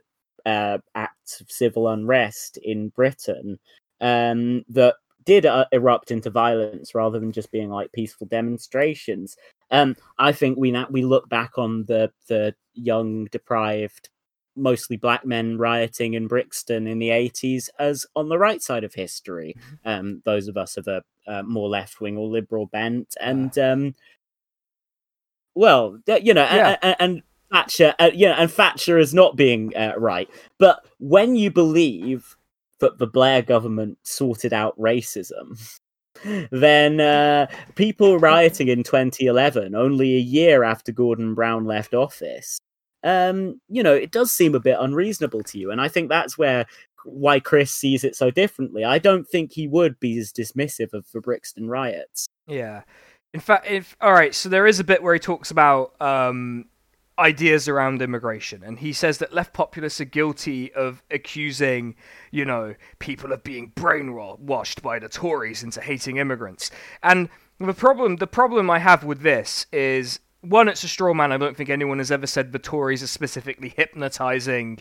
uh, 0.46 0.78
acts 0.96 1.42
of 1.42 1.52
civil 1.52 1.88
unrest 1.90 2.58
in 2.64 2.90
Britain 2.90 3.60
um, 4.02 4.64
that 4.70 4.96
did 5.26 5.46
uh, 5.46 5.66
erupt 5.72 6.12
into 6.12 6.30
violence 6.30 6.94
rather 6.96 7.20
than 7.20 7.32
just 7.32 7.52
being 7.52 7.70
like 7.70 7.92
peaceful 7.92 8.28
demonstrations. 8.28 9.36
Um, 9.72 9.96
I 10.18 10.32
think 10.32 10.58
we 10.58 10.72
now 10.72 10.88
we 10.90 11.04
look 11.04 11.30
back 11.30 11.58
on 11.58 11.86
the 11.86 12.12
the 12.28 12.56
young 12.74 13.26
deprived, 13.26 14.10
mostly 14.56 14.98
black 14.98 15.26
men 15.26 15.58
rioting 15.58 16.14
in 16.14 16.28
Brixton 16.28 16.88
in 16.88 17.00
the 17.00 17.10
eighties 17.12 17.70
as 17.80 18.06
on 18.16 18.30
the 18.30 18.38
right 18.38 18.62
side 18.62 18.84
of 18.84 18.94
history. 18.94 19.56
Um, 19.86 20.22
those 20.26 20.48
of 20.48 20.58
us 20.58 20.78
of 20.78 20.88
a 20.88 21.02
uh, 21.28 21.44
more 21.44 21.70
left 21.70 22.02
wing 22.02 22.18
or 22.18 22.28
liberal 22.28 22.66
bent, 22.68 23.16
and 23.22 23.58
um, 23.58 23.96
well, 25.56 26.00
you 26.08 26.34
know, 26.34 26.44
Yeah. 26.44 26.78
a- 26.82 27.02
and 27.02 27.24
Thatcher, 27.52 27.94
uh, 28.00 28.10
yeah, 28.14 28.34
and 28.40 28.52
Thatcher 28.52 28.98
is 28.98 29.14
not 29.14 29.36
being 29.36 29.76
uh, 29.76 29.94
right. 29.98 30.28
But 30.58 30.84
when 31.00 31.36
you 31.36 31.52
believe 31.52 32.36
that 32.84 33.00
the 33.00 33.08
Blair 33.08 33.42
government 33.42 33.98
sorted 34.04 34.54
out 34.54 34.78
racism, 34.78 35.80
then 36.52 37.00
uh, 37.00 37.48
people 37.76 38.20
rioting 38.20 38.68
in 38.68 38.84
2011, 38.84 39.74
only 39.74 40.16
a 40.16 40.20
year 40.20 40.64
after 40.64 40.92
Gordon 40.92 41.34
Brown 41.34 41.66
left 41.66 41.94
office, 41.94 42.60
um, 43.04 43.60
you 43.70 43.84
know, 43.84 43.94
it 43.94 44.12
does 44.12 44.32
seem 44.32 44.56
a 44.56 44.60
bit 44.60 44.78
unreasonable 44.80 45.44
to 45.44 45.60
you. 45.60 45.72
And 45.72 45.82
I 45.82 45.88
think 45.88 46.10
that's 46.10 46.38
where 46.38 46.66
why 47.06 47.40
Chris 47.40 47.72
sees 47.72 48.04
it 48.04 48.16
so 48.16 48.32
differently. 48.32 48.84
I 48.84 48.98
don't 48.98 49.28
think 49.28 49.52
he 49.52 49.68
would 49.68 50.00
be 50.00 50.18
as 50.18 50.32
dismissive 50.32 50.94
of 50.94 51.06
the 51.14 51.22
Brixton 51.22 51.68
riots. 51.68 52.28
Yeah. 52.48 52.84
In 53.34 53.40
fact, 53.40 53.68
if 53.68 53.96
all 54.00 54.14
right, 54.14 54.34
so 54.34 54.48
there 54.48 54.68
is 54.68 54.80
a 54.80 54.84
bit 54.84 55.02
where 55.02 55.14
he 55.14 55.20
talks 55.20 55.52
about 55.52 56.00
um, 56.00 56.66
ideas 57.20 57.68
around 57.68 58.02
immigration, 58.02 58.64
and 58.64 58.80
he 58.80 58.94
says 58.94 59.20
that 59.20 59.34
left 59.34 59.54
populists 59.54 60.02
are 60.02 60.06
guilty 60.06 60.74
of 60.74 61.04
accusing, 61.12 61.96
you 62.32 62.46
know, 62.46 62.76
people 63.00 63.32
of 63.32 63.44
being 63.44 63.72
brainwashed 63.76 64.82
by 64.82 65.00
the 65.00 65.10
Tories 65.10 65.64
into 65.64 65.82
hating 65.82 66.18
immigrants. 66.18 66.72
And 67.04 67.30
the 67.60 67.74
problem, 67.74 68.18
the 68.18 68.28
problem 68.28 68.70
I 68.70 68.80
have 68.80 69.04
with 69.04 69.22
this 69.22 69.68
is 69.72 70.20
one, 70.42 70.68
it's 70.68 70.84
a 70.84 70.88
straw 70.88 71.14
man. 71.14 71.32
I 71.32 71.38
don't 71.38 71.56
think 71.56 71.70
anyone 71.70 72.00
has 72.00 72.12
ever 72.12 72.28
said 72.28 72.52
the 72.52 72.60
Tories 72.60 73.04
are 73.04 73.08
specifically 73.08 73.70
hypnotizing 73.70 74.80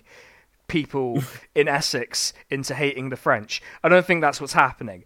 people 0.68 1.22
in 1.54 1.68
Essex 1.68 2.32
into 2.50 2.74
hating 2.74 3.10
the 3.10 3.16
French. 3.16 3.62
I 3.84 3.88
don't 3.88 4.06
think 4.06 4.22
that's 4.22 4.40
what's 4.40 4.54
happening. 4.54 5.04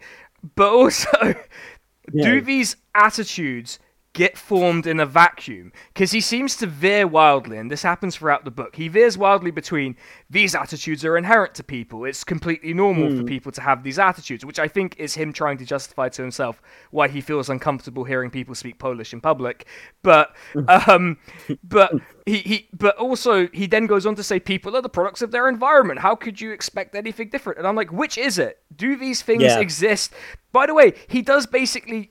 But 0.54 0.72
also, 0.72 1.34
do 2.12 2.40
these 2.40 2.76
attitudes 2.94 3.78
get 4.16 4.38
formed 4.38 4.86
in 4.86 4.98
a 4.98 5.04
vacuum? 5.04 5.70
Because 5.92 6.10
he 6.10 6.22
seems 6.22 6.56
to 6.56 6.66
veer 6.66 7.06
wildly, 7.06 7.58
and 7.58 7.70
this 7.70 7.82
happens 7.82 8.16
throughout 8.16 8.46
the 8.46 8.50
book. 8.50 8.74
He 8.76 8.88
veers 8.88 9.18
wildly 9.18 9.50
between 9.50 9.94
these 10.30 10.54
attitudes 10.54 11.04
are 11.04 11.18
inherent 11.18 11.54
to 11.56 11.62
people. 11.62 12.06
It's 12.06 12.24
completely 12.24 12.72
normal 12.72 13.14
for 13.14 13.22
people 13.24 13.52
to 13.52 13.60
have 13.60 13.82
these 13.82 13.98
attitudes, 13.98 14.42
which 14.42 14.58
I 14.58 14.68
think 14.68 14.96
is 14.98 15.14
him 15.14 15.34
trying 15.34 15.58
to 15.58 15.66
justify 15.66 16.08
to 16.08 16.22
himself 16.22 16.62
why 16.90 17.08
he 17.08 17.20
feels 17.20 17.50
uncomfortable 17.50 18.04
hearing 18.04 18.30
people 18.30 18.54
speak 18.54 18.78
Polish 18.78 19.12
in 19.12 19.20
public. 19.20 19.66
But 20.02 20.34
um, 20.88 21.18
but 21.62 21.92
he, 22.26 22.38
he 22.38 22.68
but 22.72 22.96
also 22.96 23.46
he 23.52 23.66
then 23.66 23.86
goes 23.86 24.04
on 24.04 24.16
to 24.16 24.22
say 24.22 24.40
people 24.40 24.76
are 24.76 24.82
the 24.82 24.88
products 24.88 25.22
of 25.22 25.30
their 25.30 25.48
environment. 25.48 26.00
How 26.00 26.16
could 26.16 26.40
you 26.40 26.50
expect 26.50 26.94
anything 26.96 27.28
different? 27.30 27.58
And 27.58 27.66
I'm 27.66 27.76
like, 27.76 27.92
which 27.92 28.18
is 28.18 28.36
it? 28.38 28.58
Do 28.74 28.96
these 28.96 29.22
things 29.22 29.42
Yeah. 29.44 29.60
exist 29.60 30.12
By 30.52 30.66
the 30.66 30.74
way, 30.74 30.94
he 31.08 31.22
does 31.22 31.46
basically 31.46 32.10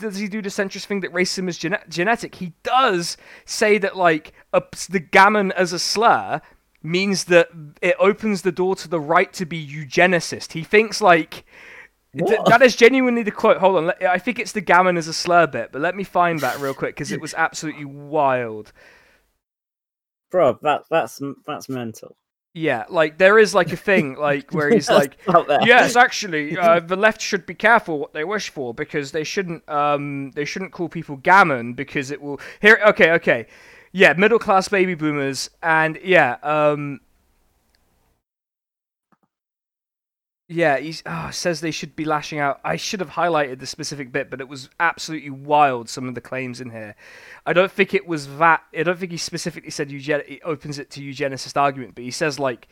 does 0.00 0.18
he 0.18 0.28
do 0.28 0.40
the 0.40 0.50
centrist 0.50 0.84
thing 0.86 1.00
that 1.00 1.12
racism 1.12 1.48
is 1.48 1.58
gene- 1.58 1.78
genetic? 1.88 2.36
He 2.36 2.52
does 2.62 3.16
say 3.44 3.78
that 3.78 3.96
like 3.96 4.32
a, 4.52 4.62
the 4.88 5.00
gammon 5.00 5.50
as 5.52 5.72
a 5.72 5.78
slur 5.78 6.40
means 6.82 7.24
that 7.24 7.48
it 7.82 7.96
opens 7.98 8.42
the 8.42 8.52
door 8.52 8.76
to 8.76 8.86
the 8.86 9.00
right 9.00 9.32
to 9.32 9.44
be 9.44 9.58
eugenicist. 9.66 10.52
He 10.52 10.62
thinks 10.62 11.00
like 11.00 11.44
th- 12.16 12.40
that 12.46 12.62
is 12.62 12.76
genuinely 12.76 13.24
the 13.24 13.32
quote. 13.32 13.56
Hold 13.58 13.76
on, 13.76 13.92
I 14.08 14.18
think 14.18 14.38
it's 14.38 14.52
the 14.52 14.60
gammon 14.60 14.96
as 14.96 15.08
a 15.08 15.12
slur 15.12 15.48
bit, 15.48 15.72
but 15.72 15.80
let 15.82 15.96
me 15.96 16.04
find 16.04 16.38
that 16.40 16.60
real 16.60 16.74
quick 16.74 16.94
because 16.94 17.10
it 17.10 17.20
was 17.26 17.34
absolutely 17.34 17.84
wild. 17.86 18.72
Bro, 20.30 20.58
that 20.62 20.84
that's 20.90 21.20
that's 21.46 21.68
mental. 21.68 22.16
Yeah, 22.54 22.84
like 22.88 23.18
there 23.18 23.38
is 23.38 23.54
like 23.54 23.70
a 23.72 23.76
thing 23.76 24.16
like 24.16 24.50
where 24.50 24.70
he's 24.70 24.88
like, 25.00 25.18
yes, 25.26 25.94
actually, 25.94 26.56
uh, 26.58 26.80
the 26.80 26.96
left 26.96 27.20
should 27.20 27.44
be 27.44 27.54
careful 27.54 27.98
what 27.98 28.14
they 28.14 28.24
wish 28.24 28.48
for 28.48 28.72
because 28.72 29.12
they 29.12 29.24
shouldn't 29.24 29.68
um 29.68 30.30
they 30.32 30.46
shouldn't 30.46 30.72
call 30.72 30.88
people 30.88 31.16
gammon 31.16 31.74
because 31.74 32.10
it 32.10 32.20
will 32.22 32.40
here. 32.60 32.80
Okay, 32.86 33.10
okay, 33.12 33.46
yeah, 33.92 34.14
middle 34.14 34.38
class 34.38 34.68
baby 34.68 34.94
boomers 34.94 35.50
and 35.62 35.98
yeah 36.02 36.36
um. 36.42 37.00
Yeah, 40.48 40.78
he 40.78 40.94
oh, 41.06 41.10
ah, 41.10 41.30
says 41.30 41.60
they 41.60 41.72
should 41.72 41.96
be 41.96 42.04
lashing 42.04 42.38
out. 42.38 42.60
I 42.62 42.76
should 42.76 43.00
have 43.00 43.10
highlighted 43.10 43.58
the 43.58 43.66
specific 43.66 44.12
bit, 44.12 44.30
but 44.30 44.40
it 44.40 44.48
was 44.48 44.70
absolutely 44.78 45.30
wild. 45.30 45.88
Some 45.88 46.06
of 46.08 46.14
the 46.14 46.20
claims 46.20 46.60
in 46.60 46.70
here. 46.70 46.94
I 47.44 47.52
don't 47.52 47.72
think 47.72 47.94
it 47.94 48.06
was 48.06 48.38
that. 48.38 48.62
I 48.76 48.84
don't 48.84 48.98
think 48.98 49.10
he 49.10 49.18
specifically 49.18 49.70
said 49.70 49.90
eugen- 49.90 50.22
it 50.28 50.40
opens 50.44 50.78
it 50.78 50.88
to 50.90 51.00
eugenicist 51.00 51.60
argument, 51.60 51.96
but 51.96 52.04
he 52.04 52.12
says 52.12 52.38
like 52.38 52.68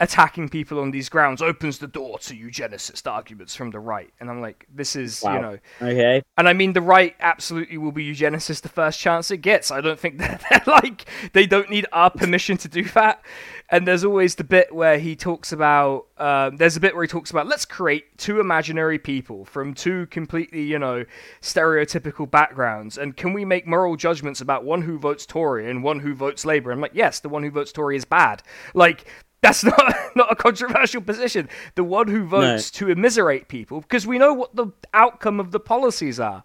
attacking 0.00 0.48
people 0.48 0.80
on 0.80 0.90
these 0.90 1.08
grounds 1.08 1.40
opens 1.40 1.78
the 1.78 1.86
door 1.86 2.18
to 2.18 2.34
eugenicist 2.34 3.08
arguments 3.10 3.54
from 3.54 3.70
the 3.70 3.78
right. 3.78 4.12
And 4.18 4.28
I'm 4.28 4.40
like, 4.40 4.66
this 4.74 4.96
is 4.96 5.22
you 5.22 5.30
know, 5.30 5.58
Okay. 5.80 6.22
and 6.36 6.48
I 6.48 6.54
mean 6.54 6.72
the 6.72 6.80
right 6.80 7.14
absolutely 7.20 7.78
will 7.78 7.92
be 7.92 8.04
eugenicist 8.04 8.62
the 8.62 8.68
first 8.68 8.98
chance 8.98 9.30
it 9.30 9.38
gets. 9.38 9.70
I 9.70 9.80
don't 9.80 9.98
think 9.98 10.18
that 10.18 10.42
they're 10.50 10.74
like 10.74 11.04
they 11.34 11.46
don't 11.46 11.70
need 11.70 11.86
our 11.92 12.10
permission 12.10 12.56
to 12.58 12.68
do 12.68 12.84
that. 12.90 13.22
And 13.72 13.88
there's 13.88 14.04
always 14.04 14.34
the 14.34 14.44
bit 14.44 14.74
where 14.74 14.98
he 14.98 15.16
talks 15.16 15.50
about. 15.50 16.06
Um, 16.18 16.58
there's 16.58 16.76
a 16.76 16.80
bit 16.80 16.94
where 16.94 17.04
he 17.04 17.08
talks 17.08 17.30
about 17.30 17.46
let's 17.46 17.64
create 17.64 18.18
two 18.18 18.38
imaginary 18.38 18.98
people 18.98 19.46
from 19.46 19.72
two 19.72 20.06
completely, 20.08 20.62
you 20.62 20.78
know, 20.78 21.06
stereotypical 21.40 22.30
backgrounds, 22.30 22.98
and 22.98 23.16
can 23.16 23.32
we 23.32 23.46
make 23.46 23.66
moral 23.66 23.96
judgments 23.96 24.42
about 24.42 24.64
one 24.64 24.82
who 24.82 24.98
votes 24.98 25.24
Tory 25.24 25.70
and 25.70 25.82
one 25.82 26.00
who 26.00 26.14
votes 26.14 26.44
Labour? 26.44 26.70
I'm 26.70 26.82
like, 26.82 26.94
yes, 26.94 27.20
the 27.20 27.30
one 27.30 27.42
who 27.42 27.50
votes 27.50 27.72
Tory 27.72 27.96
is 27.96 28.04
bad. 28.04 28.42
Like 28.74 29.06
that's 29.40 29.64
not 29.64 29.94
not 30.14 30.30
a 30.30 30.36
controversial 30.36 31.00
position. 31.00 31.48
The 31.74 31.84
one 31.84 32.08
who 32.08 32.26
votes 32.26 32.70
to 32.72 32.90
immiserate 32.90 33.48
people, 33.48 33.80
because 33.80 34.06
we 34.06 34.18
know 34.18 34.34
what 34.34 34.54
the 34.54 34.68
outcome 34.92 35.40
of 35.40 35.50
the 35.50 35.60
policies 35.60 36.20
are, 36.20 36.44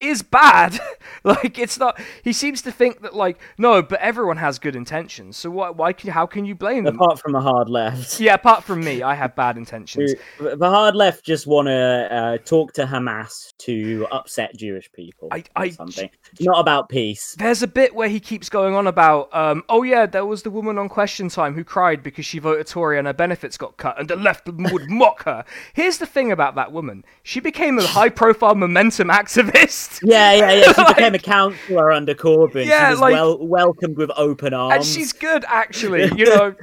is 0.00 0.22
bad. 0.22 0.78
like 1.24 1.58
it's 1.58 1.78
not. 1.78 2.00
He 2.22 2.32
seems 2.32 2.62
to 2.62 2.72
think 2.72 3.00
that 3.02 3.14
like 3.14 3.38
no, 3.58 3.82
but 3.82 4.00
everyone 4.00 4.36
has 4.36 4.58
good 4.58 4.76
intentions. 4.76 5.36
So 5.36 5.50
why 5.50 5.70
why 5.70 5.92
can 5.92 6.10
how 6.10 6.26
can 6.26 6.44
you 6.44 6.54
blame 6.54 6.84
them? 6.84 6.96
Apart 6.96 7.20
from 7.20 7.32
the 7.32 7.40
hard 7.40 7.68
left. 7.70 8.20
Yeah, 8.20 8.34
apart 8.34 8.64
from 8.64 8.84
me, 8.84 9.02
I 9.02 9.14
have 9.14 9.34
bad 9.34 9.56
intentions. 9.56 10.14
The 10.38 10.70
hard 10.70 10.94
left 10.94 11.24
just 11.24 11.46
want 11.46 11.68
to 11.68 12.08
uh, 12.10 12.38
talk 12.44 12.72
to 12.74 12.84
Hamas 12.86 13.52
to 13.58 14.06
upset 14.12 14.54
Jewish 14.56 14.90
people. 14.92 15.28
I- 15.32 15.38
or 15.38 15.44
I- 15.56 15.70
something. 15.70 16.10
Not 16.40 16.58
about 16.60 16.88
peace. 16.88 17.34
There's 17.38 17.62
a 17.62 17.66
bit 17.68 17.94
where 17.94 18.08
he 18.08 18.18
keeps 18.20 18.48
going 18.48 18.74
on 18.74 18.86
about, 18.86 19.32
um, 19.34 19.62
oh 19.68 19.82
yeah, 19.84 20.04
there 20.06 20.26
was 20.26 20.42
the 20.42 20.50
woman 20.50 20.78
on 20.78 20.88
Question 20.88 21.28
Time 21.28 21.54
who 21.54 21.62
cried 21.64 22.02
because 22.02 22.26
she 22.26 22.38
voted 22.38 22.66
Tory 22.66 22.98
and 22.98 23.06
her 23.06 23.12
benefits 23.12 23.56
got 23.56 23.76
cut, 23.76 23.98
and 23.98 24.08
the 24.08 24.16
left 24.16 24.46
would 24.48 24.90
mock 24.90 25.24
her. 25.24 25.44
Here's 25.74 25.98
the 25.98 26.06
thing 26.06 26.30
about 26.32 26.54
that 26.56 26.72
woman: 26.72 27.04
she 27.22 27.40
became 27.40 27.78
a 27.78 27.86
high-profile 27.86 28.54
momentum 28.56 29.08
activist. 29.08 29.93
Yeah, 30.02 30.32
yeah, 30.32 30.52
yeah. 30.52 30.72
She 30.72 30.80
Like- 30.82 30.96
became 30.96 31.14
a 31.14 31.18
councillor 31.18 31.92
under 31.92 32.14
Corbyn. 32.14 32.66
Yeah, 32.66 32.88
she 32.88 32.90
was 32.92 33.00
like- 33.00 33.12
well 33.12 33.38
welcomed 33.46 33.96
with 33.96 34.10
open 34.16 34.52
arms. 34.54 34.74
and 34.74 34.84
she's 34.84 35.12
good 35.12 35.44
actually 35.48 36.04
you 36.18 36.26
know 36.26 36.54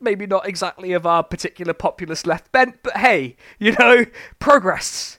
maybe 0.00 0.26
not 0.26 0.46
exactly 0.48 0.92
of 0.92 1.06
our 1.06 1.22
particular 1.24 1.72
populist 1.72 2.26
left 2.26 2.52
bent 2.52 2.76
but 2.82 2.96
hey 2.98 3.36
you 3.58 3.72
know 3.72 4.04
progress 4.38 5.17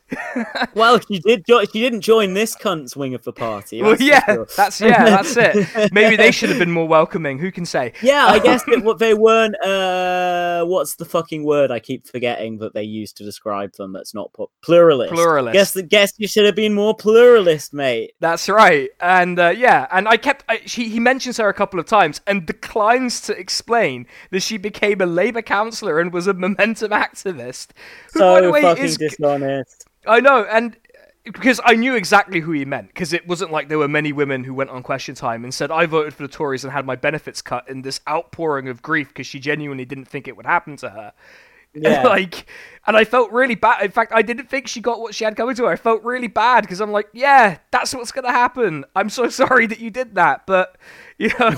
well, 0.73 0.99
she 0.99 1.19
did. 1.19 1.45
Jo- 1.47 1.63
she 1.65 1.79
didn't 1.79 2.01
join 2.01 2.33
this 2.33 2.55
cunt's 2.55 2.95
wing 2.95 3.13
of 3.13 3.23
the 3.23 3.33
party. 3.33 3.81
well 3.81 3.95
yeah 3.99 4.25
sure. 4.25 4.47
that's 4.55 4.81
yeah 4.81 5.03
that's 5.05 5.35
it 5.37 5.91
maybe 5.93 6.15
they 6.15 6.31
should 6.31 6.49
have 6.49 6.59
been 6.59 6.71
more 6.71 6.87
welcoming 6.87 7.37
who 7.39 7.51
can 7.51 7.65
say 7.65 7.93
Yeah, 8.01 8.25
I 8.25 8.39
guess 8.39 8.63
that 8.65 8.83
what 8.83 8.99
they 8.99 9.13
weren't. 9.13 9.55
Uh, 9.63 10.65
what's 10.65 10.95
the 10.95 11.05
fucking 11.05 11.43
word 11.43 11.71
I 11.71 11.79
keep 11.79 12.07
forgetting 12.07 12.57
that 12.59 12.73
they 12.73 12.83
use 12.83 13.13
to 13.13 13.23
describe 13.23 13.73
them? 13.73 13.93
That's 13.93 14.13
not 14.13 14.31
pu- 14.33 14.49
pluralist. 14.61 15.13
Pluralist. 15.13 15.53
Guess 15.53 15.81
guess 15.89 16.11
you 16.17 16.27
should 16.27 16.45
have 16.45 16.55
been 16.55 16.73
more 16.73 16.95
pluralist, 16.95 17.73
mate. 17.73 18.13
that's 18.19 18.49
right 18.49 18.89
and 18.99 19.39
uh, 19.39 19.49
yeah 19.55 19.87
and 19.91 20.07
i 20.07 20.17
kept 20.17 20.43
I, 20.49 20.61
she, 20.65 20.89
he 20.89 20.99
mentions 20.99 21.37
her 21.37 21.47
a 21.49 21.53
couple 21.53 21.79
of 21.79 21.85
times 21.85 22.21
and 22.27 22.45
declines 22.45 23.21
to 23.21 23.37
explain 23.37 24.07
that 24.31 24.41
she 24.41 24.57
became 24.57 25.01
a 25.01 25.05
labor 25.05 25.41
councillor 25.41 25.99
and 25.99 26.11
was 26.13 26.27
a 26.27 26.33
momentum 26.33 26.91
activist 26.91 27.67
who 28.13 28.19
by 28.19 28.41
the 28.41 28.47
So 28.47 28.51
way 28.51 28.61
fucking 28.61 28.83
is 28.85 28.97
dishonest. 28.97 29.85
I 30.05 30.19
know, 30.19 30.45
and 30.49 30.75
uh, 30.75 31.31
because 31.31 31.59
I 31.63 31.75
knew 31.75 31.95
exactly 31.95 32.39
who 32.39 32.51
he 32.51 32.65
meant, 32.65 32.87
because 32.87 33.13
it 33.13 33.27
wasn't 33.27 33.51
like 33.51 33.67
there 33.67 33.77
were 33.77 33.87
many 33.87 34.11
women 34.11 34.43
who 34.43 34.53
went 34.53 34.69
on 34.69 34.83
Question 34.83 35.15
Time 35.15 35.43
and 35.43 35.53
said, 35.53 35.71
I 35.71 35.85
voted 35.85 36.13
for 36.13 36.23
the 36.23 36.29
Tories 36.29 36.63
and 36.63 36.71
had 36.73 36.85
my 36.85 36.95
benefits 36.95 37.41
cut 37.41 37.67
in 37.69 37.81
this 37.81 37.99
outpouring 38.07 38.67
of 38.67 38.81
grief 38.81 39.09
because 39.09 39.27
she 39.27 39.39
genuinely 39.39 39.85
didn't 39.85 40.05
think 40.05 40.27
it 40.27 40.37
would 40.37 40.45
happen 40.45 40.77
to 40.77 40.89
her. 40.89 41.13
Yeah. 41.71 42.01
like, 42.01 42.47
and 42.87 42.97
I 42.97 43.03
felt 43.03 43.31
really 43.31 43.53
bad. 43.53 43.85
In 43.85 43.91
fact, 43.91 44.11
I 44.11 44.23
didn't 44.23 44.49
think 44.49 44.67
she 44.67 44.81
got 44.81 44.99
what 44.99 45.13
she 45.13 45.23
had 45.23 45.35
coming 45.35 45.55
to 45.55 45.65
her. 45.65 45.69
I 45.69 45.75
felt 45.75 46.03
really 46.03 46.27
bad 46.27 46.61
because 46.61 46.81
I'm 46.81 46.91
like, 46.91 47.07
yeah, 47.13 47.59
that's 47.69 47.93
what's 47.93 48.11
gonna 48.11 48.31
happen. 48.31 48.85
I'm 48.95 49.07
so 49.09 49.29
sorry 49.29 49.67
that 49.67 49.79
you 49.79 49.91
did 49.91 50.15
that, 50.15 50.47
but 50.47 50.77
you 51.19 51.29
know, 51.39 51.55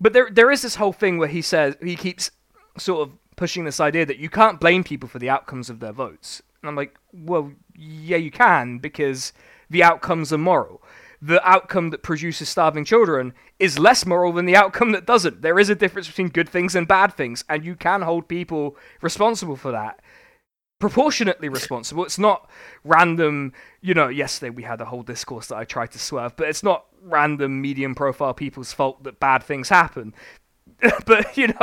but 0.00 0.14
there 0.14 0.30
there 0.32 0.50
is 0.50 0.62
this 0.62 0.76
whole 0.76 0.94
thing 0.94 1.18
where 1.18 1.28
he 1.28 1.42
says 1.42 1.76
he 1.82 1.96
keeps 1.96 2.30
sort 2.78 3.06
of 3.06 3.14
pushing 3.36 3.64
this 3.64 3.78
idea 3.78 4.06
that 4.06 4.16
you 4.16 4.30
can't 4.30 4.58
blame 4.58 4.82
people 4.84 5.08
for 5.08 5.18
the 5.18 5.28
outcomes 5.28 5.68
of 5.68 5.80
their 5.80 5.92
votes. 5.92 6.42
And 6.62 6.68
I'm 6.68 6.76
like, 6.76 6.96
well, 7.12 7.52
yeah, 7.74 8.16
you 8.16 8.30
can 8.30 8.78
because 8.78 9.32
the 9.68 9.82
outcomes 9.82 10.32
are 10.32 10.38
moral. 10.38 10.82
The 11.22 11.46
outcome 11.46 11.90
that 11.90 12.02
produces 12.02 12.48
starving 12.48 12.84
children 12.84 13.34
is 13.58 13.78
less 13.78 14.06
moral 14.06 14.32
than 14.32 14.46
the 14.46 14.56
outcome 14.56 14.92
that 14.92 15.06
doesn't. 15.06 15.42
There 15.42 15.58
is 15.58 15.68
a 15.68 15.74
difference 15.74 16.08
between 16.08 16.28
good 16.28 16.48
things 16.48 16.74
and 16.74 16.88
bad 16.88 17.12
things, 17.14 17.44
and 17.48 17.64
you 17.64 17.76
can 17.76 18.02
hold 18.02 18.26
people 18.26 18.76
responsible 19.02 19.56
for 19.56 19.70
that. 19.70 20.00
Proportionately 20.78 21.50
responsible. 21.50 22.06
It's 22.06 22.18
not 22.18 22.48
random, 22.84 23.52
you 23.82 23.92
know, 23.92 24.08
yesterday 24.08 24.48
we 24.48 24.62
had 24.62 24.80
a 24.80 24.86
whole 24.86 25.02
discourse 25.02 25.48
that 25.48 25.56
I 25.56 25.64
tried 25.64 25.90
to 25.92 25.98
swerve, 25.98 26.36
but 26.36 26.48
it's 26.48 26.62
not 26.62 26.86
random 27.02 27.60
medium 27.60 27.94
profile 27.94 28.32
people's 28.32 28.72
fault 28.72 29.04
that 29.04 29.20
bad 29.20 29.42
things 29.42 29.68
happen. 29.68 30.14
but, 31.06 31.36
you 31.36 31.48
know, 31.48 31.54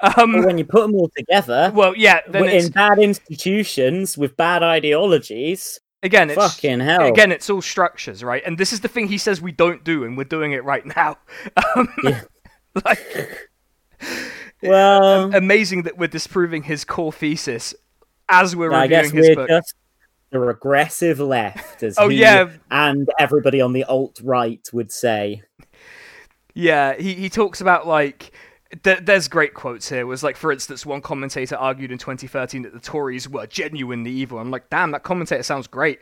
But 0.00 0.18
um, 0.18 0.44
when 0.44 0.58
you 0.58 0.64
put 0.64 0.82
them 0.82 0.94
all 0.94 1.10
together, 1.16 1.72
well, 1.74 1.94
yeah, 1.96 2.20
then 2.28 2.42
w- 2.42 2.56
it's, 2.56 2.66
in 2.66 2.72
bad 2.72 2.98
institutions 2.98 4.16
with 4.18 4.36
bad 4.36 4.62
ideologies, 4.62 5.80
again, 6.02 6.30
it's, 6.30 6.38
fucking 6.38 6.80
hell. 6.80 7.06
Again, 7.06 7.32
it's 7.32 7.50
all 7.50 7.62
structures, 7.62 8.22
right? 8.24 8.42
And 8.46 8.58
this 8.58 8.72
is 8.72 8.80
the 8.80 8.88
thing 8.88 9.08
he 9.08 9.18
says 9.18 9.40
we 9.40 9.52
don't 9.52 9.84
do, 9.84 10.04
and 10.04 10.16
we're 10.16 10.24
doing 10.24 10.52
it 10.52 10.64
right 10.64 10.84
now. 10.86 11.18
Um, 11.76 11.88
Yeah. 12.04 12.20
like, 12.84 13.48
Well, 14.62 15.34
amazing 15.34 15.82
that 15.84 15.96
we're 15.98 16.08
disproving 16.08 16.62
his 16.64 16.84
core 16.84 17.12
thesis 17.12 17.74
as 18.28 18.54
we're 18.54 18.72
I 18.72 18.82
reviewing 18.82 19.02
guess 19.02 19.10
his 19.12 19.28
we're 19.28 19.34
book. 19.34 19.48
just 19.48 19.74
the 20.30 20.38
regressive 20.38 21.18
left, 21.18 21.82
as 21.82 21.96
Oh, 21.98 22.08
he 22.08 22.18
yeah. 22.18 22.50
and 22.70 23.08
everybody 23.18 23.60
on 23.60 23.72
the 23.72 23.84
alt 23.84 24.20
right 24.22 24.60
would 24.72 24.92
say. 24.92 25.42
Yeah, 26.54 26.94
he, 26.96 27.14
he 27.14 27.28
talks 27.30 27.60
about 27.60 27.86
like. 27.86 28.32
Th- 28.82 29.00
there's 29.02 29.28
great 29.28 29.54
quotes 29.54 29.88
here. 29.88 30.06
Was 30.06 30.22
like, 30.22 30.36
for 30.36 30.52
instance, 30.52 30.86
one 30.86 31.02
commentator 31.02 31.56
argued 31.56 31.92
in 31.92 31.98
2013 31.98 32.62
that 32.62 32.72
the 32.72 32.80
Tories 32.80 33.28
were 33.28 33.46
genuinely 33.46 34.10
evil. 34.10 34.38
I'm 34.38 34.50
like, 34.50 34.70
damn, 34.70 34.92
that 34.92 35.02
commentator 35.02 35.42
sounds 35.42 35.66
great. 35.66 36.00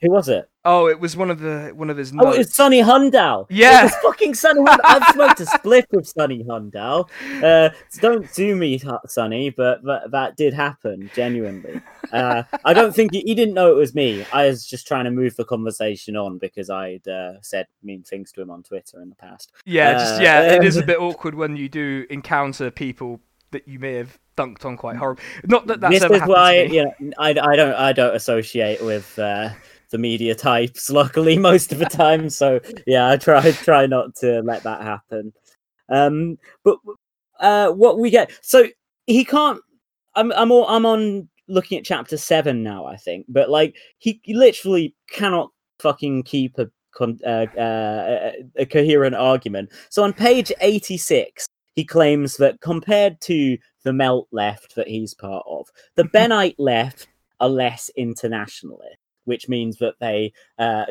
Who 0.00 0.10
was 0.10 0.28
it? 0.28 0.49
Oh, 0.64 0.88
it 0.88 1.00
was 1.00 1.16
one 1.16 1.30
of 1.30 1.40
the 1.40 1.72
one 1.74 1.88
of 1.88 1.96
his 1.96 2.12
Oh, 2.12 2.16
notes. 2.16 2.34
it 2.36 2.38
was 2.38 2.54
Sunny 2.54 2.82
Hundal. 2.82 3.46
Yeah. 3.48 3.80
it 3.80 3.84
was 3.84 3.94
fucking 4.02 4.34
Sunny. 4.34 4.60
Hundal. 4.60 4.78
I've 4.84 5.14
smoked 5.14 5.40
a 5.40 5.44
spliff 5.46 5.86
with 5.90 6.06
Sunny 6.06 6.44
Hundal. 6.44 7.08
Uh, 7.40 7.70
so 7.88 8.00
don't 8.02 8.28
sue 8.28 8.54
me, 8.54 8.78
Sunny, 9.06 9.48
but, 9.48 9.82
but 9.82 10.10
that 10.10 10.36
did 10.36 10.52
happen 10.52 11.10
genuinely. 11.14 11.80
Uh, 12.12 12.42
I 12.66 12.74
don't 12.74 12.94
think 12.94 13.14
he, 13.14 13.20
he 13.20 13.34
didn't 13.34 13.54
know 13.54 13.70
it 13.70 13.76
was 13.76 13.94
me. 13.94 14.26
I 14.32 14.46
was 14.46 14.66
just 14.66 14.86
trying 14.86 15.04
to 15.06 15.10
move 15.10 15.36
the 15.36 15.44
conversation 15.44 16.16
on 16.16 16.36
because 16.36 16.68
I'd 16.68 17.06
uh, 17.08 17.40
said 17.40 17.66
mean 17.82 18.02
things 18.02 18.30
to 18.32 18.42
him 18.42 18.50
on 18.50 18.62
Twitter 18.62 19.00
in 19.00 19.08
the 19.08 19.14
past. 19.14 19.52
Yeah, 19.64 19.94
just 19.94 20.20
Uh, 20.20 20.22
yeah, 20.24 20.40
it 20.52 20.76
um, 20.76 20.82
a 20.82 20.86
bit 20.86 20.98
awkward 20.98 21.34
when 21.34 21.56
you 21.56 21.70
do 21.70 22.04
encounter 22.10 22.70
people 22.70 23.20
that 23.52 23.66
you 23.66 23.78
may 23.78 23.94
have 23.94 24.18
dunked 24.36 24.64
on 24.66 24.76
quite 24.76 24.96
horrible. 24.96 25.22
Not 25.46 25.66
that 25.68 25.80
that's 25.80 25.94
this 25.94 26.02
ever 26.02 26.14
is 26.16 26.22
why 26.22 26.62
you 26.62 26.84
know, 26.84 26.94
I, 27.18 27.30
I 27.30 27.56
don't 27.56 27.74
I 27.74 27.92
don't 27.92 28.14
associate 28.14 28.82
with 28.82 29.18
uh, 29.18 29.50
the 29.90 29.98
media 29.98 30.34
types. 30.34 30.90
Luckily, 31.00 31.38
most 31.38 31.72
of 31.72 31.78
the 31.78 31.86
time, 31.86 32.30
so 32.30 32.60
yeah, 32.86 33.10
I 33.10 33.16
try 33.16 33.50
try 33.52 33.86
not 33.86 34.14
to 34.16 34.42
let 34.42 34.62
that 34.62 34.82
happen. 34.82 35.32
Um, 35.88 36.38
but 36.64 36.78
uh, 37.38 37.70
what 37.70 37.98
we 37.98 38.10
get, 38.10 38.30
so 38.42 38.66
he 39.06 39.24
can't. 39.24 39.60
I'm 40.14 40.32
I'm 40.32 40.50
all, 40.50 40.66
I'm 40.66 40.86
on 40.86 41.28
looking 41.48 41.78
at 41.78 41.84
chapter 41.84 42.16
seven 42.16 42.62
now, 42.62 42.86
I 42.86 42.96
think, 42.96 43.26
but 43.28 43.50
like 43.50 43.76
he, 43.98 44.20
he 44.22 44.34
literally 44.34 44.94
cannot 45.10 45.50
fucking 45.80 46.22
keep 46.22 46.58
a 46.58 46.70
con- 46.94 47.20
uh, 47.26 47.46
uh, 47.58 48.32
a 48.56 48.66
coherent 48.66 49.16
argument. 49.16 49.70
So 49.90 50.02
on 50.02 50.12
page 50.12 50.52
eighty 50.60 50.96
six, 50.96 51.46
he 51.74 51.84
claims 51.84 52.36
that 52.38 52.60
compared 52.60 53.20
to 53.22 53.58
the 53.84 53.92
Melt 53.92 54.28
left 54.32 54.74
that 54.76 54.88
he's 54.88 55.14
part 55.14 55.44
of, 55.48 55.68
the 55.96 56.04
Bennite 56.04 56.58
left 56.58 57.08
are 57.40 57.48
less 57.48 57.90
internationalist 57.96 58.98
which 59.30 59.48
means 59.48 59.76
that 59.78 59.94
they 60.00 60.32
uh, 60.58 60.86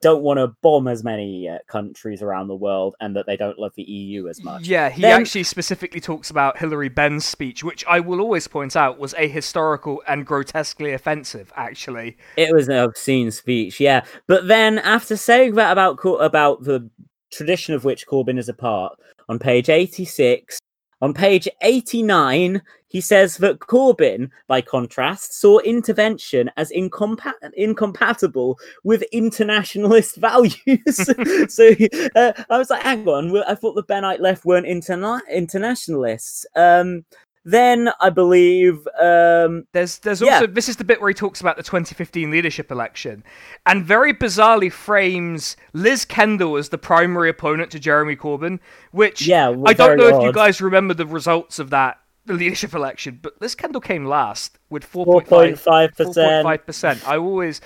don't 0.00 0.22
want 0.22 0.38
to 0.38 0.48
bomb 0.62 0.88
as 0.88 1.04
many 1.04 1.46
uh, 1.46 1.58
countries 1.66 2.22
around 2.22 2.48
the 2.48 2.56
world 2.56 2.96
and 3.00 3.14
that 3.14 3.26
they 3.26 3.36
don't 3.36 3.58
love 3.58 3.72
the 3.76 3.82
EU 3.82 4.28
as 4.28 4.42
much. 4.42 4.66
Yeah, 4.66 4.88
he 4.88 5.02
then... 5.02 5.20
actually 5.20 5.42
specifically 5.42 6.00
talks 6.00 6.30
about 6.30 6.56
Hilary 6.56 6.88
Benn's 6.88 7.26
speech, 7.26 7.62
which 7.62 7.84
I 7.86 8.00
will 8.00 8.22
always 8.22 8.48
point 8.48 8.76
out 8.76 8.98
was 8.98 9.12
ahistorical 9.12 9.98
and 10.08 10.24
grotesquely 10.24 10.94
offensive, 10.94 11.52
actually. 11.54 12.16
It 12.38 12.54
was 12.54 12.66
an 12.68 12.76
obscene 12.76 13.30
speech, 13.30 13.78
yeah. 13.78 14.06
But 14.26 14.48
then 14.48 14.78
after 14.78 15.18
saying 15.18 15.54
that 15.56 15.72
about 15.72 15.98
about 16.02 16.64
the 16.64 16.88
tradition 17.30 17.74
of 17.74 17.84
which 17.84 18.06
Corbyn 18.06 18.38
is 18.38 18.48
a 18.48 18.54
part, 18.54 18.98
on 19.28 19.38
page 19.38 19.68
86, 19.68 20.58
on 21.02 21.12
page 21.12 21.46
89, 21.60 22.62
he 22.92 23.00
says 23.00 23.38
that 23.38 23.58
Corbyn, 23.58 24.28
by 24.48 24.60
contrast, 24.60 25.40
saw 25.40 25.60
intervention 25.60 26.50
as 26.58 26.70
incompa- 26.70 27.32
incompatible 27.54 28.58
with 28.84 29.00
internationalist 29.12 30.16
values. 30.18 30.54
so 31.48 31.70
uh, 32.14 32.32
I 32.50 32.58
was 32.58 32.68
like, 32.68 32.82
hang 32.82 33.08
on, 33.08 33.34
I 33.48 33.54
thought 33.54 33.76
the 33.76 33.82
Bennite 33.82 34.20
left 34.20 34.44
weren't 34.44 34.66
interna- 34.66 35.22
internationalists. 35.30 36.44
Um, 36.54 37.06
then 37.44 37.88
I 37.98 38.10
believe 38.10 38.86
um, 39.00 39.64
there's 39.72 39.98
there's 39.98 40.22
also 40.22 40.42
yeah. 40.42 40.46
this 40.46 40.68
is 40.68 40.76
the 40.76 40.84
bit 40.84 41.00
where 41.00 41.08
he 41.08 41.14
talks 41.14 41.40
about 41.40 41.56
the 41.56 41.62
2015 41.64 42.30
leadership 42.30 42.70
election, 42.70 43.24
and 43.66 43.84
very 43.84 44.14
bizarrely 44.14 44.70
frames 44.70 45.56
Liz 45.72 46.04
Kendall 46.04 46.56
as 46.56 46.68
the 46.68 46.78
primary 46.78 47.30
opponent 47.30 47.72
to 47.72 47.80
Jeremy 47.80 48.14
Corbyn, 48.14 48.60
which 48.92 49.26
yeah, 49.26 49.48
I 49.66 49.72
don't 49.72 49.96
know 49.96 50.14
odd. 50.14 50.20
if 50.20 50.26
you 50.26 50.32
guys 50.32 50.60
remember 50.60 50.94
the 50.94 51.06
results 51.06 51.58
of 51.58 51.70
that 51.70 51.98
the 52.26 52.34
leadership 52.34 52.74
election, 52.74 53.18
but 53.20 53.40
Liz 53.40 53.54
Kendall 53.54 53.80
came 53.80 54.06
last 54.06 54.58
with 54.70 54.90
4.5 54.90 56.66
percent. 56.66 57.08
I 57.08 57.16
always, 57.16 57.60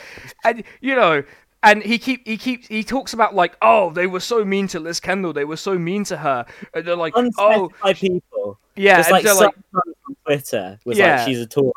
and 0.45 0.65
you 0.81 0.95
know, 0.95 1.23
and 1.63 1.83
he 1.83 1.99
keep 1.99 2.27
he 2.27 2.37
keeps 2.37 2.67
he 2.69 2.85
talks 2.85 3.13
about 3.13 3.35
like, 3.35 3.57
oh, 3.61 3.91
they 3.91 4.07
were 4.07 4.21
so 4.21 4.45
mean 4.45 4.69
to 4.69 4.81
Liz 4.81 5.01
Kendall, 5.01 5.33
they 5.33 5.45
were 5.45 5.57
so 5.57 5.79
mean 5.79 6.05
to 6.05 6.17
her. 6.17 6.47
And 6.75 6.87
they're 6.87 6.97
like, 6.97 7.15
oh, 7.17 7.71
people. 7.95 8.59
Yeah, 8.77 8.99
Just 8.99 9.11
like, 9.11 9.25
like, 9.25 9.55
on 9.75 10.17
Twitter 10.25 10.79
was 10.85 10.99
yeah. 10.99 11.17
like, 11.17 11.27
she's 11.27 11.41
a 11.41 11.47
Tory. 11.47 11.73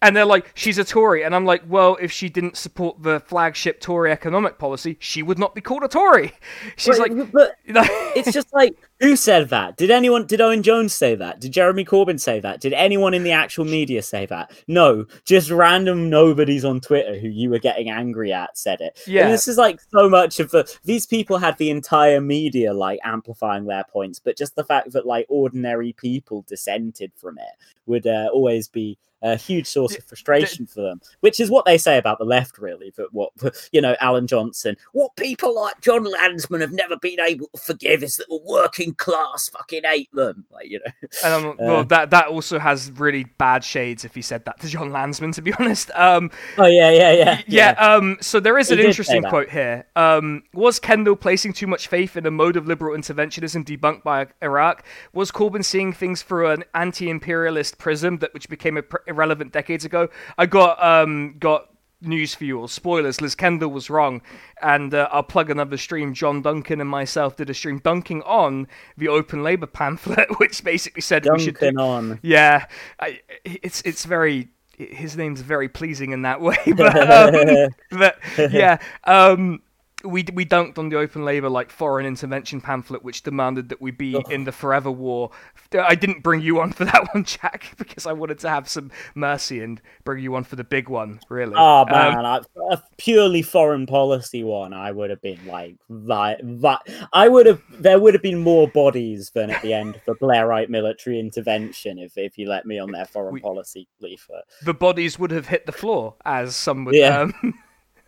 And 0.00 0.14
they're 0.14 0.26
like, 0.26 0.52
she's 0.54 0.78
a 0.78 0.84
Tory. 0.84 1.24
And 1.24 1.34
I'm 1.34 1.44
like, 1.44 1.62
well, 1.66 1.96
if 2.00 2.12
she 2.12 2.28
didn't 2.28 2.56
support 2.56 3.02
the 3.02 3.18
flagship 3.20 3.80
Tory 3.80 4.12
economic 4.12 4.58
policy, 4.58 4.96
she 5.00 5.22
would 5.22 5.38
not 5.38 5.54
be 5.54 5.60
called 5.60 5.82
a 5.82 5.88
Tory. 5.88 6.32
She's 6.76 6.98
but, 6.98 7.10
like, 7.10 7.32
but 7.32 7.56
it's 8.14 8.32
just 8.32 8.52
like, 8.52 8.76
who 9.00 9.16
said 9.16 9.48
that? 9.50 9.76
Did 9.76 9.90
anyone, 9.90 10.26
did 10.26 10.40
Owen 10.40 10.62
Jones 10.62 10.92
say 10.92 11.14
that? 11.14 11.40
Did 11.40 11.52
Jeremy 11.52 11.84
Corbyn 11.84 12.18
say 12.18 12.40
that? 12.40 12.60
Did 12.60 12.72
anyone 12.72 13.14
in 13.14 13.22
the 13.22 13.32
actual 13.32 13.64
media 13.64 14.02
say 14.02 14.26
that? 14.26 14.50
No, 14.66 15.06
just 15.24 15.50
random 15.50 16.10
nobodies 16.10 16.64
on 16.64 16.80
Twitter 16.80 17.18
who 17.18 17.28
you 17.28 17.50
were 17.50 17.58
getting 17.58 17.90
angry 17.90 18.32
at 18.32 18.58
said 18.58 18.80
it. 18.80 19.00
Yeah. 19.06 19.24
And 19.24 19.32
this 19.32 19.46
is 19.46 19.56
like 19.56 19.80
so 19.92 20.08
much 20.08 20.40
of 20.40 20.50
the, 20.50 20.70
these 20.84 21.06
people 21.06 21.38
had 21.38 21.56
the 21.58 21.70
entire 21.70 22.20
media 22.20 22.72
like 22.72 22.98
amplifying 23.04 23.66
their 23.66 23.84
points, 23.84 24.18
but 24.18 24.36
just 24.36 24.56
the 24.56 24.64
fact 24.64 24.92
that 24.92 25.06
like 25.06 25.26
ordinary 25.28 25.92
people 25.92 26.44
dissented 26.48 27.12
from 27.16 27.38
it 27.38 27.64
would 27.86 28.06
uh, 28.06 28.28
always 28.32 28.68
be 28.68 28.98
a 29.22 29.36
huge 29.36 29.66
source 29.66 29.96
of 29.96 30.04
frustration 30.04 30.66
for 30.66 30.80
them, 30.80 31.00
which 31.20 31.40
is 31.40 31.50
what 31.50 31.64
they 31.64 31.78
say 31.78 31.98
about 31.98 32.18
the 32.18 32.24
left, 32.24 32.58
really. 32.58 32.92
But 32.96 33.12
what 33.12 33.32
you 33.72 33.80
know, 33.80 33.96
Alan 34.00 34.26
Johnson, 34.26 34.76
what 34.92 35.16
people 35.16 35.54
like 35.54 35.80
Jon 35.80 36.04
Lansman 36.04 36.60
have 36.60 36.72
never 36.72 36.96
been 36.96 37.20
able 37.20 37.48
to 37.54 37.60
forgive 37.60 38.02
is 38.02 38.16
that 38.16 38.28
the 38.28 38.40
working 38.44 38.87
class 38.94 39.48
fucking 39.48 39.82
hate 39.84 40.12
them. 40.12 40.46
Like 40.50 40.68
you 40.68 40.80
know, 40.84 41.08
and 41.24 41.46
um, 41.46 41.56
well, 41.58 41.84
that 41.84 42.10
that 42.10 42.26
also 42.28 42.58
has 42.58 42.90
really 42.92 43.24
bad 43.24 43.64
shades 43.64 44.04
if 44.04 44.14
he 44.14 44.22
said 44.22 44.44
that 44.44 44.60
to 44.60 44.68
Jon 44.68 44.90
Lansman. 44.90 45.34
To 45.34 45.42
be 45.42 45.52
honest, 45.58 45.90
um, 45.94 46.30
oh 46.56 46.66
yeah, 46.66 46.90
yeah, 46.90 47.12
yeah, 47.12 47.42
yeah. 47.46 47.70
Um, 47.72 48.18
so 48.20 48.40
there 48.40 48.58
is 48.58 48.70
an 48.70 48.78
interesting 48.78 49.22
quote 49.22 49.50
here. 49.50 49.86
Um, 49.96 50.42
was 50.54 50.78
Kendall 50.78 51.16
placing 51.16 51.52
too 51.52 51.66
much 51.66 51.88
faith 51.88 52.16
in 52.16 52.26
a 52.26 52.30
mode 52.30 52.56
of 52.56 52.66
liberal 52.66 52.96
interventionism 52.96 53.64
debunked 53.64 54.02
by 54.02 54.26
Iraq? 54.42 54.84
Was 55.12 55.30
Corbyn 55.30 55.64
seeing 55.64 55.92
things 55.92 56.22
through 56.22 56.50
an 56.50 56.64
anti-imperialist 56.74 57.78
prism 57.78 58.18
that 58.18 58.34
which 58.34 58.48
became 58.48 58.80
pr- 58.82 58.98
irrelevant 59.06 59.52
decades 59.52 59.84
ago. 59.84 60.08
I 60.36 60.46
got 60.46 60.82
um 60.82 61.36
got 61.38 61.68
news 62.00 62.34
for 62.34 62.44
you 62.44 62.58
or 62.58 62.68
spoilers. 62.68 63.20
Liz 63.20 63.34
Kendall 63.34 63.70
was 63.70 63.90
wrong, 63.90 64.22
and 64.62 64.94
uh, 64.94 65.08
I'll 65.10 65.22
plug 65.22 65.50
another 65.50 65.76
stream. 65.76 66.14
John 66.14 66.42
Duncan 66.42 66.80
and 66.80 66.88
myself 66.88 67.36
did 67.36 67.50
a 67.50 67.54
stream 67.54 67.78
dunking 67.78 68.22
on 68.22 68.68
the 68.96 69.08
Open 69.08 69.42
Labour 69.42 69.66
pamphlet, 69.66 70.28
which 70.38 70.62
basically 70.62 71.02
said 71.02 71.22
Duncan 71.24 71.38
we 71.38 71.44
should. 71.44 71.58
Do, 71.58 71.80
on. 71.80 72.18
Yeah, 72.22 72.66
I, 73.00 73.20
it's 73.44 73.82
it's 73.82 74.04
very 74.04 74.48
his 74.78 75.16
name's 75.16 75.40
very 75.40 75.68
pleasing 75.68 76.12
in 76.12 76.22
that 76.22 76.40
way, 76.40 76.56
but, 76.76 77.10
um, 77.10 77.68
but 77.90 78.18
yeah. 78.52 78.78
Um, 79.04 79.62
we 80.08 80.24
we 80.32 80.44
dunked 80.44 80.78
on 80.78 80.88
the 80.88 80.98
open 80.98 81.24
labour 81.24 81.48
like 81.48 81.70
foreign 81.70 82.06
intervention 82.06 82.60
pamphlet, 82.60 83.04
which 83.04 83.22
demanded 83.22 83.68
that 83.68 83.80
we 83.80 83.90
be 83.90 84.16
oh. 84.16 84.20
in 84.30 84.44
the 84.44 84.52
forever 84.52 84.90
war. 84.90 85.30
I 85.72 85.94
didn't 85.94 86.22
bring 86.22 86.40
you 86.40 86.60
on 86.60 86.72
for 86.72 86.84
that 86.86 87.14
one, 87.14 87.24
Jack, 87.24 87.74
because 87.78 88.06
I 88.06 88.12
wanted 88.12 88.38
to 88.40 88.48
have 88.48 88.68
some 88.68 88.90
mercy 89.14 89.60
and 89.60 89.80
bring 90.04 90.22
you 90.22 90.34
on 90.34 90.44
for 90.44 90.56
the 90.56 90.64
big 90.64 90.88
one. 90.88 91.20
Really? 91.28 91.54
Oh 91.56 91.84
man, 91.86 92.24
um, 92.24 92.44
a 92.70 92.82
purely 92.96 93.42
foreign 93.42 93.86
policy 93.86 94.42
one, 94.42 94.72
I 94.72 94.90
would 94.90 95.10
have 95.10 95.22
been 95.22 95.46
like 95.46 95.76
that. 95.88 96.40
that 96.42 96.80
I 97.12 97.28
would 97.28 97.46
have. 97.46 97.62
There 97.78 98.00
would 98.00 98.14
have 98.14 98.22
been 98.22 98.38
more 98.38 98.68
bodies 98.68 99.30
than 99.30 99.50
at 99.50 99.62
the 99.62 99.74
end 99.74 99.96
of 99.96 100.04
the 100.06 100.14
Blairite 100.14 100.68
military 100.68 101.20
intervention 101.20 101.98
if 101.98 102.16
if 102.16 102.38
you 102.38 102.48
let 102.48 102.66
me 102.66 102.78
on 102.78 102.90
their 102.90 103.06
foreign 103.06 103.34
we, 103.34 103.40
policy 103.40 103.88
leaflet. 104.00 104.44
The 104.62 104.74
bodies 104.74 105.18
would 105.18 105.30
have 105.30 105.48
hit 105.48 105.66
the 105.66 105.72
floor, 105.72 106.14
as 106.24 106.56
some 106.56 106.84
would. 106.86 106.94
Yeah. 106.94 107.20
Um... 107.20 107.54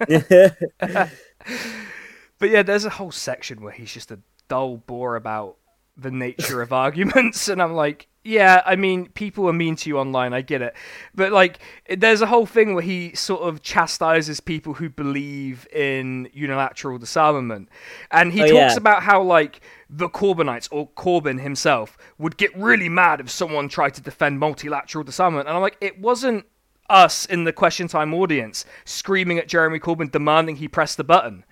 but 0.79 1.11
yeah, 2.43 2.63
there's 2.63 2.85
a 2.85 2.91
whole 2.91 3.13
section 3.13 3.63
where 3.63 3.73
he's 3.73 3.93
just 3.93 4.11
a 4.11 4.19
dull 4.49 4.79
bore 4.79 5.17
about 5.17 5.57
the 5.97 6.11
nature 6.11 6.63
of 6.63 6.73
arguments, 6.73 7.49
and 7.49 7.63
I'm 7.63 7.75
like, 7.75 8.09
yeah, 8.23 8.63
I 8.67 8.77
mean, 8.77 9.09
people 9.09 9.49
are 9.49 9.53
mean 9.53 9.77
to 9.77 9.89
you 9.89 9.99
online, 9.99 10.35
I 10.35 10.43
get 10.43 10.61
it. 10.61 10.75
But, 11.15 11.33
like, 11.33 11.59
there's 11.89 12.21
a 12.21 12.27
whole 12.27 12.45
thing 12.45 12.75
where 12.75 12.83
he 12.83 13.15
sort 13.15 13.43
of 13.43 13.63
chastises 13.63 14.41
people 14.41 14.75
who 14.75 14.91
believe 14.91 15.67
in 15.73 16.29
unilateral 16.35 16.99
disarmament. 16.99 17.71
And 18.11 18.31
he 18.33 18.43
oh, 18.43 18.49
talks 18.49 18.75
yeah. 18.75 18.77
about 18.77 19.05
how, 19.05 19.23
like, 19.23 19.63
the 19.89 20.11
Corbynites 20.11 20.69
or 20.71 20.91
Corbyn 20.91 21.41
himself 21.41 21.97
would 22.19 22.37
get 22.37 22.55
really 22.55 22.91
mad 22.91 23.21
if 23.21 23.31
someone 23.31 23.71
tried 23.71 23.95
to 23.95 24.03
defend 24.03 24.39
multilateral 24.39 25.03
disarmament. 25.03 25.49
And 25.49 25.57
I'm 25.57 25.63
like, 25.63 25.79
it 25.81 25.99
wasn't 25.99 26.45
us 26.91 27.25
in 27.27 27.45
the 27.45 27.53
question 27.53 27.89
time 27.89 28.13
audience 28.15 28.65
screaming 28.85 29.39
at 29.39 29.49
Jeremy 29.49 29.79
Corbyn 29.79 30.11
demanding 30.11 30.57
he 30.57 30.69
press 30.69 30.95
the 30.95 31.05
button. 31.05 31.45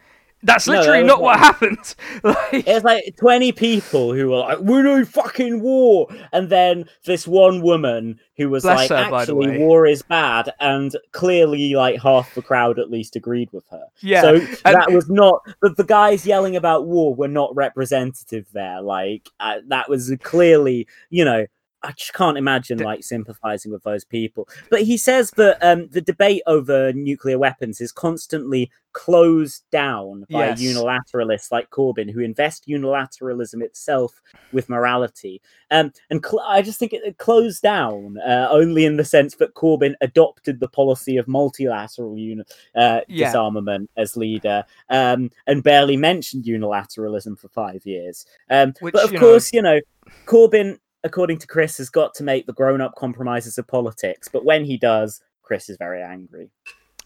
That's 0.43 0.69
literally 0.69 1.01
no, 1.03 1.03
that 1.03 1.07
not 1.07 1.23
what 1.23 1.39
happened. 1.39 1.95
like... 2.23 2.67
It's 2.67 2.85
like 2.85 3.17
20 3.19 3.51
people 3.53 4.15
who 4.15 4.29
were 4.29 4.39
like, 4.39 4.59
we're 4.61 4.85
no 4.85 5.05
fucking 5.05 5.61
war. 5.61 6.07
And 6.33 6.49
then 6.49 6.85
this 7.05 7.27
one 7.27 7.61
woman 7.61 8.21
who 8.37 8.49
was 8.49 8.63
Bless 8.63 8.89
like, 8.89 8.91
her, 8.91 9.17
actually, 9.17 9.59
war 9.59 9.85
is 9.85 10.03
bad. 10.03 10.53
And 10.61 10.97
clearly, 11.11 11.75
like, 11.75 12.01
half 12.01 12.35
the 12.35 12.43
crowd 12.43 12.79
at 12.79 12.89
least 12.89 13.17
agreed 13.17 13.49
with 13.53 13.67
her. 13.71 13.85
Yeah. 14.01 14.21
So 14.21 14.35
and... 14.37 14.77
that 14.77 14.93
was 14.93 15.11
not, 15.11 15.41
but 15.61 15.77
the 15.77 15.85
guys 15.85 16.25
yelling 16.25 16.55
about 16.55 16.87
war 16.87 17.15
were 17.15 17.27
not 17.27 17.55
representative 17.57 18.47
there. 18.53 18.81
Like, 18.81 19.29
uh, 19.41 19.57
that 19.67 19.89
was 19.89 20.15
clearly, 20.23 20.87
you 21.11 21.25
know, 21.25 21.47
I 21.83 21.93
just 21.93 22.13
can't 22.13 22.37
imagine 22.37 22.79
like 22.79 23.05
sympathizing 23.05 23.71
with 23.71 23.85
those 23.85 24.05
people. 24.05 24.49
But 24.71 24.83
he 24.83 24.97
says 24.97 25.31
that 25.33 25.59
um, 25.63 25.89
the 25.89 26.01
debate 26.01 26.43
over 26.47 26.93
nuclear 26.93 27.39
weapons 27.39 27.81
is 27.81 27.93
constantly 27.93 28.71
closed 28.93 29.63
down 29.71 30.25
by 30.29 30.49
yes. 30.49 30.61
unilateralists 30.61 31.53
like 31.53 31.71
Corbyn, 31.71 32.11
who 32.11 32.21
invest 32.21 32.67
unilateralism 32.67 33.63
itself 33.63 34.21
with 34.53 34.69
morality. 34.69 35.41
Um, 35.71 35.93
and 36.11 36.25
cl- 36.25 36.45
I 36.45 36.63
just 36.63 36.81
think 36.81 36.93
it, 36.93 37.03
it 37.05 37.19
closed 37.19 37.63
down 37.63 38.19
uh, 38.27 38.49
only 38.51 38.85
in 38.85 38.97
the 38.97 39.05
sense 39.05 39.37
that 39.37 39.55
Corbyn 39.55 39.95
adopted 40.01 40.59
the 40.59 40.69
policy 40.69 41.17
of 41.17 41.29
multilateral 41.29 42.19
uni- 42.19 42.43
uh, 42.75 43.03
yeah. 43.07 43.27
disarmament 43.27 43.89
as 43.97 44.17
leader 44.17 44.65
um, 44.91 45.31
and 45.47 45.63
barely 45.63 45.97
mentioned 45.97 46.45
unilateralism 46.45 47.39
for 47.39 47.49
five 47.49 47.87
years. 47.87 48.27
Um, 48.51 48.75
Which, 48.81 48.95
but 48.95 49.05
of 49.05 49.13
you 49.13 49.21
course, 49.21 49.53
know... 49.53 49.57
you 49.57 49.63
know, 49.63 49.81
Corbyn 50.27 50.79
according 51.05 51.39
to 51.39 51.47
Chris, 51.47 51.79
has 51.79 51.91
got 51.91 52.15
to 52.15 52.25
make 52.25 52.47
the 52.47 52.53
grown 52.53 52.81
up 52.81 52.95
compromises 52.97 53.59
of 53.59 53.67
politics. 53.67 54.29
But 54.33 54.45
when 54.45 54.65
he 54.65 54.77
does, 54.77 55.21
Chris 55.43 55.69
is 55.69 55.77
very 55.79 56.03
angry. 56.03 56.51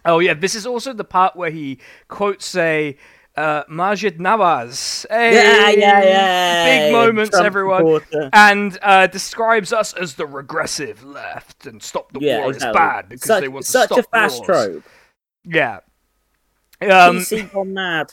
Oh, 0.04 0.18
yeah. 0.18 0.34
This 0.34 0.54
is 0.54 0.66
also 0.66 0.92
the 0.92 1.04
part 1.04 1.36
where 1.36 1.50
he 1.50 1.78
quotes 2.08 2.54
a. 2.56 2.96
Uh, 3.34 3.64
Maajid 3.64 4.18
Nawaz. 4.18 5.06
Hey, 5.08 5.34
Yeah, 5.34 5.70
yeah, 5.70 6.02
yeah. 6.04 6.64
Big 6.86 6.92
moments, 6.92 7.30
Trump 7.30 7.46
everyone. 7.46 7.78
supporter. 7.78 8.28
And 8.34 8.78
uh, 8.82 9.06
describes 9.06 9.72
us 9.72 9.94
as 9.94 10.16
the 10.16 10.26
regressive 10.26 11.02
left 11.02 11.64
and 11.64 11.82
stop 11.82 12.12
the 12.12 12.20
Yeah, 12.20 12.40
war 12.40 12.50
exactly. 12.50 12.68
is 12.68 12.74
bad 12.74 13.08
because 13.08 13.26
such, 13.28 13.40
they 13.40 13.48
want 13.48 13.64
to 13.64 13.70
such 13.70 13.86
stop 13.86 13.98
a 14.00 14.02
fast 14.02 14.36
wars. 14.40 14.46
trope. 14.66 14.84
Yeah. 15.46 15.76
Um, 16.82 17.20
PC 17.20 17.50
gone 17.52 17.72
mad. 17.72 18.12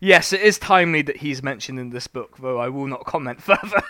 yes, 0.00 0.32
it 0.32 0.42
is 0.42 0.58
timely 0.58 1.02
that 1.02 1.16
he's 1.16 1.42
mentioned 1.42 1.80
in 1.80 1.90
this 1.90 2.06
book, 2.06 2.36
though 2.38 2.58
I 2.58 2.68
will 2.68 2.86
not 2.86 3.04
comment 3.06 3.42
further. 3.42 3.82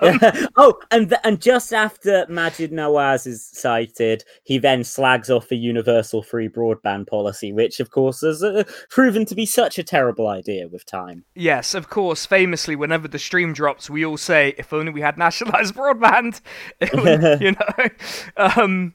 Um, 0.00 0.20
oh, 0.56 0.78
and 0.90 1.08
th- 1.08 1.20
and 1.24 1.40
just 1.40 1.72
after 1.72 2.26
Maajid 2.28 2.72
Nawaz 2.72 3.26
is 3.26 3.44
cited, 3.44 4.24
he 4.44 4.58
then 4.58 4.84
slags 4.84 5.30
off 5.30 5.48
the 5.48 5.56
universal 5.56 6.22
free 6.22 6.48
broadband 6.48 7.06
policy, 7.06 7.52
which 7.52 7.80
of 7.80 7.90
course 7.90 8.20
has 8.20 8.42
uh, 8.42 8.64
proven 8.90 9.24
to 9.26 9.34
be 9.34 9.46
such 9.46 9.78
a 9.78 9.82
terrible 9.82 10.28
idea 10.28 10.68
with 10.68 10.84
time. 10.84 11.24
yes, 11.34 11.74
of 11.74 11.88
course, 11.88 12.26
famously, 12.26 12.76
whenever 12.76 13.08
the 13.08 13.18
stream 13.18 13.52
drops, 13.52 13.88
we 13.88 14.04
all 14.04 14.16
say, 14.16 14.54
if 14.58 14.72
only 14.72 14.92
we 14.92 15.00
had 15.00 15.18
nationalized 15.22 15.74
broadband, 15.74 16.40
you 17.40 17.52
know, 17.52 17.88
um, 18.36 18.94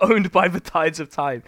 owned 0.00 0.30
by 0.32 0.48
the 0.48 0.60
tides 0.60 1.00
of 1.00 1.10
time. 1.10 1.42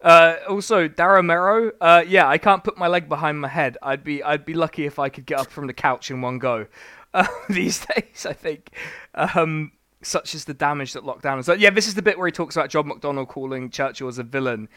Uh, 0.00 0.36
also, 0.50 0.86
Dara 0.86 1.22
Mero, 1.22 1.72
uh, 1.80 2.04
yeah, 2.06 2.28
I 2.28 2.36
can't 2.36 2.62
put 2.62 2.76
my 2.76 2.88
leg 2.88 3.08
behind 3.08 3.40
my 3.40 3.48
head. 3.48 3.78
I'd 3.82 4.04
be, 4.04 4.22
I'd 4.22 4.44
be 4.44 4.52
lucky 4.52 4.84
if 4.84 4.98
I 4.98 5.08
could 5.08 5.24
get 5.24 5.40
up 5.40 5.50
from 5.50 5.66
the 5.66 5.72
couch 5.72 6.10
in 6.10 6.20
one 6.20 6.38
go. 6.38 6.66
Uh, 7.14 7.26
these 7.48 7.86
days, 7.86 8.26
I 8.26 8.32
think, 8.32 8.70
um, 9.14 9.72
such 10.02 10.34
is 10.34 10.44
the 10.44 10.52
damage 10.52 10.92
that 10.92 11.04
lockdown 11.04 11.36
has 11.36 11.46
done. 11.46 11.60
Yeah, 11.60 11.70
this 11.70 11.86
is 11.86 11.94
the 11.94 12.02
bit 12.02 12.18
where 12.18 12.26
he 12.26 12.32
talks 12.32 12.56
about 12.56 12.68
John 12.68 12.90
McDonnell 12.90 13.28
calling 13.28 13.70
Churchill 13.70 14.08
as 14.08 14.18
a 14.18 14.24
villain. 14.24 14.68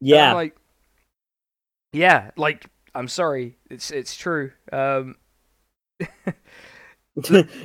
Yeah, 0.00 0.34
like, 0.34 0.56
yeah, 1.92 2.32
like 2.36 2.66
I'm 2.94 3.08
sorry, 3.08 3.56
it's 3.70 3.90
it's 3.90 4.16
true. 4.16 4.52
Um, 4.72 5.16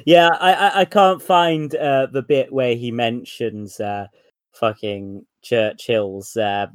yeah, 0.05 0.29
I, 0.39 0.53
I 0.53 0.79
I 0.81 0.85
can't 0.85 1.21
find 1.21 1.75
uh, 1.75 2.05
the 2.05 2.21
bit 2.21 2.53
where 2.53 2.75
he 2.75 2.91
mentions 2.91 3.79
uh, 3.79 4.07
fucking 4.53 5.25
Churchill's 5.41 6.37
uh, 6.37 6.67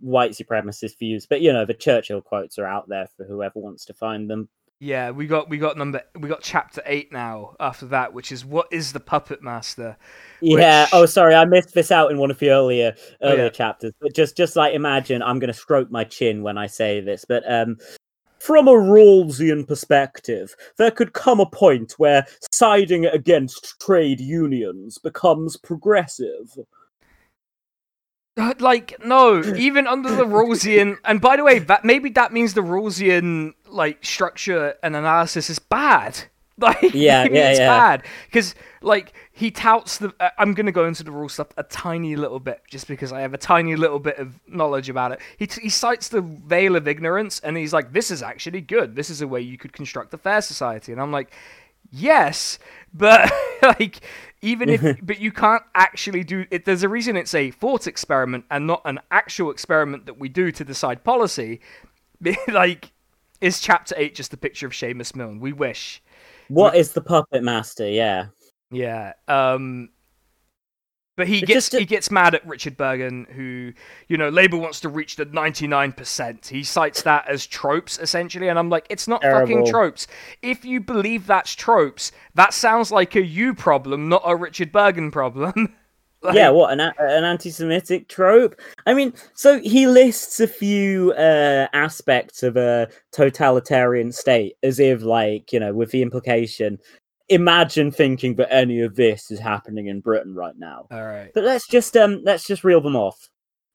white 0.00 0.32
supremacist 0.32 0.98
views, 0.98 1.26
but 1.26 1.40
you 1.40 1.52
know 1.52 1.64
the 1.64 1.74
Churchill 1.74 2.20
quotes 2.20 2.58
are 2.58 2.66
out 2.66 2.88
there 2.88 3.06
for 3.16 3.24
whoever 3.24 3.60
wants 3.60 3.84
to 3.84 3.94
find 3.94 4.28
them. 4.28 4.48
Yeah, 4.78 5.10
we 5.10 5.26
got 5.26 5.48
we 5.48 5.58
got 5.58 5.76
number 5.78 6.02
we 6.18 6.28
got 6.28 6.42
chapter 6.42 6.82
eight 6.86 7.10
now. 7.12 7.56
After 7.58 7.86
that, 7.86 8.12
which 8.12 8.30
is 8.30 8.44
what 8.44 8.68
is 8.70 8.92
the 8.92 9.00
puppet 9.00 9.42
master? 9.42 9.96
Yeah. 10.40 10.82
Which- 10.82 10.90
Oh, 10.92 11.06
sorry, 11.06 11.34
I 11.34 11.44
missed 11.46 11.72
this 11.74 11.90
out 11.90 12.10
in 12.10 12.18
one 12.18 12.30
of 12.30 12.38
the 12.38 12.50
earlier 12.50 12.94
Oh, 13.22 13.28
earlier 13.30 13.44
yeah. 13.44 13.48
chapters. 13.50 13.92
But 14.00 14.14
just 14.14 14.36
just 14.36 14.54
like 14.56 14.74
imagine, 14.74 15.22
I'm 15.22 15.38
going 15.38 15.52
to 15.52 15.58
stroke 15.58 15.90
my 15.90 16.04
chin 16.04 16.42
when 16.42 16.58
I 16.58 16.66
say 16.66 17.00
this, 17.00 17.24
but 17.26 17.42
um. 17.50 17.76
From 18.38 18.68
a 18.68 18.72
Rawlsian 18.72 19.66
perspective, 19.66 20.54
there 20.76 20.90
could 20.92 21.14
come 21.14 21.40
a 21.40 21.46
point 21.46 21.94
where 21.96 22.24
siding 22.52 23.06
against 23.06 23.80
trade 23.80 24.20
unions 24.20 24.98
becomes 24.98 25.56
progressive. 25.56 26.56
Like 28.36 29.02
no, 29.02 29.42
even 29.56 29.86
under 29.86 30.14
the 30.14 30.24
Rawlsian, 30.26 30.98
and 31.06 31.20
by 31.22 31.36
the 31.36 31.44
way, 31.44 31.58
that 31.60 31.86
maybe 31.86 32.10
that 32.10 32.34
means 32.34 32.52
the 32.52 32.60
Rawlsian 32.60 33.52
like 33.76 34.04
structure 34.04 34.74
and 34.82 34.96
analysis 34.96 35.50
is 35.50 35.58
bad. 35.58 36.18
Like 36.58 36.80
Yeah, 36.94 37.24
yeah, 37.30 37.50
it's 37.50 37.58
yeah. 37.58 37.68
bad 37.68 38.02
because 38.24 38.54
like 38.80 39.12
he 39.30 39.50
touts 39.50 39.98
the. 39.98 40.14
uh, 40.18 40.30
I'm 40.38 40.54
gonna 40.54 40.72
go 40.72 40.86
into 40.86 41.04
the 41.04 41.10
rule 41.10 41.28
stuff 41.28 41.48
a 41.58 41.62
tiny 41.62 42.16
little 42.16 42.40
bit 42.40 42.62
just 42.70 42.88
because 42.88 43.12
I 43.12 43.20
have 43.20 43.34
a 43.34 43.38
tiny 43.38 43.76
little 43.76 43.98
bit 43.98 44.16
of 44.16 44.40
knowledge 44.48 44.88
about 44.88 45.12
it. 45.12 45.20
He 45.36 45.46
t- 45.46 45.60
he 45.60 45.68
cites 45.68 46.08
the 46.08 46.22
veil 46.22 46.74
of 46.74 46.88
ignorance 46.88 47.40
and 47.40 47.58
he's 47.58 47.74
like, 47.74 47.92
this 47.92 48.10
is 48.10 48.22
actually 48.22 48.62
good. 48.62 48.96
This 48.96 49.10
is 49.10 49.20
a 49.20 49.28
way 49.28 49.42
you 49.42 49.58
could 49.58 49.74
construct 49.74 50.14
a 50.14 50.16
fair 50.16 50.40
society, 50.40 50.92
and 50.92 51.00
I'm 51.02 51.12
like, 51.12 51.30
yes, 51.90 52.58
but 52.94 53.30
like 53.62 54.00
even 54.40 54.70
if 54.70 54.80
but 55.02 55.20
you 55.20 55.32
can't 55.32 55.62
actually 55.74 56.24
do 56.24 56.46
it 56.50 56.64
there's 56.64 56.82
a 56.82 56.88
reason 56.88 57.16
it's 57.16 57.34
a 57.34 57.50
thought 57.50 57.86
experiment 57.86 58.46
and 58.50 58.66
not 58.66 58.80
an 58.86 58.98
actual 59.10 59.50
experiment 59.50 60.06
that 60.06 60.18
we 60.18 60.28
do 60.30 60.50
to 60.52 60.64
decide 60.64 61.04
policy 61.04 61.60
like 62.48 62.92
is 63.40 63.60
chapter 63.60 63.94
8 63.96 64.14
just 64.14 64.32
a 64.32 64.36
picture 64.36 64.66
of 64.66 64.72
Seumas 64.72 65.14
Milne 65.14 65.40
we 65.40 65.52
wish 65.52 66.02
What 66.48 66.76
is 66.76 66.92
the 66.92 67.00
puppet 67.00 67.42
master? 67.42 67.88
Yeah. 67.88 68.26
yeah 68.70 69.12
um 69.28 69.90
but 71.16 71.28
he 71.28 71.40
gets 71.40 71.70
to- 71.70 71.78
he 71.78 71.86
gets 71.86 72.10
mad 72.10 72.34
at 72.34 72.46
Richard 72.46 72.76
Burgon, 72.76 73.26
who 73.32 73.72
you 74.06 74.18
know 74.18 74.28
Labour 74.28 74.58
wants 74.58 74.80
to 74.80 74.90
reach 74.90 75.16
the 75.16 75.24
ninety 75.24 75.66
nine 75.66 75.92
percent. 75.92 76.46
He 76.46 76.62
cites 76.62 77.00
that 77.02 77.26
as 77.26 77.46
tropes 77.46 77.98
essentially, 77.98 78.48
and 78.48 78.58
I'm 78.58 78.68
like, 78.68 78.86
it's 78.90 79.08
not 79.08 79.22
fucking 79.22 79.64
tropes. 79.66 80.06
If 80.42 80.62
you 80.66 80.78
believe 80.78 81.26
that's 81.26 81.54
tropes, 81.54 82.12
that 82.34 82.52
sounds 82.52 82.92
like 82.92 83.16
a 83.16 83.24
you 83.24 83.54
problem, 83.54 84.10
not 84.10 84.22
a 84.26 84.36
Richard 84.36 84.72
Burgon 84.72 85.10
problem. 85.10 85.74
Like- 86.32 86.34
yeah, 86.34 86.50
what 86.50 86.72
an 86.72 86.80
an 86.80 87.24
anti-Semitic 87.24 88.08
trope. 88.08 88.60
I 88.86 88.94
mean, 88.94 89.12
so 89.34 89.60
he 89.60 89.86
lists 89.86 90.40
a 90.40 90.48
few 90.48 91.12
uh, 91.12 91.68
aspects 91.72 92.42
of 92.42 92.56
a 92.56 92.88
totalitarian 93.12 94.10
state, 94.12 94.56
as 94.62 94.80
if, 94.80 95.02
like, 95.02 95.52
you 95.52 95.60
know, 95.60 95.72
with 95.72 95.90
the 95.92 96.02
implication, 96.02 96.78
imagine 97.28 97.90
thinking 97.90 98.34
that 98.36 98.52
any 98.52 98.80
of 98.80 98.96
this 98.96 99.30
is 99.30 99.38
happening 99.38 99.86
in 99.86 100.00
Britain 100.00 100.34
right 100.34 100.56
now. 100.58 100.86
All 100.90 101.04
right. 101.04 101.30
But 101.34 101.44
let's 101.44 101.68
just 101.68 101.96
um, 101.96 102.22
let's 102.24 102.46
just 102.46 102.64
reel 102.64 102.80
them 102.80 102.96
off: 102.96 103.28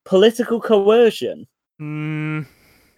political 0.04 0.60
coercion, 0.60 1.48
Mm, 1.82 2.46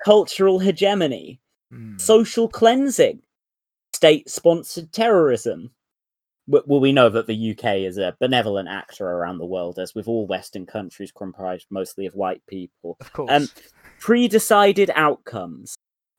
cultural 0.04 0.60
hegemony, 0.60 1.40
mm. 1.74 2.00
social 2.02 2.50
cleansing, 2.50 3.22
state-sponsored 3.94 4.92
terrorism. 4.92 5.72
Well, 6.48 6.82
we 6.82 6.92
know 6.92 7.10
that 7.10 7.28
the 7.28 7.52
UK 7.52 7.78
is 7.78 7.98
a 7.98 8.16
benevolent 8.20 8.68
actor 8.68 9.08
around 9.08 9.38
the 9.38 9.46
world, 9.46 9.80
as 9.80 9.96
with 9.96 10.08
all 10.08 10.28
Western 10.28 10.66
countries 10.66 11.12
comprised 11.12 11.68
mostly 11.70 12.06
of 12.06 12.16
white 12.16 12.42
people. 12.48 12.98
Of 13.00 13.14
course. 13.14 13.32
Um, 13.32 13.48
pre-decided 14.00 14.92
outcomes, 14.96 15.76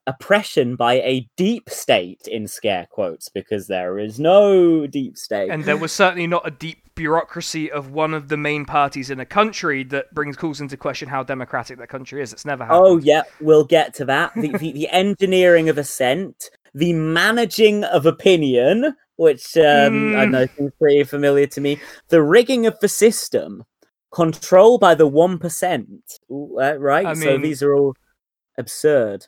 oppression 0.07 0.77
by 0.77 0.95
a 0.95 1.29
deep 1.37 1.69
state 1.69 2.27
in 2.27 2.47
scare 2.47 2.87
quotes, 2.91 3.29
because 3.29 3.67
there 3.67 3.99
is 3.99 4.19
no 4.19 4.87
deep 4.87 5.19
state. 5.19 5.51
and 5.51 5.65
there 5.65 5.77
was 5.77 5.93
certainly 5.93 6.27
not 6.27 6.47
a 6.47 6.51
deep 6.51 6.79
bureaucracy 6.95 7.71
of 7.71 7.91
one 7.91 8.15
of 8.15 8.29
the 8.29 8.37
main 8.37 8.65
parties 8.65 9.11
in 9.11 9.21
a 9.21 9.27
country 9.27 9.85
that 9.85 10.15
brings 10.15 10.37
calls 10.37 10.61
into 10.61 10.77
question 10.77 11.09
how 11.09 11.23
democratic 11.23 11.79
that 11.79 11.89
country 11.89 12.23
is. 12.23 12.33
It's 12.33 12.47
never 12.47 12.65
happened. 12.65 12.83
Oh 12.83 12.97
yeah, 12.99 13.23
we'll 13.41 13.65
get 13.65 13.93
to 13.95 14.05
that. 14.07 14.33
The, 14.35 14.49
the, 14.57 14.73
the 14.73 14.89
engineering 14.89 15.69
of 15.69 15.77
assent, 15.77 16.51
the 16.73 16.93
managing 16.93 17.85
of 17.85 18.07
opinion, 18.07 18.95
which 19.17 19.57
um, 19.57 20.17
I 20.17 20.27
Mm. 20.27 20.31
know 20.31 20.47
seems 20.57 20.73
pretty 20.79 21.05
familiar 21.05 21.47
to 21.49 21.61
me. 21.61 21.81
The 22.09 22.23
rigging 22.23 22.67
of 22.67 22.79
the 22.81 22.89
system, 22.89 23.65
control 24.13 24.79
by 24.79 24.95
the 24.95 25.07
one 25.07 25.39
percent. 25.39 26.19
Uh, 26.31 26.79
right, 26.79 27.07
I 27.07 27.15
so 27.15 27.33
mean- 27.33 27.43
these 27.43 27.63
are 27.63 27.75
all 27.75 27.95
absurd. 28.59 29.27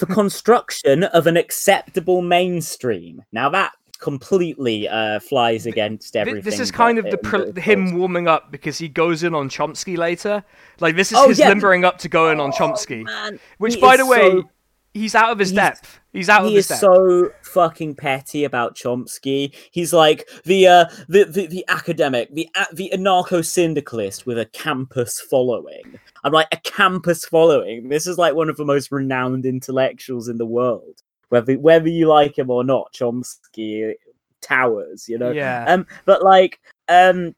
The 0.00 0.06
construction 0.06 1.04
of 1.04 1.26
an 1.26 1.36
acceptable 1.36 2.22
mainstream. 2.22 3.22
Now 3.32 3.48
that 3.50 3.72
completely 4.00 4.86
uh, 4.88 5.18
flies 5.18 5.66
against 5.66 6.14
everything. 6.16 6.42
This 6.42 6.60
is 6.60 6.70
kind 6.70 6.98
of 6.98 7.04
the 7.06 7.60
him 7.60 7.96
warming 7.98 8.28
up 8.28 8.52
because 8.52 8.78
he 8.78 8.88
goes 8.88 9.24
in 9.24 9.34
on 9.34 9.48
Chomsky 9.48 9.96
later. 9.96 10.44
Like 10.78 10.94
this 10.94 11.10
is 11.10 11.18
Oh, 11.18 11.28
his 11.28 11.38
yeah. 11.40 11.48
limbering 11.48 11.84
up 11.84 11.98
to 11.98 12.08
go 12.08 12.30
in 12.30 12.38
on 12.38 12.50
Oh, 12.50 12.56
Chomsky, 12.56 13.04
man, 13.04 13.40
which, 13.58 13.74
he 13.74 13.80
by 13.80 13.96
the 13.96 14.06
way, 14.06 14.30
so 14.30 14.50
he's 14.98 15.14
out 15.14 15.30
of 15.32 15.38
his 15.38 15.50
he's- 15.50 15.56
depth. 15.56 16.00
He's 16.12 16.28
out 16.28 16.42
of 16.42 16.48
he 16.48 16.56
his 16.56 16.64
is 16.64 16.68
depth. 16.70 16.80
so 16.80 17.30
fucking 17.42 17.94
petty 17.94 18.44
about 18.44 18.74
Chomsky. 18.76 19.54
He's 19.70 19.92
like 19.92 20.28
the 20.44 20.66
uh, 20.66 20.84
the, 21.08 21.24
the 21.24 21.46
the 21.46 21.64
academic, 21.68 22.34
the 22.34 22.48
a- 22.56 22.74
the 22.74 22.90
anarcho 22.94 23.44
syndicalist 23.44 24.26
with 24.26 24.38
a 24.38 24.46
campus 24.46 25.20
following. 25.20 25.98
I'm 26.24 26.32
like 26.32 26.48
a 26.52 26.56
campus 26.58 27.24
following. 27.24 27.88
This 27.88 28.06
is 28.06 28.18
like 28.18 28.34
one 28.34 28.48
of 28.48 28.56
the 28.56 28.64
most 28.64 28.90
renowned 28.90 29.46
intellectuals 29.46 30.28
in 30.28 30.38
the 30.38 30.46
world. 30.46 31.02
Whether 31.28 31.58
whether 31.58 31.88
you 31.88 32.08
like 32.08 32.38
him 32.38 32.50
or 32.50 32.64
not, 32.64 32.92
Chomsky 32.92 33.92
towers. 34.40 35.08
You 35.08 35.18
know. 35.18 35.30
yeah. 35.30 35.64
Um, 35.68 35.86
but 36.06 36.22
like, 36.24 36.58
um, 36.88 37.34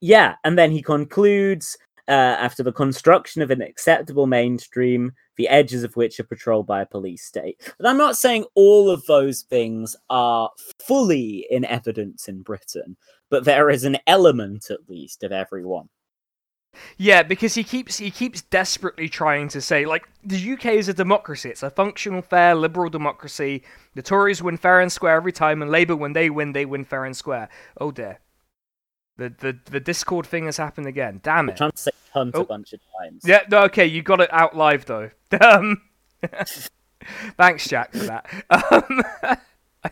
yeah, 0.00 0.36
and 0.44 0.58
then 0.58 0.70
he 0.70 0.82
concludes 0.82 1.76
uh, 2.08 2.36
after 2.38 2.62
the 2.62 2.72
construction 2.72 3.42
of 3.42 3.50
an 3.50 3.60
acceptable 3.60 4.26
mainstream, 4.26 5.12
the 5.36 5.48
edges 5.48 5.84
of 5.84 5.96
which 5.96 6.18
are 6.20 6.24
patrolled 6.24 6.66
by 6.66 6.80
a 6.80 6.86
police 6.86 7.24
state. 7.24 7.72
But 7.78 7.88
I'm 7.88 7.98
not 7.98 8.16
saying 8.16 8.44
all 8.54 8.90
of 8.90 9.04
those 9.06 9.42
things 9.42 9.96
are 10.08 10.50
fully 10.80 11.46
in 11.50 11.64
evidence 11.64 12.28
in 12.28 12.42
Britain, 12.42 12.96
but 13.30 13.44
there 13.44 13.70
is 13.70 13.84
an 13.84 13.98
element, 14.06 14.70
at 14.70 14.88
least, 14.88 15.22
of 15.22 15.32
everyone. 15.32 15.88
Yeah, 16.98 17.22
because 17.22 17.54
he 17.54 17.64
keeps 17.64 17.96
he 17.96 18.10
keeps 18.10 18.42
desperately 18.42 19.08
trying 19.08 19.48
to 19.48 19.60
say 19.60 19.86
like 19.86 20.08
the 20.24 20.52
UK 20.52 20.66
is 20.66 20.88
a 20.88 20.94
democracy. 20.94 21.48
It's 21.48 21.62
a 21.62 21.70
functional, 21.70 22.22
fair, 22.22 22.54
liberal 22.54 22.90
democracy. 22.90 23.62
The 23.94 24.02
Tories 24.02 24.42
win 24.42 24.56
fair 24.56 24.80
and 24.80 24.92
square 24.92 25.16
every 25.16 25.32
time, 25.32 25.62
and 25.62 25.70
Labour, 25.70 25.96
when 25.96 26.12
they 26.12 26.30
win, 26.30 26.52
they 26.52 26.66
win 26.66 26.84
fair 26.84 27.04
and 27.04 27.16
square. 27.16 27.48
Oh 27.80 27.90
dear, 27.90 28.20
the 29.16 29.30
the 29.38 29.58
the 29.70 29.80
Discord 29.80 30.26
thing 30.26 30.44
has 30.46 30.56
happened 30.56 30.86
again. 30.86 31.20
Damn 31.22 31.48
it! 31.48 31.52
I'm 31.52 31.56
trying 31.56 31.70
to 31.72 31.76
say 31.78 31.90
cunt 32.14 32.30
Oh. 32.34 32.40
a 32.42 32.44
bunch 32.44 32.72
of 32.72 32.80
times. 33.00 33.22
Yeah, 33.24 33.40
no, 33.50 33.62
okay, 33.64 33.86
you 33.86 34.02
got 34.02 34.20
it 34.20 34.32
out 34.32 34.56
live 34.56 34.84
though. 34.86 35.10
Um, 35.40 35.82
Thanks, 37.36 37.68
Jack, 37.68 37.92
for 37.92 37.98
that. 37.98 38.26
Um, 38.50 39.02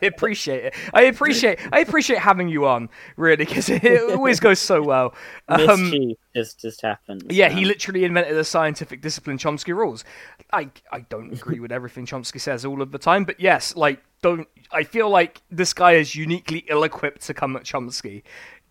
I 0.03 0.07
appreciate 0.07 0.65
it. 0.65 0.75
I 0.93 1.03
appreciate. 1.03 1.57
I 1.71 1.79
appreciate 1.79 2.19
having 2.19 2.49
you 2.49 2.65
on, 2.67 2.89
really, 3.15 3.45
because 3.45 3.69
it 3.69 3.85
always 4.11 4.41
goes 4.41 4.59
so 4.59 4.81
well. 4.81 5.13
Um, 5.47 5.89
Mischief 5.89 6.17
just 6.35 6.59
just 6.59 6.81
happens. 6.81 7.23
yeah, 7.29 7.47
he 7.47 7.63
literally 7.63 8.03
invented 8.03 8.35
the 8.35 8.43
scientific 8.43 9.01
discipline 9.01 9.37
Chomsky 9.37 9.73
rules. 9.73 10.03
I 10.51 10.69
I 10.91 11.01
don't 11.01 11.31
agree 11.31 11.61
with 11.61 11.71
everything 11.71 12.05
Chomsky 12.05 12.41
says 12.41 12.65
all 12.65 12.81
of 12.81 12.91
the 12.91 12.97
time, 12.97 13.23
but 13.23 13.39
yes, 13.39 13.73
like 13.77 14.03
don't 14.21 14.49
I 14.69 14.83
feel 14.83 15.09
like 15.09 15.41
this 15.49 15.73
guy 15.73 15.93
is 15.93 16.13
uniquely 16.13 16.65
ill-equipped 16.67 17.21
to 17.27 17.33
come 17.33 17.55
at 17.55 17.63
Chomsky, 17.63 18.23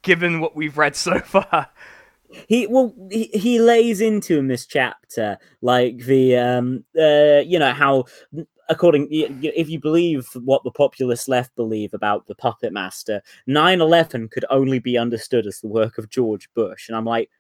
given 0.05 0.41
what 0.41 0.55
we've 0.55 0.79
read 0.79 0.95
so 0.95 1.19
far. 1.25 1.69
he 2.49 2.67
well 2.67 2.95
he, 3.11 3.25
he 3.35 3.61
lays 3.61 4.01
into 4.01 4.39
in 4.39 4.49
this 4.49 4.67
chapter 4.67 5.39
like 5.61 5.99
the 5.99 6.37
um 6.37 6.85
uh 6.99 7.41
you 7.45 7.59
know 7.59 7.73
how 7.73 8.05
according 8.69 9.07
if 9.11 9.69
you 9.69 9.79
believe 9.79 10.27
what 10.45 10.65
the 10.65 10.71
populist 10.71 11.29
left 11.29 11.55
believe 11.55 11.95
about 11.95 12.27
the 12.27 12.35
puppet 12.35 12.73
master 12.73 13.23
9-11 13.49 14.31
could 14.31 14.45
only 14.51 14.79
be 14.79 14.97
understood 14.99 15.47
as 15.47 15.61
the 15.61 15.69
work 15.69 15.99
of 15.99 16.09
george 16.09 16.49
bush 16.55 16.89
and 16.89 16.97
i'm 16.97 17.05
like 17.05 17.31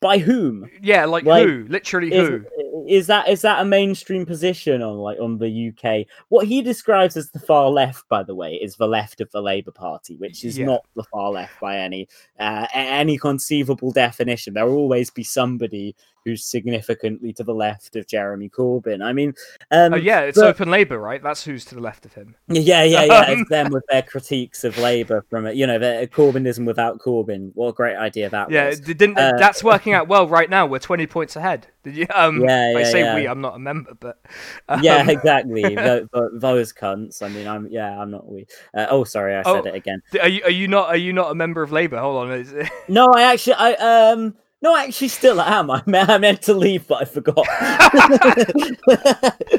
by 0.00 0.18
whom 0.18 0.68
Yeah, 0.82 1.04
like, 1.04 1.24
Like, 1.24 1.46
who? 1.46 1.66
Literally 1.68 2.12
is, 2.12 2.28
who? 2.28 2.44
is 2.88 3.06
that 3.08 3.28
is 3.28 3.42
that 3.42 3.60
a 3.60 3.64
mainstream 3.64 4.24
position 4.24 4.82
on 4.82 4.96
like 4.98 5.18
on 5.20 5.38
the 5.38 5.68
UK? 5.74 6.06
What 6.30 6.46
he 6.46 6.62
describes 6.62 7.16
as 7.16 7.30
the 7.30 7.38
far 7.38 7.68
left, 7.68 8.08
by 8.08 8.22
the 8.22 8.34
way, 8.34 8.54
is 8.54 8.76
the 8.76 8.88
left 8.88 9.20
of 9.20 9.30
the 9.30 9.42
Labour 9.42 9.72
Party, 9.72 10.16
which 10.16 10.44
is 10.44 10.58
Yeah. 10.58 10.66
not 10.66 10.84
the 10.96 11.04
far 11.04 11.30
left 11.30 11.60
by 11.60 11.78
any 11.78 12.08
uh, 12.38 12.66
any 12.72 13.18
conceivable 13.18 13.92
definition. 13.92 14.54
There 14.54 14.66
will 14.66 14.76
always 14.76 15.10
be 15.10 15.22
somebody 15.22 15.94
who's 16.26 16.44
significantly 16.44 17.32
to 17.32 17.42
the 17.42 17.54
left 17.54 17.96
of 17.96 18.06
Jeremy 18.06 18.50
Corbyn. 18.50 19.02
I 19.02 19.10
mean, 19.14 19.32
um, 19.70 19.94
Oh 19.94 19.96
yeah, 19.96 20.20
it's 20.20 20.38
but- 20.38 20.48
Open 20.48 20.70
Labour, 20.70 20.98
right? 20.98 21.22
That's 21.22 21.42
who's 21.44 21.64
to 21.66 21.74
the 21.74 21.80
left 21.80 22.04
of 22.04 22.12
him. 22.12 22.34
yeah, 22.48 22.82
yeah, 22.84 23.04
yeah. 23.04 23.30
It's 23.30 23.48
them 23.48 23.70
with 23.72 23.84
their 23.88 24.02
critiques 24.02 24.62
of 24.64 24.76
Labour 24.76 25.24
from 25.30 25.46
it. 25.46 25.56
You 25.56 25.66
know, 25.66 25.78
the 25.78 26.06
Corbynism 26.12 26.66
without 26.66 26.98
Corbyn. 26.98 27.52
What 27.54 27.68
a 27.68 27.72
great 27.72 27.96
idea 27.96 28.28
that 28.28 28.50
Yeah, 28.50 28.66
was. 28.68 28.80
didn't 28.80 29.18
Uh, 29.18 29.32
that's 29.38 29.64
working 29.64 29.89
out 29.92 30.08
well 30.08 30.28
right 30.28 30.48
now. 30.50 30.66
We're 30.66 30.78
twenty 30.78 31.06
points 31.06 31.36
ahead. 31.36 31.66
Did 31.82 31.96
you? 31.96 32.06
Um, 32.14 32.40
Yeah, 32.42 32.72
yeah, 32.72 32.78
I 32.78 32.82
say 32.84 33.00
yeah. 33.00 33.14
we. 33.14 33.26
I'm 33.28 33.40
not 33.40 33.56
a 33.56 33.58
member, 33.58 33.94
but 33.94 34.20
um, 34.68 34.82
yeah, 34.82 35.08
exactly. 35.10 35.62
Tho- 35.74 36.06
tho- 36.12 36.30
those 36.34 36.72
cunts. 36.72 37.22
I 37.22 37.28
mean, 37.28 37.46
I'm 37.46 37.66
yeah, 37.70 38.00
I'm 38.00 38.10
not 38.10 38.26
we. 38.30 38.46
Uh, 38.74 38.86
oh, 38.90 39.04
sorry, 39.04 39.34
I 39.36 39.42
said 39.42 39.50
Oh. 39.66 39.68
it 39.68 39.74
again. 39.74 40.02
Are 40.20 40.28
you, 40.28 40.42
are 40.44 40.50
you 40.50 40.68
not? 40.68 40.88
Are 40.88 40.96
you 40.96 41.12
not 41.12 41.30
a 41.30 41.34
member 41.34 41.62
of 41.62 41.72
Labour? 41.72 41.98
Hold 41.98 42.24
on. 42.28 42.32
is- 42.32 42.54
No, 42.88 43.12
I 43.14 43.22
actually, 43.32 43.54
I 43.54 43.72
um, 43.74 44.34
no, 44.62 44.74
I 44.74 44.84
actually 44.84 45.08
still 45.08 45.40
am. 45.40 45.70
I 45.86 46.18
meant 46.18 46.42
to 46.42 46.54
leave, 46.54 46.86
but 46.86 47.02
I 47.02 47.04
forgot. 47.06 47.46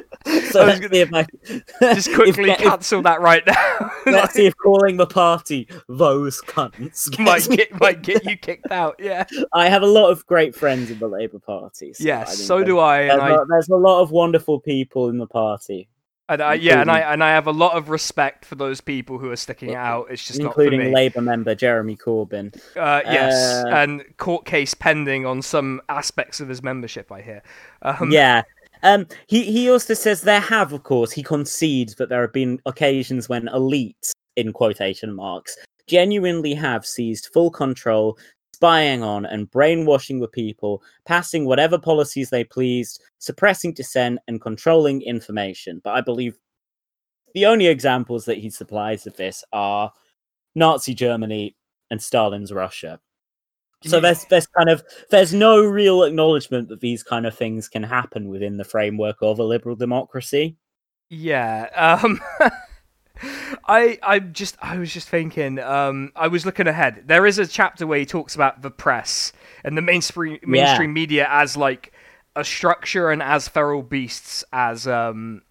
so 0.52 0.62
I 0.62 0.66
was 0.66 0.80
let's 0.80 0.92
see 0.92 1.00
if 1.02 1.14
I 1.14 1.26
Just 1.94 2.12
quickly 2.16 2.52
if- 2.52 2.58
cancel 2.60 3.02
that 3.04 3.22
right 3.22 3.44
now. 3.46 3.92
let's 4.06 4.34
see 4.34 4.46
if 4.46 4.56
calling 4.64 4.98
the 4.98 5.08
party 5.08 5.68
those 5.90 6.42
cunts 6.42 7.18
might 7.20 7.48
get 7.50 7.80
might 7.80 8.02
get 8.02 8.24
you 8.26 8.38
kicked 8.38 8.72
out. 8.72 8.96
Yeah. 9.00 9.26
I 9.54 9.70
have 9.70 9.82
a 9.84 9.88
lot 9.88 10.10
of 10.10 10.26
great 10.28 10.56
friends 10.56 10.90
in 10.92 11.00
the 11.00 11.08
Labour 11.08 11.40
Party. 11.40 11.94
So 11.94 12.04
Yes. 12.04 12.30
I 12.32 12.34
So 12.36 12.64
do 12.64 12.80
I. 12.80 13.02
And 13.02 13.20
There's, 13.22 13.40
I, 13.40 13.44
there's 13.50 13.70
a 13.70 13.76
lot 13.76 14.02
of 14.02 14.12
wonderful 14.12 14.60
people 14.60 15.10
in 15.10 15.18
the 15.18 15.28
party, 15.28 15.88
and 16.30 16.42
I 16.42 16.54
yeah, 16.56 16.82
and 16.82 16.90
I 16.90 17.00
and 17.00 17.24
I 17.24 17.32
have 17.32 17.48
a 17.48 17.52
lot 17.52 17.76
of 17.76 17.90
respect 17.90 18.46
for 18.46 18.56
those 18.56 18.80
people 18.80 19.18
who 19.18 19.30
are 19.32 19.36
sticking 19.36 19.70
it 19.72 19.76
out. 19.76 20.08
It's 20.10 20.26
just 20.26 20.40
not 20.40 20.48
including. 20.48 20.94
Labour 20.94 21.22
member 21.22 21.56
Jeremy 21.56 21.98
Corbyn. 21.98 22.56
Uh, 22.76 23.02
yes, 23.06 23.64
Uh, 23.66 23.70
and 23.70 24.04
court 24.18 24.46
case 24.46 24.74
pending 24.74 25.26
on 25.26 25.42
some 25.42 25.82
aspects 25.90 26.40
of 26.40 26.48
his 26.48 26.64
membership. 26.64 27.12
I 27.12 27.22
hear. 27.22 27.44
Um, 27.82 28.12
yeah. 28.12 28.44
Um, 28.84 29.08
he, 29.28 29.44
he 29.44 29.70
also 29.70 29.94
says 29.94 30.22
there 30.22 30.40
have, 30.40 30.74
of 30.74 30.84
course, 30.84 31.12
he 31.12 31.24
concedes 31.24 31.96
that 31.96 32.10
there 32.10 32.22
have 32.22 32.34
been 32.34 32.60
occasions 32.66 33.30
when 33.30 33.48
elites, 33.48 34.12
in 34.36 34.54
quotation 34.54 35.14
marks, 35.14 35.58
genuinely 35.88 36.54
have 36.54 36.86
seized 36.86 37.30
full 37.34 37.52
control, 37.52 38.18
spying 38.54 39.04
on 39.04 39.26
and 39.26 39.50
brainwashing 39.52 40.20
the 40.20 40.28
people, 40.28 40.82
passing 41.06 41.46
whatever 41.46 41.78
policies 41.78 42.30
they 42.30 42.44
pleased, 42.44 43.02
suppressing 43.20 43.74
dissent, 43.74 44.20
and 44.28 44.40
controlling 44.40 45.02
information. 45.02 45.82
But 45.84 45.96
I 45.96 46.02
believe 46.02 46.38
the 47.34 47.46
only 47.46 47.68
examples 47.68 48.26
that 48.26 48.38
he 48.38 48.50
supplies 48.50 49.08
of 49.08 49.16
this 49.18 49.44
are 49.52 49.92
Nazi 50.56 50.94
Germany 50.94 51.56
and 51.90 52.02
Stalin's 52.02 52.52
Russia. 52.52 53.00
So 53.84 53.98
Yeah. 53.98 54.02
there's 54.02 54.26
there's 54.26 54.48
kind 54.48 54.70
of 54.70 54.84
there's 55.10 55.34
no 55.34 55.60
real 55.62 56.04
acknowledgement 56.04 56.70
that 56.70 56.82
these 56.82 57.02
kind 57.04 57.26
of 57.26 57.36
things 57.36 57.68
can 57.68 57.84
happen 57.84 58.30
within 58.30 58.58
the 58.58 58.64
framework 58.64 59.18
of 59.22 59.40
a 59.40 59.44
liberal 59.44 59.76
democracy. 59.76 60.56
Yeah. 61.10 61.68
Um 62.04 62.20
I 63.68 64.00
I 64.02 64.20
just 64.20 64.58
I 64.62 64.78
was 64.78 64.92
just 64.94 65.08
thinking 65.10 65.60
um 65.60 66.12
I 66.16 66.28
was 66.28 66.46
looking 66.46 66.68
ahead. 66.68 67.04
There 67.06 67.26
is 67.26 67.38
a 67.38 67.46
chapter 67.46 67.86
where 67.86 68.00
he 68.00 68.06
talks 68.06 68.34
about 68.36 68.62
the 68.62 68.72
press 68.72 69.32
and 69.64 69.78
the 69.78 69.82
mainstream 69.82 70.40
mainstream 70.44 70.94
media 70.94 71.28
as 71.30 71.56
like 71.56 71.92
a 72.36 72.44
structure 72.44 73.12
and 73.12 73.22
as 73.22 73.48
feral 73.48 73.84
beasts 73.84 74.44
as 74.54 74.88
um 74.88 75.42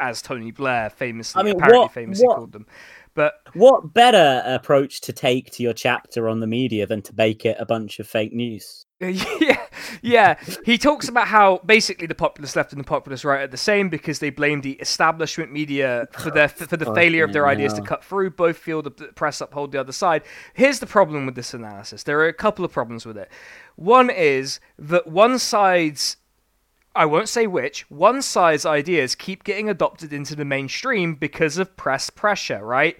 as 0.00 0.20
Tony 0.20 0.50
Blair 0.50 0.90
famously 0.90 1.40
I 1.40 1.44
mean, 1.44 1.54
apparently 1.56 1.78
what- 1.80 1.92
famously 1.92 2.26
what- 2.26 2.36
called 2.36 2.52
them. 2.52 2.66
But 3.14 3.34
What 3.54 3.92
better 3.92 4.42
approach 4.46 5.02
to 5.02 5.12
take 5.12 5.50
to 5.52 5.62
your 5.62 5.74
chapter 5.74 6.28
on 6.28 6.40
the 6.40 6.46
media 6.46 6.86
than 6.86 7.02
to 7.02 7.14
make 7.14 7.44
it 7.44 7.56
a 7.58 7.66
bunch 7.66 7.98
of 7.98 8.06
fake 8.06 8.32
news? 8.32 8.86
yeah, 9.00 9.66
yeah. 10.00 10.36
He 10.64 10.78
talks 10.78 11.08
about 11.08 11.26
how 11.26 11.58
basically 11.66 12.06
the 12.06 12.14
populist 12.14 12.54
left 12.54 12.72
and 12.72 12.80
the 12.80 12.84
populist 12.84 13.24
right 13.24 13.42
are 13.42 13.46
the 13.48 13.56
same 13.56 13.88
because 13.88 14.20
they 14.20 14.30
blame 14.30 14.60
the 14.60 14.74
establishment 14.74 15.52
media 15.52 16.06
for 16.12 16.30
their 16.30 16.48
for 16.48 16.76
the 16.76 16.94
failure 16.94 17.24
of 17.24 17.32
their 17.32 17.48
ideas 17.48 17.72
to 17.74 17.82
cut 17.82 18.04
through. 18.04 18.30
Both 18.30 18.56
feel 18.56 18.80
the 18.80 18.90
press 18.92 19.40
uphold 19.40 19.72
the 19.72 19.80
other 19.80 19.92
side. 19.92 20.22
Here's 20.54 20.78
the 20.78 20.86
problem 20.86 21.26
with 21.26 21.34
this 21.34 21.52
analysis. 21.52 22.04
There 22.04 22.20
are 22.20 22.28
a 22.28 22.32
couple 22.32 22.64
of 22.64 22.72
problems 22.72 23.04
with 23.04 23.18
it. 23.18 23.28
One 23.74 24.08
is 24.08 24.60
that 24.78 25.08
one 25.08 25.38
side's 25.38 26.16
I 26.94 27.06
won't 27.06 27.28
say 27.28 27.46
which, 27.46 27.90
one 27.90 28.20
side's 28.20 28.66
ideas 28.66 29.14
keep 29.14 29.44
getting 29.44 29.70
adopted 29.70 30.12
into 30.12 30.36
the 30.36 30.44
mainstream 30.44 31.14
because 31.14 31.56
of 31.56 31.76
press 31.76 32.10
pressure, 32.10 32.64
right? 32.64 32.98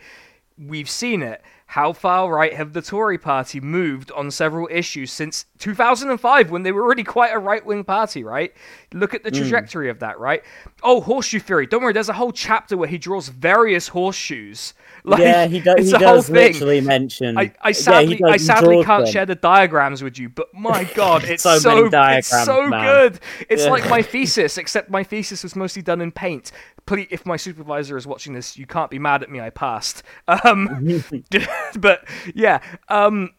We've 0.59 0.89
seen 0.89 1.23
it. 1.23 1.43
How 1.73 1.95
far 1.95 2.31
right 2.31 2.53
have 2.53 2.75
the 2.75 2.83
Tory 2.83 3.17
party 3.17 3.59
moved 3.59 4.13
on 4.13 4.31
several 4.31 4.69
issues 4.71 5.11
since 5.11 5.47
2005 5.59 6.51
when 6.51 6.65
they 6.65 6.71
were 6.71 6.83
already 6.83 7.03
quite 7.03 7.33
a 7.33 7.39
right 7.39 7.65
wing 7.65 7.83
party, 7.83 8.23
right? 8.23 8.53
Look 8.93 9.15
at 9.15 9.25
the 9.25 9.31
hmm. 9.31 9.37
trajectory 9.37 9.89
of 9.89 10.01
that, 10.01 10.21
right? 10.21 10.43
Oh, 10.83 11.01
horseshoe 11.01 11.39
theory. 11.39 11.67
Don't 11.67 11.83
worry, 11.83 11.95
there's 11.95 12.11
a 12.11 12.13
whole 12.13 12.31
chapter 12.31 12.77
where 12.77 12.91
he 12.91 12.99
draws 12.99 13.29
various 13.29 13.89
horseshoes. 13.89 14.75
Like, 15.05 15.19
yeah, 15.19 15.49
he, 15.49 15.59
do- 15.59 15.75
he 15.79 15.91
does 15.91 16.27
thing. 16.27 16.53
literally 16.53 16.81
mention. 16.81 17.37
I, 17.37 17.53
I 17.61 17.73
sadly, 17.73 18.19
does, 18.19 18.31
I 18.31 18.37
sadly 18.37 18.85
can't 18.85 19.05
them. 19.05 19.13
share 19.13 19.27
the 19.27 19.35
diagrams 19.35 20.01
with 20.01 20.17
you, 20.17 20.29
but 20.29 20.55
my 20.55 20.85
god, 20.95 21.25
it's 21.25 21.43
So 21.43 21.59
so, 21.59 21.89
many 21.91 22.19
it's 22.19 22.29
so 22.29 22.71
good. 22.71 23.19
It's 23.49 23.65
Yeah. 23.65 23.71
like 23.71 23.91
my 23.91 24.01
thesis, 24.03 24.59
except 24.59 24.91
my 24.91 25.03
thesis 25.03 25.43
was 25.43 25.57
mostly 25.57 25.83
done 25.83 26.01
in 26.01 26.13
paint. 26.13 26.53
Please, 26.87 27.07
if 27.11 27.25
my 27.25 27.37
supervisor 27.37 27.97
is 27.97 28.07
watching 28.07 28.33
this, 28.33 28.57
you 28.57 28.67
can't 28.67 28.91
be 28.91 28.99
mad 28.99 29.23
at 29.23 29.31
me. 29.31 29.41
I 29.41 29.51
passed. 29.51 30.03
Um, 30.27 31.03
but 31.79 32.05
yeah, 32.35 32.61
um, 32.89 33.31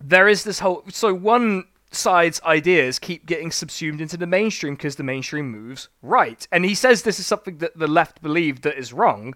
there 0.00 0.28
is 0.28 0.44
this 0.44 0.58
whole. 0.58 0.84
So 0.90 1.14
one 1.14 1.64
side's 1.90 2.42
ideas 2.42 2.98
keep 2.98 3.24
getting 3.24 3.50
subsumed 3.50 4.00
into 4.00 4.16
the 4.16 4.26
mainstream 4.26 4.74
because 4.74 4.96
the 4.96 5.02
mainstream 5.02 5.50
moves 5.50 5.88
right, 6.02 6.46
and 6.52 6.64
he 6.64 6.74
says 6.74 7.02
this 7.02 7.18
is 7.18 7.26
something 7.26 7.58
that 7.58 7.78
the 7.78 7.86
left 7.86 8.20
believe 8.20 8.60
that 8.62 8.76
is 8.76 8.92
wrong, 8.92 9.34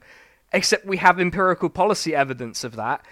except 0.52 0.84
we 0.84 0.98
have 0.98 1.18
empirical 1.18 1.70
policy 1.70 2.14
evidence 2.14 2.64
of 2.64 2.76
that, 2.76 3.04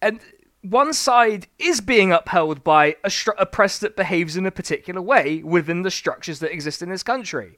and. 0.00 0.20
One 0.62 0.94
side 0.94 1.46
is 1.60 1.80
being 1.80 2.10
upheld 2.10 2.64
by 2.64 2.96
a, 3.04 3.08
stru- 3.08 3.36
a 3.38 3.46
press 3.46 3.78
that 3.78 3.94
behaves 3.94 4.36
in 4.36 4.46
a 4.46 4.50
particular 4.50 5.00
way 5.00 5.40
within 5.44 5.82
the 5.82 5.92
structures 5.92 6.40
that 6.40 6.50
exist 6.50 6.82
in 6.82 6.88
this 6.88 7.04
country 7.04 7.56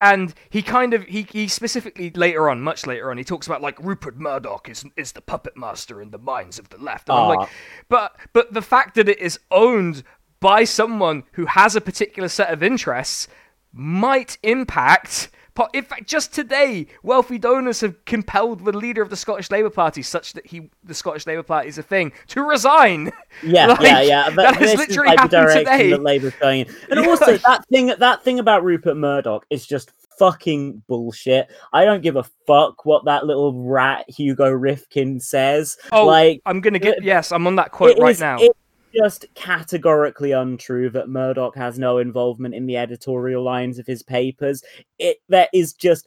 and 0.00 0.34
he 0.48 0.62
kind 0.62 0.94
of 0.94 1.04
he, 1.04 1.26
he 1.30 1.46
specifically 1.48 2.10
later 2.10 2.48
on 2.48 2.60
much 2.60 2.86
later 2.86 3.10
on 3.10 3.18
he 3.18 3.24
talks 3.24 3.46
about 3.46 3.60
like 3.60 3.78
rupert 3.80 4.18
murdoch 4.18 4.68
is 4.68 4.84
is 4.96 5.12
the 5.12 5.20
puppet 5.20 5.56
master 5.56 6.00
in 6.00 6.10
the 6.10 6.18
minds 6.18 6.58
of 6.58 6.68
the 6.70 6.78
left. 6.78 7.08
And 7.08 7.18
i'm 7.18 7.28
like 7.28 7.48
ah. 7.48 7.50
but 7.88 8.16
but 8.32 8.52
the 8.52 8.62
fact 8.62 8.94
that 8.94 9.08
it 9.08 9.18
is 9.18 9.38
owned 9.50 10.02
by 10.40 10.64
someone 10.64 11.24
who 11.32 11.46
has 11.46 11.76
a 11.76 11.80
particular 11.80 12.28
set 12.28 12.50
of 12.50 12.62
interests 12.62 13.28
might 13.72 14.38
impact 14.42 15.28
in 15.72 15.84
fact, 15.84 16.06
just 16.06 16.32
today, 16.34 16.86
wealthy 17.02 17.38
donors 17.38 17.80
have 17.80 18.04
compelled 18.04 18.64
the 18.64 18.72
leader 18.76 19.02
of 19.02 19.10
the 19.10 19.16
Scottish 19.16 19.50
Labour 19.50 19.70
Party, 19.70 20.02
such 20.02 20.32
that 20.34 20.46
he, 20.46 20.70
the 20.84 20.94
Scottish 20.94 21.26
Labour 21.26 21.42
Party 21.42 21.68
is 21.68 21.78
a 21.78 21.82
thing, 21.82 22.12
to 22.28 22.42
resign. 22.42 23.10
Yeah, 23.42 23.66
Like, 23.68 23.80
yeah, 23.82 24.00
yeah. 24.00 24.24
But 24.30 24.42
that 24.42 24.56
has 24.56 24.74
literally 24.76 24.88
is 24.88 24.96
like 24.96 25.16
the 25.16 25.20
happened 25.22 25.30
direction 25.30 25.64
today. 25.64 25.90
that 25.90 26.02
Labour's 26.02 26.34
going 26.36 26.60
in. 26.60 26.74
And 26.90 27.00
Yeah. 27.00 27.06
also 27.10 27.36
that 27.38 27.64
thing 27.68 27.86
that 27.98 28.22
thing 28.24 28.38
about 28.38 28.64
Rupert 28.64 28.96
Murdoch 28.96 29.44
is 29.50 29.66
just 29.66 29.92
fucking 30.18 30.82
bullshit. 30.86 31.48
I 31.72 31.84
don't 31.84 32.02
give 32.02 32.16
a 32.16 32.24
fuck 32.46 32.84
what 32.84 33.06
that 33.06 33.24
little 33.26 33.54
rat 33.64 34.04
Hugo 34.08 34.50
Rifkin 34.50 35.18
says. 35.20 35.78
Oh, 35.92 36.04
like 36.06 36.42
I'm 36.46 36.60
gonna 36.60 36.78
get 36.78 36.98
it- 36.98 37.04
yes, 37.04 37.32
I'm 37.32 37.46
on 37.46 37.56
that 37.56 37.70
quote 37.72 37.98
right 37.98 38.10
is- 38.12 38.20
now. 38.20 38.38
It, 38.38 38.52
just 38.94 39.26
categorically 39.34 40.32
untrue 40.32 40.90
that 40.90 41.08
Murdoch 41.08 41.56
has 41.56 41.78
no 41.78 41.98
involvement 41.98 42.54
in 42.54 42.66
the 42.66 42.76
editorial 42.76 43.42
lines 43.42 43.78
of 43.78 43.86
his 43.86 44.02
papers. 44.02 44.62
It 44.98 45.18
there 45.28 45.48
is 45.52 45.72
just 45.72 46.06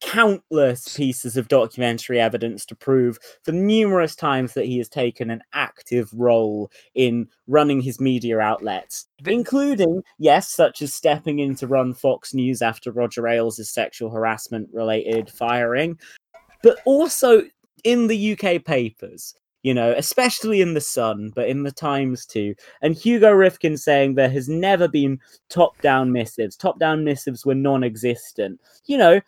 countless 0.00 0.96
pieces 0.96 1.36
of 1.36 1.48
documentary 1.48 2.18
evidence 2.18 2.64
to 2.64 2.74
prove 2.74 3.18
the 3.44 3.52
numerous 3.52 4.16
times 4.16 4.54
that 4.54 4.64
he 4.64 4.78
has 4.78 4.88
taken 4.88 5.30
an 5.30 5.42
active 5.52 6.10
role 6.14 6.70
in 6.94 7.28
running 7.46 7.80
his 7.80 8.00
media 8.00 8.38
outlets, 8.38 9.06
including, 9.26 10.02
yes, 10.18 10.48
such 10.48 10.80
as 10.80 10.94
stepping 10.94 11.38
in 11.38 11.54
to 11.54 11.66
run 11.66 11.92
Fox 11.92 12.32
News 12.32 12.62
after 12.62 12.90
Roger 12.90 13.28
Ailes' 13.28 13.68
sexual 13.68 14.10
harassment 14.10 14.68
related 14.72 15.30
firing, 15.30 15.98
but 16.62 16.78
also 16.86 17.42
in 17.84 18.06
the 18.06 18.32
UK 18.32 18.64
papers. 18.64 19.34
You 19.62 19.74
know, 19.74 19.92
especially 19.96 20.62
in 20.62 20.72
the 20.74 20.80
Sun, 20.80 21.32
but 21.34 21.48
in 21.48 21.64
the 21.64 21.72
Times 21.72 22.24
too. 22.24 22.54
And 22.80 22.94
Hugo 22.94 23.30
Rifkin 23.30 23.76
saying 23.76 24.14
there 24.14 24.30
has 24.30 24.48
never 24.48 24.88
been 24.88 25.20
top 25.50 25.80
down 25.82 26.12
missives. 26.12 26.56
Top 26.56 26.78
down 26.78 27.04
missives 27.04 27.44
were 27.44 27.54
non 27.54 27.84
existent. 27.84 28.60
You 28.86 28.96
know, 28.98 29.20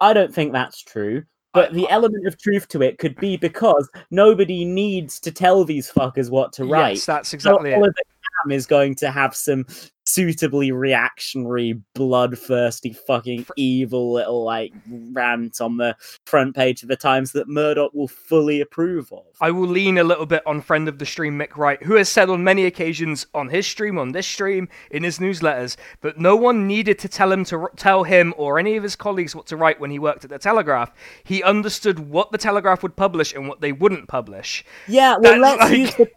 I 0.00 0.12
don't 0.12 0.34
think 0.34 0.52
that's 0.52 0.82
true. 0.82 1.24
But 1.54 1.74
the 1.74 1.88
element 1.90 2.26
of 2.26 2.38
truth 2.38 2.66
to 2.68 2.80
it 2.80 2.98
could 2.98 3.14
be 3.16 3.36
because 3.36 3.88
nobody 4.10 4.64
needs 4.64 5.20
to 5.20 5.30
tell 5.30 5.64
these 5.64 5.90
fuckers 5.90 6.30
what 6.30 6.52
to 6.54 6.64
write. 6.64 6.94
Yes, 6.94 7.06
that's 7.06 7.34
exactly 7.34 7.72
it. 7.72 7.74
Oliver 7.74 7.92
Kamm 7.92 8.52
is 8.52 8.66
going 8.66 8.94
to 8.96 9.10
have 9.10 9.36
some 9.36 9.66
suitably 10.12 10.72
reactionary, 10.72 11.80
bloodthirsty, 11.94 12.92
fucking 12.92 13.46
evil 13.56 14.12
little 14.12 14.44
like 14.44 14.72
rant 15.12 15.60
on 15.60 15.76
the 15.76 15.96
front 16.26 16.54
page 16.54 16.82
of 16.82 16.88
the 16.88 16.96
Times 16.96 17.32
that 17.32 17.48
Murdoch 17.48 17.92
will 17.94 18.08
fully 18.08 18.60
approve 18.60 19.12
of. 19.12 19.24
I 19.40 19.50
will 19.50 19.68
lean 19.68 19.98
a 19.98 20.04
little 20.04 20.26
bit 20.26 20.42
on 20.46 20.60
friend 20.60 20.88
of 20.88 20.98
the 20.98 21.06
stream 21.06 21.36
Mic 21.36 21.56
Wright, 21.56 21.82
who 21.82 21.94
has 21.94 22.08
said 22.08 22.28
on 22.28 22.44
many 22.44 22.64
occasions 22.66 23.26
on 23.34 23.48
his 23.48 23.66
stream, 23.66 23.98
on 23.98 24.12
this 24.12 24.26
stream, 24.26 24.68
in 24.90 25.02
his 25.02 25.18
newsletters, 25.18 25.76
that 26.02 26.18
no 26.18 26.36
one 26.36 26.66
needed 26.66 26.98
to 27.00 27.08
tell 27.08 27.32
him 27.32 27.44
to 27.46 27.56
r- 27.56 27.72
tell 27.76 28.04
him 28.04 28.34
or 28.36 28.58
any 28.58 28.76
of 28.76 28.82
his 28.82 28.96
colleagues 28.96 29.34
what 29.34 29.46
to 29.46 29.56
write 29.56 29.80
when 29.80 29.90
he 29.90 29.98
worked 29.98 30.24
at 30.24 30.30
the 30.30 30.38
Telegraph. 30.38 30.92
He 31.24 31.42
understood 31.42 31.98
what 31.98 32.32
the 32.32 32.38
Telegraph 32.38 32.82
would 32.82 32.96
publish 32.96 33.32
and 33.34 33.48
what 33.48 33.60
they 33.60 33.72
wouldn't 33.72 34.08
publish. 34.08 34.64
Yeah, 34.86 35.16
well, 35.18 35.40
That's 35.40 35.40
let's 35.40 35.60
like- 35.70 35.78
use 35.78 35.94
the 35.94 36.10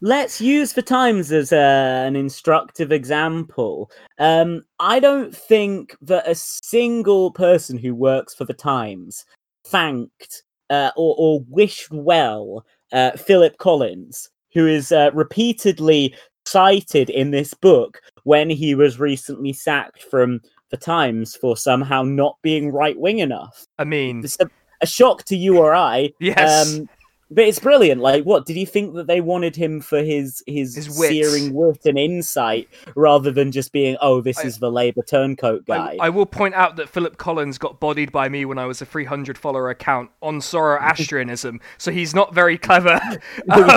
let's 0.00 0.40
use 0.40 0.72
the 0.72 0.82
Times 0.82 1.32
as 1.32 1.52
uh, 1.52 2.04
an 2.06 2.16
instructive 2.16 2.92
example. 2.92 3.90
Um, 4.18 4.62
I 4.78 5.00
don't 5.00 5.36
think 5.36 5.96
that 6.02 6.28
a 6.28 6.34
single 6.34 7.30
person 7.32 7.78
who 7.78 7.94
works 7.94 8.34
for 8.34 8.44
the 8.44 8.54
Times 8.54 9.24
thanked 9.66 10.42
uh, 10.70 10.90
or, 10.96 11.14
or 11.18 11.44
wished 11.48 11.90
well 11.90 12.64
uh, 12.92 13.12
Philip 13.12 13.58
Collins, 13.58 14.30
who 14.52 14.66
is 14.66 14.92
uh, 14.92 15.10
repeatedly 15.12 16.14
cited 16.46 17.10
in 17.10 17.30
this 17.30 17.54
book 17.54 18.00
when 18.24 18.50
he 18.50 18.74
was 18.74 18.98
recently 18.98 19.52
sacked 19.52 20.02
from 20.02 20.40
the 20.70 20.76
Times 20.76 21.36
for 21.36 21.56
somehow 21.56 22.02
not 22.02 22.36
being 22.42 22.70
right 22.72 22.98
wing 22.98 23.18
enough. 23.18 23.66
I 23.78 23.84
mean, 23.84 24.24
a, 24.40 24.48
a 24.80 24.86
shock 24.86 25.24
to 25.24 25.36
you 25.36 25.58
or 25.58 25.74
I. 25.74 26.12
yes. 26.20 26.76
Um, 26.76 26.88
but 27.30 27.44
it's 27.44 27.58
brilliant. 27.58 28.00
Like, 28.00 28.24
what 28.24 28.44
did 28.46 28.56
he 28.56 28.64
think 28.64 28.94
that 28.94 29.06
they 29.06 29.20
wanted 29.20 29.54
him 29.56 29.80
for 29.80 30.02
his 30.02 30.42
his, 30.46 30.74
His 30.74 30.98
wit. 30.98 31.10
searing 31.10 31.54
wit 31.54 31.80
and 31.84 31.98
insight, 31.98 32.68
rather 32.94 33.30
than 33.30 33.52
just 33.52 33.72
being, 33.72 33.96
oh, 34.00 34.20
this 34.20 34.38
I- 34.38 34.42
is 34.44 34.58
the 34.58 34.70
Labour 34.70 35.02
turncoat 35.02 35.66
guy? 35.66 35.96
I 36.00 36.08
will 36.10 36.26
point 36.26 36.54
out 36.54 36.76
that 36.76 36.88
Philip 36.88 37.16
Collins 37.18 37.58
got 37.58 37.78
bodied 37.80 38.10
by 38.12 38.28
me 38.28 38.44
when 38.44 38.58
I 38.58 38.66
was 38.66 38.82
a 38.82 38.86
300 38.86 39.38
follower 39.38 39.70
account 39.70 40.10
on 40.22 40.40
Zoroastrianism, 40.40 41.60
so 41.78 41.90
he's 41.92 42.14
not 42.14 42.34
very 42.34 42.58
clever. 42.58 43.00
Um, 43.50 43.68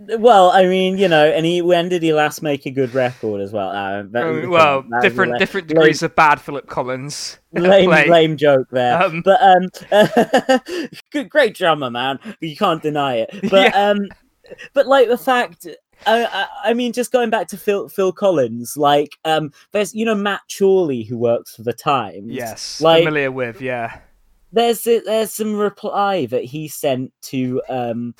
Yeah, 0.00 0.16
well, 0.18 0.50
I 0.50 0.64
mean, 0.66 0.96
you 0.98 1.08
know, 1.08 1.24
and 1.26 1.44
he 1.44 1.60
when 1.62 1.88
did 1.88 2.02
he 2.02 2.12
last 2.12 2.40
make 2.42 2.66
a 2.66 2.70
good 2.70 2.94
record 2.94 3.40
as 3.40 3.52
well? 3.52 3.68
Uh, 3.70 4.02
that- 4.10 4.22
um, 4.26 4.50
well, 4.50 4.82
that 4.90 5.02
different 5.02 5.38
different 5.38 5.68
lame- 5.68 5.76
degrees 5.76 6.02
of 6.02 6.14
bad 6.16 6.40
Philip 6.40 6.68
Collins. 6.68 7.38
lame, 7.52 7.90
lame 7.90 8.36
joke 8.36 8.68
there. 8.70 9.02
Um, 9.02 9.22
but 9.22 9.40
um, 9.42 9.68
good, 11.10 11.28
great 11.30 11.54
drummer, 11.54 11.90
man. 11.90 12.18
You 12.40 12.56
can't 12.56 12.82
deny 12.82 13.16
it. 13.16 13.30
But 13.50 13.74
um, 13.74 14.08
but 14.74 14.86
like 14.86 15.08
the 15.08 15.18
fact. 15.18 15.66
I, 16.06 16.24
I, 16.26 16.70
I 16.70 16.74
mean, 16.74 16.92
just 16.92 17.10
going 17.10 17.28
back 17.28 17.48
to 17.48 17.56
Phil 17.56 17.88
Phil 17.88 18.12
Collins, 18.12 18.76
like 18.76 19.18
um, 19.24 19.50
there's 19.72 19.92
you 19.96 20.04
know 20.04 20.14
Matt 20.14 20.42
Chorley 20.56 21.02
who 21.02 21.18
works 21.18 21.56
for 21.56 21.64
the 21.64 21.72
Times. 21.72 22.30
Yes, 22.30 22.80
like 22.80 23.02
familiar 23.02 23.32
with, 23.32 23.60
yeah. 23.60 23.98
there's 24.52 24.84
there's 24.84 25.32
some 25.32 25.56
reply 25.56 26.26
that 26.26 26.44
he 26.44 26.68
sent 26.68 27.12
to 27.22 27.60
um 27.68 28.14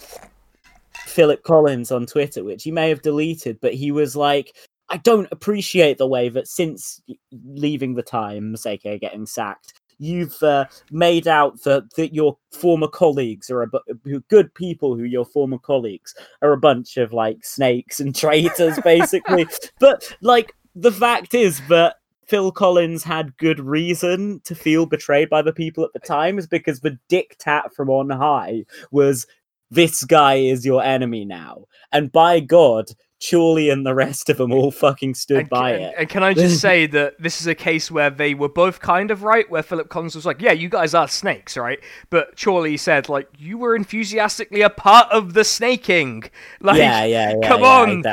Philip 1.09 1.43
Collins 1.43 1.91
on 1.91 2.07
Twitter, 2.07 2.45
which 2.45 2.65
he 2.65 2.71
may 2.71 2.89
have 2.89 3.03
deleted, 3.03 3.59
but 3.61 3.75
he 3.75 3.91
was 3.91 4.15
like, 4.15 4.57
I 4.89 4.99
don't 4.99 5.29
appreciate 5.31 5.99
the 5.99 6.07
way 6.07 6.29
that 6.29 6.49
since 6.49 7.03
leaving 7.45 7.95
the 7.95 8.03
Times, 8.03 8.65
aka 8.67 8.99
getting 8.99 9.27
sacked, 9.27 9.78
you've 9.99 10.43
uh, 10.43 10.67
made 10.91 11.27
out 11.29 11.63
that 11.63 11.95
that 11.95 12.15
your 12.15 12.37
former 12.53 12.89
colleagues 12.89 13.51
are 13.51 13.63
a 13.63 13.67
bu- 13.67 14.21
good 14.29 14.53
people 14.55 14.97
who 14.97 15.05
your 15.05 15.25
former 15.25 15.59
colleagues 15.59 16.15
are 16.43 16.53
a 16.53 16.59
bunch 16.59 16.97
of 16.97 17.13
like 17.13 17.45
snakes 17.45 18.01
and 18.01 18.15
traitors, 18.15 18.79
basically. 18.85 19.47
but 19.79 20.17
like 20.21 20.55
the 20.75 20.93
fact 20.93 21.35
is 21.35 21.61
that 21.69 21.97
Phil 22.27 22.53
Collins 22.53 23.03
had 23.03 23.37
good 23.39 23.59
reason 23.59 24.41
to 24.45 24.55
feel 24.55 24.85
betrayed 24.87 25.31
by 25.31 25.41
the 25.43 25.53
people 25.53 25.83
at 25.83 25.93
the 25.95 25.99
Times 25.99 26.47
because 26.47 26.81
the 26.81 26.99
diktat 27.11 27.73
from 27.75 27.89
on 27.89 28.11
high 28.11 28.65
was 28.91 29.27
this 29.71 30.05
guy 30.05 30.35
is 30.35 30.65
your 30.65 30.83
enemy 30.83 31.25
now. 31.25 31.65
And 31.93 32.13
by 32.13 32.41
God, 32.41 32.91
Chorley 33.21 33.69
and 33.71 33.85
the 33.85 33.95
rest 33.95 34.31
of 34.31 34.37
them 34.37 34.53
all 34.53 34.71
fucking 34.71 35.15
stood 35.15 35.39
And, 35.39 35.49
by 35.49 35.73
and- 35.73 35.83
it. 35.85 35.95
and 35.99 36.09
can 36.09 36.23
I 36.23 36.35
just 36.35 36.61
say 36.69 36.87
that 36.87 37.21
this 37.21 37.41
is 37.41 37.47
a 37.47 37.55
case 37.55 37.91
where 37.91 38.11
they 38.11 38.35
were 38.35 38.49
both 38.49 38.81
kind 38.81 39.11
of 39.11 39.23
right, 39.23 39.49
where 39.51 39.63
Philip 39.63 39.89
Collins 39.89 40.15
was 40.15 40.25
like, 40.25 40.41
"Yeah, 40.41 40.53
you 40.53 40.69
guys 40.69 40.95
are 40.95 41.09
snakes, 41.09 41.57
right?" 41.57 41.81
But 42.11 42.41
Chorley 42.43 42.77
said, 42.77 43.09
"Like 43.09 43.29
you 43.39 43.59
were 43.59 43.75
enthusiastically 43.75 44.63
a 44.63 44.71
part 44.71 45.11
of 45.11 45.35
the 45.35 45.45
snaking." 45.45 46.25
Like, 46.61 46.79
yeah, 46.79 47.05
yeah, 47.05 47.35
yeah. 47.41 47.49
come 47.49 47.61
yeah, 47.63 47.67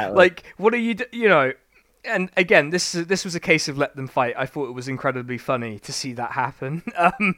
on, 0.08 0.16
like 0.16 0.44
what 0.58 0.74
are 0.74 0.78
you, 0.78 0.96
d- 0.96 1.06
you 1.12 1.28
know? 1.30 1.52
And 2.04 2.30
again, 2.38 2.70
this 2.70 2.94
is 2.94 3.08
this 3.08 3.24
was 3.26 3.34
a 3.36 3.40
case 3.40 3.68
of 3.68 3.78
let 3.78 3.96
them 3.96 4.08
fight. 4.08 4.36
I 4.38 4.46
thought 4.46 4.68
it 4.70 4.74
was 4.74 4.88
incredibly 4.88 5.38
funny 5.40 5.80
to 5.80 5.92
see 5.94 6.14
that 6.14 6.32
happen. 6.32 6.84
Um, 6.98 7.36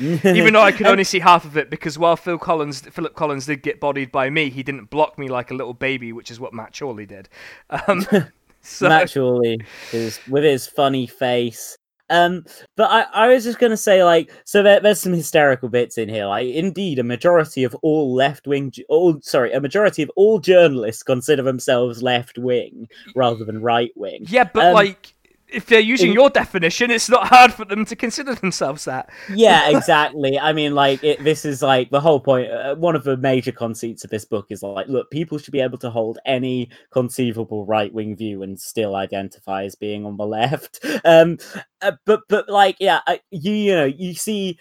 even 0.24 0.54
though 0.54 0.62
I 0.62 0.72
could 0.72 0.86
only 0.86 1.04
see 1.04 1.18
half 1.18 1.44
of 1.44 1.56
it 1.56 1.68
because 1.70 1.98
while 1.98 2.16
Phil 2.16 2.38
Collins, 2.38 2.80
Philip 2.80 3.14
Collins 3.14 3.46
did 3.46 3.62
get 3.62 3.80
bodied 3.80 4.10
by 4.10 4.30
me, 4.30 4.48
he 4.50 4.62
didn't 4.62 4.90
block 4.90 5.18
me 5.18 5.28
like 5.28 5.50
a 5.50 5.54
little 5.54 5.74
baby, 5.74 6.12
which 6.12 6.30
is 6.30 6.40
what 6.40 6.54
Matt 6.54 6.76
Chorley 6.78 7.06
did. 7.06 7.28
Um, 7.68 8.06
so 8.62 8.88
Matt 8.88 9.12
Chorley 9.12 9.60
is 9.92 10.20
with 10.28 10.44
his 10.44 10.66
funny 10.66 11.06
face. 11.06 11.76
Um, 12.08 12.44
but 12.76 12.90
I, 12.90 13.26
I 13.26 13.28
was 13.28 13.44
just 13.44 13.60
gonna 13.60 13.76
say, 13.76 14.02
like, 14.02 14.32
so 14.44 14.62
there, 14.62 14.80
there's 14.80 15.00
some 15.00 15.12
hysterical 15.12 15.68
bits 15.68 15.96
in 15.96 16.08
here. 16.08 16.26
Like, 16.26 16.48
indeed, 16.48 16.98
a 16.98 17.04
majority 17.04 17.62
of 17.62 17.74
all 17.82 18.12
left 18.12 18.48
wing, 18.48 18.72
all 18.88 19.20
sorry, 19.22 19.52
a 19.52 19.60
majority 19.60 20.02
of 20.02 20.10
all 20.16 20.40
journalists 20.40 21.04
consider 21.04 21.42
themselves 21.42 22.02
left 22.02 22.36
wing 22.36 22.88
rather 23.14 23.44
than 23.44 23.62
right 23.62 23.92
wing. 23.94 24.24
yeah, 24.28 24.44
but 24.44 24.66
um, 24.66 24.74
like 24.74 25.14
if 25.52 25.66
they're 25.66 25.80
using 25.80 26.08
in- 26.08 26.14
your 26.14 26.30
definition, 26.30 26.90
it's 26.90 27.08
not 27.08 27.26
hard 27.26 27.52
for 27.52 27.64
them 27.64 27.84
to 27.86 27.96
consider 27.96 28.34
themselves 28.34 28.84
that. 28.84 29.10
yeah, 29.32 29.68
exactly. 29.76 30.38
I 30.38 30.52
mean, 30.52 30.74
like, 30.74 31.02
it, 31.02 31.22
this 31.24 31.44
is 31.44 31.62
like 31.62 31.90
the 31.90 32.00
whole 32.00 32.20
point. 32.20 32.50
Uh, 32.50 32.74
one 32.76 32.96
of 32.96 33.04
the 33.04 33.16
major 33.16 33.52
conceits 33.52 34.04
of 34.04 34.10
this 34.10 34.24
book 34.24 34.46
is 34.50 34.62
like, 34.62 34.88
look, 34.88 35.10
people 35.10 35.38
should 35.38 35.52
be 35.52 35.60
able 35.60 35.78
to 35.78 35.90
hold 35.90 36.18
any 36.26 36.70
conceivable 36.92 37.66
right 37.66 37.92
wing 37.92 38.16
view 38.16 38.42
and 38.42 38.60
still 38.60 38.94
identify 38.96 39.64
as 39.64 39.74
being 39.74 40.06
on 40.06 40.16
the 40.16 40.26
left. 40.26 40.80
Um, 41.04 41.38
uh, 41.82 41.92
but 42.04 42.22
but 42.28 42.48
like, 42.48 42.76
yeah, 42.80 43.00
uh, 43.06 43.16
you 43.30 43.52
you 43.52 43.74
know, 43.74 43.84
you 43.84 44.14
see, 44.14 44.58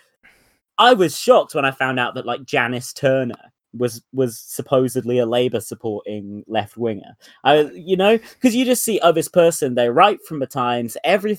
I 0.77 0.93
was 0.93 1.17
shocked 1.17 1.55
when 1.55 1.65
I 1.65 1.71
found 1.71 1.99
out 1.99 2.15
that 2.15 2.25
like 2.25 2.45
Janice 2.45 2.93
Turner 2.93 3.51
was 3.77 4.01
was 4.13 4.39
supposedly 4.39 5.19
a 5.19 5.25
Labour 5.25 5.59
supporting 5.59 6.43
left 6.47 6.77
winger. 6.77 7.15
I 7.43 7.61
you 7.73 7.95
know 7.95 8.17
because 8.17 8.55
you 8.55 8.65
just 8.65 8.83
see 8.83 8.99
oh 9.03 9.11
this 9.11 9.27
person 9.27 9.75
they 9.75 9.89
write 9.89 10.23
from 10.25 10.39
the 10.39 10.47
Times 10.47 10.97
every 11.03 11.37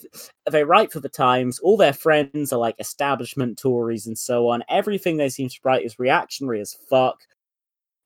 they 0.51 0.65
write 0.65 0.93
for 0.93 1.01
the 1.01 1.09
Times 1.09 1.59
all 1.59 1.77
their 1.77 1.93
friends 1.93 2.52
are 2.52 2.59
like 2.59 2.77
establishment 2.78 3.59
Tories 3.59 4.07
and 4.07 4.16
so 4.16 4.48
on 4.48 4.62
everything 4.69 5.16
they 5.16 5.28
seem 5.28 5.48
to 5.48 5.59
write 5.65 5.85
is 5.85 5.98
reactionary 5.98 6.61
as 6.61 6.77
fuck. 6.89 7.19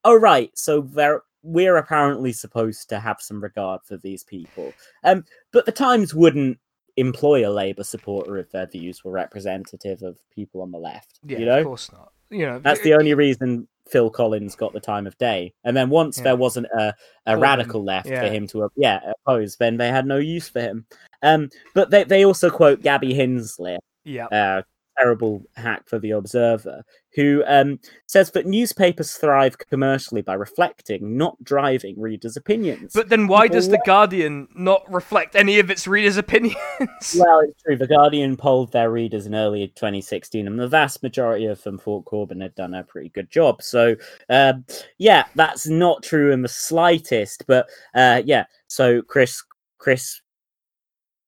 Oh 0.04 0.16
right, 0.16 0.50
so 0.54 0.80
they're 0.80 1.22
we're 1.42 1.76
apparently 1.76 2.32
supposed 2.32 2.88
to 2.88 2.98
have 2.98 3.20
some 3.20 3.42
regard 3.42 3.82
for 3.84 3.98
these 3.98 4.24
people. 4.24 4.72
Um, 5.04 5.24
but 5.52 5.66
the 5.66 5.72
Times 5.72 6.14
wouldn't 6.14 6.58
employ 6.96 7.46
a 7.46 7.52
Labour 7.52 7.84
supporter 7.84 8.38
if 8.38 8.50
their 8.50 8.66
views 8.66 9.04
were 9.04 9.12
representative 9.12 10.02
of 10.02 10.18
people 10.34 10.62
on 10.62 10.70
the 10.70 10.78
left. 10.78 11.20
Yeah, 11.26 11.38
you 11.38 11.46
know, 11.46 11.58
of 11.58 11.66
course 11.66 11.92
not. 11.92 12.13
You 12.30 12.46
know, 12.46 12.58
that's 12.58 12.80
the 12.80 12.94
only 12.94 13.14
reason 13.14 13.68
Phil 13.88 14.10
Collins 14.10 14.56
got 14.56 14.72
the 14.72 14.80
time 14.80 15.06
of 15.06 15.16
day. 15.18 15.52
And 15.64 15.76
then 15.76 15.90
once 15.90 16.18
Yeah. 16.18 16.24
there 16.24 16.36
wasn't 16.36 16.66
a, 16.76 16.94
a 17.26 17.36
radical 17.36 17.84
left 17.84 18.08
yeah. 18.08 18.20
for 18.20 18.28
him 18.28 18.46
to 18.48 18.70
yeah 18.76 19.00
oppose, 19.26 19.56
then 19.56 19.76
they 19.76 19.88
had 19.88 20.06
no 20.06 20.16
use 20.18 20.48
for 20.48 20.60
him. 20.60 20.86
Um, 21.22 21.50
but 21.74 21.90
they 21.90 22.04
they 22.04 22.24
also 22.24 22.50
quote 22.50 22.82
Gaby 22.82 23.14
Hinsliff, 23.14 23.78
yeah. 24.04 24.26
uh, 24.26 24.62
terrible 24.98 25.42
hack 25.56 25.88
for 25.88 25.98
the 25.98 26.12
Observer, 26.12 26.84
who 27.14 27.42
um, 27.46 27.78
says 28.06 28.30
that 28.32 28.46
newspapers 28.46 29.12
thrive 29.12 29.56
commercially 29.58 30.22
by 30.22 30.34
reflecting, 30.34 31.16
not 31.16 31.42
driving 31.42 32.00
readers' 32.00 32.36
opinions. 32.36 32.92
But 32.94 33.08
then 33.08 33.26
why 33.26 33.46
People 33.46 33.56
does 33.56 33.68
the 33.68 33.82
Guardian 33.84 34.48
not 34.54 34.82
reflect 34.92 35.36
any 35.36 35.58
of 35.58 35.70
its 35.70 35.86
readers' 35.86 36.16
opinions? 36.16 36.56
Well, 37.16 37.40
it's 37.40 37.62
true. 37.62 37.76
The 37.76 37.86
Guardian 37.86 38.36
polled 38.36 38.72
their 38.72 38.90
readers 38.90 39.26
in 39.26 39.34
early 39.34 39.68
2016, 39.68 40.46
and 40.46 40.58
the 40.58 40.68
vast 40.68 41.02
majority 41.02 41.46
of 41.46 41.62
them 41.62 41.78
thought 41.78 42.04
Corbyn 42.04 42.42
had 42.42 42.54
done 42.54 42.74
a 42.74 42.82
pretty 42.82 43.10
good 43.10 43.30
job. 43.30 43.62
So, 43.62 43.94
um, 44.28 44.64
yeah, 44.98 45.24
that's 45.34 45.66
not 45.68 46.02
true 46.02 46.32
in 46.32 46.42
the 46.42 46.48
slightest. 46.48 47.44
But 47.46 47.68
uh, 47.94 48.22
yeah, 48.24 48.44
so 48.66 49.02
Chris, 49.02 49.42
Chris 49.78 50.20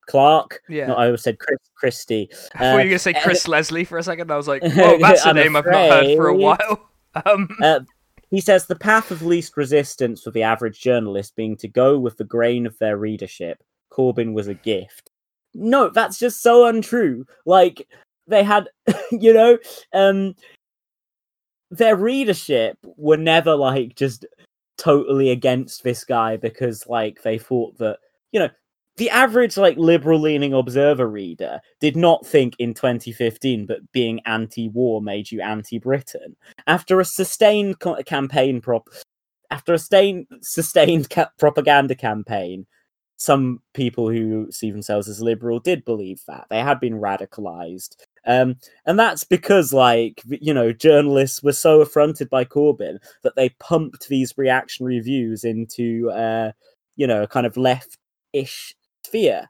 Clarke. 0.07 0.61
Yeah. 0.69 0.87
No, 0.89 0.95
I 0.95 1.07
always 1.07 1.23
said 1.23 1.39
Chris 1.39 1.59
Christie. 1.75 2.29
I 2.55 2.59
thought 2.59 2.65
you 2.71 2.75
were 2.75 2.81
Uh, 2.81 2.85
gonna 2.85 2.99
say 2.99 3.13
and- 3.13 3.23
Chris 3.23 3.49
Leslie 3.49 3.85
for 3.85 3.99
a 3.99 4.03
second. 4.03 4.31
I 4.31 4.37
was 4.37 4.49
like, 4.49 4.63
"Whoa, 4.75 4.99
that's 4.99 5.25
a 5.27 5.33
name 5.35 5.57
I've 5.57 5.67
not 5.67 5.91
heard 5.91 6.17
for 6.17 6.29
a 6.29 6.37
while." 6.37 6.89
Um, 7.25 7.49
Uh, 7.63 7.81
he 8.31 8.43
says 8.43 8.67
the 8.67 8.77
path 8.77 9.11
of 9.11 9.23
least 9.23 9.57
resistance 9.57 10.23
for 10.23 10.31
the 10.33 10.43
average 10.43 10.81
journalist 10.81 11.35
being 11.35 11.57
to 11.57 11.67
go 11.69 11.99
with 11.99 12.19
the 12.19 12.25
grain 12.25 12.67
of 12.67 12.79
their 12.79 12.99
readership. 12.99 13.63
Corbyn 13.91 14.35
was 14.35 14.49
a 14.49 14.55
gift. 14.55 15.11
No, 15.55 15.89
that's 15.89 16.19
just 16.19 16.43
so 16.43 16.67
untrue. 16.67 17.25
Like 17.47 17.89
they 18.27 18.43
had, 18.43 18.69
you 19.13 19.33
know, 19.33 19.57
um, 19.95 20.35
their 21.71 21.97
readership 21.97 22.77
were 22.99 23.17
never 23.17 23.55
like 23.57 23.95
just 23.97 24.27
totally 24.77 25.31
against 25.31 25.83
this 25.83 26.05
guy 26.05 26.37
because 26.37 26.87
like 26.87 27.23
they 27.23 27.39
thought 27.39 27.79
that 27.79 27.99
you 28.33 28.41
know 28.41 28.51
the 28.97 29.11
average 29.11 29.57
like 29.57 29.77
liberal 29.77 30.21
leaning 30.21 30.55
observer 30.55 31.09
reader 31.09 31.61
did 31.81 31.97
not 31.97 32.27
think 32.27 32.55
in 32.59 32.75
2015 32.75 33.67
that 33.67 33.93
being 33.93 34.21
anti-war 34.27 35.03
made 35.03 35.31
you 35.31 35.41
anti-britain. 35.41 36.37
After 36.67 37.01
a 37.01 37.05
sustained 37.05 37.79
co- 37.81 38.03
campaign 38.05 38.61
prop 38.61 38.89
after 39.51 39.75
a 39.75 39.79
sustained 39.79 40.27
sustained 40.41 41.11
ca- 41.11 41.31
propaganda 41.39 41.95
campaign 41.95 42.67
some 43.17 43.61
people 43.75 44.11
who 44.11 44.47
see 44.51 44.71
themselves 44.71 45.09
as 45.09 45.23
liberal 45.23 45.59
did 45.59 45.85
believe 45.85 46.23
that. 46.27 46.47
They 46.51 46.61
had 46.61 46.79
been 46.81 47.01
radicalized. 47.01 47.97
Um, 48.27 48.57
and 48.85 48.99
that's 48.99 49.25
because 49.25 49.73
like 49.73 50.23
you 50.27 50.53
know 50.53 50.73
journalists 50.73 51.43
were 51.43 51.53
so 51.53 51.81
affronted 51.81 52.29
by 52.29 52.45
corbyn 52.45 52.99
that 53.23 53.37
they 53.37 53.51
pumped 53.61 54.09
these 54.09 54.37
reactionary 54.37 55.01
views 55.01 55.45
into 55.45 56.11
uh, 56.11 56.53
you 56.97 57.07
know 57.07 57.23
a 57.23 57.29
kind 57.29 57.47
of 57.47 57.57
left-ish 57.57 58.75
sphere 59.07 59.49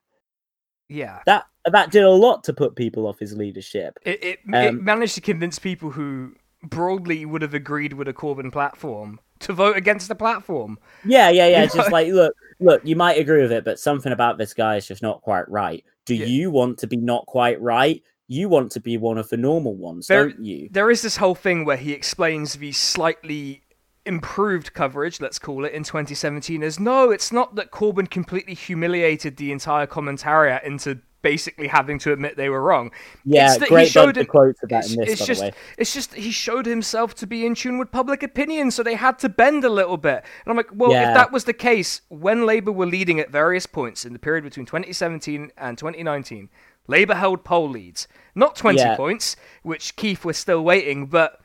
yeah, 0.88 1.18
that 1.26 1.44
that 1.72 1.90
did 1.90 2.04
a 2.04 2.10
lot 2.10 2.44
to 2.44 2.52
put 2.52 2.76
people 2.76 3.06
off 3.08 3.18
his 3.18 3.36
leadership 3.36 3.98
it 4.02 4.22
it, 4.22 4.38
it 4.52 4.68
Um, 4.68 4.84
managed 4.84 5.16
to 5.16 5.20
convince 5.20 5.58
people 5.58 5.90
who 5.90 6.34
broadly 6.62 7.26
would 7.26 7.42
have 7.42 7.54
agreed 7.54 7.92
with 7.92 8.06
a 8.08 8.12
Corbyn 8.12 8.52
platform 8.52 9.18
to 9.40 9.52
vote 9.52 9.76
against 9.76 10.08
the 10.08 10.14
platform. 10.14 10.78
Yeah, 11.04 11.28
yeah, 11.30 11.48
yeah. 11.48 11.58
You 11.58 11.64
It's 11.64 11.74
just 11.80 11.90
know? 11.90 11.92
like, 11.92 12.08
look, 12.08 12.34
look, 12.60 12.80
you 12.84 12.96
might 12.96 13.18
agree 13.18 13.42
with 13.42 13.52
it, 13.52 13.64
but 13.64 13.78
something 13.78 14.12
about 14.12 14.38
this 14.38 14.54
guy 14.54 14.76
is 14.76 14.86
just 14.88 15.02
not 15.02 15.20
quite 15.22 15.48
right. 15.50 15.84
Do 16.06 16.14
Yeah. 16.14 16.26
you 16.26 16.50
want 16.50 16.78
to 16.78 16.86
be 16.86 16.96
not 16.96 17.26
quite 17.26 17.60
right? 17.60 18.02
You 18.28 18.48
want 18.48 18.72
to 18.72 18.80
be 18.80 18.96
one 18.96 19.18
of 19.18 19.28
the 19.28 19.36
normal 19.36 19.74
ones, 19.74 20.06
There- 20.06 20.28
don't 20.30 20.42
you? 20.44 20.68
There 20.72 20.90
is 20.90 21.02
this 21.02 21.16
whole 21.18 21.34
thing 21.34 21.64
where 21.64 21.76
he 21.76 21.92
explains 21.92 22.54
the 22.54 22.72
slightly 22.72 23.62
improved 24.06 24.72
coverage, 24.72 25.20
let's 25.20 25.38
call 25.38 25.64
it, 25.64 25.72
in 25.72 25.82
2017 25.82 26.62
is 26.62 26.78
no, 26.80 27.10
it's 27.10 27.32
not 27.32 27.54
that 27.56 27.70
Corbyn 27.70 28.08
completely 28.08 28.54
humiliated 28.54 29.36
the 29.36 29.52
entire 29.52 29.86
commentariat 29.86 30.62
into 30.64 31.00
basically 31.22 31.66
having 31.66 31.98
to 31.98 32.12
admit 32.12 32.36
they 32.36 32.48
were 32.48 32.62
wrong. 32.62 32.92
Yeah, 33.24 33.46
it's 33.46 33.56
that 33.58 33.64
he 33.68 33.74
great 33.74 33.88
showed 33.88 34.04
bunch 34.06 34.16
of 34.18 34.22
it- 34.22 34.28
quotes 34.28 34.62
of 34.62 34.68
that 34.68 34.84
it's, 34.84 34.92
in 34.94 35.00
this, 35.00 35.08
it's 35.12 35.26
just. 35.26 35.44
It's 35.76 35.92
just 35.92 36.14
he 36.14 36.30
showed 36.30 36.66
himself 36.66 37.14
to 37.16 37.26
be 37.26 37.44
in 37.44 37.56
tune 37.56 37.78
with 37.78 37.90
public 37.90 38.22
opinion, 38.22 38.70
so 38.70 38.82
they 38.84 38.94
had 38.94 39.18
to 39.20 39.28
bend 39.28 39.64
a 39.64 39.68
little 39.68 39.96
bit. 39.96 40.18
And 40.44 40.50
I'm 40.50 40.56
like, 40.56 40.68
well, 40.72 40.92
Yeah. 40.92 41.08
if 41.08 41.14
that 41.16 41.32
was 41.32 41.44
the 41.44 41.52
case, 41.52 42.02
when 42.08 42.46
Labour 42.46 42.70
were 42.70 42.86
leading 42.86 43.18
at 43.18 43.30
various 43.30 43.66
points 43.66 44.04
in 44.04 44.12
the 44.12 44.18
period 44.20 44.44
between 44.44 44.66
2017 44.66 45.50
and 45.58 45.76
2019, 45.76 46.48
Labour 46.86 47.14
held 47.14 47.42
poll 47.42 47.68
leads, 47.68 48.06
not 48.36 48.54
20 48.54 48.78
Yeah. 48.78 48.94
points, 48.96 49.34
which 49.62 49.96
Keith 49.96 50.24
was 50.24 50.36
still 50.36 50.62
waiting, 50.62 51.06
but 51.06 51.40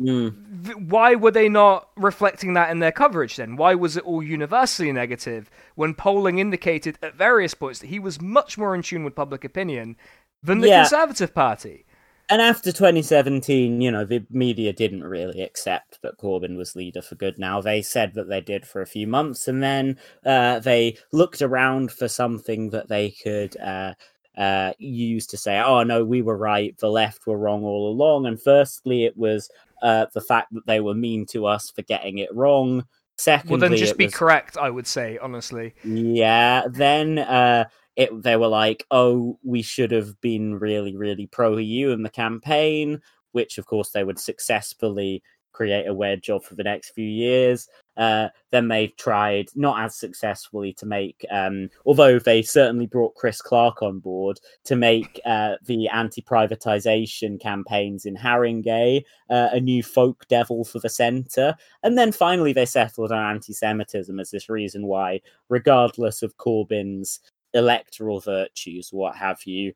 Mm. 0.00 0.64
th- 0.64 0.76
why 0.76 1.14
were 1.16 1.32
they 1.32 1.48
not 1.48 1.88
reflecting 1.96 2.52
that 2.54 2.70
in 2.70 2.78
their 2.78 2.92
coverage 2.92 3.36
then? 3.36 3.56
Why 3.56 3.74
was 3.74 3.96
it 3.96 4.04
all 4.04 4.22
universally 4.22 4.92
negative 4.92 5.50
when 5.74 5.94
polling 5.94 6.38
indicated 6.38 6.98
at 7.02 7.16
various 7.16 7.54
points 7.54 7.80
that 7.80 7.88
he 7.88 7.98
was 7.98 8.20
much 8.20 8.56
more 8.56 8.74
in 8.74 8.82
tune 8.82 9.02
with 9.02 9.16
public 9.16 9.44
opinion 9.44 9.96
than 10.42 10.60
the 10.60 10.68
Yeah. 10.68 10.82
Conservative 10.82 11.34
Party? 11.34 11.84
And 12.30 12.42
after 12.42 12.70
2017, 12.70 13.80
you 13.80 13.90
know, 13.90 14.04
the 14.04 14.24
media 14.30 14.72
didn't 14.72 15.02
really 15.02 15.40
accept 15.40 16.00
that 16.02 16.18
Corbyn 16.18 16.56
was 16.56 16.76
leader 16.76 17.00
for 17.00 17.14
good 17.14 17.38
now. 17.38 17.62
They 17.62 17.80
said 17.80 18.12
that 18.14 18.28
they 18.28 18.42
did 18.42 18.66
for 18.66 18.82
a 18.82 18.86
few 18.86 19.06
months, 19.06 19.48
and 19.48 19.62
then 19.62 19.98
uh, 20.26 20.58
they 20.58 20.98
looked 21.10 21.40
around 21.40 21.90
for 21.90 22.06
something 22.06 22.68
that 22.70 22.88
they 22.88 23.12
could 23.12 23.56
uh, 23.58 23.94
uh, 24.36 24.74
use 24.78 25.26
to 25.28 25.38
say, 25.38 25.58
oh, 25.58 25.82
no, 25.84 26.04
we 26.04 26.20
were 26.20 26.36
right, 26.36 26.76
the 26.78 26.90
left 26.90 27.26
were 27.26 27.38
wrong 27.38 27.64
all 27.64 27.90
along. 27.90 28.26
And 28.26 28.40
firstly, 28.40 29.04
it 29.04 29.16
was 29.16 29.50
uh, 29.82 30.06
the 30.14 30.20
fact 30.20 30.48
that 30.52 30.66
they 30.66 30.80
were 30.80 30.94
mean 30.94 31.26
to 31.26 31.46
us 31.46 31.70
for 31.70 31.82
getting 31.82 32.18
it 32.18 32.34
wrong. 32.34 32.84
Secondly, 33.16 33.50
Well, 33.58 33.68
then 33.70 33.76
just 33.78 33.96
be 33.98 34.04
was- 34.06 34.14
correct, 34.14 34.56
I 34.56 34.70
would 34.70 34.86
say, 34.86 35.18
honestly. 35.20 35.74
yeah, 35.84 36.64
then 36.70 37.18
uh 37.18 37.64
it 37.96 38.10
they 38.22 38.36
were 38.36 38.46
like, 38.48 38.86
"Oh, 38.92 39.38
we 39.42 39.60
should 39.62 39.90
have 39.90 40.20
been 40.20 40.54
really 40.54 40.96
really 40.96 41.26
pro 41.26 41.56
EU 41.56 41.90
in 41.90 42.02
the 42.04 42.10
campaign," 42.10 43.00
which 43.32 43.58
of 43.58 43.66
course 43.66 43.90
they 43.90 44.04
would 44.04 44.20
successfully 44.20 45.22
create 45.58 45.88
a 45.88 45.94
wedge 45.94 46.30
of 46.30 46.44
for 46.44 46.54
the 46.54 46.62
next 46.62 46.90
few 46.90 47.08
years. 47.08 47.68
Uh 47.96 48.28
then 48.52 48.68
they've 48.68 48.96
tried 48.96 49.48
not 49.56 49.84
as 49.84 49.96
successfully 49.96 50.72
to 50.74 50.86
make 50.86 51.26
um 51.32 51.68
although 51.84 52.20
they 52.20 52.42
certainly 52.42 52.86
brought 52.86 53.16
Chris 53.16 53.42
Clarke 53.42 53.82
on 53.82 53.98
board 53.98 54.38
to 54.64 54.76
make 54.76 55.20
uh 55.26 55.56
the 55.66 55.88
anti-privatization 55.88 57.40
campaigns 57.40 58.06
in 58.06 58.14
Haringey 58.14 59.02
uh, 59.30 59.48
a 59.52 59.60
new 59.60 59.82
folk 59.82 60.24
devil 60.28 60.64
for 60.64 60.78
the 60.78 60.88
centre 60.88 61.56
and 61.82 61.98
then 61.98 62.12
finally 62.12 62.52
they 62.52 62.66
settled 62.66 63.10
on 63.10 63.34
anti-semitism 63.34 64.20
as 64.20 64.30
this 64.30 64.48
reason 64.48 64.86
why 64.86 65.20
regardless 65.48 66.22
of 66.22 66.36
Corbyn's 66.36 67.20
electoral 67.54 68.20
virtues, 68.20 68.90
what 68.92 69.16
have 69.16 69.44
you, 69.44 69.72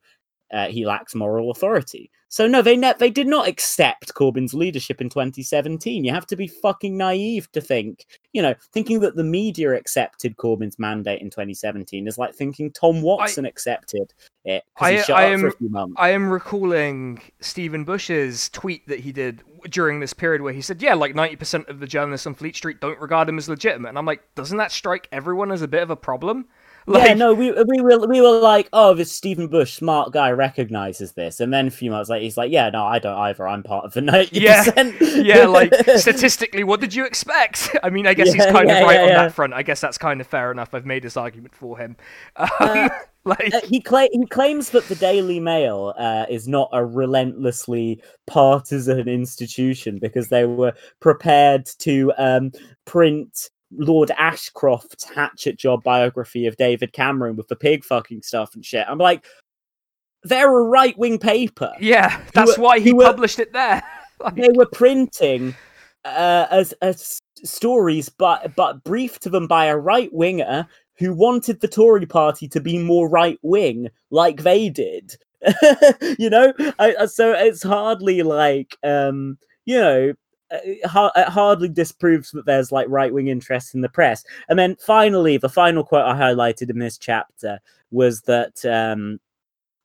uh, 0.52 0.68
he 0.68 0.86
lacks 0.86 1.14
moral 1.14 1.50
authority. 1.50 2.10
So 2.28 2.46
no, 2.46 2.62
they 2.62 2.76
ne- 2.78 2.94
they 2.98 3.10
did 3.10 3.26
not 3.26 3.46
accept 3.46 4.14
Corbyn's 4.14 4.54
leadership 4.54 5.02
in 5.02 5.10
2017. 5.10 6.02
You 6.02 6.12
have 6.12 6.26
to 6.28 6.36
be 6.36 6.46
fucking 6.46 6.96
naive 6.96 7.50
to 7.52 7.60
think, 7.60 8.06
you 8.32 8.40
know, 8.40 8.54
thinking 8.72 9.00
that 9.00 9.16
the 9.16 9.24
media 9.24 9.72
accepted 9.74 10.36
Corbyn's 10.38 10.78
mandate 10.78 11.20
in 11.20 11.28
2017 11.28 12.06
is 12.08 12.16
like 12.16 12.34
thinking 12.34 12.70
Tom 12.70 13.02
Watson 13.02 13.44
accepted 13.44 14.14
it 14.46 14.64
I- 14.78 14.96
shut 15.02 15.10
I 15.10 15.34
up 15.34 15.40
for 15.40 15.46
a 15.46 15.50
am- 15.50 15.56
few 15.58 15.68
months. 15.68 15.94
I 15.98 16.08
am 16.10 16.30
recalling 16.30 17.20
Stephen 17.40 17.84
Bush's 17.84 18.48
tweet 18.48 18.88
that 18.88 19.00
he 19.00 19.12
did 19.12 19.42
during 19.68 20.00
this 20.00 20.14
period 20.14 20.40
where 20.40 20.54
he 20.54 20.62
said, 20.62 20.80
yeah, 20.82 20.94
like 20.94 21.14
90% 21.14 21.68
of 21.68 21.80
the 21.80 21.86
journalists 21.86 22.26
on 22.26 22.34
Fleet 22.34 22.56
Street 22.56 22.80
don't 22.80 22.98
regard 22.98 23.28
him 23.28 23.36
as 23.38 23.48
legitimate. 23.48 23.90
And 23.90 23.98
I'm 23.98 24.06
like, 24.06 24.22
doesn't 24.34 24.56
that 24.56 24.72
strike 24.72 25.06
everyone 25.12 25.52
as 25.52 25.60
a 25.60 25.68
bit 25.68 25.82
of 25.82 25.90
a 25.90 25.96
problem? 25.96 26.46
Like, 26.86 27.08
yeah, 27.08 27.14
no, 27.14 27.32
we 27.34 27.52
we 27.52 27.80
were 27.80 28.06
we 28.06 28.20
were 28.20 28.40
like, 28.40 28.68
oh, 28.72 28.94
this 28.94 29.12
Stephen 29.12 29.46
Bush, 29.48 29.74
smart 29.74 30.12
guy, 30.12 30.30
recognizes 30.32 31.12
this, 31.12 31.40
and 31.40 31.52
then 31.52 31.68
a 31.68 31.70
few 31.70 31.90
months 31.90 32.10
later, 32.10 32.24
he's 32.24 32.36
like, 32.36 32.50
yeah, 32.50 32.70
no, 32.70 32.84
I 32.84 32.98
don't 32.98 33.16
either. 33.18 33.46
I'm 33.46 33.62
part 33.62 33.84
of 33.84 33.92
the 33.94 34.00
ninety 34.00 34.40
Yeah, 34.40 34.64
percent. 34.64 34.96
yeah, 35.00 35.46
like 35.46 35.72
statistically, 35.94 36.64
what 36.64 36.80
did 36.80 36.94
you 36.94 37.04
expect? 37.04 37.74
I 37.82 37.90
mean, 37.90 38.06
I 38.06 38.14
guess 38.14 38.32
he's 38.32 38.46
kind 38.46 38.68
yeah, 38.68 38.78
of 38.78 38.80
right 38.80 39.00
yeah, 39.00 39.02
on 39.02 39.12
yeah. 39.12 39.14
that 39.14 39.32
front. 39.34 39.54
I 39.54 39.62
guess 39.62 39.80
that's 39.80 39.98
kind 39.98 40.20
of 40.20 40.26
fair 40.26 40.50
enough. 40.50 40.74
I've 40.74 40.86
made 40.86 41.02
this 41.02 41.16
argument 41.16 41.54
for 41.54 41.78
him. 41.78 41.96
Um, 42.36 42.48
Uh, 42.60 42.88
like, 43.24 43.52
Uh, 43.52 43.60
he 43.64 43.80
cla- 43.80 44.08
he 44.12 44.26
claims 44.26 44.70
that 44.70 44.88
the 44.88 44.94
Daily 44.96 45.38
Mail 45.40 45.94
uh, 45.98 46.26
is 46.28 46.48
not 46.48 46.68
a 46.72 46.84
relentlessly 46.84 48.02
partisan 48.26 49.08
institution 49.08 49.98
because 50.00 50.28
they 50.28 50.44
were 50.46 50.72
prepared 51.00 51.66
to 51.80 52.12
um, 52.18 52.50
print 52.84 53.50
Lord 53.76 54.10
Ashcroft's 54.18 55.04
hatchet 55.04 55.58
job 55.58 55.82
biography 55.82 56.46
of 56.46 56.56
David 56.56 56.92
Cameron 56.92 57.36
with 57.36 57.48
the 57.48 57.56
pig 57.56 57.84
fucking 57.84 58.22
stuff 58.22 58.54
and 58.54 58.64
shit. 58.64 58.86
I'm 58.88 58.98
like, 58.98 59.24
they're 60.24 60.56
a 60.56 60.62
right 60.64 60.96
wing 60.98 61.18
paper. 61.18 61.72
yeah, 61.80 62.22
that's 62.34 62.56
were- 62.58 62.64
why 62.64 62.78
he 62.80 62.92
were- 62.92 63.04
published 63.04 63.38
it 63.38 63.52
there. 63.52 63.82
Like, 64.20 64.36
They 64.36 64.50
were 64.54 64.66
printing 64.66 65.52
uh, 66.04 66.46
as, 66.50 66.72
as 66.80 67.20
stories, 67.42 68.08
but 68.08 68.54
but 68.54 68.84
briefed 68.84 69.22
to 69.24 69.30
them 69.30 69.48
by 69.48 69.66
a 69.66 69.76
right 69.76 70.12
winger 70.12 70.68
who 70.98 71.12
wanted 71.12 71.60
the 71.60 71.66
Tory 71.66 72.06
party 72.06 72.46
to 72.46 72.60
be 72.60 72.78
more 72.78 73.08
right 73.08 73.40
wing, 73.42 73.88
like 74.10 74.42
they 74.44 74.68
did. 74.68 75.16
you 76.20 76.30
know, 76.30 76.52
I- 76.78 77.06
so 77.06 77.32
it's 77.32 77.64
hardly 77.64 78.22
like 78.22 78.76
um, 78.84 79.38
you 79.64 79.78
know. 79.80 80.12
Uh, 80.52 80.58
It 80.64 81.12
it 81.16 81.28
hardly 81.28 81.68
disproves 81.68 82.30
that 82.32 82.46
there's 82.46 82.72
like 82.72 82.86
right 82.88 83.12
wing 83.12 83.28
interest 83.28 83.74
in 83.74 83.80
the 83.80 83.88
press. 83.88 84.24
And 84.48 84.58
then 84.58 84.76
finally, 84.76 85.36
the 85.36 85.48
final 85.48 85.84
quote 85.84 86.04
I 86.04 86.14
highlighted 86.14 86.70
in 86.70 86.78
this 86.78 86.98
chapter 86.98 87.60
was 87.90 88.22
that 88.22 88.64
um, 88.64 89.20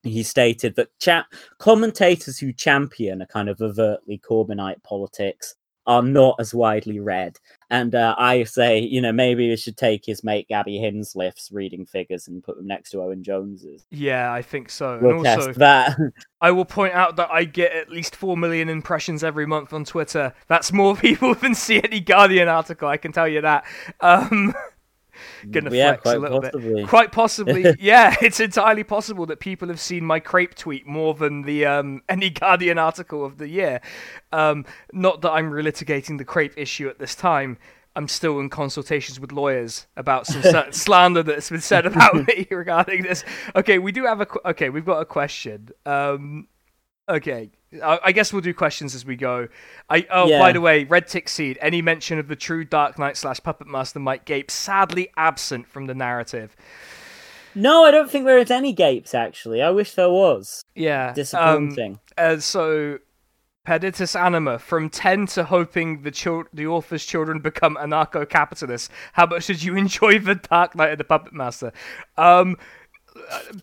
he 0.03 0.23
stated 0.23 0.76
that 0.76 0.89
cha- 0.99 1.27
commentators 1.57 2.39
who 2.39 2.53
champion 2.53 3.22
a 3.22 3.27
kind 3.27 3.49
of 3.49 3.61
overtly 3.61 4.19
Corbynite 4.19 4.81
politics 4.84 5.56
are 5.88 6.03
not 6.03 6.35
as 6.39 6.53
widely 6.53 6.99
read. 6.99 7.39
And 7.69 7.95
uh, 7.95 8.15
I 8.18 8.43
say, 8.43 8.80
you 8.80 9.01
know, 9.01 9.11
maybe 9.11 9.49
we 9.49 9.57
should 9.57 9.77
take 9.77 10.05
his 10.05 10.23
mate 10.23 10.47
Gaby 10.47 10.80
Hinsliff's 10.80 11.51
reading 11.51 11.85
figures 11.85 12.27
and 12.27 12.43
put 12.43 12.57
them 12.57 12.68
next 12.68 12.91
to 12.91 13.01
Owen 13.01 13.23
Jones's. 13.23 13.85
Yeah, 13.89 14.31
I 14.31 14.41
think 14.41 14.69
so. 14.69 14.99
We'll 15.01 15.18
and 15.18 15.27
also, 15.27 15.47
test 15.47 15.59
that. 15.59 15.97
I 16.41 16.51
will 16.51 16.65
point 16.65 16.93
out 16.93 17.15
that 17.15 17.30
I 17.31 17.45
get 17.45 17.73
at 17.73 17.89
least 17.89 18.15
4 18.15 18.38
million 18.38 18.69
impressions 18.69 19.23
every 19.23 19.45
month 19.45 19.73
on 19.73 19.84
Twitter. 19.84 20.34
That's 20.47 20.72
more 20.72 20.95
people 20.97 21.34
than 21.34 21.55
see 21.55 21.81
any 21.84 21.99
Guardian 21.99 22.47
article, 22.47 22.88
I 22.88 22.97
can 22.97 23.11
tell 23.11 23.27
you 23.27 23.41
that. 23.41 23.65
Um, 23.99 24.53
gonna 25.52 25.72
yeah, 25.72 25.91
flex 25.91 26.02
quite 26.03 26.18
a 26.18 26.19
little 26.19 26.41
possibly. 26.41 26.73
bit. 26.73 26.88
Quite 26.88 27.11
possibly, 27.11 27.76
yeah, 27.80 28.15
it's 28.22 28.39
entirely 28.39 28.84
possible 28.84 29.26
that 29.27 29.39
people 29.39 29.68
have 29.68 29.80
seen 29.80 30.06
my 30.06 30.19
crepe 30.19 30.56
tweet 30.56 30.85
more 30.88 31.14
than 31.14 31.44
the 31.44 31.65
um, 31.65 32.02
any 32.10 32.30
Guardian 32.30 32.77
article 32.77 33.26
of 33.26 33.38
the 33.38 33.48
year. 33.48 33.81
Um, 34.31 34.65
not 34.94 35.22
that 35.22 35.31
I'm 35.31 35.52
relitigating 35.52 36.18
the 36.18 36.26
crepe 36.26 36.53
issue 36.57 36.88
at 36.89 36.99
this 36.99 37.15
time. 37.15 37.57
I'm 37.95 38.07
still 38.07 38.39
in 38.39 38.49
consultations 38.49 39.19
with 39.19 39.31
lawyers 39.31 39.88
about 39.98 40.27
some 40.27 40.44
certain 40.44 40.72
slander 40.72 41.23
that's 41.23 41.49
been 41.49 41.61
said 41.61 41.88
about 41.88 42.27
me 42.27 42.45
regarding 42.52 43.02
this. 43.02 43.23
Okay, 43.56 43.80
we 43.80 43.91
do 43.91 44.06
have 44.06 44.22
a 44.22 44.27
qu- 44.27 44.41
okay. 44.45 44.69
We've 44.69 44.85
got 44.85 44.99
a 44.99 45.06
question. 45.06 45.69
Um, 45.84 46.48
okay, 47.10 47.50
I, 47.84 48.00
I 48.06 48.12
guess 48.12 48.32
we'll 48.32 48.42
do 48.42 48.54
questions 48.54 48.96
as 48.96 49.06
we 49.06 49.16
go. 49.16 49.48
I 49.90 50.06
oh 50.10 50.28
Yeah. 50.28 50.40
by 50.40 50.52
the 50.52 50.62
way, 50.62 50.84
Red 50.84 51.08
Tick 51.08 51.30
Seed. 51.30 51.58
Any 51.62 51.82
mention 51.82 52.20
of 52.20 52.28
the 52.28 52.36
true 52.36 52.64
Dark 52.64 52.98
Knight 53.00 53.18
slash 53.18 53.42
Puppet 53.42 53.68
Master 53.68 54.00
Mike 54.00 54.26
Gapes 54.26 54.54
sadly 54.54 55.10
absent 55.18 55.68
from 55.68 55.86
the 55.88 55.96
narrative. 55.96 56.56
No, 57.56 57.86
I 57.86 57.92
don't 57.92 58.10
think 58.12 58.26
there 58.26 58.38
is 58.38 58.52
any 58.52 58.72
gapes 58.74 59.14
actually. 59.16 59.62
I 59.62 59.72
wish 59.72 59.94
there 59.96 60.10
was. 60.12 60.64
Yeah, 60.76 61.10
um, 61.10 61.14
Disappointing. 61.16 62.00
uh, 62.18 62.38
so, 62.38 63.00
Peditus 63.66 64.16
Anima, 64.16 64.60
from 64.60 64.90
10 64.90 65.26
to 65.28 65.44
hoping 65.46 66.04
the 66.04 66.12
chil- 66.12 66.46
the 66.54 66.68
author's 66.68 67.04
children 67.06 67.40
become 67.40 67.76
anarcho-capitalists. 67.76 68.90
How 69.14 69.26
much 69.26 69.48
did 69.48 69.64
you 69.64 69.76
enjoy 69.84 70.20
The 70.20 70.36
Dark 70.36 70.76
Knight 70.76 70.92
of 70.92 70.98
the 71.00 71.04
Puppet 71.04 71.34
Master? 71.34 71.74
Um, 72.16 72.58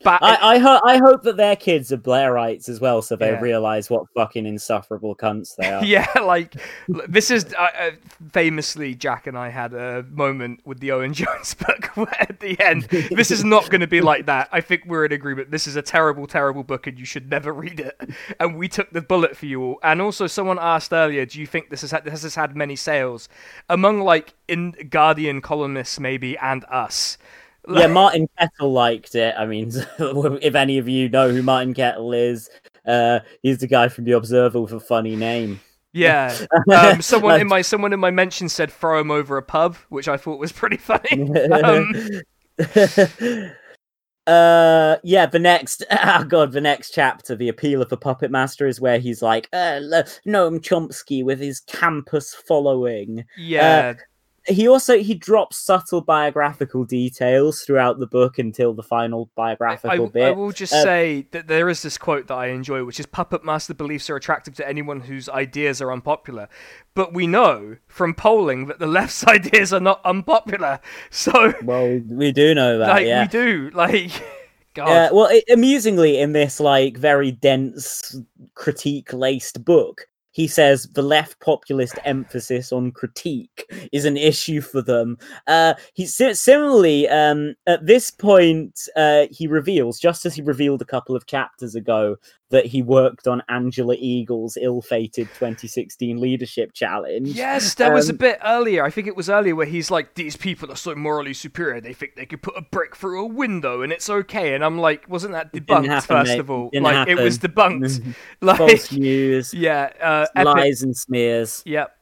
I 0.07 0.39
I, 0.43 0.59
ho- 0.59 0.81
I 0.85 0.99
hope 0.99 1.23
that 1.23 1.37
their 1.37 1.57
kids 1.57 1.93
are 1.93 1.97
Blairites 1.97 2.69
as 2.69 2.81
well, 2.81 3.03
so 3.03 3.17
they 3.17 3.31
Yeah. 3.31 3.41
realize 3.41 3.89
what 3.91 4.07
fucking 4.15 4.47
insufferable 4.47 5.15
cunts 5.17 5.57
they 5.57 5.69
are. 5.73 5.85
yeah, 5.85 6.07
like 6.23 6.55
this 6.89 7.31
is 7.31 7.47
uh, 7.59 7.69
uh, 7.79 7.91
famously 8.33 8.95
Jack 8.95 9.27
and 9.27 9.37
I 9.39 9.49
had 9.49 9.73
a 9.75 10.05
moment 10.11 10.61
with 10.65 10.81
the 10.81 10.93
Owen 10.93 11.13
Jones 11.15 11.55
book 11.55 11.87
where 11.97 12.23
at 12.23 12.41
the 12.41 12.59
end. 12.61 12.85
This 13.11 13.31
is 13.31 13.45
not 13.45 13.71
going 13.71 13.81
to 13.81 13.87
be 13.87 14.01
like 14.01 14.27
that. 14.27 14.49
I 14.53 14.61
think 14.61 14.83
we're 14.87 15.05
in 15.07 15.13
agreement. 15.13 15.51
This 15.51 15.67
is 15.67 15.77
a 15.77 15.83
terrible, 15.83 16.27
terrible 16.27 16.63
book, 16.65 16.87
and 16.87 16.99
you 16.99 17.05
should 17.05 17.31
never 17.31 17.53
read 17.53 17.81
it. 17.81 17.99
And 18.41 18.57
we 18.57 18.69
took 18.69 18.91
the 18.91 19.01
bullet 19.03 19.37
for 19.37 19.47
you 19.47 19.63
all. 19.63 19.79
And 19.83 20.01
also, 20.01 20.27
someone 20.27 20.59
asked 20.61 20.93
earlier, 20.93 21.25
do 21.27 21.41
you 21.41 21.47
think 21.47 21.71
this 21.71 21.81
has 21.83 21.91
had, 21.91 22.07
has 22.07 22.35
had 22.35 22.57
many 22.57 22.77
sales 22.77 23.29
among 23.69 24.01
like 24.01 24.35
in 24.49 24.73
Guardian 24.91 25.41
columnists 25.41 25.99
maybe 26.01 26.37
and 26.39 26.65
us? 26.67 27.17
Yeah, 27.69 27.87
Martin 27.87 28.29
Kettle 28.39 28.73
liked 28.73 29.15
it. 29.15 29.35
I 29.39 29.47
mean, 29.47 29.71
if 29.99 30.55
any 30.55 30.79
of 30.79 30.89
you 30.89 31.09
know 31.09 31.31
who 31.31 31.43
Martin 31.43 31.75
Kettle 31.75 32.13
is, 32.13 32.51
uh, 32.87 33.21
he's 33.43 33.59
the 33.59 33.67
guy 33.67 33.89
from 33.89 34.05
The 34.05 34.13
Observer 34.13 34.61
with 34.61 34.73
a 34.73 34.81
funny 34.81 35.17
name. 35.17 35.61
Yeah. 35.93 36.37
Um, 36.73 37.03
someone 37.03 37.41
in 37.41 37.47
my 37.47 37.63
someone 37.63 37.93
in 37.93 38.01
my 38.01 38.11
mention 38.11 38.49
said 38.49 38.73
throw 38.73 39.01
him 39.01 39.11
over 39.11 39.37
a 39.37 39.43
pub, 39.43 39.77
which 39.91 40.09
I 40.09 40.17
thought 40.17 40.41
was 40.41 40.51
pretty 40.53 40.77
funny. 40.77 41.31
Um, 41.53 41.93
uh 44.27 44.97
yeah 45.03 45.27
the 45.27 45.39
next 45.39 45.85
oh 45.91 46.25
god 46.25 46.53
the 46.53 46.61
next 46.61 46.95
chapter 46.95 47.37
the 47.37 47.51
appeal 47.51 47.83
of 47.83 47.91
the 47.91 47.97
puppet 47.97 48.31
master 48.31 48.67
is 48.67 48.81
where 48.81 48.99
he's 48.99 49.21
like 49.21 49.51
uh 49.53 49.81
noam 50.27 50.59
chomsky 50.61 51.23
with 51.23 51.39
his 51.39 51.61
campus 51.61 52.35
following 52.35 53.23
yeah. 53.37 53.93
He 54.47 54.69
also 54.69 54.99
he 54.99 55.15
drops 55.15 55.57
subtle 55.57 56.01
biographical 56.01 56.85
details 56.85 57.63
throughout 57.63 57.99
the 57.99 58.07
book 58.07 58.39
until 58.39 58.75
the 58.75 58.83
final 58.83 59.31
biographical 59.35 60.07
I 60.07 60.11
bit 60.11 60.25
I 60.25 60.31
will 60.33 60.53
just 60.53 60.73
Uh, 60.73 60.83
say 60.83 61.27
that 61.31 61.47
there 61.47 61.69
is 61.69 61.83
this 61.83 61.97
quote 61.97 62.27
that 62.27 62.35
I 62.35 62.49
enjoy, 62.49 62.85
which 62.85 63.01
is 63.01 63.07
Puppet 63.07 63.45
Master 63.45 63.75
beliefs 63.75 64.11
are 64.11 64.17
attractive 64.17 64.55
to 64.57 64.69
anyone 64.69 65.01
whose 65.01 65.29
ideas 65.29 65.81
are 65.81 65.91
unpopular. 65.91 66.49
But 66.95 67.15
we 67.15 67.27
know 67.27 67.77
from 67.87 68.15
polling 68.15 68.67
that 68.67 68.79
the 68.79 68.87
left's 68.87 69.27
ideas 69.27 69.73
are 69.73 69.81
not 69.81 70.01
unpopular. 70.05 70.81
So, 71.11 71.55
well 71.63 71.89
we, 71.89 71.99
we 72.01 72.33
do 72.33 72.55
know 72.55 72.79
that 72.79 72.89
like, 72.89 73.07
yeah 73.07 73.23
we 73.23 73.29
do. 73.29 73.71
Like, 73.73 74.11
God. 74.75 74.89
Yeah, 74.89 75.11
well, 75.13 75.29
it, 75.31 75.45
amusingly, 75.51 76.19
in 76.19 76.33
this 76.33 76.61
like 76.61 76.99
very 76.99 77.31
dense 77.31 78.17
critique 78.55 79.13
laced 79.13 79.65
book, 79.65 80.09
he 80.35 80.49
says 80.49 80.89
the 80.95 81.03
left 81.03 81.41
populist 81.41 81.97
emphasis 82.05 82.73
on 82.73 82.91
critique 82.91 83.73
is 83.93 84.05
an 84.05 84.17
issue 84.17 84.61
for 84.61 84.83
them. 84.83 85.17
Uh, 85.47 85.75
he 85.95 86.07
similarly 86.07 87.09
um, 87.09 87.55
at 87.69 87.87
this 87.87 88.11
point 88.11 88.89
uh, 88.97 89.27
he 89.31 89.47
reveals, 89.47 89.99
just 89.99 90.27
as 90.27 90.35
he 90.35 90.43
revealed 90.43 90.83
a 90.83 90.87
couple 90.87 91.15
of 91.15 91.27
chapters 91.27 91.77
ago, 91.77 92.17
that 92.55 92.67
he 92.67 92.83
worked 92.83 93.27
on 93.27 93.43
Angela 93.49 93.97
Eagle's 93.99 94.57
ill-fated 94.61 95.27
2016 95.35 96.21
leadership 96.21 96.73
challenge. 96.73 97.29
Yes, 97.29 97.75
there 97.75 97.93
was 97.93 98.09
a 98.09 98.13
Um, 98.13 98.17
bit 98.19 98.39
earlier. 98.45 98.85
I 98.85 98.91
think 98.91 99.07
it 99.07 99.17
was 99.17 99.29
earlier 99.29 99.55
where 99.57 99.67
he's 99.67 99.91
like, 99.91 100.15
"These 100.15 100.37
people 100.37 100.71
are 100.71 100.77
so 100.77 100.95
morally 100.95 101.35
superior. 101.35 101.81
They 101.81 101.93
think 101.93 102.15
they 102.15 102.27
could 102.27 102.43
put 102.43 102.55
a 102.57 102.63
brick 102.63 102.95
through 102.97 103.21
a 103.23 103.27
window 103.27 103.83
and 103.83 103.93
it's 103.93 104.09
okay." 104.09 104.55
And 104.55 104.65
I'm 104.65 104.79
like, 104.79 105.09
"Wasn't 105.09 105.33
that 105.33 105.53
debunked 105.53 105.87
happen, 105.87 106.07
first 106.17 106.31
mate. 106.33 106.41
of 106.41 106.51
all? 106.51 106.71
Didn't 106.71 106.85
like, 106.85 107.09
it 107.09 107.19
was 107.19 107.39
debunked. 107.39 108.15
like, 108.41 108.57
False 108.59 108.93
news, 108.93 109.53
yeah, 109.53 109.91
uh, 110.01 110.27
epic- 110.37 110.45
lies 110.47 110.83
and 110.83 110.97
smears. 110.97 111.63
Yep. 111.67 111.94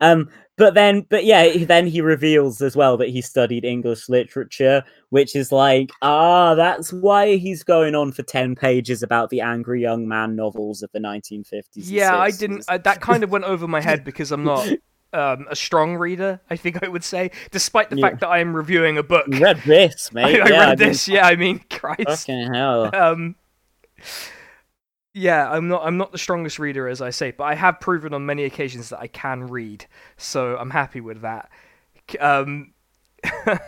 Um, 0.00 0.28
but 0.56 0.74
then, 0.74 1.06
but 1.08 1.24
yeah, 1.24 1.44
he- 1.44 1.64
then 1.64 1.86
he 1.86 2.00
reveals 2.00 2.60
as 2.60 2.76
well 2.76 2.96
that 2.98 3.08
he 3.08 3.22
studied 3.22 3.64
English 3.64 4.08
literature, 4.08 4.82
which 5.08 5.34
is 5.34 5.52
like, 5.52 5.90
ah, 6.02 6.54
that's 6.54 6.92
why 6.92 7.36
he's 7.36 7.62
going 7.62 7.94
on 7.94 8.12
for 8.12 8.22
ten 8.22 8.54
pages 8.54 9.02
about 9.02 9.30
the 9.30 9.40
angry 9.40 9.80
young 9.80 10.06
man 10.08 10.36
novels 10.36 10.82
of 10.82 10.90
the 10.92 10.98
1950s. 10.98 11.76
and 11.76 11.84
Yeah, 11.84 12.16
I 12.18 12.30
didn't. 12.30 12.64
Uh, 12.68 12.78
that 12.78 13.00
kind 13.00 13.24
of 13.24 13.30
went 13.30 13.44
over 13.44 13.66
my 13.66 13.80
head 13.80 14.04
because 14.04 14.32
I'm 14.32 14.44
not 14.44 14.68
um, 15.14 15.46
a 15.50 15.56
strong 15.56 15.96
reader. 15.96 16.40
I 16.50 16.56
think 16.56 16.84
I 16.84 16.88
would 16.88 17.04
say, 17.04 17.30
despite 17.50 17.88
the 17.90 17.96
Yeah. 17.96 18.08
fact 18.08 18.20
that 18.20 18.28
I 18.28 18.38
am 18.40 18.54
reviewing 18.54 18.98
a 18.98 19.02
book. 19.02 19.26
You 19.28 19.40
read 19.40 19.62
this, 19.64 20.10
I, 20.14 20.14
mate. 20.14 20.40
I 20.42 20.48
yeah, 20.50 20.58
read 20.60 20.78
mean, 20.78 20.88
this. 20.88 21.08
Yeah, 21.08 21.26
I 21.26 21.36
mean, 21.36 21.60
Christ. 21.70 22.04
Fucking 22.06 22.52
hell. 22.52 22.94
Um, 22.94 23.34
yeah, 25.12 25.50
I'm 25.50 25.68
not. 25.68 25.82
I'm 25.84 25.96
not 25.96 26.12
the 26.12 26.18
strongest 26.18 26.58
reader, 26.58 26.88
as 26.88 27.02
I 27.02 27.10
say, 27.10 27.32
but 27.32 27.44
I 27.44 27.54
have 27.54 27.80
proven 27.80 28.14
on 28.14 28.26
many 28.26 28.44
occasions 28.44 28.90
that 28.90 29.00
I 29.00 29.08
can 29.08 29.48
read. 29.48 29.86
So 30.16 30.56
I'm 30.56 30.70
happy 30.70 31.00
with 31.00 31.22
that. 31.22 31.50
Um, 32.20 32.74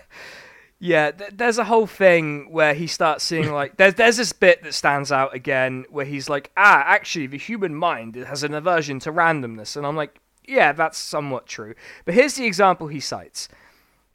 yeah, 0.78 1.10
th- 1.10 1.32
there's 1.34 1.58
a 1.58 1.64
whole 1.64 1.86
thing 1.86 2.52
where 2.52 2.74
he 2.74 2.86
starts 2.86 3.24
seeing 3.24 3.52
like 3.52 3.76
there's 3.76 3.94
there's 3.94 4.18
this 4.18 4.32
bit 4.32 4.62
that 4.62 4.74
stands 4.74 5.10
out 5.10 5.34
again 5.34 5.84
where 5.90 6.04
he's 6.04 6.28
like, 6.28 6.52
ah, 6.56 6.84
actually, 6.86 7.26
the 7.26 7.38
human 7.38 7.74
mind 7.74 8.14
has 8.14 8.44
an 8.44 8.54
aversion 8.54 9.00
to 9.00 9.12
randomness, 9.12 9.76
and 9.76 9.84
I'm 9.84 9.96
like, 9.96 10.20
yeah, 10.46 10.72
that's 10.72 10.98
somewhat 10.98 11.46
true. 11.46 11.74
But 12.04 12.14
here's 12.14 12.34
the 12.34 12.46
example 12.46 12.86
he 12.86 13.00
cites. 13.00 13.48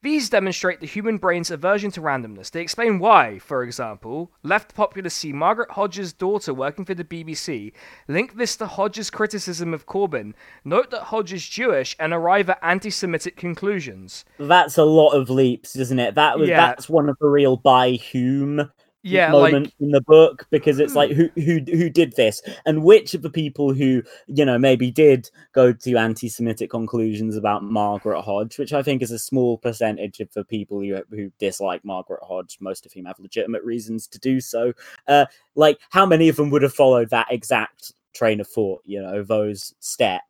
These 0.03 0.30
demonstrate 0.30 0.80
the 0.80 0.86
human 0.86 1.18
brain's 1.18 1.49
aversion 1.49 1.90
to 1.91 2.02
randomness. 2.02 2.52
They 2.52 2.61
explain 2.61 2.99
why, 2.99 3.40
for 3.40 3.64
example, 3.64 4.32
left 4.44 4.76
populists 4.76 5.15
see 5.15 5.34
Margaret 5.34 5.72
Hodge's 5.72 6.14
daughter 6.14 6.53
working 6.53 6.86
for 6.86 6.94
the 6.94 7.03
BBC, 7.03 7.74
link 8.07 8.36
this 8.36 8.56
to 8.57 8.68
Hodge's 8.68 9.10
criticism 9.10 9.74
of 9.74 9.88
Corbyn, 9.88 10.34
note 10.64 10.91
that 10.91 11.06
Hodges 11.06 11.41
is 11.41 11.49
Jewish, 11.49 11.95
and 11.99 12.14
arrive 12.14 12.49
at 12.49 12.60
anti 12.61 12.91
Semitic 12.91 13.38
conclusions. 13.38 14.24
That's 14.38 14.78
a 14.78 14.84
lot 14.84 15.11
of 15.11 15.30
leaps, 15.30 15.76
isn't 15.76 15.99
it? 15.99 16.15
That 16.15 16.38
was 16.38 16.49
Yeah. 16.49 16.57
that's 16.68 16.88
one 16.88 17.10
of 17.10 17.18
the 17.19 17.28
real 17.28 17.57
by 17.57 17.91
Hume 17.91 18.72
Yeah, 19.10 19.32
moments 19.32 19.72
like 19.72 19.74
in 19.80 19.92
the 19.92 20.02
book 20.02 20.48
because 20.50 20.80
it's 20.80 20.94
Hmm. 20.94 20.98
like 20.98 21.12
who 21.12 21.30
who 21.36 21.60
who 21.66 21.90
did 21.90 22.16
this 22.16 22.42
and 22.66 22.84
which 22.84 23.14
of 23.14 23.22
the 23.22 23.30
people 23.30 23.74
who 23.74 24.04
you 24.28 24.46
know 24.46 24.58
maybe 24.58 24.92
did 24.92 25.30
go 25.54 25.72
to 25.74 25.98
anti-Semitic 25.98 26.70
conclusions 26.70 27.36
about 27.36 27.64
Margaret 27.64 28.22
Hodge, 28.22 28.58
which 28.58 28.74
I 28.74 28.84
think 28.84 29.02
is 29.02 29.12
a 29.12 29.20
small 29.20 29.58
percentage 29.58 30.20
of 30.20 30.32
the 30.34 30.44
people 30.44 30.80
who 30.82 31.02
who 31.10 31.32
dislike 31.40 31.84
Margaret 31.86 32.22
Hodge, 32.24 32.58
most 32.60 32.86
of 32.86 32.94
whom 32.94 33.06
have 33.06 33.20
legitimate 33.20 33.64
reasons 33.64 34.08
to 34.08 34.20
do 34.20 34.40
so. 34.42 34.74
Uh, 35.08 35.26
like 35.56 35.80
how 35.90 36.06
many 36.06 36.30
of 36.30 36.36
them 36.36 36.50
would 36.50 36.62
have 36.64 36.74
followed 36.74 37.10
that 37.10 37.28
exact 37.32 37.94
train 38.14 38.40
of 38.40 38.48
thought? 38.48 38.82
You 38.86 39.02
know 39.02 39.24
those 39.24 39.74
steps. 39.80 40.24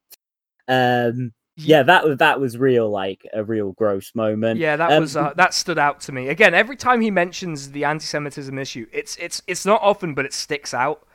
Um, 0.68 1.34
yeah, 1.58 1.84
that 1.84 2.06
was 2.06 2.18
that 2.18 2.40
was 2.40 2.58
real, 2.58 2.90
like 2.90 3.26
a 3.34 3.44
real 3.44 3.72
gross 3.74 4.14
moment. 4.16 4.60
Yeah, 4.60 4.76
that 4.78 4.92
Um, 4.92 5.02
was 5.02 5.16
uh, 5.18 5.34
that 5.36 5.54
stood 5.54 5.78
out 5.80 6.00
to 6.02 6.12
me. 6.12 6.30
Again, 6.30 6.54
every 6.54 6.76
time 6.76 7.02
he 7.02 7.12
mentions 7.12 7.72
the 7.72 7.84
anti-Semitism 7.84 8.58
issue, 8.58 8.86
it's 8.92 9.18
it's 9.18 9.42
it's 9.48 9.66
not 9.66 9.82
often, 9.82 10.14
but 10.14 10.26
it 10.26 10.34
sticks 10.34 10.74
out. 10.74 11.06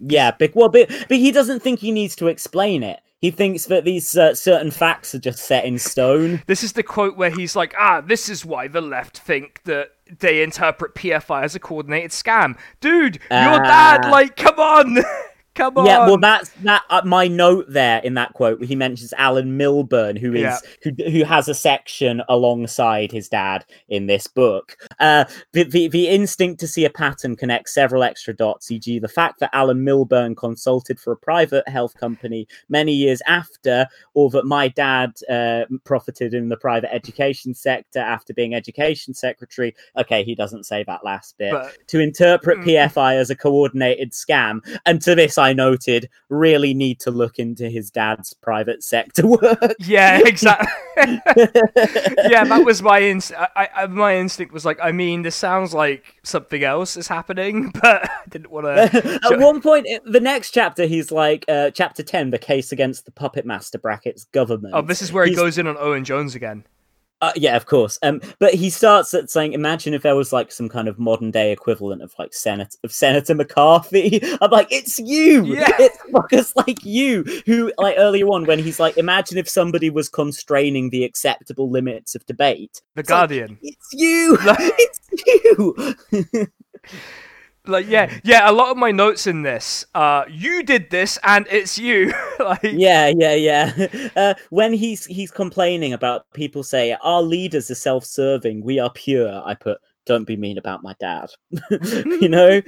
Yeah, 0.00 0.32
but 0.36 0.54
well, 0.54 0.68
but, 0.68 0.88
but 1.08 1.16
he 1.18 1.30
doesn't 1.30 1.60
think 1.60 1.78
he 1.78 1.92
needs 1.92 2.16
to 2.16 2.26
explain 2.26 2.82
it. 2.82 3.00
He 3.20 3.30
thinks 3.30 3.66
that 3.66 3.84
these 3.84 4.16
uh, 4.16 4.34
certain 4.34 4.72
facts 4.72 5.14
are 5.14 5.20
just 5.20 5.38
set 5.38 5.64
in 5.64 5.78
stone. 5.78 6.42
This 6.48 6.64
is 6.64 6.72
the 6.72 6.82
quote 6.82 7.16
where 7.16 7.30
he's 7.30 7.54
like, 7.54 7.72
"Ah, 7.78 8.00
this 8.00 8.28
is 8.28 8.44
why 8.44 8.66
the 8.66 8.80
left 8.80 9.18
think 9.18 9.62
that 9.64 9.90
they 10.18 10.42
interpret 10.42 10.96
PFI 10.96 11.44
as 11.44 11.54
a 11.54 11.60
coordinated 11.60 12.10
scam. 12.10 12.58
Dude, 12.80 13.16
your 13.30 13.62
Ah. 13.64 13.98
dad, 13.98 14.10
like, 14.10 14.36
come 14.36 14.58
on, 14.58 14.98
come 15.54 15.76
on. 15.78 15.86
Yeah, 15.86 16.06
well, 16.06 16.18
that's 16.18 16.50
that. 16.62 16.82
Uh, 16.90 17.02
my 17.04 17.28
note 17.28 17.66
there 17.68 17.98
in 18.00 18.14
that 18.14 18.32
quote, 18.34 18.62
he 18.64 18.74
mentions 18.76 19.12
Alan 19.14 19.56
Milburn, 19.56 20.16
who 20.16 20.34
is 20.34 20.42
Yeah. 20.42 20.58
who 20.82 21.10
who 21.10 21.24
has 21.24 21.48
a 21.48 21.54
section 21.54 22.22
alongside 22.28 23.12
his 23.12 23.28
dad 23.28 23.64
in 23.88 24.06
this 24.06 24.26
book. 24.26 24.76
Uh, 25.00 25.24
the, 25.52 25.64
the 25.64 25.88
the 25.88 26.08
instinct 26.08 26.60
to 26.60 26.68
see 26.68 26.84
a 26.84 26.90
pattern 26.90 27.36
connects 27.36 27.74
several 27.74 28.02
extra 28.02 28.34
dots, 28.34 28.70
e.g., 28.70 28.98
the 28.98 29.08
fact 29.08 29.40
that 29.40 29.50
Alan 29.52 29.82
Milburn 29.84 30.34
consulted 30.34 30.98
for 30.98 31.12
a 31.12 31.16
private 31.16 31.66
health 31.68 31.94
company 31.96 32.46
many 32.68 32.92
years 32.92 33.20
after, 33.26 33.86
or 34.14 34.30
that 34.30 34.44
my 34.46 34.68
dad 34.68 35.12
uh, 35.28 35.64
profited 35.84 36.34
in 36.34 36.48
the 36.48 36.56
private 36.56 36.92
education 36.94 37.54
sector 37.54 37.98
after 38.00 38.32
being 38.34 38.54
education 38.54 39.14
secretary. 39.14 39.74
Okay, 39.96 40.24
he 40.24 40.34
doesn't 40.34 40.64
say 40.64 40.84
that 40.84 41.04
last 41.04 41.36
bit 41.38 41.52
But 41.52 41.76
to 41.88 42.00
interpret 42.00 42.52
Mm. 42.52 42.64
PFI 42.64 43.14
as 43.16 43.30
a 43.30 43.36
coordinated 43.36 44.12
scam. 44.12 44.60
And 44.84 45.00
to 45.02 45.14
this, 45.14 45.38
I 45.42 45.52
noted, 45.52 46.08
really 46.28 46.72
need 46.72 47.00
to 47.00 47.10
look 47.10 47.38
into 47.38 47.68
his 47.68 47.90
dad's 47.90 48.32
private 48.32 48.82
sector 48.82 49.26
work. 49.26 49.74
yeah, 49.78 50.20
exactly. 50.24 50.68
yeah, 50.96 52.44
that 52.44 52.62
was 52.64 52.82
my 52.82 52.98
inst- 52.98 53.32
I, 53.34 53.68
I, 53.74 53.86
my 53.86 54.16
instinct 54.16 54.52
was 54.52 54.64
like, 54.64 54.78
I 54.82 54.92
mean, 54.92 55.22
this 55.22 55.36
sounds 55.36 55.74
like 55.74 56.20
something 56.22 56.62
else 56.64 56.96
is 56.96 57.08
happening, 57.08 57.70
but 57.82 58.08
I 58.08 58.22
didn't 58.28 58.50
want 58.50 58.66
to. 58.66 59.20
At 59.24 59.38
one 59.38 59.60
point, 59.60 59.86
the 60.04 60.20
next 60.20 60.52
chapter, 60.52 60.86
he's 60.86 61.10
like, 61.10 61.44
uh, 61.48 61.70
chapter 61.70 62.02
10, 62.02 62.30
the 62.30 62.38
case 62.38 62.72
against 62.72 63.04
the 63.04 63.12
puppet 63.12 63.44
master 63.44 63.78
brackets 63.78 64.24
government. 64.24 64.74
Oh, 64.74 64.82
this 64.82 65.02
is 65.02 65.12
where 65.12 65.26
he 65.26 65.34
goes 65.34 65.58
in 65.58 65.66
on 65.66 65.76
Owen 65.78 66.04
Jones 66.04 66.34
again. 66.34 66.64
Uh, 67.22 67.32
yeah, 67.36 67.56
of 67.56 67.66
course. 67.66 68.00
Um, 68.02 68.20
but 68.40 68.52
he 68.52 68.68
starts 68.68 69.14
at 69.14 69.30
saying, 69.30 69.52
"Imagine 69.52 69.94
if 69.94 70.02
there 70.02 70.16
was 70.16 70.32
like 70.32 70.50
some 70.50 70.68
kind 70.68 70.88
of 70.88 70.98
modern 70.98 71.30
day 71.30 71.52
equivalent 71.52 72.02
of 72.02 72.12
like 72.18 72.34
Senate 72.34 72.74
of 72.82 72.92
Senator 72.92 73.32
McCarthy." 73.32 74.20
I'm 74.40 74.50
like, 74.50 74.66
"It's 74.72 74.98
you! 74.98 75.44
Yeah. 75.44 75.70
It's 75.78 75.96
fuckers 76.12 76.52
like 76.66 76.84
you 76.84 77.22
who, 77.46 77.72
like 77.78 77.94
earlier 77.96 78.26
on, 78.26 78.44
when 78.44 78.58
he's 78.58 78.80
like, 78.80 78.98
imagine 78.98 79.38
if 79.38 79.48
somebody 79.48 79.88
was 79.88 80.08
constraining 80.08 80.90
the 80.90 81.04
acceptable 81.04 81.70
limits 81.70 82.16
of 82.16 82.26
debate." 82.26 82.82
The 82.96 83.00
It's 83.00 83.10
like, 83.10 83.20
Guardian. 83.20 83.56
It's 83.62 83.88
you! 83.92 84.36
it's 84.44 86.18
you! 86.20 86.48
Like, 87.66 87.86
yeah, 87.88 88.12
yeah. 88.24 88.50
A 88.50 88.52
lot 88.52 88.70
of 88.70 88.76
my 88.76 88.90
notes 88.90 89.26
in 89.26 89.42
this, 89.42 89.86
uh, 89.94 90.24
you 90.28 90.64
did 90.64 90.90
this, 90.90 91.18
and 91.22 91.46
it's 91.48 91.78
you. 91.78 92.12
like, 92.40 92.62
yeah, 92.62 93.12
yeah, 93.16 93.34
yeah. 93.34 93.86
Uh, 94.16 94.34
when 94.50 94.72
he's 94.72 95.06
he's 95.06 95.30
complaining 95.30 95.92
about 95.92 96.30
people 96.32 96.62
say 96.62 96.96
our 97.02 97.22
leaders 97.22 97.70
are 97.70 97.76
self-serving, 97.76 98.62
we 98.62 98.78
are 98.78 98.90
pure. 98.90 99.42
I 99.44 99.54
put, 99.54 99.78
"Don't 100.06 100.24
be 100.24 100.36
mean 100.36 100.58
about 100.58 100.82
my 100.82 100.94
dad," 100.98 101.30
you 102.20 102.28
know. 102.28 102.60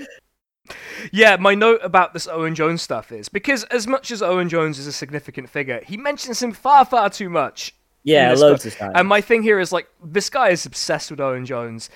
Yeah, 1.12 1.36
my 1.36 1.54
note 1.54 1.80
about 1.82 2.14
this 2.14 2.26
Owen 2.26 2.54
Jones 2.54 2.80
stuff 2.80 3.12
is 3.12 3.28
because 3.28 3.64
as 3.64 3.86
much 3.86 4.10
as 4.10 4.22
Owen 4.22 4.48
Jones 4.48 4.78
is 4.78 4.86
a 4.86 4.92
significant 4.92 5.50
figure, 5.50 5.82
he 5.84 5.96
mentions 5.96 6.42
him 6.42 6.52
far, 6.52 6.84
far 6.84 7.10
too 7.10 7.28
much. 7.28 7.74
Yeah, 8.04 8.32
loads 8.34 8.64
book. 8.64 8.72
of 8.72 8.78
times. 8.78 8.92
And 8.94 9.08
my 9.08 9.20
thing 9.20 9.42
here 9.42 9.58
is 9.58 9.72
like, 9.72 9.88
this 10.02 10.30
guy 10.30 10.50
is 10.50 10.66
obsessed 10.66 11.10
with 11.10 11.20
Owen 11.20 11.46
Jones. 11.46 11.90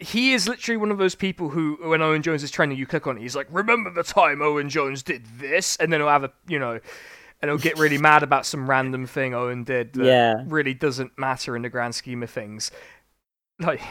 He 0.00 0.32
is 0.32 0.48
literally 0.48 0.78
one 0.78 0.90
of 0.90 0.98
those 0.98 1.14
people 1.14 1.50
who, 1.50 1.76
when 1.82 2.00
Owen 2.00 2.22
Jones 2.22 2.42
is 2.42 2.50
trending, 2.50 2.78
you 2.78 2.86
click 2.86 3.06
on 3.06 3.18
it, 3.18 3.20
he's 3.20 3.36
like, 3.36 3.46
remember 3.50 3.90
the 3.90 4.02
time 4.02 4.40
Owen 4.40 4.68
Jones 4.70 5.02
did 5.02 5.26
this? 5.38 5.76
And 5.76 5.92
then 5.92 6.00
he'll 6.00 6.08
have 6.08 6.24
a, 6.24 6.32
you 6.48 6.58
know, 6.58 6.80
and 7.42 7.50
he'll 7.50 7.58
get 7.58 7.78
really 7.78 7.98
mad 8.10 8.22
about 8.22 8.46
some 8.46 8.68
random 8.68 9.06
thing 9.06 9.34
Owen 9.34 9.62
did 9.64 9.92
that 9.94 10.04
Yeah. 10.06 10.44
really 10.46 10.72
doesn't 10.74 11.18
matter 11.18 11.54
in 11.54 11.62
the 11.62 11.68
grand 11.68 11.94
scheme 11.94 12.22
of 12.22 12.30
things. 12.30 12.70
Like, 13.58 13.82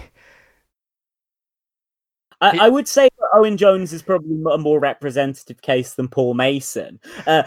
I, 2.42 2.52
He- 2.52 2.60
I 2.60 2.70
would 2.70 2.88
say 2.88 3.10
that 3.20 3.30
Owen 3.34 3.58
Jones 3.58 3.92
is 3.94 4.02
probably 4.02 4.42
a 4.54 4.58
more 4.58 4.80
representative 4.80 5.62
case 5.62 5.94
than 5.96 6.08
Paul 6.08 6.34
Mason. 6.34 7.00
Uh, 7.28 7.44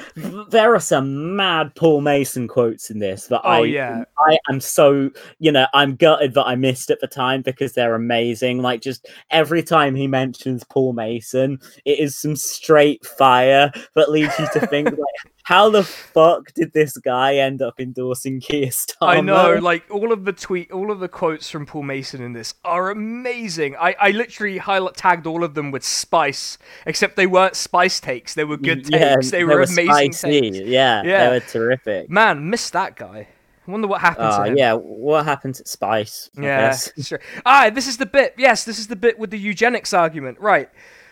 there 0.48 0.74
are 0.74 0.80
some 0.80 1.34
mad 1.34 1.74
Paul 1.74 2.00
Mason 2.02 2.46
quotes 2.46 2.90
in 2.90 2.98
this 2.98 3.26
that 3.28 3.40
I, 3.44 3.58
oh 3.58 3.62
yeah, 3.62 4.04
I 4.18 4.38
am 4.50 4.60
so 4.60 5.10
you 5.38 5.50
know 5.50 5.66
I'm 5.74 5.96
gutted 5.96 6.34
that 6.34 6.44
I 6.44 6.54
missed 6.56 6.90
at 6.90 7.00
the 7.00 7.06
time 7.08 7.42
because 7.42 7.72
they're 7.72 7.94
amazing. 7.94 8.60
Like 8.60 8.80
just 8.82 9.08
every 9.30 9.62
time 9.62 9.94
he 9.94 10.06
mentions 10.06 10.62
Paul 10.64 10.92
Mason, 10.92 11.58
it 11.84 11.98
is 11.98 12.16
some 12.16 12.36
straight 12.36 13.04
fire 13.06 13.72
that 13.94 14.10
leads 14.10 14.38
you 14.38 14.46
to 14.52 14.66
think 14.66 14.90
like, 14.90 15.31
how 15.44 15.70
the 15.70 15.82
fuck 15.82 16.52
did 16.54 16.72
this 16.72 16.96
guy 16.98 17.36
end 17.36 17.62
up 17.62 17.80
endorsing 17.80 18.40
Keir 18.40 18.68
Starmer? 18.68 18.96
I 19.00 19.20
know, 19.20 19.54
like 19.56 19.84
all 19.90 20.12
of 20.12 20.24
the 20.24 20.32
tweet, 20.32 20.70
all 20.70 20.90
of 20.92 21.00
the 21.00 21.08
quotes 21.08 21.50
from 21.50 21.66
Paul 21.66 21.82
Mason 21.82 22.22
in 22.22 22.32
this 22.32 22.54
are 22.64 22.90
amazing. 22.90 23.74
I, 23.76 23.94
I 24.00 24.10
literally 24.12 24.58
highlight 24.58 24.94
tagged 24.96 25.26
all 25.26 25.42
of 25.42 25.54
them 25.54 25.70
with 25.70 25.82
spice, 25.84 26.58
except 26.86 27.16
they 27.16 27.26
weren't 27.26 27.56
spice 27.56 27.98
takes. 28.00 28.34
They 28.34 28.44
were 28.44 28.56
good 28.56 28.88
Yeah, 28.90 29.16
takes. 29.16 29.30
they, 29.30 29.44
were, 29.44 29.62
amazing 29.62 30.12
spicy. 30.12 30.40
takes. 30.52 30.58
Yeah, 30.58 31.02
Yeah. 31.04 31.28
they 31.30 31.34
were 31.36 31.40
terrific. 31.40 32.08
Man, 32.10 32.48
missed 32.48 32.72
that 32.74 32.96
guy. 32.96 33.28
I 33.66 33.70
wonder 33.70 33.86
what 33.86 34.00
happened 34.00 34.28
Oh 34.32 34.42
to 34.44 34.50
him. 34.50 34.56
yeah, 34.56 34.72
what 34.74 35.24
happened 35.24 35.54
to 35.54 35.66
Spice? 35.66 36.30
I 36.36 36.42
yeah. 36.42 36.76
Sure. 37.00 37.20
Ah, 37.46 37.70
this 37.72 37.86
is 37.86 37.96
the 37.96 38.06
bit. 38.06 38.34
Yes, 38.36 38.64
this 38.64 38.78
is 38.80 38.88
the 38.88 38.96
bit 38.96 39.18
with 39.20 39.30
the 39.30 39.38
eugenics 39.38 39.92
argument. 39.94 40.40
Right. 40.40 40.68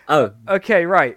Oh, 0.09 0.33
Okay, 0.49 0.85
right. 0.85 1.17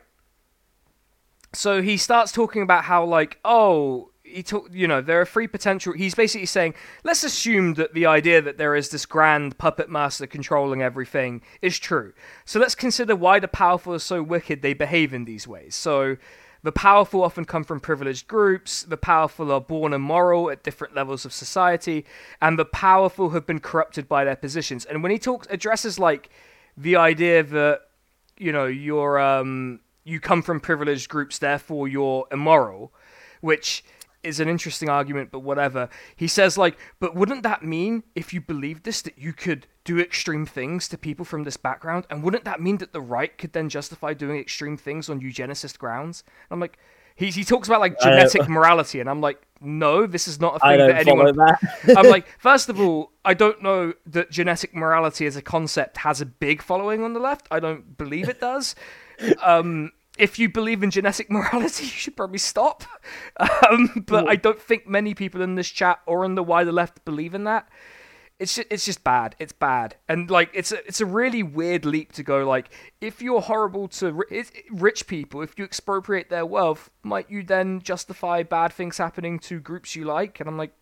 So 1.54 1.82
he 1.82 1.98
starts 1.98 2.32
talking 2.32 2.62
about 2.62 2.84
how, 2.84 3.06
like, 3.06 3.40
oh, 3.46 4.12
he 4.24 4.42
talk, 4.42 4.70
you 4.72 4.88
know, 4.88 5.02
there 5.02 5.22
are 5.22 5.26
three 5.26 5.48
potential. 5.48 5.94
He's 5.94 6.16
basically 6.16 6.48
saying, 6.48 6.74
let's 7.04 7.24
assume 7.24 7.76
that 7.76 7.94
the 7.94 8.06
idea 8.06 8.42
that 8.42 8.58
there 8.58 8.76
is 8.76 8.90
this 8.90 9.06
grand 9.06 9.58
puppet 9.58 9.90
master 9.90 10.26
controlling 10.26 10.82
everything 10.82 11.42
is 11.62 11.78
true. 11.78 12.14
So 12.46 12.60
let's 12.60 12.76
consider 12.76 13.16
why 13.16 13.40
the 13.40 13.48
powerful 13.48 13.94
are 13.94 14.00
so 14.00 14.24
wicked 14.24 14.62
they 14.62 14.74
behave 14.74 15.14
in 15.14 15.26
these 15.26 15.48
ways. 15.48 15.76
So 15.76 16.18
the 16.64 16.72
powerful 16.72 17.24
often 17.24 17.46
come 17.46 17.64
from 17.64 17.82
privileged 17.82 18.28
groups. 18.28 18.84
The 18.84 18.98
powerful 18.98 19.52
are 19.52 19.62
born 19.62 19.94
immoral 19.94 20.50
at 20.50 20.64
different 20.64 20.96
levels 20.96 21.26
of 21.26 21.34
society, 21.34 22.06
and 22.42 22.58
the 22.58 22.66
powerful 22.66 23.32
have 23.32 23.46
been 23.46 23.60
corrupted 23.60 24.08
by 24.08 24.24
their 24.24 24.38
positions. 24.38 24.86
And 24.86 25.04
when 25.04 25.12
he 25.12 25.20
talks, 25.20 25.46
addresses 25.50 26.00
like 26.00 26.30
the 26.78 26.96
idea 26.96 27.44
that 27.44 27.82
you 28.38 28.52
know 28.52 28.66
you're 28.66 29.20
um 29.20 29.82
you 30.04 30.20
come 30.20 30.42
from 30.42 30.60
privileged 30.60 31.10
groups 31.10 31.40
therefore 31.40 31.88
you're 31.88 32.28
immoral 32.32 32.94
which 33.42 33.84
is 34.24 34.40
an 34.40 34.48
interesting 34.48 34.90
argument 34.90 35.32
but 35.32 35.40
whatever 35.40 35.90
he 36.16 36.28
says 36.28 36.58
like 36.58 36.78
but 37.00 37.16
wouldn't 37.16 37.44
that 37.44 37.64
mean 37.64 38.04
if 38.16 38.34
you 38.34 38.40
believed 38.40 38.84
this 38.84 39.02
that 39.02 39.18
you 39.18 39.34
could 39.34 39.68
do 39.84 40.00
extreme 40.00 40.46
things 40.46 40.88
to 40.88 40.98
people 40.98 41.26
from 41.26 41.44
this 41.44 41.58
background 41.58 42.06
and 42.10 42.24
wouldn't 42.24 42.46
that 42.46 42.62
mean 42.62 42.78
that 42.78 42.94
the 42.94 43.02
right 43.02 43.38
could 43.38 43.52
then 43.54 43.68
justify 43.68 44.14
doing 44.14 44.40
extreme 44.40 44.78
things 44.78 45.10
on 45.10 45.20
eugenicist 45.20 45.78
grounds 45.78 46.24
i'm 46.52 46.60
like 46.60 46.78
he, 47.16 47.30
he 47.30 47.44
talks 47.44 47.68
about 47.68 47.82
like 47.82 48.00
genetic 48.00 48.48
morality 48.48 49.00
and 49.00 49.10
i'm 49.10 49.22
like 49.22 49.46
no 49.64 50.06
this 50.06 50.28
is 50.28 50.40
not 50.40 50.56
a 50.58 50.60
thing 50.60 50.78
that 50.78 51.08
anyone 51.08 51.36
that. 51.36 51.60
I'm 51.98 52.10
like, 52.10 52.28
first 52.40 52.70
of 52.70 52.80
all, 52.80 53.12
I 53.24 53.34
don't 53.34 53.62
know 53.62 53.94
that 54.06 54.30
genetic 54.30 54.76
morality 54.76 55.26
as 55.26 55.36
a 55.36 55.42
concept 55.42 55.98
has 55.98 56.22
a 56.22 56.26
big 56.26 56.62
following 56.62 57.04
on 57.04 57.14
the 57.14 57.20
left. 57.20 57.48
I 57.50 57.60
don't 57.60 57.98
believe 57.98 58.30
it 58.30 58.40
does. 58.40 58.76
Um, 59.42 59.92
if 60.18 60.38
you 60.38 60.50
believe 60.50 60.84
in 60.84 60.92
genetic 60.92 61.30
morality, 61.32 61.86
you 61.86 61.90
should 61.90 62.16
probably 62.16 62.38
stop. 62.38 62.84
Um, 63.70 64.06
but 64.08 64.28
I 64.30 64.36
don't 64.36 64.62
think 64.62 64.88
many 64.88 65.14
people 65.14 65.42
in 65.42 65.56
this 65.56 65.70
chat 65.70 66.00
or 66.06 66.26
in 66.26 66.36
the 66.36 66.44
wider 66.44 66.72
left 66.72 67.04
believe 67.06 67.34
in 67.34 67.46
that. 67.46 67.68
It's 68.40 68.56
just, 68.56 68.68
it's 68.70 68.86
just 68.86 69.04
bad. 69.04 69.36
It's 69.40 69.54
bad, 69.54 69.96
and 70.10 70.30
like 70.30 70.50
it's 70.54 70.72
a 70.72 70.86
it's 70.86 71.00
a 71.00 71.06
really 71.06 71.44
weird 71.44 71.86
leap 71.86 72.12
to 72.14 72.24
go. 72.24 72.46
Like, 72.46 72.72
if 73.00 73.22
you're 73.22 73.42
horrible 73.42 73.88
to 73.90 74.12
ri- 74.12 74.46
rich 74.72 75.08
people, 75.08 75.42
if 75.42 75.58
you 75.58 75.64
expropriate 75.64 76.30
their 76.30 76.46
wealth, 76.46 76.90
might 77.04 77.30
you 77.30 77.44
then 77.44 77.80
justify 77.80 78.44
bad 78.44 78.74
things 78.74 78.98
happening 78.98 79.40
to 79.40 79.60
groups 79.60 79.96
you 79.96 80.04
like? 80.04 80.40
And 80.40 80.50
I'm 80.50 80.58
like, 80.58 80.74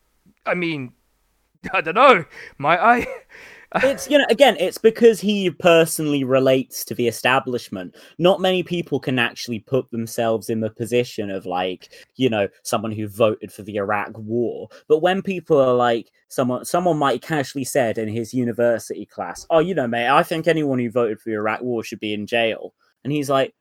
I 0.46 0.56
mean, 0.56 0.94
I 1.74 1.82
don't 1.82 1.96
know. 1.96 2.26
Might 2.58 2.80
I? 2.80 3.08
it's 3.76 4.10
you 4.10 4.18
know 4.18 4.26
again 4.30 4.58
it's 4.60 4.78
because 4.78 5.20
he 5.22 5.50
personally 5.50 6.24
relates 6.24 6.84
to 6.86 6.96
the 6.96 7.08
establishment. 7.08 7.96
Not 8.18 8.42
many 8.42 8.64
people 8.64 9.00
can 9.00 9.18
actually 9.20 9.60
put 9.60 9.90
themselves 9.92 10.50
in 10.50 10.60
the 10.60 10.70
position 10.70 11.30
of 11.30 11.46
like 11.46 11.90
you 12.16 12.30
know 12.30 12.48
someone 12.64 12.92
who 12.92 13.08
voted 13.08 13.52
for 13.52 13.64
the 13.64 13.78
iraq 13.78 14.12
war. 14.18 14.68
But 14.88 15.00
when 15.00 15.22
people 15.22 15.60
are 15.60 15.74
like 15.74 16.12
someone 16.28 16.66
someone 16.66 16.98
might 16.98 17.22
casually 17.22 17.64
said 17.66 17.98
in 17.98 18.08
his 18.08 18.34
university 18.34 19.06
class 19.06 19.46
oh 19.50 19.60
you 19.60 19.76
know 19.76 19.88
mate 19.88 20.08
i 20.08 20.24
think 20.24 20.48
anyone 20.48 20.80
who 20.80 20.90
voted 20.90 21.20
for 21.20 21.30
the 21.30 21.36
iraq 21.36 21.62
war 21.62 21.84
should 21.84 22.00
be 22.00 22.14
in 22.14 22.28
jail. 22.28 22.74
And 23.04 23.12
he's 23.14 23.30
like 23.30 23.54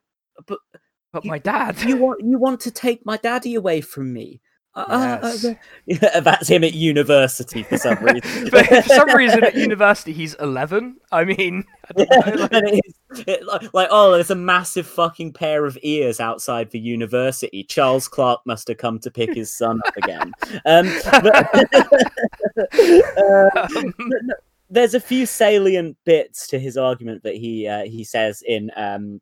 but 0.47 0.59
But 1.13 1.25
my 1.25 1.39
dad. 1.39 1.81
you 1.83 1.97
want 1.97 2.21
you 2.25 2.39
want 2.39 2.61
to 2.61 2.71
take 2.71 3.05
my 3.05 3.17
daddy 3.17 3.55
away 3.55 3.81
from 3.81 4.13
me 4.13 4.41
Uh, 4.75 4.85
uh, 4.89 5.33
Yes. 5.87 6.05
uh, 6.15 6.21
that's 6.21 6.49
him 6.49 6.63
at 6.63 6.75
university 6.75 7.63
for 7.65 7.77
some 7.77 7.99
reason 8.05 8.49
for 8.51 8.83
some 8.83 9.09
reason 9.17 9.43
at 9.45 9.55
university 9.57 10.13
he's 10.13 10.35
11. 10.35 10.97
I 11.11 11.25
mean, 11.25 11.65
I 11.89 11.93
don't 11.93 12.27
know, 12.27 12.37
like- 12.37 12.53
it 12.53 12.81
is 12.87 12.95
it, 13.27 13.45
like, 13.45 13.75
like, 13.75 13.89
oh, 13.91 14.13
there's 14.13 14.31
a 14.31 14.37
massive 14.37 14.87
fucking 14.87 15.33
pair 15.33 15.67
of 15.67 15.77
ears 15.83 16.21
outside 16.21 16.71
the 16.71 16.79
university. 16.79 17.65
Charles 17.65 18.07
Clarke 18.07 18.41
must 18.47 18.69
have 18.69 18.77
come 18.77 19.01
to 19.01 19.11
pick 19.11 19.35
his 19.35 19.51
son 19.51 19.81
up 19.85 19.97
again. 19.97 20.33
Um, 20.65 20.87
but, 21.21 22.77
uh, 23.19 23.67
um, 23.77 23.95
there's 24.71 24.95
a 24.95 25.01
few 25.01 25.27
salient 25.27 25.97
bits 26.05 26.47
to 26.49 26.59
his 26.61 26.77
argument 26.77 27.25
that 27.25 27.35
he 27.35 27.67
uh, 27.67 27.83
he 27.85 28.05
says 28.05 28.43
in 28.47 28.71
um 28.77 29.21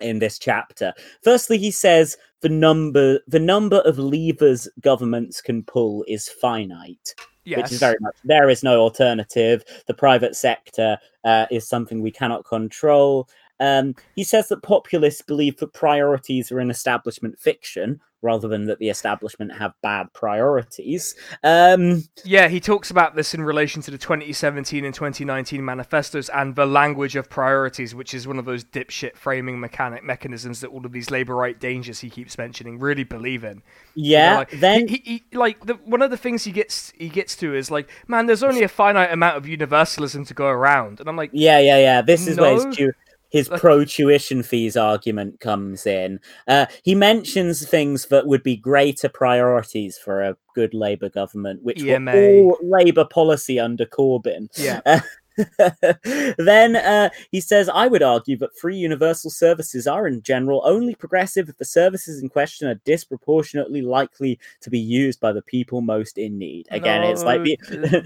in 0.00 0.18
this 0.18 0.38
chapter. 0.38 0.92
Firstly, 1.22 1.58
he 1.58 1.70
says 1.70 2.16
the 2.40 2.48
number 2.48 3.20
the 3.26 3.40
number 3.40 3.78
of 3.80 3.98
levers 3.98 4.68
governments 4.80 5.40
can 5.40 5.62
pull 5.62 6.04
is 6.08 6.28
finite. 6.28 7.14
Yes. 7.44 7.62
Which 7.62 7.72
is 7.72 7.80
very 7.80 7.96
much 8.00 8.14
there 8.24 8.50
is 8.50 8.62
no 8.62 8.80
alternative. 8.80 9.64
The 9.86 9.94
private 9.94 10.36
sector 10.36 10.98
uh, 11.24 11.46
is 11.50 11.66
something 11.66 12.02
we 12.02 12.10
cannot 12.10 12.44
control. 12.44 13.28
Um, 13.60 13.94
he 14.14 14.22
says 14.22 14.48
that 14.48 14.62
populists 14.62 15.22
believe 15.22 15.56
that 15.56 15.72
priorities 15.72 16.52
are 16.52 16.60
an 16.60 16.70
establishment 16.70 17.38
fiction 17.38 18.00
rather 18.22 18.48
than 18.48 18.66
that 18.66 18.78
the 18.78 18.88
establishment 18.88 19.52
have 19.52 19.72
bad 19.82 20.12
priorities. 20.12 21.14
Um, 21.44 22.04
yeah, 22.24 22.48
he 22.48 22.60
talks 22.60 22.90
about 22.90 23.14
this 23.14 23.34
in 23.34 23.42
relation 23.42 23.80
to 23.82 23.90
the 23.90 23.98
2017 23.98 24.84
and 24.84 24.94
2019 24.94 25.64
manifestos 25.64 26.28
and 26.30 26.56
the 26.56 26.66
language 26.66 27.16
of 27.16 27.30
priorities, 27.30 27.94
which 27.94 28.14
is 28.14 28.26
one 28.26 28.38
of 28.38 28.44
those 28.44 28.64
dipshit 28.64 29.16
framing 29.16 29.60
mechanic 29.60 30.02
mechanisms 30.02 30.60
that 30.60 30.68
all 30.68 30.84
of 30.84 30.92
these 30.92 31.10
labor 31.10 31.34
right 31.34 31.58
dangers 31.60 32.00
he 32.00 32.10
keeps 32.10 32.36
mentioning 32.38 32.78
really 32.78 33.04
believe 33.04 33.44
in. 33.44 33.62
Yeah, 33.94 34.24
you 34.24 34.30
know, 34.30 34.38
like, 34.38 34.50
then 34.60 34.88
he, 34.88 35.02
he, 35.04 35.36
like 35.36 35.64
the, 35.66 35.74
one 35.74 36.02
of 36.02 36.10
the 36.10 36.16
things 36.16 36.44
he 36.44 36.52
gets 36.52 36.92
he 36.96 37.08
gets 37.08 37.36
to 37.36 37.54
is 37.54 37.70
like, 37.70 37.88
man, 38.06 38.26
there's 38.26 38.42
only 38.42 38.62
a 38.62 38.68
finite 38.68 39.12
amount 39.12 39.36
of 39.36 39.46
universalism 39.46 40.24
to 40.26 40.34
go 40.34 40.46
around, 40.46 41.00
and 41.00 41.08
I'm 41.08 41.16
like, 41.16 41.30
yeah, 41.32 41.58
yeah, 41.58 41.78
yeah. 41.78 42.02
This 42.02 42.26
is 42.26 42.36
no. 42.36 42.42
where 42.42 42.54
his 42.54 42.76
Jew- 42.76 42.92
his 43.28 43.48
pro 43.48 43.84
tuition 43.84 44.42
fees 44.42 44.76
argument 44.76 45.40
comes 45.40 45.86
in. 45.86 46.20
Uh, 46.46 46.66
he 46.82 46.94
mentions 46.94 47.66
things 47.66 48.06
that 48.06 48.26
would 48.26 48.42
be 48.42 48.56
greater 48.56 49.08
priorities 49.08 49.98
for 49.98 50.22
a 50.22 50.36
good 50.54 50.74
Labour 50.74 51.08
government, 51.08 51.62
which 51.62 51.82
EMA. 51.82 52.12
were 52.12 52.42
all 52.42 52.58
Labour 52.62 53.04
policy 53.04 53.60
under 53.60 53.84
Corbyn. 53.84 54.48
Yeah. 54.56 55.02
Then 56.38 56.76
uh, 56.76 57.10
he 57.30 57.40
says, 57.40 57.68
I 57.68 57.86
would 57.86 58.02
argue 58.02 58.36
that 58.38 58.56
free 58.56 58.76
universal 58.76 59.30
services 59.30 59.86
are, 59.86 60.06
in 60.06 60.22
general, 60.22 60.62
only 60.64 60.94
progressive 60.94 61.48
if 61.48 61.56
the 61.56 61.64
services 61.64 62.22
in 62.22 62.28
question 62.28 62.68
are 62.68 62.74
disproportionately 62.84 63.82
likely 63.82 64.38
to 64.60 64.70
be 64.70 64.78
used 64.78 65.20
by 65.20 65.32
the 65.32 65.42
people 65.42 65.80
most 65.80 66.18
in 66.18 66.38
need. 66.38 66.66
Again, 66.70 67.02
it's 67.04 67.22
like 67.24 67.42
the, 67.42 67.58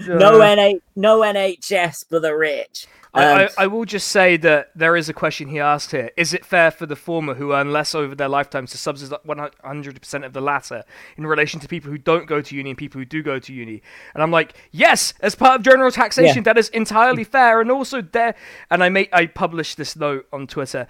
No, 0.07 0.15
no, 0.37 0.41
uh, 0.41 0.55
NH- 0.55 0.81
no 0.95 1.19
NHS 1.21 2.07
for 2.09 2.19
the 2.19 2.35
rich. 2.35 2.87
I, 3.15 3.25
Um, 3.43 3.49
I, 3.57 3.63
I 3.63 3.67
will 3.67 3.85
just 3.85 4.07
say 4.07 4.37
that 4.37 4.71
there 4.75 4.95
is 4.95 5.07
a 5.07 5.13
question 5.13 5.47
he 5.47 5.59
asked 5.59 5.91
here. 5.91 6.09
Is 6.17 6.33
it 6.33 6.43
fair 6.43 6.71
for 6.71 6.87
the 6.87 6.95
former 6.95 7.35
who 7.35 7.53
earn 7.53 7.71
less 7.71 7.93
over 7.93 8.15
their 8.15 8.27
lifetimes 8.27 8.71
to 8.71 8.77
subsidize 8.79 9.19
100% 9.27 10.25
of 10.25 10.33
the 10.33 10.41
latter 10.41 10.83
in 11.17 11.27
relation 11.27 11.59
to 11.59 11.67
people 11.67 11.91
who 11.91 11.99
don't 11.99 12.25
go 12.25 12.41
to 12.41 12.55
uni 12.55 12.71
and 12.71 12.77
people 12.77 12.97
who 12.97 13.05
do 13.05 13.21
go 13.21 13.37
to 13.37 13.53
uni? 13.53 13.83
And 14.15 14.23
I'm 14.23 14.31
like, 14.31 14.55
yes, 14.71 15.13
as 15.19 15.35
part 15.35 15.59
of 15.59 15.63
general 15.63 15.91
taxation, 15.91 16.37
Yeah. 16.37 16.41
that 16.53 16.57
is 16.57 16.69
entirely 16.69 17.22
fair. 17.23 17.61
And 17.61 17.71
also 17.71 18.01
there, 18.01 18.35
and 18.69 18.83
I 18.83 18.89
make 18.89 19.09
I 19.13 19.25
published 19.27 19.77
this 19.77 19.95
note 19.95 20.27
on 20.33 20.47
Twitter. 20.47 20.87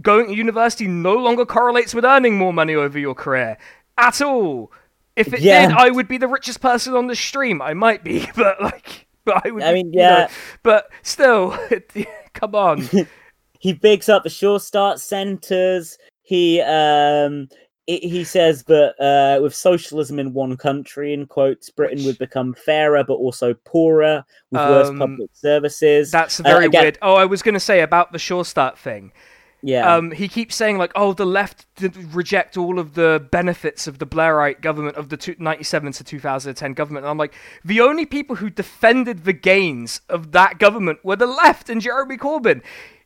Going 0.00 0.28
to 0.28 0.34
university 0.34 0.86
no 0.86 1.14
longer 1.14 1.44
correlates 1.44 1.94
with 1.94 2.04
earning 2.04 2.38
more 2.38 2.52
money 2.52 2.74
over 2.74 2.98
your 2.98 3.14
career 3.14 3.58
at 3.98 4.20
all. 4.20 4.72
If 5.16 5.32
it 5.32 5.40
Yeah. 5.40 5.66
did, 5.68 5.76
I 5.76 5.90
would 5.90 6.08
be 6.08 6.18
the 6.18 6.28
richest 6.28 6.60
person 6.60 6.94
on 6.94 7.06
the 7.06 7.16
stream. 7.16 7.60
I 7.60 7.74
might 7.74 8.04
be, 8.04 8.28
but 8.36 8.60
like, 8.62 9.06
but 9.24 9.44
I 9.44 9.50
would. 9.50 9.62
I 9.62 9.72
mean, 9.72 9.92
you 9.92 10.00
know, 10.00 10.08
yeah. 10.18 10.30
but 10.62 10.90
still, 11.02 11.58
come 12.34 12.54
on. 12.54 12.88
he 13.58 13.72
bigs 13.72 14.08
up 14.08 14.22
the 14.22 14.30
Sure 14.30 14.60
Start 14.60 15.00
centres. 15.00 15.98
He 16.22 16.60
um 16.60 17.48
he 17.86 17.98
he 17.98 18.24
says 18.24 18.64
that 18.64 18.94
uh, 19.00 19.40
with 19.42 19.54
socialism 19.54 20.18
in 20.18 20.32
one 20.32 20.56
country, 20.56 21.12
in 21.12 21.26
quotes, 21.26 21.70
Britain 21.70 22.04
would 22.04 22.18
become 22.18 22.54
fairer 22.54 23.04
but 23.04 23.14
also 23.14 23.54
poorer 23.64 24.24
with 24.50 24.60
worse 24.60 24.88
Um, 24.88 24.98
public 24.98 25.30
services. 25.32 26.10
That's 26.10 26.40
Uh, 26.40 26.42
very 26.44 26.66
again- 26.66 26.82
weird. 26.82 26.98
Oh, 27.02 27.14
I 27.14 27.24
was 27.26 27.42
going 27.42 27.54
to 27.54 27.60
say 27.60 27.80
about 27.80 28.12
the 28.12 28.18
Sure 28.18 28.44
Start 28.44 28.78
thing. 28.78 29.12
Yeah, 29.62 29.96
Um, 29.96 30.10
he 30.12 30.28
keeps 30.28 30.54
saying 30.54 30.78
like, 30.78 30.92
"Oh, 30.94 31.12
the 31.12 31.24
left 31.26 31.66
did 31.76 31.96
reject 32.14 32.56
all 32.56 32.78
of 32.78 32.94
the 32.94 33.26
benefits 33.32 33.86
of 33.88 33.98
the 33.98 34.06
Blairite 34.06 34.60
government 34.60 34.96
of 34.96 35.08
the 35.08 35.16
two- 35.16 35.34
97 35.38 35.92
to 35.94 36.04
2010 36.04 36.74
government." 36.74 37.04
And 37.04 37.10
I'm 37.10 37.18
like, 37.18 37.32
the 37.64 37.80
only 37.80 38.04
people 38.06 38.36
who 38.36 38.50
defended 38.50 39.24
the 39.24 39.32
gains 39.32 40.02
of 40.08 40.30
that 40.32 40.58
government 40.58 40.98
were 41.02 41.16
the 41.16 41.26
left 41.26 41.68
and 41.70 41.80
Jeremy 41.80 42.16
Corbyn. 42.18 42.60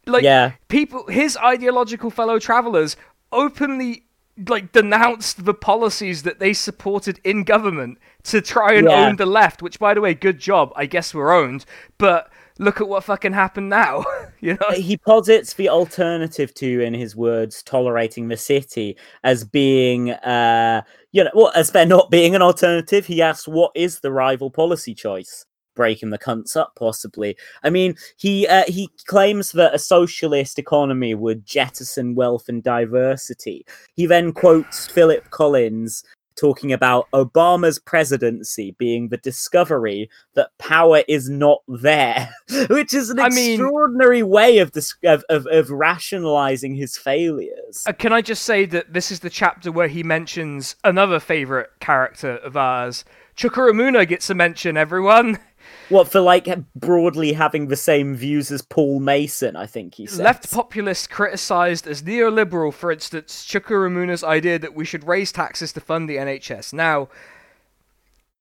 Like, 0.07 0.25
Yeah. 0.25 0.53
people, 0.69 1.07
his 1.07 1.37
ideological 1.37 2.11
fellow 2.11 2.39
travelers 2.39 2.97
openly 3.33 4.05
like 4.49 4.73
denounced 4.73 5.45
the 5.45 5.55
policies 5.55 6.23
that 6.23 6.39
they 6.39 6.53
supported 6.53 7.21
in 7.25 7.45
government 7.45 7.99
to 8.25 8.41
try 8.41 8.73
and 8.75 8.87
Yeah. 8.89 9.07
own 9.09 9.17
the 9.17 9.27
left. 9.27 9.63
Which, 9.63 9.79
by 9.79 9.95
the 9.95 10.01
way, 10.01 10.15
good 10.15 10.39
job. 10.39 10.73
I 10.77 10.87
guess 10.87 11.15
we're 11.15 11.33
owned, 11.33 11.65
but. 11.99 12.31
Look 12.59 12.79
at 12.79 12.89
what 12.89 13.05
fucking 13.05 13.33
happened 13.33 13.71
now, 13.71 14.05
you 14.41 14.53
know. 14.61 14.71
he 14.73 14.99
posits 14.99 15.55
the 15.55 15.71
alternative 15.71 16.53
to, 16.57 16.83
in 16.83 16.93
his 16.93 17.17
words, 17.17 17.63
tolerating 17.63 18.29
the 18.29 18.37
city 18.37 18.99
as 19.25 19.45
being, 19.45 20.11
uh, 20.11 20.83
you 21.11 21.25
know, 21.25 21.31
well, 21.33 21.53
as 21.57 21.71
there 21.71 21.87
not 21.87 22.11
being 22.11 22.35
an 22.35 22.43
alternative, 22.43 23.07
he 23.07 23.23
asks, 23.23 23.49
what 23.49 23.73
is 23.75 24.01
the 24.01 24.13
rival 24.13 24.51
policy 24.51 24.95
choice? 24.95 25.47
Breaking 25.81 26.11
the 26.11 26.19
cunts 26.19 26.57
up, 26.57 26.75
possibly. 26.77 27.39
I 27.63 27.71
mean, 27.71 27.95
he 28.19 28.47
uh, 28.47 28.65
he 28.69 28.91
claims 29.07 29.53
that 29.53 29.75
a 29.75 29.79
socialist 29.79 30.59
economy 30.59 31.15
would 31.15 31.47
jettison 31.47 32.15
wealth 32.15 32.51
and 32.51 32.63
diversity. 32.63 33.65
He 33.95 34.05
then 34.05 34.33
quotes 34.33 34.87
Philip 34.87 35.31
Collins 35.31 36.05
talking 36.37 36.71
about 36.71 37.07
Obama's 37.13 37.79
presidency 37.79 38.75
being 38.79 39.09
the 39.09 39.17
discovery 39.17 40.09
that 40.35 40.51
power 40.59 41.03
is 41.09 41.31
not 41.31 41.61
there, 41.67 42.31
which 42.69 42.93
is 42.93 43.09
an 43.09 43.19
I 43.19 43.31
mean- 43.31 43.61
extraordinary 43.61 44.23
way 44.23 44.59
of, 44.59 44.73
dis- 44.73 44.95
of, 45.05 45.25
of 45.31 45.47
of 45.47 45.71
rationalizing 45.71 46.75
his 46.75 46.99
failures. 46.99 47.85
Uh, 47.87 47.93
can 47.93 48.13
I 48.13 48.21
just 48.21 48.43
say 48.43 48.67
that 48.67 48.93
this 48.93 49.11
is 49.11 49.21
the 49.21 49.31
chapter 49.31 49.73
where 49.73 49.89
he 49.89 50.03
mentions 50.03 50.77
another 50.85 51.21
favorite 51.21 51.71
character 51.81 52.37
of 52.37 52.55
ours? 52.55 53.03
Chuka 53.37 53.71
Umunna 53.71 54.07
gets 54.07 54.29
a 54.29 54.35
mention, 54.35 54.77
everyone. 54.77 55.39
What 55.89 56.11
for, 56.11 56.21
like 56.21 56.49
broadly 56.77 57.33
having 57.33 57.67
the 57.67 57.77
same 57.77 58.15
views 58.15 58.51
as 58.53 58.63
Paul 58.63 59.01
Mason? 59.01 59.57
I 59.57 59.67
think 59.67 59.95
he 59.97 60.07
said. 60.07 60.25
Left 60.25 60.51
populists 60.51 61.07
criticized 61.09 61.87
as 61.87 62.03
neoliberal, 62.03 62.73
for 62.73 62.93
instance, 62.93 63.45
Chuka 63.45 63.73
Umunna's 63.75 64.23
idea 64.23 64.59
that 64.59 64.75
we 64.75 64.85
should 64.85 65.05
raise 65.07 65.33
taxes 65.33 65.73
to 65.73 65.81
fund 65.81 66.09
the 66.09 66.17
NHS. 66.17 66.73
Now, 66.73 67.09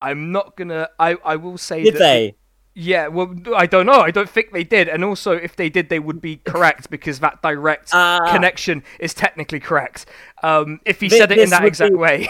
I'm 0.01 0.31
not 0.31 0.55
gonna. 0.55 0.89
I, 0.99 1.17
I 1.25 1.35
will 1.35 1.57
say 1.57 1.83
Did 1.83 1.95
that. 1.95 1.99
they? 1.99 2.35
Yeah, 2.75 3.07
well, 3.07 3.35
I 3.55 3.65
don't 3.65 3.85
know. 3.87 3.99
I 3.99 4.11
don't 4.11 4.29
think 4.29 4.51
they 4.53 4.63
did. 4.63 4.87
And 4.87 5.03
also, 5.03 5.33
if 5.33 5.55
they 5.57 5.69
did, 5.69 5.89
they 5.89 5.99
would 5.99 6.21
be 6.21 6.37
correct 6.37 6.89
because 6.89 7.19
that 7.19 7.41
direct 7.41 7.89
Ah. 7.93 8.31
connection 8.31 8.83
is 8.99 9.13
technically 9.13 9.59
correct. 9.59 10.05
Um, 10.43 10.79
if 10.85 11.01
he 11.01 11.09
said 11.09 11.31
it 11.31 11.39
in 11.39 11.49
that 11.49 11.65
exact 11.65 11.91
be- 11.93 11.97
way. 11.97 12.27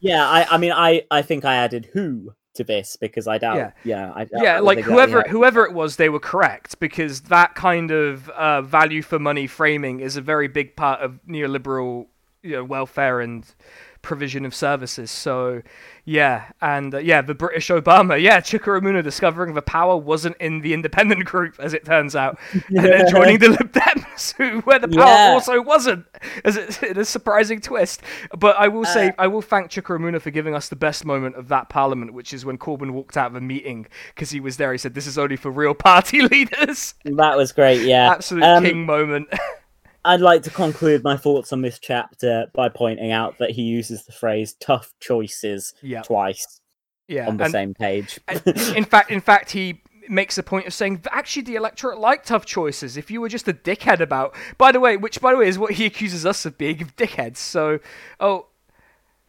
Yeah, 0.00 0.28
I, 0.28 0.46
I 0.50 0.58
mean, 0.58 0.72
I, 0.72 1.04
I 1.10 1.22
think 1.22 1.44
I 1.46 1.54
added 1.54 1.88
who 1.92 2.34
to 2.54 2.64
this 2.64 2.96
because 2.96 3.26
I 3.26 3.38
doubt. 3.38 3.56
Yeah. 3.56 3.70
Yeah, 3.84 4.12
I 4.14 4.24
doubt 4.24 4.42
yeah 4.42 4.60
like 4.60 4.80
whoever 4.80 5.22
whoever 5.22 5.64
it 5.64 5.72
was 5.72 5.96
they 5.96 6.08
were 6.08 6.20
correct 6.20 6.78
because 6.80 7.22
that 7.22 7.54
kind 7.54 7.90
of 7.90 8.28
uh, 8.30 8.62
value 8.62 9.02
for 9.02 9.18
money 9.18 9.46
framing 9.46 10.00
is 10.00 10.16
a 10.16 10.20
very 10.20 10.48
big 10.48 10.76
part 10.76 11.00
of 11.00 11.20
neoliberal 11.28 12.06
you 12.42 12.52
know 12.52 12.64
welfare 12.64 13.20
and 13.20 13.46
provision 14.04 14.44
of 14.44 14.54
services. 14.54 15.10
So 15.10 15.62
yeah 16.06 16.50
and 16.60 16.94
uh, 16.94 16.98
yeah 16.98 17.22
the 17.22 17.34
british 17.34 17.68
obama 17.68 18.20
yeah 18.20 18.38
Chuka 18.38 18.78
Umunna 18.78 19.02
discovering 19.02 19.54
the 19.54 19.62
power 19.62 19.96
wasn't 19.96 20.36
in 20.36 20.60
the 20.60 20.74
independent 20.74 21.24
group 21.32 21.54
as 21.58 21.72
it 21.72 21.82
turns 21.86 22.14
out 22.14 22.38
and 22.68 22.84
then 22.84 23.08
joining 23.10 23.38
the 23.38 23.48
lib 23.48 23.72
dems 23.72 24.34
who 24.36 24.60
where 24.60 24.78
the 24.78 24.88
power 24.88 25.06
Yeah. 25.06 25.30
also 25.32 25.62
wasn't 25.62 26.04
as 26.44 26.58
it, 26.58 26.82
in 26.90 26.98
a 26.98 27.06
surprising 27.06 27.58
twist. 27.62 28.02
But 28.36 28.54
i 28.58 28.68
will 28.68 28.84
say 28.84 29.08
Uh, 29.08 29.12
i 29.16 29.26
will 29.26 29.40
thank 29.40 29.70
Chuka 29.70 29.98
Umunna 29.98 30.20
for 30.20 30.30
giving 30.30 30.54
us 30.54 30.68
the 30.68 30.76
best 30.76 31.06
moment 31.06 31.36
of 31.36 31.48
that 31.48 31.70
parliament 31.70 32.12
which 32.12 32.34
is 32.34 32.44
when 32.44 32.58
corbyn 32.58 32.90
walked 32.90 33.16
out 33.16 33.28
of 33.30 33.36
a 33.36 33.40
meeting 33.40 33.86
because 34.14 34.28
he 34.28 34.40
was 34.40 34.58
there. 34.58 34.72
He 34.72 34.78
said 34.78 34.92
this 34.92 35.06
is 35.06 35.16
only 35.16 35.36
for 35.36 35.50
real 35.50 35.72
party 35.74 36.20
leaders. 36.28 36.94
That 37.06 37.38
was 37.38 37.50
great. 37.52 37.80
Yeah, 37.80 38.10
absolute 38.12 38.42
Um, 38.44 38.62
king 38.62 38.84
moment 38.84 39.28
I'd 40.04 40.20
like 40.20 40.42
to 40.42 40.50
conclude 40.50 41.02
my 41.02 41.16
thoughts 41.16 41.52
on 41.52 41.62
this 41.62 41.78
chapter 41.78 42.46
by 42.54 42.68
pointing 42.68 43.10
out 43.12 43.38
that 43.38 43.50
he 43.50 43.62
uses 43.62 44.04
the 44.04 44.12
phrase 44.12 44.54
"tough 44.60 44.92
choices" 45.00 45.74
yeah 45.82 46.02
twice 46.02 46.60
yeah 47.08 47.26
on 47.28 47.36
the 47.38 47.44
and- 47.44 47.52
same 47.52 47.74
page. 47.74 48.18
in 48.76 48.84
fact, 48.84 49.10
in 49.10 49.20
fact, 49.20 49.50
he 49.52 49.80
makes 50.08 50.36
a 50.36 50.42
point 50.42 50.66
of 50.66 50.74
saying 50.74 50.98
that 50.98 51.14
actually 51.14 51.40
the 51.42 51.54
electorate 51.54 51.98
like 51.98 52.24
tough 52.24 52.44
choices. 52.44 52.96
If 52.98 53.10
you 53.10 53.20
were 53.22 53.28
just 53.30 53.48
a 53.48 53.54
dickhead 53.54 54.00
about, 54.00 54.34
by 54.58 54.70
the 54.70 54.78
way, 54.80 54.96
which 54.98 55.20
by 55.20 55.32
the 55.32 55.38
way 55.38 55.48
is 55.48 55.58
what 55.58 55.72
he 55.72 55.86
accuses 55.86 56.26
us 56.26 56.44
of 56.44 56.58
being 56.58 56.82
of 56.82 56.94
dickheads. 56.96 57.38
So, 57.38 57.78
oh, 58.20 58.48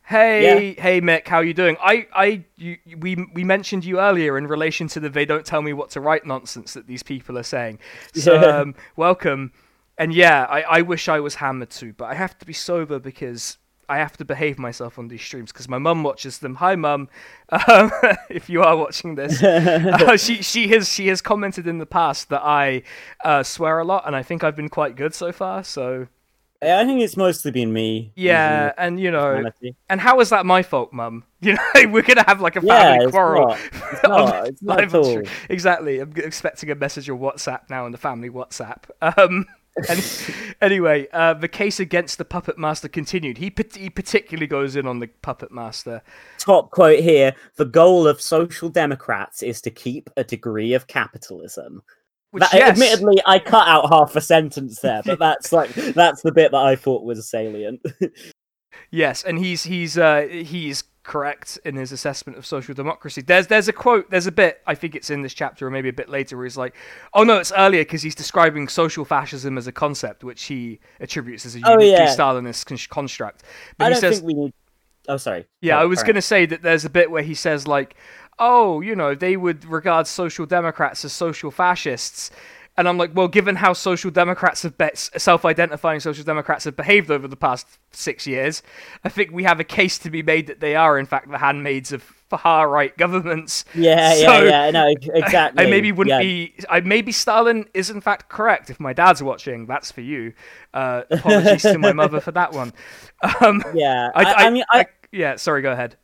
hey, 0.04 0.74
hey, 0.78 1.00
Mic, 1.02 1.28
how 1.28 1.40
you 1.40 1.54
doing? 1.54 1.78
I, 1.82 2.08
I, 2.14 2.44
you, 2.58 2.78
we, 2.98 3.26
we 3.34 3.44
mentioned 3.44 3.86
you 3.86 4.00
earlier 4.00 4.38
in 4.38 4.48
relation 4.48 4.88
to 4.90 5.00
the 5.00 5.10
"they 5.10 5.26
don't 5.26 5.46
tell 5.46 5.62
me 5.62 5.72
what 5.74 5.92
to 5.92 6.02
write" 6.02 6.26
nonsense 6.26 6.74
that 6.74 6.88
these 6.88 7.04
people 7.04 7.38
are 7.38 7.44
saying. 7.44 7.80
So, 8.14 8.34
Yeah. 8.34 8.42
um, 8.58 8.76
welcome. 8.98 9.54
And 9.98 10.14
yeah, 10.14 10.46
I, 10.50 10.62
I 10.64 10.82
wish 10.82 11.08
I 11.08 11.20
was 11.20 11.36
hammered 11.36 11.70
too, 11.70 11.94
but 11.94 12.06
I 12.06 12.16
have 12.16 12.38
to 12.40 12.46
be 12.46 12.54
sober 12.54 13.00
because 13.00 13.58
I 13.88 13.98
have 13.98 14.18
to 14.18 14.26
behave 14.26 14.58
myself 14.60 15.00
on 15.00 15.08
these 15.08 15.22
streams 15.22 15.52
because 15.54 15.70
my 15.70 15.78
mum 15.78 16.04
watches 16.04 16.40
them. 16.40 16.56
Hi, 16.56 16.76
mum, 16.76 17.08
um, 17.50 17.92
if 18.30 18.50
you 18.50 18.62
are 18.62 18.76
watching 18.76 19.16
this, 19.16 19.42
uh, 19.44 20.18
she 20.18 20.42
she 20.42 20.68
has 20.70 20.92
she 20.92 21.08
has 21.08 21.22
commented 21.22 21.68
in 21.68 21.78
the 21.78 21.86
past 21.86 22.30
that 22.30 22.42
I 22.44 22.84
uh, 23.24 23.44
swear 23.44 23.80
a 23.80 23.86
lot, 23.86 24.06
and 24.06 24.16
I 24.16 24.24
think 24.24 24.44
I've 24.44 24.56
been 24.56 24.70
quite 24.70 24.96
good 24.96 25.14
so 25.14 25.32
far. 25.32 25.64
So 25.64 26.08
I 26.62 26.84
think 26.86 27.02
it's 27.02 27.16
mostly 27.18 27.52
been 27.52 27.72
me. 27.74 28.12
yeah, 28.16 28.72
and 28.78 29.00
you 29.00 29.12
know, 29.12 29.44
profanity. 29.44 29.76
and 29.90 30.02
how 30.02 30.20
is 30.20 30.30
that 30.30 30.46
my 30.46 30.64
fault, 30.64 30.92
mum? 30.94 31.24
You 31.46 31.54
know, 31.54 31.92
we're 31.92 32.02
gonna 32.02 32.24
have 32.28 32.42
like 32.42 32.56
a 32.56 32.62
Yeah, 32.62 32.96
family 32.96 33.00
it's 33.04 33.12
quarrel. 33.12 33.48
not. 33.48 33.60
It's 33.92 34.04
not. 34.04 34.48
It's 34.48 34.62
not 34.64 34.82
at 34.84 34.94
all. 34.96 35.22
Exactly. 35.50 36.00
I'm 36.00 36.12
expecting 36.18 36.72
a 36.72 36.76
message 36.76 37.08
on 37.08 37.20
WhatsApp 37.20 37.70
now 37.70 37.86
on 37.86 37.92
the 37.92 38.00
family 38.00 38.32
WhatsApp. 38.32 38.86
Um, 39.02 39.46
anyway, 40.62 41.08
uh, 41.12 41.34
the 41.34 41.48
case 41.48 41.80
against 41.80 42.18
the 42.18 42.26
puppet 42.26 42.58
master 42.58 42.88
continued. 42.88 43.38
He 43.38 43.54
he 43.74 43.90
particularly 43.90 44.48
goes 44.48 44.76
in 44.76 44.88
on 44.88 45.00
the 45.00 45.08
puppet 45.22 45.52
master. 45.52 46.02
Top 46.38 46.72
quote 46.72 47.00
here: 47.00 47.36
"The 47.58 47.66
goal 47.66 48.08
of 48.08 48.22
social 48.22 48.70
democrats 48.70 49.44
is 49.44 49.62
to 49.62 49.72
keep 49.72 50.10
a 50.16 50.24
degree 50.24 50.74
of 50.74 50.88
capitalism." 50.88 51.84
Which, 52.32 52.42
That, 52.42 52.54
yes, 52.54 52.70
Admittedly, 52.72 53.22
I 53.26 53.40
cut 53.40 53.68
out 53.68 53.90
half 53.90 54.16
a 54.16 54.22
sentence 54.22 54.80
there, 54.80 55.02
but 55.06 55.20
that's 55.20 55.52
like 55.52 55.74
that's 55.74 56.22
the 56.22 56.32
bit 56.32 56.52
that 56.52 56.58
I 56.66 56.76
thought 56.76 57.04
was 57.04 57.30
salient. 57.30 57.82
yes, 58.92 59.24
and 59.24 59.40
he's 59.40 59.64
he's 59.64 59.98
uh, 59.98 60.28
he's 60.30 60.84
correct 61.06 61.60
in 61.64 61.76
his 61.76 61.92
assessment 61.92 62.38
of 62.38 62.46
social 62.46 62.74
democracy. 62.74 63.22
There's 63.22 63.48
there's 63.48 63.68
a 63.68 63.74
quote, 63.74 64.10
there's 64.10 64.28
a 64.28 64.32
bit, 64.32 64.62
I 64.66 64.76
think 64.76 64.96
it's 64.96 65.10
in 65.10 65.22
this 65.22 65.34
chapter 65.34 65.68
or 65.68 65.70
maybe 65.70 65.90
a 65.90 65.94
bit 65.94 66.10
later, 66.10 66.36
where 66.36 66.46
he's 66.46 66.58
like, 66.58 66.76
oh 67.14 67.24
no, 67.24 67.38
it's 67.38 67.52
earlier 67.56 67.84
because 67.84 68.02
he's 68.02 68.16
describing 68.16 68.68
social 68.68 69.06
fascism 69.06 69.58
as 69.58 69.68
a 69.68 69.72
concept, 69.72 70.24
which 70.24 70.44
he 70.44 70.80
attributes 71.00 71.46
as 71.46 71.56
a 71.56 71.62
Oh, 71.64 71.72
uniquely 71.74 71.92
yeah. 71.92 72.16
Stalinist 72.16 72.66
con- 72.66 72.78
construct. 72.90 73.44
But 73.78 73.86
I 73.86 73.88
he 73.90 73.94
don't 73.94 74.02
says, 74.02 74.20
think 74.20 74.28
we 74.28 74.34
need. 74.34 74.54
Oh, 75.08 75.18
sorry. 75.18 75.46
Yeah, 75.62 75.78
Oh, 75.78 75.84
I 75.84 75.86
was 75.86 76.02
going 76.02 76.16
to 76.16 76.22
say 76.22 76.48
that 76.48 76.64
there's 76.64 76.84
a 76.86 76.90
bit 76.90 77.12
where 77.12 77.22
he 77.22 77.36
says, 77.36 77.68
like, 77.68 77.96
oh, 78.40 78.82
you 78.82 78.96
know, 78.96 79.14
they 79.14 79.38
would 79.38 79.64
regard 79.66 80.08
social 80.08 80.48
democrats 80.48 81.06
as 81.06 81.14
social 81.14 81.52
fascists. 81.52 82.32
And 82.78 82.90
I'm 82.90 82.98
like, 82.98 83.12
well, 83.14 83.28
given 83.30 83.56
how 83.56 83.74
social 83.74 84.12
democrats 84.12 84.64
have 84.64 84.78
be- 84.78 84.90
self-identifying 84.94 86.02
social 86.02 86.26
democrats 86.26 86.66
have 86.66 86.76
behaved 86.76 87.10
over 87.10 87.28
the 87.28 87.38
past 87.38 87.80
six 87.92 88.28
years, 88.28 88.62
I 89.04 89.10
think 89.10 89.32
we 89.32 89.44
have 89.44 89.60
a 89.60 89.64
case 89.64 89.98
to 90.00 90.10
be 90.10 90.22
made 90.22 90.48
that 90.48 90.60
they 90.60 90.76
are, 90.76 91.00
in 91.00 91.06
fact, 91.06 91.32
the 91.32 91.38
handmaids 91.38 91.94
of 91.94 92.04
far-right 92.30 92.98
governments. 92.98 93.66
Yeah, 93.74 94.14
yeah, 94.16 94.26
So, 94.26 94.44
yeah. 94.44 94.72
No, 94.72 94.88
exactly. 95.14 95.64
I 95.66 95.70
maybe 95.70 95.92
wouldn't 95.92 96.22
yeah. 96.22 96.22
be. 96.22 96.54
I 96.70 96.82
maybe 96.82 97.12
Stalin 97.12 97.66
is 97.74 97.90
in 97.90 98.02
fact 98.02 98.30
correct. 98.30 98.70
If 98.70 98.80
my 98.80 98.94
dad's 98.94 99.24
watching, 99.24 99.68
that's 99.68 99.92
for 99.92 100.02
you. 100.02 100.34
Uh, 100.74 101.04
apologies 101.12 101.62
to 101.64 101.78
my 101.78 101.94
mother 101.94 102.20
for 102.20 102.32
that 102.32 102.52
one. 102.52 102.74
Um, 103.42 103.64
Yeah, 103.74 104.12
I, 104.16 104.24
I, 104.24 104.34
I 104.46 104.50
mean, 104.50 104.64
I, 104.72 104.86
yeah. 105.12 105.38
Sorry, 105.38 105.62
go 105.62 105.72
ahead. 105.72 105.96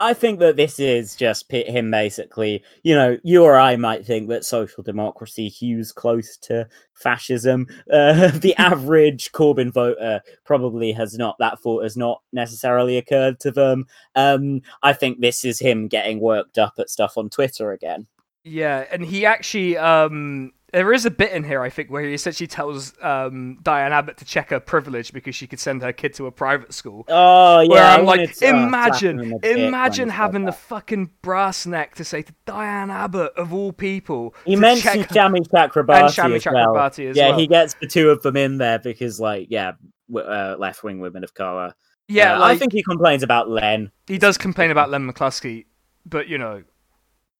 I 0.00 0.14
think 0.14 0.38
that 0.38 0.56
this 0.56 0.78
is 0.78 1.16
just 1.16 1.50
him 1.50 1.90
basically. 1.90 2.62
You 2.82 2.94
know, 2.94 3.18
you 3.24 3.42
or 3.42 3.58
I 3.58 3.76
might 3.76 4.06
think 4.06 4.28
that 4.28 4.44
social 4.44 4.82
democracy 4.82 5.48
hews 5.48 5.92
close 5.92 6.36
to 6.38 6.68
fascism. 6.94 7.66
Uh, 7.90 8.28
the 8.28 8.54
average 8.56 9.32
Corbyn 9.32 9.72
voter 9.72 10.20
probably 10.44 10.92
has 10.92 11.16
not 11.16 11.36
that 11.38 11.58
thought 11.60 11.82
has 11.82 11.96
not 11.96 12.20
necessarily 12.32 12.98
occurred 12.98 13.40
to 13.40 13.50
them. 13.50 13.86
Um, 14.14 14.60
I 14.82 14.92
think 14.92 15.20
this 15.20 15.44
is 15.44 15.58
him 15.58 15.88
getting 15.88 16.20
worked 16.20 16.58
up 16.58 16.74
at 16.78 16.90
stuff 16.90 17.16
on 17.16 17.30
Twitter 17.30 17.72
again. 17.72 18.06
Yeah, 18.44 18.84
and 18.90 19.04
he 19.04 19.24
actually 19.24 19.78
um 19.78 20.52
there 20.72 20.92
is 20.92 21.06
a 21.06 21.10
bit 21.10 21.32
in 21.32 21.44
here 21.44 21.62
I 21.62 21.70
think 21.70 21.90
where 21.90 22.02
he 22.02 22.12
essentially 22.12 22.46
tells 22.46 22.92
um 23.02 23.58
Diane 23.62 23.92
Abbott 23.92 24.18
to 24.18 24.24
check 24.24 24.50
her 24.50 24.60
privilege 24.60 25.12
because 25.12 25.34
she 25.34 25.46
could 25.46 25.58
send 25.60 25.82
her 25.82 25.92
kid 25.92 26.12
to 26.14 26.26
a 26.26 26.30
private 26.32 26.74
school. 26.74 27.04
Oh 27.08 27.60
yeah, 27.60 27.68
where 27.68 27.82
I'm 27.84 28.04
like, 28.04 28.34
to, 28.34 28.46
uh, 28.46 28.50
imagine, 28.66 29.20
in 29.20 29.30
the 29.30 29.38
dick 29.38 29.56
when 29.56 29.64
imagine 29.66 30.08
having 30.10 30.44
the 30.44 30.52
fucking 30.52 31.10
brass 31.22 31.64
neck 31.66 31.94
to 31.96 32.04
say 32.04 32.22
to 32.22 32.34
Diane 32.44 32.90
Abbott 32.90 33.32
of 33.36 33.52
all 33.54 33.72
people. 33.72 34.34
He 34.44 34.56
mentions 34.56 35.06
Shami 35.06 35.46
Chakrabarti 35.48 36.08
Shami 36.10 36.36
as 36.36 36.44
well. 36.44 36.74
Chakrabarti 36.74 37.10
as 37.10 37.16
yeah, 37.16 37.30
well. 37.30 37.38
he 37.38 37.46
gets 37.46 37.74
the 37.74 37.86
two 37.86 38.10
of 38.10 38.22
them 38.22 38.36
in 38.36 38.58
there 38.58 38.78
because, 38.78 39.18
like, 39.18 39.46
yeah, 39.50 39.72
w- 40.10 40.26
uh, 40.28 40.56
left 40.58 40.82
wing 40.82 41.00
women 41.00 41.24
of 41.24 41.32
color. 41.34 41.74
yeah, 42.08 42.36
Uh, 42.36 42.40
like, 42.40 42.56
I 42.56 42.58
think 42.58 42.72
he 42.72 42.82
complains 42.82 43.22
about 43.22 43.48
Len. 43.48 43.90
he 44.06 44.18
does 44.18 44.36
complain 44.36 44.70
about 44.70 44.90
Len 44.90 45.10
McCluskey, 45.10 45.64
but 46.04 46.28
you 46.28 46.36
know, 46.38 46.62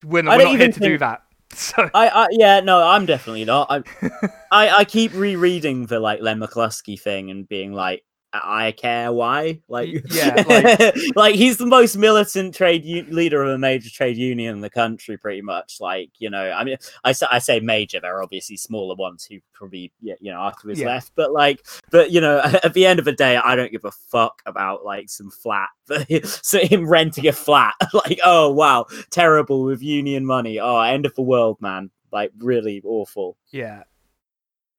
we're, 0.04 0.22
not- 0.22 0.38
we're 0.38 0.44
not 0.44 0.58
here 0.58 0.72
to 0.72 0.80
do 0.80 0.98
that. 0.98 1.22
So 1.54 1.90
I, 1.94 2.08
I, 2.08 2.26
yeah, 2.30 2.60
no, 2.60 2.82
I'm 2.86 3.06
definitely 3.06 3.44
not. 3.44 3.66
I, 3.70 3.82
I, 4.50 4.70
I 4.78 4.84
keep 4.84 5.12
rereading 5.14 5.86
the 5.86 5.98
like 5.98 6.20
Len 6.20 6.38
McCluskey 6.38 7.00
thing 7.00 7.30
and 7.30 7.48
being 7.48 7.72
like, 7.72 8.04
I 8.32 8.72
care 8.72 9.12
why, 9.12 9.60
like, 9.68 9.88
yeah, 10.10 10.44
like- 10.46 10.94
like 11.16 11.34
he's 11.34 11.56
the 11.56 11.66
most 11.66 11.96
militant 11.96 12.54
trade 12.54 12.84
u- 12.84 13.06
leader 13.08 13.42
of 13.42 13.48
a 13.50 13.58
major 13.58 13.88
trade 13.90 14.16
union 14.16 14.56
in 14.56 14.60
the 14.60 14.68
country, 14.70 15.16
pretty 15.16 15.40
much. 15.42 15.78
Like, 15.80 16.10
you 16.18 16.28
know, 16.28 16.50
I 16.50 16.62
mean, 16.64 16.76
I 17.04 17.12
say, 17.12 17.26
I 17.30 17.38
say 17.38 17.60
major. 17.60 18.00
There 18.00 18.14
are 18.16 18.22
obviously 18.22 18.56
smaller 18.56 18.94
ones 18.94 19.24
who 19.24 19.38
probably, 19.54 19.92
you 20.00 20.16
know, 20.32 20.40
after 20.42 20.68
his 20.68 20.80
Yeah. 20.80 20.88
left, 20.88 21.12
but 21.16 21.32
like, 21.32 21.66
but 21.90 22.10
you 22.10 22.20
know, 22.20 22.38
at 22.62 22.74
the 22.74 22.84
end 22.86 22.98
of 22.98 23.04
the 23.06 23.12
day, 23.12 23.36
I 23.36 23.56
don't 23.56 23.72
give 23.72 23.84
a 23.86 23.90
fuck 23.92 24.42
about 24.46 24.84
like 24.84 25.08
some 25.08 25.30
flat. 25.30 25.70
so 26.24 26.58
him 26.58 26.86
renting 26.88 27.26
a 27.28 27.32
flat, 27.32 27.74
like, 27.94 28.20
oh 28.24 28.50
wow, 28.52 28.86
terrible 29.10 29.64
with 29.64 29.82
union 29.82 30.26
money. 30.26 30.60
Oh, 30.60 30.78
end 30.80 31.06
of 31.06 31.14
the 31.14 31.22
world, 31.22 31.56
man. 31.60 31.90
Like, 32.12 32.32
really 32.38 32.82
awful. 32.84 33.36
yeah. 33.52 33.84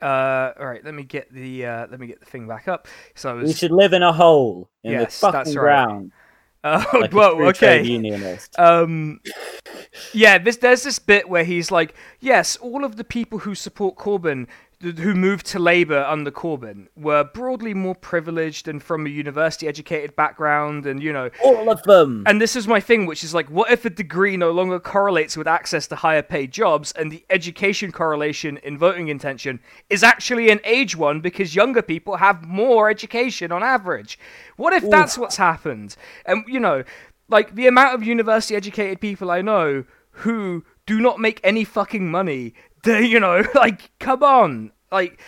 Uh, 0.02 0.54
all 0.60 0.66
right, 0.66 0.84
let 0.84 0.94
me 0.94 1.04
get 1.04 1.32
the 1.34 1.66
uh, 1.66 1.88
let 1.90 2.00
me 2.00 2.08
get 2.08 2.20
the 2.20 2.26
thing 2.26 2.48
back 2.48 2.68
up. 2.68 2.88
So 3.16 3.38
I 3.38 3.44
We 3.44 3.54
should 3.54 3.72
live 3.72 3.94
in 3.94 4.02
a 4.04 4.14
hole 4.14 4.70
in 4.84 4.92
Yes, 4.94 5.20
the 5.20 5.32
that's 5.32 5.54
fucking 5.54 5.60
right. 5.60 5.86
ground. 5.88 6.12
Oh, 6.62 6.86
Like 6.94 7.14
whoa, 7.14 7.42
okay. 7.48 7.82
unionist. 7.84 8.60
Um, 8.60 9.22
yeah, 10.14 10.38
this, 10.38 10.58
there's 10.58 10.84
this 10.84 11.00
bit 11.00 11.30
where 11.30 11.46
he's 11.46 11.72
like, 11.72 11.96
yes, 12.20 12.58
all 12.58 12.84
of 12.84 12.98
the 12.98 13.06
people 13.06 13.40
who 13.40 13.56
support 13.56 13.96
Corbyn, 13.96 14.46
who 14.82 15.14
moved 15.14 15.46
to 15.48 15.60
Labour 15.60 16.06
under 16.08 16.32
Corbyn, 16.32 16.88
were 16.96 17.26
broadly 17.26 17.74
more 17.74 17.96
privileged 17.96 18.68
and 18.68 18.82
from 18.82 19.06
a 19.06 19.10
university-educated 19.10 20.16
background, 20.16 20.86
and 20.86 21.04
you 21.04 21.12
know, 21.12 21.30
All 21.44 21.70
of 21.70 21.84
them. 21.84 22.24
and 22.26 22.42
this 22.42 22.56
is 22.56 22.66
my 22.68 22.80
thing, 22.80 23.06
which 23.06 23.24
is 23.24 23.34
like, 23.34 23.50
what 23.50 23.70
if 23.72 23.84
a 23.84 23.90
degree 23.90 24.38
no 24.38 24.52
longer 24.52 24.80
correlates 24.80 25.36
with 25.36 25.48
access 25.48 25.86
to 25.88 25.98
higher 25.98 26.22
paid 26.22 26.52
jobs, 26.52 26.94
and 26.94 27.12
the 27.12 27.26
education 27.30 27.92
correlation 27.92 28.58
in 28.64 28.78
voting 28.78 29.10
intention 29.10 29.60
is 29.90 30.02
actually 30.02 30.50
an 30.50 30.62
age 30.64 30.96
one 30.96 31.20
because 31.20 31.56
younger 31.56 31.82
people 31.82 32.16
have 32.18 32.46
more 32.48 32.90
education 32.90 33.52
on 33.52 33.62
average? 33.62 34.18
What 34.56 34.72
if 34.72 34.90
that's 34.90 35.18
what's 35.18 35.38
happened? 35.38 35.98
And, 36.26 36.46
you 36.48 36.60
know, 36.60 36.84
like 37.28 37.56
the 37.56 37.68
amount 37.68 37.96
of 37.96 38.04
university 38.04 38.56
educated 38.56 39.02
people 39.02 39.30
I 39.30 39.42
know 39.42 39.84
who 40.12 40.64
do 40.90 41.00
not 41.00 41.20
make 41.20 41.40
any 41.44 41.64
fucking 41.64 42.10
money, 42.10 42.56
they, 42.84 43.06
you 43.06 43.20
know, 43.20 43.44
like, 43.56 43.92
come 44.00 44.24
on. 44.24 44.72
Like, 44.92 45.22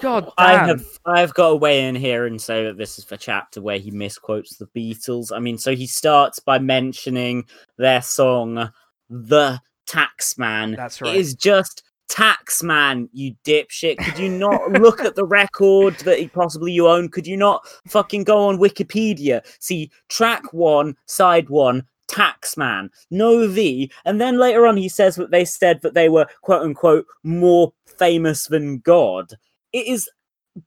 God 0.00 0.24
damn. 0.36 0.64
I 0.64 0.66
have 0.66 0.84
I've 1.06 1.34
got 1.34 1.50
to 1.50 1.56
weigh 1.56 1.86
in 1.88 1.94
here 1.94 2.26
and 2.26 2.42
say 2.42 2.64
that 2.64 2.76
this 2.76 2.98
is 2.98 3.04
the 3.04 3.16
chapter 3.16 3.62
where 3.62 3.78
he 3.78 3.92
misquotes 3.92 4.56
the 4.56 4.66
Beatles. 4.66 5.30
I 5.32 5.38
mean, 5.38 5.56
so 5.56 5.74
he 5.74 5.86
starts 5.86 6.40
by 6.40 6.58
mentioning 6.58 7.44
their 7.78 8.02
song 8.02 8.72
"The 9.08 9.60
Taxman." 9.88 10.76
That's 10.76 11.00
right. 11.00 11.14
It 11.14 11.20
is 11.20 11.34
just 11.34 11.84
Taxman, 12.10 13.08
you 13.12 13.36
dipshit. 13.44 13.98
Could 13.98 14.18
you 14.18 14.28
not 14.28 14.72
look 14.82 15.00
at 15.00 15.14
the 15.14 15.24
record 15.24 15.94
that 16.00 16.18
he 16.18 16.26
possibly 16.26 16.72
you 16.72 16.88
own? 16.88 17.08
Could 17.08 17.26
you 17.26 17.36
not 17.36 17.66
fucking 17.86 18.24
go 18.24 18.48
on 18.48 18.58
Wikipedia? 18.58 19.46
See 19.60 19.92
track 20.08 20.52
one, 20.52 20.96
side 21.06 21.48
one, 21.48 21.84
Taxman, 22.08 22.90
no 23.10 23.48
V. 23.48 23.90
And 24.04 24.20
then 24.20 24.38
later 24.38 24.66
on 24.66 24.76
he 24.76 24.88
says 24.88 25.16
that 25.16 25.30
they 25.30 25.44
said 25.44 25.82
that 25.82 25.94
they 25.94 26.08
were 26.08 26.26
quote 26.42 26.62
unquote 26.62 27.06
more 27.22 27.72
famous 27.98 28.46
than 28.46 28.78
God. 28.78 29.32
It 29.72 29.86
is 29.86 30.08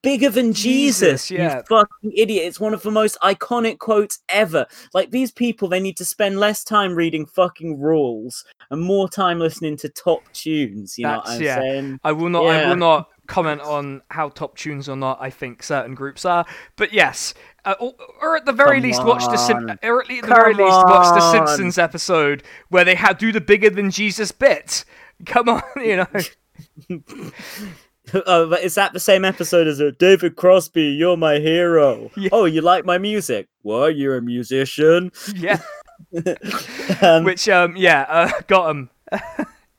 bigger 0.02 0.30
than 0.30 0.54
Jesus, 0.54 1.28
Jesus, 1.28 1.32
yeah. 1.32 1.58
you 1.58 1.64
fucking 1.64 2.12
idiot. 2.16 2.46
It's 2.46 2.60
one 2.60 2.74
of 2.74 2.84
the 2.84 2.92
most 2.92 3.18
iconic 3.22 3.80
quotes 3.80 4.20
ever. 4.30 4.66
Like 4.94 5.12
these 5.12 5.32
people, 5.32 5.68
they 5.68 5.80
need 5.80 5.98
to 5.98 6.06
spend 6.06 6.40
less 6.40 6.64
time 6.64 6.94
reading 6.94 7.26
fucking 7.26 7.80
rules 7.80 8.46
and 8.70 8.82
more 8.82 9.10
time 9.10 9.40
listening 9.40 9.78
to 9.78 9.90
top 9.90 10.22
tunes. 10.34 10.98
You 10.98 11.06
know 11.06 11.18
what 11.18 11.30
I'm 11.30 11.42
yeah. 11.42 11.60
saying? 11.60 12.00
I 12.04 12.12
will 12.12 12.30
not. 12.30 12.46
I 12.46 12.70
will 12.70 12.76
not 12.76 13.10
comment 13.30 13.62
on 13.62 14.02
how 14.10 14.28
top 14.30 14.58
tunes 14.58 14.90
or 14.90 14.98
not 14.98 15.20
I 15.22 15.30
think 15.30 15.64
certain 15.64 15.96
groups 15.96 16.26
are. 16.26 16.46
But 16.76 16.92
yes, 16.92 17.34
uh, 17.64 17.76
or, 17.80 17.94
or 18.22 18.38
at 18.38 18.46
the 18.46 18.52
very 18.52 18.78
Come 18.78 18.90
least, 18.90 19.04
watch 19.06 19.24
the 19.26 19.38
Sim- 19.38 19.78
or 19.84 20.02
at 20.02 20.08
the 20.08 20.22
very 20.22 20.54
least 20.54 20.86
watch 20.86 21.16
the. 21.16 21.30
Simpsons 21.32 21.78
episode 21.78 22.44
where 22.70 22.84
they 22.84 22.96
ha- 22.96 23.14
do 23.14 23.32
the 23.32 23.42
bigger 23.42 23.70
than 23.70 23.92
Jesus 23.92 24.32
bit. 24.32 24.84
Come 25.26 25.50
on, 25.50 25.62
you 25.78 25.98
know. 25.98 26.08
oh, 28.26 28.50
but 28.50 28.64
is 28.64 28.76
that 28.76 28.94
the 28.94 29.00
same 29.00 29.24
episode 29.24 29.68
as 29.68 29.80
a 29.80 29.92
David 29.92 30.36
Crosby? 30.36 30.84
You're 30.84 31.18
my 31.18 31.40
hero. 31.40 32.10
Yeah. 32.18 32.30
Oh, 32.32 32.46
you 32.46 32.62
like 32.62 32.86
my 32.86 32.98
music? 32.98 33.48
What? 33.62 33.96
You're 33.96 34.18
a 34.18 34.22
musician? 34.22 35.12
yeah. 35.36 35.62
um, 37.02 37.26
Which 37.26 37.48
um 37.50 37.76
yeah 37.76 38.06
uh, 38.08 38.32
got 38.48 38.72
him. 38.72 38.90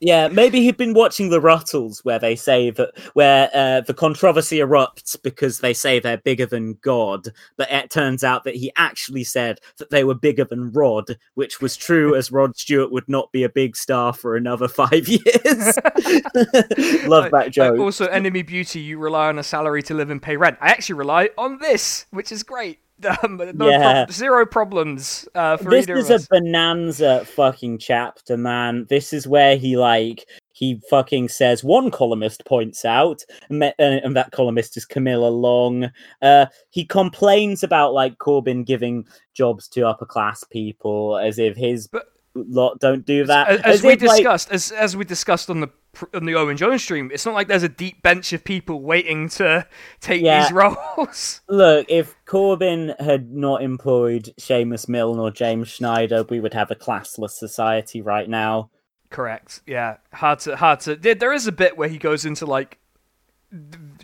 Yeah, 0.01 0.29
maybe 0.29 0.63
he'd 0.63 0.79
been 0.79 0.95
watching 0.95 1.29
the 1.29 1.41
Ruttles, 1.43 2.03
where 2.05 2.19
they 2.19 2.35
say 2.35 2.71
that 2.71 2.99
where 3.13 3.51
uh, 3.53 3.83
the 3.83 3.93
controversy 3.93 4.59
erupts 4.59 5.21
because 5.23 5.61
they 5.61 5.75
say 5.75 6.01
they're 6.01 6.17
bigger 6.17 6.47
than 6.47 6.79
God, 6.81 7.29
but 7.59 7.71
it 7.71 7.91
turns 7.91 8.25
out 8.25 8.45
that 8.45 8.57
he 8.57 8.73
actually 8.77 9.25
said 9.25 9.61
that 9.77 9.91
they 9.91 10.05
were 10.05 10.15
bigger 10.15 10.45
than 10.45 10.73
Rod, 10.73 11.19
which 11.35 11.61
was 11.61 11.77
true, 11.77 12.17
as 12.17 12.33
Rod 12.33 12.57
Stewart 12.57 12.91
would 12.91 13.09
not 13.09 13.31
be 13.31 13.45
a 13.45 13.49
big 13.51 13.77
star 13.77 14.15
for 14.15 14.37
another 14.37 14.69
five 14.81 15.07
years. 15.07 15.21
Love 17.07 17.31
that 17.33 17.49
joke. 17.51 17.79
Also, 17.79 18.07
enemy 18.07 18.43
beauty, 18.43 18.81
you 18.81 18.99
rely 18.99 19.29
on 19.29 19.39
a 19.39 19.43
salary 19.43 19.83
to 19.83 19.95
live 19.95 20.11
and 20.11 20.23
pay 20.23 20.37
rent. 20.37 20.57
I 20.63 20.71
actually 20.71 20.95
rely 20.95 21.29
on 21.37 21.59
this, 21.59 22.07
which 22.11 22.33
is 22.33 22.43
great. 22.43 22.79
Um, 23.23 23.37
no 23.55 23.69
Yeah. 23.69 24.05
prob- 24.05 24.13
zero 24.13 24.47
problems 24.47 25.27
uh, 25.35 25.57
for 25.57 25.71
this 25.71 25.87
is 25.89 26.11
a 26.11 26.19
bonanza 26.31 27.25
fucking 27.25 27.79
chapter, 27.79 28.37
man. 28.37 28.87
This 28.89 29.13
is 29.13 29.27
where 29.27 29.57
he 29.57 29.77
like 29.77 30.27
he 30.53 30.81
fucking 30.91 31.29
says 31.31 31.65
one 31.65 31.91
columnist 31.91 32.45
points 32.45 32.85
out, 32.85 33.23
and, 33.49 33.63
uh, 33.65 33.73
and 33.79 34.15
that 34.17 34.33
columnist 34.33 34.77
is 34.77 34.85
Camilla 34.85 35.29
Long. 35.29 35.91
Uh, 36.21 36.47
he 36.71 36.85
complains 36.85 37.63
about 37.63 37.95
like 37.95 38.19
Corbyn 38.19 38.67
giving 38.67 39.07
jobs 39.33 39.69
to 39.69 39.87
upper 39.87 40.05
class 40.07 40.45
people 40.45 41.17
as 41.17 41.39
if 41.39 41.57
his 41.57 41.87
But- 41.87 42.07
lot 42.35 42.79
don't 42.81 43.05
do 43.07 43.25
that. 43.27 43.49
as, 43.49 43.61
as 43.63 43.75
As 43.77 43.83
we 43.83 43.93
if, 43.95 44.03
like- 44.03 44.19
discussed, 44.19 44.51
as 44.53 44.71
as 44.73 44.97
we 44.97 45.05
discussed 45.05 45.49
on 45.51 45.61
the 45.61 45.69
on 46.15 46.25
the 46.25 46.35
Owen 46.35 46.57
Jones 46.57 46.83
stream, 46.83 47.11
it's 47.13 47.27
not 47.27 47.35
like 47.35 47.49
there's 47.49 47.63
a 47.63 47.69
deep 47.69 48.03
bench 48.03 48.33
of 48.33 48.45
people 48.45 48.81
waiting 48.81 49.29
to 49.31 49.67
take 50.01 50.23
Yeah. 50.23 50.43
these 50.43 50.53
roles. 50.97 51.41
Look, 51.49 51.87
if 51.89 52.15
Corbyn 52.27 52.99
had 53.01 53.33
not 53.33 53.63
employed 53.63 54.33
Seumas 54.39 54.89
Milne 54.89 55.19
or 55.19 55.31
James 55.31 55.69
Schneider, 55.69 56.25
we 56.29 56.41
would 56.41 56.55
have 56.55 56.71
a 56.71 56.77
classless 56.77 57.31
society 57.31 58.01
right 58.01 58.29
now. 58.29 58.71
Correct. 59.11 59.63
Yeah. 59.67 59.97
Hard 60.13 60.39
to 60.41 60.57
hard 60.57 60.81
to. 60.81 60.95
There, 60.95 61.17
there 61.17 61.33
is 61.33 61.47
a 61.49 61.53
bit 61.53 61.77
where 61.77 61.89
he 61.89 61.99
goes 61.99 62.25
into 62.25 62.47
like, 62.47 62.79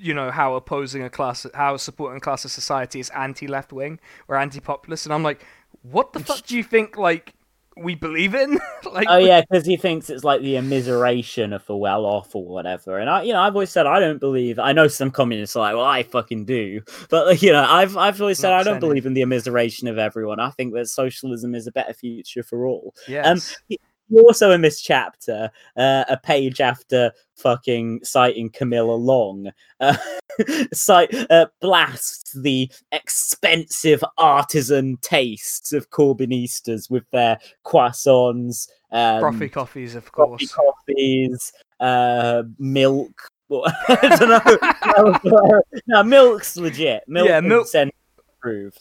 you 0.00 0.12
know, 0.12 0.32
how 0.32 0.54
opposing 0.56 1.04
a 1.04 1.10
class, 1.10 1.46
how 1.54 1.76
supporting 1.76 2.16
a 2.16 2.20
class 2.20 2.44
of 2.44 2.50
society 2.50 2.98
is 2.98 3.10
anti-left 3.10 3.72
wing 3.72 4.00
or 4.26 4.36
anti-populist, 4.36 5.06
and 5.06 5.14
I'm 5.14 5.22
like, 5.22 5.46
what 5.82 6.12
the 6.12 6.18
fuck 6.18 6.44
do 6.46 6.56
you 6.56 6.64
think? 6.64 6.96
Like, 6.96 7.34
we 7.76 7.94
believe 7.94 8.34
in? 8.34 8.58
like, 8.90 9.06
Oh 9.08 9.18
yeah, 9.18 9.42
because 9.42 9.66
he 9.66 9.76
thinks 9.76 10.08
it's 10.10 10.24
like 10.24 10.40
the 10.40 10.54
immiseration 10.54 11.54
of 11.54 11.64
the 11.66 11.76
well-off 11.76 12.34
or 12.34 12.44
whatever. 12.44 12.98
And 12.98 13.10
I, 13.10 13.22
you 13.22 13.32
know, 13.32 13.40
I've 13.40 13.54
always 13.54 13.70
said 13.70 13.86
I 13.86 14.00
don't 14.00 14.18
believe. 14.18 14.58
I 14.58 14.72
know 14.72 14.88
some 14.88 15.10
communists 15.10 15.56
are 15.56 15.60
like, 15.60 15.74
well, 15.74 15.84
I 15.84 16.02
fucking 16.02 16.44
do, 16.44 16.80
but 17.10 17.26
like, 17.26 17.42
you 17.42 17.52
know, 17.52 17.64
I've 17.64 17.96
I've 17.96 18.20
always 18.20 18.38
said 18.38 18.52
I 18.52 18.62
don't 18.62 18.80
believe 18.80 19.06
in 19.06 19.14
the 19.14 19.22
immiseration 19.22 19.90
of 19.90 19.98
everyone. 19.98 20.40
I 20.40 20.50
think 20.50 20.74
that 20.74 20.88
socialism 20.88 21.54
is 21.54 21.66
a 21.66 21.72
better 21.72 21.92
future 21.92 22.42
for 22.42 22.66
all. 22.66 22.94
Yes. 23.08 23.56
Um, 23.70 23.76
Also, 24.14 24.52
in 24.52 24.60
this 24.60 24.80
chapter, 24.80 25.50
uh, 25.76 26.04
a 26.08 26.16
page 26.16 26.60
after 26.60 27.12
fucking 27.34 28.00
citing 28.04 28.50
Camilla 28.50 28.94
Long, 28.94 29.50
uh, 29.80 29.96
cite 30.72 31.14
uh, 31.30 31.46
blasts 31.60 32.32
the 32.32 32.70
expensive 32.92 34.04
artisan 34.18 34.96
tastes 35.02 35.72
of 35.72 35.90
Corbynistas 35.90 36.90
with 36.90 37.08
their 37.10 37.38
croissants, 37.64 38.68
um, 38.92 39.20
Frothy 39.20 39.48
coffees, 39.48 39.94
of 39.94 40.10
coffee 40.12 40.46
course. 40.46 40.52
coffees, 40.52 41.52
uh, 41.80 42.44
milk. 42.58 43.28
I 43.52 44.16
don't 44.18 45.44
know. 45.44 45.60
no, 45.86 46.02
milk's 46.02 46.56
legit. 46.56 47.04
Milk 47.06 47.28
Yeah, 47.28 47.40
milk-. 47.40 47.66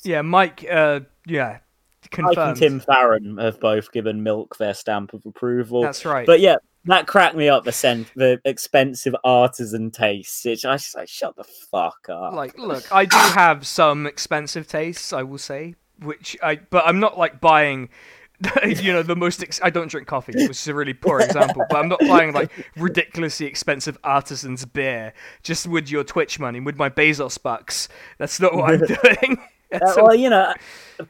Yeah, 0.04 0.22
Mike. 0.22 0.66
Uh, 0.70 1.02
yeah, 1.26 1.60
Mike 2.18 2.38
and. 2.38 2.58
Tim 2.58 2.80
Farron 2.80 3.38
have 3.38 3.60
both 3.60 3.92
given 3.92 4.24
milk 4.24 4.58
their 4.58 4.74
stamp 4.74 5.14
of 5.14 5.26
approval. 5.26 5.82
That's 5.82 6.06
right. 6.06 6.26
But 6.26 6.40
yeah, 6.40 6.58
that 6.86 7.08
cracked 7.08 7.36
me 7.36 7.50
up. 7.50 7.64
The 7.64 8.06
the 8.16 8.40
expensive 8.46 9.16
artisan 9.24 9.92
taste. 9.92 10.46
Which 10.46 10.66
I 10.66 10.76
just 10.76 10.96
like, 10.96 11.10
shut 11.10 11.36
the 11.36 11.44
fuck 11.44 12.08
up. 12.10 12.34
like 12.34 12.58
look 12.58 12.92
i 12.92 13.06
do 13.06 13.18
have 13.18 13.66
some 13.68 14.06
expensive 14.08 14.68
tastes 14.68 15.12
i 15.14 15.24
will 15.24 15.38
say 15.38 15.76
which 16.00 16.38
i 16.44 16.56
but 16.56 16.86
i'm 16.86 17.00
not 17.00 17.18
like 17.18 17.42
buying 17.42 17.90
you 18.66 18.92
know 18.94 19.02
the 19.02 19.16
most 19.16 19.42
ex- 19.42 19.60
i 19.64 19.70
don't 19.70 19.88
drink 19.90 20.08
coffee 20.08 20.34
which 20.36 20.50
is 20.50 20.68
a 20.68 20.74
really 20.74 20.94
poor 20.94 21.20
example 21.20 21.64
but 21.70 21.78
i'm 21.78 21.88
not 21.88 22.00
buying 22.02 22.34
like 22.34 22.52
ridiculously 22.76 23.46
expensive 23.46 23.98
artisan's 24.04 24.66
beer 24.66 25.14
just 25.44 25.68
with 25.68 25.90
your 25.90 26.04
twitch 26.04 26.40
money 26.40 26.60
with 26.60 26.76
my 26.78 26.90
bezos 26.90 27.42
bucks 27.42 27.88
that's 28.18 28.40
not 28.40 28.54
what 28.54 28.72
i'm 28.72 28.80
doing 28.86 29.38
Uh, 29.84 29.94
So- 29.94 30.04
well, 30.06 30.16
you 30.16 30.30
know, 30.30 30.54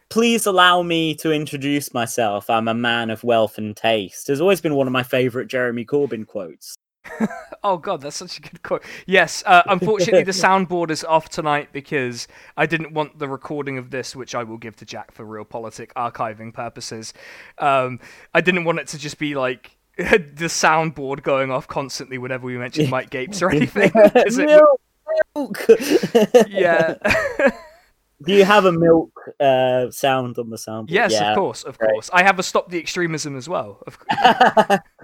please 0.10 0.46
allow 0.46 0.82
me 0.82 1.16
to 1.16 1.32
introduce 1.32 1.94
myself. 1.94 2.50
I'm 2.50 2.68
a 2.68 2.74
man 2.74 3.10
of 3.10 3.24
wealth 3.24 3.58
and 3.58 3.76
taste. 3.76 4.28
Has 4.28 4.42
always 4.42 4.62
been 4.62 4.76
one 4.76 4.88
of 4.88 4.94
my 4.94 5.04
favorite 5.04 5.48
Jeremy 5.48 5.86
Corbyn 5.86 6.26
quotes. 6.28 6.76
Oh 7.64 7.78
god, 7.78 8.02
that's 8.02 8.18
such 8.18 8.38
a 8.38 8.42
good 8.42 8.62
quote. 8.62 8.84
Yes, 9.08 9.42
uh, 9.48 9.64
unfortunately 9.66 10.22
the 10.24 10.32
soundboard 10.46 10.92
is 10.92 11.04
off 11.04 11.30
tonight 11.30 11.70
because 11.72 12.28
I 12.58 12.68
didn't 12.68 12.94
want 12.94 13.18
the 13.18 13.28
recording 13.28 13.80
of 13.80 13.90
this, 13.90 14.16
which 14.16 14.36
I 14.36 14.44
will 14.44 14.58
give 14.60 14.76
to 14.76 14.86
Jack 14.86 15.12
for 15.12 15.26
realpolitik 15.26 15.92
archiving 15.94 16.54
purposes. 16.54 17.12
Um, 17.58 18.00
I 18.36 18.42
didn't 18.42 18.66
want 18.66 18.78
it 18.78 18.88
to 18.90 19.00
just 19.00 19.18
be 19.18 19.34
like 19.34 19.78
the 19.98 20.46
soundboard 20.46 21.24
going 21.24 21.50
off 21.50 21.68
constantly 21.68 22.20
whenever 22.20 22.46
we 22.46 22.56
mention 22.56 22.88
Mike 22.88 23.10
Gapes 23.10 23.42
or 23.42 23.50
anything. 23.50 23.90
it 23.96 24.36
milk, 24.36 24.80
milk. 25.36 26.48
yeah. 26.48 26.98
Do 28.24 28.34
you 28.34 28.46
have 28.46 28.66
a 28.66 28.72
milk 28.72 29.12
uh, 29.40 29.92
sound 29.92 30.38
on 30.38 30.50
the 30.50 30.56
soundboard? 30.56 30.90
yes, 30.90 31.12
yeah. 31.12 31.32
of 31.32 31.38
course, 31.38 31.64
of 31.64 31.78
course. 31.78 32.10
I 32.14 32.24
have 32.24 32.40
a 32.40 32.44
stop 32.44 32.70
the 32.70 32.80
extremism 32.80 33.36
as 33.36 33.50
well. 33.50 33.84
Of. 33.86 33.98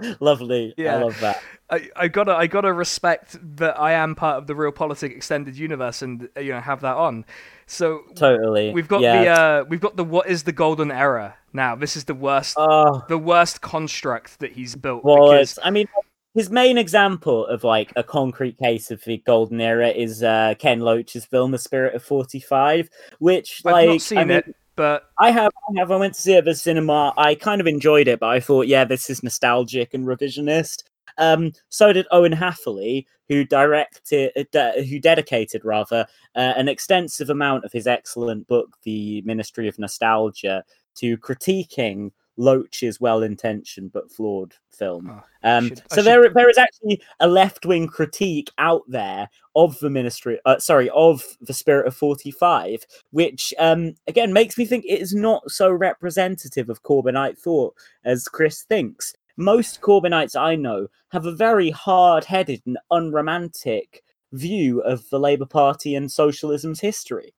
Lovely. 0.20 0.74
Yeah. 0.76 0.96
I 0.96 1.02
love 1.02 1.20
that. 1.20 1.42
I, 1.70 1.88
I 1.96 2.08
gotta 2.08 2.34
I 2.34 2.46
gotta 2.46 2.72
respect 2.72 3.36
that 3.56 3.80
I 3.80 3.92
am 3.92 4.14
part 4.14 4.36
of 4.36 4.46
the 4.46 4.54
real 4.54 4.72
realpolitik 4.72 5.14
extended 5.14 5.56
universe 5.56 6.02
and 6.02 6.28
you 6.36 6.52
know 6.52 6.60
have 6.60 6.80
that 6.82 6.96
on. 6.96 7.24
So 7.66 8.02
Totally. 8.14 8.72
We've 8.72 8.88
got 8.88 9.00
yeah. 9.00 9.22
the 9.22 9.28
uh, 9.28 9.64
we've 9.68 9.80
got 9.80 9.96
the 9.96 10.04
what 10.04 10.28
is 10.28 10.42
the 10.42 10.52
golden 10.52 10.90
era 10.90 11.36
now. 11.52 11.74
This 11.74 11.96
is 11.96 12.04
the 12.04 12.14
worst 12.14 12.56
Oh, 12.58 13.02
the 13.08 13.18
worst 13.18 13.62
construct 13.62 14.40
that 14.40 14.52
he's 14.52 14.76
built 14.76 15.04
well, 15.04 15.30
because 15.30 15.58
I 15.62 15.70
mean, 15.70 15.88
his 16.34 16.50
main 16.50 16.78
example 16.78 17.46
of 17.46 17.64
like 17.64 17.92
a 17.96 18.02
concrete 18.02 18.58
case 18.58 18.90
of 18.90 19.02
the 19.04 19.18
golden 19.18 19.60
era 19.60 19.88
is 19.88 20.22
uh, 20.22 20.54
Ken 20.58 20.80
Loach's 20.80 21.24
film 21.24 21.50
*The 21.50 21.58
Spirit 21.58 21.94
of 21.94 22.04
'45*, 22.04 22.88
which 23.18 23.62
I've 23.64 23.72
like 23.72 23.88
not 23.88 24.00
seen 24.00 24.18
I 24.18 24.24
mean, 24.24 24.38
it, 24.38 24.56
but 24.76 25.10
I 25.18 25.30
have, 25.30 25.52
I 25.68 25.78
have. 25.78 25.90
I 25.90 25.96
went 25.96 26.14
to 26.14 26.20
see 26.20 26.34
it 26.34 26.38
at 26.38 26.44
the 26.46 26.54
cinema. 26.54 27.12
I 27.16 27.34
kind 27.34 27.60
of 27.60 27.66
enjoyed 27.66 28.08
it, 28.08 28.20
but 28.20 28.30
I 28.30 28.40
thought, 28.40 28.66
yeah, 28.66 28.84
this 28.84 29.10
is 29.10 29.22
nostalgic 29.22 29.92
and 29.92 30.06
revisionist. 30.06 30.84
Um, 31.18 31.52
so 31.68 31.92
did 31.92 32.06
Owen 32.10 32.32
Hatherley, 32.32 33.06
who 33.28 33.44
directed, 33.44 34.32
uh, 34.34 34.44
de- 34.50 34.86
who 34.86 34.98
dedicated 34.98 35.62
rather 35.64 36.06
uh, 36.34 36.54
an 36.56 36.68
extensive 36.68 37.28
amount 37.28 37.66
of 37.66 37.72
his 37.72 37.86
excellent 37.86 38.46
book, 38.46 38.78
*The 38.84 39.20
Ministry 39.22 39.68
of 39.68 39.78
Nostalgia*, 39.78 40.64
to 40.96 41.18
critiquing 41.18 42.12
Loach's 42.38 43.00
well-intentioned 43.00 43.92
but 43.92 44.10
flawed 44.10 44.54
film. 44.70 45.10
Oh, 45.10 45.22
Um, 45.42 45.68
should- 45.68 45.78
so 45.90 45.96
should- 45.96 46.04
there, 46.06 46.28
there 46.32 46.48
is 46.50 46.56
actually 46.58 47.02
a 47.20 47.26
left-wing 47.28 47.88
critique 47.88 48.50
out 48.58 48.82
there 48.88 49.28
of 49.54 49.78
the 49.80 49.90
ministry, 49.90 50.40
uh, 50.46 50.58
sorry, 50.58 50.88
of 50.94 51.22
the 51.42 51.52
spirit 51.52 51.86
of 51.86 51.94
forty-five, 51.94 52.84
which 53.10 53.52
um, 53.58 53.94
again 54.06 54.32
makes 54.32 54.56
me 54.56 54.64
think 54.64 54.84
it 54.86 55.00
is 55.00 55.14
not 55.14 55.50
so 55.50 55.70
representative 55.70 56.70
of 56.70 56.82
Corbynite 56.82 57.38
thought 57.38 57.74
as 58.04 58.24
Chris 58.28 58.62
thinks. 58.62 59.14
Most 59.36 59.80
Corbynites 59.80 60.34
I 60.38 60.56
know 60.56 60.88
have 61.10 61.26
a 61.26 61.32
very 61.34 61.70
hard-headed 61.70 62.62
and 62.66 62.78
unromantic 62.90 64.02
view 64.32 64.80
of 64.80 65.08
the 65.10 65.18
Labour 65.20 65.44
Party 65.46 65.94
and 65.94 66.10
socialism's 66.10 66.80
history. 66.80 67.34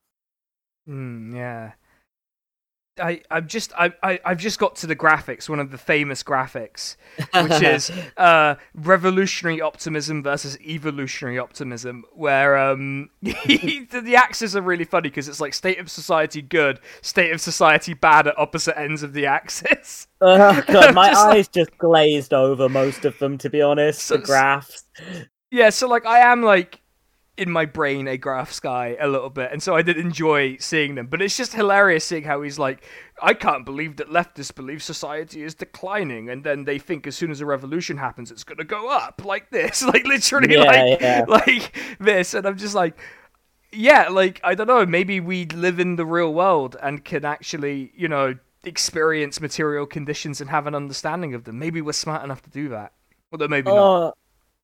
mm, 0.89 1.35
yeah. 1.35 1.73
I, 3.01 3.23
I've 3.31 3.47
just 3.49 3.73
I, 3.77 3.93
I 4.03 4.21
I've 4.25 4.39
just 4.39 4.59
got 4.59 4.77
to 4.77 4.87
the 4.87 4.95
graphics, 4.95 5.49
one 5.49 5.59
of 5.59 5.71
the 5.73 5.79
famous 5.79 6.23
graphics, 6.23 6.97
which 7.35 7.63
is 7.63 7.91
uh, 8.17 8.55
revolutionary 8.75 9.61
optimism 9.61 10.23
versus 10.23 10.57
evolutionary 10.61 11.39
optimism, 11.39 12.05
where 12.13 12.57
um, 12.57 13.11
the, 13.23 14.01
the 14.05 14.15
axes 14.17 14.55
are 14.55 14.63
really 14.63 14.85
funny 14.85 15.09
because 15.09 15.29
it's 15.29 15.41
like 15.41 15.55
state 15.55 15.79
of 15.81 15.91
society 15.91 16.41
good, 16.43 16.79
state 17.03 17.33
of 17.33 17.41
society 17.41 17.95
bad 17.95 18.29
at 18.29 18.39
opposite 18.39 18.79
ends 18.79 19.03
of 19.03 19.13
the 19.13 19.27
axis. 19.27 20.07
Oh, 20.21 20.63
God, 20.69 20.95
my 20.95 21.09
Just 21.11 21.25
like- 21.27 21.37
eyes 21.37 21.49
just 21.49 21.77
glazed 21.79 22.33
over 22.33 22.69
most 22.69 23.05
of 23.05 23.19
them, 23.19 23.39
to 23.39 23.51
be 23.51 23.61
honest. 23.61 24.03
So- 24.03 24.17
the 24.19 24.23
graphs. 24.23 24.85
Yeah, 25.51 25.71
so 25.71 25.89
like 25.89 26.07
I 26.07 26.19
am 26.33 26.43
like 26.43 26.81
in 27.37 27.51
my 27.51 27.65
brain 27.67 28.07
a 28.07 28.17
graphs 28.17 28.61
guy 28.61 28.97
a 29.01 29.09
little 29.09 29.31
bit, 29.31 29.51
and 29.53 29.63
so 29.63 29.75
I 29.75 29.83
did 29.83 29.97
enjoy 29.97 30.57
seeing 30.59 30.95
them. 30.95 31.07
But 31.09 31.21
it's 31.21 31.37
just 31.37 31.53
hilarious 31.53 32.05
seeing 32.05 32.25
how 32.25 32.43
he's 32.43 32.59
like, 32.59 32.85
I 33.21 33.35
can't 33.35 33.65
believe 33.65 33.97
that 33.97 34.09
leftists 34.09 34.55
believe 34.55 34.83
society 34.83 35.43
is 35.43 35.55
declining, 35.55 36.31
and 36.31 36.45
then 36.45 36.65
they 36.65 36.79
think 36.79 37.07
as 37.07 37.17
soon 37.17 37.31
as 37.31 37.41
a 37.41 37.47
revolution 37.47 37.97
happens, 37.97 38.31
it's 38.31 38.45
gonna 38.45 38.65
go 38.65 38.89
up 38.89 39.23
like 39.25 39.51
this, 39.51 39.83
like 39.93 40.07
literally 40.07 40.55
Yeah, 40.55 40.63
like 40.63 41.01
yeah. 41.01 41.25
like 41.29 41.77
this, 41.99 42.35
and 42.35 42.47
I'm 42.47 42.57
just 42.57 42.75
like. 42.75 42.97
Yeah, 43.77 44.09
like 44.09 44.41
I 44.45 44.55
don't 44.55 44.69
know, 44.69 44.87
maybe 44.87 45.19
we 45.19 45.47
live 45.47 45.81
in 45.81 45.97
the 45.97 46.07
real 46.07 46.33
world 46.33 46.77
and 46.81 47.05
can 47.05 47.25
actually, 47.25 47.91
you 47.97 48.07
know, 48.07 48.37
experience 48.63 49.41
material 49.41 49.85
conditions 49.85 50.41
and 50.41 50.49
have 50.51 50.69
an 50.69 50.77
understanding 50.77 51.35
of 51.35 51.43
them. 51.43 51.59
Maybe 51.59 51.81
we're 51.81 51.93
smart 51.93 52.23
enough 52.23 52.41
to 52.43 52.51
do 52.51 52.69
that. 52.69 52.93
Although 53.33 53.49
maybe 53.49 53.73
not. 53.73 53.99
Oh, 54.07 54.13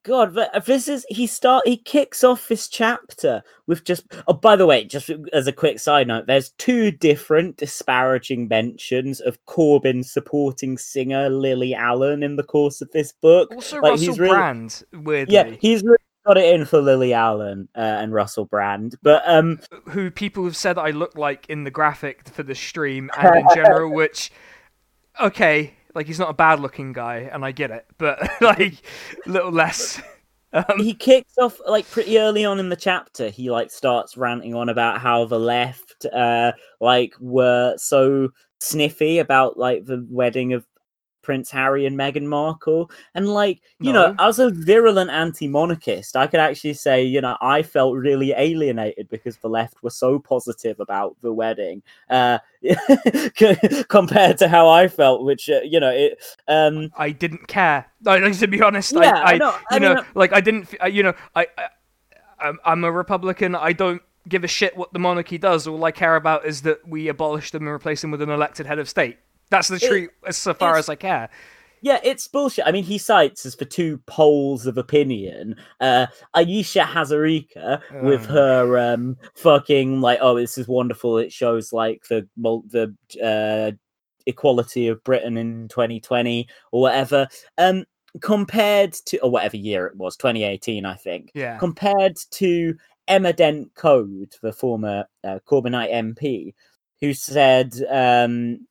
God, 0.03 0.35
but 0.35 0.65
this 0.65 0.89
is 0.89 1.05
he 1.11 1.27
start 1.27 1.67
he 1.67 1.77
kicks 1.77 2.25
off 2.25 2.49
this 2.49 2.69
chapter 2.69 3.43
with 3.67 3.85
just 3.85 4.05
oh 4.27 4.33
by 4.33 4.57
the 4.57 4.65
way, 4.67 4.85
just 4.85 5.11
as 5.33 5.47
a 5.47 5.53
quick 5.53 5.79
side 5.79 6.09
note, 6.09 6.27
there's 6.27 6.51
two 6.53 6.91
different 6.91 7.59
disparaging 7.59 8.49
mentions 8.49 9.21
of 9.21 9.45
Corbyn 9.45 10.03
supporting 10.05 10.79
singer 10.79 11.29
Lily 11.29 11.75
Allen 11.75 12.23
in 12.23 12.37
the 12.37 12.43
course 12.43 12.81
of 12.81 12.91
this 12.93 13.13
book. 13.13 13.51
Also, 13.55 13.77
like, 13.77 13.93
Russell 13.93 14.07
he's 14.07 14.19
really- 14.19 14.35
Brand, 14.35 14.83
weirdly, 14.93 15.35
Yeah, 15.35 15.51
he's 15.61 15.83
really 15.83 15.99
got 16.27 16.39
it 16.39 16.55
in 16.55 16.65
for 16.65 16.81
Lily 16.81 17.13
Allen 17.13 17.69
uh, 17.75 17.81
and 17.81 18.13
Russell 18.15 18.47
Brand. 18.47 18.97
But 19.03 19.23
um 19.27 19.61
who 19.91 20.11
people 20.11 20.45
have 20.45 20.57
said 20.57 20.79
I 20.79 20.91
look 20.91 21.17
like 21.17 21.45
in 21.51 21.65
the 21.65 21.71
graphic 21.71 22.27
for 22.29 22.43
the 22.43 22.55
stream 22.55 23.11
and 23.19 23.37
in 23.41 23.47
general, 23.55 23.93
which, 23.93 24.31
okay, 25.21 25.75
like 25.95 26.07
he's 26.07 26.19
not 26.19 26.31
a 26.31 26.35
bad 26.35 26.61
looking 26.61 26.93
guy, 26.93 27.31
and 27.33 27.45
I 27.45 27.53
get 27.53 27.71
it, 27.71 27.87
but 27.99 28.19
like 28.41 28.83
a 29.27 29.31
little 29.31 29.53
less. 29.53 30.01
Um, 30.53 30.81
he 30.81 30.95
kicks 30.95 31.35
off 31.39 31.61
like 31.67 31.89
pretty 31.89 32.19
early 32.19 32.45
on 32.45 32.59
in 32.59 32.71
the 32.71 32.77
chapter 32.77 33.29
he 33.29 33.53
like 33.53 33.71
starts 33.71 34.17
ranting 34.17 34.53
on 34.53 34.69
about 34.69 35.01
how 35.01 35.25
the 35.25 35.39
left 35.39 36.07
uh 36.07 36.51
like 36.81 37.15
were 37.21 37.77
so 37.77 38.31
sniffy 38.59 39.21
about 39.21 39.57
like 39.59 39.85
the 39.85 40.05
wedding 40.11 40.53
of 40.53 40.67
prince 41.23 41.51
harry 41.51 41.87
and 41.87 41.97
meghan 41.99 42.25
markle 42.25 42.91
and 43.15 43.29
like 43.29 43.61
you 43.81 43.93
know 43.93 44.15
as 44.19 44.39
a 44.39 44.51
virulent 44.51 45.11
anti-monarchist 45.11 46.17
i 46.17 46.27
could 46.27 46.41
actually 46.41 46.75
say 46.75 47.03
you 47.03 47.21
know 47.21 47.37
i 47.41 47.63
felt 47.63 47.95
really 47.97 48.33
alienated 48.33 49.09
because 49.09 49.37
the 49.39 49.49
left 49.49 49.83
were 49.83 49.91
so 49.91 50.19
positive 50.19 50.79
about 50.81 51.17
the 51.21 51.33
wedding 51.33 51.83
uh 52.11 52.39
compared 53.89 54.37
to 54.37 54.49
how 54.49 54.69
i 54.69 54.87
felt 54.87 55.25
which 55.25 55.49
uh, 55.49 55.61
you 55.63 55.81
know 55.81 55.91
it 55.91 56.19
um 56.49 56.91
I 56.97 57.11
didn't 57.11 57.49
care. 57.49 57.87
Like, 58.05 58.39
to 58.39 58.49
be 58.49 58.63
honest, 58.63 58.93
Yeah, 58.93 59.15
I, 59.17 59.35
I, 59.35 59.39
know, 59.39 59.57
I 59.71 59.75
you 59.75 59.81
know, 59.81 59.95
mean, 59.95 60.05
like 60.15 60.33
I 60.33 60.41
didn't, 60.41 60.75
uh, 60.83 60.87
you 60.87 61.03
know, 61.03 61.15
I, 61.35 61.47
I, 61.57 61.69
I'm, 62.39 62.59
I'm 62.65 62.85
a 62.85 62.93
Republican. 62.93 63.55
I 63.55 63.73
don't 63.73 64.03
give 64.29 64.45
a 64.45 64.49
shit 64.49 64.77
what 64.77 64.93
the 64.93 64.99
monarchy 64.99 65.39
does. 65.39 65.67
All 65.67 65.83
I 65.85 65.93
care 65.93 66.17
about 66.17 66.45
is 66.45 66.63
that 66.63 66.87
we 66.87 67.09
abolish 67.09 67.51
them 67.51 67.63
and 67.63 67.71
replace 67.71 68.01
them 68.01 68.11
with 68.11 68.23
an 68.23 68.31
elected 68.31 68.67
head 68.67 68.79
of 68.79 68.89
state. 68.89 69.19
That's 69.51 69.69
the 69.69 69.79
truth, 69.79 70.11
as 70.27 70.37
so 70.37 70.55
far 70.55 70.77
as 70.77 70.89
I 70.89 70.95
care. 70.95 71.29
Yeah, 71.83 71.99
it's 72.05 72.29
bullshit. 72.29 72.67
I 72.67 72.73
mean, 72.73 72.85
he 72.85 72.99
cites 72.99 73.47
as 73.47 73.55
for 73.55 73.65
two 73.65 73.99
poles 74.07 74.67
of 74.67 74.77
opinion, 74.77 75.57
uh, 75.81 76.09
Ayesha 76.35 76.81
Hazarika 76.83 77.81
with 78.03 78.27
Oh. 78.29 78.33
her 78.35 78.79
um, 78.79 79.17
fucking 79.35 80.01
like, 80.03 80.19
oh, 80.21 80.37
this 80.37 80.59
is 80.59 80.69
wonderful. 80.69 81.17
It 81.19 81.33
shows 81.33 81.73
like 81.73 82.03
the 82.09 82.29
the 82.37 82.95
uh, 83.25 83.73
equality 84.27 84.89
of 84.89 85.03
Britain 85.05 85.37
in 85.39 85.69
2020 85.69 86.47
or 86.73 86.83
whatever. 86.83 87.27
Um, 87.57 87.85
compared 88.21 88.93
to 88.93 89.19
or 89.21 89.31
whatever 89.31 89.57
year 89.57 89.87
it 89.87 89.97
was, 89.97 90.17
2018, 90.17 90.85
I 90.85 90.95
think. 90.97 91.31
Yeah. 91.35 91.57
Compared 91.59 92.17
to 92.33 92.75
Emma 93.09 93.33
Dent 93.33 93.75
Coad, 93.75 94.35
the 94.43 94.53
former 94.53 95.07
uh, 95.25 95.39
Corbynite 95.49 95.93
MP, 95.93 96.53
who 97.01 97.15
said 97.15 97.73
um, 97.89 98.67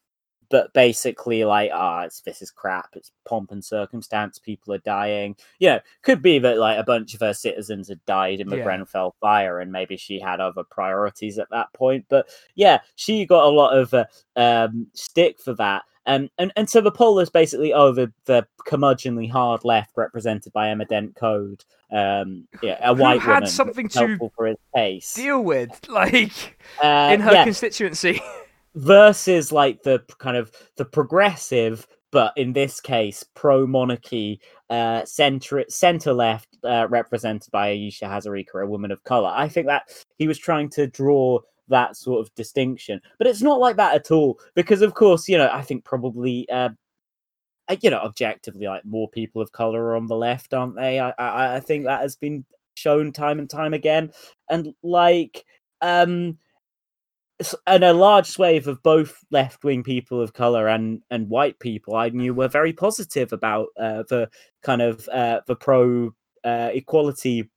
but 0.49 0.73
basically 0.73 1.43
like 1.43 1.69
ah 1.73 2.01
it's 2.03 2.21
this 2.21 2.41
is 2.41 2.51
crap 2.51 2.89
it's 2.95 3.11
pomp 3.25 3.51
and 3.51 3.63
circumstance 3.63 4.39
people 4.39 4.73
are 4.73 4.79
dying 4.79 5.35
you 5.59 5.69
know 5.69 5.79
could 6.01 6.21
be 6.21 6.39
that 6.39 6.57
like 6.57 6.77
a 6.77 6.83
bunch 6.83 7.13
of 7.13 7.19
her 7.19 7.33
citizens 7.33 7.87
had 7.89 8.03
died 8.05 8.39
in 8.39 8.49
the 8.49 8.57
Yeah. 8.57 8.63
grenfell 8.63 9.15
fire 9.21 9.59
and 9.59 9.71
maybe 9.71 9.95
she 9.97 10.19
had 10.19 10.39
other 10.39 10.63
priorities 10.63 11.37
at 11.39 11.49
that 11.51 11.71
point 11.73 12.05
but 12.09 12.27
yeah 12.55 12.79
she 12.95 13.25
got 13.25 13.45
a 13.45 13.49
lot 13.49 13.77
of 13.77 13.93
uh, 13.93 14.05
um 14.35 14.87
stick 14.93 15.39
for 15.39 15.53
that 15.55 15.83
um, 16.05 16.27
and 16.39 16.51
and 16.55 16.67
so 16.67 16.81
the 16.81 16.91
poll 16.91 17.19
is 17.19 17.29
basically 17.29 17.71
oh 17.71 17.91
the, 17.91 18.11
the 18.25 18.47
curmudgeonly 18.65 19.29
hard 19.29 19.63
left 19.63 19.91
represented 19.95 20.51
by 20.53 20.69
Emma 20.69 20.85
Dent 20.85 21.15
Coad, 21.15 21.63
um, 21.91 22.47
yeah, 22.63 22.79
a 22.81 22.93
white 22.95 23.21
had 23.21 23.41
woman, 23.41 23.49
something 23.49 23.87
to 23.89 24.17
for 24.35 24.47
his 24.47 24.57
case. 24.73 25.13
Deal 25.13 25.43
with, 25.43 25.79
like, 25.89 26.57
Uh, 26.81 27.11
in 27.13 27.19
her 27.19 27.33
yeah, 27.33 27.43
constituency. 27.43 28.21
versus 28.79 29.51
like 29.51 29.83
the 29.83 30.01
kind 30.19 30.37
of 30.37 30.51
the 30.77 30.85
progressive 30.85 31.85
but 32.11 32.31
in 32.37 32.53
this 32.53 32.79
case 32.79 33.25
pro 33.35 33.67
monarchy 33.67 34.39
uh 34.69 35.03
center 35.03 35.65
center 35.67 36.13
left 36.13 36.47
uh, 36.63 36.87
represented 36.89 37.51
by 37.51 37.69
Ayesha 37.69 38.05
Hazarika 38.05 38.63
a 38.63 38.65
woman 38.65 38.91
of 38.91 39.03
color. 39.03 39.31
I 39.35 39.49
think 39.49 39.67
that 39.67 39.83
he 40.17 40.27
was 40.27 40.37
trying 40.37 40.69
to 40.71 40.87
draw 40.87 41.39
that 41.67 41.97
sort 41.97 42.21
of 42.21 42.33
distinction 42.35 43.01
but 43.17 43.27
it's 43.27 43.41
not 43.41 43.59
like 43.59 43.75
that 43.75 43.95
at 43.95 44.11
all 44.11 44.39
because 44.55 44.81
of 44.81 44.93
course 44.95 45.27
you 45.27 45.37
know 45.37 45.49
i 45.53 45.61
think 45.61 45.83
probably 45.85 46.49
uh 46.49 46.69
uh, 47.67 47.75
you 47.81 47.89
know 47.89 47.99
objectively 47.99 48.65
like 48.65 48.83
more 48.85 49.07
people 49.09 49.41
of 49.41 49.51
color 49.51 49.83
are 49.83 49.95
on 49.95 50.07
the 50.07 50.15
left 50.15 50.53
aren't 50.53 50.75
they? 50.75 50.99
I 50.99 51.11
i, 51.19 51.57
I 51.57 51.59
think 51.59 51.83
that 51.83 52.01
has 52.01 52.15
been 52.15 52.45
shown 52.79 53.11
time 53.11 53.39
and 53.39 53.49
time 53.49 53.73
again. 53.73 54.11
And 54.49 54.73
like 54.81 55.45
um 55.81 56.37
and 57.67 57.83
a 57.83 57.93
large 57.93 58.27
swathe 58.27 58.67
of 58.67 58.83
both 58.83 59.23
left-wing 59.31 59.83
people 59.83 60.21
of 60.21 60.33
color 60.33 60.67
and 60.67 61.01
and 61.09 61.29
white 61.29 61.57
people 61.59 61.95
I 61.95 62.09
knew 62.09 62.33
were 62.33 62.47
very 62.47 62.73
positive 62.73 63.31
about 63.31 63.67
uh, 63.79 64.03
the 64.09 64.29
kind 64.61 64.81
of 64.81 65.07
uh, 65.09 65.41
the 65.47 65.55
pro 65.55 66.13
uh, 66.43 66.69
equality 66.73 67.49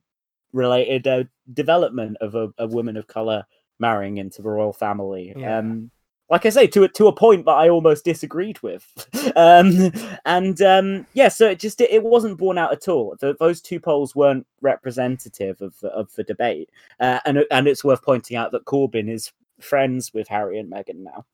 related 0.52 1.06
uh, 1.06 1.24
development 1.52 2.16
of 2.20 2.34
a, 2.34 2.52
a 2.58 2.66
woman 2.66 2.96
of 2.96 3.06
color 3.06 3.44
marrying 3.78 4.18
into 4.18 4.42
the 4.42 4.48
royal 4.48 4.72
family. 4.72 5.32
Yeah. 5.36 5.58
Um, 5.58 5.90
like 6.30 6.46
I 6.46 6.50
say, 6.50 6.66
to 6.68 6.84
a 6.84 6.88
to 6.88 7.08
a 7.08 7.12
point 7.12 7.44
that 7.44 7.52
I 7.52 7.68
almost 7.68 8.06
disagreed 8.06 8.62
with, 8.62 8.86
um, 9.36 9.92
and 10.24 10.62
um, 10.62 11.06
yeah, 11.12 11.28
so 11.28 11.50
it 11.50 11.58
just 11.58 11.78
it, 11.82 11.90
it 11.90 12.02
wasn't 12.02 12.38
borne 12.38 12.56
out 12.56 12.72
at 12.72 12.88
all. 12.88 13.16
The, 13.20 13.36
those 13.38 13.60
two 13.60 13.78
polls 13.78 14.14
weren't 14.14 14.46
representative 14.62 15.60
of 15.60 15.78
the, 15.80 15.88
of 15.88 16.10
the 16.14 16.24
debate, 16.24 16.70
uh, 17.00 17.20
and 17.26 17.44
and 17.50 17.68
it's 17.68 17.84
worth 17.84 18.02
pointing 18.02 18.38
out 18.38 18.50
that 18.52 18.64
Corbyn 18.64 19.10
is 19.10 19.30
friends 19.64 20.12
with 20.12 20.28
Harry 20.28 20.58
and 20.58 20.70
Meghan 20.70 20.98
now. 21.04 21.26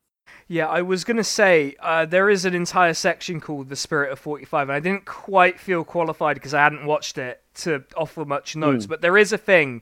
Yeah, 0.47 0.67
I 0.67 0.81
was 0.81 1.03
gonna 1.03 1.23
say 1.23 1.75
uh, 1.79 2.05
there 2.05 2.29
is 2.29 2.45
an 2.45 2.53
entire 2.55 2.93
section 2.93 3.39
called 3.39 3.69
"The 3.69 3.75
Spirit 3.75 4.11
of 4.11 4.19
45," 4.19 4.69
and 4.69 4.75
I 4.75 4.79
didn't 4.79 5.05
quite 5.05 5.59
feel 5.59 5.83
qualified 5.83 6.35
because 6.35 6.53
I 6.53 6.63
hadn't 6.63 6.85
watched 6.85 7.17
it 7.17 7.41
to 7.55 7.83
offer 7.95 8.25
much 8.25 8.55
notes. 8.55 8.85
But 8.85 9.01
there 9.01 9.17
is 9.17 9.31
a 9.33 9.37
thing 9.37 9.81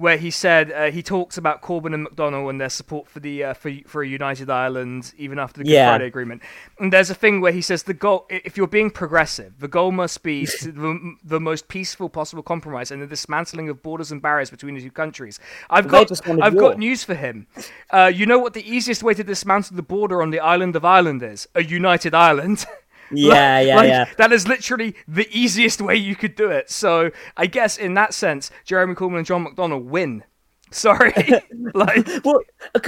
where 0.00 0.16
he 0.16 0.30
said 0.30 0.72
uh, 0.72 0.90
he 0.90 1.02
talks 1.02 1.36
about 1.36 1.60
Corbyn 1.62 1.92
and 1.94 2.06
McDonnell 2.06 2.48
and 2.48 2.60
their 2.60 2.70
support 2.70 3.06
for 3.08 3.20
the 3.20 3.44
uh, 3.44 3.54
for 3.54 3.70
for 3.86 4.02
a 4.02 4.08
united 4.08 4.48
Ireland 4.48 5.12
even 5.18 5.38
after 5.38 5.58
the 5.58 5.64
Good 5.64 5.72
Yeah. 5.72 5.90
Friday 5.90 6.06
Agreement. 6.06 6.42
And 6.78 6.92
there's 6.92 7.10
a 7.10 7.14
thing 7.14 7.40
where 7.40 7.52
he 7.52 7.60
says 7.60 7.82
the 7.82 7.94
goal, 7.94 8.26
if 8.30 8.56
you're 8.56 8.66
being 8.66 8.90
progressive, 8.90 9.58
the 9.60 9.68
goal 9.68 9.92
must 9.92 10.22
be 10.22 10.44
the, 10.62 11.14
the 11.22 11.38
most 11.40 11.68
peaceful 11.68 12.08
possible 12.08 12.42
compromise 12.42 12.90
and 12.90 13.02
the 13.02 13.06
dismantling 13.06 13.68
of 13.68 13.82
borders 13.82 14.10
and 14.10 14.22
barriers 14.22 14.50
between 14.50 14.74
the 14.74 14.80
two 14.80 14.90
countries. 14.90 15.38
I've 15.68 15.86
got 15.88 16.10
I've 16.42 16.54
war. 16.54 16.70
got 16.70 16.78
news 16.78 17.04
for 17.04 17.14
him. 17.14 17.46
Uh, 17.90 18.10
you 18.14 18.24
know 18.26 18.38
what 18.38 18.54
the 18.54 18.68
easiest 18.68 19.02
way 19.02 19.14
to 19.14 19.22
dismantle 19.24 19.76
the 19.76 19.82
border 19.82 20.22
on 20.22 20.30
the 20.30 20.40
island 20.40 20.76
of 20.76 20.84
Ireland 20.84 21.22
is? 21.22 21.46
A 21.54 21.62
united 21.62 22.14
Ireland. 22.14 22.64
Yeah, 23.20 23.60
yeah, 23.60 23.76
Like, 23.76 23.88
yeah. 23.88 24.04
That 24.18 24.32
is 24.32 24.46
literally 24.46 24.94
the 25.08 25.28
easiest 25.36 25.80
way 25.80 25.96
you 25.96 26.14
could 26.14 26.36
do 26.36 26.50
it. 26.50 26.70
So 26.70 27.10
I 27.36 27.46
guess 27.46 27.76
in 27.76 27.94
that 27.94 28.14
sense, 28.14 28.50
Jeremy 28.64 28.94
Corbyn 28.94 29.18
and 29.18 29.26
John 29.26 29.44
McDonnell 29.44 29.84
win. 29.84 30.24
Sorry, 30.72 31.12
like 31.74 32.08
Well, 32.24 32.40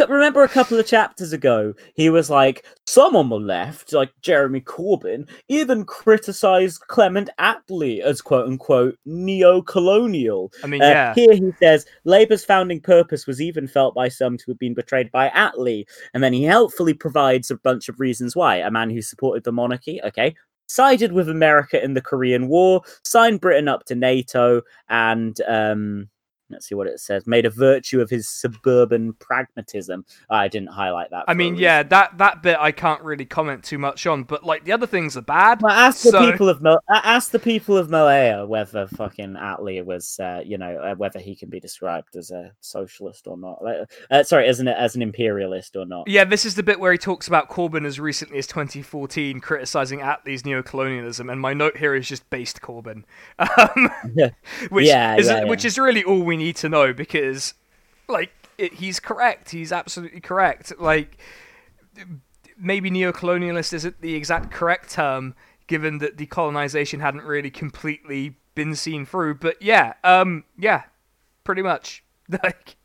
remember 0.09 0.43
a 0.43 0.49
couple 0.49 0.79
of 0.79 0.87
chapters 0.87 1.33
ago, 1.33 1.75
he 1.95 2.11
was 2.11 2.31
like, 2.31 2.65
some 2.87 3.17
on 3.17 3.29
the 3.29 3.39
left, 3.39 3.93
like 3.93 4.13
Jeremy 4.21 4.61
Corbyn, 4.61 5.29
even 5.49 5.85
criticised 5.85 6.81
Clement 6.89 7.29
Attlee 7.41 8.01
as 8.01 8.21
quote 8.21 8.47
unquote 8.47 8.97
neo-colonial. 9.05 10.53
I 10.63 10.67
mean, 10.67 10.83
Uh, 10.83 10.89
yeah, 10.89 11.15
Here 11.15 11.35
he 11.35 11.53
says 11.59 11.87
Labour's 12.05 12.45
founding 12.45 12.81
purpose 12.81 13.27
was 13.27 13.41
even 13.41 13.67
felt 13.67 13.95
by 13.95 14.09
some 14.09 14.37
to 14.39 14.45
have 14.49 14.59
been 14.59 14.75
betrayed 14.75 15.11
by 15.11 15.31
Attlee, 15.31 15.85
and 16.15 16.23
then 16.23 16.33
he 16.33 16.45
helpfully 16.45 16.95
provides 16.95 17.51
a 17.51 17.57
bunch 17.57 17.89
of 17.89 18.01
reasons 18.01 18.37
why. 18.37 18.57
A 18.57 18.71
man 18.71 18.91
who 18.91 19.03
supported 19.03 19.45
the 19.45 19.53
monarchy, 19.53 20.01
okay, 20.05 20.35
sided 20.69 21.13
with 21.13 21.29
America 21.29 21.83
in 21.83 21.95
the 21.95 22.01
Korean 22.01 22.49
War, 22.49 22.83
signed 23.05 23.41
Britain 23.41 23.69
up 23.69 23.85
to 23.87 23.95
NATO, 23.95 24.63
and 24.89 25.39
um, 25.47 26.09
let's 26.53 26.69
see 26.69 26.75
what 26.75 26.87
it 26.87 27.01
says, 27.01 27.27
made 27.27 27.47
a 27.47 27.51
virtue 27.51 28.01
of 28.01 28.11
his 28.11 28.29
suburban 28.29 29.15
pragmatism. 29.15 30.05
I 30.31 30.49
didn't 30.49 30.71
highlight 30.71 31.11
that. 31.11 31.25
I 31.29 31.35
mean, 31.35 31.57
yeah, 31.57 31.83
that 31.83 32.19
that 32.19 32.43
bit 32.43 32.57
I 32.59 32.73
can't 32.73 33.03
really 33.03 33.25
comment 33.25 33.65
too 33.65 33.79
much 33.79 34.07
on. 34.07 34.25
But 34.25 34.45
like 34.45 34.65
the 34.65 34.73
other 34.73 34.87
things 34.87 35.17
are 35.17 35.23
bad. 35.23 35.63
Well, 35.63 35.73
ask 35.73 36.03
the 36.03 36.31
people 36.31 36.49
of 36.49 36.65
ask 36.89 37.31
the 37.31 37.39
people 37.39 37.77
of 37.77 37.91
Malaya 37.91 38.47
whether 38.47 38.87
fucking 38.87 39.35
Attlee 39.35 39.85
was, 39.85 40.19
uh, 40.21 40.43
you 40.45 40.59
know, 40.59 40.77
uh, 40.79 40.95
whether 40.95 41.19
he 41.19 41.35
can 41.35 41.49
be 41.49 41.61
described 41.61 42.17
as 42.17 42.31
a 42.31 42.53
socialist 42.61 43.27
or 43.27 43.37
not. 43.37 43.63
Uh, 44.11 44.23
sorry, 44.23 44.49
as 44.49 44.61
an 44.61 44.69
as 44.69 44.95
an 44.97 45.03
imperialist 45.03 45.77
or 45.77 45.87
not. 45.87 46.09
Yeah, 46.09 46.25
this 46.25 46.45
is 46.45 46.55
the 46.55 46.63
bit 46.63 46.81
where 46.81 46.93
he 46.93 46.99
talks 46.99 47.29
about 47.29 47.49
Corbyn 47.49 47.87
as 47.87 47.99
recently 47.99 48.39
as 48.39 48.47
2014 48.47 49.41
criticizing 49.41 50.01
Attlee's 50.01 50.43
neocolonialism, 50.43 51.31
and 51.31 51.41
my 51.41 51.55
note 51.55 51.77
here 51.77 51.95
is 51.95 52.09
just 52.09 52.29
based 52.31 52.61
Corbyn, 52.61 53.05
um, 53.39 53.91
Yeah. 54.15 54.31
which 54.71 54.87
Yeah, 54.87 55.17
is 55.17 55.29
yeah, 55.29 55.45
which 55.45 55.65
is 55.65 55.79
really 55.79 56.05
all 56.05 56.23
we 56.23 56.37
need 56.37 56.42
to 56.53 56.69
know 56.69 56.93
because, 56.95 57.53
like, 58.09 58.33
it, 58.57 58.73
he's 58.75 58.99
correct. 58.99 59.51
He's 59.51 59.71
absolutely 59.71 60.21
correct. 60.21 60.73
Like, 60.81 61.19
maybe 62.59 62.91
neocolonialist 62.91 63.73
isn't 63.73 64.01
the 64.01 64.15
exact 64.15 64.51
correct 64.51 64.91
term. 64.91 65.35
given 65.67 65.99
that 65.99 66.17
decolonization 66.17 67.01
hadn't 67.01 67.25
really 67.25 67.51
completely 67.51 68.37
been 68.55 68.75
seen 68.75 69.07
through. 69.07 69.35
But 69.37 69.61
yeah, 69.63 69.95
um, 70.05 70.45
yeah, 70.59 70.83
pretty 71.45 71.63
much. 71.63 72.05
Like, 72.43 72.77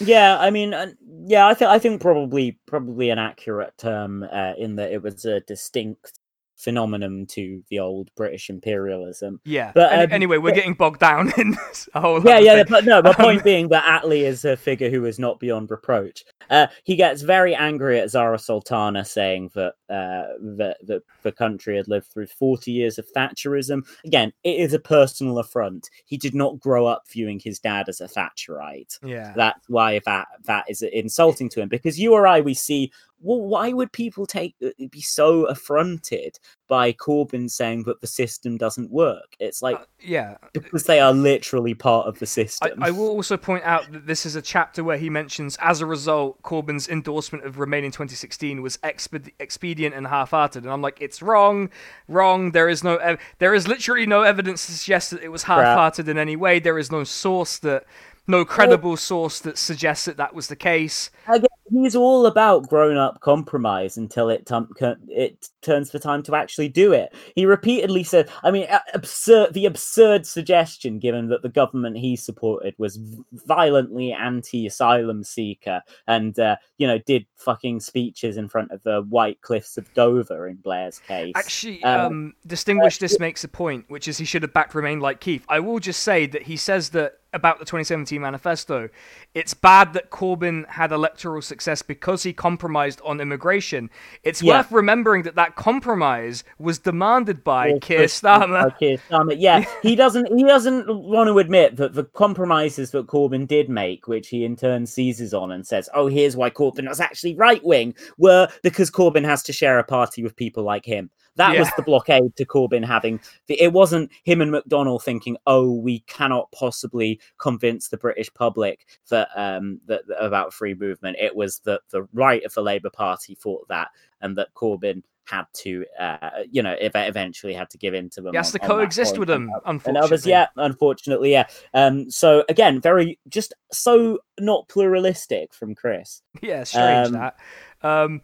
Yeah, 0.00 0.38
I 0.38 0.50
mean, 0.50 0.74
uh, 0.74 0.92
yeah, 1.24 1.46
I 1.46 1.54
think 1.54 1.70
I 1.70 1.78
think 1.78 2.00
probably 2.02 2.58
probably 2.66 3.08
an 3.10 3.18
accurate 3.18 3.78
term 3.78 4.22
uh, 4.22 4.52
in 4.58 4.76
that 4.76 4.92
it 4.92 5.02
was 5.02 5.24
a 5.24 5.40
distinct 5.40 6.18
phenomenon 6.62 7.26
to 7.30 7.62
the 7.68 7.78
old 7.78 8.10
British 8.16 8.48
imperialism. 8.50 9.40
yeah. 9.44 9.72
But, 9.74 9.92
um, 9.92 10.12
anyway, 10.12 10.38
we're 10.38 10.50
yeah. 10.50 10.56
getting 10.56 10.74
bogged 10.74 11.00
down 11.00 11.32
in 11.38 11.52
this 11.52 11.88
whole. 11.94 12.22
Yeah, 12.24 12.38
yeah, 12.38 12.64
but 12.68 12.84
no, 12.84 13.02
my 13.02 13.10
Um, 13.10 13.16
point 13.16 13.44
being 13.44 13.68
that 13.68 14.02
Attlee 14.02 14.22
is 14.22 14.44
a 14.44 14.56
figure 14.56 14.90
who 14.90 15.04
is 15.04 15.18
not 15.18 15.38
beyond 15.40 15.70
reproach. 15.70 16.24
Uh, 16.50 16.66
he 16.84 16.96
gets 16.96 17.22
very 17.22 17.54
angry 17.54 17.98
at 18.00 18.10
Zara 18.10 18.38
Sultana, 18.38 19.04
saying 19.04 19.50
that 19.54 19.74
uh, 19.88 20.34
that 20.56 20.76
that 20.86 21.02
the 21.22 21.32
country 21.32 21.76
had 21.76 21.88
lived 21.88 22.06
through 22.08 22.26
forty 22.26 22.72
years 22.72 22.98
of 22.98 23.06
Thatcherism. 23.16 23.86
Again, 24.04 24.32
it 24.44 24.56
is 24.58 24.72
a 24.74 24.78
personal 24.78 25.38
affront. 25.38 25.88
He 26.04 26.16
did 26.16 26.34
not 26.34 26.60
grow 26.60 26.86
up 26.86 27.04
viewing 27.08 27.40
his 27.42 27.58
dad 27.58 27.88
as 27.88 28.00
a 28.00 28.08
Thatcherite. 28.08 28.98
Yeah. 29.02 29.32
That's 29.34 29.68
why 29.68 30.00
that 30.04 30.26
that 30.44 30.64
is 30.68 30.82
insulting 30.82 31.48
to 31.50 31.60
him. 31.60 31.68
Because 31.68 31.98
you 31.98 32.12
or 32.12 32.26
I, 32.26 32.40
we 32.40 32.54
see. 32.54 32.92
Well, 33.22 33.40
why 33.40 33.72
would 33.72 33.92
people 33.92 34.26
take 34.26 34.54
uh, 34.64 34.70
be 34.90 35.00
so 35.00 35.44
affronted 35.46 36.38
by 36.68 36.92
Corbyn 36.92 37.48
saying 37.50 37.84
that 37.84 38.00
the 38.00 38.06
system 38.06 38.56
doesn't 38.56 38.90
work? 38.90 39.36
It's 39.38 39.62
like 39.62 39.76
Uh, 39.76 39.84
yeah. 40.00 40.36
because 40.52 40.84
they 40.84 41.00
are 41.00 41.12
literally 41.12 41.74
part 41.74 42.06
of 42.08 42.18
the 42.18 42.26
system. 42.26 42.82
I 42.82 42.90
will 42.90 43.08
also 43.08 43.36
point 43.36 43.64
out 43.64 43.90
that 43.92 44.06
this 44.06 44.26
is 44.26 44.34
a 44.36 44.42
chapter 44.42 44.82
where 44.82 44.98
he 44.98 45.08
mentions, 45.08 45.56
as 45.60 45.80
a 45.80 45.86
result, 45.86 46.42
Corbyn's 46.42 46.88
endorsement 46.88 47.44
of 47.44 47.58
Remain 47.58 47.84
in 47.84 47.92
2016 47.92 48.60
was 48.62 48.76
exped- 48.78 49.30
expedient 49.38 49.94
and 49.94 50.06
half-hearted, 50.06 50.64
and 50.64 50.72
I'm 50.72 50.82
like, 50.82 50.98
it's 51.00 51.22
wrong, 51.22 51.70
wrong. 52.08 52.50
There 52.52 52.68
is 52.68 52.82
no, 52.82 52.96
ev- 52.96 53.18
there 53.38 53.54
is 53.54 53.68
literally 53.68 54.06
no 54.06 54.22
evidence 54.22 54.66
to 54.66 54.72
suggest 54.72 55.10
that 55.12 55.22
it 55.22 55.28
was 55.28 55.44
half-hearted 55.44 56.08
in 56.08 56.18
any 56.18 56.36
way. 56.36 56.58
There 56.58 56.78
is 56.78 56.90
no 56.90 57.04
source 57.04 57.58
that, 57.58 57.84
no 58.26 58.44
credible 58.44 58.96
source 58.96 59.40
that 59.40 59.58
suggests 59.58 60.04
that 60.04 60.16
that 60.16 60.34
was 60.34 60.46
the 60.46 60.56
case. 60.56 61.10
Again, 61.26 61.48
he's 61.70 61.96
all 61.96 62.26
about 62.26 62.68
grown-up 62.68 63.20
compromise 63.20 63.96
until 63.96 64.28
it 64.28 64.46
tum- 64.46 64.72
it 65.08 65.48
turns 65.60 65.90
the 65.90 65.98
time 65.98 66.22
to 66.24 66.36
actually 66.36 66.68
do 66.68 66.92
it. 66.92 67.12
He 67.34 67.46
repeatedly 67.46 68.04
said, 68.04 68.30
"I 68.44 68.50
mean, 68.50 68.66
absurd. 68.94 69.54
The 69.54 69.66
absurd 69.66 70.26
suggestion, 70.26 71.00
given 71.00 71.28
that 71.28 71.42
the 71.42 71.48
government 71.48 71.98
he 71.98 72.14
supported 72.14 72.74
was 72.78 72.98
violently 73.32 74.12
anti-asylum 74.12 75.24
seeker, 75.24 75.82
and 76.06 76.38
uh, 76.38 76.56
you 76.78 76.86
know, 76.86 76.98
did 76.98 77.26
fucking 77.36 77.80
speeches 77.80 78.36
in 78.36 78.48
front 78.48 78.70
of 78.70 78.82
the 78.84 79.02
White 79.02 79.40
Cliffs 79.40 79.76
of 79.76 79.92
Dover 79.94 80.46
in 80.46 80.56
Blair's 80.56 81.00
case." 81.00 81.32
Actually, 81.34 81.82
Um, 81.82 82.00
um, 82.00 82.34
distinguish 82.46 82.98
this 82.98 83.18
makes 83.18 83.42
a 83.42 83.48
point, 83.48 83.86
which 83.88 84.06
is 84.06 84.18
he 84.18 84.24
should 84.24 84.42
have 84.42 84.52
backed 84.52 84.74
Remain 84.74 85.00
like 85.00 85.20
Keith. 85.20 85.44
I 85.48 85.58
will 85.58 85.80
just 85.80 86.02
say 86.02 86.26
that 86.26 86.42
he 86.42 86.56
says 86.56 86.90
that 86.90 87.14
about 87.32 87.58
the 87.58 87.64
2017 87.64 88.20
manifesto, 88.20 88.88
it's 89.34 89.54
bad 89.54 89.92
that 89.94 90.10
Corbyn 90.10 90.68
had 90.68 90.92
electoral 90.92 91.40
success 91.42 91.82
because 91.82 92.22
he 92.22 92.32
compromised 92.32 93.00
on 93.04 93.20
immigration. 93.20 93.90
It's 94.22 94.42
Yeah. 94.42 94.58
worth 94.58 94.72
remembering 94.72 95.22
that 95.22 95.34
that 95.36 95.56
compromise 95.56 96.44
was 96.58 96.78
demanded 96.78 97.42
by 97.42 97.70
Well, 97.70 97.80
Keir 97.80 98.04
Starmer. 98.04 98.78
Keir 98.78 98.98
Starmer. 98.98 99.36
Yeah, 99.38 99.64
he 99.82 99.96
doesn't. 99.96 100.26
He 100.36 100.44
doesn't 100.44 100.86
want 100.88 101.28
to 101.28 101.38
admit 101.38 101.76
that 101.76 101.94
the 101.94 102.04
compromises 102.04 102.90
that 102.90 103.06
Corbyn 103.06 103.46
did 103.46 103.68
make, 103.68 104.06
which 104.08 104.28
he 104.28 104.44
in 104.44 104.56
turn 104.56 104.86
seizes 104.86 105.32
on 105.32 105.50
and 105.52 105.66
says, 105.66 105.88
"Oh, 105.94 106.06
here's 106.08 106.36
why 106.36 106.50
Corbyn 106.50 106.88
was 106.88 107.00
actually 107.00 107.34
right 107.34 107.64
wing," 107.64 107.94
were 108.18 108.48
because 108.62 108.90
Corbyn 108.90 109.24
has 109.24 109.42
to 109.44 109.52
share 109.52 109.78
a 109.78 109.84
party 109.84 110.22
with 110.22 110.36
people 110.36 110.62
like 110.64 110.84
him. 110.84 111.10
That 111.36 111.58
was 111.58 111.70
the 111.78 111.82
blockade 111.82 112.36
to 112.36 112.44
Corbyn 112.44 112.84
having. 112.84 113.18
The, 113.46 113.58
it 113.58 113.72
wasn't 113.72 114.10
him 114.24 114.42
and 114.42 114.52
McDonnell 114.52 115.02
thinking, 115.02 115.38
"Oh, 115.46 115.72
we 115.72 116.00
cannot 116.00 116.52
possibly 116.52 117.20
convince 117.38 117.88
the 117.88 117.96
British 117.98 118.32
public 118.34 118.86
that 119.10 119.28
um 119.36 119.80
that 119.86 120.06
that- 120.06 120.24
about 120.24 120.52
free 120.54 120.74
movement." 120.74 121.16
It 121.20 121.34
was 121.34 121.58
that 121.60 121.80
the 121.90 122.06
right 122.12 122.44
of 122.44 122.54
the 122.54 122.62
Labour 122.62 122.90
Party 122.90 123.34
thought 123.34 123.66
that, 123.68 123.88
and 124.20 124.36
that 124.38 124.54
Corbyn 124.54 125.02
had 125.24 125.44
to, 125.54 125.84
uh, 126.00 126.30
you 126.50 126.60
know, 126.64 126.74
eventually 126.80 127.54
had 127.54 127.70
to 127.70 127.78
give 127.78 127.94
in 127.94 128.10
to 128.10 128.20
them. 128.20 128.32
He 128.32 128.36
has 128.36 128.52
on- 128.52 128.60
to 128.60 128.66
coexist 128.66 129.18
with 129.18 129.28
them, 129.28 129.50
And 129.50 129.60
unfortunately. 129.66 130.04
others, 130.06 130.26
yeah, 130.26 130.46
unfortunately, 130.56 131.30
yeah. 131.30 131.46
Um, 131.74 132.10
so 132.10 132.44
again, 132.48 132.80
very 132.80 133.20
just 133.28 133.54
so 133.70 134.18
not 134.40 134.68
pluralistic 134.68 135.54
from 135.54 135.74
Chris. 135.76 136.22
Yeah, 136.42 136.64
strange 136.64 137.06
Um, 137.08 137.12
that. 137.12 137.36
Um, 137.82 138.22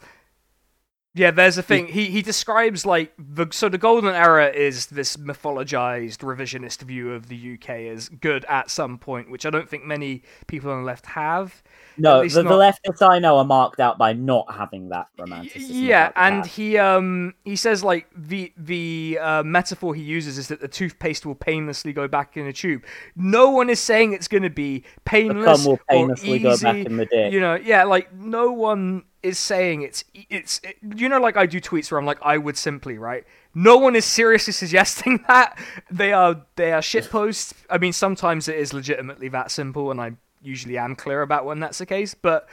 yeah, 1.14 1.30
there's 1.30 1.58
a 1.58 1.62
thing. 1.62 1.88
He 1.88 2.06
he 2.06 2.22
describes 2.22 2.84
like 2.84 3.12
the 3.18 3.46
so 3.50 3.68
the 3.68 3.78
golden 3.78 4.14
era 4.14 4.48
is 4.48 4.86
this 4.86 5.16
mythologized 5.16 6.18
revisionist 6.18 6.82
view 6.82 7.12
of 7.12 7.28
the 7.28 7.54
UK 7.54 7.70
as 7.92 8.08
good 8.08 8.44
at 8.44 8.70
some 8.70 8.98
point, 8.98 9.30
which 9.30 9.46
I 9.46 9.50
don't 9.50 9.68
think 9.68 9.84
many 9.84 10.22
people 10.46 10.70
on 10.70 10.78
the 10.78 10.84
left 10.84 11.06
have. 11.06 11.62
No, 11.96 12.22
the, 12.22 12.28
the 12.28 12.42
not- 12.42 12.74
leftists 12.74 13.02
I 13.02 13.18
know 13.18 13.38
are 13.38 13.44
marked 13.44 13.80
out 13.80 13.96
by 13.96 14.12
not 14.12 14.54
having 14.54 14.90
that 14.90 15.08
romanticism. 15.18 15.76
Yeah, 15.76 16.12
and 16.14 16.46
he 16.46 16.76
um 16.76 17.34
he 17.44 17.56
says 17.56 17.82
like 17.82 18.06
the 18.14 18.52
the 18.56 19.18
uh, 19.20 19.42
metaphor 19.42 19.94
he 19.94 20.02
uses 20.02 20.36
is 20.36 20.48
that 20.48 20.60
the 20.60 20.68
toothpaste 20.68 21.24
will 21.24 21.34
painlessly 21.34 21.92
go 21.92 22.06
back 22.06 22.36
in 22.36 22.46
a 22.46 22.52
tube. 22.52 22.84
No 23.16 23.50
one 23.50 23.70
is 23.70 23.80
saying 23.80 24.12
it's 24.12 24.28
going 24.28 24.42
to 24.42 24.50
be 24.50 24.80
the 24.80 24.84
painless 25.06 25.62
cum 25.62 25.72
will 25.72 25.80
painlessly 25.88 26.32
or 26.32 26.36
easy. 26.36 26.42
go 26.44 26.56
back 26.58 26.86
in 26.86 26.96
the 26.98 27.06
dick. 27.06 27.32
You 27.32 27.40
know, 27.40 27.54
yeah, 27.56 27.84
like 27.84 28.14
no 28.14 28.52
one 28.52 29.04
is 29.22 29.38
saying 29.38 29.82
it's 29.82 30.04
it's 30.30 30.60
it, 30.62 30.76
you 30.96 31.08
know 31.08 31.20
like 31.20 31.36
I 31.36 31.46
do 31.46 31.60
tweets 31.60 31.90
where 31.90 31.98
I'm 31.98 32.06
like 32.06 32.18
I 32.22 32.38
would 32.38 32.56
simply 32.56 32.98
right. 32.98 33.24
No 33.54 33.76
one 33.76 33.96
is 33.96 34.04
seriously 34.04 34.52
suggesting 34.64 35.24
that 35.28 35.58
they 35.90 36.12
are 36.12 36.44
they 36.56 36.72
are 36.72 36.82
shit 36.82 37.10
posts. 37.10 37.54
I 37.68 37.78
mean, 37.78 37.92
sometimes 37.92 38.48
it 38.48 38.56
is 38.56 38.72
legitimately 38.72 39.28
that 39.28 39.50
simple, 39.50 39.90
and 39.90 40.00
I 40.00 40.12
usually 40.42 40.78
am 40.78 40.94
clear 40.94 41.22
about 41.22 41.44
when 41.44 41.60
that's 41.60 41.78
the 41.78 41.86
case, 41.86 42.14
but 42.14 42.48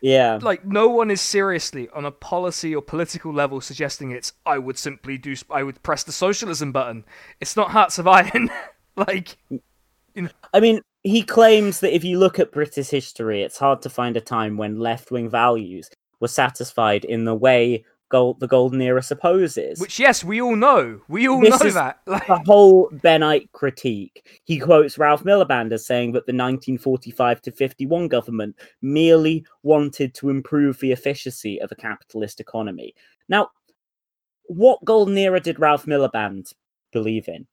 yeah, 0.00 0.38
like 0.40 0.64
no 0.64 0.88
one 0.88 1.10
is 1.10 1.20
seriously 1.20 1.88
on 1.94 2.04
a 2.04 2.10
policy 2.10 2.74
or 2.74 2.82
political 2.82 3.32
level 3.32 3.60
suggesting 3.60 4.10
it's 4.10 4.32
I 4.44 4.58
would 4.58 4.78
simply 4.78 5.18
do 5.18 5.34
I 5.50 5.62
would 5.62 5.82
press 5.82 6.04
the 6.04 6.12
socialism 6.12 6.72
button. 6.72 7.04
It's 7.40 7.56
not 7.56 7.70
Hearts 7.70 7.98
of 7.98 8.08
Iron. 8.08 8.50
like 8.96 9.36
mm. 9.50 10.30
I 10.54 10.60
mean, 10.60 10.80
he 11.02 11.22
claims 11.22 11.80
that 11.80 11.94
if 11.94 12.04
you 12.04 12.18
look 12.18 12.38
at 12.38 12.52
British 12.52 12.88
history, 12.88 13.42
it's 13.42 13.58
hard 13.58 13.82
to 13.82 13.90
find 13.90 14.16
a 14.16 14.20
time 14.20 14.56
when 14.56 14.80
left 14.80 15.10
wing 15.10 15.28
values 15.28 15.90
were 16.20 16.28
satisfied 16.28 17.04
in 17.04 17.24
the 17.24 17.34
way 17.34 17.84
gold, 18.08 18.40
the 18.40 18.46
golden 18.46 18.80
era 18.80 19.02
supposes. 19.02 19.80
which 19.80 19.98
yes, 19.98 20.24
we 20.24 20.40
all 20.40 20.56
know. 20.56 21.00
We 21.08 21.28
all 21.28 21.40
This 21.40 21.62
know 21.62 21.70
that. 21.70 22.00
Like 22.06 22.26
the 22.26 22.42
whole 22.46 22.88
Bennite 22.92 23.50
critique. 23.52 24.42
He 24.44 24.58
quotes 24.58 24.98
Ralph 24.98 25.24
Miliband 25.24 25.72
as 25.72 25.86
saying 25.86 26.12
that 26.12 26.26
the 26.26 26.32
1945 26.32 27.42
to 27.42 27.52
51 27.52 28.08
government 28.08 28.56
merely 28.82 29.44
wanted 29.62 30.14
to 30.14 30.30
improve 30.30 30.78
the 30.80 30.92
efficiency 30.92 31.60
of 31.60 31.72
a 31.72 31.76
capitalist 31.76 32.40
economy. 32.40 32.94
Now, 33.28 33.50
what 34.44 34.84
golden 34.84 35.18
era 35.18 35.40
did 35.40 35.58
Ralph 35.58 35.86
Miliband 35.86 36.52
believe 36.92 37.28
in? 37.28 37.46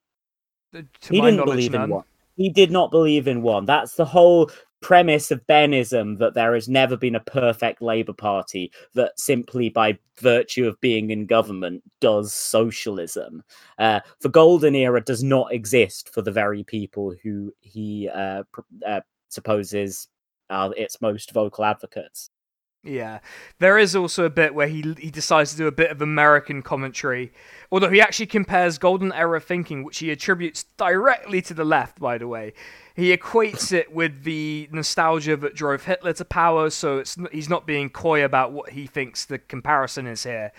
to 0.74 1.14
he 1.14 1.22
didn't 1.22 1.46
believe 1.46 1.74
in 1.74 1.90
one. 1.90 2.04
He 2.36 2.50
did 2.50 2.72
not 2.72 2.90
believe 2.90 3.28
in 3.28 3.44
one. 3.44 3.66
That's 3.66 3.94
the 3.94 4.06
whole 4.06 4.50
premise 4.84 5.32
of 5.32 5.46
Bennism 5.48 6.20
that 6.20 6.36
there 6.36 6.54
has 6.54 6.68
never 6.68 6.96
been 6.96 7.16
a 7.16 7.22
perfect 7.22 7.82
Labour 7.82 8.14
Party 8.14 8.72
that 8.94 9.20
simply 9.20 9.70
by 9.70 9.98
virtue 10.20 10.68
of 10.68 10.80
being 10.82 11.10
in 11.10 11.26
government 11.26 11.82
does 12.02 12.34
socialism. 12.34 13.42
Uh, 13.80 14.02
the 14.22 14.30
golden 14.30 14.76
era 14.76 15.02
does 15.02 15.24
not 15.24 15.52
exist 15.52 16.14
for 16.14 16.22
the 16.22 16.32
very 16.32 16.64
people 16.64 17.16
who 17.24 17.52
he 17.62 18.10
uh, 18.10 18.44
pr- 18.52 18.62
uh, 18.86 19.02
supposes 19.30 20.10
are 20.50 20.74
its 20.76 21.02
most 21.02 21.32
vocal 21.32 21.64
advocates. 21.64 22.30
Yeah, 22.86 23.20
there 23.60 23.78
is 23.78 23.96
also 23.96 24.26
a 24.26 24.30
bit 24.30 24.54
where 24.54 24.68
he 24.68 24.82
he 25.00 25.10
decides 25.10 25.52
to 25.52 25.58
do 25.58 25.68
a 25.68 25.72
bit 25.72 25.90
of 25.90 26.02
American 26.02 26.62
commentary, 26.62 27.32
although 27.72 27.90
he 27.90 28.02
actually 28.02 28.26
compares 28.26 28.78
golden 28.78 29.14
era 29.14 29.40
thinking, 29.40 29.84
which 29.84 30.00
he 30.00 30.12
attributes 30.12 30.66
directly 30.76 31.42
to 31.44 31.54
the 31.54 31.64
left, 31.64 32.00
by 32.00 32.18
the 32.18 32.28
way. 32.28 32.52
He 32.94 33.16
equates 33.16 33.72
it 33.72 33.94
with 33.94 34.24
the 34.24 34.68
nostalgia 34.74 35.38
that 35.38 35.56
drove 35.56 35.86
Hitler 35.86 36.12
to 36.14 36.26
power, 36.26 36.70
so 36.70 36.98
it's 36.98 37.16
he's 37.32 37.48
not 37.48 37.66
being 37.66 37.90
coy 37.90 38.24
about 38.24 38.52
what 38.52 38.72
he 38.72 38.86
thinks 38.86 39.24
the 39.24 39.40
comparison 39.40 40.06
is 40.06 40.24
here 40.24 40.52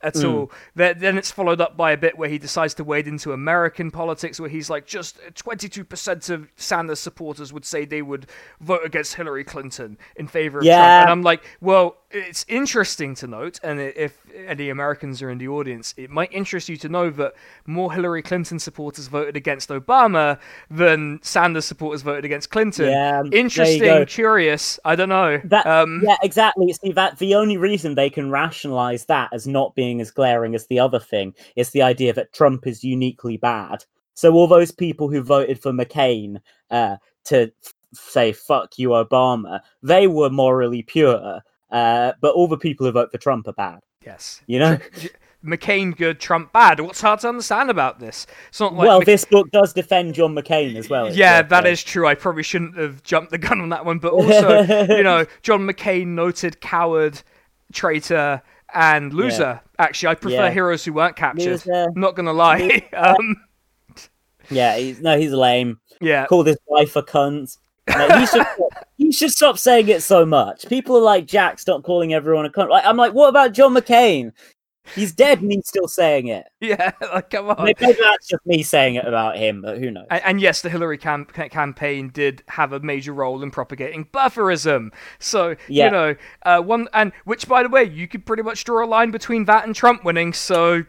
at 0.00 0.14
Mm. 0.14 0.32
all. 0.32 0.52
Then, 0.74 0.98
then 0.98 1.18
it's 1.18 1.30
followed 1.30 1.60
up 1.60 1.76
by 1.76 1.92
a 1.92 1.96
bit 1.96 2.16
where 2.16 2.28
he 2.28 2.38
decides 2.38 2.74
to 2.74 2.84
wade 2.84 3.06
into 3.06 3.32
American 3.32 3.90
politics, 3.90 4.40
where 4.40 4.48
he's 4.48 4.70
like, 4.70 4.86
just 4.86 5.18
22% 5.34 6.30
of 6.30 6.48
Sanders 6.56 7.00
supporters 7.00 7.52
would 7.52 7.64
say 7.64 7.84
they 7.84 8.02
would 8.02 8.26
vote 8.60 8.80
against 8.84 9.14
Hillary 9.16 9.44
Clinton 9.44 9.98
in 10.16 10.26
favor 10.28 10.58
of 10.58 10.64
Trump. 10.64 10.78
And 10.80 11.10
I'm 11.10 11.22
like, 11.22 11.42
well, 11.60 11.97
it's 12.10 12.44
interesting 12.48 13.14
to 13.16 13.26
note, 13.26 13.60
and 13.62 13.78
if 13.80 14.18
any 14.34 14.70
Americans 14.70 15.20
are 15.20 15.28
in 15.28 15.36
the 15.36 15.48
audience, 15.48 15.92
it 15.98 16.08
might 16.08 16.32
interest 16.32 16.68
you 16.68 16.76
to 16.78 16.88
know 16.88 17.10
that 17.10 17.34
more 17.66 17.92
Hillary 17.92 18.22
Clinton 18.22 18.58
supporters 18.58 19.08
voted 19.08 19.36
against 19.36 19.68
Obama 19.68 20.38
than 20.70 21.20
Sanders 21.22 21.66
supporters 21.66 22.00
voted 22.00 22.24
against 22.24 22.50
Clinton. 22.50 22.88
Yeah, 22.90 23.22
Interesting, 23.30 24.06
curious. 24.06 24.80
I 24.86 24.96
don't 24.96 25.10
know. 25.10 25.40
That, 25.44 25.66
um, 25.66 26.02
yeah, 26.02 26.16
exactly. 26.22 26.72
See, 26.72 26.92
that 26.92 27.18
the 27.18 27.34
only 27.34 27.58
reason 27.58 27.94
they 27.94 28.10
can 28.10 28.30
rationalize 28.30 29.04
that 29.06 29.28
as 29.32 29.46
not 29.46 29.74
being 29.74 30.00
as 30.00 30.10
glaring 30.10 30.54
as 30.54 30.66
the 30.68 30.80
other 30.80 31.00
thing 31.00 31.34
is 31.56 31.70
the 31.70 31.82
idea 31.82 32.14
that 32.14 32.32
Trump 32.32 32.66
is 32.66 32.82
uniquely 32.82 33.36
bad. 33.36 33.84
So 34.14 34.32
all 34.32 34.46
those 34.46 34.70
people 34.70 35.10
who 35.10 35.22
voted 35.22 35.60
for 35.60 35.72
McCain 35.72 36.40
uh, 36.70 36.96
to 37.26 37.52
f- 37.64 37.74
say 37.92 38.32
"fuck 38.32 38.78
you, 38.78 38.90
Obama," 38.90 39.60
they 39.82 40.06
were 40.06 40.30
morally 40.30 40.82
pure. 40.82 41.42
Uh, 41.70 42.12
but 42.20 42.34
all 42.34 42.48
the 42.48 42.56
people 42.58 42.86
who 42.86 42.92
vote 42.92 43.10
for 43.12 43.18
Trump 43.18 43.46
are 43.48 43.52
bad. 43.52 43.80
Yes. 44.04 44.40
You 44.46 44.58
know. 44.58 44.78
McCain 45.44 45.96
good, 45.96 46.18
Trump 46.18 46.52
bad. 46.52 46.80
What's 46.80 47.00
hard 47.00 47.20
to 47.20 47.28
understand 47.28 47.70
about 47.70 48.00
this? 48.00 48.26
It's 48.48 48.58
not 48.58 48.74
like 48.74 48.88
well, 48.88 48.98
Mc- 48.98 49.06
this 49.06 49.24
book 49.24 49.48
does 49.52 49.72
defend 49.72 50.14
John 50.14 50.34
McCain 50.34 50.74
as 50.74 50.88
well. 50.90 51.12
yeah, 51.14 51.42
that 51.42 51.64
is 51.64 51.84
true. 51.84 52.08
I 52.08 52.16
probably 52.16 52.42
shouldn't 52.42 52.76
have 52.76 53.04
jumped 53.04 53.30
the 53.30 53.38
gun 53.38 53.60
on 53.60 53.68
that 53.68 53.84
one, 53.84 53.98
but 54.00 54.12
also, 54.12 54.62
you 54.96 55.04
know, 55.04 55.26
John 55.42 55.60
McCain, 55.60 56.08
noted 56.08 56.60
coward, 56.60 57.22
traitor, 57.72 58.42
and 58.74 59.14
loser. 59.14 59.60
Actually, 59.78 60.08
I 60.10 60.14
prefer 60.16 60.36
Yeah. 60.46 60.50
heroes 60.50 60.84
who 60.84 60.92
weren't 60.92 61.14
captured. 61.14 61.50
Loser. 61.66 61.86
Not 61.94 62.16
gonna 62.16 62.32
lie. 62.32 62.88
um, 62.96 63.36
Yeah, 64.50 64.76
he's, 64.76 65.00
no, 65.00 65.16
he's 65.18 65.32
lame. 65.32 65.78
yeah, 66.00 66.26
Called 66.26 66.48
his 66.48 66.58
wife 66.66 66.96
a 66.96 67.02
cunt. 67.04 67.56
Like, 67.88 68.18
he 68.20 68.26
should 68.26 68.46
he 69.10 69.12
should 69.12 69.30
stop 69.30 69.58
saying 69.58 69.88
it 69.88 70.02
so 70.02 70.26
much. 70.26 70.66
People 70.68 70.96
are 70.96 71.02
like, 71.02 71.26
Jack, 71.26 71.58
stop 71.58 71.82
calling 71.82 72.12
everyone 72.12 72.44
a 72.44 72.50
cunt. 72.50 72.68
Like, 72.68 72.84
I'm 72.84 72.96
like, 72.98 73.14
what 73.14 73.28
about 73.30 73.52
John 73.54 73.74
McCain? 73.74 74.32
He's 74.94 75.12
dead 75.12 75.40
and 75.42 75.50
he's 75.52 75.66
still 75.66 75.88
saying 75.88 76.28
it. 76.28 76.46
yeah. 76.60 76.92
Like, 77.12 77.30
come 77.30 77.48
on. 77.50 77.64
Maybe 77.64 77.92
that's 77.92 78.26
just 78.28 78.44
me 78.46 78.62
saying 78.62 78.94
it 78.96 79.06
about 79.06 79.36
him, 79.36 79.60
but 79.62 79.78
who 79.78 79.90
knows? 79.90 80.06
And, 80.10 80.22
and 80.24 80.40
yes, 80.40 80.62
the 80.62 80.70
Hillary 80.70 80.96
cam- 80.98 81.26
campaign 81.26 82.08
did 82.08 82.42
have 82.48 82.72
a 82.72 82.80
major 82.80 83.12
role 83.12 83.42
in 83.42 83.50
propagating 83.50 84.06
birtherism. 84.06 84.90
So 85.18 85.56
Yeah. 85.68 85.86
you 85.86 85.90
know, 85.90 86.14
uh, 86.44 86.60
one 86.62 86.88
and 86.94 87.12
which, 87.24 87.48
by 87.48 87.62
the 87.62 87.68
way, 87.68 87.84
you 87.84 88.08
could 88.08 88.24
pretty 88.24 88.42
much 88.42 88.64
draw 88.64 88.84
a 88.84 88.88
line 88.88 89.10
between 89.10 89.44
that 89.46 89.64
and 89.66 89.74
Trump 89.74 90.04
winning. 90.04 90.32
So 90.32 90.84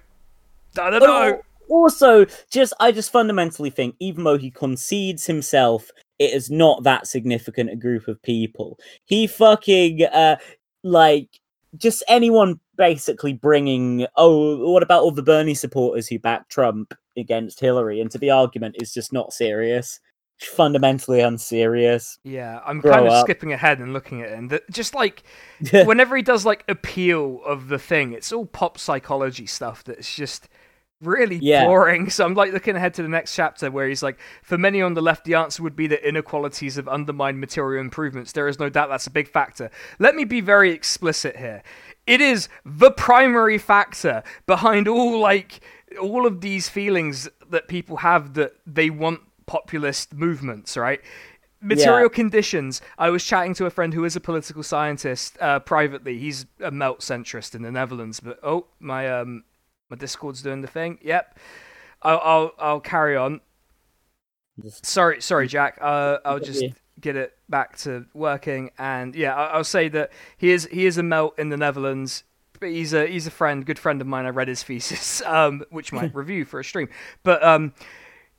I 0.77 0.89
don't 0.89 1.01
know. 1.01 1.23
Al- 1.33 1.41
Also, 1.69 2.25
just 2.49 2.73
I 2.79 2.91
just 2.91 3.11
fundamentally 3.11 3.69
think, 3.69 3.95
even 3.99 4.23
though 4.23 4.37
he 4.37 4.49
concedes 4.49 5.25
himself, 5.25 5.91
it 6.19 6.33
is 6.33 6.51
not 6.51 6.83
that 6.83 7.07
significant 7.07 7.71
a 7.71 7.75
group 7.75 8.07
of 8.07 8.21
people. 8.21 8.77
He 9.05 9.25
fucking 9.25 10.03
uh 10.03 10.35
like 10.83 11.39
just 11.77 12.03
anyone 12.07 12.59
basically 12.77 13.33
bringing 13.33 14.05
oh 14.15 14.71
what 14.71 14.83
about 14.83 15.03
all 15.03 15.11
the 15.11 15.23
Bernie 15.23 15.53
supporters 15.53 16.07
who 16.07 16.19
backed 16.19 16.51
Trump 16.51 16.93
against 17.17 17.59
Hillary 17.59 17.99
into 18.01 18.17
the 18.17 18.29
argument 18.29 18.75
is 18.81 18.93
just 18.93 19.11
not 19.13 19.33
serious. 19.33 19.99
Fundamentally 20.41 21.19
unserious. 21.19 22.17
Yeah, 22.23 22.61
I'm 22.65 22.79
Grow 22.79 22.93
kind 22.93 23.07
of 23.07 23.11
up. 23.11 23.25
skipping 23.25 23.51
ahead 23.51 23.79
and 23.79 23.91
looking 23.91 24.21
at 24.21 24.29
it, 24.29 24.37
and 24.37 24.49
the, 24.49 24.63
just 24.71 24.95
like 24.95 25.23
whenever 25.71 26.15
he 26.15 26.21
does 26.21 26.45
like 26.45 26.63
appeal 26.69 27.41
of 27.45 27.67
the 27.67 27.77
thing, 27.77 28.13
it's 28.13 28.31
all 28.31 28.45
pop 28.45 28.77
psychology 28.77 29.45
stuff 29.45 29.83
that's 29.83 30.15
just 30.15 30.47
really 31.01 31.37
Yeah. 31.41 31.65
boring. 31.65 32.09
So 32.09 32.25
I'm 32.25 32.33
like 32.33 32.51
looking 32.51 32.75
ahead 32.75 32.93
to 32.95 33.03
the 33.03 33.09
next 33.09 33.35
chapter 33.35 33.71
where 33.71 33.87
he's 33.87 34.03
like, 34.03 34.19
for 34.43 34.57
many 34.57 34.81
on 34.81 34.93
the 34.93 35.01
left, 35.01 35.25
the 35.25 35.35
answer 35.35 35.63
would 35.63 35.75
be 35.75 35.87
that 35.87 36.07
inequalities 36.07 36.75
have 36.75 36.87
undermined 36.87 37.39
material 37.39 37.81
improvements. 37.81 38.31
There 38.31 38.47
is 38.47 38.59
no 38.59 38.69
doubt 38.69 38.89
that's 38.89 39.07
a 39.07 39.11
big 39.11 39.27
factor. 39.27 39.69
Let 39.99 40.15
me 40.15 40.25
be 40.25 40.41
very 40.41 40.71
explicit 40.71 41.37
here. 41.37 41.63
It 42.05 42.21
is 42.21 42.49
the 42.65 42.91
primary 42.91 43.57
factor 43.57 44.23
behind 44.45 44.87
all 44.87 45.19
like 45.19 45.61
all 46.01 46.25
of 46.25 46.41
these 46.41 46.69
feelings 46.69 47.29
that 47.49 47.67
people 47.67 47.97
have 47.97 48.33
that 48.33 48.53
they 48.65 48.89
want 48.89 49.21
populist 49.45 50.13
movements, 50.13 50.75
right? 50.77 51.01
material 51.61 52.09
conditions. 52.09 52.81
I 52.97 53.09
was 53.09 53.23
chatting 53.23 53.53
to 53.55 53.65
a 53.65 53.69
friend 53.69 53.93
who 53.93 54.05
is 54.05 54.15
a 54.15 54.21
political 54.21 54.63
scientist 54.63 55.37
uh, 55.41 55.59
privately. 55.59 56.17
He's 56.17 56.45
a 56.61 56.71
melt 56.71 57.01
centrist 57.01 57.53
in 57.53 57.63
the 57.63 57.71
Netherlands. 57.71 58.19
But 58.21 58.39
oh, 58.43 58.67
my 58.79 59.09
um, 59.09 59.43
my 59.89 59.97
Discord's 59.97 60.41
doing 60.41 60.61
the 60.61 60.67
thing. 60.67 60.99
Yep, 61.01 61.37
I'll 62.01 62.19
I'll, 62.23 62.51
I'll 62.59 62.79
carry 62.79 63.15
on. 63.17 63.41
Just- 64.61 64.85
Sorry, 64.85 65.21
sorry, 65.21 65.47
Jack. 65.47 65.77
Uh, 65.81 66.17
I'll 66.25 66.39
just 66.39 66.61
get 66.99 67.15
it 67.15 67.33
back 67.47 67.77
to 67.79 68.05
working. 68.13 68.71
And 68.77 69.15
yeah, 69.15 69.33
I- 69.35 69.51
I'll 69.51 69.63
say 69.63 69.87
that 69.89 70.11
he 70.37 70.51
is 70.51 70.67
he 70.71 70.85
is 70.85 70.97
a 70.97 71.03
melt 71.03 71.37
in 71.39 71.49
the 71.49 71.57
Netherlands. 71.57 72.23
But 72.59 72.69
he's 72.71 72.93
a 72.93 73.07
he's 73.07 73.25
a 73.25 73.31
friend, 73.31 73.65
good 73.65 73.79
friend 73.79 74.01
of 74.01 74.07
mine. 74.07 74.25
I 74.25 74.29
read 74.29 74.49
his 74.49 74.63
thesis, 74.63 75.21
um, 75.25 75.63
which 75.69 75.93
might 75.93 76.13
review 76.23 76.43
for 76.43 76.59
a 76.59 76.63
stream. 76.63 76.89
But 77.23 77.41
um, 77.41 77.73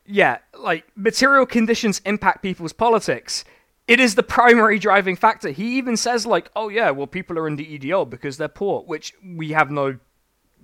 yeah, 0.05 0.39
like 0.59 0.85
material 0.95 1.47
conditions 1.47 2.01
impact 2.05 2.43
people's 2.43 2.75
politics. 2.75 3.45
It 3.89 3.99
is 3.99 4.15
the 4.17 4.23
primary 4.23 4.79
driving 4.79 5.17
factor. 5.17 5.49
He 5.49 5.79
even 5.79 5.97
says 5.97 6.27
like, 6.27 6.51
"Oh 6.55 6.69
yeah, 6.69 6.91
well 6.91 7.07
people 7.07 7.39
are 7.39 7.49
in 7.49 7.57
the 7.57 7.79
EDL 7.79 8.11
because 8.11 8.37
they're 8.37 8.47
poor," 8.49 8.83
which 8.83 9.15
we 9.25 9.53
have 9.53 9.71
no, 9.71 9.99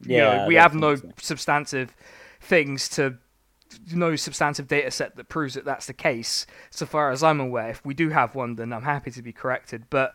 you 0.05 0.20
Yeah, 0.20 0.23
know, 0.23 0.39
we 0.39 0.57
have 0.57 0.75
no 0.75 0.97
so. 0.97 1.12
substantive 1.20 1.97
things 2.41 2.89
to, 2.91 3.18
no 3.94 4.16
substantive 4.16 4.68
data 4.68 4.91
set 4.91 5.16
that 5.16 5.28
proves 5.28 5.55
that 5.55 5.65
that's 5.65 5.86
the 5.86 5.94
case. 5.94 6.47
So 6.70 6.86
far 6.86 7.10
as 7.10 7.23
I'm 7.23 7.41
aware, 7.41 7.70
if 7.70 7.84
we 7.84 7.94
do 7.94 8.10
have 8.10 8.34
one, 8.34 8.57
then 8.57 8.73
I'm 8.73 8.83
happy 8.83 9.10
to 9.12 9.23
be 9.23 9.33
corrected. 9.33 9.84
But 9.91 10.15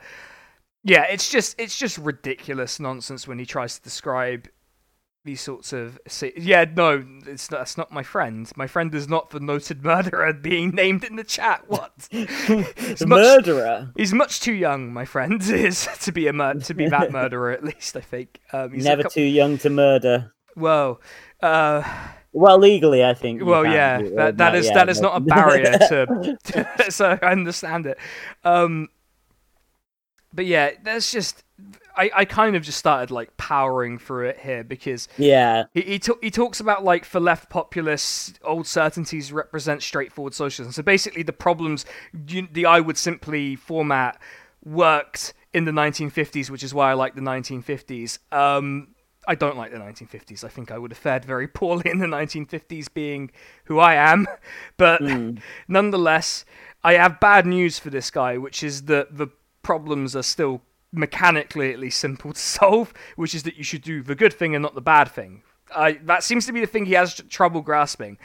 yeah, 0.83 1.03
it's 1.03 1.29
just 1.29 1.55
it's 1.59 1.77
just 1.77 1.97
ridiculous 1.97 2.79
nonsense 2.79 3.27
when 3.27 3.39
he 3.39 3.45
tries 3.45 3.77
to 3.77 3.83
describe 3.83 4.47
these 5.23 5.41
sorts 5.41 5.71
of 5.71 5.99
yeah 6.35 6.65
no 6.75 7.03
it's 7.27 7.51
not, 7.51 7.57
that's 7.59 7.77
not 7.77 7.91
my 7.91 8.01
friend 8.01 8.51
my 8.55 8.65
friend 8.65 8.93
is 8.95 9.07
not 9.07 9.29
the 9.29 9.39
noted 9.39 9.83
murderer 9.83 10.33
being 10.33 10.71
named 10.71 11.03
in 11.03 11.15
the 11.15 11.23
chat 11.23 11.63
what 11.67 11.95
the 12.11 13.05
much- 13.07 13.19
murderer. 13.19 13.91
he's 13.95 14.13
much 14.13 14.39
too 14.41 14.53
young 14.53 14.91
my 14.91 15.05
friend 15.05 15.41
is 15.49 15.87
to 16.01 16.11
be 16.11 16.25
a 16.27 16.33
mur- 16.33 16.55
to 16.55 16.73
be 16.73 16.87
that 16.89 17.11
murderer 17.11 17.51
at 17.51 17.63
least 17.63 17.95
i 17.95 18.01
think 18.01 18.39
um 18.51 18.73
he's 18.73 18.83
Never 18.83 19.03
cou- 19.03 19.09
too 19.09 19.21
young 19.21 19.57
to 19.59 19.69
murder. 19.69 20.33
well 20.55 20.99
uh 21.43 21.83
Well, 22.33 22.57
legally, 22.57 23.03
I 23.05 23.13
think. 23.13 23.43
well 23.43 23.65
yeah 23.65 23.99
it, 23.99 24.15
that, 24.15 24.37
that 24.37 24.55
is 24.55 24.67
yeah, 24.67 24.73
that 24.73 24.89
is 24.89 25.01
not 25.01 25.17
a 25.17 25.19
barrier 25.19 25.77
to 25.89 26.37
so 26.89 27.17
i 27.21 27.31
understand 27.31 27.85
it 27.85 27.97
um 28.43 28.89
but 30.33 30.45
yeah 30.45 30.71
there's 30.83 31.11
just 31.11 31.43
I, 31.95 32.11
I 32.15 32.25
kind 32.25 32.55
of 32.55 32.63
just 32.63 32.77
started 32.77 33.11
like 33.11 33.35
powering 33.37 33.97
through 33.97 34.29
it 34.29 34.39
here 34.39 34.63
because 34.63 35.07
yeah, 35.17 35.65
He 35.73 35.81
he, 35.81 36.01
he 36.21 36.31
talks 36.31 36.59
about 36.59 36.83
like 36.83 37.05
for 37.05 37.19
left 37.19 37.49
populists, 37.49 38.33
old 38.43 38.67
certainties 38.67 39.31
represent 39.31 39.83
straightforward 39.83 40.33
socialism. 40.33 40.71
So 40.71 40.83
basically, 40.83 41.23
the 41.23 41.33
problems 41.33 41.85
you, 42.27 42.47
the 42.51 42.65
I 42.65 42.79
would 42.79 42.97
simply 42.97 43.55
format 43.55 44.19
worked 44.63 45.33
in 45.53 45.65
the 45.65 45.71
1950s, 45.71 46.49
which 46.49 46.63
is 46.63 46.73
why 46.73 46.91
I 46.91 46.93
like 46.93 47.15
the 47.15 47.21
1950s. 47.21 48.19
Um, 48.31 48.89
I 49.27 49.35
don't 49.35 49.57
like 49.57 49.71
the 49.71 49.77
1950s. 49.77 50.43
I 50.43 50.47
think 50.47 50.71
I 50.71 50.77
would 50.77 50.91
have 50.91 50.97
fared 50.97 51.25
very 51.25 51.47
poorly 51.47 51.89
in 51.89 51.99
the 51.99 52.07
1950s, 52.07 52.91
being 52.93 53.31
who 53.65 53.79
I 53.79 53.95
am. 53.95 54.27
But 54.77 55.01
nonetheless, 55.67 56.43
I 56.83 56.93
have 56.93 57.19
bad 57.19 57.45
news 57.45 57.77
for 57.77 57.91
this 57.91 58.09
guy, 58.09 58.37
which 58.37 58.63
is 58.63 58.83
that 58.83 59.15
the 59.17 59.27
problems 59.61 60.15
are 60.15 60.23
still 60.23 60.61
mechanically 60.91 61.71
at 61.71 61.79
least 61.79 61.99
simple 61.99 62.33
to 62.33 62.39
solve, 62.59 62.93
which 63.15 63.35
is 63.35 63.43
that 63.43 63.55
you 63.55 63.63
should 63.63 63.81
do 63.81 64.03
the 64.03 64.15
good 64.15 64.33
thing 64.33 64.55
and 64.55 64.61
not 64.61 64.75
the 64.75 64.81
bad 64.81 65.09
thing. 65.09 65.43
I, 65.73 65.93
that 66.03 66.23
seems 66.23 66.45
to 66.47 66.53
be 66.53 66.59
the 66.59 66.67
thing 66.67 66.85
he 66.85 66.93
has 66.93 67.15
trouble 67.29 67.61
grasping. 67.61 68.17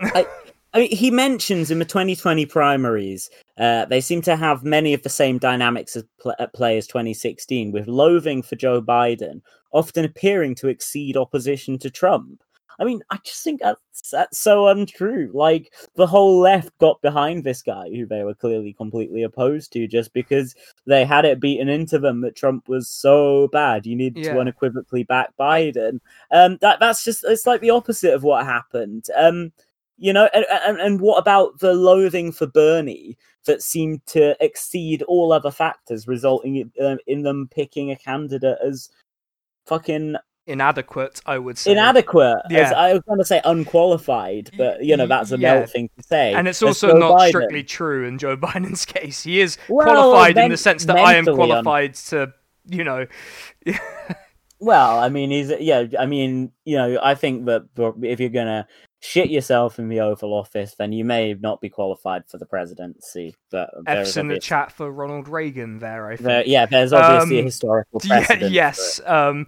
I, 0.00 0.26
I 0.74 0.80
mean, 0.80 0.90
he 0.94 1.10
mentions 1.10 1.70
in 1.70 1.78
the 1.78 1.84
2020 1.84 2.44
primaries, 2.46 3.30
uh, 3.56 3.86
they 3.86 4.00
seem 4.02 4.20
to 4.22 4.36
have 4.36 4.64
many 4.64 4.92
of 4.92 5.02
the 5.02 5.08
same 5.08 5.38
dynamics 5.38 5.96
as 5.96 6.04
pl- 6.20 6.34
at 6.38 6.52
play 6.52 6.76
as 6.76 6.86
2016, 6.86 7.72
with 7.72 7.88
loathing 7.88 8.42
for 8.42 8.56
Joe 8.56 8.82
Biden 8.82 9.40
often 9.72 10.04
appearing 10.04 10.54
to 10.56 10.68
exceed 10.68 11.16
opposition 11.16 11.78
to 11.78 11.90
Trump. 11.90 12.42
I 12.78 12.84
mean, 12.84 13.02
I 13.10 13.18
just 13.24 13.42
think 13.42 13.60
that's, 13.60 14.10
that's 14.10 14.38
so 14.38 14.68
untrue. 14.68 15.30
Like, 15.34 15.74
the 15.96 16.06
whole 16.06 16.38
left 16.38 16.76
got 16.78 17.02
behind 17.02 17.42
this 17.44 17.62
guy 17.62 17.88
who 17.90 18.06
they 18.06 18.22
were 18.22 18.34
clearly 18.34 18.72
completely 18.72 19.22
opposed 19.24 19.72
to 19.72 19.86
just 19.88 20.12
because 20.12 20.54
they 20.86 21.04
had 21.04 21.24
it 21.24 21.40
beaten 21.40 21.68
into 21.68 21.98
them 21.98 22.20
that 22.20 22.36
Trump 22.36 22.68
was 22.68 22.88
so 22.88 23.48
bad. 23.48 23.86
You 23.86 23.96
need 23.96 24.16
Yeah. 24.16 24.34
to 24.34 24.40
unequivocally 24.40 25.02
back 25.02 25.32
Biden. 25.38 26.00
Um, 26.30 26.58
that 26.60 26.78
that's 26.80 27.04
just 27.04 27.24
it's 27.24 27.46
like 27.46 27.60
the 27.60 27.70
opposite 27.70 28.14
of 28.14 28.22
what 28.22 28.44
happened. 28.46 29.06
Um, 29.16 29.52
you 29.96 30.12
know, 30.12 30.28
and, 30.32 30.46
and, 30.64 30.80
and 30.80 31.00
what 31.00 31.18
about 31.18 31.58
the 31.58 31.74
loathing 31.74 32.30
for 32.30 32.46
Bernie 32.46 33.18
that 33.46 33.62
seemed 33.62 34.06
to 34.06 34.36
exceed 34.44 35.02
all 35.02 35.32
other 35.32 35.50
factors, 35.50 36.06
resulting 36.06 36.56
in, 36.56 36.72
um, 36.84 36.98
in 37.08 37.22
them 37.22 37.48
picking 37.52 37.90
a 37.90 37.96
candidate 37.96 38.58
as 38.64 38.90
fucking 39.66 40.14
Inadequate, 40.48 41.20
I 41.26 41.38
would 41.38 41.58
say. 41.58 41.72
inadequate? 41.72 42.38
Yeah. 42.50 42.72
I 42.74 42.94
was 42.94 43.02
going 43.06 43.18
to 43.18 43.24
say 43.24 43.40
unqualified, 43.44 44.50
but 44.56 44.82
you 44.84 44.96
know 44.96 45.06
that's 45.06 45.30
a 45.30 45.38
yeah. 45.38 45.64
thing 45.66 45.90
to 45.96 46.02
say. 46.02 46.32
and 46.34 46.48
it's 46.48 46.62
also 46.62 46.96
not 46.96 47.18
Biden. 47.18 47.28
strictly 47.28 47.62
true 47.62 48.06
in 48.06 48.18
Joe 48.18 48.36
Biden's 48.46 48.84
case. 48.84 49.22
He 49.22 49.40
is 49.40 49.58
Well, 49.68 49.86
qualified 49.86 50.36
in 50.38 50.50
the 50.50 50.56
sense 50.56 50.84
that 50.86 50.96
I 50.98 51.14
am 51.16 51.28
un- 51.28 51.34
qualified 51.36 51.94
to 51.94 52.32
you 52.66 52.82
know. 52.84 53.06
Well, 54.60 54.98
I 54.98 55.08
mean, 55.08 55.30
he's 55.30 55.52
yeah. 55.60 55.84
I 55.96 56.06
mean, 56.06 56.50
you 56.64 56.76
know, 56.76 56.98
I 57.00 57.14
think 57.14 57.44
that 57.46 57.68
if 58.02 58.18
you're 58.18 58.28
gonna 58.28 58.66
shit 59.00 59.30
yourself 59.30 59.78
in 59.78 59.88
the 59.88 60.00
Oval 60.00 60.34
Office, 60.34 60.74
then 60.76 60.90
you 60.90 61.04
may 61.04 61.34
not 61.34 61.60
be 61.60 61.68
qualified 61.68 62.24
for 62.26 62.38
the 62.38 62.46
presidency. 62.46 63.36
But 63.52 63.70
F's 63.86 64.16
in 64.16 64.26
the 64.26 64.40
chat 64.40 64.72
for 64.72 64.90
Ronald 64.90 65.28
Reagan 65.28 65.78
there, 65.78 66.08
I 66.08 66.16
think. 66.16 66.26
there- 66.26 66.44
yeah, 66.44 66.66
there's 66.66 66.92
obviously 66.92 67.36
a 67.36 67.40
Um, 67.42 67.46
historical 67.46 68.00
Yeah, 68.04 68.18
precedent. 68.26 68.52
yes. 68.52 69.00
Um, 69.06 69.46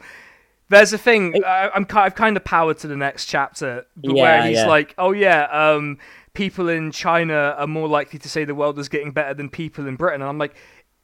there's 0.70 0.92
a 0.94 0.98
thing. 0.98 1.34
It- 1.34 1.44
I, 1.44 1.68
I'm 1.74 1.86
I've 1.92 2.14
kind 2.14 2.36
of 2.36 2.44
powered 2.44 2.78
to 2.78 2.86
the 2.88 2.96
next 2.96 3.26
chapter, 3.26 3.84
Yeah, 4.02 4.22
where 4.22 4.42
he's 4.46 4.56
yeah. 4.58 4.66
like, 4.66 4.94
"Oh 4.96 5.12
yeah, 5.12 5.42
um, 5.52 5.98
people 6.32 6.68
in 6.70 6.90
China 6.92 7.54
are 7.58 7.66
more 7.66 7.88
likely 7.88 8.18
to 8.20 8.28
say 8.28 8.44
the 8.44 8.54
world 8.54 8.78
is 8.78 8.88
getting 8.88 9.10
better 9.12 9.34
than 9.34 9.50
people 9.50 9.86
in 9.86 9.96
Britain," 9.96 10.22
and 10.22 10.28
I'm 10.28 10.38
like, 10.38 10.54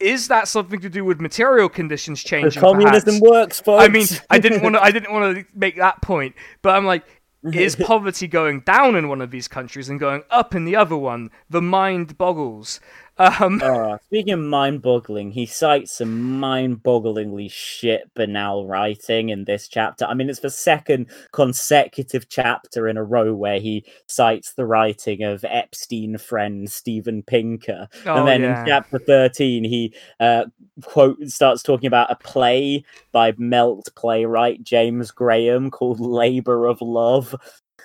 "Is 0.00 0.28
that 0.28 0.48
something 0.48 0.80
to 0.80 0.88
do 0.88 1.04
with 1.04 1.20
material 1.20 1.68
conditions 1.68 2.22
The 2.22 2.28
changing?" 2.28 2.60
communism 2.62 3.18
perhaps? 3.20 3.30
works, 3.30 3.60
folks. 3.60 3.84
I 3.84 3.88
mean, 3.88 4.06
I 4.30 4.38
didn't 4.38 4.62
want 4.62 4.76
to. 4.76 4.82
I 4.82 4.90
didn't 4.90 5.12
want 5.12 5.36
to 5.36 5.44
make 5.54 5.76
that 5.76 6.00
point, 6.00 6.34
but 6.62 6.74
I'm 6.74 6.86
like, 6.86 7.04
is 7.52 7.76
poverty 7.76 8.26
going 8.26 8.60
down 8.60 8.96
in 8.96 9.08
one 9.08 9.20
of 9.20 9.30
these 9.30 9.46
countries 9.48 9.88
and 9.88 10.00
going 10.00 10.22
up 10.30 10.54
in 10.54 10.64
the 10.64 10.76
other 10.76 10.96
one? 10.96 11.30
The 11.50 11.62
mind 11.62 12.16
boggles. 12.18 12.80
Um, 13.18 13.62
Oh, 13.64 13.98
speaking 14.06 14.34
of 14.34 14.40
mind-boggling, 14.40 15.30
he 15.30 15.46
cites 15.46 15.92
some 15.92 16.38
mind-bogglingly 16.38 17.50
shit 17.50 18.10
banal 18.14 18.66
writing 18.66 19.30
in 19.30 19.44
this 19.44 19.68
chapter. 19.68 20.04
I 20.04 20.12
mean, 20.12 20.28
it's 20.28 20.40
the 20.40 20.50
second 20.50 21.06
consecutive 21.32 22.28
chapter 22.28 22.88
in 22.88 22.98
a 22.98 23.04
row 23.04 23.34
where 23.34 23.58
he 23.58 23.86
cites 24.06 24.52
the 24.52 24.66
writing 24.66 25.22
of 25.22 25.44
Epstein 25.48 26.18
friend 26.18 26.70
Steven 26.70 27.22
Pinker, 27.22 27.88
Oh, 28.04 28.16
and 28.18 28.28
then 28.28 28.42
yeah. 28.42 28.60
in 28.60 28.66
chapter 28.66 28.98
thirteen, 28.98 29.64
he 29.64 29.94
uh, 30.20 30.44
quote 30.82 31.18
starts 31.28 31.62
talking 31.62 31.86
about 31.86 32.10
a 32.10 32.16
play 32.16 32.84
by 33.12 33.32
Melt 33.38 33.88
playwright 33.96 34.62
James 34.62 35.10
Graham 35.10 35.70
called 35.70 36.00
"Labor 36.00 36.66
of 36.66 36.82
Love." 36.82 37.34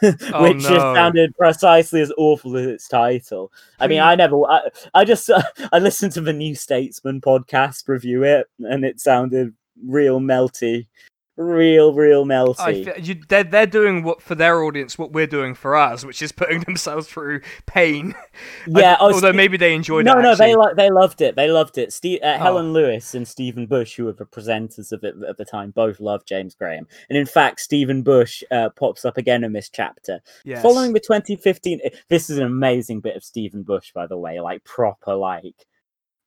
Oh, 0.33 0.43
which 0.43 0.59
just 0.59 0.95
sounded 0.95 1.35
precisely 1.37 2.01
as 2.01 2.11
awful 2.17 2.57
as 2.57 2.65
its 2.65 2.87
title. 2.87 3.51
I 3.79 3.87
mean. 3.87 3.99
I 3.99 4.15
never, 4.15 4.43
I, 4.45 4.69
I 4.93 5.05
just, 5.05 5.29
I 5.71 5.79
listened 5.79 6.13
to 6.13 6.21
the 6.21 6.33
New 6.33 6.55
Statesman 6.55 7.21
podcast 7.21 7.87
review 7.87 8.23
it, 8.23 8.47
and 8.59 8.83
it 8.83 8.99
sounded 8.99 9.53
real 9.85 10.19
melty, 10.19 10.87
real, 11.41 11.93
real 11.93 12.25
melty. 12.25 12.59
I 12.59 12.95
you, 12.97 13.15
they're, 13.27 13.43
they're 13.43 13.65
doing 13.67 14.03
what 14.03 14.21
for 14.21 14.35
their 14.35 14.63
audience 14.63 14.97
what 14.97 15.11
we're 15.11 15.27
doing 15.27 15.53
for 15.55 15.75
us, 15.75 16.05
which 16.05 16.21
is 16.21 16.31
putting 16.31 16.59
themselves 16.65 17.07
through 17.07 17.41
pain. 17.65 18.13
yeah, 18.67 18.93
I- 18.93 18.97
oh, 18.99 19.13
although 19.13 19.33
maybe 19.33 19.57
they 19.57 19.73
enjoyed 19.73 20.05
no, 20.05 20.19
it. 20.19 20.21
no, 20.21 20.35
they 20.35 20.51
actually. 20.51 20.65
li- 20.67 20.73
they 20.77 20.89
loved 20.89 21.21
it. 21.21 21.35
They 21.35 21.49
loved 21.49 21.77
it. 21.77 21.91
Steve, 21.93 22.19
uh, 22.23 22.35
Oh. 22.35 22.43
Helen 22.43 22.73
Lewis 22.73 23.13
and 23.15 23.27
Stephen 23.27 23.67
Bush, 23.67 23.95
who 23.95 24.05
were 24.05 24.13
the 24.13 24.25
presenters 24.25 24.91
of 24.91 25.03
it 25.03 25.15
at 25.27 25.37
the 25.37 25.45
time, 25.45 25.71
both 25.71 25.99
loved 25.99 26.27
James 26.27 26.55
Graham. 26.55 26.87
And 27.09 27.17
in 27.17 27.25
fact, 27.25 27.59
Stephen 27.59 28.03
Bush 28.03 28.43
uh, 28.51 28.69
pops 28.69 29.05
up 29.05 29.17
again 29.17 29.43
in 29.43 29.53
this 29.53 29.69
chapter. 29.69 30.21
Yes. 30.45 30.61
Following 30.61 30.93
the 30.93 30.99
2015, 30.99 31.79
eh, 31.83 31.89
this 32.09 32.29
is 32.29 32.37
an 32.37 32.45
amazing 32.45 33.01
bit 33.01 33.15
of 33.15 33.23
Stephen 33.23 33.63
Bush, 33.63 33.91
by 33.93 34.07
the 34.07 34.17
way, 34.17 34.39
like 34.39 34.63
proper, 34.63 35.15
like 35.15 35.65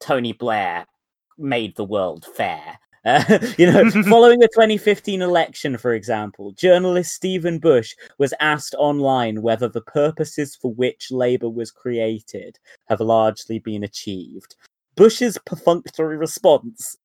Tony 0.01 0.33
Blair 0.33 0.87
made 1.39 1.75
the 1.77 1.85
world 1.85 2.27
fair. 2.37 2.79
Uh, 3.05 3.39
you 3.59 3.71
know, 3.71 3.91
following 4.09 4.41
the 4.41 4.49
2015 4.49 5.23
election, 5.23 5.77
for 5.77 5.93
example, 5.95 6.53
journalist 6.53 7.13
Stephen 7.13 7.59
Bush 7.59 7.95
was 8.19 8.35
asked 8.41 8.75
online 8.79 9.43
whether 9.43 9.69
the 9.69 9.83
purposes 9.83 10.57
for 10.57 10.73
which 10.73 11.11
Labour 11.11 11.51
was 11.51 11.71
created 11.71 12.59
have 12.87 13.01
largely 13.01 13.59
been 13.59 13.85
achieved. 13.85 14.57
Bush's 14.97 15.39
perfunctory 15.45 16.17
response, 16.17 16.97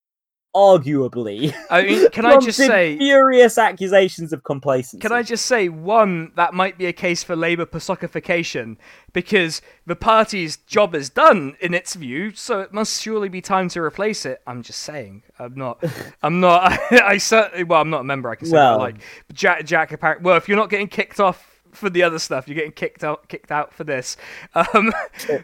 arguably, 0.60 1.54
I 1.70 1.84
mean, 1.84 2.10
can 2.12 2.26
I 2.26 2.38
just 2.38 2.58
say? 2.58 2.98
furious 2.98 3.58
accusations 3.58 4.34
of 4.34 4.44
complacency. 4.44 5.00
Can 5.02 5.12
I 5.12 5.24
just 5.24 5.46
say 5.46 5.70
one 5.70 6.32
that 6.36 6.54
might 6.54 6.78
be 6.78 6.86
a 6.86 6.94
case 6.94 7.24
for 7.24 7.36
Labour 7.36 7.66
personification 7.66 8.78
because 9.14 9.62
the 9.86 9.96
party's 9.96 10.58
job 10.58 10.94
is 10.94 11.10
done 11.10 11.56
in 11.62 11.74
its 11.74 11.96
view, 11.96 12.32
so 12.34 12.60
it 12.60 12.74
must 12.74 13.02
surely 13.02 13.30
be 13.30 13.42
time 13.42 13.70
to 13.70 13.82
replace 13.82 14.26
it. 14.26 14.42
I'm 14.46 14.62
just 14.62 14.82
saying. 14.82 15.24
I'm 15.40 15.56
not. 15.56 15.82
I'm 16.24 16.40
not. 16.40 16.78
I, 16.92 17.18
certainly. 17.18 17.64
Well, 17.64 17.82
I'm 17.82 17.90
not 17.90 18.02
a 18.02 18.06
member. 18.06 18.30
I 18.30 18.36
can 18.36 18.48
say 18.48 18.52
that. 18.58 18.72
Well- 18.72 18.80
Like 18.80 18.98
Jack. 19.34 19.66
Jack. 19.66 19.92
Apparently. 19.92 20.26
Well, 20.26 20.38
if 20.38 20.48
you're 20.48 20.58
not 20.58 20.70
getting 20.70 20.88
kicked 20.88 21.20
off 21.20 21.62
for 21.72 21.90
the 21.90 22.04
other 22.04 22.20
stuff, 22.20 22.48
you're 22.48 22.56
getting 22.56 22.72
kicked 22.72 23.04
out. 23.04 23.28
Kicked 23.30 23.52
out 23.52 23.74
for 23.74 23.84
this. 23.84 24.18
Um, 24.54 24.92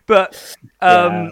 but. 0.06 0.56
Um, 0.82 1.14
Yeah. 1.26 1.30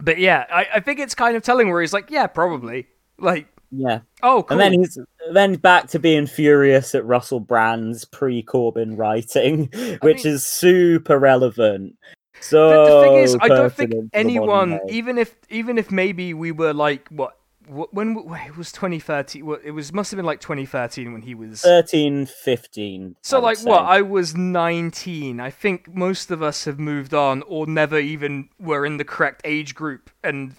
But 0.00 0.18
yeah, 0.18 0.46
I, 0.52 0.66
I 0.76 0.80
think 0.80 1.00
it's 1.00 1.14
kind 1.14 1.36
of 1.36 1.42
telling 1.42 1.70
where 1.70 1.80
he's 1.80 1.92
like, 1.92 2.10
yeah, 2.10 2.26
probably. 2.26 2.86
Like, 3.18 3.48
Yeah. 3.72 4.00
oh, 4.22 4.44
cool. 4.44 4.52
And 4.52 4.60
then 4.60 4.80
he's 4.80 4.98
then 5.32 5.54
back 5.56 5.88
to 5.88 5.98
being 5.98 6.26
furious 6.26 6.94
at 6.94 7.04
Russell 7.04 7.40
Brand's 7.40 8.04
pre-Corbyn 8.04 8.96
writing, 8.96 9.68
which 10.02 10.24
mean- 10.24 10.34
is 10.34 10.46
super 10.46 11.18
relevant. 11.18 11.96
So 12.40 12.68
the, 12.68 12.94
the 12.94 13.02
thing 13.02 13.14
is, 13.16 13.36
I 13.40 13.48
don't 13.48 13.72
think 13.72 13.90
pertinent 13.90 14.12
to 14.12 14.18
the 14.18 14.38
modern 14.38 14.72
anyone, 14.72 14.80
even 14.90 15.18
if 15.18 15.34
even 15.50 15.76
if 15.76 15.90
maybe 15.90 16.34
we 16.34 16.52
were 16.52 16.72
like 16.72 17.08
what 17.08 17.36
when 17.68 18.16
it 18.16 18.56
was 18.56 18.72
2013, 18.72 19.58
it 19.64 19.70
was 19.70 19.92
must 19.92 20.10
have 20.10 20.16
been 20.16 20.26
like 20.26 20.40
2013 20.40 21.12
when 21.12 21.22
he 21.22 21.34
was. 21.34 21.62
13, 21.62 22.26
15. 22.26 23.16
so 23.22 23.40
like 23.40 23.58
what? 23.60 23.82
I 23.82 24.02
was 24.02 24.36
19. 24.36 25.40
I 25.40 25.50
think 25.50 25.94
most 25.94 26.30
of 26.30 26.42
us 26.42 26.64
have 26.64 26.78
moved 26.78 27.14
on 27.14 27.42
or 27.42 27.66
never 27.66 27.98
even 27.98 28.48
were 28.58 28.84
in 28.84 28.96
the 28.96 29.04
correct 29.04 29.42
age 29.44 29.74
group 29.74 30.10
and 30.24 30.54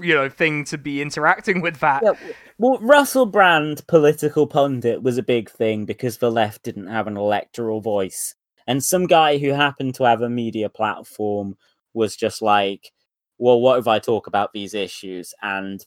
you 0.00 0.14
know 0.14 0.28
thing 0.28 0.64
to 0.64 0.78
be 0.78 1.02
interacting 1.02 1.60
with 1.60 1.80
that. 1.80 2.02
Yeah, 2.02 2.12
well, 2.58 2.78
Russell 2.80 3.26
Brand, 3.26 3.86
political 3.86 4.46
pundit, 4.46 5.02
was 5.02 5.18
a 5.18 5.22
big 5.22 5.50
thing 5.50 5.84
because 5.84 6.18
the 6.18 6.30
left 6.30 6.62
didn't 6.62 6.86
have 6.86 7.06
an 7.06 7.16
electoral 7.16 7.80
voice. 7.80 8.34
And 8.66 8.82
some 8.82 9.06
guy 9.06 9.38
who 9.38 9.50
happened 9.50 9.94
to 9.96 10.04
have 10.04 10.22
a 10.22 10.30
media 10.30 10.68
platform 10.68 11.56
was 11.92 12.16
just 12.16 12.42
like, 12.42 12.92
well, 13.38 13.60
what 13.60 13.78
if 13.78 13.86
I 13.86 13.98
talk 13.98 14.26
about 14.26 14.52
these 14.52 14.74
issues? 14.74 15.34
And, 15.42 15.84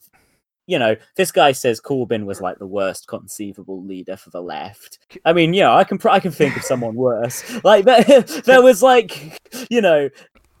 you 0.70 0.78
know, 0.78 0.94
this 1.16 1.32
guy 1.32 1.50
says 1.50 1.80
Corbyn 1.80 2.26
was 2.26 2.40
like 2.40 2.58
the 2.58 2.66
worst 2.66 3.08
conceivable 3.08 3.82
leader 3.84 4.16
for 4.16 4.30
the 4.30 4.40
left. 4.40 5.00
I 5.24 5.32
mean, 5.32 5.52
yeah, 5.52 5.74
I 5.74 5.82
can 5.82 5.98
pr- 5.98 6.10
I 6.10 6.20
can 6.20 6.30
think 6.30 6.56
of 6.56 6.62
someone 6.62 6.94
worse. 7.08 7.42
Like, 7.64 7.84
there, 7.84 8.04
there 8.44 8.62
was 8.62 8.80
like, 8.80 9.36
you 9.68 9.80
know, 9.80 10.08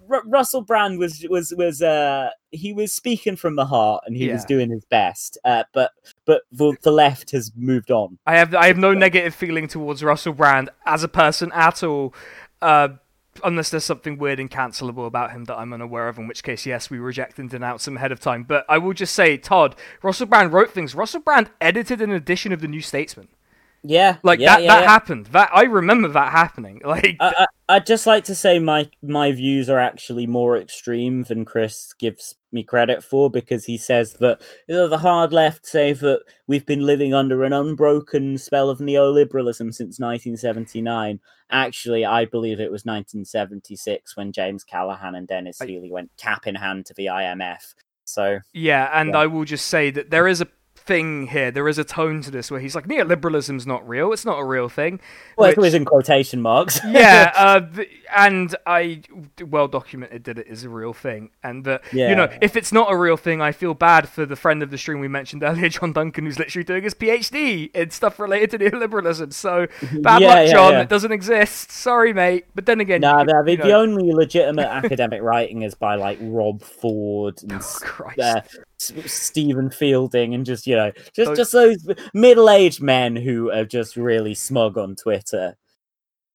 Ru- 0.08 0.22
Russell 0.26 0.62
Brand 0.62 0.98
was 0.98 1.24
was 1.30 1.54
was 1.56 1.80
uh 1.80 2.30
he 2.50 2.72
was 2.72 2.92
speaking 2.92 3.36
from 3.36 3.54
the 3.54 3.64
heart 3.64 4.02
and 4.04 4.16
he 4.16 4.28
was 4.28 4.44
doing 4.44 4.68
his 4.68 4.84
best. 4.86 5.38
Uh, 5.44 5.62
but 5.72 5.92
but 6.24 6.42
the, 6.50 6.76
the 6.82 6.90
left 6.90 7.30
has 7.30 7.52
moved 7.54 7.92
on. 7.92 8.18
I 8.26 8.36
have 8.36 8.52
I 8.52 8.66
have 8.66 8.78
no 8.78 8.92
negative 8.92 9.32
feeling 9.32 9.68
towards 9.68 10.02
Russell 10.02 10.32
Brand 10.32 10.70
as 10.86 11.04
a 11.04 11.08
person 11.08 11.52
at 11.54 11.84
all, 11.84 12.12
uh, 12.60 12.88
unless 13.44 13.70
there's 13.70 13.84
something 13.84 14.18
weird 14.18 14.40
and 14.40 14.50
cancelable 14.50 15.06
about 15.06 15.32
him 15.32 15.44
that 15.44 15.56
I'm 15.56 15.72
unaware 15.72 16.08
of. 16.08 16.18
In 16.18 16.26
which 16.26 16.42
case, 16.42 16.66
yes, 16.66 16.90
we 16.90 16.98
reject 16.98 17.38
and 17.38 17.48
denounce 17.48 17.86
him 17.86 17.96
ahead 17.96 18.12
of 18.12 18.20
time. 18.20 18.44
But 18.44 18.64
I 18.68 18.78
will 18.78 18.92
just 18.92 19.14
say, 19.14 19.36
Todd, 19.36 19.76
Russell 20.02 20.26
Brand 20.26 20.52
wrote 20.52 20.72
things. 20.72 20.94
Russell 20.94 21.20
Brand 21.20 21.50
edited 21.60 22.00
an 22.00 22.10
edition 22.10 22.52
of 22.52 22.60
the 22.60 22.68
New 22.68 22.80
Statesman. 22.80 23.28
Yeah, 23.82 24.16
Like 24.22 24.40
yeah, 24.40 24.56
that. 24.56 24.62
yeah, 24.62 24.74
that 24.74 24.82
yeah. 24.82 24.88
happened. 24.90 25.26
That 25.26 25.50
I 25.54 25.62
remember 25.62 26.08
that 26.08 26.32
happening. 26.32 26.82
Like 26.90 27.16
I, 27.20 27.46
I'd 27.68 27.86
just 27.86 28.06
like 28.06 28.24
to 28.24 28.34
say 28.34 28.58
my 28.58 28.90
my 29.02 29.32
views 29.32 29.70
are 29.70 29.78
actually 29.78 30.26
more 30.26 30.56
extreme 30.58 31.22
than 31.24 31.44
Chris 31.44 31.92
gives 31.98 32.34
me 32.52 32.62
credit 32.64 33.02
for 33.04 33.30
because 33.30 33.64
he 33.64 33.78
says 33.78 34.14
that 34.14 34.42
you 34.68 34.74
know, 34.74 34.88
the 34.88 34.98
hard 34.98 35.32
left 35.32 35.64
say 35.66 35.92
that 35.92 36.20
we've 36.48 36.66
been 36.66 36.84
living 36.84 37.14
under 37.14 37.44
an 37.44 37.52
unbroken 37.52 38.36
spell 38.38 38.68
of 38.70 38.80
neoliberalism 38.80 39.72
since 39.72 39.98
1979. 40.00 41.20
Actually, 41.50 42.04
I 42.04 42.24
believe 42.26 42.60
it 42.60 42.70
was 42.72 42.84
1976 42.84 44.16
when 44.16 44.32
James 44.32 44.64
Callaghan 44.64 45.14
and 45.14 45.26
Dennis 45.28 45.60
I- 45.60 45.66
Healey 45.66 45.90
went 45.90 46.10
cap 46.16 46.46
in 46.46 46.54
hand 46.56 46.86
to 46.86 46.94
the 46.94 47.06
IMF. 47.06 47.74
So 48.04 48.40
Yeah, 48.52 48.90
and. 48.92 49.14
I 49.16 49.26
will 49.26 49.44
just 49.44 49.66
say 49.66 49.90
that 49.90 50.10
there 50.10 50.26
is 50.26 50.40
a 50.40 50.48
thing 50.80 51.28
here. 51.28 51.50
There 51.50 51.68
is 51.68 51.78
a 51.78 51.84
tone 51.84 52.20
to 52.22 52.30
this 52.30 52.50
where 52.50 52.60
he's 52.60 52.74
like, 52.74 52.86
neoliberalism's 52.88 53.66
not 53.66 53.86
real. 53.88 54.12
It's 54.12 54.24
not 54.24 54.38
a 54.38 54.44
real 54.44 54.68
thing. 54.68 55.00
well, 55.36 55.48
it 55.50 55.56
Which- 55.56 55.64
was 55.64 55.74
in 55.74 55.84
quotation 55.84 56.40
marks. 56.42 56.80
yeah, 56.86 57.32
uh, 57.36 57.66
and 58.16 58.54
I 58.66 59.02
well 59.46 59.68
documented 59.68 60.24
that 60.24 60.38
it 60.38 60.46
is 60.48 60.64
a 60.64 60.68
real 60.68 60.92
thing, 60.92 61.30
and 61.42 61.64
that 61.64 61.82
you 61.92 62.14
know 62.14 62.28
if 62.40 62.56
it's 62.56 62.72
not 62.72 62.90
a 62.92 62.96
real 62.96 63.16
thing, 63.16 63.40
I 63.40 63.52
feel 63.52 63.74
bad 63.74 64.08
for 64.08 64.26
the 64.26 64.36
friend 64.36 64.62
of 64.62 64.70
the 64.70 64.78
stream 64.78 65.00
we 65.00 65.08
mentioned 65.08 65.42
earlier, 65.42 65.68
John 65.70 65.92
Duncan, 65.92 66.24
who's 66.24 66.38
literally 66.38 66.64
doing 66.64 66.82
his 66.82 66.94
PhD 66.94 67.74
in 67.74 67.90
stuff 67.90 68.18
related 68.18 68.50
to 68.50 68.58
neoliberalism. 68.58 69.32
So 69.32 69.66
bad 70.00 70.22
Yeah, 70.22 70.28
luck, 70.28 70.46
yeah, 70.46 70.52
John. 70.52 70.72
yeah. 70.72 70.80
It 70.82 70.88
doesn't 70.88 71.12
exist. 71.12 71.70
Sorry, 71.70 72.12
mate. 72.12 72.46
But 72.54 72.66
then 72.66 72.80
again, 72.80 73.00
Nah, 73.02 73.22
you, 73.22 73.50
you 73.52 73.56
the 73.58 73.72
only 73.74 74.12
legitimate 74.12 74.66
academic 74.66 75.22
writing 75.22 75.62
is 75.62 75.74
by 75.74 75.94
like 75.96 76.18
Rob 76.20 76.62
Ford 76.62 77.40
and 77.42 77.52
Oh, 77.52 77.58
Christ. 77.80 78.18
uh, 78.18 78.40
Steven 78.80 79.70
Fielding 79.70 80.34
and 80.34 80.44
just 80.46 80.66
you 80.66 80.74
know 80.76 80.90
just 81.14 81.30
Those- 81.30 81.36
just 81.36 81.52
those 81.52 81.86
middle-aged 82.14 82.82
men 82.82 83.16
who 83.16 83.50
are 83.50 83.64
just 83.64 83.96
really 83.96 84.34
smug 84.34 84.78
on 84.78 84.96
Twitter. 84.96 85.56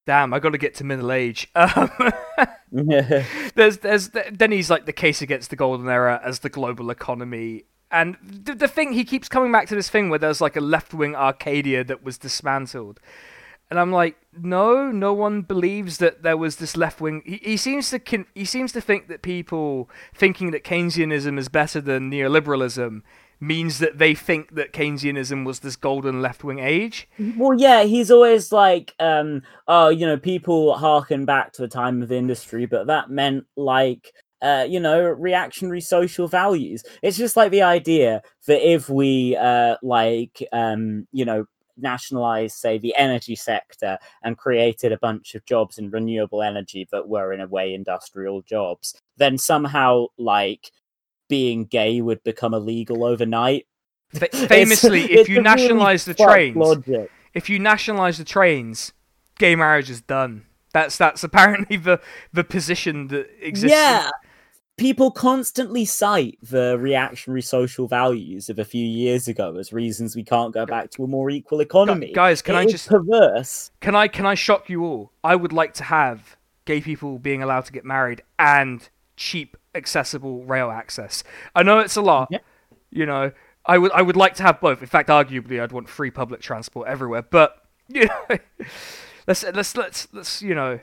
Damn, 0.05 0.33
I 0.35 0.39
got 0.39 0.51
to 0.51 0.59
get 0.59 0.75
to 0.75 0.83
middle 0.83 1.11
age. 1.11 1.49
Um, 1.55 1.89
there's 2.71 3.77
there's 3.79 4.09
then 4.31 4.51
he's 4.51 4.69
like 4.69 4.85
the 4.85 4.93
case 4.93 5.21
against 5.21 5.49
the 5.49 5.55
golden 5.55 5.87
era 5.87 6.21
as 6.23 6.39
the 6.39 6.49
global 6.49 6.89
economy 6.89 7.63
And 7.89 8.17
the, 8.21 8.53
the 8.53 8.67
thing 8.67 8.91
he 8.93 9.05
keeps 9.05 9.29
coming 9.29 9.51
back 9.51 9.67
to 9.69 9.75
this 9.75 9.89
thing 9.89 10.09
where 10.09 10.19
there's 10.19 10.41
like 10.41 10.55
a 10.55 10.61
left 10.61 10.93
wing 10.93 11.15
Arcadia 11.15 11.83
that 11.85 12.03
was 12.03 12.17
dismantled, 12.17 12.99
and 13.69 13.79
I'm 13.79 13.91
like, 13.91 14.17
no, 14.37 14.91
no 14.91 15.13
one 15.13 15.41
believes 15.41 15.97
that 15.97 16.23
there 16.23 16.37
was 16.37 16.57
this 16.57 16.77
left 16.77 17.01
wing. 17.01 17.21
He, 17.25 17.37
he 17.43 17.57
seems 17.57 17.89
to 17.89 17.99
con- 17.99 18.27
he 18.35 18.45
seems 18.45 18.71
to 18.73 18.81
think 18.81 19.07
that 19.07 19.21
people 19.21 19.89
thinking 20.13 20.51
that 20.51 20.63
Keynesianism 20.63 21.39
is 21.39 21.49
better 21.49 21.81
than 21.81 22.11
neoliberalism 22.11 23.01
means 23.39 23.79
that 23.79 23.97
they 23.97 24.15
think 24.15 24.55
that 24.55 24.71
Keynesianism 24.71 25.45
was 25.45 25.59
this 25.59 25.75
golden 25.75 26.21
left 26.21 26.43
wing 26.43 26.59
age. 26.59 27.07
Well, 27.37 27.57
yeah, 27.57 27.83
he's 27.83 28.09
always 28.09 28.51
like, 28.51 28.93
um, 28.99 29.41
oh, 29.67 29.89
you 29.89 30.05
know, 30.05 30.17
people 30.17 30.75
harken 30.77 31.25
back 31.25 31.51
to 31.53 31.63
a 31.63 31.67
time 31.67 32.01
of 32.01 32.11
industry, 32.11 32.65
but 32.65 32.87
that 32.87 33.09
meant 33.09 33.45
like 33.57 34.13
uh, 34.41 34.65
you 34.69 34.79
know, 34.79 35.01
reactionary 35.01 35.81
social 35.81 36.27
values. 36.27 36.83
It's 37.01 37.17
just 37.17 37.35
like 37.35 37.51
the 37.51 37.63
idea 37.63 38.21
that 38.47 38.69
if 38.69 38.89
we, 38.89 39.35
uh, 39.35 39.77
like, 39.81 40.43
um, 40.51 41.07
you 41.11 41.25
know, 41.25 41.45
nationalized, 41.77 42.55
say, 42.57 42.77
the 42.77 42.95
energy 42.95 43.35
sector 43.35 43.97
and 44.23 44.37
created 44.37 44.91
a 44.91 44.97
bunch 44.97 45.35
of 45.35 45.45
jobs 45.45 45.77
in 45.77 45.89
renewable 45.91 46.41
energy 46.41 46.87
that 46.91 47.07
were, 47.07 47.33
in 47.33 47.41
a 47.41 47.47
way, 47.47 47.73
industrial 47.73 48.41
jobs, 48.41 48.95
then 49.17 49.37
somehow, 49.37 50.05
like, 50.17 50.71
being 51.29 51.65
gay 51.65 52.01
would 52.01 52.23
become 52.23 52.53
illegal 52.53 53.03
overnight. 53.03 53.65
F- 54.13 54.29
famously, 54.49 54.99
It's- 55.05 55.11
if 55.11 55.19
it's 55.21 55.29
you 55.29 55.35
a 55.35 55.41
really 55.41 55.43
nationalize 55.43 56.05
the 56.05 56.13
trains, 56.13 56.55
logic. 56.55 57.11
if 57.33 57.49
you 57.49 57.59
nationalize 57.59 58.17
the 58.17 58.23
trains, 58.23 58.93
gay 59.39 59.55
marriage 59.55 59.89
is 59.89 60.01
done. 60.01 60.45
That's 60.73 60.97
that's 60.97 61.23
apparently 61.23 61.77
the 61.77 62.01
the 62.33 62.43
position 62.43 63.07
that 63.07 63.29
exists. 63.39 63.73
Yeah. 63.75 64.09
People 64.77 65.09
constantly 65.09 65.85
cite 65.85 66.37
the 66.41 66.77
reactionary 66.77 67.41
social 67.41 67.87
values 67.87 68.49
of 68.49 68.59
a 68.59 68.65
few 68.65 68.85
years 68.85 69.27
ago 69.29 69.55
as 69.55 69.71
reasons 69.71 70.15
we 70.17 70.23
can't 70.23 70.53
go 70.53 70.65
back 70.65 70.91
to 70.91 71.03
a 71.05 71.07
more 71.07 71.29
equal 71.29 71.61
economy. 71.61 72.11
guys, 72.13 72.41
can 72.41 72.55
It 72.55 72.59
I 72.59 72.65
just- 72.65 72.89
perverse? 72.89 73.71
Can 73.79 73.95
I 73.95 74.09
can 74.09 74.25
I 74.25 74.33
shock 74.35 74.69
you 74.69 74.83
all? 74.83 75.11
I 75.23 75.35
would 75.37 75.53
like 75.53 75.73
to 75.75 75.85
have 75.85 76.35
gay 76.65 76.81
people 76.81 77.19
being 77.19 77.41
allowed 77.41 77.65
to 77.65 77.71
get 77.71 77.85
married 77.85 78.21
and 78.37 78.87
cheap, 79.15 79.55
accessible 79.73 80.43
rail 80.43 80.69
access. 80.69 81.23
I 81.55 81.63
know 81.63 81.79
it's 81.79 81.95
a 81.95 82.01
lot. 82.01 82.27
Yeah. 82.29 82.39
You 82.91 83.05
know, 83.05 83.31
I 83.65 83.77
would 83.77 83.93
I 83.93 84.01
would 84.01 84.17
like 84.17 84.35
to 84.35 84.43
have 84.43 84.59
both. 84.59 84.81
In 84.81 84.87
fact, 84.87 85.07
arguably, 85.07 85.61
I'd 85.61 85.71
want 85.71 85.87
free 85.87 86.11
public 86.11 86.41
transport 86.41 86.87
everywhere. 86.89 87.21
But 87.21 87.55
you 87.87 88.07
know, 88.07 88.37
let's 89.25 89.43
let's 89.43 89.77
let's 89.77 90.07
let's 90.11 90.41
you 90.41 90.53
know. 90.53 90.79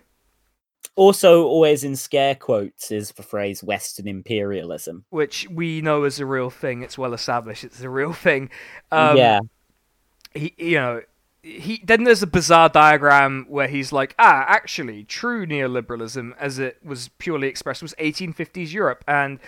Also, 0.94 1.44
always 1.46 1.84
in 1.84 1.96
scare 1.96 2.34
quotes 2.34 2.90
is 2.90 3.12
the 3.12 3.22
phrase 3.22 3.62
Western 3.62 4.06
imperialism. 4.06 5.04
Which 5.10 5.48
we 5.50 5.80
know 5.80 6.04
is 6.04 6.20
a 6.20 6.26
real 6.26 6.50
thing. 6.50 6.82
It's 6.82 6.98
well 6.98 7.14
established. 7.14 7.64
It's 7.64 7.80
a 7.80 7.88
real 7.88 8.12
thing. 8.12 8.50
Um, 8.90 9.16
yeah. 9.16 9.40
he 10.34 10.54
you 10.58 10.74
know 10.76 11.02
he 11.42 11.82
then 11.84 12.04
there's 12.04 12.22
a 12.22 12.26
bizarre 12.26 12.68
diagram 12.68 13.46
where 13.48 13.66
he's 13.68 13.90
like 13.92 14.14
ah 14.18 14.44
actually 14.46 15.02
true 15.04 15.44
neoliberalism 15.46 16.32
as 16.38 16.58
it 16.58 16.78
was 16.84 17.08
purely 17.18 17.48
expressed 17.48 17.82
was 17.82 17.94
1850s 17.98 18.72
Europe 18.72 19.02
and 19.08 19.40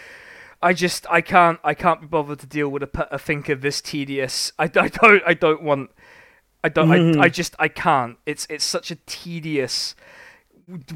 I 0.61 0.73
just 0.73 1.07
I 1.09 1.21
can't 1.21 1.61
I 1.63 1.75
can't 1.75 2.01
be 2.01 2.07
bothered 2.07 2.41
to 2.41 2.47
deal 2.47 2.69
with 2.69 2.83
a 2.83 3.19
thinker 3.19 3.55
this 3.55 3.81
tedious 3.81 4.53
I, 4.59 4.65
I 4.65 4.89
don't 4.89 5.23
I 5.27 5.35
don't 5.35 5.63
want 5.63 5.91
I 6.65 6.69
don't 6.69 6.89
Mhm. 6.89 7.21
I, 7.21 7.25
I 7.25 7.29
just 7.29 7.55
I 7.59 7.69
can't 7.69 8.17
it's 8.27 8.47
it's 8.51 8.65
such 8.65 8.91
a 8.91 8.97
tedious 9.07 9.95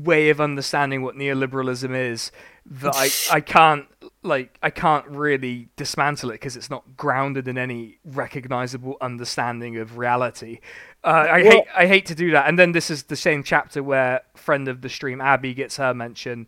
way 0.03 0.31
of 0.31 0.41
understanding 0.41 1.03
what 1.03 1.15
neoliberalism 1.15 1.95
is 1.95 2.33
that 2.67 2.95
I, 2.97 3.09
I 3.37 3.41
can't 3.41 3.87
like 4.23 4.59
I 4.63 4.71
can't 4.71 5.07
really 5.07 5.69
dismantle 5.77 6.31
it 6.31 6.35
because 6.35 6.57
it's 6.57 6.71
not 6.71 6.97
grounded 6.97 7.47
in 7.49 7.57
any 7.59 7.99
recognizable 8.05 8.97
understanding 9.01 9.77
of 9.77 9.99
reality. 9.99 10.61
Uh, 11.05 11.09
I 11.09 11.43
Well- 11.43 11.51
hate 11.53 11.65
I 11.77 11.87
hate 11.87 12.07
to 12.07 12.15
do 12.15 12.31
that. 12.33 12.49
And 12.49 12.59
then 12.59 12.73
this 12.73 12.91
is 12.91 13.05
the 13.05 13.17
same 13.17 13.43
chapter 13.43 13.83
where 13.83 14.23
friend 14.35 14.69
of 14.69 14.81
the 14.81 14.89
stream 14.89 15.21
Abi 15.21 15.55
gets 15.55 15.77
her 15.77 15.95
mention 15.95 16.47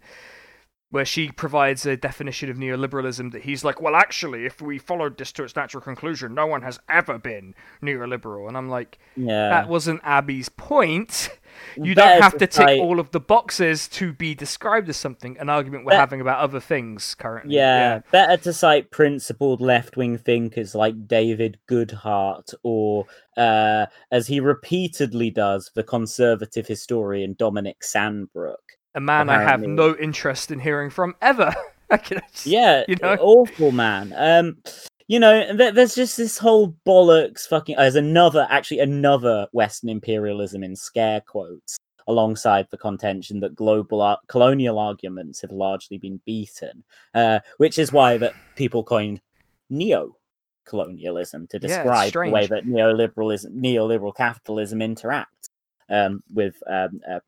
where 0.90 1.04
she 1.04 1.30
provides 1.30 1.86
a 1.86 1.96
definition 1.96 2.50
of 2.50 2.56
neoliberalism 2.56 3.30
that 3.32 3.42
he's 3.42 3.64
like, 3.64 3.80
well, 3.80 3.94
actually, 3.94 4.44
if 4.44 4.60
we 4.60 4.76
followed 4.76 5.16
this 5.16 5.30
to 5.32 5.44
its 5.44 5.54
natural 5.54 5.80
conclusion, 5.80 6.34
no 6.34 6.46
one 6.46 6.62
has 6.62 6.80
ever 6.88 7.16
been 7.16 7.54
neoliberal. 7.80 8.48
And 8.48 8.56
I'm 8.56 8.68
like, 8.68 8.98
Yeah. 9.16 9.50
that 9.50 9.68
wasn't 9.68 10.00
Abi's 10.04 10.48
point. 10.48 11.30
You 11.76 11.94
don't 11.94 12.22
have 12.22 12.38
to 12.38 12.46
tick 12.46 12.80
all 12.80 13.00
of 13.00 13.10
the 13.10 13.20
boxes 13.20 13.88
to 13.88 14.12
be 14.12 14.34
described 14.34 14.88
as 14.88 14.96
something. 14.96 15.36
An 15.38 15.48
argument 15.48 15.84
we're 15.84 15.96
having 15.96 16.20
about 16.20 16.38
other 16.38 16.60
things 16.60 17.14
currently. 17.14 17.56
Yeah, 17.56 18.00
better 18.12 18.36
to 18.44 18.52
cite 18.52 18.90
principled 18.90 19.60
left 19.60 19.96
wing 19.96 20.16
thinkers 20.18 20.74
like 20.74 21.06
David 21.08 21.58
Goodhart 21.68 22.54
or, 22.62 23.06
uh, 23.36 23.86
as 24.10 24.28
he 24.28 24.40
repeatedly 24.40 25.30
does, 25.30 25.70
the 25.74 25.82
conservative 25.82 26.66
historian 26.66 27.34
Dominic 27.36 27.80
Sandbrook. 27.82 28.56
A 28.94 29.00
man 29.00 29.28
I 29.30 29.40
have 29.42 29.60
no 29.62 29.94
interest 29.96 30.50
in 30.50 30.58
hearing 30.58 30.90
from 30.90 31.14
ever. 31.22 31.54
Just- 32.04 32.46
Yeah, 32.46 32.84
You 32.88 32.96
know? 33.02 33.16
awful 33.20 33.72
man. 33.72 34.12
Um, 34.16 34.58
you 35.08 35.18
know, 35.18 35.56
th- 35.56 35.74
there's 35.74 35.94
just 35.96 36.16
this 36.16 36.38
whole 36.38 36.76
bollocks 36.86 37.46
fucking. 37.48 37.76
There's 37.76 37.96
another, 37.96 38.46
actually, 38.48 38.78
another 38.78 39.48
Western 39.52 39.90
imperialism 39.90 40.62
in 40.62 40.76
scare 40.76 41.20
quotes, 41.20 41.76
alongside 42.06 42.68
the 42.70 42.78
contention 42.78 43.40
that 43.40 43.56
global 43.56 44.02
ar- 44.02 44.20
colonial 44.28 44.78
arguments 44.78 45.40
have 45.40 45.50
largely 45.50 45.98
been 45.98 46.20
beaten, 46.26 46.84
uh, 47.14 47.40
which 47.56 47.76
is 47.78 47.92
why 47.92 48.18
that 48.18 48.34
people 48.54 48.84
coined 48.84 49.20
neo 49.68 50.16
colonialism 50.64 51.48
to 51.48 51.58
Yeah, 51.60 51.82
describe 51.82 52.12
the 52.12 52.30
way 52.30 52.46
that 52.46 52.64
neoliberalism, 52.64 53.52
neoliberal 53.56 54.14
capitalism 54.14 54.78
interacts 54.78 55.48
um, 55.88 56.22
with, 56.32 56.54
um, 56.68 57.00
uh, 57.10 57.18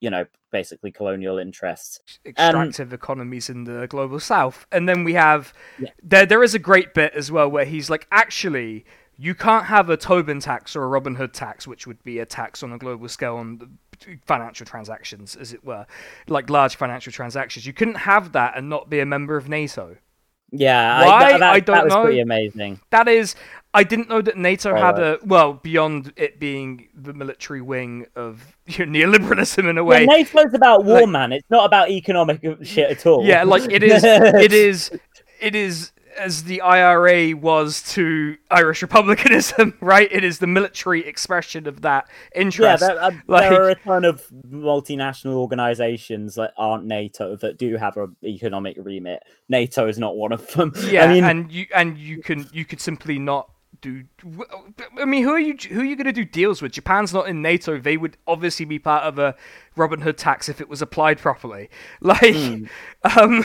you 0.00 0.10
know, 0.10 0.26
basically 0.50 0.92
colonial 0.92 1.38
interests. 1.38 2.18
extractive 2.26 2.92
economies 2.92 3.48
in 3.48 3.64
the 3.64 3.86
global 3.88 4.20
south. 4.20 4.66
And 4.70 4.88
then 4.88 5.04
we 5.04 5.14
have 5.14 5.52
Yeah. 5.78 5.90
there 6.02 6.26
there 6.26 6.42
is 6.42 6.54
a 6.54 6.58
great 6.58 6.94
bit 6.94 7.12
as 7.14 7.32
well 7.32 7.50
where 7.50 7.64
he's 7.64 7.88
like, 7.90 8.06
actually, 8.10 8.84
you 9.16 9.34
can't 9.34 9.66
have 9.66 9.88
a 9.90 9.96
Tobin 9.96 10.40
tax 10.40 10.74
or 10.76 10.82
a 10.82 10.88
Robin 10.88 11.14
Hood 11.14 11.32
tax, 11.32 11.66
which 11.66 11.86
would 11.86 12.02
be 12.04 12.18
a 12.18 12.26
tax 12.26 12.62
on 12.62 12.72
a 12.72 12.78
global 12.78 13.08
scale 13.08 13.36
on 13.36 13.58
the 13.58 13.68
financial 14.26 14.66
transactions, 14.66 15.36
as 15.36 15.52
it 15.52 15.64
were, 15.64 15.86
like 16.28 16.50
large 16.50 16.74
financial 16.76 17.12
transactions. 17.12 17.64
You 17.64 17.72
couldn't 17.72 17.94
have 17.98 18.32
that 18.32 18.56
and 18.56 18.68
not 18.68 18.90
be 18.90 18.98
a 19.00 19.06
member 19.06 19.36
of 19.36 19.48
NATO. 19.48 19.96
Yeah, 20.50 21.04
Why? 21.06 21.32
I, 21.34 21.38
that, 21.38 21.42
I 21.42 21.60
don't 21.60 21.84
was 21.84 21.92
know. 21.92 22.02
pretty 22.02 22.20
amazing. 22.20 22.80
That 22.90 23.08
is, 23.08 23.34
I 23.74 23.82
didn't 23.82 24.08
know 24.08 24.22
that 24.22 24.36
NATO 24.36 24.74
had 24.76 24.98
a 25.00 25.18
well 25.24 25.54
beyond 25.54 26.12
it 26.16 26.38
being 26.38 26.88
the 26.94 27.12
military 27.12 27.60
wing 27.60 28.06
of 28.14 28.56
you 28.66 28.86
know, 28.86 28.92
neoliberalism 29.08 29.68
in 29.68 29.76
a 29.78 29.82
Yeah, 29.82 29.88
way. 29.88 30.06
NATO's 30.06 30.54
about 30.54 30.84
war, 30.84 31.00
like- 31.00 31.08
man. 31.08 31.32
It's 31.32 31.50
not 31.50 31.66
about 31.66 31.90
economic 31.90 32.40
shit 32.62 32.90
at 32.90 33.04
all. 33.04 33.24
Yeah, 33.24 33.42
like 33.42 33.70
it 33.70 33.82
is. 33.82 34.02
it 34.04 34.52
is. 34.68 34.90
It 35.40 35.54
is 35.54 35.90
as 36.16 36.44
the 36.44 36.60
IRA 36.60 37.34
was 37.36 37.82
to 37.94 38.36
Irish 38.48 38.82
republicanism, 38.82 39.74
right? 39.80 40.08
It 40.12 40.22
is 40.22 40.38
the 40.38 40.46
military 40.46 41.04
expression 41.04 41.66
of 41.66 41.82
that 41.82 42.06
Yeah, 42.34 42.40
interest. 42.42 42.82
there, 42.86 43.02
uh, 43.02 43.10
like- 43.26 43.50
there 43.50 43.64
are 43.64 43.70
a 43.70 43.74
ton 43.74 44.04
of 44.04 44.22
multinational 44.48 45.34
organizations 45.34 46.36
that 46.36 46.52
aren't 46.56 46.84
NATO 46.84 47.36
that 47.36 47.58
do 47.58 47.76
have 47.76 47.96
an 47.96 48.14
economic 48.22 48.76
remit. 48.78 49.24
NATO 49.48 49.88
is 49.88 49.98
not 49.98 50.16
one 50.16 50.30
of 50.32 50.46
them. 50.52 50.72
yeah, 50.88 51.04
I 51.04 51.08
mean, 51.12 51.24
and 51.24 51.50
you 51.50 51.66
and 51.74 51.98
you 51.98 52.22
can 52.22 52.46
you 52.52 52.64
could 52.64 52.80
simply 52.80 53.18
not 53.18 53.50
do. 53.80 54.04
I 54.98 55.04
mean, 55.04 55.22
who 55.24 55.30
are 55.30 55.38
you? 55.38 55.56
Who 55.70 55.80
are 55.80 55.84
you 55.84 55.96
going 55.96 56.06
to 56.06 56.12
do 56.12 56.24
deals 56.24 56.60
with? 56.62 56.72
Japan's 56.72 57.12
not 57.12 57.28
in 57.28 57.42
NATO. 57.42 57.78
They 57.78 57.96
would 57.96 58.16
obviously 58.26 58.64
be 58.64 58.78
part 58.78 59.04
of 59.04 59.18
a 59.18 59.34
Robin 59.76 60.00
Hood 60.00 60.18
tax 60.18 60.48
if 60.48 60.60
it 60.60 60.68
was 60.68 60.80
applied 60.82 61.18
properly. 61.18 61.68
Like, 62.00 62.34
Hmm. 62.34 62.64
um, 63.18 63.44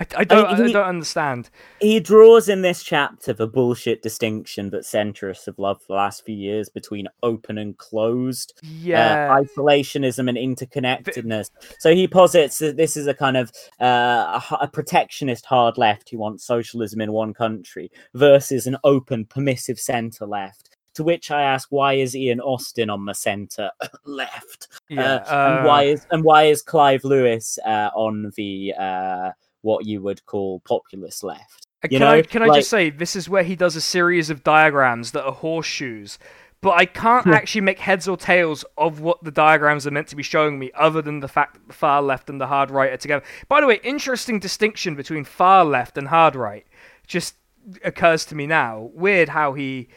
I, 0.00 0.06
I 0.16 0.24
don't. 0.24 0.46
I, 0.46 0.66
he- 0.66 0.72
don't 0.72 0.86
understand. 0.86 1.50
he 1.80 2.00
draws 2.00 2.48
in 2.48 2.62
this 2.62 2.82
chapter 2.82 3.32
the 3.34 3.46
bullshit 3.46 4.02
distinction 4.02 4.70
that 4.70 4.82
centrists 4.84 5.44
have 5.46 5.58
loved 5.58 5.82
for 5.82 5.88
the 5.88 5.94
last 5.94 6.24
few 6.24 6.34
years 6.34 6.68
between 6.70 7.06
open 7.22 7.58
and 7.58 7.76
closed. 7.76 8.58
Yeah. 8.62 9.30
uh, 9.30 9.42
isolationism 9.42 10.28
and 10.28 10.38
interconnectedness. 10.38 11.50
So 11.78 11.94
he 11.94 12.08
posits 12.08 12.58
that 12.60 12.76
this 12.76 12.96
is 12.96 13.06
a 13.06 13.14
kind 13.14 13.36
of 13.36 13.52
uh, 13.80 14.40
a, 14.50 14.58
a 14.62 14.68
protectionist 14.68 15.44
hard 15.44 15.76
left 15.76 16.10
who 16.10 16.18
wants 16.18 16.44
socialism 16.46 17.00
in 17.00 17.12
one 17.12 17.34
country 17.34 17.90
versus 18.14 18.66
an 18.66 18.76
open, 18.84 19.26
permissive 19.26 19.78
centre 19.78 20.26
left. 20.26 20.76
To 20.94 21.04
which 21.04 21.30
I 21.30 21.42
ask, 21.42 21.68
why 21.70 21.94
is 21.94 22.16
Ian 22.16 22.40
Austin 22.40 22.90
on 22.90 23.04
the 23.04 23.14
centre 23.14 23.70
left? 24.04 24.68
yeah. 24.88 25.16
Uh, 25.16 25.56
and 25.58 25.66
why 25.66 25.82
is 25.84 26.06
and 26.10 26.24
why 26.24 26.44
is 26.44 26.62
Clive 26.62 27.04
Lewis 27.04 27.58
uh, 27.64 27.90
on 27.94 28.32
the 28.36 28.74
uh, 28.78 29.30
what 29.62 29.86
you 29.86 30.02
would 30.02 30.24
call 30.26 30.60
populist 30.60 31.22
left? 31.24 31.66
Uh, 31.84 31.88
You 31.90 31.98
Can 31.98 32.06
I 32.06 32.16
know, 32.16 32.22
can 32.22 32.42
I 32.42 32.54
just 32.54 32.70
say 32.70 32.90
this 32.90 33.16
is 33.16 33.28
where 33.28 33.42
he 33.42 33.56
does 33.56 33.76
a 33.76 33.80
series 33.80 34.30
of 34.30 34.42
diagrams 34.42 35.12
that 35.12 35.24
are 35.24 35.32
horseshoes, 35.32 36.18
but 36.60 36.72
I 36.72 36.84
can't 36.84 37.26
actually 37.28 37.62
make 37.62 37.78
heads 37.78 38.06
or 38.06 38.16
tails 38.18 38.64
of 38.76 39.00
what 39.00 39.24
the 39.24 39.30
diagrams 39.30 39.86
are 39.86 39.90
meant 39.90 40.08
to 40.08 40.16
be 40.16 40.22
showing 40.22 40.58
me, 40.58 40.70
other 40.74 41.00
than 41.00 41.20
the 41.20 41.28
fact 41.28 41.54
that 41.54 41.66
the 41.68 41.72
far 41.72 42.02
left 42.02 42.28
and 42.28 42.40
the 42.40 42.48
hard 42.48 42.70
right 42.70 42.92
are 42.92 42.98
together. 42.98 43.24
By 43.48 43.60
the 43.60 43.66
way, 43.66 43.80
interesting 43.82 44.38
distinction 44.38 44.94
between 44.94 45.24
far 45.24 45.64
left 45.64 45.96
and 45.96 46.08
hard 46.08 46.36
right. 46.36 46.66
Just 47.06 47.36
occurs 47.82 48.24
to 48.26 48.34
me 48.34 48.46
now. 48.46 48.90
Weird 48.92 49.30
how 49.30 49.54
he 49.54 49.88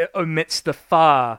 uh, 0.00 0.06
omits 0.14 0.60
the 0.60 0.72
far 0.72 1.38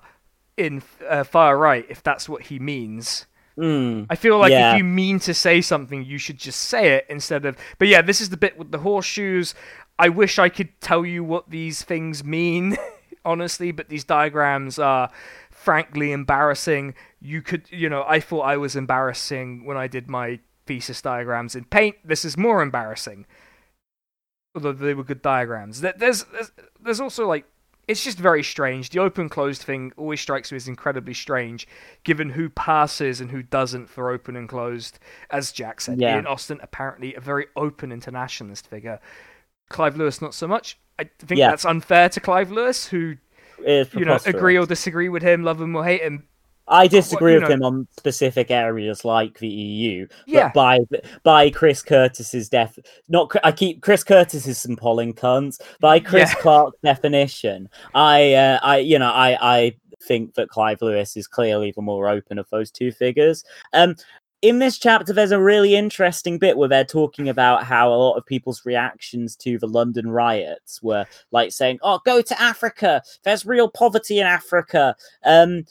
in 0.58 0.84
uh, 1.08 1.24
far 1.24 1.58
right, 1.58 1.86
if 1.90 2.04
that's 2.04 2.30
what 2.30 2.44
he 2.44 2.60
means. 2.60 3.26
Mm. 3.58 4.08
I 4.10 4.16
feel 4.16 4.38
like 4.38 4.52
Yeah. 4.52 4.72
if 4.74 4.78
you 4.78 4.84
mean 4.84 5.20
to 5.20 5.34
say 5.34 5.62
something, 5.62 6.04
you 6.06 6.18
should 6.18 6.38
just 6.38 6.60
say 6.62 6.94
it 6.94 7.06
instead 7.10 7.46
of. 7.46 7.58
But 7.78 7.88
yeah, 7.88 8.02
this 8.02 8.22
is 8.22 8.30
the 8.30 8.38
bit 8.38 8.58
with 8.58 8.72
the 8.72 8.80
horseshoes. 8.80 9.54
I 10.00 10.10
wish 10.10 10.40
I 10.40 10.50
could 10.50 10.80
tell 10.82 11.06
you 11.06 11.24
what 11.24 11.50
these 11.50 11.84
things 11.84 12.24
mean, 12.24 12.78
honestly, 13.26 13.72
but 13.72 13.90
these 13.90 14.04
diagrams 14.04 14.80
are 14.80 15.10
frankly 15.52 16.12
embarrassing. 16.12 16.96
You 17.20 17.42
could, 17.42 17.70
you 17.70 17.90
know, 17.90 18.04
I 18.08 18.20
thought 18.20 18.42
I 18.42 18.58
was 18.58 18.76
embarrassing 18.76 19.66
when 19.66 19.78
I 19.78 19.88
did 19.88 20.10
my 20.10 20.40
thesis 20.66 21.02
diagrams 21.02 21.56
in 21.56 21.66
paint. 21.66 21.98
This 22.04 22.24
is 22.26 22.38
more 22.38 22.62
embarrassing. 22.62 23.26
Although 24.56 24.74
they 24.74 24.94
were 24.94 25.04
good 25.04 25.22
diagrams. 25.22 25.82
There's, 25.82 26.24
there's, 26.26 26.52
there's 26.82 27.00
also 27.00 27.28
like 27.28 27.46
it's 27.92 28.04
just 28.04 28.18
very 28.18 28.42
strange. 28.44 28.90
The 28.90 29.00
open 29.00 29.30
closed 29.30 29.62
thing 29.62 29.92
always 29.98 30.20
strikes 30.22 30.52
me 30.52 30.56
as 30.56 30.68
incredibly 30.68 31.14
strange, 31.14 31.68
given 32.04 32.30
who 32.32 32.50
passes 32.50 33.22
and 33.22 33.30
who 33.30 33.44
doesn't 33.44 33.88
for 33.90 34.10
open 34.10 34.36
and 34.36 34.48
closed. 34.50 34.98
As 35.30 35.52
Jack 35.52 35.82
said, 35.82 36.00
Yeah. 36.00 36.16
Ian 36.16 36.26
Austin 36.26 36.60
apparently 36.64 37.14
a 37.14 37.20
very 37.20 37.48
open 37.56 37.92
internationalist 37.92 38.68
figure. 38.68 39.00
Clive 39.70 39.98
Lewis 39.98 40.22
not 40.22 40.34
so 40.34 40.48
much. 40.48 40.78
I 40.98 41.04
think 41.20 41.38
Yeah. 41.40 41.50
that's 41.50 41.66
unfair 41.66 42.10
to 42.10 42.20
Clive 42.20 42.52
Lewis, 42.52 42.88
who 42.88 43.18
you 43.60 44.06
know 44.06 44.18
agree 44.26 44.58
or 44.58 44.66
disagree 44.66 45.10
with 45.10 45.22
him, 45.24 45.44
love 45.44 45.62
him 45.62 45.76
or 45.76 45.84
hate 45.86 46.02
him. 46.02 46.28
I 46.72 46.88
disagree 46.88 47.34
with 47.34 47.44
know- 47.44 47.50
him 47.50 47.64
on 47.64 47.88
specific 47.98 48.50
areas 48.50 49.06
like 49.06 49.38
the 49.40 49.48
EU. 49.48 50.08
But 50.08 50.18
Yeah. 50.28 50.52
by 50.54 50.80
by 51.24 51.50
Chris 51.50 51.82
Curtis's 51.82 52.50
death, 52.50 52.80
not 53.10 53.32
I 53.44 53.52
keep 53.52 53.82
Chris 53.82 54.04
Curtis 54.04 54.48
is 54.48 54.58
some 54.58 54.76
polling 54.76 55.14
cunts. 55.14 55.62
By 55.80 56.00
Chris 56.00 56.32
Yeah. 56.36 56.42
Clarke's 56.42 56.80
definition, 56.84 57.70
I 57.94 58.34
uh, 58.34 58.60
I 58.64 58.78
you 58.78 58.98
know 58.98 59.12
I 59.12 59.38
I 59.42 59.76
think 60.08 60.34
that 60.34 60.50
Clive 60.50 60.82
Lewis 60.82 61.16
is 61.16 61.28
clearly 61.28 61.72
the 61.76 61.82
more 61.84 62.08
open 62.10 62.40
of 62.40 62.50
those 62.50 62.72
two 62.72 62.92
figures. 62.92 63.44
Um. 63.74 63.96
In 64.44 64.58
this 64.58 64.80
chapter, 64.80 65.14
there's 65.14 65.30
a 65.32 65.40
really 65.40 65.76
interesting 65.76 66.40
bit 66.40 66.58
where 66.58 66.68
they're 66.68 66.84
talking 66.84 67.30
about 67.30 67.64
how 67.64 67.94
a 67.94 68.02
lot 68.02 68.16
of 68.18 68.26
people's 68.26 68.66
reactions 68.66 69.36
to 69.36 69.60
the 69.60 69.68
London 69.68 70.10
riots 70.10 70.82
were 70.82 71.06
like 71.30 71.52
saying, 71.52 71.78
"Oh, 71.84 72.00
go 72.08 72.24
to 72.24 72.42
Africa. 72.42 73.04
There's 73.22 73.46
real 73.46 73.70
poverty 73.70 74.18
in 74.20 74.26
Africa." 74.26 74.96
Um, 75.24 75.66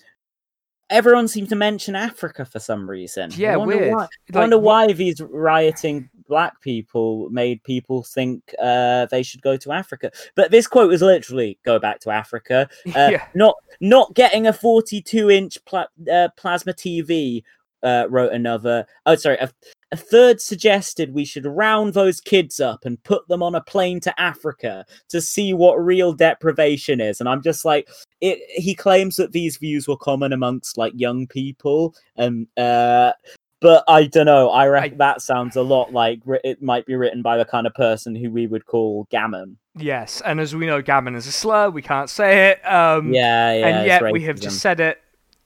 everyone 0.90 1.28
seemed 1.28 1.48
to 1.48 1.56
mention 1.56 1.96
Africa 1.96 2.44
for 2.44 2.58
some 2.58 2.88
reason. 2.90 3.32
I 3.32 3.34
Yeah, 3.36 3.56
wonder 3.56 3.78
weird. 3.78 3.94
Why, 3.94 4.02
Like, 4.02 4.10
wonder 4.34 4.58
why 4.58 4.92
these 4.92 5.20
rioting 5.20 6.10
black 6.28 6.60
people 6.60 7.28
made 7.30 7.62
people 7.64 8.02
think 8.02 8.54
uh, 8.62 9.06
they 9.06 9.22
should 9.22 9.42
go 9.42 9.56
to 9.56 9.72
Africa. 9.72 10.10
But 10.34 10.50
this 10.50 10.66
quote 10.66 10.88
was 10.88 11.02
literally 11.02 11.58
"Go 11.64 11.78
back 11.78 12.00
to 12.00 12.10
Africa." 12.10 12.68
Uh, 12.94 13.08
yeah, 13.12 13.24
Not 13.34 13.54
not 13.80 14.14
getting 14.14 14.46
a 14.46 14.52
42 14.52 15.30
inch 15.30 15.64
pla- 15.64 15.86
uh, 16.12 16.28
plasma 16.36 16.72
TV. 16.74 17.42
Uh, 17.82 18.06
wrote 18.10 18.32
another. 18.32 18.86
Oh, 19.06 19.14
sorry. 19.14 19.36
A, 19.38 19.50
a 19.92 19.96
third 19.96 20.40
suggested 20.40 21.14
we 21.14 21.24
should 21.24 21.46
round 21.46 21.94
those 21.94 22.20
kids 22.20 22.60
up 22.60 22.84
and 22.84 23.02
put 23.04 23.26
them 23.28 23.42
on 23.42 23.54
a 23.54 23.60
plane 23.62 24.00
to 24.00 24.20
Africa 24.20 24.84
to 25.08 25.20
see 25.20 25.52
what 25.54 25.82
real 25.82 26.12
deprivation 26.12 27.00
is. 27.00 27.20
And 27.20 27.28
I'm 27.28 27.42
just 27.42 27.64
like, 27.64 27.88
it. 28.20 28.38
He 28.50 28.74
claims 28.74 29.16
that 29.16 29.32
these 29.32 29.56
views 29.56 29.88
were 29.88 29.96
common 29.96 30.32
amongst 30.32 30.76
like 30.78 30.92
young 30.94 31.26
people, 31.26 31.94
and 32.16 32.46
uh, 32.58 33.12
but 33.60 33.82
I 33.88 34.06
don't 34.06 34.26
know. 34.26 34.50
I 34.50 34.66
reckon 34.68 34.98
that 34.98 35.22
sounds 35.22 35.56
a 35.56 35.62
lot 35.62 35.92
like 35.92 36.20
it 36.44 36.62
might 36.62 36.86
be 36.86 36.94
written 36.96 37.22
by 37.22 37.36
the 37.36 37.44
kind 37.44 37.66
of 37.66 37.74
person 37.74 38.14
who 38.14 38.30
we 38.30 38.46
would 38.46 38.66
call 38.66 39.06
gammon. 39.10 39.56
yes. 39.76 40.20
And 40.24 40.38
as 40.40 40.54
we 40.54 40.66
know, 40.66 40.82
gammon 40.82 41.14
is 41.14 41.26
a 41.26 41.32
slur. 41.32 41.70
We 41.70 41.82
can't 41.82 42.08
say 42.10 42.50
it. 42.50 42.66
Um, 42.66 43.12
Yeah, 43.12 43.52
yeah. 43.54 43.66
and 43.66 43.86
yet 43.86 44.12
we 44.12 44.22
have 44.24 44.38
just 44.38 44.60
said 44.60 44.80
it. 44.80 45.00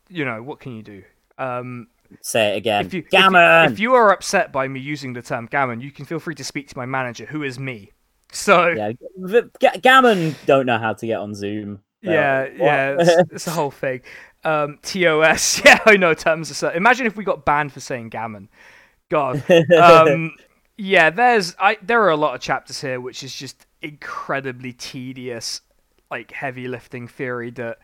You 0.09 0.25
know 0.25 0.43
what 0.43 0.61
can 0.61 0.77
you 0.77 0.83
do? 0.83 1.03
Um, 1.39 1.89
say 2.20 2.55
it 2.55 2.58
again. 2.58 2.86
if 2.86 2.94
you 2.94 3.02
gammon. 3.02 3.73
if 3.73 3.78
you 3.78 3.94
are 3.94 4.12
upset 4.12 4.52
by 4.52 4.68
me 4.68 4.81
using 4.81 5.12
the 5.12 5.23
term 5.23 5.47
gammon, 5.47 5.81
you 5.81 5.91
can 5.91 6.05
feel 6.05 6.18
free 6.18 6.34
to 6.34 6.44
speak 6.44 6.68
to 6.68 6.76
my 6.76 6.86
manager, 6.86 7.26
who 7.26 7.42
is 7.42 7.58
me. 7.58 7.92
So 8.33 8.68
yeah, 8.68 8.92
the, 9.16 9.50
gammon 9.83 10.34
don't 10.47 10.66
know 10.66 10.78
how 10.78 10.92
to 10.94 11.07
get 11.07 11.20
on 11.20 11.34
Zoom. 11.34 11.81
Yeah, 12.02 12.49
yeah, 12.55 12.97
it's, 12.99 13.33
it's 13.33 13.47
a 13.47 13.50
whole 13.50 13.70
thing. 13.70 14.02
Um, 14.42 14.78
TOS, 14.83 15.62
yeah, 15.65 15.78
I 15.86 15.97
know 15.97 16.12
terms 16.15 16.55
so- 16.55 16.68
Imagine 16.70 17.07
if 17.07 17.16
we 17.16 17.24
got 17.24 17.44
banned 17.44 17.73
for 17.73 17.81
saying 17.81 18.10
gammon. 18.10 18.49
God. 19.08 19.42
Um, 19.73 20.33
yeah, 20.76 21.10
there's 21.10 21.55
I 21.58 21.78
there 21.83 22.02
are 22.02 22.10
a 22.10 22.16
lot 22.16 22.34
of 22.34 22.41
chapters 22.41 22.81
here 22.81 23.00
which 23.00 23.23
is 23.23 23.34
just 23.34 23.66
incredibly 23.81 24.73
tedious, 24.73 25.60
like 26.10 26.33
heavy 26.33 26.68
lifting 26.68 27.07
theory 27.07 27.50
that 27.52 27.78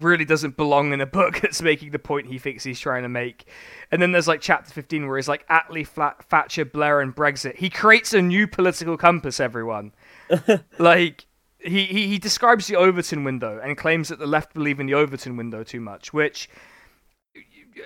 really 0.00 0.24
doesn't 0.24 0.56
belong 0.56 0.92
in 0.92 1.00
a 1.00 1.06
book 1.06 1.40
that's 1.42 1.62
making 1.62 1.90
the 1.90 1.98
point 1.98 2.26
he 2.26 2.38
thinks 2.38 2.64
he's 2.64 2.80
trying 2.80 3.02
to 3.02 3.08
make. 3.08 3.46
And 3.90 4.00
then 4.00 4.12
there's 4.12 4.28
like 4.28 4.40
chapter 4.40 4.72
15 4.72 5.06
where 5.06 5.16
he's 5.16 5.28
like 5.28 5.46
Attlee, 5.48 5.86
Flat, 5.86 6.24
Thatcher, 6.24 6.64
Blair, 6.64 7.00
and 7.00 7.14
Brexit. 7.14 7.56
He 7.56 7.70
creates 7.70 8.12
a 8.12 8.22
new 8.22 8.46
political 8.46 8.96
compass, 8.96 9.40
everyone. 9.40 9.92
like 10.78 11.26
he, 11.58 11.84
he 11.86 12.06
he 12.06 12.18
describes 12.18 12.66
the 12.66 12.76
Overton 12.76 13.24
window 13.24 13.60
and 13.62 13.76
claims 13.76 14.08
that 14.08 14.18
the 14.18 14.26
left 14.26 14.54
believe 14.54 14.80
in 14.80 14.86
the 14.86 14.94
Overton 14.94 15.36
window 15.36 15.62
too 15.62 15.80
much, 15.80 16.12
which 16.12 16.48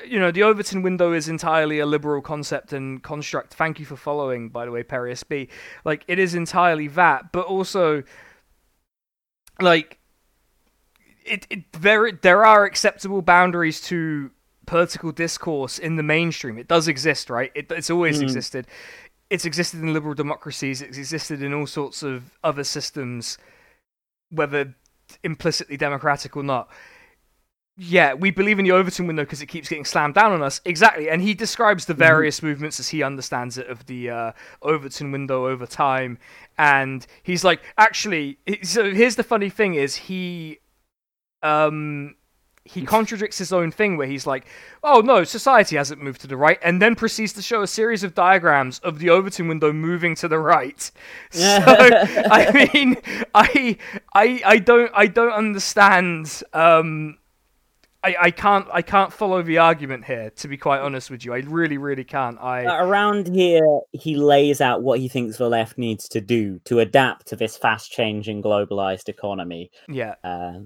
you 0.07 0.19
know 0.19 0.31
the 0.31 0.43
Overton 0.43 0.83
window 0.83 1.13
is 1.13 1.29
entirely 1.29 1.79
a 1.79 1.87
liberal 1.87 2.23
concept 2.23 2.73
and 2.73 3.03
construct. 3.03 3.55
Thank 3.55 3.81
you 3.81 3.87
for 3.87 3.97
following, 3.97 4.49
by 4.49 4.65
the 4.65 4.71
way, 4.71 4.83
Perry 4.83 5.13
SB. 5.13 5.49
Like 5.85 6.05
it 6.07 6.19
is 6.19 6.35
entirely 6.35 6.89
that, 6.89 7.33
but 7.33 7.47
also 7.47 8.03
like 9.61 9.99
it, 11.25 11.47
it 11.51 11.73
there 11.73 12.13
there 12.13 12.45
are 12.45 12.65
acceptable 12.65 13.23
boundaries 13.23 13.81
to 13.83 14.31
political 14.67 15.13
discourse 15.13 15.79
in 15.79 15.97
the 15.97 16.03
mainstream. 16.03 16.59
It 16.59 16.69
does 16.69 16.89
exist, 16.89 17.29
right? 17.31 17.51
It, 17.55 17.71
it's 17.71 17.91
always 17.91 18.21
Mm. 18.21 18.23
existed. 18.23 18.67
It's 19.31 19.45
existed 19.45 19.81
in 19.81 19.93
liberal 19.93 20.15
democracies. 20.15 20.81
It's 20.83 20.99
existed 20.99 21.43
in 21.43 21.53
all 21.53 21.67
sorts 21.67 22.03
of 22.03 22.33
other 22.43 22.65
systems, 22.65 23.39
whether 24.31 24.75
implicitly 25.23 25.77
democratic 25.77 26.37
or 26.37 26.43
not. 26.43 26.71
Yeah, 27.77 28.15
we 28.15 28.31
believe 28.31 28.61
in 28.61 28.65
the 28.65 28.71
Overton 28.71 29.09
window 29.09 29.25
because 29.25 29.43
it 29.43 29.47
keeps 29.47 29.69
getting 29.69 29.85
slammed 29.85 30.15
down 30.15 30.31
on 30.31 30.43
us. 30.43 30.61
Exactly, 30.65 31.11
and 31.11 31.21
he 31.21 31.35
describes 31.35 31.87
the 31.87 31.95
various 31.95 32.41
movements 32.41 32.79
as 32.79 32.89
he 32.91 33.03
understands 33.03 33.59
it 33.59 33.67
of 33.69 33.87
the 33.87 34.11
uh, 34.11 34.33
Overton 34.63 35.11
window 35.11 35.49
over 35.49 35.67
time, 35.67 36.19
and 36.57 37.05
he's 37.25 37.43
like, 37.43 37.63
actually, 37.77 38.39
so 38.63 38.93
here's 38.95 39.17
the 39.17 39.25
funny 39.25 39.51
thing: 39.51 39.75
is 39.75 39.97
he, 39.97 40.61
um, 41.45 42.15
he 42.67 42.87
contradicts 42.87 43.37
his 43.37 43.53
own 43.53 43.71
thing 43.71 43.99
where 43.99 44.07
he's 44.07 44.27
like, 44.27 44.47
"Oh 44.83 45.01
no, 45.03 45.23
society 45.25 45.77
hasn't 45.77 46.03
moved 46.03 46.23
to 46.23 46.27
the 46.27 46.37
right," 46.37 46.59
and 46.63 46.81
then 46.81 46.95
proceeds 46.95 47.35
to 47.35 47.43
show 47.43 47.61
a 47.63 47.67
series 47.67 48.03
of 48.03 48.15
diagrams 48.15 48.79
of 48.79 48.99
the 48.99 49.11
Overton 49.11 49.49
window 49.49 49.71
moving 49.73 50.15
to 50.17 50.29
the 50.29 50.39
right. 50.39 50.91
So 51.31 51.41
I 51.43 52.69
mean, 52.73 52.97
I 53.35 53.77
I 54.15 54.43
I 54.45 54.59
don't 54.59 54.91
I 54.95 55.07
don't 55.07 55.33
understand. 55.33 56.43
Um, 56.55 57.19
I, 58.03 58.17
I 58.21 58.31
can't 58.31 58.67
I 58.73 58.83
can't 58.83 59.13
follow 59.13 59.43
the 59.43 59.59
argument 59.59 60.05
here. 60.05 60.31
To 60.37 60.49
be 60.49 60.57
quite 60.57 60.81
honest 60.81 61.11
with 61.11 61.25
you, 61.25 61.35
I 61.35 61.39
really 61.39 61.79
really 61.79 62.05
can't. 62.05 62.39
I 62.41 62.65
Uh, 62.67 62.85
Around 62.87 63.29
here, 63.35 63.81
he 63.93 64.17
lays 64.17 64.61
out 64.61 64.83
what 64.83 65.01
he 65.01 65.09
thinks 65.09 65.37
the 65.39 65.49
left 65.49 65.77
needs 65.79 66.09
to 66.11 66.21
do 66.21 66.61
to 66.67 66.81
adapt 66.81 67.27
to 67.29 67.37
this 67.37 67.57
fast 67.57 67.91
changing 67.93 68.43
globalized 68.43 69.09
economy. 69.09 69.71
yeah 69.89 70.15
Uh, 70.25 70.61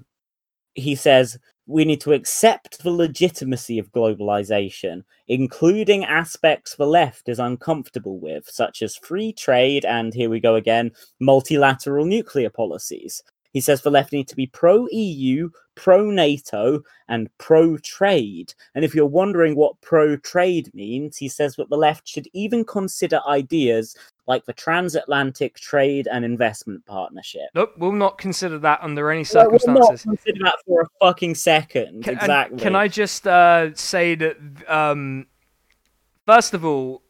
he 0.79 0.95
says 0.95 1.37
we 1.67 1.85
need 1.85 2.01
to 2.01 2.13
accept 2.13 2.81
the 2.81 2.89
legitimacy 2.89 3.77
of 3.77 3.91
globalization, 3.91 5.03
including 5.27 6.03
aspects 6.03 6.75
the 6.75 6.87
left 6.87 7.29
is 7.29 7.37
uncomfortable 7.37 8.19
with, 8.19 8.49
such 8.49 8.81
as 8.81 8.95
free 8.95 9.31
trade 9.31 9.85
and, 9.85 10.13
here 10.13 10.31
we 10.31 10.39
go 10.39 10.55
again, 10.55 10.91
multilateral 11.19 12.05
nuclear 12.05 12.49
policies. 12.49 13.21
He 13.51 13.61
says 13.61 13.81
the 13.81 13.91
left 13.91 14.13
need 14.13 14.27
to 14.27 14.35
be 14.35 14.47
pro 14.47 14.87
EU, 14.91 15.49
pro 15.75 16.09
NATO, 16.09 16.81
and 17.07 17.29
pro 17.37 17.77
trade. 17.77 18.53
And 18.75 18.85
if 18.85 18.93
you're 18.93 19.05
wondering 19.05 19.55
what 19.55 19.79
pro 19.81 20.17
trade 20.17 20.73
means, 20.73 21.17
he 21.17 21.29
says 21.29 21.55
that 21.55 21.69
the 21.69 21.77
left 21.77 22.07
should 22.07 22.27
even 22.33 22.63
consider 22.63 23.21
ideas 23.27 23.95
like 24.29 24.45
the 24.45 24.53
transatlantic 24.53 25.59
trade 25.59 26.07
and 26.09 26.23
investment 26.23 26.85
partnership. 26.85 27.49
nope 27.55 27.73
we'll 27.77 27.91
not 27.91 28.17
consider 28.17 28.59
that 28.59 28.79
under 28.81 29.11
any 29.11 29.25
Well, 29.33 29.45
we'll 29.49 29.51
not 29.51 29.59
circumstances. 29.59 30.03
consider 30.03 30.39
that 30.43 30.57
for 30.65 30.81
a 30.81 30.85
fucking 31.01 31.35
second. 31.35 32.03
Can, 32.03 32.13
exactly. 32.13 32.59
Can 32.59 32.75
I 32.75 32.87
just 32.87 33.27
uh, 33.27 33.73
say 33.73 34.15
that, 34.15 34.37
um, 34.67 35.25
first 36.25 36.53
of 36.53 36.63
all, 36.63 37.01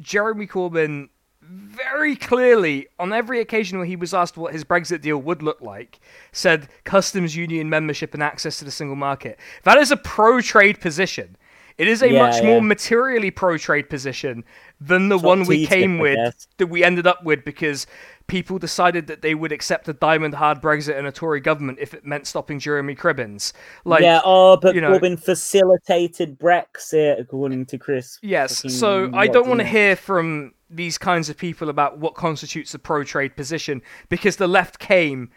Jeremy 0.00 0.46
Corbyn 0.46 1.10
very 1.42 2.16
clearly, 2.16 2.88
on 2.98 3.12
every 3.12 3.40
occasion 3.40 3.78
where 3.78 3.86
he 3.86 3.94
was 3.96 4.12
asked 4.12 4.36
what 4.36 4.52
his 4.52 4.64
Brexit 4.64 5.00
deal 5.00 5.18
would 5.18 5.42
look 5.42 5.60
like, 5.60 6.00
said 6.32 6.68
customs 6.84 7.36
union 7.36 7.70
membership 7.70 8.14
and 8.14 8.22
access 8.22 8.58
to 8.58 8.64
the 8.64 8.70
single 8.70 8.96
market. 8.96 9.38
That 9.64 9.78
is 9.78 9.90
a 9.90 9.96
pro 9.96 10.40
trade 10.40 10.80
position. 10.80 11.36
It 11.78 11.88
is 11.88 12.02
a 12.02 12.10
Yeah, 12.10 12.22
much 12.22 12.42
more 12.42 12.62
materially 12.62 13.30
pro 13.30 13.58
trade 13.58 13.90
position 13.90 14.44
than 14.80 15.08
the 15.08 15.18
one 15.18 15.44
we 15.44 15.66
came 15.66 15.98
with 15.98 16.46
that 16.56 16.68
we 16.68 16.82
ended 16.82 17.06
up 17.06 17.22
with 17.22 17.44
because 17.44 17.86
people 18.26 18.58
decided 18.58 19.06
that 19.06 19.22
they 19.22 19.34
would 19.34 19.52
accept 19.52 19.88
a 19.88 19.92
diamond 19.92 20.34
hard 20.34 20.60
Brexit 20.60 20.98
and 20.98 21.06
a 21.06 21.12
Tory 21.12 21.40
government 21.40 21.78
if 21.80 21.94
it 21.94 22.04
meant 22.04 22.26
stopping 22.26 22.58
Jeremy 22.58 22.94
Cribbins. 22.94 23.52
Like 23.84 24.02
yeah, 24.02 24.20
oh, 24.24 24.56
but 24.56 24.74
you 24.74 24.80
know- 24.80 24.98
Corbyn 24.98 25.22
facilitated 25.22 26.38
Brexit, 26.38 27.20
according 27.20 27.66
to 27.66 27.78
Chris. 27.78 28.18
Yes, 28.22 28.72
so 28.72 29.10
I 29.14 29.26
don't 29.26 29.48
want 29.48 29.60
to 29.60 29.66
hear 29.66 29.96
from 29.96 30.54
these 30.68 30.98
kinds 30.98 31.28
of 31.28 31.36
people 31.36 31.68
about 31.68 31.98
what 31.98 32.14
constitutes 32.14 32.74
a 32.74 32.78
pro 32.78 33.04
trade 33.04 33.36
position 33.36 33.82
because 34.08 34.36
the 34.36 34.48
left 34.48 34.78
came, 34.78 35.30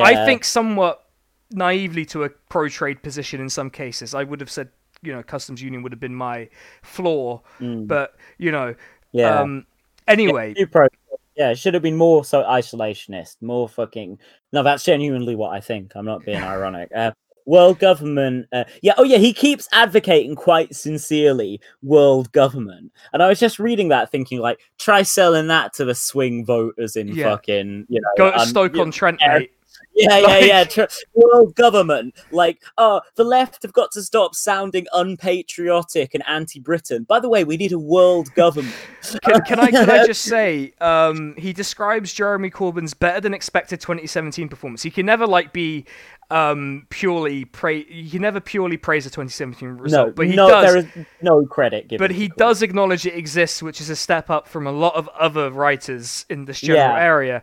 I 0.00 0.24
think, 0.24 0.44
somewhat 0.44 1.04
naively 1.50 2.04
to 2.06 2.24
a 2.24 2.28
pro 2.28 2.68
trade 2.68 3.02
position 3.02 3.40
in 3.40 3.48
some 3.48 3.70
cases. 3.70 4.14
I 4.14 4.22
would 4.24 4.40
have 4.40 4.50
said, 4.50 4.68
you 5.02 5.12
know, 5.12 5.22
customs 5.22 5.60
union 5.62 5.82
would 5.82 5.92
have 5.92 6.00
been 6.00 6.14
my 6.14 6.48
flaw, 6.82 7.40
but, 7.60 8.14
you 8.38 8.50
know, 8.52 8.72
Mm. 8.72 8.76
Yeah. 9.12 9.40
um, 9.40 9.66
anyway, 10.08 10.54
pro- 10.70 10.88
yeah, 11.36 11.50
it 11.50 11.58
should 11.58 11.74
have 11.74 11.82
been 11.82 11.96
more 11.96 12.24
so 12.24 12.42
isolationist, 12.44 13.36
more 13.42 13.68
fucking. 13.68 14.18
No, 14.52 14.62
that's 14.62 14.84
genuinely 14.84 15.34
what 15.36 15.50
I 15.52 15.60
think. 15.60 15.92
I'm 15.94 16.06
not 16.06 16.24
being 16.24 16.42
ironic. 16.42 16.90
Uh, 16.94 17.10
world 17.44 17.78
government. 17.78 18.46
Uh, 18.52 18.64
yeah. 18.82 18.94
Oh, 18.96 19.02
yeah. 19.02 19.18
He 19.18 19.32
keeps 19.34 19.68
advocating 19.72 20.34
quite 20.36 20.74
sincerely 20.74 21.60
world 21.82 22.30
government, 22.32 22.92
and 23.12 23.22
I 23.22 23.28
was 23.28 23.40
just 23.40 23.58
reading 23.58 23.88
that, 23.88 24.10
thinking 24.10 24.38
like, 24.40 24.60
try 24.78 25.02
selling 25.02 25.48
that 25.48 25.74
to 25.74 25.84
the 25.84 25.94
swing 25.94 26.44
voters 26.46 26.96
in 26.96 27.08
Yeah. 27.08 27.30
fucking, 27.30 27.86
you 27.88 28.00
know, 28.00 28.08
go 28.16 28.30
to 28.30 28.38
um, 28.38 28.46
Stoke 28.48 28.78
on 28.78 28.90
Trent, 28.90 29.20
mate. 29.26 29.52
Yeah, 29.94 30.18
yeah, 30.18 30.26
Like- 30.26 30.44
yeah. 30.46 30.64
Tr- 30.64 30.94
world 31.14 31.54
government. 31.54 32.14
Like, 32.30 32.62
oh, 32.78 33.00
the 33.16 33.24
left 33.24 33.62
have 33.62 33.72
got 33.72 33.90
to 33.92 34.02
stop 34.02 34.34
sounding 34.34 34.86
unpatriotic 34.92 36.14
and 36.14 36.22
anti-Britain. 36.26 37.04
By 37.04 37.20
the 37.20 37.28
way, 37.28 37.44
we 37.44 37.56
need 37.56 37.72
a 37.72 37.78
world 37.78 38.32
government. 38.34 38.74
Can, 39.22 39.40
can 39.42 39.60
I 39.60 39.70
can 39.70 39.90
I 39.90 40.06
just 40.06 40.22
say 40.22 40.72
um, 40.80 41.34
he 41.36 41.52
describes 41.52 42.12
Jeremy 42.12 42.50
Corbyn's 42.50 42.94
better 42.94 43.20
than 43.20 43.34
expected 43.34 43.80
2017 43.80 44.48
performance. 44.48 44.82
He 44.82 44.90
can 44.90 45.06
never 45.06 45.26
like 45.26 45.52
be 45.52 45.84
um, 46.30 46.86
purely 46.88 47.44
praise. 47.44 47.86
He 47.88 48.08
can 48.10 48.22
never 48.22 48.40
purely 48.40 48.76
praise 48.78 49.04
the 49.04 49.10
2017 49.10 49.68
result, 49.76 50.08
no, 50.08 50.12
but 50.14 50.26
he 50.26 50.34
no, 50.36 50.48
does. 50.48 50.72
there 50.72 50.76
is 50.78 51.06
no 51.20 51.44
credit 51.44 51.88
given. 51.88 52.02
but 52.02 52.14
he 52.14 52.28
does 52.28 52.62
acknowledge 52.62 53.04
it 53.06 53.14
exists, 53.14 53.62
which 53.62 53.80
is 53.80 53.90
a 53.90 53.96
step 53.96 54.30
up 54.30 54.48
from 54.48 54.66
a 54.66 54.72
lot 54.72 54.94
of 54.94 55.08
other 55.08 55.50
writers 55.50 56.24
in 56.30 56.46
this 56.46 56.60
general 56.60 56.96
Yeah. 56.96 57.04
area. 57.04 57.42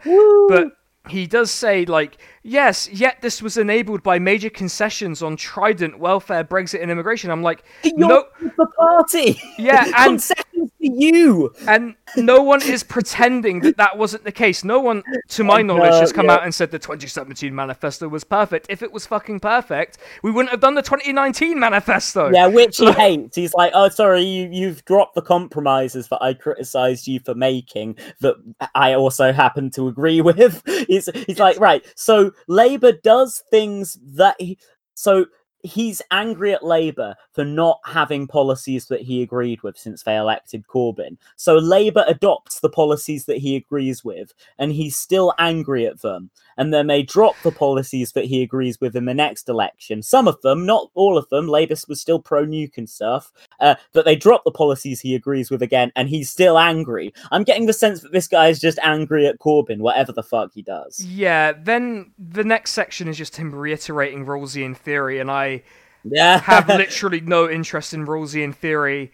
But 0.49 0.71
he 1.07 1.27
does 1.27 1.51
say, 1.51 1.85
like, 1.85 2.17
yes, 2.49 2.89
yet 2.89 3.21
this 3.21 3.41
was 3.41 3.57
enabled 3.57 4.03
by 4.03 4.19
major 4.19 4.49
concessions 4.49 5.21
on 5.21 5.37
Trident, 5.37 5.99
welfare, 5.99 6.43
Brexit, 6.43 6.81
and 6.81 6.91
immigration. 6.91 7.29
I'm 7.29 7.43
like, 7.43 7.63
You're 7.83 8.09
no, 8.09 8.25
the 8.41 8.67
party. 8.77 9.39
Yeah, 9.57 9.85
and- 9.97 10.11
concessions 10.11 10.49
to 10.81 10.91
you. 10.91 11.53
and 11.67 11.95
no 12.17 12.41
one 12.41 12.61
is 12.61 12.83
pretending 12.83 13.59
that 13.61 13.77
that 13.77 13.97
wasn't 13.97 14.23
the 14.23 14.31
case. 14.31 14.63
No 14.63 14.79
one, 14.79 15.03
to 15.29 15.43
my 15.43 15.61
knowledge, 15.61 15.93
has 15.93 16.11
come 16.11 16.27
yeah. 16.27 16.35
out 16.35 16.43
and 16.43 16.53
said 16.53 16.71
the 16.71 16.79
2017 16.79 17.53
manifesto 17.53 18.07
was 18.07 18.23
perfect. 18.23 18.67
If 18.69 18.81
it 18.81 18.91
was 18.91 19.05
fucking 19.05 19.39
perfect, 19.39 19.97
we 20.23 20.31
wouldn't 20.31 20.51
have 20.51 20.59
done 20.59 20.75
the 20.75 20.81
2019 20.81 21.59
manifesto. 21.59 22.31
Yeah, 22.31 22.47
which 22.47 22.77
he 22.77 22.91
hates. 22.93 23.35
He's 23.35 23.53
like, 23.53 23.71
oh, 23.75 23.89
sorry, 23.89 24.21
you 24.23 24.49
you've 24.51 24.83
dropped 24.85 25.15
the 25.15 25.21
compromises 25.21 26.07
that 26.09 26.21
I 26.21 26.33
criticised 26.33 27.07
you 27.07 27.19
for 27.19 27.35
making 27.35 27.97
that 28.21 28.35
I 28.75 28.93
also 28.93 29.31
happen 29.31 29.69
to 29.71 29.87
agree 29.87 30.21
with. 30.21 30.63
He's 30.87 31.09
he's 31.25 31.39
like, 31.39 31.59
right. 31.59 31.85
So 31.95 32.31
Labour 32.47 32.91
does 32.91 33.43
things 33.51 33.97
that 34.03 34.35
he 34.39 34.57
so 34.93 35.25
he's 35.63 36.01
angry 36.11 36.53
at 36.53 36.63
Labour 36.63 37.15
for 37.39 37.45
not 37.45 37.79
having 37.85 38.27
policies 38.27 38.87
that 38.87 38.99
he 38.99 39.23
agreed 39.23 39.63
with 39.63 39.77
since 39.77 40.03
they 40.03 40.17
elected 40.17 40.67
Corbyn. 40.67 41.15
So 41.37 41.55
Labour 41.55 42.03
adopts 42.05 42.59
the 42.59 42.67
policies 42.67 43.23
that 43.27 43.37
he 43.37 43.55
agrees 43.55 44.03
with, 44.03 44.33
and 44.57 44.73
he's 44.73 44.97
still 44.97 45.33
angry 45.39 45.85
at 45.85 46.01
them. 46.01 46.31
And 46.57 46.73
then 46.73 46.87
they 46.87 47.01
drop 47.01 47.35
the 47.41 47.53
policies 47.53 48.11
that 48.11 48.25
he 48.25 48.43
agrees 48.43 48.81
with 48.81 48.93
in 48.93 49.05
the 49.05 49.13
next 49.13 49.47
election. 49.47 50.03
Some 50.03 50.27
of 50.27 50.41
them, 50.41 50.65
not 50.65 50.91
all 50.95 51.17
of 51.17 51.29
them. 51.29 51.47
Labour 51.47 51.77
was 51.87 52.01
still 52.01 52.19
pro 52.19 52.45
nuke 52.45 52.77
and 52.77 52.89
stuff, 52.89 53.31
uh, 53.61 53.75
but 53.93 54.03
they 54.03 54.17
drop 54.17 54.43
the 54.43 54.51
policies 54.51 54.99
he 54.99 55.15
agrees 55.15 55.49
with 55.49 55.61
again, 55.61 55.93
and 55.95 56.09
he's 56.09 56.29
still 56.29 56.59
angry. 56.59 57.13
I'm 57.31 57.45
getting 57.45 57.67
the 57.67 57.71
sense 57.71 58.01
that 58.01 58.11
this 58.11 58.27
guy 58.27 58.49
is 58.49 58.59
just 58.59 58.79
angry 58.83 59.27
at 59.27 59.39
Corbyn, 59.39 59.77
whatever 59.77 60.11
the 60.11 60.23
fuck 60.23 60.51
he 60.53 60.61
does. 60.61 60.99
Yeah, 60.99 61.53
then 61.53 62.11
the 62.19 62.43
next 62.43 62.71
section 62.71 63.07
is 63.07 63.17
just 63.17 63.37
him 63.37 63.55
reiterating 63.55 64.25
Rawlsian 64.25 64.75
theory, 64.75 65.19
and 65.19 65.31
I 65.31 65.63
Yeah, 66.03 66.39
have 66.39 66.67
literally 66.67 67.21
no 67.21 67.49
interest 67.49 67.93
in 67.93 68.05
Rawlsian 68.05 68.53
theory. 68.55 69.11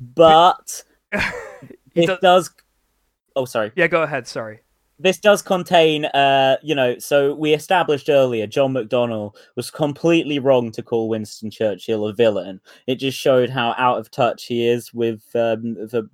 but 0.00 0.82
it 1.12 2.06
does- 2.06 2.18
does. 2.20 2.50
Oh, 3.36 3.44
sorry. 3.46 3.72
Yeah, 3.76 3.86
go 3.86 4.02
ahead, 4.02 4.26
sorry. 4.26 4.60
this 4.98 5.18
does 5.18 5.40
contain 5.42 6.04
uh 6.04 6.56
you 6.62 6.74
know 6.74 6.96
so 6.98 7.34
we 7.34 7.54
established 7.54 8.08
earlier 8.10 8.46
john 8.46 8.72
mcdonnell 8.74 9.34
was 9.56 9.70
completely 9.70 10.38
wrong 10.38 10.70
to 10.70 10.82
call 10.82 11.08
winston 11.08 11.50
churchill 11.50 12.06
a 12.06 12.12
villain 12.12 12.60
it 12.86 12.96
just 12.96 13.18
showed 13.18 13.48
how 13.50 13.74
out 13.78 13.98
of 13.98 14.10
touch 14.10 14.44
he 14.44 14.68
is 14.68 14.92
with 14.94 15.24
um 15.34 15.74
the 15.92 16.08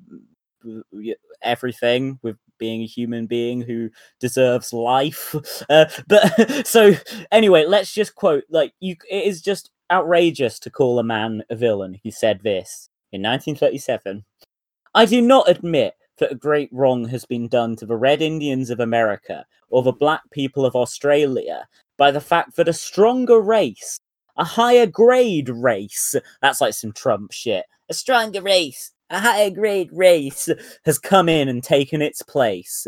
everything 1.42 2.18
with 2.22 2.36
being 2.58 2.82
a 2.82 2.86
human 2.86 3.26
being 3.26 3.60
who 3.60 3.90
deserves 4.20 4.72
life 4.72 5.34
uh, 5.70 5.84
but 6.06 6.66
so 6.66 6.92
anyway 7.30 7.64
let's 7.66 7.92
just 7.92 8.14
quote 8.14 8.44
like 8.48 8.72
you 8.80 8.97
it 9.10 9.24
is 9.24 9.42
just 9.42 9.70
outrageous 9.91 10.58
to 10.58 10.70
call 10.70 10.99
a 10.99 11.05
man 11.05 11.42
a 11.50 11.57
villain 11.57 11.99
he 12.02 12.10
said 12.10 12.41
this 12.42 12.89
in 13.12 13.23
1937 13.23 14.25
I 14.94 15.05
do 15.05 15.20
not 15.20 15.49
admit 15.49 15.94
that 16.18 16.33
a 16.33 16.36
great 16.36 16.68
wrong 16.73 17.07
has 17.08 17.25
been 17.25 17.49
done 17.49 17.76
to 17.76 17.86
the 17.86 17.97
Red 17.97 18.23
Indians 18.23 18.70
of 18.70 18.81
America 18.81 19.44
or 19.68 19.83
the 19.83 19.92
black 19.92 20.23
people 20.31 20.65
of 20.65 20.75
Australia 20.75 21.67
by 21.97 22.10
the 22.10 22.20
fact 22.20 22.57
that 22.57 22.68
a 22.68 22.73
stronger 22.73 23.41
race, 23.41 24.00
a 24.36 24.44
higher 24.44 24.86
grade 24.86 25.49
race, 25.49 26.15
that's 26.42 26.60
like 26.60 26.75
some 26.75 26.92
Trump 26.92 27.33
shit, 27.33 27.65
a 27.89 27.94
stronger 27.94 28.42
race, 28.42 28.92
a 29.10 29.18
higher 29.18 29.50
grade 29.50 29.91
race 29.92 30.49
has 30.84 30.99
come 30.99 31.28
in 31.28 31.49
and 31.49 31.62
taken 31.62 32.02
its 32.02 32.23
place. 32.23 32.86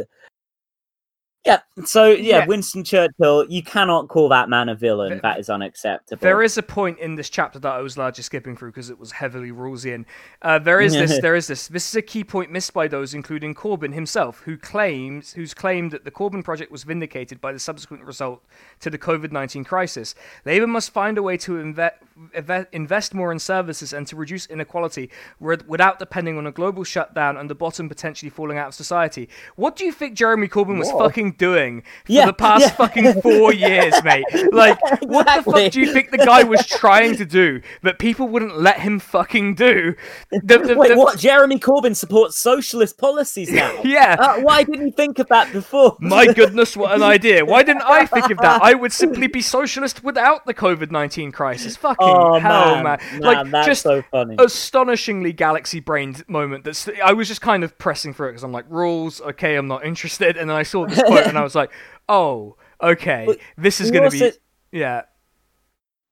Yeah, 1.47 1.61
so 1.87 2.05
yeah, 2.11 2.41
Yeah. 2.41 2.47
Winston 2.47 2.85
Churchill, 2.85 3.47
you 3.49 3.63
cannot 3.63 4.09
call 4.09 4.29
that 4.29 4.51
man 4.51 4.69
a 4.69 4.75
villain. 4.75 5.13
Th- 5.13 5.23
That 5.23 5.39
is 5.39 5.49
unacceptable. 5.49 6.21
There 6.21 6.43
is 6.43 6.59
a 6.59 6.63
point 6.63 6.99
in 6.99 7.15
this 7.15 7.31
chapter 7.31 7.59
that 7.61 7.73
I 7.73 7.81
was 7.81 7.97
largely 7.97 8.23
skipping 8.23 8.59
through 8.59 8.73
because 8.73 8.91
it 8.91 8.99
was 8.99 9.11
heavily 9.13 9.51
Rawlsian. 9.51 10.05
Uh, 10.43 10.59
there 10.59 10.83
is 10.83 10.93
this. 10.93 11.19
There 11.23 11.35
is 11.35 11.47
this. 11.47 11.69
This 11.69 11.89
is 11.89 11.95
a 11.97 12.03
key 12.03 12.25
point 12.25 12.51
missed 12.53 12.75
by 12.75 12.89
those, 12.89 13.15
including 13.15 13.55
Corbyn 13.55 13.95
himself, 13.95 14.41
who 14.41 14.59
claims, 14.59 15.33
who's 15.33 15.55
claimed 15.55 15.93
that 15.93 16.05
the 16.05 16.11
Corbyn 16.11 16.45
project 16.45 16.71
was 16.71 16.85
vindicated 16.85 17.41
by 17.41 17.53
the 17.53 17.59
subsequent 17.59 18.05
result 18.05 18.45
to 18.81 18.91
the 18.91 18.99
COVID 18.99 19.33
nineteen 19.33 19.65
crisis. 19.65 20.15
Labour 20.45 20.67
must 20.67 20.91
find 20.91 21.17
a 21.17 21.23
way 21.23 21.39
to 21.39 21.53
inve- 21.53 22.67
invest 22.73 23.15
more 23.15 23.33
in 23.33 23.39
services 23.39 23.95
and 23.95 24.07
to 24.09 24.15
reduce 24.17 24.45
inequality 24.47 25.11
without 25.41 25.99
depending 25.99 26.37
on 26.37 26.47
a 26.47 26.53
global 26.53 26.85
shutdown 26.85 27.37
and 27.39 27.49
the 27.49 27.55
bottom 27.55 27.89
potentially 27.89 28.29
falling 28.29 28.59
out 28.59 28.69
of 28.69 28.75
society. 28.75 29.27
What 29.57 29.75
do 29.77 29.85
you 29.87 29.93
think 29.93 30.15
Jeremy 30.17 30.47
Corbyn 30.49 30.79
was 30.79 30.91
Whoa. 30.91 30.99
fucking 30.99 31.30
doing 31.33 31.83
for 32.05 32.13
Yeah, 32.13 32.27
the 32.27 32.33
past 32.33 32.63
yeah. 32.63 32.71
fucking 32.71 33.23
four 33.23 33.53
years, 33.67 33.95
mate? 34.05 34.25
Like, 34.53 34.79
what 35.03 35.27
the 35.27 35.43
fuck 35.51 35.73
do 35.73 35.81
you 35.81 35.93
think 35.93 36.11
the 36.11 36.19
guy 36.19 36.43
was 36.43 36.67
trying 36.67 37.17
to 37.17 37.25
do 37.25 37.61
that 37.83 37.99
people 37.99 38.29
wouldn't 38.29 38.59
let 38.59 38.81
him 38.81 38.99
fucking 38.99 39.55
do? 39.55 39.95
The- 40.31 40.59
the- 40.59 40.75
Wait, 40.77 40.89
the- 40.91 40.97
what? 40.97 41.19
Jeremy 41.19 41.59
Corbyn 41.59 41.95
supports 41.97 42.37
socialist 42.39 42.99
policies 42.99 43.51
now? 43.51 43.71
Yeah. 43.85 44.17
Uh, 44.19 44.41
why 44.41 44.63
didn't 44.63 44.87
you 44.87 44.93
think 44.93 45.19
of 45.19 45.29
that 45.29 45.53
before? 45.53 45.97
My 46.01 46.27
goodness, 46.33 46.77
what 46.77 46.93
an 46.95 47.03
idea! 47.03 47.45
Why 47.45 47.63
didn't 47.63 47.83
I 47.83 48.07
think 48.07 48.31
of 48.31 48.39
that? 48.39 48.63
I 48.63 48.75
would 48.75 48.93
simply 48.93 49.27
be 49.27 49.41
socialist 49.59 50.05
without 50.05 50.47
the 50.47 50.55
COVID 50.55 50.91
nineteen 50.91 51.33
crisis. 51.33 51.77
Fucking 51.77 51.97
oh 52.09 52.39
hell, 52.39 52.75
man, 52.77 52.85
man! 52.85 52.99
man, 53.13 53.21
Like 53.21 53.51
that's 53.51 53.67
just 53.67 53.83
so 53.83 54.03
funny. 54.11 54.37
astonishingly 54.39 55.33
galaxy 55.33 55.81
brained 55.81 56.29
moment. 56.29 56.65
That's 56.65 56.89
I 57.03 57.13
was 57.13 57.27
just 57.29 57.41
kind 57.41 57.65
of 57.65 57.77
pressing 57.79 58.13
for 58.13 58.29
it 58.29 58.33
because 58.33 58.45
I'm 58.45 58.53
like 58.53 58.69
Rawls. 58.69 59.21
Okay, 59.21 59.57
I'm 59.57 59.67
not 59.67 59.85
interested. 59.85 60.37
And 60.37 60.51
then 60.51 60.57
I 60.57 60.63
saw 60.63 60.87
this 60.87 61.03
quote 61.03 61.20
and 61.27 61.39
I 61.39 61.43
was 61.43 61.55
like, 61.55 61.71
oh, 62.09 62.57
okay, 62.83 63.25
But 63.27 63.39
this 63.57 63.81
is 63.81 63.91
gonna 63.91 64.11
be 64.11 64.33
yeah. 64.73 65.03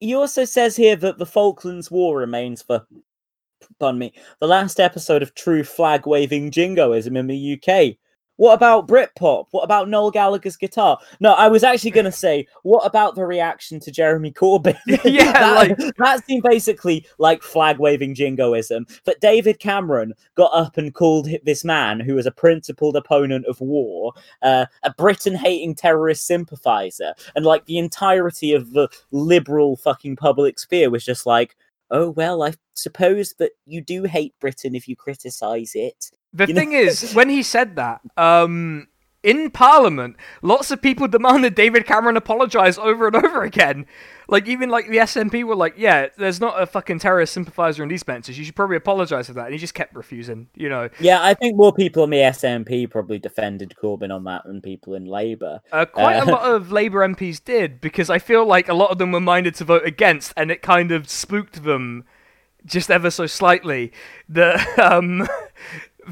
He 0.01 0.15
also 0.15 0.45
says 0.45 0.77
here 0.77 0.97
that 0.97 1.19
the 1.19 1.27
Falklands 1.27 1.91
War 1.91 2.19
remains 2.19 2.63
for, 2.63 2.87
pardon 3.81 3.99
me, 3.99 4.13
the 4.41 4.47
last 4.47 4.79
episode 4.79 5.23
of 5.23 5.35
true 5.35 5.65
flag 5.65 6.07
waving 6.07 6.53
jingoism 6.53 7.17
in 7.17 7.27
the 7.27 7.55
UK. 7.55 7.97
What 8.39 8.55
about 8.55 8.87
Britpop? 8.87 9.47
What 9.51 9.65
about 9.65 9.89
Noel 9.89 10.13
Gallagher's 10.13 10.57
guitar? 10.57 10.97
No, 11.19 11.33
I 11.33 11.49
was 11.49 11.65
actually 11.65 11.91
going 11.91 12.05
to 12.05 12.13
say, 12.13 12.47
what 12.63 12.87
about 12.87 13.17
the 13.17 13.25
reaction 13.25 13.81
to 13.81 13.91
Jeremy 13.91 14.33
Corbyn? 14.33 14.79
Yeah, 15.05 15.33
that, 15.33 15.57
like- 15.57 15.97
that 15.97 16.25
seemed 16.25 16.45
basically 16.45 17.05
like 17.19 17.43
flag 17.43 17.79
waving 17.79 18.15
jingoism. 18.15 18.87
But 19.05 19.21
David 19.21 19.59
Cameron 19.59 20.15
got 20.37 20.53
up 20.55 20.77
and 20.79 20.95
called 20.95 21.29
this 21.45 21.65
man, 21.65 21.99
who 21.99 22.15
was 22.15 22.27
a 22.27 22.31
principled 22.31 22.95
opponent 22.95 23.45
of 23.47 23.61
war, 23.61 24.13
uh, 24.43 24.67
a 24.85 24.95
Britain 24.95 25.35
hating 25.35 25.75
terrorist 25.75 26.25
sympathizer. 26.25 27.15
And 27.35 27.45
like 27.45 27.65
the 27.67 27.79
entirety 27.79 28.53
of 28.53 28.73
the 28.73 28.89
liberal 29.11 29.77
fucking 29.77 30.15
public 30.15 30.61
sphere 30.61 30.91
was 30.91 31.05
just 31.05 31.27
like, 31.27 31.57
oh 31.91 32.11
well, 32.11 32.45
I 32.45 32.55
suppose 32.75 33.35
that 33.39 33.53
you 33.67 33.81
do 33.81 34.05
hate 34.05 34.35
Britain 34.41 34.77
if 34.77 34.87
you 34.87 34.95
criticise 34.95 35.73
it. 35.75 36.13
The 36.33 36.47
You 36.47 36.55
know- 36.55 36.61
thing 36.61 36.73
is, 36.73 37.13
when 37.15 37.29
he 37.29 37.43
said 37.43 37.77
that, 37.77 38.01
um, 38.17 38.89
in 39.25 39.51
Parliament, 39.51 40.17
lots 40.43 40.71
of 40.71 40.81
people 40.81 41.09
demanded 41.09 41.55
David 41.55 41.87
Cameron 41.87 42.17
apologise 42.17 42.79
over 42.79 43.09
and 43.09 43.17
over 43.17 43.43
again. 43.43 43.87
Like 44.29 44.47
even 44.47 44.69
like 44.69 44.89
the 44.89 44.99
SNP 44.99 45.43
were 45.43 45.57
like, 45.57 45.75
"Yeah, 45.79 46.09
there's 46.19 46.39
not 46.39 46.61
a 46.63 46.67
fucking 46.67 46.99
terrorist 47.01 47.33
sympathiser 47.33 47.83
in 47.83 47.89
these 47.89 48.03
benches. 48.03 48.39
You 48.39 48.45
should 48.45 48.55
probably 48.55 48.77
apologise 48.77 49.27
for 49.27 49.33
that." 49.33 49.47
And 49.47 49.55
he 49.55 49.59
just 49.59 49.73
kept 49.75 49.97
refusing. 49.97 50.49
You 50.55 50.69
know, 50.69 50.89
Yeah, 51.01 51.21
I 51.25 51.33
think 51.35 51.57
more 51.57 51.73
people 51.73 52.05
in 52.05 52.11
the 52.11 52.19
SNP 52.19 52.87
probably 52.91 53.19
defended 53.19 53.75
Corbyn 53.83 54.15
on 54.15 54.25
that 54.25 54.43
than 54.45 54.61
people 54.61 54.95
in 54.95 55.07
Labour. 55.07 55.63
uh, 55.73 55.87
quite 55.87 56.17
a 56.17 56.23
Uh, 56.23 56.27
lot 56.27 56.43
of 56.43 56.71
Labour 56.71 57.01
MPs 57.09 57.43
did 57.43 57.81
because 57.81 58.11
I 58.11 58.19
feel 58.19 58.45
like 58.45 58.69
a 58.69 58.75
lot 58.75 58.91
of 58.91 58.99
them 58.99 59.13
were 59.13 59.21
minded 59.21 59.55
to 59.57 59.65
vote 59.65 59.85
against, 59.87 60.33
and 60.37 60.51
it 60.51 60.61
kind 60.63 60.93
of 60.93 61.09
spooked 61.09 61.65
them 61.65 62.05
just 62.67 62.91
ever 62.91 63.11
so 63.11 63.27
slightly 63.27 63.93
that 64.29 64.79
um, 64.79 65.27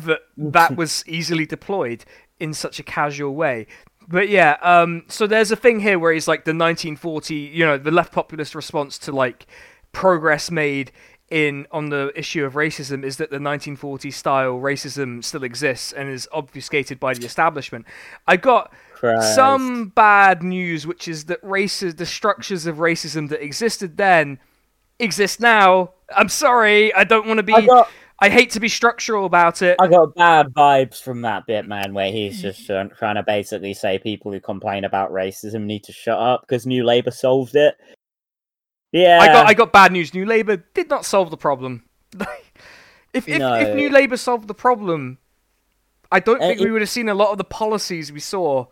that 0.05 0.21
that 0.37 0.77
was 0.77 1.05
easily 1.07 1.47
deployed 1.47 2.05
in 2.39 2.53
such 2.53 2.79
a 2.79 2.83
casual 2.83 3.35
way. 3.35 3.67
But 4.09 4.29
yeah, 4.29 4.57
um, 4.63 5.05
so 5.09 5.27
there's 5.27 5.51
a 5.51 5.57
thing 5.57 5.81
here 5.81 5.99
where 5.99 6.13
he's 6.13 6.29
like 6.29 6.45
the 6.45 6.51
1940, 6.51 7.35
you 7.35 7.67
know, 7.67 7.77
the 7.77 7.91
left 7.91 8.13
populist 8.13 8.55
response 8.55 8.99
to 8.99 9.13
like 9.13 9.47
progress 9.93 10.51
made 10.51 10.93
in 11.29 11.67
on 11.73 11.89
the 11.89 12.13
issue 12.15 12.45
of 12.45 12.55
racism 12.55 13.03
is 13.03 13.17
that 13.17 13.31
the 13.31 13.37
1940 13.37 14.11
style 14.13 14.61
racism 14.61 15.25
still 15.25 15.43
exists 15.43 15.93
and 15.93 16.09
is 16.09 16.29
obfuscated 16.33 17.01
by 17.01 17.15
the 17.15 17.25
establishment. 17.25 17.85
I 18.29 18.37
got 18.37 18.73
Christ. 18.95 19.35
some 19.35 19.89
bad 19.89 20.43
news, 20.43 20.87
which 20.87 21.09
is 21.09 21.25
that 21.25 21.41
races, 21.43 21.97
the 21.97 22.07
structures 22.07 22.67
of 22.67 22.77
racism 22.77 23.29
that 23.31 23.43
existed 23.43 23.97
then, 23.97 24.39
exist 25.01 25.41
now. 25.41 25.95
I'm 26.15 26.29
sorry, 26.29 26.95
I 26.95 27.03
don't 27.03 27.27
want 27.27 27.39
to 27.39 27.43
be. 27.43 27.55
I 27.55 27.67
got 27.67 27.91
I 28.19 28.31
hate 28.31 28.51
to 28.53 28.61
be 28.61 28.69
structural 28.69 29.27
about 29.27 29.61
it. 29.61 29.77
I 29.79 29.89
got 29.89 30.15
bad 30.15 30.47
vibes 30.55 31.03
from 31.03 31.21
that 31.23 31.47
bit, 31.47 31.67
man, 31.67 31.93
where 31.93 32.11
he's 32.11 32.41
just 32.41 32.65
trying, 32.67 32.89
trying 32.91 33.17
to 33.17 33.23
basically 33.23 33.75
say 33.75 33.99
people 33.99 34.33
who 34.33 34.41
complain 34.41 34.85
about 34.85 35.11
racism 35.13 35.65
need 35.65 35.85
to 35.85 35.93
shut 35.93 36.19
up 36.19 36.41
because 36.41 36.65
New 36.67 36.83
Labour 36.85 37.11
solved 37.11 37.55
it. 37.57 37.77
Yeah, 38.93 39.19
I 39.21 39.27
got 39.27 39.47
I 39.47 39.53
got 39.55 39.73
bad 39.73 39.93
news. 39.93 40.15
New 40.15 40.25
Labour 40.25 40.57
did 40.73 40.89
not 40.89 41.05
solve 41.05 41.31
the 41.31 41.37
problem. 41.37 41.85
if 43.13 43.29
if, 43.29 43.39
No. 43.39 43.55
if 43.55 43.75
New 43.75 43.91
Labour 43.91 44.17
solved 44.17 44.49
the 44.49 44.55
problem, 44.55 45.19
I 46.11 46.21
don't 46.21 46.41
Uh, 46.41 46.49
think 46.49 46.61
we 46.61 46.71
would 46.71 46.81
have 46.81 46.89
seen 46.89 47.11
a 47.11 47.15
lot 47.15 47.33
of 47.33 47.39
the 47.39 47.45
policies 47.45 48.11
we 48.13 48.21
saw. 48.21 48.67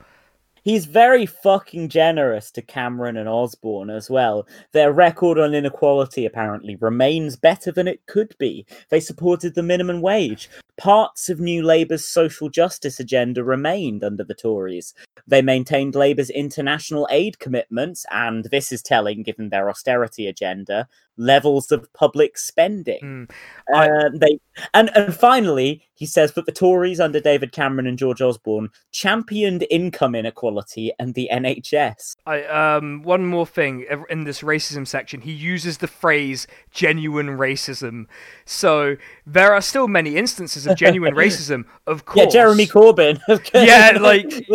He's 0.65 0.87
very 0.87 1.27
fucking 1.27 1.91
generous 1.91 2.51
to 2.53 2.63
Cameron 2.63 3.19
and 3.19 3.29
Osborne 3.29 3.91
as 3.91 4.09
well. 4.09 4.49
Their 4.73 4.95
record 4.95 5.39
on 5.39 5.55
inequality 5.55 6.25
apparently 6.25 6.77
remains 6.77 7.37
better 7.37 7.71
than 7.71 7.87
it 7.87 8.07
could 8.07 8.35
be. 8.39 8.65
They 8.89 9.01
supported 9.01 9.55
the 9.55 9.63
minimum 9.63 10.01
wage. 10.01 10.49
Parts 10.79 11.29
of 11.29 11.39
New 11.39 11.63
Labour's 11.63 12.07
social 12.07 12.49
justice 12.49 12.99
agenda 12.99 13.45
remained 13.45 14.03
under 14.03 14.25
the 14.25 14.35
Tories. 14.35 14.95
They 15.27 15.43
maintained 15.43 15.95
Labour's 15.95 16.31
international 16.31 17.07
aid 17.11 17.39
commitments, 17.39 18.07
and 18.11 18.45
this 18.47 18.73
is 18.73 18.83
telling 18.83 19.23
given 19.23 19.51
their 19.51 19.69
austerity 19.69 20.27
agenda, 20.27 20.89
levels 21.17 21.71
of 21.73 21.91
public 21.93 22.37
spending. 22.39 23.01
Mm. 23.03 23.31
I- 23.75 23.89
Uh, 23.89 24.11
they 24.15 24.39
and 24.73 24.91
and 24.97 25.15
finally, 25.15 25.83
he 25.95 26.07
says 26.07 26.33
that 26.35 26.47
the 26.47 26.53
Tories 26.53 27.01
under 27.01 27.21
David 27.21 27.53
Cameron 27.53 27.87
and 27.87 27.99
George 27.99 28.21
Osborne 28.21 28.69
championed 28.93 29.65
income 29.71 30.15
inequality 30.15 30.93
and 30.99 31.15
the 31.15 31.29
NHS. 31.33 32.15
I 32.27 32.45
um 32.45 33.03
one 33.03 33.27
more 33.27 33.47
thing 33.47 33.87
in 34.11 34.25
this 34.25 34.43
racism 34.43 34.87
section. 34.87 35.21
He 35.23 35.33
uses 35.33 35.79
the 35.79 35.87
phrase 35.89 36.47
"genuine 36.71 37.29
racism," 37.39 38.07
so 38.45 38.97
there 39.27 39.53
are 39.55 39.61
still 39.63 39.89
many 39.89 40.17
instances 40.17 40.67
of 40.67 40.77
genuine 40.77 41.15
racism. 41.25 41.65
Of 41.87 42.05
course, 42.05 42.27
Yeah, 42.27 42.31
Jeremy 42.43 42.67
Corbyn. 42.67 43.21
Yeah, 43.55 43.99
like- 44.01 44.47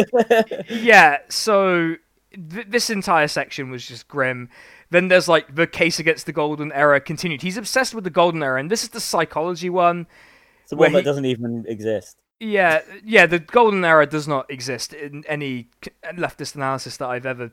yeah, 0.70 1.18
so 1.30 1.96
th- 2.52 2.68
this 2.70 2.90
entire 2.90 3.28
section 3.28 3.70
was 3.72 3.86
just 3.88 4.08
grim. 4.08 4.50
Then 4.92 5.08
there's 5.08 5.28
like 5.28 5.54
the 5.56 5.68
case 5.68 6.00
against 6.00 6.26
the 6.26 6.32
golden 6.32 6.72
era 6.72 7.00
continued. 7.00 7.42
He's 7.42 7.58
obsessed 7.58 7.94
with 7.94 8.04
the 8.04 8.10
golden 8.10 8.42
era, 8.42 8.60
and 8.60 8.72
this 8.72 8.84
is 8.84 8.90
the 8.90 9.00
psychology 9.00 9.70
one. 9.70 10.08
it's 10.62 10.72
the 10.72 10.78
one 10.78 10.92
that 10.94 11.00
he- 11.00 11.04
doesn't 11.06 11.26
even 11.26 11.66
exist. 11.68 12.18
Yeah, 12.42 12.82
yeah, 13.04 13.26
the 13.26 13.40
golden 13.40 13.84
era 13.84 14.06
does 14.06 14.26
not 14.28 14.50
exist 14.50 14.94
in 14.94 15.26
any 15.28 15.70
leftist 16.14 16.56
analysis 16.56 16.96
that 16.98 17.10
I've 17.10 17.26
ever 17.26 17.52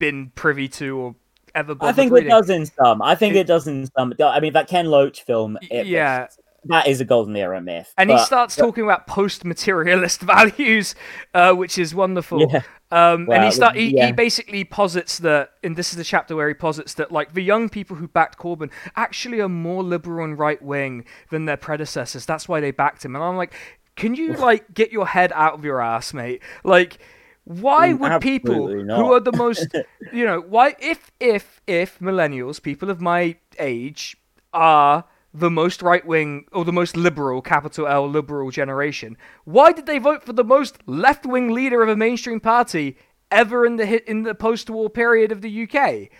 been 0.00 0.32
privy 0.34 0.66
to 0.68 0.96
or 0.96 1.14
ever. 1.54 1.76
I 1.80 1.92
think 1.92 2.10
it 2.12 2.22
does 2.24 2.48
in 2.50 2.64
some. 2.66 3.02
I 3.02 3.14
think 3.14 3.34
It- 3.36 3.40
it 3.40 3.46
does 3.46 3.66
in 3.68 3.86
some. 3.96 4.14
I 4.20 4.40
mean, 4.40 4.54
that 4.54 4.66
Ken 4.68 4.86
Loach 4.86 5.22
film. 5.24 5.58
It, 5.70 5.86
yeah. 5.86 6.28
that 6.64 6.86
is 6.86 7.00
a 7.00 7.04
golden 7.04 7.36
era 7.36 7.60
myth. 7.60 7.92
And 7.98 8.08
he 8.08 8.16
but- 8.16 8.24
starts 8.24 8.56
talking 8.56 8.82
about 8.84 9.06
post-materialist 9.06 10.20
values, 10.34 10.94
uh, 11.34 11.52
which 11.52 11.76
is 11.76 11.94
wonderful. 11.94 12.46
Yeah. 12.50 12.62
Um, 12.92 13.26
and 13.32 13.42
he 13.42 13.50
start 13.50 13.74
he, 13.74 13.94
yeah. 13.96 14.06
he 14.06 14.12
basically 14.12 14.64
posits 14.64 15.18
that, 15.20 15.52
and 15.62 15.76
this 15.76 15.92
is 15.92 15.96
the 15.96 16.04
chapter 16.04 16.36
where 16.36 16.46
he 16.48 16.54
posits 16.54 16.92
that 16.94 17.10
like 17.10 17.32
the 17.32 17.40
young 17.40 17.70
people 17.70 17.96
who 17.96 18.06
backed 18.06 18.38
Corbyn 18.38 18.70
actually 18.96 19.40
are 19.40 19.48
more 19.48 19.82
liberal 19.82 20.22
and 20.24 20.38
right 20.38 20.60
wing 20.60 21.06
than 21.30 21.46
their 21.46 21.56
predecessors. 21.56 22.26
That's 22.26 22.48
why 22.48 22.60
they 22.60 22.70
backed 22.70 23.02
him. 23.02 23.16
And 23.16 23.24
I'm 23.24 23.36
like, 23.38 23.54
can 23.96 24.14
you 24.14 24.34
like 24.34 24.74
get 24.74 24.92
your 24.92 25.06
head 25.06 25.32
out 25.34 25.54
of 25.54 25.64
your 25.64 25.80
ass, 25.80 26.12
mate? 26.12 26.42
Like, 26.64 26.98
why 27.44 27.94
Mm, 27.94 27.98
would 27.98 28.20
people 28.20 28.74
absolutely 28.74 28.84
who 28.92 29.12
are 29.14 29.20
the 29.20 29.32
most, 29.32 29.74
you 30.10 30.26
know, 30.26 30.40
why 30.40 30.76
if 30.78 31.10
if 31.18 31.62
if 31.66 31.98
millennials, 31.98 32.62
people 32.62 32.90
of 32.90 33.00
my 33.00 33.36
age, 33.58 34.18
are 34.52 35.04
the 35.34 35.50
most 35.50 35.82
right 35.82 36.04
wing 36.06 36.44
or 36.52 36.64
the 36.64 36.72
most 36.72 36.96
liberal, 36.96 37.40
capital 37.40 37.86
L 37.86 38.08
liberal 38.08 38.50
generation. 38.50 39.16
Why 39.44 39.72
did 39.72 39.86
they 39.86 39.98
vote 39.98 40.22
for 40.22 40.32
the 40.32 40.44
most 40.44 40.78
left 40.86 41.24
wing 41.24 41.52
leader 41.52 41.82
of 41.82 41.88
a 41.88 41.96
mainstream 41.96 42.40
party 42.40 42.96
ever 43.30 43.64
in 43.64 43.76
the 43.76 44.10
in 44.10 44.22
the 44.22 44.34
post 44.34 44.68
war 44.68 44.90
period 44.90 45.32
of 45.32 45.40
the 45.40 45.68
UK? 45.68 46.10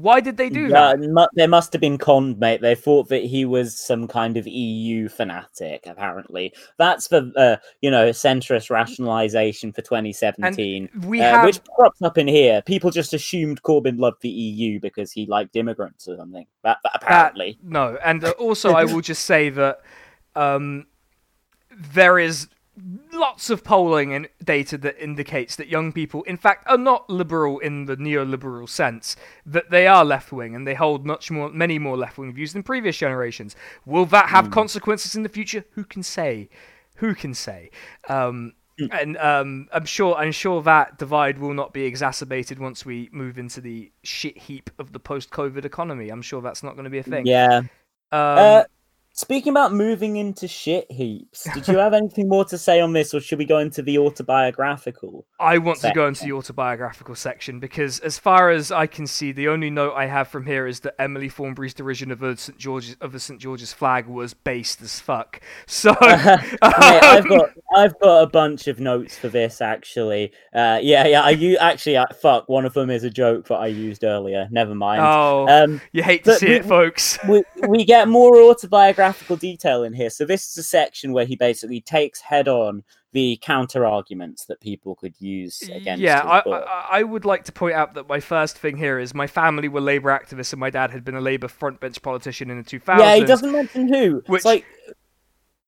Why 0.00 0.20
did 0.20 0.36
they 0.36 0.48
do 0.48 0.68
Yeah, 0.68 0.94
that? 0.94 1.28
they 1.36 1.46
must 1.46 1.72
have 1.72 1.80
been 1.80 1.98
conned, 1.98 2.38
mate. 2.38 2.60
They 2.60 2.74
thought 2.74 3.08
that 3.08 3.24
he 3.24 3.44
was 3.44 3.78
some 3.78 4.08
kind 4.08 4.36
of 4.36 4.46
EU 4.46 5.08
fanatic. 5.08 5.86
Apparently, 5.86 6.52
that's 6.78 7.08
the 7.08 7.32
uh, 7.36 7.56
you 7.80 7.90
know 7.90 8.10
centrist 8.10 8.70
rationalization 8.70 9.72
for 9.72 9.82
2017, 9.82 10.88
We 11.04 11.20
uh, 11.20 11.24
have 11.24 11.44
which 11.44 11.60
crops 11.76 12.00
up 12.02 12.18
in 12.18 12.28
here. 12.28 12.62
People 12.62 12.90
just 12.90 13.12
assumed 13.12 13.62
Corbyn 13.62 13.98
loved 13.98 14.22
the 14.22 14.30
EU 14.30 14.80
because 14.80 15.12
he 15.12 15.26
liked 15.26 15.56
immigrants 15.56 16.08
or 16.08 16.16
something. 16.16 16.46
That, 16.64 16.78
that 16.82 16.92
apparently, 16.94 17.58
no, 17.62 17.98
and 18.02 18.24
uh, 18.24 18.30
also 18.38 18.72
I 18.72 18.84
will 18.84 19.00
just 19.12 19.24
say 19.24 19.50
that 19.50 19.80
um, 20.34 20.86
there 21.70 22.18
is 22.18 22.48
lots 23.12 23.50
of 23.50 23.64
polling 23.64 24.12
and 24.12 24.28
data 24.42 24.78
that 24.78 25.02
indicates 25.02 25.56
that 25.56 25.68
young 25.68 25.92
people, 25.92 26.22
in 26.24 26.36
fact, 26.36 26.66
are 26.68 26.78
not 26.78 27.08
liberal 27.10 27.58
in 27.58 27.86
the 27.86 27.96
neoliberal 27.96 28.68
sense. 28.68 29.16
That 29.44 29.70
they 29.70 29.86
are 29.86 30.04
left 30.04 30.32
wing 30.32 30.54
and 30.54 30.66
they 30.66 30.74
hold 30.74 31.04
much 31.04 31.30
more, 31.30 31.50
many 31.50 31.78
more 31.78 31.96
left 31.96 32.18
wing 32.18 32.32
views 32.32 32.52
than 32.52 32.62
previous 32.62 32.96
generations. 32.96 33.56
Will 33.84 34.06
that 34.06 34.28
have 34.28 34.50
consequences 34.50 35.14
in 35.14 35.22
the 35.22 35.28
future? 35.28 35.64
Who 35.72 35.84
can 35.84 36.02
say? 36.02 36.48
Who 36.96 37.14
can 37.14 37.34
say? 37.34 37.70
Um, 38.08 38.54
and 38.92 39.16
um, 39.18 39.68
I'm 39.72 39.84
sure 39.84 40.14
I'm 40.16 40.32
sure 40.32 40.62
that 40.62 40.98
divide 40.98 41.38
will 41.38 41.54
not 41.54 41.72
be 41.72 41.84
exacerbated 41.84 42.58
once 42.58 42.86
we 42.86 43.10
move 43.12 43.38
into 43.38 43.60
the 43.60 43.92
shit 44.02 44.38
heap 44.38 44.70
of 44.78 44.92
the 44.92 45.00
post-COVID 45.00 45.64
economy. 45.64 46.08
I'm 46.08 46.22
sure 46.22 46.40
that's 46.40 46.62
not 46.62 46.74
going 46.74 46.84
to 46.84 46.90
be 46.90 46.98
a 46.98 47.02
thing. 47.02 47.26
yeah. 47.26 47.58
Um, 47.58 47.68
uh, 48.12 48.64
speaking 49.12 49.50
about 49.50 49.72
moving 49.72 50.16
into 50.16 50.48
shit 50.48 50.90
heaps, 50.90 51.46
did 51.54 51.68
you 51.68 51.78
have 51.78 51.92
anything 51.94 52.28
more 52.28 52.44
to 52.46 52.56
say 52.58 52.80
on 52.80 52.92
this, 52.92 53.12
or 53.12 53.20
should 53.20 53.38
we 53.38 53.44
go 53.44 53.58
into 53.58 53.82
the 53.82 53.98
autobiographical? 53.98 55.26
I 55.38 55.58
want 55.58 55.80
to 55.80 55.92
go 55.94 56.06
into 56.06 56.24
the 56.24 56.32
autobiographical 56.32 57.14
section 57.14 57.60
because, 57.60 58.00
as 58.00 58.18
far 58.18 58.50
as 58.50 58.70
I 58.72 58.86
can 58.86 59.06
see, 59.06 59.32
the 59.32 59.48
only 59.48 59.70
note 59.70 59.94
I 59.94 60.06
have 60.06 60.28
from 60.28 60.46
here 60.46 60.66
is 60.66 60.80
that 60.80 60.94
Emily 61.00 61.28
Thornberry's 61.28 61.74
derision 61.74 62.10
of 62.10 62.18
the 62.20 62.36
St 62.36 62.58
George's 62.58 62.96
of 63.00 63.12
the 63.12 63.20
St 63.20 63.40
George's 63.40 63.72
flag 63.72 64.06
was 64.06 64.34
based 64.34 64.80
as 64.82 65.00
fuck. 65.00 65.40
So, 65.66 65.94
Mate, 66.00 66.40
I've 66.62 67.22
um, 67.24 67.28
got 67.28 67.50
I've 67.76 67.98
got 68.00 68.22
a 68.22 68.26
bunch 68.26 68.66
of 68.68 68.80
notes 68.80 69.16
for 69.16 69.28
this 69.28 69.60
actually. 69.60 70.32
Uh, 70.54 70.78
yeah, 70.82 71.06
yeah. 71.06 71.22
I 71.22 71.30
you 71.30 71.56
actually 71.58 71.96
uh, 71.96 72.06
fuck. 72.20 72.48
One 72.48 72.64
of 72.64 72.74
them 72.74 72.90
is 72.90 73.04
a 73.04 73.10
joke 73.10 73.46
that 73.48 73.56
I 73.56 73.66
used 73.68 74.04
earlier. 74.04 74.48
Never 74.50 74.74
mind. 74.74 75.00
oh, 75.02 75.46
Um, 75.48 75.80
you 75.92 76.02
hate 76.02 76.24
to 76.24 76.34
see 76.34 76.48
we- 76.48 76.54
it, 76.56 76.64
folks. 76.64 77.18
we 77.28 77.42
we 77.68 77.84
get 77.84 78.08
more 78.08 78.36
autobiographical 78.42 78.99
detail 79.36 79.82
in 79.82 79.92
here. 79.92 80.10
So 80.10 80.24
this 80.24 80.48
is 80.50 80.56
a 80.58 80.62
section 80.62 81.12
where 81.12 81.24
he 81.24 81.36
basically 81.36 81.80
takes 81.80 82.20
head 82.20 82.48
on 82.48 82.82
the 83.12 83.38
counter 83.42 83.84
arguments 83.84 84.44
that 84.46 84.60
people 84.60 84.94
could 84.94 85.14
use 85.20 85.62
against. 85.72 86.00
Yeah, 86.00 86.20
I. 86.20 86.38
I, 86.48 86.88
I 87.00 87.02
would 87.02 87.24
like 87.24 87.44
to 87.44 87.52
point 87.52 87.74
out 87.74 87.94
that 87.94 88.08
my 88.08 88.20
first 88.20 88.56
thing 88.56 88.76
here 88.76 88.98
is 88.98 89.14
my 89.14 89.26
family 89.26 89.66
were 89.68 89.80
Labour 89.80 90.10
activists 90.10 90.52
and 90.52 90.60
my 90.60 90.70
dad 90.70 90.90
had 90.92 91.04
been 91.04 91.16
a 91.16 91.20
Labour 91.20 91.48
frontbench 91.48 92.00
politician 92.02 92.50
in 92.50 92.58
the 92.58 92.64
2000s. 92.64 92.98
yeah, 92.98 93.16
he 93.16 93.24
doesn't 93.24 93.50
mention 93.52 93.92
who. 93.92 94.22
Which- 94.26 94.40
it's 94.40 94.44
like 94.44 94.64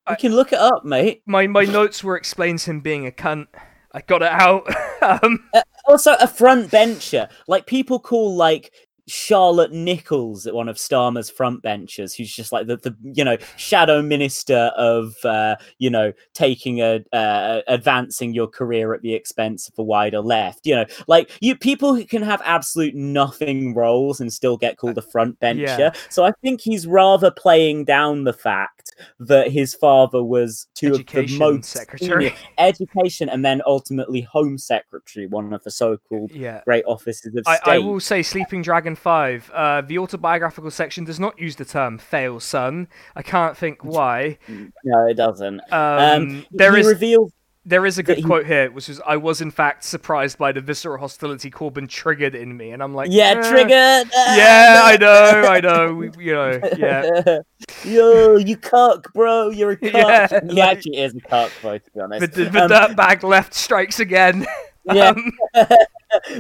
I- 0.07 0.13
you 0.13 0.17
can 0.19 0.35
look 0.37 0.53
it 0.53 0.59
up, 0.59 0.85
mate. 0.85 1.23
My 1.27 1.47
my 1.47 1.65
notes 1.65 2.03
were 2.05 2.17
explains 2.17 2.65
him 2.67 2.81
being 2.81 3.07
a 3.07 3.11
cunt. 3.11 3.47
I 3.93 4.01
got 4.01 4.23
it 4.23 4.31
out. 4.33 4.67
um, 5.23 5.49
Also, 5.85 6.15
a 6.21 6.27
front 6.29 6.71
bencher. 6.71 7.29
Like 7.49 7.67
people 7.67 7.99
call 7.99 8.35
like 8.37 8.73
Charlotte 9.09 9.73
Nichols, 9.73 10.47
one 10.51 10.69
of 10.69 10.77
Starmer's 10.77 11.31
frontbenchers, 11.31 12.17
who's 12.17 12.33
just 12.33 12.53
like 12.53 12.67
the, 12.67 12.77
the 12.77 12.97
you 13.03 13.25
know 13.25 13.37
shadow 13.57 14.03
minister 14.03 14.71
of 14.77 15.15
uh, 15.25 15.57
you 15.79 15.91
know 15.91 16.13
taking 16.35 16.81
a 16.81 17.01
uh, 17.13 17.63
advancing 17.67 18.33
your 18.33 18.47
career 18.47 18.95
at 18.95 19.03
the 19.03 19.15
expense 19.15 19.69
of 19.69 19.75
a 19.79 19.83
wider 19.83 20.21
left. 20.21 20.67
You 20.67 20.77
know, 20.77 20.85
like 21.09 21.31
you 21.41 21.57
people 21.57 21.95
who 21.95 22.05
can 22.05 22.23
have 22.23 22.43
absolute 22.45 22.95
nothing 22.95 23.75
roles 23.75 24.21
and 24.21 24.33
still 24.33 24.57
get 24.57 24.77
called 24.77 24.99
a 24.99 25.03
frontbencher. 25.03 25.63
Yeah. 25.83 25.93
So 26.11 26.25
I 26.25 26.33
think 26.43 26.61
he's 26.61 26.87
rather 26.87 27.31
playing 27.31 27.85
down 27.85 28.25
the 28.25 28.33
fact 28.33 28.82
that 29.21 29.51
his 29.51 29.75
father 29.75 30.23
was 30.23 30.67
two 30.75 30.95
Education 30.95 31.21
of 31.25 31.31
the 31.31 31.39
most 31.39 31.69
secretary. 31.71 32.29
senior- 32.31 32.37
education 32.59 33.29
and 33.29 33.45
then 33.45 33.63
ultimately 33.67 34.21
home 34.23 34.59
secretary, 34.59 35.27
one 35.27 35.53
of 35.53 35.63
the 35.65 35.71
so-called 35.71 36.31
Yeah. 36.33 36.63
great 36.65 36.85
offices 36.87 37.35
of 37.35 37.45
I, 37.47 37.57
state. 37.57 37.71
I 37.71 37.79
will 37.79 38.01
say 38.01 38.23
Sleeping 38.23 38.63
Dragon 38.63 38.95
5, 38.97 39.51
uh, 39.55 39.81
the 39.83 39.99
autobiographical 39.99 40.71
section 40.71 41.05
does 41.05 41.21
not 41.21 41.39
use 41.39 41.57
the 41.57 41.65
term 41.65 41.99
fail 41.99 42.41
son. 42.41 42.89
I 43.17 43.23
can't 43.23 43.57
think 43.57 43.85
why. 43.85 44.39
No, 44.85 45.07
it 45.07 45.15
doesn't. 45.15 45.61
Um, 45.73 46.13
Um, 46.23 46.47
there 46.51 46.75
he 46.75 46.81
is 46.81 46.87
reveals 46.87 47.33
there 47.65 47.87
is 47.87 47.97
a 47.99 48.03
good 48.03 48.17
he- 48.19 48.23
quote 48.23 48.47
here, 48.47 48.71
which 48.71 48.89
is 48.89 49.01
I 49.07 49.17
was 49.17 49.41
in 49.41 49.51
fact 49.51 49.85
surprised 49.85 50.37
by 50.39 50.51
the 50.53 50.61
visceral 50.61 50.99
hostility 50.99 51.51
Corbyn 51.51 51.89
triggered 51.89 52.35
in 52.35 52.57
me, 52.57 52.71
and 52.71 52.83
I'm 52.83 52.95
like, 52.95 53.09
yeah, 53.11 53.35
eh, 53.37 53.51
triggered. 53.51 54.11
Yeah, 54.13 54.81
I 54.85 54.97
know, 55.01 55.45
I 55.49 55.61
know. 55.61 55.95
We, 55.95 56.11
you 56.19 56.33
know, 56.35 56.61
yeah. 56.77 57.39
Yo, 57.85 58.37
you 58.37 58.57
cock, 58.57 59.13
bro. 59.15 59.51
You're 59.51 59.73
a 59.73 59.77
cock. 59.77 59.93
Yeah, 59.93 60.29
he 60.43 60.47
like- 60.49 60.77
actually 60.77 60.97
is 60.99 61.15
a 61.15 61.21
cock, 61.21 61.51
bro. 61.63 61.79
To 61.79 61.91
be 61.95 62.01
honest. 62.01 62.33
The, 62.33 62.45
the 62.45 62.65
Um, 62.65 62.71
dirtbag 62.71 63.23
left 63.23 63.55
strikes 63.55 64.01
again. 64.01 64.47
Yeah. 64.93 65.11
Um, 65.11 65.33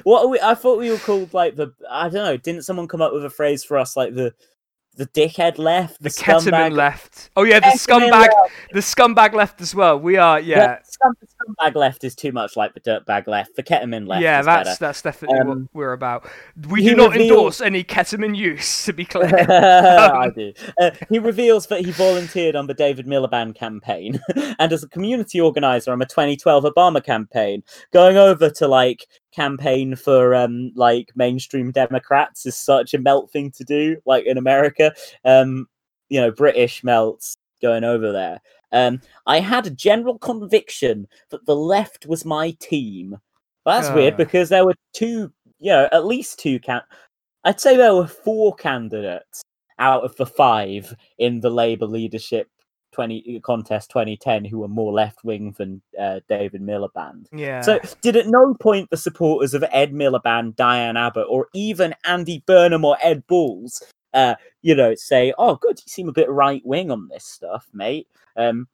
what 0.03 0.25
are 0.25 0.29
we? 0.29 0.41
I 0.41 0.55
thought 0.57 0.81
we 0.81 0.91
were 0.91 0.99
called 0.99 1.33
like 1.33 1.55
the. 1.55 1.73
I 1.89 2.09
don't 2.09 2.25
know. 2.25 2.37
Didn't 2.37 2.63
someone 2.63 2.89
come 2.89 3.01
up 3.01 3.13
with 3.13 3.25
a 3.25 3.31
phrase 3.31 3.63
for 3.63 3.79
us 3.79 3.97
like 3.97 4.17
the 4.17 4.35
the 4.97 5.07
dickhead 5.07 5.57
left, 5.59 5.99
the, 6.03 6.05
the 6.05 6.11
ketamine 6.11 6.73
left. 6.77 7.31
Oh 7.37 7.45
yeah, 7.45 7.61
the 7.61 7.77
scumbag, 7.79 8.11
left. 8.11 8.35
the 8.73 8.81
scumbag 8.81 9.33
left 9.33 9.61
as 9.63 9.75
well. 9.75 9.99
We 9.99 10.17
are, 10.19 10.39
yeah, 10.39 10.79
The 10.81 10.85
scum, 10.85 11.13
the 11.21 11.27
scumbag 11.27 11.75
left 11.77 12.05
is 12.05 12.15
too 12.15 12.31
much 12.33 12.57
like 12.57 12.75
the 12.75 12.81
dirtbag 12.81 13.27
left. 13.27 13.57
The 13.57 13.63
ketamine 13.63 14.07
left. 14.07 14.23
yeah. 14.23 14.41
is 14.41 14.47
That's 14.47 14.69
better. 14.69 14.79
that's 14.81 15.03
definitely 15.03 15.39
what 15.39 15.47
Um, 15.57 15.69
we're 15.73 15.93
about. 15.95 16.29
We 16.69 16.85
do 16.85 16.95
not 16.95 17.13
revealed- 17.13 17.31
endorse 17.31 17.61
any 17.63 17.85
ketamine 17.85 18.37
use, 18.37 18.85
to 18.85 18.93
be 18.93 19.05
clear. 19.07 19.35
I 19.51 20.29
do. 20.35 20.53
Uh, 20.81 20.91
he 21.11 21.19
reveals 21.19 21.67
that 21.69 21.85
he 21.85 21.91
volunteered 21.93 22.57
on 22.57 22.67
the 22.67 22.75
David 22.75 23.07
Miliband 23.07 23.55
campaign 23.55 24.21
and 24.59 24.73
as 24.73 24.83
a 24.83 24.89
community 24.89 25.41
organizer 25.41 25.93
on 25.93 25.99
the 25.99 26.07
2012 26.07 26.65
Obama 26.65 27.03
campaign, 27.05 27.63
going 27.93 28.17
over 28.17 28.51
to 28.51 28.67
like 28.67 29.07
campaign 29.33 29.97
for 29.97 30.35
um 30.35 30.73
like 30.75 31.11
mainstream 31.15 31.71
Democrats 31.73 32.47
is 32.47 32.57
such 32.57 32.95
a 32.95 32.99
melt 32.99 33.31
thing 33.31 33.51
to 33.53 33.65
do, 33.65 33.97
like 34.07 34.25
in 34.27 34.39
America. 34.39 34.93
Um, 35.25 35.69
you 36.09 36.21
know, 36.21 36.31
British 36.31 36.85
melts 36.85 37.37
going 37.63 37.85
over 37.85 38.13
there. 38.13 38.41
Um, 38.73 39.01
I 39.27 39.41
had 39.41 39.67
a 39.67 39.71
general 39.71 40.19
conviction 40.19 41.07
that 41.31 41.45
the 41.47 41.57
left 41.57 42.07
was 42.07 42.25
my 42.25 42.53
team. 42.53 43.19
That's 43.65 43.91
weird 43.91 44.15
Ah. 44.15 44.17
because 44.19 44.49
there 44.49 44.65
were 44.67 44.75
two, 44.93 45.33
you 45.59 45.71
know, 45.71 45.89
at 45.93 46.05
least 46.07 46.39
two 46.39 46.59
can. 46.59 46.81
I'd 47.45 47.61
say 47.61 47.77
there 47.77 47.95
were 47.95 48.07
four 48.07 48.55
candidates 48.55 49.43
out 49.79 50.05
of 50.05 50.15
the 50.17 50.27
five 50.27 50.95
in 51.19 51.41
the 51.41 51.51
Labour 51.51 51.87
leadership 51.87 52.49
20 52.93 53.41
contest 53.41 53.91
2010 53.91 54.45
who 54.45 54.59
were 54.59 54.69
more 54.69 54.93
left 54.93 55.25
wing 55.25 55.55
than 55.59 55.83
uh, 55.99 56.21
David 56.29 56.63
Miliband. 56.63 57.27
yeah. 57.33 57.61
So, 57.61 57.81
did 58.01 58.17
at 58.17 58.27
no 58.27 58.55
point 58.55 58.91
the 58.91 58.97
supporters 58.97 59.55
of 59.55 59.65
Ed 59.71 59.93
Miliband, 59.93 60.57
Diane 60.57 60.97
Abbott, 60.97 61.27
or 61.29 61.49
even 61.55 61.95
Andy 62.05 62.43
Burnham 62.47 62.85
or 62.85 62.97
Ed 63.03 63.27
Balls, 63.27 63.83
uh, 64.15 64.35
you 64.61 64.75
know, 64.75 64.95
say, 64.95 65.33
"Oh, 65.39 65.57
good, 65.57 65.79
you 65.79 65.89
seem 65.91 66.09
a 66.09 66.13
bit 66.13 66.31
right 66.31 66.63
wing 66.65 66.91
on 66.91 67.09
this 67.09 67.25
stuff, 67.25 67.67
mate." 67.73 68.07
Um, 68.37 68.69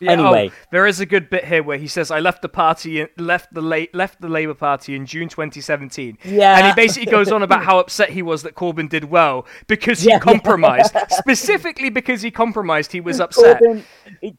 Yeah, 0.00 0.10
oh, 0.10 0.12
anyway, 0.32 0.52
there 0.70 0.86
is 0.86 1.00
a 1.00 1.06
good 1.06 1.28
bit 1.28 1.44
here 1.44 1.62
where 1.62 1.76
he 1.78 1.88
says, 1.88 2.10
"I 2.10 2.20
left 2.20 2.42
the 2.42 2.48
party, 2.48 3.06
left 3.16 3.52
the 3.52 3.60
la- 3.62 3.86
left 3.92 4.20
the 4.20 4.28
Labour 4.28 4.54
Party 4.54 4.94
in 4.94 5.06
June 5.06 5.28
2017." 5.28 6.18
yeah, 6.24 6.56
And 6.58 6.66
he 6.68 6.72
basically 6.74 7.10
goes 7.10 7.32
on 7.32 7.42
about 7.42 7.64
how 7.64 7.78
upset 7.80 8.10
he 8.10 8.22
was 8.22 8.42
that 8.44 8.54
Corbyn 8.54 8.88
did 8.88 9.04
well 9.06 9.44
because 9.66 10.00
he 10.02 10.10
Yeah. 10.10 10.20
compromised. 10.20 10.94
Specifically 11.10 11.90
because 11.90 12.22
he 12.22 12.30
compromised, 12.30 12.92
he 12.92 13.00
was 13.00 13.18
upset. 13.18 13.60
Corbyn, 13.60 13.82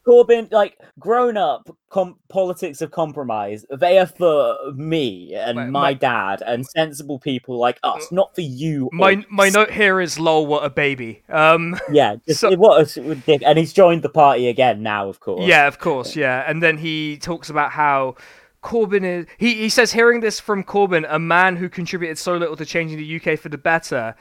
Corbyn, 0.06 0.50
like 0.52 0.78
grown 0.98 1.36
up 1.36 1.68
com- 1.90 2.16
politics 2.28 2.80
of 2.80 2.90
compromise, 2.90 3.66
they 3.70 3.98
are 3.98 4.06
for 4.06 4.56
me 4.74 5.34
and 5.34 5.56
My- 5.56 5.66
my, 5.66 5.94
dad 5.94 6.42
and 6.46 6.66
sensible 6.66 7.18
people 7.18 7.58
like 7.58 7.78
us, 7.82 8.10
not 8.10 8.34
for 8.34 8.40
you. 8.40 8.88
My 8.92 9.24
my 9.28 9.50
note 9.50 9.70
here 9.70 10.00
is 10.00 10.18
lol 10.18 10.46
what 10.46 10.64
a 10.64 10.70
baby. 10.70 11.22
Um 11.28 11.78
yeah, 11.92 12.16
just 12.26 12.40
so- 12.40 12.54
what 12.56 12.96
a. 12.96 13.40
And 13.46 13.58
he's 13.58 13.72
joined 13.72 14.02
the 14.02 14.08
party 14.08 14.48
again 14.48 14.82
now, 14.82 15.08
of 15.08 15.20
course. 15.20 15.44
yeah, 15.44 15.66
of 15.66 15.78
course, 15.78 16.16
yeah. 16.16 16.44
And 16.46 16.62
then 16.62 16.78
he 16.78 17.18
talks 17.18 17.50
about 17.50 17.72
how 17.72 18.14
Corbyn 18.62 19.04
is 19.04 19.26
he, 19.38 19.54
he 19.54 19.68
says 19.68 19.92
hearing 19.92 20.20
this 20.20 20.38
from 20.40 20.64
Corbyn, 20.64 21.06
a 21.08 21.18
man 21.18 21.56
who 21.56 21.68
contributed 21.68 22.18
so 22.18 22.36
little 22.36 22.56
to 22.56 22.64
changing 22.64 22.98
the 22.98 23.16
UK 23.16 23.38
for 23.38 23.48
the 23.48 23.58
better. 23.58 24.14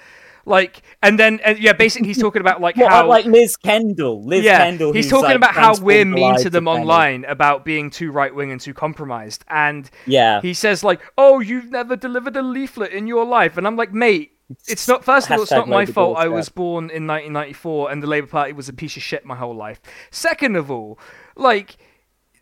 Like 0.49 0.81
and 1.03 1.19
then 1.19 1.39
and 1.45 1.59
yeah, 1.59 1.73
basically 1.73 2.07
he's 2.07 2.17
talking 2.17 2.41
about 2.41 2.59
like 2.59 2.75
What, 2.79 2.91
how 2.91 3.07
like 3.07 3.25
Liz 3.25 3.55
Kendall, 3.55 4.23
Liz 4.23 4.43
yeah, 4.43 4.65
Kendall. 4.65 4.91
he's 4.91 5.07
talking 5.07 5.25
like, 5.25 5.35
about 5.35 5.53
how 5.53 5.79
we're 5.79 6.05
mean 6.05 6.37
to 6.37 6.49
them 6.49 6.67
online 6.67 7.23
about 7.25 7.63
being 7.63 7.91
too 7.91 8.11
right 8.11 8.33
wing 8.33 8.51
and 8.51 8.59
too 8.59 8.73
compromised. 8.73 9.45
And 9.47 9.89
Yeah, 10.07 10.41
he 10.41 10.55
says 10.55 10.83
like, 10.83 11.01
"Oh, 11.17 11.39
you've 11.39 11.69
never 11.69 11.95
delivered 11.95 12.35
a 12.35 12.41
leaflet 12.41 12.91
in 12.91 13.05
your 13.05 13.25
life," 13.25 13.57
and 13.57 13.67
I'm 13.67 13.75
like, 13.75 13.93
"Mate, 13.93 14.31
it's 14.67 14.87
not. 14.87 15.05
First 15.05 15.27
of 15.27 15.33
all, 15.33 15.43
it's 15.43 15.51
not 15.51 15.69
my 15.69 15.85
fault. 15.85 16.17
I 16.17 16.27
was 16.27 16.49
born 16.49 16.85
in 16.85 17.05
1994, 17.05 17.91
and 17.91 18.01
the 18.01 18.07
Labour 18.07 18.27
Party 18.27 18.53
was 18.53 18.67
a 18.67 18.73
piece 18.73 18.97
of 18.97 19.03
shit 19.03 19.23
my 19.23 19.35
whole 19.35 19.55
life. 19.55 19.79
Second 20.11 20.55
of 20.55 20.71
all, 20.71 20.99
like." 21.35 21.77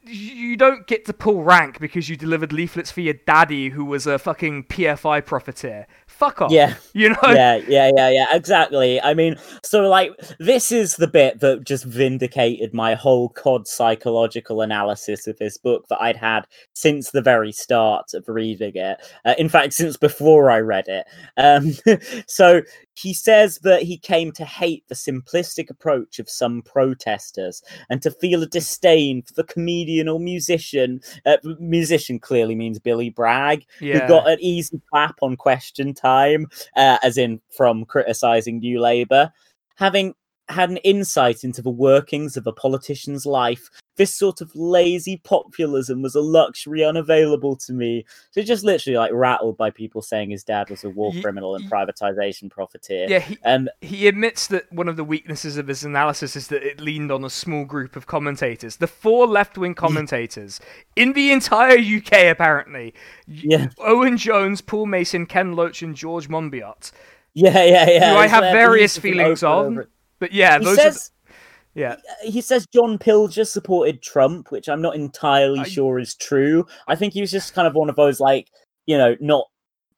You 0.10 0.56
don't 0.56 0.88
get 0.88 1.04
to 1.08 1.12
pull 1.12 1.44
rank 1.44 1.82
because 1.82 2.08
you 2.08 2.16
delivered 2.16 2.54
leaflets 2.54 2.90
for 2.90 3.02
your 3.02 3.16
daddy, 3.16 3.72
who 3.72 3.84
was 3.84 4.08
a 4.08 4.18
fucking 4.18 4.64
PFI 4.64 5.26
profiteer. 5.26 5.86
Fuck 6.18 6.42
off. 6.42 6.52
Yeah. 6.52 6.74
you 6.94 7.10
know. 7.10 7.18
yeah, 7.28 7.58
yeah, 7.68 7.92
yeah, 7.96 8.10
yeah, 8.10 8.26
exactly. 8.32 9.00
I 9.00 9.14
mean, 9.14 9.36
so 9.64 9.88
like, 9.88 10.14
this 10.40 10.72
is 10.72 10.96
the 10.96 11.08
bit 11.08 11.42
that 11.42 11.64
just 11.64 11.86
vindicated 11.86 12.74
my 12.74 12.96
whole 12.96 13.30
COD 13.30 13.68
psychological 13.68 14.62
analysis 14.62 15.28
of 15.28 15.38
this 15.38 15.58
book 15.58 15.86
that 15.90 16.02
I'd 16.02 16.18
had 16.18 16.48
since 16.74 17.12
the 17.12 17.22
very 17.22 17.52
start 17.52 18.16
of 18.16 18.28
reading 18.28 18.72
it. 18.76 18.98
Uh, 19.26 19.36
in 19.38 19.48
fact, 19.48 19.74
since 19.74 19.96
before 19.96 20.50
I 20.50 20.60
read 20.60 20.88
it. 20.88 21.06
Um, 21.38 21.74
so 22.28 22.62
he 22.98 23.14
says 23.14 23.60
that 23.60 23.84
he 23.84 23.98
came 23.98 24.32
to 24.32 24.44
hate 24.44 24.84
the 24.88 24.96
simplistic 24.96 25.70
approach 25.70 26.18
of 26.18 26.30
some 26.30 26.64
protesters 26.64 27.62
and 27.90 28.02
to 28.02 28.10
feel 28.10 28.42
a 28.42 28.48
disdain 28.48 29.22
for 29.22 29.34
the 29.34 29.44
comedian 29.44 30.08
or 30.10 30.20
musician. 30.20 31.00
Uh, 31.26 31.38
musician 31.60 32.20
clearly 32.20 32.56
means 32.56 32.80
Billy 32.80 33.10
Bragg 33.12 33.66
Yeah. 33.80 34.00
who 34.02 34.08
got 34.08 34.30
an 34.30 34.40
easy 34.42 34.82
clap 34.90 35.16
on 35.22 35.36
question 35.38 35.94
time, 35.94 36.48
uh, 36.76 36.98
as 37.04 37.18
in 37.18 37.40
from 37.56 37.86
criticizing 37.86 38.60
New 38.60 38.80
Labour. 38.80 39.32
Having 39.76 40.16
had 40.50 40.70
an 40.70 40.78
insight 40.78 41.44
into 41.44 41.62
the 41.62 41.70
workings 41.70 42.38
of 42.38 42.48
a 42.48 42.54
politician's 42.54 43.26
life, 43.26 43.70
this 43.98 44.14
sort 44.14 44.42
of 44.42 44.56
lazy 44.56 45.18
populism 45.24 46.02
was 46.04 46.14
a 46.14 46.22
luxury 46.22 46.84
unavailable 46.86 47.56
to 47.56 47.74
me. 47.74 48.06
So 48.32 48.42
just 48.44 48.64
literally 48.64 48.96
like 48.96 49.12
rattled 49.12 49.58
by 49.58 49.72
people 49.72 50.02
saying 50.04 50.30
his 50.30 50.44
dad 50.44 50.70
was 50.70 50.84
a 50.84 50.90
war 50.92 51.12
Ye- 51.14 51.22
criminal 51.22 51.56
and 51.56 51.70
privatization 51.70 52.50
profiteer. 52.52 53.08
yeah, 53.10 53.20
he, 53.20 53.38
Um, 53.44 53.68
he 53.82 54.08
admits 54.08 54.48
that 54.48 54.72
one 54.72 54.88
of 54.88 54.98
the 54.98 55.04
weaknesses 55.04 55.58
of 55.58 55.68
his 55.68 55.84
analysis 55.84 56.36
is 56.36 56.48
that 56.50 56.64
it 56.64 56.80
leaned 56.80 57.12
on 57.12 57.26
a 57.26 57.30
small 57.30 57.66
group 57.66 57.96
of 57.96 58.06
commentators. 58.06 58.76
The 58.78 58.88
four 58.88 59.26
left 59.26 59.58
wing 59.58 59.74
commentators 59.74 60.60
in 60.96 61.14
the 61.14 61.32
entire 61.32 61.80
UK, 61.80 62.28
apparently. 62.30 62.94
Yeah. 63.28 63.70
Owen 63.80 64.16
Jones, 64.18 64.62
Paul 64.62 64.86
Mason, 64.86 65.26
Ken 65.26 65.54
Loach, 65.54 65.82
and 65.82 65.96
George 65.96 66.30
Monbiot. 66.30 66.92
yeah, 67.34 67.64
yeah, 67.64 67.90
yeah. 67.90 68.14
Who 68.14 68.18
I 68.20 68.28
have 68.28 68.44
various 68.54 68.98
feelings 68.98 69.42
on. 69.44 69.88
But 70.20 70.32
yeah, 70.34 70.58
He 70.60 70.66
those 70.66 70.76
says, 70.76 71.12
The, 71.26 71.34
yeah. 71.82 71.96
he 72.24 72.42
says 72.42 72.66
John 72.74 72.98
Pilger 72.98 73.46
supported 73.48 74.02
Trump, 74.02 74.52
which 74.52 74.68
I'm 74.68 74.82
not 74.82 74.96
entirely 74.96 75.60
I- 75.60 75.64
sure 75.64 76.00
is 76.00 76.16
true. 76.16 76.66
I 76.88 76.96
think 76.96 77.14
he 77.14 77.22
was 77.22 77.32
just 77.32 77.54
kind 77.54 77.68
of 77.68 77.76
one 77.76 77.90
of 77.90 77.96
those 77.96 78.20
like, 78.20 78.50
you 78.86 78.98
know, 78.98 79.16
not 79.20 79.46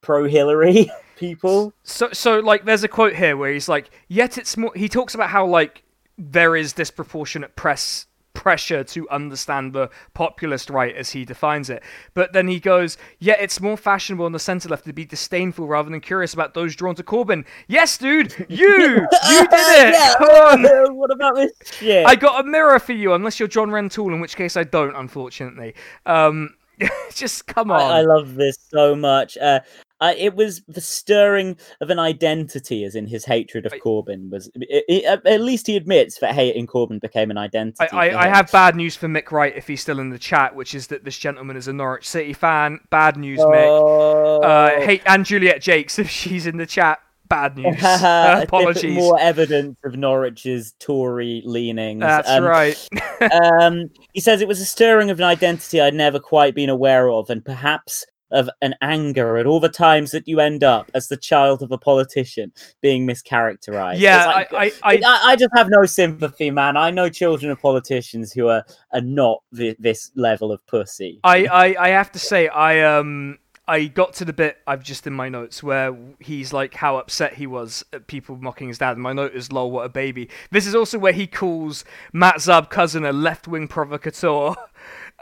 pro 0.02 0.26
Hillary 0.28 0.90
people. 1.16 1.72
So, 1.84 2.08
so 2.12 2.40
like, 2.40 2.64
there's 2.64 2.84
a 2.84 2.88
quote 2.88 3.14
here 3.14 3.36
where 3.36 3.52
he's 3.52 3.68
like, 3.68 3.90
"Yet 4.08 4.36
it's 4.38 4.56
more." 4.56 4.72
He 4.74 4.88
talks 4.88 5.14
about 5.14 5.30
how 5.30 5.46
like 5.46 5.84
there 6.18 6.56
is 6.56 6.72
disproportionate 6.72 7.56
press 7.56 8.06
pressure 8.34 8.84
to 8.84 9.08
understand 9.10 9.72
the 9.72 9.90
populist 10.14 10.70
right 10.70 10.94
as 10.94 11.10
he 11.10 11.24
defines 11.24 11.68
it. 11.70 11.82
But 12.14 12.32
then 12.32 12.48
he 12.48 12.60
goes, 12.60 12.96
"Yet 13.18 13.38
it's 13.40 13.60
more 13.60 13.76
fashionable 13.76 14.24
on 14.24 14.32
the 14.32 14.38
centre 14.38 14.68
left 14.68 14.84
to 14.84 14.92
be 14.92 15.04
disdainful 15.04 15.66
rather 15.66 15.90
than 15.90 16.00
curious 16.00 16.34
about 16.34 16.54
those 16.54 16.74
drawn 16.76 16.94
to 16.96 17.02
Corbyn." 17.02 17.44
Yes, 17.68 17.98
dude, 17.98 18.34
you, 18.48 18.68
you 18.68 19.48
did 19.48 19.52
it. 19.52 19.94
Yeah, 19.94 20.14
Come 20.18 20.28
on. 20.28 20.94
what 20.96 21.10
about 21.10 21.34
this 21.34 21.52
shit? 21.64 22.06
I 22.06 22.14
got 22.14 22.40
a 22.40 22.48
mirror 22.48 22.78
for 22.78 22.92
you, 22.92 23.14
unless 23.14 23.38
you're 23.38 23.48
John 23.48 23.70
Rentoul, 23.70 24.12
in 24.12 24.20
which 24.20 24.36
case 24.36 24.56
I 24.56 24.64
don't, 24.64 24.94
unfortunately. 24.96 25.74
Um, 26.06 26.54
just 27.14 27.46
come 27.46 27.70
on. 27.70 27.80
I, 27.80 27.98
I 27.98 28.00
love 28.02 28.34
this 28.34 28.56
so 28.70 28.94
much. 28.94 29.36
Uh, 29.38 29.60
Uh, 30.00 30.14
it 30.16 30.34
was 30.34 30.62
the 30.68 30.80
stirring 30.80 31.56
of 31.80 31.90
an 31.90 31.98
identity, 31.98 32.84
as 32.84 32.94
in 32.94 33.06
his 33.06 33.24
hatred 33.24 33.66
of 33.66 33.72
I- 33.72 33.78
Corbyn 33.78 34.30
was. 34.30 34.50
It, 34.54 34.84
it, 34.88 35.04
at- 35.26 35.40
least 35.40 35.66
he 35.66 35.76
admits 35.76 36.18
that 36.20 36.34
hating 36.34 36.66
Corbyn 36.66 37.00
became 37.00 37.30
an 37.30 37.38
identity. 37.38 37.88
I, 37.92 38.08
I, 38.10 38.24
I 38.24 38.28
have 38.28 38.50
bad 38.50 38.76
news 38.76 38.96
for 38.96 39.08
Mic 39.08 39.30
Wright 39.32 39.54
if 39.56 39.66
he's 39.66 39.80
still 39.82 40.00
in 40.00 40.10
the 40.10 40.18
chat, 40.18 40.54
which 40.54 40.74
is 40.74 40.86
that 40.88 41.04
this 41.04 41.18
gentleman 41.18 41.56
is 41.56 41.68
a 41.68 41.72
Norwich 41.72 42.08
City 42.08 42.32
fan. 42.32 42.80
Bad 42.90 43.16
news, 43.16 43.38
Mic. 43.38 43.46
Oh. 43.66 44.40
Uh, 44.40 44.80
hey, 44.80 45.00
and 45.06 45.24
Juliet 45.26 45.62
Jacques, 45.62 45.98
if 45.98 46.08
she's 46.08 46.46
in 46.46 46.56
the 46.56 46.66
chat, 46.66 46.98
bad 47.28 47.56
news. 47.58 47.82
Uh, 47.82 48.40
apologies. 48.42 48.96
More 48.96 49.18
evidence 49.20 49.76
of 49.84 49.96
Norwich's 49.96 50.72
Tory 50.80 51.42
leanings. 51.44 52.00
That's 52.00 52.28
Um, 52.28 52.44
right. 52.44 52.88
um, 53.60 53.90
he 54.12 54.20
says 54.20 54.40
it 54.40 54.48
was 54.48 54.60
a 54.60 54.64
stirring 54.66 55.10
of 55.10 55.18
an 55.20 55.24
identity 55.24 55.80
I'd 55.80 55.94
never 55.94 56.18
quite 56.18 56.54
been 56.54 56.70
aware 56.70 57.08
of, 57.10 57.30
and 57.30 57.44
perhaps 57.44 58.04
of 58.30 58.48
an 58.62 58.74
anger 58.80 59.36
at 59.36 59.46
all 59.46 59.60
the 59.60 59.68
times 59.68 60.10
that 60.12 60.26
you 60.28 60.40
end 60.40 60.62
up 60.64 60.90
as 60.94 61.08
the 61.08 61.16
child 61.16 61.62
of 61.62 61.72
a 61.72 61.78
politician 61.78 62.52
being 62.80 63.06
mischaracterized. 63.06 63.98
Yeah, 63.98 64.26
like- 64.26 64.52
I, 64.52 64.56
I, 64.56 64.72
I, 64.82 65.00
I, 65.04 65.20
I 65.32 65.36
just 65.36 65.50
have 65.54 65.68
no 65.70 65.84
sympathy, 65.86 66.50
man. 66.50 66.76
I 66.76 66.90
know 66.90 67.08
children 67.08 67.50
of 67.50 67.60
politicians 67.60 68.32
who 68.32 68.48
are, 68.48 68.64
are 68.92 69.00
not 69.00 69.42
thi- 69.54 69.76
this 69.78 70.10
level 70.14 70.52
of 70.52 70.64
pussy. 70.66 71.20
I, 71.24 71.46
I, 71.46 71.76
I 71.78 71.88
have 71.90 72.12
to 72.12 72.18
say, 72.18 72.48
I 72.48 72.80
um, 72.98 73.38
I 73.68 73.84
got 73.84 74.14
to 74.14 74.24
the 74.24 74.32
bit 74.32 74.58
I've 74.66 74.82
just 74.82 75.06
in 75.06 75.12
my 75.12 75.28
notes 75.28 75.62
where 75.62 75.96
he's 76.18 76.52
like 76.52 76.74
how 76.74 76.96
upset 76.96 77.34
he 77.34 77.46
was 77.46 77.84
at 77.92 78.08
people 78.08 78.36
mocking 78.36 78.66
his 78.66 78.78
dad. 78.78 78.98
My 78.98 79.12
note 79.12 79.32
is 79.32 79.52
lol, 79.52 79.70
what 79.70 79.86
a 79.86 79.88
baby. 79.88 80.28
This 80.50 80.66
is 80.66 80.74
also 80.74 80.98
where 80.98 81.12
he 81.12 81.28
calls 81.28 81.84
Matt 82.12 82.36
Zarb-Cousin 82.38 83.04
a 83.04 83.12
left 83.12 83.46
wing 83.46 83.68
provocateur. 83.68 84.54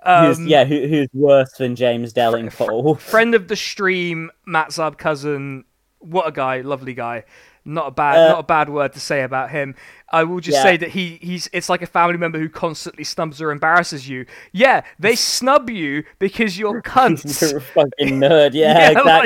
who's, 0.05 0.39
Um, 0.39 0.47
yeah, 0.47 0.65
who, 0.65 0.87
who's 0.87 1.09
worse 1.13 1.53
than 1.53 1.77
James 1.77 2.13
Delingpole? 2.13 2.99
friend 3.01 3.35
of 3.35 3.49
the 3.49 3.57
stream, 3.57 4.31
Matt 4.47 4.69
Zarb-Cousin. 4.69 5.65
What 6.01 6.29
a 6.29 6.33
guy, 6.33 6.61
lovely 6.61 6.95
guy. 6.95 7.25
Not 7.65 7.89
a 7.89 7.91
bad, 7.91 8.17
Uh, 8.17 8.29
not 8.31 8.39
a 8.41 8.45
bad 8.45 8.71
word 8.71 8.93
to 8.95 9.01
say 9.01 9.23
about 9.23 9.51
him. 9.51 9.75
I 10.11 10.25
will 10.25 10.41
just 10.41 10.57
Yeah. 10.57 10.63
say 10.63 10.77
that 10.79 10.91
he, 10.91 11.19
he's. 11.21 11.49
It's 11.53 11.69
like 11.69 11.83
a 11.83 11.87
family 11.87 12.17
member 12.17 12.39
who 12.39 12.49
constantly 12.49 13.05
snubs 13.05 13.43
or 13.43 13.51
embarrasses 13.51 14.09
you. 14.09 14.25
Yeah, 14.53 14.83
they 14.99 15.15
snub 15.17 15.69
you 15.71 16.05
because 16.19 16.59
you're 16.59 16.81
cunts. 16.95 17.41
You're 17.43 17.59
a 17.59 17.61
fucking 17.61 18.19
nerd. 18.21 18.53
Yeah, 18.55 18.93
Yeah, 18.93 19.01
like- 19.03 19.25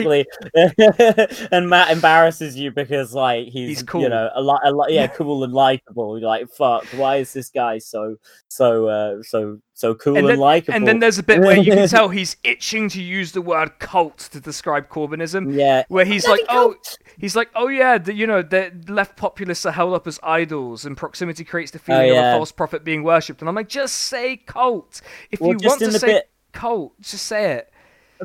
exactly. 0.54 1.48
and 1.52 1.68
Matt 1.68 1.90
embarrasses 1.90 2.56
you 2.56 2.70
because 2.70 3.14
like 3.14 3.46
he's, 3.48 3.68
He's 3.78 3.82
cool. 3.82 4.02
you 4.02 4.08
know, 4.08 4.30
a 4.34 4.42
lot, 4.42 4.60
a 4.64 4.72
lot, 4.72 4.92
yeah, 4.92 5.06
cool 5.06 5.44
and 5.44 5.52
likable. 5.52 6.18
You're 6.18 6.28
like, 6.28 6.48
fuck, 6.50 6.84
why 6.96 7.16
is 7.16 7.32
this 7.32 7.48
guy 7.50 7.78
so, 7.78 8.16
so, 8.48 8.86
uh, 8.88 9.22
so, 9.22 9.58
so 9.74 9.94
cool 9.94 10.16
And 10.16 10.28
and, 10.28 10.38
likable? 10.40 10.74
And 10.74 10.86
then 10.86 10.98
there's 10.98 11.18
a 11.18 11.22
bit 11.22 11.40
where 11.40 11.56
you 11.56 11.72
can 11.72 11.88
tell 11.88 12.08
he's 12.08 12.36
itching 12.44 12.88
to 12.90 13.02
use 13.02 13.32
the 13.32 13.40
word 13.42 13.78
cult 13.78 14.18
to 14.32 14.40
describe 14.40 14.88
Corbynism. 14.88 15.54
yeah, 15.56 15.84
Where 15.88 16.04
he's 16.04 16.24
Bloody 16.24 16.42
like, 16.42 16.50
oh, 16.50 16.74
he's 17.18 17.34
like, 17.36 17.50
oh 17.54 17.68
yeah, 17.68 17.98
the, 17.98 18.14
you 18.14 18.26
know, 18.26 18.42
the 18.42 18.72
left 18.88 19.16
populists 19.16 19.64
are 19.66 19.72
held 19.72 19.94
up 19.94 20.06
as 20.06 20.18
idols, 20.22 20.71
and 20.84 20.96
proximity 20.96 21.44
creates 21.44 21.70
the 21.70 21.78
feeling 21.78 22.10
of 22.10 22.16
Oh, 22.16 22.20
yeah. 22.20 22.34
a 22.34 22.36
false 22.36 22.52
prophet 22.52 22.84
being 22.84 23.02
worshipped. 23.02 23.40
And 23.40 23.48
I'm 23.48 23.54
like, 23.54 23.68
just 23.68 23.94
say 23.94 24.36
cult. 24.36 25.00
If 25.30 25.40
Well, 25.40 25.52
you 25.52 25.58
want 25.68 25.80
to 25.80 25.92
say 25.92 26.06
bit- 26.06 26.30
cult, 26.52 27.00
just 27.00 27.26
say 27.26 27.52
it. 27.52 27.71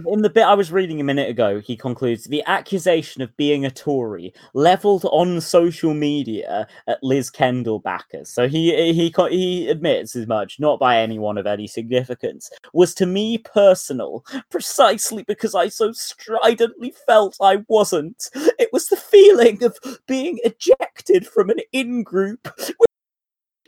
In 0.06 0.22
the 0.22 0.30
bit 0.30 0.43
I 0.43 0.53
was 0.53 0.72
reading 0.72 1.00
a 1.01 1.03
minute 1.03 1.30
ago, 1.30 1.59
he 1.59 1.76
concludes 1.76 2.26
the 2.26 2.43
accusation 2.45 3.22
of 3.22 3.35
being 3.38 3.66
a 3.66 3.72
Tory 3.72 4.34
leveled 4.53 5.06
on 5.06 5.42
social 5.42 5.93
media 5.93 6.67
at 6.88 7.03
Liz 7.03 7.30
Kendall 7.30 7.80
backers. 7.80 8.30
So 8.30 8.48
he 8.48 8.93
he 8.93 9.14
he 9.30 9.69
admits 9.69 10.16
as 10.16 10.27
much, 10.27 10.59
not 10.59 10.80
by 10.80 10.98
anyone 10.98 11.38
of 11.38 11.48
any 11.48 11.67
significance, 11.67 12.50
was 12.74 12.93
to 12.95 13.06
me 13.06 13.38
personal, 13.38 14.26
precisely 14.50 15.24
because 15.24 15.56
I 15.56 15.69
so 15.69 15.92
stridently 15.92 16.93
felt 17.06 17.38
I 17.42 17.64
wasn't. 17.67 18.30
It 18.59 18.69
was 18.74 18.88
the 18.88 18.95
feeling 18.95 19.64
of 19.64 19.77
being 20.08 20.40
ejected 20.43 21.27
from 21.27 21.50
an 21.50 21.59
in 21.72 22.03
group. 22.03 22.48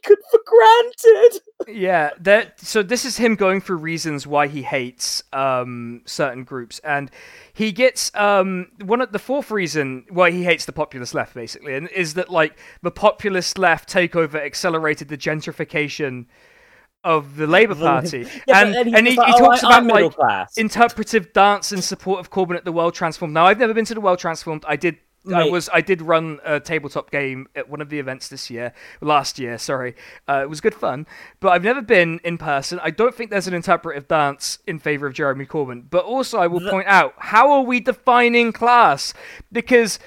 Taken 0.10 0.24
for 0.32 0.40
granted. 0.46 1.42
Yeah, 1.68 2.12
that. 2.20 2.60
So 2.60 2.82
this 2.84 3.06
is 3.06 3.18
him 3.18 3.36
going 3.36 3.62
through 3.62 3.78
reasons 3.78 4.26
why 4.26 4.48
he 4.48 4.64
hates 4.64 5.24
um, 5.34 6.02
certain 6.06 6.44
groups, 6.44 6.80
and 6.80 7.12
he 7.54 7.72
gets 7.72 8.14
um, 8.16 8.68
one 8.84 9.02
of 9.02 9.12
the 9.12 9.20
fourth 9.20 9.52
reason 9.52 10.06
why 10.10 10.32
he 10.32 10.44
hates 10.44 10.66
the 10.66 10.72
populist 10.74 11.14
left, 11.14 11.34
basically, 11.34 11.76
and 11.76 11.90
is 11.90 12.16
that 12.16 12.30
like 12.30 12.58
the 12.82 12.92
populist 12.92 13.58
left 13.58 13.88
takeover 13.92 14.36
accelerated 14.36 15.08
the 15.10 15.18
gentrification 15.18 16.26
of 17.04 17.36
the 17.38 17.48
Labour 17.48 17.76
Party, 17.92 18.28
Yeah, 18.48 18.62
and 18.66 18.76
and 18.76 19.08
he, 19.08 19.16
just 19.16 19.28
he 19.28 19.32
like, 19.32 19.34
"Oh, 19.36 19.40
talks 19.40 19.64
I- 19.64 19.78
about 19.80 19.92
like 20.02 20.14
class. 20.16 20.58
interpretive 20.58 21.32
dance 21.34 21.72
in 21.72 21.82
support 21.82 22.20
of 22.20 22.30
Corbyn 22.30 22.56
at 22.58 22.66
the 22.66 22.72
World 22.72 22.94
Transformed. 22.94 23.34
Now, 23.34 23.46
I've 23.46 23.60
never 23.60 23.74
been 23.74 23.86
to 23.86 23.94
the 23.94 24.02
World 24.02 24.20
Transformed. 24.20 24.66
I 24.68 24.76
did. 24.76 24.98
I 25.34 25.50
was. 25.50 25.70
I 25.74 25.82
did 25.82 26.02
run 26.02 26.40
a 26.44 26.60
tabletop 26.60 27.12
game 27.12 27.48
at 27.56 27.70
one 27.70 27.82
of 27.82 27.90
the 27.90 28.00
events 28.00 28.30
this 28.30 28.50
year, 28.50 28.74
last 29.02 29.38
year. 29.38 29.58
Sorry, 29.58 29.96
uh, 30.28 30.42
it 30.44 30.50
was 30.50 30.62
good 30.62 30.74
fun. 30.74 31.08
But 31.40 31.50
I've 31.50 31.64
never 31.64 31.82
been 31.82 32.20
in 32.24 32.38
person. 32.38 32.80
I 32.82 32.90
don't 32.90 33.14
think 33.14 33.30
there's 33.30 33.48
an 33.48 33.54
interpretive 33.54 34.08
dance 34.08 34.60
in 34.66 34.80
favor 34.80 35.08
of 35.08 35.14
Jeremy 35.14 35.46
Corbyn. 35.46 35.84
But 35.90 36.06
also, 36.06 36.40
I 36.40 36.48
will 36.48 36.62
point 36.70 36.88
out 36.88 37.14
how 37.18 37.52
are 37.52 37.62
we 37.62 37.80
defining 37.80 38.52
class? 38.52 39.14
Because 39.52 40.00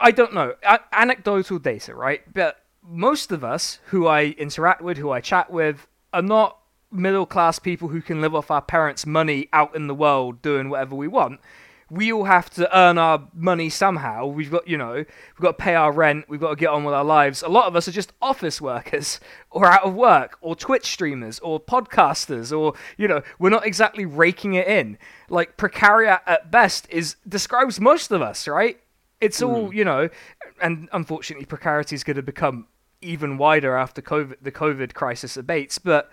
I 0.00 0.10
don't 0.10 0.34
know. 0.34 0.54
A- 0.62 0.80
anecdotal 0.92 1.58
data, 1.58 1.94
right? 1.94 2.22
But 2.32 2.62
most 2.82 3.32
of 3.32 3.42
us 3.42 3.80
who 3.86 4.06
I 4.06 4.26
interact 4.38 4.82
with, 4.82 4.98
who 4.98 5.10
I 5.10 5.20
chat 5.20 5.50
with, 5.50 5.86
are 6.12 6.22
not 6.22 6.58
middle 6.90 7.26
class 7.26 7.58
people 7.58 7.88
who 7.88 8.00
can 8.00 8.20
live 8.20 8.34
off 8.34 8.50
our 8.50 8.62
parents' 8.62 9.04
money 9.06 9.48
out 9.52 9.74
in 9.74 9.86
the 9.86 9.94
world 9.94 10.40
doing 10.42 10.68
whatever 10.70 10.94
we 10.94 11.08
want. 11.08 11.40
We 11.88 12.12
all 12.12 12.24
have 12.24 12.50
to 12.50 12.76
earn 12.76 12.98
our 12.98 13.28
money 13.32 13.70
somehow. 13.70 14.26
We've 14.26 14.50
got, 14.50 14.66
you 14.66 14.76
know, 14.76 14.94
we've 14.94 15.40
got 15.40 15.58
to 15.58 15.64
pay 15.64 15.74
our 15.76 15.92
rent. 15.92 16.28
We've 16.28 16.40
got 16.40 16.50
to 16.50 16.56
get 16.56 16.70
on 16.70 16.82
with 16.82 16.94
our 16.94 17.04
lives. 17.04 17.42
A 17.42 17.48
lot 17.48 17.66
of 17.66 17.76
us 17.76 17.86
are 17.86 17.92
just 17.92 18.12
office 18.20 18.60
workers 18.60 19.20
or 19.50 19.66
out 19.66 19.84
of 19.84 19.94
work 19.94 20.36
or 20.40 20.56
Twitch 20.56 20.86
streamers 20.86 21.38
or 21.38 21.60
podcasters 21.60 22.56
or, 22.56 22.74
you 22.96 23.06
know, 23.06 23.22
we're 23.38 23.50
not 23.50 23.66
exactly 23.66 24.04
raking 24.04 24.54
it 24.54 24.66
in. 24.66 24.98
Like 25.28 25.56
precariat 25.56 26.20
at 26.26 26.50
best 26.50 26.88
is 26.90 27.16
describes 27.28 27.80
most 27.80 28.10
of 28.10 28.20
us, 28.20 28.48
right? 28.48 28.80
It's 29.20 29.40
all, 29.40 29.68
hmm. 29.68 29.76
you 29.76 29.84
know, 29.84 30.08
and 30.60 30.88
unfortunately 30.92 31.46
precarity 31.46 31.94
is 31.94 32.04
going 32.04 32.16
to 32.16 32.22
become 32.22 32.66
even 33.00 33.38
wider 33.38 33.76
after 33.76 34.02
COVID, 34.02 34.36
the 34.42 34.52
COVID 34.52 34.94
crisis 34.94 35.36
abates. 35.36 35.78
But 35.78 36.10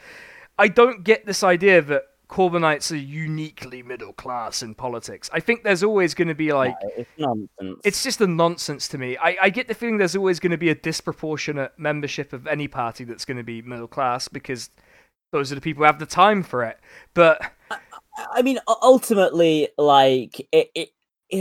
I 0.58 0.68
don't 0.68 1.04
get 1.04 1.26
this 1.26 1.44
idea 1.44 1.82
that 1.82 2.04
Corbynites 2.34 2.92
are 2.92 2.96
uniquely 2.96 3.84
middle 3.84 4.12
class 4.14 4.64
in 4.64 4.74
politics. 4.74 5.30
I 5.32 5.40
think 5.40 5.64
there's 5.64 5.84
always 5.84 6.16
going 6.16 6.30
to 6.30 6.34
be 6.34 6.52
like 6.52 6.74
it's 6.98 7.08
nonsense. 7.16 7.80
it's 7.84 8.02
just 8.04 8.22
a 8.22 8.26
nonsense 8.28 8.88
to 8.88 8.98
me. 8.98 9.16
I, 9.18 9.38
I 9.44 9.50
get 9.52 9.68
the 9.68 9.76
feeling 9.76 9.98
there's 9.98 10.16
always 10.16 10.40
going 10.40 10.50
to 10.50 10.58
be 10.58 10.70
a 10.70 10.76
disproportionate 10.76 11.74
membership 11.78 12.34
of 12.34 12.48
any 12.48 12.68
party 12.68 13.04
that's 13.04 13.24
going 13.24 13.38
to 13.38 13.44
be 13.44 13.62
middle 13.62 13.88
class 13.88 14.28
because 14.28 14.72
those 15.32 15.52
are 15.52 15.56
the 15.56 15.62
people 15.62 15.82
who 15.82 15.86
have 15.86 16.00
the 16.00 16.08
time 16.08 16.42
for 16.42 16.64
it. 16.64 16.80
But 17.14 17.40
I 18.32 18.42
mean, 18.42 18.58
ultimately, 18.68 19.70
like 19.78 20.40
it, 20.52 20.72
it- 20.74 20.90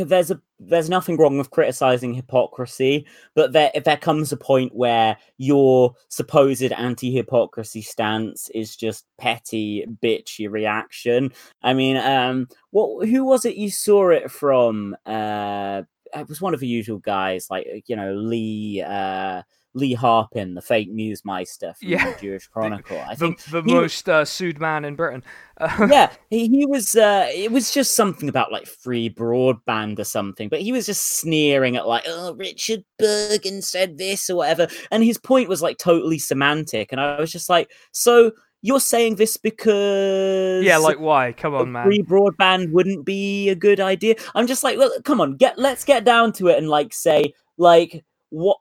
there's 0.08 0.30
a 0.30 0.40
there's 0.68 0.90
nothing 0.90 1.16
wrong 1.16 1.38
with 1.38 1.50
criticizing 1.50 2.14
hypocrisy, 2.14 3.06
but 3.34 3.52
there 3.52 3.70
there 3.84 3.96
comes 3.96 4.32
a 4.32 4.36
point 4.36 4.74
where 4.74 5.16
your 5.38 5.94
supposed 6.08 6.62
anti-hypocrisy 6.62 7.82
stance 7.82 8.48
is 8.50 8.76
just 8.76 9.06
petty, 9.18 9.86
bitchy 10.02 10.50
reaction. 10.50 11.32
I 11.62 11.74
mean, 11.74 11.96
um, 11.96 12.48
what 12.70 13.08
who 13.08 13.24
was 13.24 13.44
it 13.44 13.56
you 13.56 13.70
saw 13.70 14.10
it 14.10 14.30
from? 14.30 14.96
Uh, 15.06 15.82
it 16.14 16.28
was 16.28 16.40
one 16.40 16.54
of 16.54 16.60
the 16.60 16.66
usual 16.66 16.98
guys, 16.98 17.48
like 17.50 17.84
you 17.86 17.96
know 17.96 18.14
Lee. 18.14 18.82
Uh, 18.86 19.42
Lee 19.74 19.96
Harpin, 19.96 20.54
the 20.54 20.60
fake 20.62 20.90
news 20.90 21.24
meister 21.24 21.72
from 21.78 21.88
Yeah. 21.88 22.12
the 22.12 22.20
Jewish 22.20 22.46
Chronicle. 22.46 22.98
I 22.98 23.14
the, 23.14 23.18
think 23.26 23.42
the 23.44 23.62
he- 23.62 23.72
most 23.74 24.08
uh, 24.08 24.24
sued 24.24 24.60
man 24.60 24.84
in 24.84 24.94
Britain. 24.96 25.22
Yeah, 25.78 26.10
he, 26.28 26.48
he 26.48 26.66
was. 26.66 26.96
Uh, 26.96 27.28
it 27.32 27.52
was 27.52 27.72
just 27.72 27.94
something 27.94 28.28
about 28.28 28.50
like 28.50 28.66
free 28.66 29.08
broadband 29.08 29.98
or 30.00 30.04
something. 30.04 30.48
But 30.48 30.60
he 30.60 30.72
was 30.72 30.86
just 30.86 31.20
sneering 31.20 31.76
at 31.76 31.86
like, 31.86 32.02
oh, 32.08 32.34
Richard 32.34 32.82
Burgon 33.00 33.62
said 33.62 33.96
this 33.96 34.28
or 34.28 34.36
whatever, 34.38 34.66
and 34.90 35.04
his 35.04 35.18
point 35.18 35.48
was 35.48 35.62
like 35.62 35.78
totally 35.78 36.18
semantic. 36.18 36.90
And 36.90 37.00
I 37.00 37.20
was 37.20 37.30
just 37.30 37.48
like, 37.48 37.70
so 37.92 38.32
you're 38.62 38.80
saying 38.80 39.16
this 39.16 39.36
because 39.36 40.64
yeah, 40.64 40.78
like 40.78 40.98
why? 40.98 41.32
Come 41.32 41.54
on, 41.54 41.70
man. 41.72 41.84
free 41.84 42.02
broadband 42.02 42.72
wouldn't 42.72 43.04
be 43.04 43.48
a 43.48 43.54
good 43.54 43.80
idea? 43.80 44.14
I'm 44.34 44.46
just 44.46 44.64
like, 44.64 44.78
well, 44.78 44.90
come 45.04 45.20
on, 45.20 45.36
get 45.36 45.58
let's 45.58 45.84
get 45.84 46.04
down 46.04 46.32
to 46.34 46.48
it 46.48 46.58
and 46.58 46.68
like 46.68 46.92
say 46.92 47.34
like 47.56 48.04
what 48.30 48.58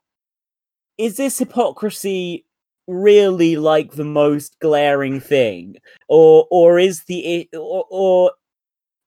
is 1.01 1.17
this 1.17 1.39
hypocrisy 1.39 2.45
really 2.87 3.55
like 3.55 3.93
the 3.93 4.05
most 4.05 4.59
glaring 4.59 5.19
thing? 5.19 5.77
Or 6.07 6.47
or 6.51 6.77
is 6.79 7.03
the 7.05 7.49
or, 7.53 7.85
or 7.89 8.31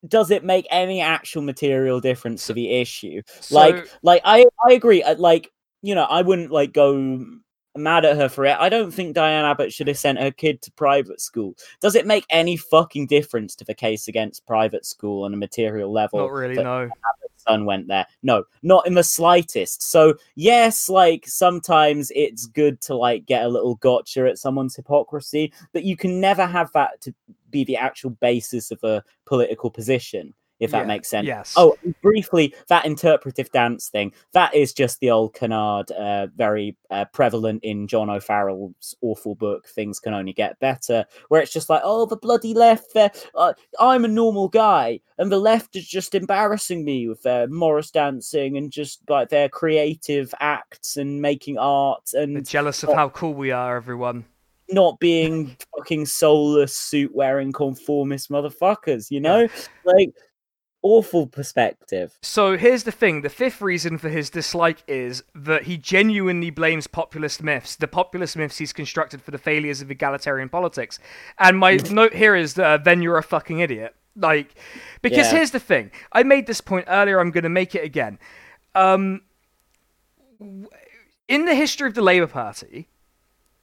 does 0.08 0.31
it 0.31 0.44
make 0.44 0.66
any 0.70 1.00
actual 1.00 1.42
material 1.42 2.00
difference 2.00 2.47
to 2.48 2.52
the 2.52 2.81
issue? 2.81 3.23
like 3.50 3.86
So- 3.86 3.92
like 4.02 4.23
i 4.24 4.44
i 4.68 4.73
agree 4.73 5.02
uh, 5.02 5.14
like 5.18 5.50
you 5.82 5.94
know 5.94 6.05
i 6.05 6.20
wouldn't 6.23 6.50
like 6.50 6.73
go 6.73 7.24
mad 7.76 8.05
at 8.05 8.16
her 8.16 8.28
for 8.28 8.44
it. 8.44 8.56
I 8.58 8.68
don't 8.68 8.92
think 8.92 9.14
diane 9.14 9.44
abbott 9.44 9.73
should 9.73 9.89
have 9.89 9.98
sent 9.98 10.20
her 10.20 10.31
kid 10.31 10.62
to 10.62 10.73
private 10.73 11.20
school. 11.20 11.56
Does 11.81 11.94
it 11.97 12.06
make 12.06 12.24
any 12.31 12.56
fucking 12.56 13.08
difference 13.08 13.56
to 13.56 13.64
the 13.64 13.74
case 13.74 14.06
against 14.08 14.47
private 14.47 14.86
school 14.86 15.24
on 15.24 15.34
a 15.34 15.36
material 15.36 15.92
level 15.92 16.20
Not 16.20 16.31
really, 16.32 16.55
no. 16.55 16.89
Son 17.47 17.64
went 17.64 17.89
there. 17.89 18.06
No, 18.23 18.44
not 18.62 18.86
in 18.86 18.94
the 18.94 19.05
slightest. 19.05 19.82
So 19.82 20.14
yes, 20.34 20.89
like 20.89 21.26
sometimes 21.26 22.10
it's 22.14 22.47
good 22.47 22.81
to 22.82 22.94
like 22.94 23.26
get 23.26 23.44
a 23.44 23.48
little 23.48 23.76
gotcha 23.76 24.26
at 24.28 24.39
someone's 24.39 24.76
hypocrisy, 24.76 25.52
but 25.73 25.84
you 25.84 25.97
can 25.97 26.20
never 26.20 26.47
have 26.47 26.70
that 26.73 27.00
to 27.02 27.14
be 27.50 27.64
the 27.64 27.76
actual 27.76 28.10
basis 28.10 28.70
of 28.70 28.82
a 28.82 29.02
political 29.26 29.70
position 29.70 30.34
if 30.65 30.73
that 30.73 30.81
Yeah, 30.81 30.86
makes 30.86 31.09
sense. 31.09 31.26
yes. 31.26 31.55
Oh, 31.57 31.76
briefly, 32.02 32.55
that 32.68 32.84
interpretive 32.84 33.51
dance 33.52 33.89
thing, 33.89 34.12
that 34.33 34.55
is 34.55 34.73
just 34.73 34.99
the 35.01 35.10
old 35.10 35.34
canard, 35.34 35.91
uh, 35.93 36.26
very 36.34 36.76
uh, 36.91 37.05
prevalent 37.12 37.62
in 37.62 37.86
John 37.86 38.10
O'Farrell's 38.10 38.94
awful 39.01 39.34
book, 39.34 39.68
Things 39.68 40.01
Can 40.01 40.15
Only 40.15 40.33
Get 40.33 40.59
Better, 40.59 41.05
where 41.28 41.41
it's 41.41 41.52
just 41.52 41.70
like, 41.70 41.83
oh, 41.84 42.07
the 42.07 42.17
bloody 42.17 42.55
left, 42.55 42.97
uh, 42.97 43.52
I'm 43.78 44.05
a 44.05 44.09
normal 44.09 44.49
guy, 44.49 45.01
and 45.18 45.31
the 45.31 45.39
left 45.39 45.76
is 45.76 45.86
just 45.86 46.15
embarrassing 46.15 46.84
me 46.84 47.09
with 47.09 47.23
their 47.23 47.47
Morris 47.47 47.91
dancing 47.91 48.57
and 48.57 48.70
just 48.70 49.01
like 49.09 49.28
their 49.28 49.49
creative 49.49 50.34
acts 50.41 50.97
and 50.97 51.23
making 51.23 51.59
art 51.59 52.10
They're 52.12 52.23
and 52.23 52.49
jealous 52.49 52.83
of 52.83 52.93
how 52.94 53.10
cool 53.10 53.34
we 53.34 53.51
are, 53.52 53.76
everyone. 53.76 54.25
not 54.70 54.99
being 54.99 55.57
fucking 55.76 56.07
soulless 56.07 56.76
suit 56.76 57.15
wearing 57.15 57.52
conformist 57.52 58.31
motherfuckers, 58.31 59.10
you 59.10 59.20
know? 59.20 59.47
Like, 59.84 60.10
awful 60.84 61.26
perspective. 61.26 62.16
So 62.22 62.56
here's 62.56 62.84
the 62.84 62.92
thing: 62.92 63.22
the 63.22 63.28
fifth 63.28 63.60
reason 63.60 63.98
for 63.98 64.08
his 64.08 64.30
dislike 64.30 64.84
is 64.86 65.24
that 65.34 65.64
he 65.64 65.76
genuinely 65.76 66.50
blames 66.50 66.86
populist 66.86 67.42
myths, 67.42 67.74
the 67.74 67.88
populist 67.88 68.36
myths 68.36 68.58
he's 68.58 68.72
constructed 68.72 69.20
for 69.20 69.32
the 69.32 69.38
failures 69.38 69.80
of 69.80 69.90
egalitarian 69.90 70.48
politics. 70.48 71.00
And 71.40 71.58
my 71.58 71.76
note 71.90 72.14
here 72.14 72.36
is 72.36 72.54
that 72.54 72.66
uh, 72.66 72.76
then 72.76 73.02
you're 73.02 73.18
a 73.18 73.22
fucking 73.22 73.58
idiot. 73.58 73.96
Like, 74.14 74.54
because 75.02 75.26
Yeah. 75.26 75.38
here's 75.38 75.50
the 75.50 75.58
thing: 75.58 75.90
I 76.12 76.22
made 76.22 76.46
this 76.46 76.60
point 76.60 76.84
earlier. 76.88 77.18
I'm 77.18 77.32
going 77.32 77.42
to 77.42 77.48
make 77.48 77.74
it 77.74 77.82
again. 77.82 78.18
Um, 78.76 79.22
in 81.26 81.46
the 81.46 81.54
history 81.54 81.88
of 81.88 81.94
the 81.94 82.02
Labour 82.02 82.26
Party, 82.26 82.88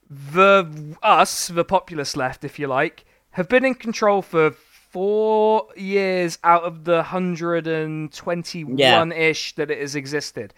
the 0.10 0.98
us, 1.02 1.48
the 1.48 1.64
populist 1.64 2.18
left, 2.18 2.44
if 2.44 2.60
you 2.60 2.68
like, 2.68 3.06
have 3.32 3.48
been 3.48 3.64
in 3.64 3.76
control 3.76 4.22
for 4.22 4.52
four 4.92 5.68
years 5.76 6.38
out 6.44 6.64
of 6.64 6.84
the 6.84 6.96
121 6.96 9.12
ish 9.12 9.56
that 9.56 9.72
it 9.72 9.80
has 9.80 9.96
existed. 9.96 10.54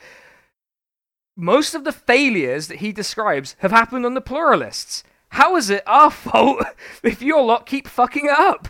Most 1.36 1.74
of 1.74 1.84
the 1.84 1.92
failures 1.92 2.68
that 2.68 2.80
he 2.80 2.92
describes 2.92 3.56
have 3.60 3.72
happened 3.72 4.06
on 4.06 4.14
the 4.14 4.22
pluralists. 4.22 5.04
How 5.30 5.56
is 5.56 5.70
it 5.70 5.84
our 5.88 6.12
fault 6.12 6.64
if 7.02 7.22
your 7.22 7.44
lot 7.44 7.66
keep 7.66 7.88
fucking 7.88 8.26
it 8.26 8.40
up? 8.40 8.68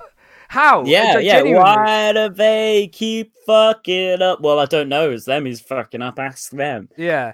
How? 0.49 0.85
Yeah, 0.85 1.17
yeah. 1.17 1.39
genuinely. 1.39 1.63
Why 1.63 2.13
do 2.13 2.29
they 2.29 2.89
keep 2.91 3.33
fucking 3.45 4.21
up? 4.21 4.41
Well, 4.41 4.59
I 4.59 4.65
don't 4.65 4.87
know. 4.87 5.09
It's 5.09 5.25
them 5.25 5.45
who's 5.45 5.61
fucking 5.61 6.03
up. 6.03 6.19
Ask 6.19 6.51
them. 6.51 6.89
Yeah. 6.95 7.33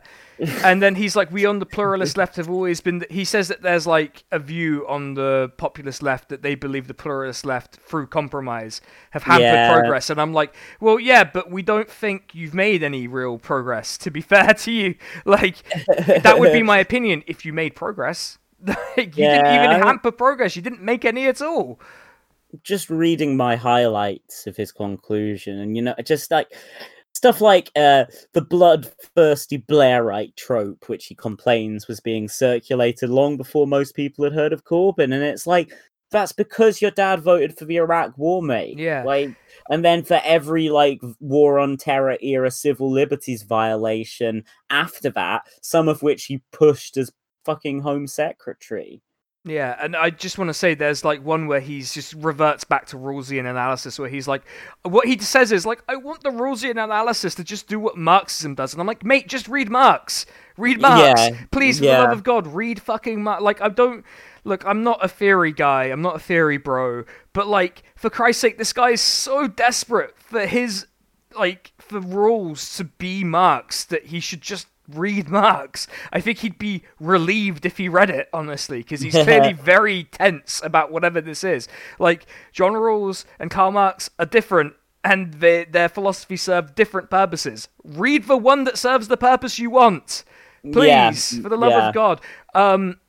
And 0.63 0.81
then 0.81 0.95
he's 0.95 1.15
like, 1.15 1.31
we 1.31 1.45
on 1.45 1.59
the 1.59 1.65
pluralist 1.65 2.17
left 2.17 2.35
have 2.37 2.49
always 2.49 2.81
been. 2.81 3.03
He 3.09 3.25
says 3.25 3.47
that 3.49 3.61
there's 3.61 3.85
like 3.85 4.23
a 4.31 4.39
view 4.39 4.85
on 4.87 5.13
the 5.15 5.51
populist 5.57 6.01
left 6.01 6.29
that 6.29 6.41
they 6.41 6.55
believe 6.55 6.87
the 6.87 6.93
pluralist 6.93 7.45
left, 7.45 7.75
through 7.77 8.07
compromise, 8.07 8.81
have 9.11 9.23
hampered 9.23 9.43
Yeah. 9.43 9.69
progress. 9.69 10.09
And 10.09 10.19
I'm 10.19 10.33
like, 10.33 10.55
well, 10.79 10.99
yeah, 10.99 11.23
but 11.23 11.51
we 11.51 11.61
don't 11.61 11.89
think 11.89 12.33
you've 12.33 12.53
made 12.53 12.83
any 12.83 13.07
real 13.07 13.37
progress, 13.37 13.97
to 13.99 14.11
be 14.11 14.21
fair 14.33 14.53
to 14.53 14.71
you. 14.71 14.95
Like, 15.25 15.57
that 16.23 16.39
would 16.39 16.53
be 16.53 16.63
my 16.63 16.77
opinion 16.87 17.23
if 17.27 17.45
you 17.45 17.53
made 17.53 17.75
progress. 17.75 18.37
like, 18.65 19.17
you 19.17 19.25
didn't 19.27 19.53
even 19.53 19.71
hamper 19.71 20.11
progress, 20.11 20.55
you 20.55 20.61
didn't 20.61 20.81
make 20.81 21.05
any 21.05 21.27
at 21.27 21.41
all. 21.41 21.79
Just 22.63 22.89
reading 22.89 23.37
my 23.37 23.55
highlights 23.55 24.47
of 24.47 24.57
his 24.57 24.71
conclusion, 24.71 25.59
and 25.59 25.75
you 25.75 25.83
know, 25.83 25.93
just 26.03 26.31
like 26.31 26.47
stuff 27.13 27.41
like 27.41 27.71
uh, 27.75 28.05
the 28.33 28.41
bloodthirsty 28.41 29.59
Blairite 29.59 30.35
trope, 30.35 30.87
which 30.87 31.07
he 31.07 31.15
complains 31.15 31.87
was 31.87 31.99
being 31.99 32.27
circulated 32.29 33.09
long 33.09 33.37
before 33.37 33.67
most 33.67 33.95
people 33.95 34.23
had 34.23 34.33
heard 34.33 34.53
of 34.53 34.65
Corbyn, 34.65 35.13
and 35.13 35.23
it's 35.23 35.47
like 35.47 35.73
that's 36.11 36.31
because 36.31 36.81
your 36.81 36.91
dad 36.91 37.21
voted 37.21 37.57
for 37.57 37.65
the 37.65 37.77
Iraq 37.77 38.17
War, 38.17 38.41
mate. 38.41 38.79
Yeah. 38.79 39.03
Like, 39.03 39.35
and 39.69 39.85
then 39.85 40.03
for 40.03 40.19
every 40.23 40.69
like 40.69 41.01
war 41.19 41.59
on 41.59 41.77
terror 41.77 42.17
era 42.21 42.51
civil 42.51 42.91
liberties 42.91 43.43
violation 43.43 44.43
after 44.69 45.09
that, 45.11 45.43
some 45.61 45.87
of 45.87 46.01
which 46.01 46.25
he 46.25 46.41
pushed 46.51 46.97
as 46.97 47.11
fucking 47.45 47.81
Home 47.81 48.07
Secretary. 48.07 49.01
Yeah, 49.45 49.77
and 49.81 49.95
I 49.95 50.09
just 50.09 50.37
want 50.37 50.49
to 50.49 50.53
say 50.53 50.73
there's 50.73 51.05
like 51.05 51.23
one 51.23 51.47
where 51.47 51.61
he's 51.61 51.93
just 51.93 52.13
reverts 52.13 52.65
back 52.65 52.87
to 52.87 52.97
Rawlsian 52.97 53.49
analysis 53.49 53.97
where 53.97 54.09
he's 54.09 54.27
like, 54.27 54.43
what 54.83 55.07
he 55.07 55.17
says 55.17 55.53
is 55.53 55.65
like, 55.65 55.81
I 55.87 55.95
want 55.95 56.23
the 56.23 56.29
Rawlsian 56.29 56.71
analysis 56.71 57.35
to 57.35 57.43
just 57.45 57.67
do 57.67 57.79
what 57.79 57.97
Marxism 57.97 58.53
does, 58.53 58.73
and 58.73 58.81
I'm 58.81 58.87
like, 58.87 59.05
mate, 59.05 59.29
just 59.29 59.47
read 59.47 59.69
Marx, 59.69 60.25
read 60.57 60.81
Marx, 60.81 61.21
Yeah, 61.21 61.37
please, 61.51 61.79
for 61.79 61.85
the 61.85 61.91
love 61.93 62.11
of 62.11 62.23
God, 62.23 62.47
read 62.47 62.81
fucking 62.81 63.23
Marx. 63.23 63.41
Like, 63.41 63.61
I 63.61 63.69
don't 63.69 64.03
look, 64.43 64.65
I'm 64.65 64.83
not 64.83 65.03
a 65.03 65.07
theory 65.07 65.53
guy, 65.53 65.85
I'm 65.85 66.01
not 66.01 66.17
a 66.17 66.19
theory 66.19 66.57
bro, 66.57 67.05
but 67.31 67.47
like, 67.47 67.83
for 67.95 68.09
Christ's 68.09 68.41
sake, 68.41 68.57
this 68.57 68.73
guy 68.73 68.89
is 68.89 69.01
so 69.01 69.47
desperate 69.47 70.17
for 70.17 70.45
his 70.45 70.85
like 71.37 71.71
for 71.77 72.01
Rawls 72.01 72.75
to 72.77 72.83
be 72.83 73.23
Marx 73.23 73.85
that 73.85 74.07
he 74.07 74.19
should 74.19 74.41
just 74.41 74.67
read 74.93 75.29
Marx. 75.29 75.87
I 76.11 76.21
think 76.21 76.39
he'd 76.39 76.57
be 76.57 76.83
relieved 76.99 77.65
if 77.65 77.77
he 77.77 77.89
read 77.89 78.09
it, 78.09 78.29
honestly, 78.33 78.79
because 78.79 79.01
he's 79.01 79.13
clearly 79.23 79.53
very 79.53 80.05
tense 80.05 80.61
about 80.63 80.91
whatever 80.91 81.21
this 81.21 81.43
is. 81.43 81.67
Like 81.99 82.25
John 82.51 82.73
Rawls 82.73 83.25
and 83.39 83.49
Karl 83.51 83.71
Marx 83.71 84.09
are 84.19 84.25
different. 84.25 84.73
And 85.01 85.35
they, 85.35 85.63
their 85.63 85.87
philosophy 85.87 86.35
serve 86.35 86.75
different 86.75 87.09
purposes. 87.09 87.69
Read 87.85 88.25
the 88.27 88.35
one 88.35 88.65
that 88.65 88.77
serves 88.77 89.07
the 89.07 89.15
purpose 89.15 89.57
you 89.57 89.69
want, 89.69 90.25
Yeah, 90.61 91.11
please, 91.11 91.39
for 91.41 91.47
the 91.47 91.55
love 91.55 91.71
yeah. 91.71 91.87
of 91.87 91.93
God. 91.93 92.21
Um, 92.53 92.99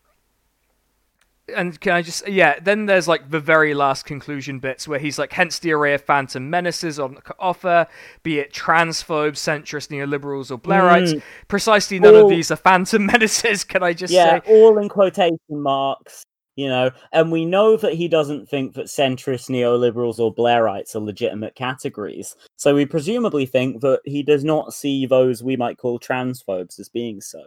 and 1.55 1.81
can 1.81 1.93
I 1.93 2.03
just 2.03 2.27
yeah? 2.29 2.59
Then 2.61 2.87
there's 2.87 3.09
like 3.09 3.31
the 3.31 3.41
very 3.41 3.75
last 3.75 4.05
conclusion 4.05 4.59
bits 4.59 4.87
where 4.87 4.99
he's 4.99 5.19
like, 5.19 5.33
hence 5.33 5.59
the 5.59 5.73
array 5.73 5.95
of 5.95 6.03
phantom 6.03 6.51
menaces 6.51 6.99
on 6.99 7.19
offer, 7.39 7.87
be 8.23 8.39
it 8.39 8.53
transphobes, 8.53 9.39
centrist 9.39 9.89
neoliberals, 9.89 10.51
or 10.51 10.59
Blairites. 10.59 11.15
Mm. 11.15 11.23
Precisely 11.49 11.99
none 11.99 12.15
of 12.15 12.29
these 12.29 12.51
are 12.51 12.57
phantom 12.57 13.07
menaces. 13.13 13.65
Can 13.65 13.83
I 13.83 13.93
just 13.93 14.13
yeah, 14.13 14.41
say? 14.41 14.53
all 14.53 14.79
in 14.79 14.89
quotation 14.89 15.39
marks, 15.51 16.25
you 16.57 16.69
know, 16.69 16.91
and 17.13 17.33
we 17.33 17.45
know 17.45 17.77
that 17.77 17.95
he 17.95 18.09
doesn't 18.09 18.49
think 18.49 18.75
that 18.75 18.87
centrist 18.87 19.49
neoliberals 19.49 20.19
or 20.19 20.35
Blairites 20.35 20.95
are 20.95 21.01
legitimate 21.01 21.55
categories. 21.55 22.37
So 22.57 22.75
we 22.75 22.87
presumably 22.87 23.47
think 23.47 23.81
that 23.81 24.01
he 24.05 24.23
does 24.23 24.45
not 24.45 24.75
see 24.75 25.07
those 25.07 25.43
we 25.43 25.57
might 25.57 25.79
call 25.79 25.99
transphobes 25.99 26.79
as 26.79 26.89
being 26.89 27.21
so. 27.21 27.43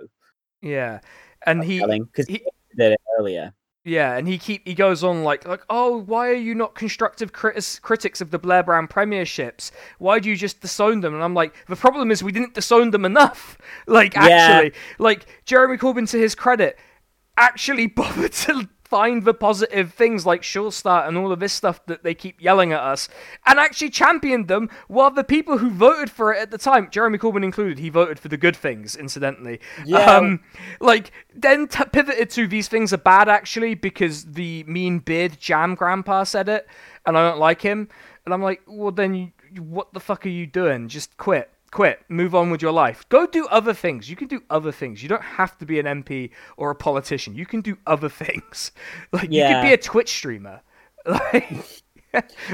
Yeah, 0.61 1.01
and 1.45 1.63
he 1.63 1.79
Because 1.79 2.27
he 2.27 2.43
did 2.77 2.93
it 2.93 3.01
earlier. 3.19 3.53
Yeah, 3.85 4.15
and 4.15 4.27
he 4.29 4.37
keep 4.37 4.65
he 4.65 4.73
goes 4.75 5.03
on 5.03 5.23
like 5.23 5.45
like 5.45 5.61
oh 5.69 5.97
why 5.97 6.29
are 6.29 6.33
you 6.35 6.55
not 6.55 6.73
constructive 6.73 7.33
critis- 7.33 7.81
critics 7.81 8.21
of 8.21 8.31
the 8.31 8.39
Blair 8.39 8.63
Brown 8.63 8.87
premierships? 8.87 9.71
Why 9.99 10.19
do 10.19 10.29
you 10.29 10.37
just 10.37 10.61
disown 10.61 11.01
them? 11.01 11.13
And 11.13 11.21
I'm 11.21 11.33
like 11.33 11.53
the 11.67 11.75
problem 11.75 12.09
is 12.09 12.23
we 12.23 12.31
didn't 12.31 12.53
disown 12.53 12.91
them 12.91 13.03
enough. 13.05 13.57
Like 13.87 14.13
Yeah. 14.13 14.21
actually, 14.21 14.73
like 14.99 15.25
Jeremy 15.45 15.77
Corbyn 15.77 16.09
to 16.11 16.17
his 16.17 16.33
credit, 16.35 16.79
actually 17.37 17.87
bothered 17.99 18.31
to 18.31 18.69
find 18.93 19.23
the 19.23 19.33
positive 19.33 19.91
things 19.91 20.23
like 20.23 20.43
Sure 20.43 20.71
Start 20.71 21.07
and 21.07 21.17
all 21.17 21.31
of 21.31 21.39
this 21.39 21.51
stuff 21.51 21.83
that 21.87 22.03
they 22.03 22.13
keep 22.13 22.39
yelling 22.39 22.71
at 22.73 22.79
us, 22.79 23.09
and 23.43 23.59
actually 23.59 23.89
championed 23.89 24.47
them. 24.47 24.69
While 24.87 25.09
the 25.09 25.23
people 25.23 25.57
who 25.57 25.71
voted 25.71 26.11
for 26.11 26.31
it 26.31 26.39
at 26.39 26.51
the 26.51 26.59
time, 26.59 26.89
Jeremy 26.91 27.17
Corbyn 27.17 27.43
included, 27.43 27.79
he 27.79 27.89
voted 27.89 28.19
for 28.19 28.27
the 28.27 28.37
good 28.37 28.55
things. 28.55 28.95
Incidentally, 28.95 29.59
Yeah. 29.83 30.17
Um, 30.17 30.41
like 30.79 31.11
then 31.35 31.67
t- 31.67 31.83
pivoted 31.91 32.29
to 32.31 32.47
these 32.47 32.67
things 32.67 32.93
are 32.93 32.97
bad 32.97 33.27
actually 33.29 33.73
because 33.73 34.25
the 34.25 34.63
mean 34.67 34.99
beard 34.99 35.39
jam 35.39 35.73
grandpa 35.73 36.23
said 36.23 36.47
it, 36.47 36.67
and 37.05 37.17
I 37.17 37.27
don't 37.27 37.39
like 37.39 37.61
him, 37.61 37.89
and 38.25 38.33
I'm 38.33 38.43
like, 38.43 38.61
well 38.67 38.91
then, 38.91 39.15
you- 39.15 39.31
what 39.63 39.93
the 39.93 39.99
fuck 39.99 40.25
are 40.25 40.29
you 40.29 40.45
doing? 40.45 40.87
Just 40.87 41.17
quit. 41.17 41.49
Quit. 41.73 42.01
Move 42.07 42.35
on 42.35 42.51
with 42.51 42.61
your 42.61 42.71
life. 42.71 43.03
Go 43.09 43.25
do 43.25 43.47
other 43.47 43.73
things. 43.73 44.07
You 44.07 44.15
can 44.15 44.27
do 44.27 44.43
other 44.51 44.71
things. 44.71 45.01
You 45.01 45.09
don't 45.09 45.23
have 45.23 45.57
to 45.57 45.65
be 45.65 45.79
an 45.79 45.87
MP 45.87 46.29
or 46.55 46.69
a 46.69 46.75
politician. 46.75 47.35
You 47.35 47.47
can 47.47 47.61
do 47.61 47.77
other 47.87 48.09
things. 48.23 48.71
Like 49.11 49.31
you 49.31 49.43
could 49.43 49.63
be 49.63 49.73
a 49.73 49.77
Twitch 49.77 50.09
streamer. 50.09 50.61
Like 51.05 51.83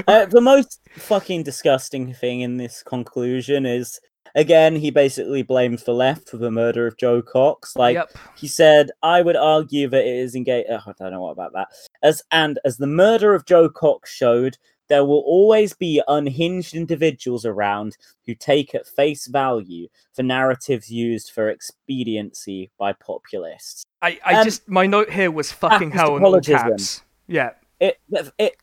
Uh, 0.08 0.24
the 0.24 0.40
most 0.40 0.80
fucking 0.92 1.42
disgusting 1.42 2.14
thing 2.14 2.40
in 2.40 2.56
this 2.56 2.82
conclusion 2.82 3.66
is 3.66 4.00
again 4.34 4.74
he 4.74 4.90
basically 4.90 5.42
blames 5.42 5.84
the 5.84 5.92
left 5.92 6.28
for 6.28 6.38
the 6.38 6.50
murder 6.50 6.86
of 6.86 6.96
Jo 6.96 7.20
Cox. 7.20 7.76
Like 7.76 7.94
yep. 7.94 8.10
he 8.36 8.48
said, 8.48 8.90
I 9.02 9.22
would 9.22 9.36
argue 9.36 9.88
that 9.88 10.04
it 10.04 10.16
is 10.16 10.34
engaged. 10.34 10.70
I 10.70 10.80
don't 10.98 11.12
know 11.12 11.20
what 11.20 11.32
about 11.32 11.52
that. 11.52 11.68
As 12.02 12.22
and 12.32 12.58
as 12.64 12.78
the 12.78 12.86
murder 12.86 13.34
of 13.34 13.44
Jo 13.44 13.68
Cox 13.68 14.10
showed, 14.10 14.56
there 14.90 15.04
will 15.04 15.20
always 15.20 15.72
be 15.72 16.02
unhinged 16.08 16.74
individuals 16.74 17.46
around 17.46 17.96
who 18.26 18.34
take 18.34 18.74
at 18.74 18.86
face 18.86 19.26
value 19.28 19.88
the 20.16 20.22
narratives 20.22 20.90
used 20.90 21.30
for 21.30 21.48
expediency 21.48 22.70
by 22.76 22.92
populists. 22.92 23.84
I, 24.02 24.18
I 24.24 24.34
Um, 24.34 24.44
just 24.44 24.68
my 24.68 24.86
note 24.86 25.08
here 25.08 25.30
was 25.30 25.50
fucking 25.52 25.92
hell 25.92 26.16
in 26.16 26.24
all 26.24 26.40
caps. 26.40 27.02
Yeah. 27.28 27.52
It 27.80 27.98
it 28.38 28.56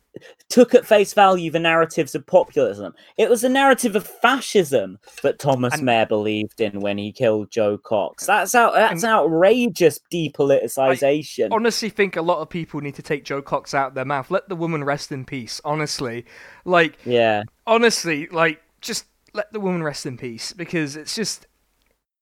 took 0.50 0.74
at 0.74 0.86
face 0.86 1.14
value 1.14 1.52
the 1.52 1.60
narratives 1.60 2.16
of 2.16 2.26
populism. 2.26 2.94
It 3.18 3.30
was 3.30 3.44
a 3.44 3.50
narrative 3.50 3.96
of 3.96 4.06
fascism 4.08 5.00
that 5.22 5.40
Thomas 5.40 5.74
And- 5.76 5.84
Mair 5.84 6.06
believed 6.06 6.62
in 6.62 6.80
when 6.80 6.98
he 6.98 7.12
killed 7.12 7.52
Jo 7.52 7.78
Cox. 7.78 8.26
That's 8.26 8.56
out. 8.56 8.74
That's 8.74 9.04
outrageous 9.04 10.00
depoliticization. 10.12 11.50
honestly 11.52 11.90
think 11.90 12.16
a 12.16 12.22
lot 12.22 12.40
of 12.40 12.50
people 12.50 12.80
need 12.82 12.96
to 12.96 13.02
take 13.02 13.24
Jo 13.26 13.42
Cox 13.42 13.74
out 13.74 13.90
of 13.90 13.94
their 13.96 14.06
mouth. 14.06 14.32
Let 14.32 14.50
the 14.50 14.56
woman 14.56 14.84
rest 14.84 15.12
in 15.12 15.26
peace. 15.26 15.62
Honestly, 15.66 16.26
like 16.66 16.98
yeah, 17.06 17.44
honestly, 17.66 18.28
like 18.28 18.62
just 18.82 19.06
let 19.34 19.52
the 19.54 19.60
woman 19.60 19.84
rest 19.84 20.06
in 20.06 20.18
peace 20.18 20.54
because 20.54 20.96
it's 20.96 21.16
just 21.16 21.48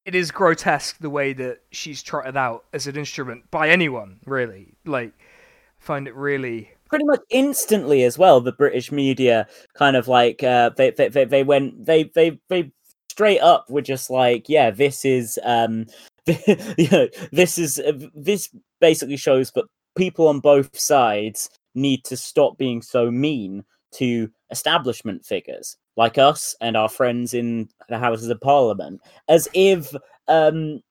it 0.06 0.16
is 0.16 0.32
grotesque 0.32 0.98
the 1.00 1.10
way 1.10 1.34
that 1.34 1.60
she's 1.72 2.04
trotted 2.04 2.38
out 2.38 2.66
as 2.74 2.88
an 2.88 2.96
instrument 2.96 3.50
by 3.52 3.70
anyone 3.70 4.20
really. 4.26 4.76
Like, 4.86 5.14
I 5.18 5.84
find 5.84 6.08
it 6.08 6.16
really. 6.16 6.72
Pretty 6.90 7.06
much 7.06 7.22
instantly 7.30 8.04
as 8.04 8.18
well. 8.18 8.42
The 8.42 8.52
British 8.52 8.92
media 8.92 9.48
kind 9.74 9.96
of 9.96 10.08
like 10.08 10.44
uh, 10.44 10.72
they, 10.78 10.92
they 10.92 11.10
they 11.10 11.26
they 11.26 11.44
went 11.44 11.86
they 11.86 12.06
they 12.16 12.40
they 12.50 12.72
straight 13.10 13.40
up 13.40 13.70
were 13.70 13.82
just 13.82 14.10
like, 14.10 14.50
yeah, 14.50 14.72
this 14.72 15.06
is 15.06 15.40
um, 15.44 15.86
you 16.28 16.90
know, 16.92 17.08
this 17.32 17.58
is 17.58 17.80
uh, 17.80 17.94
this 18.14 18.50
basically 18.82 19.18
shows 19.18 19.52
that 19.52 19.66
people 19.98 20.28
on 20.28 20.40
both 20.40 20.78
sides 20.78 21.50
need 21.74 22.04
to 22.06 22.18
stop 22.18 22.58
being 22.58 22.82
so 22.82 23.10
mean 23.12 23.64
to 23.92 24.30
establishment 24.52 25.26
figures 25.26 25.78
like 25.98 26.18
us 26.18 26.56
and 26.60 26.76
our 26.76 26.90
friends 26.90 27.34
in 27.34 27.70
the 27.88 27.98
Houses 27.98 28.30
of 28.30 28.42
Parliament, 28.42 29.02
as 29.28 29.48
if 29.54 29.94
um 30.28 30.82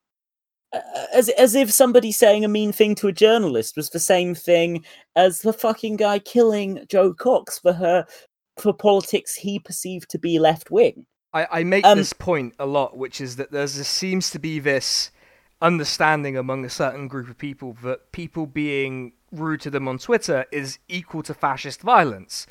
as 1.13 1.29
as 1.31 1.55
if 1.55 1.71
somebody 1.71 2.13
saying 2.13 2.45
a 2.45 2.49
mean 2.49 2.73
thing 2.73 2.95
to 2.97 3.09
a 3.09 3.13
journalist 3.13 3.77
was 3.77 3.91
the 3.91 4.01
same 4.01 4.35
thing 4.35 4.85
as 5.17 5.43
the 5.43 5.53
fucking 5.53 5.97
guy 5.97 6.19
killing 6.19 6.85
Jo 6.89 7.13
Cox 7.13 7.59
for 7.59 7.73
her 7.73 8.07
for 8.59 8.73
politics 8.73 9.35
he 9.35 9.59
perceived 9.59 10.09
to 10.11 10.19
be 10.19 10.39
left 10.39 10.71
wing. 10.71 11.07
I, 11.33 11.47
I 11.51 11.65
make 11.65 11.85
Um, 11.85 11.99
this 11.99 12.13
point 12.13 12.55
a 12.59 12.67
lot, 12.67 12.97
which 12.97 13.21
is 13.21 13.37
that 13.37 13.51
there's 13.51 13.77
this 13.77 13.89
seems 13.89 14.31
to 14.31 14.39
be 14.39 14.61
this 14.61 15.11
understanding 15.61 16.37
among 16.37 16.65
a 16.65 16.71
certain 16.71 17.09
group 17.09 17.29
of 17.29 17.39
people 17.39 17.77
that 17.83 18.13
people 18.13 18.47
being 18.47 19.13
rude 19.33 19.61
to 19.63 19.71
them 19.71 19.89
on 19.89 19.99
Twitter 19.99 20.47
is 20.53 20.79
equal 20.89 21.23
to 21.25 21.35
fascist 21.35 21.81
violence. 21.81 22.47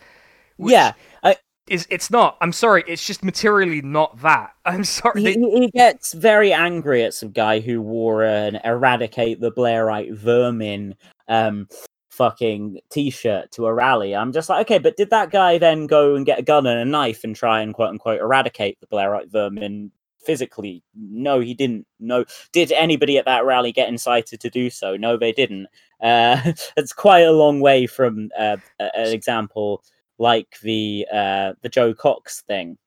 which 0.57 0.73
yeah, 0.73 0.93
I, 1.23 1.37
is 1.67 1.87
it's 1.89 2.11
not. 2.11 2.37
I'm 2.41 2.51
sorry, 2.51 2.83
it's 2.87 3.05
just 3.05 3.23
materially 3.23 3.81
not 3.81 4.21
that. 4.21 4.51
I'm 4.65 4.83
sorry. 4.83 5.21
he, 5.23 5.33
he 5.33 5.71
gets 5.71 6.13
very 6.13 6.53
angry 6.53 7.03
at 7.03 7.13
some 7.13 7.31
guy 7.31 7.59
who 7.59 7.81
wore 7.81 8.23
an 8.23 8.59
eradicate 8.63 9.39
the 9.39 9.51
Blairite 9.51 10.15
vermin 10.15 10.95
um 11.27 11.67
fucking 12.13 12.79
t-shirt 12.89 13.51
to 13.51 13.65
a 13.65 13.73
rally. 13.73 14.15
I'm 14.15 14.31
just 14.31 14.47
like, 14.47 14.67
okay, 14.67 14.77
but 14.77 14.97
did 14.97 15.09
that 15.09 15.31
guy 15.31 15.57
then 15.57 15.87
go 15.87 16.15
and 16.15 16.25
get 16.25 16.39
a 16.39 16.43
gun 16.43 16.67
and 16.67 16.79
a 16.79 16.85
knife 16.85 17.23
and 17.23 17.35
try 17.35 17.61
and 17.61 17.73
quote 17.73 17.89
unquote 17.89 18.21
eradicate 18.21 18.79
the 18.79 18.87
Blairite 18.87 19.31
vermin 19.31 19.91
physically? 20.23 20.83
No, 20.95 21.39
he 21.39 21.53
didn't. 21.53 21.87
No, 21.99 22.25
did 22.51 22.71
anybody 22.71 23.17
at 23.17 23.25
that 23.25 23.45
rally 23.45 23.71
get 23.71 23.89
incited 23.89 24.39
to 24.41 24.49
do 24.49 24.69
so? 24.69 24.95
No, 24.95 25.17
they 25.17 25.31
didn't. 25.31 25.67
Uh, 26.01 26.39
it's 26.77 26.93
quite 26.93 27.21
a 27.21 27.31
long 27.31 27.61
way 27.61 27.87
from 27.87 28.29
uh, 28.37 28.57
an 28.79 29.11
example 29.13 29.83
like 30.23 30.59
the 30.63 31.05
uh, 31.13 31.53
the 31.61 31.69
Jo 31.69 31.93
Cox 31.93 32.41
thing. 32.47 32.77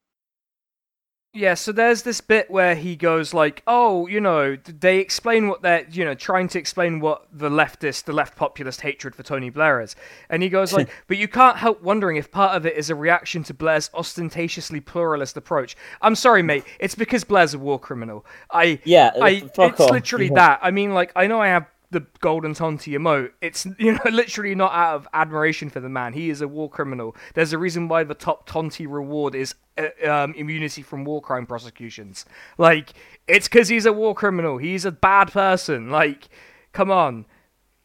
Yeah, 1.34 1.52
so 1.52 1.70
there's 1.70 2.00
this 2.00 2.22
bit 2.22 2.50
where 2.50 2.74
he 2.74 2.96
goes 2.96 3.34
like, 3.34 3.62
"Oh, 3.66 4.06
you 4.06 4.22
know, 4.22 4.56
they 4.56 5.00
explain 5.00 5.48
what 5.48 5.60
they're, 5.60 5.86
you 5.90 6.02
know, 6.02 6.14
trying 6.14 6.48
to 6.48 6.58
explain 6.58 6.98
what 6.98 7.26
the 7.30 7.50
leftist, 7.50 8.04
the 8.04 8.14
left 8.14 8.36
populist 8.36 8.80
hatred 8.80 9.14
for 9.14 9.22
Tony 9.22 9.50
Blair 9.50 9.82
is." 9.82 9.94
And 10.30 10.42
he 10.42 10.48
goes 10.48 10.72
like, 10.72 10.88
"But 11.08 11.18
you 11.18 11.28
can't 11.28 11.58
help 11.58 11.82
wondering 11.82 12.16
if 12.16 12.30
part 12.30 12.56
of 12.56 12.64
it 12.64 12.74
is 12.74 12.88
a 12.88 12.94
reaction 12.94 13.42
to 13.44 13.54
Blair's 13.54 13.90
ostentatiously 13.92 14.80
pluralist 14.80 15.36
approach." 15.36 15.76
I'm 16.00 16.14
sorry, 16.14 16.42
mate. 16.42 16.64
It's 16.80 16.94
because 16.94 17.22
Blair's 17.22 17.52
a 17.52 17.58
war 17.58 17.78
criminal. 17.78 18.24
I 18.50 18.80
Yeah, 18.84 19.10
I 19.20 19.42
it's 19.44 19.58
off. 19.58 19.90
literally 19.90 20.28
Yeah. 20.28 20.34
that. 20.36 20.60
I 20.62 20.70
mean, 20.70 20.94
like 20.94 21.12
I 21.14 21.26
know 21.26 21.42
I 21.42 21.48
have 21.48 21.66
the 21.90 22.06
golden 22.20 22.54
tonti 22.54 22.92
emote. 22.92 23.30
It's 23.40 23.66
you 23.78 23.92
know 23.92 24.00
literally 24.10 24.54
not 24.54 24.72
out 24.72 24.94
of 24.96 25.08
admiration 25.12 25.70
for 25.70 25.80
the 25.80 25.88
man. 25.88 26.12
He 26.12 26.30
is 26.30 26.40
a 26.40 26.48
war 26.48 26.68
criminal. 26.68 27.16
There's 27.34 27.52
a 27.52 27.58
reason 27.58 27.88
why 27.88 28.04
the 28.04 28.14
top 28.14 28.46
tonti 28.46 28.86
reward 28.86 29.34
is 29.34 29.54
uh, 29.78 29.88
um, 30.08 30.34
immunity 30.34 30.82
from 30.82 31.04
war 31.04 31.20
crime 31.20 31.46
prosecutions. 31.46 32.24
Like 32.58 32.90
it's 33.28 33.48
because 33.48 33.68
he's 33.68 33.86
a 33.86 33.92
war 33.92 34.14
criminal. 34.14 34.58
He's 34.58 34.84
a 34.84 34.92
bad 34.92 35.32
person. 35.32 35.90
Like, 35.90 36.28
come 36.72 36.90
on. 36.90 37.26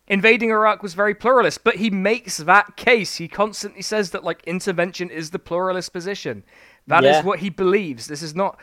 Invading 0.07 0.49
Iraq 0.49 0.83
was 0.83 0.93
very 0.93 1.15
pluralist, 1.15 1.63
but 1.63 1.75
he 1.75 1.89
makes 1.89 2.35
that 2.37 2.75
case. 2.75 3.15
He 3.15 3.29
constantly 3.29 3.81
says 3.81 4.11
that 4.11 4.23
like 4.25 4.43
intervention 4.45 5.09
is 5.09 5.29
the 5.29 5.39
pluralist 5.39 5.93
position. 5.93 6.43
That 6.87 7.05
is 7.05 7.17
Yeah. 7.17 7.23
what 7.23 7.39
he 7.39 7.49
believes. 7.49 8.07
This 8.07 8.21
is 8.21 8.35
not 8.35 8.59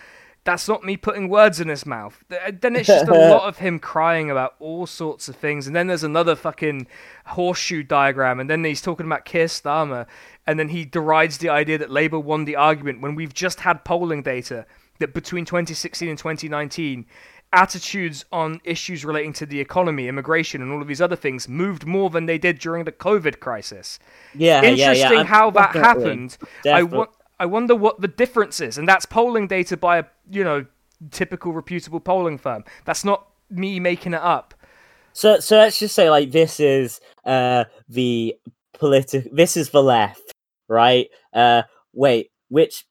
that's 0.49 0.67
not 0.67 0.83
me 0.83 0.97
putting 0.97 1.29
words 1.29 1.61
in 1.61 1.69
his 1.69 1.85
mouth. 1.85 2.25
Uh, 2.31 2.51
then 2.59 2.75
it's 2.75 2.87
just 2.87 3.07
a 3.07 3.13
lot 3.31 3.47
of 3.47 3.59
him 3.59 3.79
crying 3.79 4.31
about 4.31 4.55
all 4.59 4.87
sorts 4.87 5.29
of 5.29 5.37
things. 5.37 5.67
And 5.67 5.77
then 5.77 5.89
there's 5.89 6.05
another 6.05 6.35
fucking 6.35 6.87
horseshoe 7.27 7.83
diagram. 7.83 8.41
And 8.41 8.49
then 8.49 8.65
he's 8.65 8.81
talking 8.81 9.05
about 9.05 9.27
Keir 9.27 9.45
Starmer. 9.45 10.07
And 10.47 10.59
then 10.59 10.71
he 10.71 10.87
derides 10.87 11.37
the 11.37 11.51
idea 11.51 11.77
that 11.77 11.91
Labour 11.91 12.19
won 12.19 12.47
the 12.47 12.57
argument 12.57 13.03
when 13.03 13.15
we've 13.15 13.35
just 13.35 13.61
had 13.61 13.85
polling 13.85 14.23
data 14.23 14.65
that 15.01 15.13
between 15.13 15.45
2016 15.45 16.09
and 16.09 16.17
2019, 16.17 17.05
attitudes 17.53 18.25
on 18.33 18.63
issues 18.65 19.05
relating 19.05 19.35
to 19.35 19.45
the 19.45 19.61
economy, 19.61 20.09
immigration, 20.09 20.63
and 20.63 20.73
all 20.73 20.81
of 20.81 20.89
these 20.89 21.03
other 21.03 21.17
things 21.17 21.47
moved 21.47 21.87
more 21.87 22.09
than 22.09 22.25
they 22.25 22.39
did 22.39 22.59
during 22.59 22.85
the 22.85 22.93
COVID 22.93 23.39
crisis 23.39 23.99
Yeah, 24.35 24.63
yeah, 24.63 24.71
yeah. 24.71 24.93
interesting 24.93 25.27
how 25.27 25.51
that 25.51 25.75
definitely, 25.75 25.83
happened. 25.83 26.39
I 26.41 26.47
definitely. 26.63 27.07
I 27.41 27.47
wonder 27.47 27.75
what 27.75 28.01
the 28.01 28.09
difference 28.09 28.61
is, 28.61 28.79
and 28.79 28.89
that's 28.89 29.07
polling 29.07 29.47
data 29.47 29.77
by 29.77 29.99
a 29.99 30.05
you 30.31 30.45
know 30.45 30.67
typical 31.11 31.53
reputable 31.53 32.01
polling 32.01 32.39
firm. 32.39 32.65
That's 32.85 33.05
not 33.05 33.29
me 33.51 33.81
making 33.81 34.15
it 34.15 34.21
up. 34.21 34.55
So, 35.13 35.41
so 35.41 35.59
let's 35.59 35.79
just 35.79 35.95
say 35.95 36.11
like 36.11 36.31
this 36.31 36.61
is 36.61 37.01
uh 37.25 37.65
the 37.89 38.37
political. 38.75 39.31
This 39.35 39.57
is 39.57 39.71
the 39.71 39.83
left, 39.83 40.33
right? 40.69 41.09
Uh, 41.33 41.63
wait, 41.93 42.31
which 42.49 42.85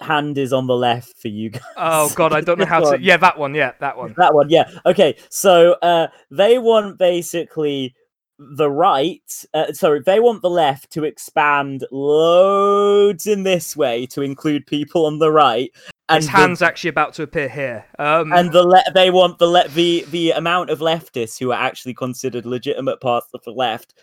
hand 0.00 0.38
is 0.38 0.52
on 0.52 0.66
the 0.66 0.76
left 0.76 1.16
for 1.18 1.28
you 1.28 1.50
guys? 1.50 1.62
Oh 1.76 2.12
god, 2.14 2.32
I 2.32 2.40
don't 2.40 2.58
know 2.58 2.66
how 2.66 2.92
to. 2.92 3.00
Yeah, 3.00 3.16
that 3.18 3.38
one. 3.38 3.54
Yeah, 3.54 3.72
that 3.80 3.96
one. 3.96 4.14
That 4.18 4.34
one, 4.34 4.50
yeah. 4.50 4.70
Okay, 4.86 5.16
so 5.30 5.72
uh, 5.82 6.08
they 6.30 6.58
want 6.58 6.98
basically 6.98 7.94
the 8.38 8.70
right. 8.70 9.20
Uh, 9.54 9.72
sorry, 9.72 10.00
they 10.04 10.20
want 10.20 10.42
the 10.42 10.50
left 10.50 10.90
to 10.92 11.04
expand 11.04 11.84
loads 11.90 13.26
in 13.26 13.42
this 13.42 13.76
way 13.76 14.06
to 14.06 14.22
include 14.22 14.66
people 14.66 15.06
on 15.06 15.18
the 15.18 15.30
right. 15.30 15.70
And 16.08 16.16
His 16.22 16.26
the- 16.26 16.32
hand's 16.32 16.62
actually 16.62 16.90
about 16.90 17.14
to 17.14 17.22
appear 17.22 17.48
here. 17.48 17.84
Um, 17.98 18.32
and 18.32 18.52
the 18.52 18.62
le- 18.66 18.92
they 18.94 19.10
want 19.10 19.38
the 19.38 19.46
le- 19.46 19.68
the 19.68 20.04
the 20.10 20.32
amount 20.32 20.70
of 20.70 20.80
leftists 20.80 21.38
who 21.38 21.52
are 21.52 21.60
actually 21.60 21.94
considered 21.94 22.44
legitimate 22.46 23.00
parts 23.00 23.28
of 23.34 23.42
the 23.44 23.52
left 23.52 23.94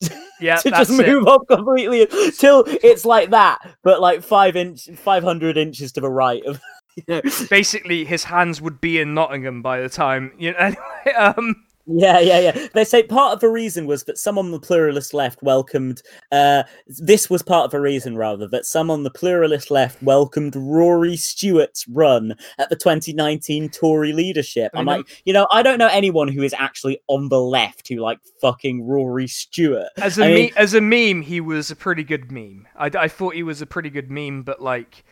yeah, 0.40 0.56
to 0.56 0.70
just 0.70 0.90
it. 0.98 1.06
move 1.06 1.26
up 1.26 1.42
completely 1.48 2.06
till 2.38 2.64
it's 2.66 3.04
like 3.04 3.30
that, 3.30 3.58
but 3.82 4.00
like 4.00 4.22
five 4.22 4.56
inch, 4.56 4.88
five 4.96 5.22
hundred 5.22 5.56
inches 5.56 5.92
to 5.92 6.00
the 6.00 6.10
right 6.10 6.44
of. 6.46 6.60
You 6.96 7.02
know? 7.08 7.20
Basically, 7.48 8.04
his 8.04 8.24
hands 8.24 8.60
would 8.60 8.80
be 8.80 8.98
in 8.98 9.14
Nottingham 9.14 9.62
by 9.62 9.80
the 9.80 9.88
time. 9.88 10.32
You 10.38 10.52
know. 10.52 10.58
Anyway, 11.06 11.16
um, 11.18 11.56
Yeah, 11.92 12.20
yeah, 12.20 12.38
yeah. 12.38 12.68
They 12.72 12.84
say 12.84 13.02
part 13.02 13.32
of 13.32 13.40
the 13.40 13.48
reason 13.48 13.86
was 13.86 14.04
that 14.04 14.18
some 14.18 14.38
on 14.38 14.50
the 14.50 14.60
pluralist 14.60 15.12
left 15.12 15.42
welcomed. 15.42 16.02
Uh, 16.30 16.62
this 16.86 17.28
was 17.28 17.42
part 17.42 17.64
of 17.64 17.70
the 17.70 17.80
reason, 17.80 18.16
rather, 18.16 18.46
that 18.48 18.64
some 18.64 18.90
on 18.90 19.02
the 19.02 19.10
pluralist 19.10 19.70
left 19.70 20.02
welcomed 20.02 20.54
Rory 20.56 21.16
Stewart's 21.16 21.86
run 21.88 22.34
at 22.58 22.68
the 22.68 22.76
2019 22.76 23.70
Tory 23.70 24.12
leadership. 24.12 24.70
I'm 24.74 24.86
like, 24.86 25.22
you 25.24 25.32
know, 25.32 25.46
I 25.50 25.62
don't 25.62 25.78
know 25.78 25.88
anyone 25.88 26.28
who 26.28 26.42
is 26.42 26.54
actually 26.56 27.00
on 27.08 27.28
the 27.28 27.40
left 27.40 27.88
who 27.88 27.96
like 27.96 28.20
fucking 28.40 28.86
Rory 28.86 29.26
Stewart. 29.26 29.88
as 29.96 30.18
a 30.18 30.24
I 30.26 30.34
me- 30.34 30.52
as 30.56 30.74
a 30.74 30.80
meme, 30.80 31.22
he 31.22 31.40
was 31.40 31.70
a 31.70 31.76
pretty 31.76 32.04
good 32.04 32.30
meme. 32.30 32.68
I, 32.76 32.86
I 32.86 33.08
thought 33.08 33.34
he 33.34 33.42
was 33.42 33.62
a 33.62 33.66
pretty 33.66 33.90
good 33.90 34.10
meme, 34.10 34.42
but 34.42 34.62
like, 34.62 35.04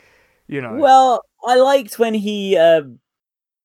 you 0.47 0.61
know. 0.61 0.75
Well, 0.75 1.23
I 1.45 1.55
liked 1.55 1.99
when 1.99 2.13
he 2.13 2.57
uh, 2.57 2.83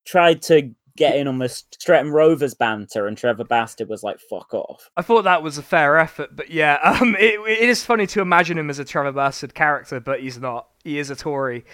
tried 0.05 0.43
to 0.43 0.75
get 0.97 1.17
in 1.17 1.27
on 1.27 1.39
the 1.39 1.49
Streatham 1.49 2.13
Rovers 2.13 2.55
banter, 2.55 3.07
and 3.07 3.17
Trevor 3.19 3.45
Bastard 3.45 3.89
was 3.89 4.03
like, 4.03 4.19
"Fuck 4.21 4.55
off." 4.55 4.91
I 4.97 5.03
thought 5.03 5.23
that 5.23 5.43
was 5.43 5.59
a 5.59 5.63
fair 5.63 5.99
effort, 5.99 6.37
but 6.37 6.51
yeah, 6.51 6.79
um, 7.01 7.17
it, 7.19 7.41
it 7.49 7.69
is 7.69 7.85
funny 7.85 8.07
to 8.09 8.21
imagine 8.21 8.59
him 8.59 8.71
as 8.71 8.79
a 8.79 8.85
Trevor 8.85 9.13
Bastard 9.13 9.55
character, 9.55 10.01
but 10.01 10.21
he's 10.21 10.39
not. 10.39 10.69
He 10.85 10.99
is 10.99 11.11
a 11.11 11.17
Tory, 11.17 11.65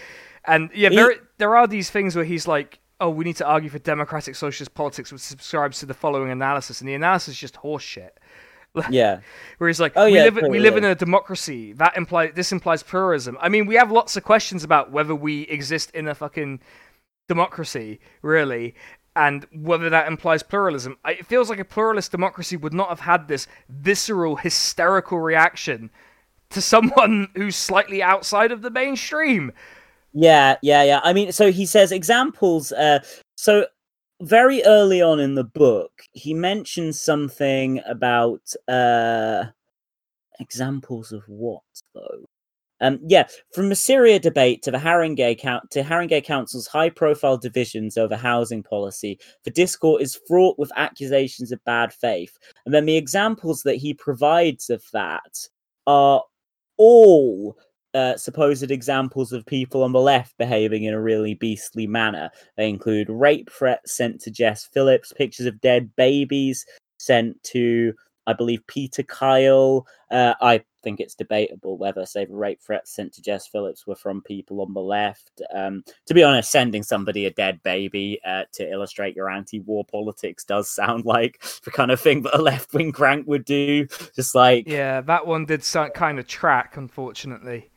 and 0.44 0.70
yeah, 0.74 0.88
He- 0.90 0.96
there 0.96 1.14
there 1.38 1.56
are 1.56 1.66
these 1.66 1.90
things 1.90 2.16
where 2.16 2.24
he's 2.24 2.46
like, 2.48 2.78
"Oh, 3.00 3.10
we 3.10 3.24
need 3.24 3.36
to 3.36 3.46
argue 3.46 3.68
for 3.70 3.78
democratic 3.78 4.36
socialist 4.36 4.74
politics," 4.74 5.12
which 5.12 5.20
subscribes 5.22 5.80
to 5.80 5.86
the 5.86 5.94
following 5.94 6.30
analysis, 6.30 6.80
and 6.80 6.88
the 6.88 6.94
analysis 6.94 7.34
is 7.34 7.38
just 7.38 7.54
horseshit. 7.56 8.10
Yeah, 8.88 9.18
Where 9.58 9.66
he's 9.66 9.80
like, 9.80 9.94
Oh, 9.96 10.04
we 10.04 10.14
yeah, 10.14 10.26
live 10.26 10.38
we 10.48 10.60
live 10.60 10.76
in 10.76 10.84
a 10.84 10.94
democracy. 10.94 11.72
That 11.72 11.96
implies 11.96 12.34
this 12.36 12.52
implies 12.52 12.84
pluralism. 12.84 13.36
I 13.40 13.48
mean, 13.48 13.66
we 13.66 13.74
have 13.74 13.90
lots 13.90 14.16
of 14.16 14.22
questions 14.22 14.62
about 14.62 14.92
whether 14.92 15.12
we 15.12 15.42
exist 15.42 15.90
in 15.90 16.06
a 16.06 16.14
fucking 16.14 16.60
democracy, 17.28 17.98
really. 18.22 18.74
And 19.20 19.46
whether 19.52 19.90
that 19.90 20.08
implies 20.08 20.42
pluralism. 20.42 20.96
It 21.04 21.26
feels 21.26 21.50
like 21.50 21.58
a 21.58 21.64
pluralist 21.64 22.10
democracy 22.10 22.56
would 22.56 22.72
not 22.72 22.88
have 22.88 23.00
had 23.00 23.28
this 23.28 23.46
visceral, 23.68 24.36
hysterical 24.36 25.20
reaction 25.20 25.90
to 26.48 26.62
someone 26.72 27.28
who's 27.36 27.56
slightly 27.56 28.02
outside 28.02 28.50
of 28.50 28.62
the 28.62 28.70
mainstream. 28.70 29.52
Yeah, 30.14 30.56
yeah, 30.62 30.82
yeah. 30.82 31.00
I 31.04 31.12
mean, 31.12 31.32
so 31.32 31.52
he 31.52 31.66
says 31.66 31.92
examples. 31.92 32.72
Uh, 32.72 33.00
so 33.36 33.66
very 34.22 34.64
early 34.64 35.02
on 35.02 35.20
in 35.20 35.34
the 35.34 35.44
book, 35.44 36.02
he 36.12 36.32
mentions 36.32 36.98
something 36.98 37.82
about 37.86 38.40
uh, 38.68 39.44
examples 40.40 41.12
of 41.12 41.24
what 41.28 41.62
though. 41.94 42.24
Um, 42.80 42.98
yeah, 43.06 43.26
from 43.52 43.68
the 43.68 43.76
Syria 43.76 44.18
debate 44.18 44.62
to 44.62 44.70
the 44.70 44.78
Haringey 44.78 45.38
count 45.38 45.70
to 45.72 45.82
Haringey 45.82 46.24
Council's 46.24 46.66
high-profile 46.66 47.38
divisions 47.38 47.98
over 47.98 48.16
housing 48.16 48.62
policy, 48.62 49.18
the 49.44 49.50
discourse 49.50 50.02
is 50.02 50.20
fraught 50.26 50.58
with 50.58 50.72
accusations 50.76 51.52
of 51.52 51.64
bad 51.64 51.92
faith. 51.92 52.36
And 52.64 52.74
then 52.74 52.86
the 52.86 52.96
examples 52.96 53.62
that 53.62 53.76
he 53.76 53.94
provides 53.94 54.70
of 54.70 54.82
that 54.92 55.48
are 55.86 56.22
all 56.76 57.56
uh, 57.92 58.16
supposed 58.16 58.70
examples 58.70 59.32
of 59.32 59.44
people 59.46 59.82
on 59.82 59.92
the 59.92 60.00
left 60.00 60.36
behaving 60.38 60.84
in 60.84 60.94
a 60.94 61.00
really 61.00 61.34
beastly 61.34 61.86
manner. 61.86 62.30
They 62.56 62.68
include 62.68 63.10
rape 63.10 63.50
threats 63.50 63.96
sent 63.96 64.20
to 64.22 64.30
Jess 64.30 64.64
Phillips, 64.72 65.12
pictures 65.12 65.46
of 65.46 65.60
dead 65.60 65.90
babies 65.96 66.64
sent 66.98 67.42
to, 67.44 67.92
I 68.26 68.32
believe, 68.32 68.66
Peter 68.68 69.02
Kyle. 69.02 69.86
Uh, 70.10 70.34
I 70.40 70.62
think 70.82 71.00
it's 71.00 71.14
debatable 71.14 71.78
whether, 71.78 72.04
say, 72.06 72.24
the 72.24 72.34
rape 72.34 72.60
threats 72.60 72.94
sent 72.94 73.12
to 73.14 73.22
Jess 73.22 73.46
Phillips 73.46 73.86
were 73.86 73.94
from 73.94 74.22
people 74.22 74.60
on 74.60 74.74
the 74.74 74.80
left. 74.80 75.40
Um, 75.54 75.84
to 76.06 76.14
be 76.14 76.22
honest, 76.22 76.50
sending 76.50 76.82
somebody 76.82 77.26
a 77.26 77.30
dead 77.30 77.62
baby 77.62 78.20
uh, 78.24 78.44
to 78.52 78.70
illustrate 78.70 79.16
your 79.16 79.30
anti-war 79.30 79.84
politics 79.84 80.44
does 80.44 80.68
sound 80.74 81.04
like 81.04 81.42
the 81.64 81.70
kind 81.70 81.90
of 81.90 82.00
thing 82.00 82.22
that 82.22 82.38
a 82.38 82.42
left-wing 82.42 82.92
crank 82.92 83.26
would 83.26 83.44
do. 83.44 83.86
Just 84.14 84.34
like, 84.34 84.66
yeah, 84.66 85.00
that 85.02 85.26
one 85.26 85.46
did 85.46 85.64
sound 85.64 85.94
kind 85.94 86.18
of 86.18 86.26
track, 86.26 86.76
unfortunately. 86.76 87.70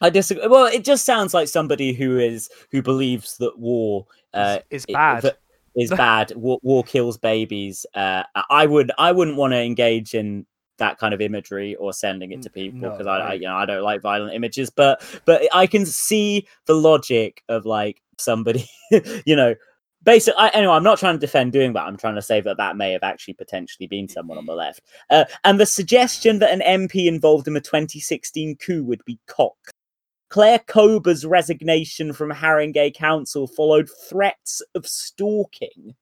I 0.00 0.10
disagree. 0.10 0.46
Well, 0.46 0.66
it 0.66 0.84
just 0.84 1.04
sounds 1.04 1.32
like 1.32 1.48
somebody 1.48 1.92
who 1.92 2.18
is 2.18 2.50
who 2.70 2.82
believes 2.82 3.38
that 3.38 3.58
war 3.58 4.06
uh, 4.34 4.58
is, 4.70 4.84
bad. 4.86 5.24
It, 5.24 5.38
is 5.74 5.90
bad. 5.96 6.32
War, 6.36 6.58
war, 6.62 6.84
kills 6.84 7.16
babies. 7.16 7.86
Uh, 7.94 8.24
I 8.50 8.66
would. 8.66 8.92
I 8.98 9.12
wouldn't 9.12 9.36
want 9.36 9.52
to 9.52 9.60
engage 9.60 10.14
in 10.14 10.46
that 10.78 10.98
kind 10.98 11.14
of 11.14 11.20
imagery 11.20 11.74
or 11.76 11.92
sending 11.92 12.32
it 12.32 12.42
to 12.42 12.50
people 12.50 12.80
because 12.90 13.06
no, 13.06 13.12
I, 13.12 13.18
I, 13.18 13.32
you 13.34 13.42
know, 13.42 13.56
I 13.56 13.66
don't 13.66 13.82
like 13.82 14.00
violent 14.00 14.34
images. 14.34 14.70
But 14.70 15.02
but 15.24 15.42
I 15.54 15.66
can 15.66 15.86
see 15.86 16.46
the 16.66 16.74
logic 16.74 17.42
of 17.48 17.66
like 17.66 18.02
somebody, 18.18 18.68
you 19.26 19.36
know, 19.36 19.54
basically 20.02 20.38
I, 20.38 20.48
anyway 20.48 20.74
i'm 20.74 20.84
not 20.84 20.98
trying 20.98 21.16
to 21.16 21.20
defend 21.20 21.52
doing 21.52 21.72
that 21.72 21.82
i'm 21.82 21.96
trying 21.96 22.14
to 22.14 22.22
say 22.22 22.40
that 22.40 22.56
that 22.58 22.76
may 22.76 22.92
have 22.92 23.02
actually 23.02 23.34
potentially 23.34 23.86
been 23.86 24.08
someone 24.08 24.38
on 24.38 24.46
the 24.46 24.54
left 24.54 24.82
uh, 25.10 25.24
and 25.42 25.58
the 25.58 25.66
suggestion 25.66 26.38
that 26.38 26.52
an 26.52 26.60
mp 26.60 27.06
involved 27.06 27.48
in 27.48 27.54
the 27.54 27.60
2016 27.60 28.56
coup 28.56 28.84
would 28.84 29.04
be 29.04 29.18
cocked 29.26 29.72
Claire 30.28 30.58
Kober's 30.58 31.24
resignation 31.24 32.12
from 32.12 32.30
Haringey 32.30 32.92
Council 32.94 33.46
followed 33.46 33.88
threats 34.08 34.60
of 34.74 34.86
stalking. 34.86 35.94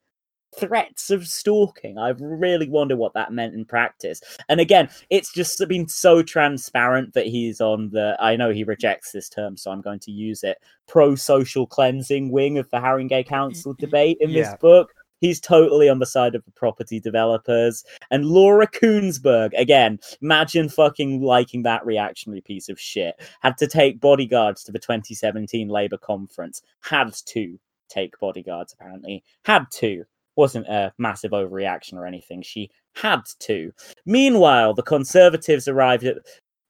Threats 0.58 1.10
of 1.10 1.26
stalking. 1.26 1.98
I 1.98 2.10
really 2.18 2.68
wonder 2.68 2.96
what 2.96 3.14
that 3.14 3.32
meant 3.32 3.54
in 3.54 3.64
practice. 3.64 4.20
And 4.48 4.60
again, 4.60 4.88
it's 5.10 5.32
just 5.32 5.62
been 5.68 5.88
so 5.88 6.22
transparent 6.22 7.14
that 7.14 7.26
he's 7.26 7.60
on 7.60 7.90
the. 7.90 8.16
I 8.20 8.36
know 8.36 8.50
he 8.50 8.64
rejects 8.64 9.12
this 9.12 9.28
term, 9.28 9.56
so 9.56 9.70
I'm 9.70 9.80
going 9.80 10.00
to 10.00 10.10
use 10.10 10.42
it. 10.44 10.58
Pro 10.86 11.14
social 11.14 11.66
cleansing 11.66 12.30
wing 12.30 12.58
of 12.58 12.70
the 12.70 12.78
Haringey 12.78 13.10
mm-hmm, 13.10 13.28
Council 13.28 13.72
mm-hmm. 13.72 13.84
debate 13.84 14.18
in 14.20 14.30
yeah. 14.30 14.42
this 14.42 14.54
book 14.60 14.92
He's 15.24 15.40
totally 15.40 15.88
on 15.88 16.00
the 16.00 16.06
side 16.06 16.34
of 16.34 16.44
the 16.44 16.50
property 16.50 17.00
developers. 17.00 17.82
And 18.10 18.26
Laura 18.26 18.66
Kuenssberg, 18.66 19.52
again, 19.56 19.98
imagine 20.20 20.68
fucking 20.68 21.22
liking 21.22 21.62
that 21.62 21.86
reactionary 21.86 22.42
piece 22.42 22.68
of 22.68 22.78
shit. 22.78 23.18
Had 23.40 23.56
to 23.56 23.66
take 23.66 24.00
bodyguards 24.00 24.64
to 24.64 24.72
the 24.72 24.78
2017 24.78 25.68
Labour 25.68 25.96
conference. 25.96 26.60
Had 26.82 27.14
to 27.28 27.58
take 27.88 28.18
bodyguards, 28.18 28.74
apparently. 28.74 29.24
Had 29.46 29.64
to. 29.76 30.04
Wasn't 30.36 30.66
a 30.66 30.92
massive 30.98 31.32
overreaction 31.32 31.94
or 31.94 32.06
anything. 32.06 32.42
She 32.42 32.70
had 32.94 33.22
to. 33.40 33.72
Meanwhile, 34.06 34.74
the 34.74 34.82
Conservatives 34.82 35.68
arrived 35.68 36.04
at 36.04 36.16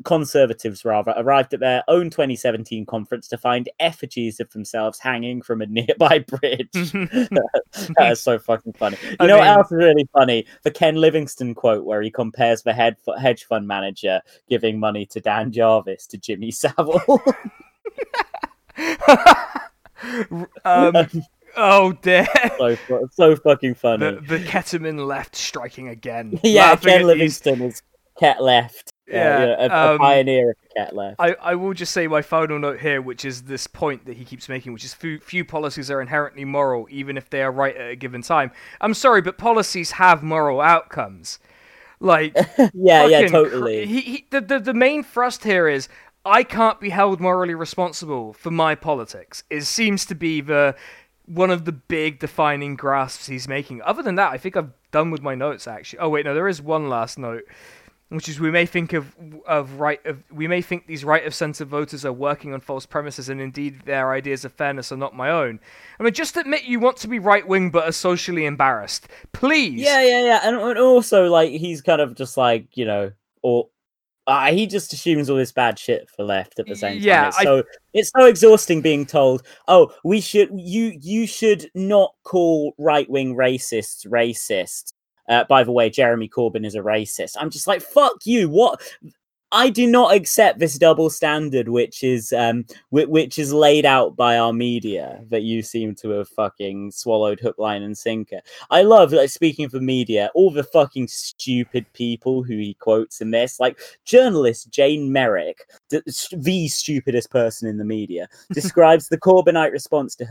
Conservatives 0.03 0.85
rather 0.85 1.15
arrived 1.17 1.55
at 1.55 1.61
their 1.61 1.85
own 1.89 2.11
2017 2.11 2.85
conference 2.85 3.29
to 3.29 3.39
find 3.39 3.71
effigies 3.79 4.41
of 4.41 4.51
themselves 4.51 4.99
hanging 4.99 5.41
from 5.41 5.63
a 5.63 5.67
nearby 5.69 6.19
bridge. 6.19 6.69
that 6.73 8.09
is 8.11 8.21
so 8.21 8.39
fucking 8.39 8.73
funny. 8.75 8.99
You 9.03 9.17
I 9.21 9.27
know 9.27 9.37
mean... 9.37 9.47
what 9.47 9.59
else 9.59 9.73
is 9.73 9.79
really 9.79 10.09
funny? 10.13 10.47
The 10.63 10.71
Ken 10.71 10.97
Livingstone 10.97 11.55
quote 11.55 11.85
where 11.85 12.03
he 12.03 12.11
compares 12.11 12.63
the 12.63 12.73
head 12.73 12.97
hedge 13.19 13.45
fund 13.45 13.67
manager 13.69 14.21
giving 14.49 14.79
money 14.79 15.07
to 15.07 15.21
Dan 15.21 15.53
Jarvis 15.53 16.07
to 16.09 16.19
Jimmy 16.19 16.51
Savile. 16.51 17.01
um, 20.65 21.07
oh 21.57 21.93
dear! 21.93 22.27
So, 22.59 23.09
so 23.13 23.37
fucking 23.37 23.75
funny. 23.75 24.17
The, 24.17 24.21
the 24.21 24.39
ketamine 24.39 25.07
left 25.07 25.37
striking 25.37 25.89
again. 25.89 26.39
yeah, 26.43 26.77
Ken 26.77 27.07
Livingstone 27.07 27.63
is 27.63 27.83
ket 28.19 28.43
left 28.43 28.95
yeah, 29.07 29.45
yeah 29.45 29.67
a, 29.67 29.69
a 29.69 29.93
um, 29.93 29.99
pioneer 29.99 30.51
of 30.51 30.57
cat 30.77 30.95
left. 30.95 31.17
I, 31.19 31.35
I 31.41 31.55
will 31.55 31.75
just 31.75 31.93
say 31.93 32.07
my 32.07 32.23
final 32.23 32.59
note 32.59 32.81
here, 32.81 33.03
which 33.03 33.25
is 33.25 33.43
this 33.43 33.67
point 33.67 34.07
that 34.07 34.17
he 34.17 34.25
keeps 34.25 34.49
making, 34.49 34.73
which 34.73 34.85
is 34.85 34.95
few, 34.95 35.19
few 35.21 35.45
policies 35.45 35.91
are 35.91 36.01
inherently 36.01 36.45
moral, 36.45 36.87
even 36.91 37.17
if 37.17 37.29
they 37.31 37.43
are 37.43 37.53
right 37.53 37.77
at 37.77 37.91
a 37.91 37.97
given 37.97 38.23
time. 38.23 38.51
I'm 38.81 38.95
sorry, 38.95 39.21
but 39.21 39.39
policies 39.39 39.93
have 39.93 40.23
moral 40.23 40.61
outcomes. 40.61 41.39
Like, 42.01 42.35
yeah, 42.75 43.07
yeah, 43.07 43.29
totally. 43.29 43.87
He, 43.87 44.01
he, 44.01 44.27
the, 44.31 44.41
the 44.41 44.59
the 44.59 44.75
main 44.75 45.03
thrust 45.03 45.45
here 45.45 45.69
is 45.69 45.89
I 46.25 46.43
can't 46.43 46.81
be 46.81 46.91
held 46.91 47.21
morally 47.21 47.55
responsible 47.55 48.33
for 48.33 48.51
my 48.51 48.75
politics. 48.75 49.45
It 49.51 49.63
seems 49.63 50.05
to 50.07 50.15
be 50.15 50.41
the 50.41 50.75
one 51.27 51.51
of 51.51 51.65
the 51.65 51.73
big 51.73 52.19
defining 52.19 52.77
grasps 52.77 53.27
he's 53.27 53.49
making. 53.49 53.83
Other 53.83 54.03
than 54.03 54.15
that, 54.17 54.33
I 54.33 54.39
think 54.39 54.57
I've 54.57 54.73
done 54.91 55.11
with 55.11 55.23
my 55.23 55.35
notes 55.35 55.67
actually. 55.67 56.01
Oh 56.01 56.09
wait, 56.09 56.25
no, 56.25 56.35
there 56.35 56.49
is 56.49 56.61
one 56.61 56.89
last 56.89 57.19
note 57.19 57.45
which 58.15 58.29
is 58.29 58.39
we 58.39 58.51
may 58.51 58.67
think 58.67 58.93
of 58.93 59.15
of 59.47 59.81
right 59.81 60.05
of 60.07 60.23
we 60.31 60.47
may 60.47 60.61
think 60.61 60.87
these 60.87 61.05
right 61.05 61.27
of 61.27 61.35
center 61.35 61.65
voters 61.65 62.05
are 62.05 62.13
working 62.13 62.53
on 62.53 62.61
false 62.61 62.87
premises 62.87 63.29
and 63.29 63.41
indeed 63.41 63.83
their 63.85 64.13
ideas 64.13 64.45
of 64.45 64.53
fairness 64.53 64.93
are 64.93 64.97
not 64.97 65.17
my 65.17 65.31
own. 65.31 65.59
I 65.99 66.03
mean, 66.03 66.13
just 66.13 66.37
admit 66.37 66.65
you 66.65 66.81
want 66.81 66.97
to 66.99 67.09
be 67.09 67.19
right 67.19 67.47
wing 67.47 67.71
but 67.71 67.89
are 67.89 67.93
socially 67.93 68.45
embarrassed, 68.47 69.09
please. 69.33 69.81
Yeah, 69.81 70.03
yeah, 70.03 70.25
yeah, 70.25 70.41
and, 70.45 70.57
and 70.57 70.79
also 70.79 71.29
like 71.29 71.51
he's 71.51 71.83
kind 71.83 72.01
of 72.01 72.15
just 72.15 72.37
like 72.37 72.77
you 72.77 72.85
know, 72.85 73.13
or 73.43 73.69
uh, 74.27 74.53
he 74.53 74.67
just 74.67 74.93
assumes 74.93 75.29
all 75.29 75.37
this 75.37 75.53
bad 75.53 75.79
shit 75.79 76.09
for 76.09 76.25
left 76.25 76.59
at 76.59 76.67
the 76.67 76.77
same 76.77 76.99
time. 76.99 77.07
Yeah, 77.07 77.29
it's 77.29 77.43
so 77.43 77.59
I... 77.59 77.63
it's 77.93 78.11
so 78.17 78.27
exhausting 78.27 78.81
being 78.81 79.05
told, 79.07 79.43
"Oh, 79.69 79.93
we 80.05 80.21
should 80.21 80.51
you 80.55 80.99
you 81.01 81.27
should 81.27 81.71
not 81.75 82.15
call 82.23 82.75
right 82.79 83.09
wing 83.09 83.37
racists 83.37 84.07
racist." 84.07 84.93
Uh, 85.29 85.45
by 85.45 85.65
the 85.65 85.73
way, 85.73 85.89
Jeremy 85.89 86.29
Corbyn 86.29 86.67
is 86.67 86.75
a 86.75 86.81
racist. 86.81 87.37
I'm 87.39 87.51
just 87.51 87.67
like, 87.67 87.81
fuck 87.81 88.27
you. 88.27 88.49
What? 88.51 88.83
I 89.55 89.71
do 89.71 89.87
not 89.87 90.13
accept 90.13 90.59
this 90.59 90.77
double 90.77 91.09
standard, 91.09 91.69
which 91.69 92.03
is 92.03 92.33
um, 92.33 92.65
which 92.91 93.39
is 93.39 93.53
laid 93.53 93.87
out 93.87 94.17
by 94.17 94.37
our 94.37 94.53
media 94.53 95.21
that 95.31 95.43
you 95.43 95.63
seem 95.63 95.95
to 95.97 96.11
have 96.11 96.29
fucking 96.29 96.91
swallowed 96.91 97.39
hook, 97.39 97.57
line, 97.57 97.85
and 97.85 97.97
sinker. 97.97 98.41
I 98.71 98.83
love, 98.83 99.13
like, 99.13 99.31
speaking 99.31 99.69
for 99.69 99.79
media, 99.79 100.33
all 100.35 100.51
the 100.51 100.65
fucking 100.65 101.07
stupid 101.07 101.87
people 101.93 102.43
who 102.43 102.57
he 102.57 102.75
quotes 102.75 103.21
in 103.21 103.31
this, 103.31 103.61
like 103.61 103.79
journalist 104.05 104.71
Jane 104.71 105.13
Merrick, 105.13 105.71
the, 105.89 106.03
the 106.33 106.67
stupidest 106.67 107.31
person 107.31 107.69
in 107.69 107.79
the 107.79 107.85
media, 107.85 108.27
describes 108.53 109.09
the 109.09 109.19
Corbynite 109.19 109.71
response 109.71 110.17
to 110.17 110.25
her. 110.25 110.31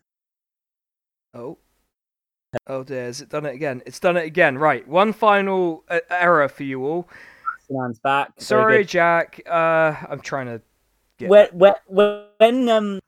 Oh. 1.34 1.58
Oh 2.68 2.84
dear, 2.84 3.06
has 3.06 3.22
it 3.22 3.30
done 3.30 3.46
it 3.46 3.56
again? 3.56 3.82
It's 3.86 4.02
done 4.02 4.18
it 4.18 4.26
again. 4.26 4.58
Right, 4.58 4.86
one 4.86 5.14
final 5.14 5.86
uh, 5.88 6.02
error 6.10 6.50
for 6.50 6.64
you 6.64 6.86
all. 6.86 7.10
Man's 7.74 8.00
back. 8.00 8.32
Sorry, 8.38 8.86
Jack. 8.86 9.42
Uh, 9.50 9.96
I'm 10.10 10.22
trying 10.22 10.48
to. 10.48 10.62
Get... 11.18 11.30
When, 11.30 11.48
when, 11.54 12.26
when 12.38 12.70
um, 12.70 13.00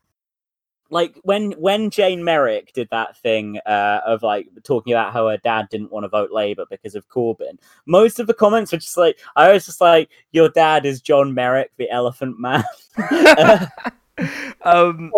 like 0.90 1.18
when 1.22 1.52
when 1.52 1.90
Jane 1.90 2.22
Merrick 2.22 2.72
did 2.72 2.88
that 2.90 3.16
thing 3.18 3.58
uh, 3.66 4.00
of 4.06 4.22
like 4.22 4.48
talking 4.62 4.92
about 4.92 5.12
how 5.12 5.28
her 5.28 5.38
dad 5.38 5.68
didn't 5.70 5.90
want 5.90 6.04
to 6.04 6.08
vote 6.08 6.30
Labour 6.30 6.64
because 6.70 6.94
of 6.94 7.08
Corbyn, 7.08 7.58
most 7.86 8.20
of 8.20 8.26
the 8.26 8.34
comments 8.34 8.72
were 8.72 8.78
just 8.78 8.96
like, 8.96 9.18
I 9.34 9.52
was 9.52 9.66
just 9.66 9.80
like, 9.80 10.10
your 10.32 10.48
dad 10.48 10.86
is 10.86 11.00
John 11.00 11.34
Merrick, 11.34 11.72
the 11.76 11.90
Elephant 11.90 12.38
Man. 12.38 12.64
um, 14.62 15.12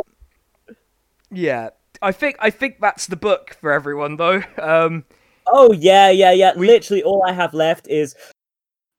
yeah, 1.31 1.71
I 2.01 2.13
think 2.13 2.37
I 2.41 2.51
think 2.51 2.81
that's 2.81 3.07
the 3.07 3.17
book 3.17 3.57
for 3.61 3.73
everyone 3.73 4.17
though. 4.17 4.43
Um, 4.61 5.05
oh 5.47 5.73
yeah, 5.73 6.11
yeah, 6.11 6.33
yeah. 6.33 6.53
We... 6.57 6.67
Literally, 6.67 7.03
all 7.03 7.25
I 7.27 7.33
have 7.33 7.55
left 7.55 7.89
is 7.89 8.15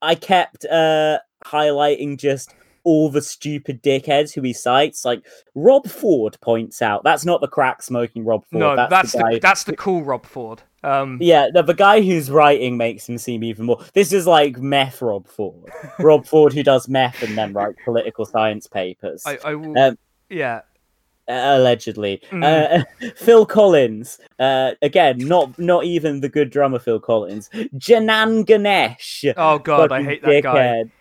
I 0.02 0.16
kept 0.16 0.66
uh, 0.66 1.19
highlighting 1.45 2.18
just 2.18 2.53
all 2.84 3.10
the 3.10 3.22
stupid 3.22 3.84
dickheads 3.84 4.34
who 4.34 4.42
he 4.42 4.53
cites. 4.53 5.06
Like 5.06 5.26
Rob 5.56 5.88
Ford 5.88 6.38
points 6.42 6.82
out, 6.82 7.03
that's 7.03 7.26
not 7.26 7.42
the 7.42 7.48
crack 7.48 7.82
smoking 7.82 8.26
Rob 8.26 8.45
Ford. 8.45 8.60
no, 8.60 8.76
that's, 8.76 9.11
the 9.11 9.19
guy. 9.19 9.34
the 9.34 9.40
that's 9.40 9.64
the 9.64 9.76
cool 9.76 10.03
Rob 10.03 10.26
Ford. 10.26 10.64
Um, 10.84 11.18
Yeah, 11.22 11.50
the, 11.53 11.61
the 11.61 11.74
guy 11.74 12.02
who's 12.02 12.32
writing 12.32 12.78
makes 12.78 13.08
him 13.08 13.18
seem 13.18 13.44
even 13.44 13.66
more. 13.66 13.84
This 13.94 14.14
is 14.14 14.26
like 14.26 14.58
meth 14.58 15.02
Rob 15.02 15.28
Ford. 15.28 15.69
Rob 16.00 16.26
Ford 16.26 16.53
who 16.53 16.64
does 16.64 16.88
meth 16.88 17.22
and 17.22 17.38
then 17.38 17.53
writes 17.53 17.78
political 17.84 18.26
science 18.26 18.68
papers. 18.68 19.24
I, 19.26 19.40
I 19.44 19.56
will. 19.56 19.78
Um, 19.78 19.98
yeah, 20.30 20.61
allegedly. 21.30 22.22
Mm. 22.32 22.43
Uh, 22.43 23.09
Phil 23.16 23.45
Collins, 23.45 24.19
uh, 24.40 24.72
again, 24.82 25.19
not 25.19 25.58
not 25.59 25.85
even 25.85 26.22
the 26.22 26.30
good 26.30 26.49
drummer 26.49 26.80
Phil 26.80 26.99
Collins. 26.99 27.49
Janan 27.77 28.45
Ganesh. 28.45 29.25
Oh 29.38 29.59
god, 29.59 29.91
I 29.91 30.03
hate 30.03 30.22
that 30.24 30.43
guy. 30.43 30.53
dickhead. 30.56 30.91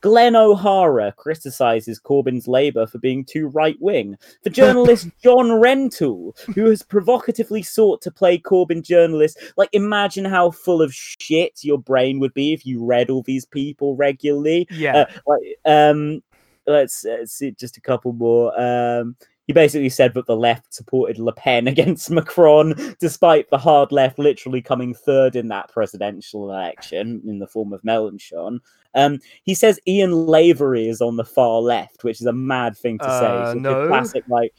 Glen 0.00 0.36
O'Hara 0.36 1.12
criticizes 1.16 1.98
Corbyn's 1.98 2.46
Labour 2.46 2.86
for 2.86 2.98
being 2.98 3.24
too 3.24 3.46
right 3.48 3.76
wing. 3.80 4.18
The 4.42 4.50
journalist 4.60 5.08
John 5.22 5.46
Rentoul, 5.46 6.38
who 6.54 6.66
has 6.66 6.82
provocatively 6.82 7.62
sought 7.62 8.02
to 8.02 8.10
play 8.10 8.36
Corbyn 8.38 8.82
journalist. 8.84 9.38
Like, 9.56 9.70
imagine 9.72 10.26
how 10.26 10.50
full 10.50 10.82
of 10.82 10.92
shit 10.92 11.64
your 11.64 11.78
brain 11.78 12.20
would 12.20 12.34
be 12.34 12.52
if 12.52 12.66
you 12.66 12.84
read 12.84 13.08
all 13.08 13.22
these 13.22 13.46
people 13.46 13.96
regularly. 13.96 14.66
Yeah, 14.70 14.94
Uh, 14.94 15.04
like, 15.26 15.40
um, 15.64 16.22
let's, 16.66 17.02
let's 17.04 17.32
see 17.32 17.52
just 17.52 17.78
a 17.78 17.80
couple 17.80 18.12
more. 18.12 18.52
Um, 18.60 19.16
he 19.46 19.52
basically 19.52 19.88
said 19.88 20.14
that 20.14 20.26
the 20.26 20.36
left 20.36 20.72
supported 20.72 21.18
Le 21.18 21.32
Pen 21.32 21.68
against 21.74 22.10
Macron, 22.10 22.96
despite 23.00 23.50
the 23.50 23.58
hard 23.58 23.92
left 23.92 24.18
literally 24.18 24.62
coming 24.62 24.94
third 24.94 25.36
in 25.36 25.48
that 25.48 25.70
presidential 25.70 26.50
election 26.50 27.22
in 27.26 27.38
the 27.38 27.46
form 27.46 27.72
of 27.72 27.82
Mélenchon. 27.82 28.60
Um, 28.94 29.18
he 29.42 29.54
says 29.54 29.80
Ian 29.86 30.12
Lavery 30.12 30.88
is 30.88 31.00
on 31.00 31.16
the 31.16 31.24
far 31.24 31.60
left, 31.60 32.04
which 32.04 32.20
is 32.20 32.26
a 32.26 32.32
mad 32.32 32.76
thing 32.76 32.98
to 32.98 33.04
say. 33.04 33.26
Uh, 33.26 33.42
It's 33.46 33.56
a 33.56 33.60
no. 33.60 33.88
classic 33.88 34.24
like 34.28 34.54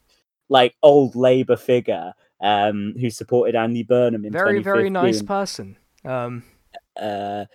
like 0.50 0.76
old 0.84 1.16
Labour 1.16 1.56
figure 1.56 2.14
um, 2.42 2.94
who 3.00 3.10
supported 3.10 3.56
Andy 3.56 3.84
Burnham 3.84 4.26
in 4.26 4.32
very 4.32 4.62
very 4.62 4.90
nice 4.90 5.22
person. 5.22 5.78
Um, 6.04 6.44
uh, 7.00 7.46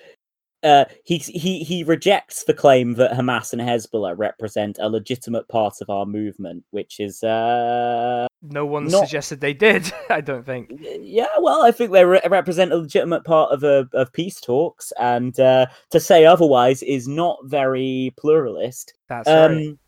uh, 0.62 0.84
he 1.04 1.18
he 1.18 1.64
he 1.64 1.84
rejects 1.84 2.44
the 2.44 2.54
claim 2.54 2.94
that 2.94 3.12
Hamas 3.12 3.52
and 3.52 3.62
Hezbollah 3.62 4.14
represent 4.16 4.78
a 4.80 4.88
legitimate 4.88 5.48
part 5.48 5.80
of 5.80 5.88
our 5.88 6.04
movement, 6.04 6.64
which 6.70 7.00
is 7.00 7.22
uh, 7.22 8.26
no 8.42 8.66
one 8.66 8.86
Not- 8.88 9.00
suggested 9.00 9.40
they 9.40 9.54
did. 9.54 9.90
I 10.10 10.20
don't 10.20 10.44
think. 10.44 10.70
yeah, 10.80 11.26
well, 11.40 11.62
I 11.62 11.70
think 11.70 11.92
they 11.92 12.04
re- 12.04 12.20
represent 12.28 12.72
a 12.72 12.76
legitimate 12.76 13.24
part 13.24 13.52
of 13.52 13.62
a, 13.64 13.88
of 13.94 14.12
peace 14.12 14.40
talks, 14.40 14.92
and 14.98 15.38
uh, 15.40 15.66
to 15.90 16.00
say 16.00 16.24
otherwise 16.26 16.82
is 16.82 17.08
not 17.08 17.38
very 17.44 18.12
pluralist. 18.18 18.94
That's 19.08 19.28
right. 19.28 19.50
Um, 19.50 19.78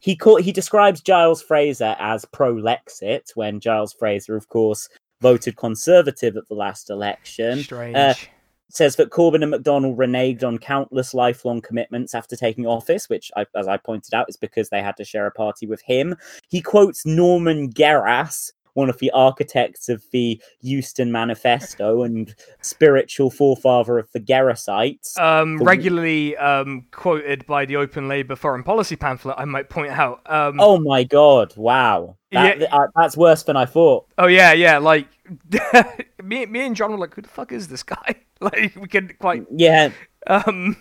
he 0.00 0.16
call, 0.16 0.36
he 0.36 0.50
describes 0.52 1.02
Giles 1.02 1.42
Fraser 1.42 1.94
as 1.98 2.24
pro-Lexit 2.24 3.32
when 3.34 3.60
Giles 3.60 3.92
Fraser, 3.92 4.34
of 4.34 4.48
course, 4.48 4.88
voted 5.20 5.56
Conservative 5.56 6.36
at 6.36 6.48
the 6.48 6.54
last 6.54 6.88
election. 6.88 7.62
Strange. 7.62 8.30
Says 8.72 8.94
that 8.96 9.10
Corbyn 9.10 9.42
and 9.42 9.52
McDonnell 9.52 9.96
reneged 9.96 10.44
on 10.44 10.56
countless 10.56 11.12
lifelong 11.12 11.60
commitments 11.60 12.14
after 12.14 12.36
taking 12.36 12.66
office, 12.66 13.08
which, 13.08 13.32
I, 13.36 13.44
as 13.56 13.66
I 13.66 13.76
pointed 13.76 14.14
out, 14.14 14.28
is 14.28 14.36
because 14.36 14.68
they 14.68 14.80
had 14.80 14.96
to 14.98 15.04
share 15.04 15.26
a 15.26 15.32
party 15.32 15.66
with 15.66 15.82
him. 15.82 16.14
He 16.48 16.62
quotes 16.62 17.04
Norman 17.04 17.72
Geras, 17.72 18.52
one 18.74 18.88
of 18.90 18.98
the 18.98 19.10
architects 19.12 19.88
of 19.88 20.04
the 20.12 20.40
Euston 20.60 21.10
Manifesto 21.12 22.02
and 22.02 22.34
spiritual 22.62 23.30
forefather 23.30 23.98
of 23.98 24.10
the 24.12 24.20
Gerasites. 24.20 25.18
um, 25.18 25.56
the- 25.58 25.64
regularly 25.64 26.36
um, 26.36 26.86
quoted 26.90 27.44
by 27.46 27.64
the 27.64 27.76
Open 27.76 28.08
Labour 28.08 28.36
foreign 28.36 28.62
policy 28.62 28.96
pamphlet. 28.96 29.34
I 29.38 29.44
might 29.44 29.68
point 29.70 29.92
out. 29.92 30.20
Um, 30.30 30.58
oh 30.60 30.78
my 30.78 31.04
god! 31.04 31.54
Wow, 31.56 32.16
that, 32.32 32.58
Yeah. 32.60 32.66
uh, 32.76 32.86
that's 32.96 33.16
worse 33.16 33.42
than 33.42 33.56
I 33.56 33.66
thought. 33.66 34.06
Oh 34.18 34.26
yeah, 34.26 34.52
yeah. 34.52 34.78
Like 34.78 35.08
me, 36.22 36.46
me 36.46 36.66
and 36.66 36.76
John 36.76 36.92
were 36.92 36.98
like, 36.98 37.14
"Who 37.14 37.22
the 37.22 37.28
fuck 37.28 37.52
is 37.52 37.68
this 37.68 37.82
guy?" 37.82 38.16
Like 38.42 38.74
we 38.74 38.88
could 38.88 39.18
quite. 39.18 39.44
Yeah, 39.54 39.90
Um, 40.26 40.74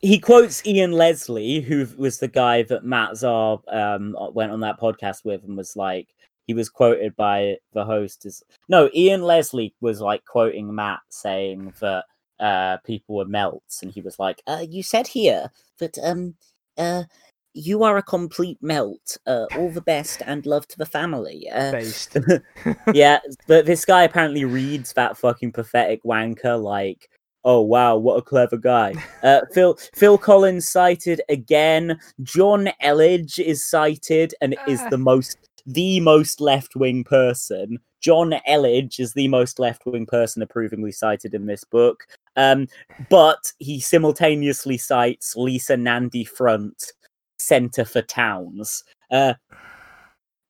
he 0.00 0.18
quotes 0.18 0.64
Ian 0.66 0.92
Leslie, 0.92 1.60
who 1.62 1.88
was 1.96 2.18
the 2.18 2.28
guy 2.28 2.64
that 2.64 2.84
Matt 2.84 3.12
Zarb 3.12 3.62
um, 3.74 4.14
went 4.34 4.52
on 4.52 4.60
that 4.60 4.78
podcast 4.78 5.24
with, 5.24 5.42
and 5.42 5.56
was 5.56 5.74
like, 5.74 6.08
he 6.48 6.54
was 6.54 6.68
quoted 6.68 7.14
by 7.14 7.56
the 7.74 7.84
host 7.84 8.26
as 8.26 8.42
no, 8.68 8.90
Ian 8.94 9.22
Leslie 9.22 9.74
was 9.80 10.00
like 10.00 10.24
quoting 10.24 10.74
Matt 10.74 11.00
saying 11.10 11.74
that 11.80 12.04
uh, 12.40 12.78
people 12.78 13.16
were 13.16 13.24
melts, 13.26 13.82
and 13.82 13.92
he 13.92 14.00
was 14.00 14.18
like, 14.18 14.42
uh, 14.48 14.64
"You 14.68 14.82
said 14.82 15.06
here 15.06 15.52
that 15.78 15.96
um, 16.02 16.34
uh, 16.76 17.04
you 17.52 17.82
are 17.84 17.98
a 17.98 18.02
complete 18.02 18.58
melt. 18.62 19.18
Uh, 19.26 19.46
all 19.56 19.70
the 19.70 19.82
best 19.82 20.22
and 20.26 20.46
love 20.46 20.66
to 20.68 20.78
the 20.78 20.86
family." 20.86 21.48
Uh, 21.52 21.70
based. 21.72 22.16
yeah, 22.94 23.18
but 23.46 23.66
this 23.66 23.84
guy 23.84 24.04
apparently 24.04 24.44
reads 24.44 24.94
that 24.94 25.18
fucking 25.18 25.52
pathetic 25.52 26.02
wanker 26.02 26.60
like, 26.60 27.10
oh 27.44 27.60
wow, 27.60 27.96
what 27.96 28.16
a 28.16 28.22
clever 28.22 28.56
guy. 28.56 28.94
Uh, 29.22 29.40
Phil 29.52 29.76
Phil 29.94 30.16
Collins 30.16 30.68
cited 30.68 31.20
again. 31.28 31.98
Jonn 32.22 32.72
Elledge 32.82 33.40
is 33.40 33.64
cited 33.64 34.32
and 34.40 34.56
is 34.68 34.80
Ah. 34.80 34.88
the 34.90 34.98
most 34.98 35.36
the 35.68 36.00
most 36.00 36.40
left 36.40 36.74
wing 36.76 37.04
person. 37.04 37.78
Jonn 38.02 38.40
Elledge 38.48 38.98
is 38.98 39.12
the 39.12 39.28
most 39.28 39.58
left 39.58 39.84
wing 39.84 40.06
person 40.06 40.40
approvingly 40.40 40.92
cited 40.92 41.34
in 41.34 41.44
this 41.44 41.62
book. 41.62 42.06
Um, 42.36 42.68
but 43.10 43.52
he 43.58 43.78
simultaneously 43.78 44.78
cites 44.78 45.36
Lisa 45.36 45.76
Nandy 45.76 46.24
Front, 46.24 46.92
Centre 47.38 47.84
for 47.84 48.00
Towns. 48.00 48.82
Uh, 49.10 49.34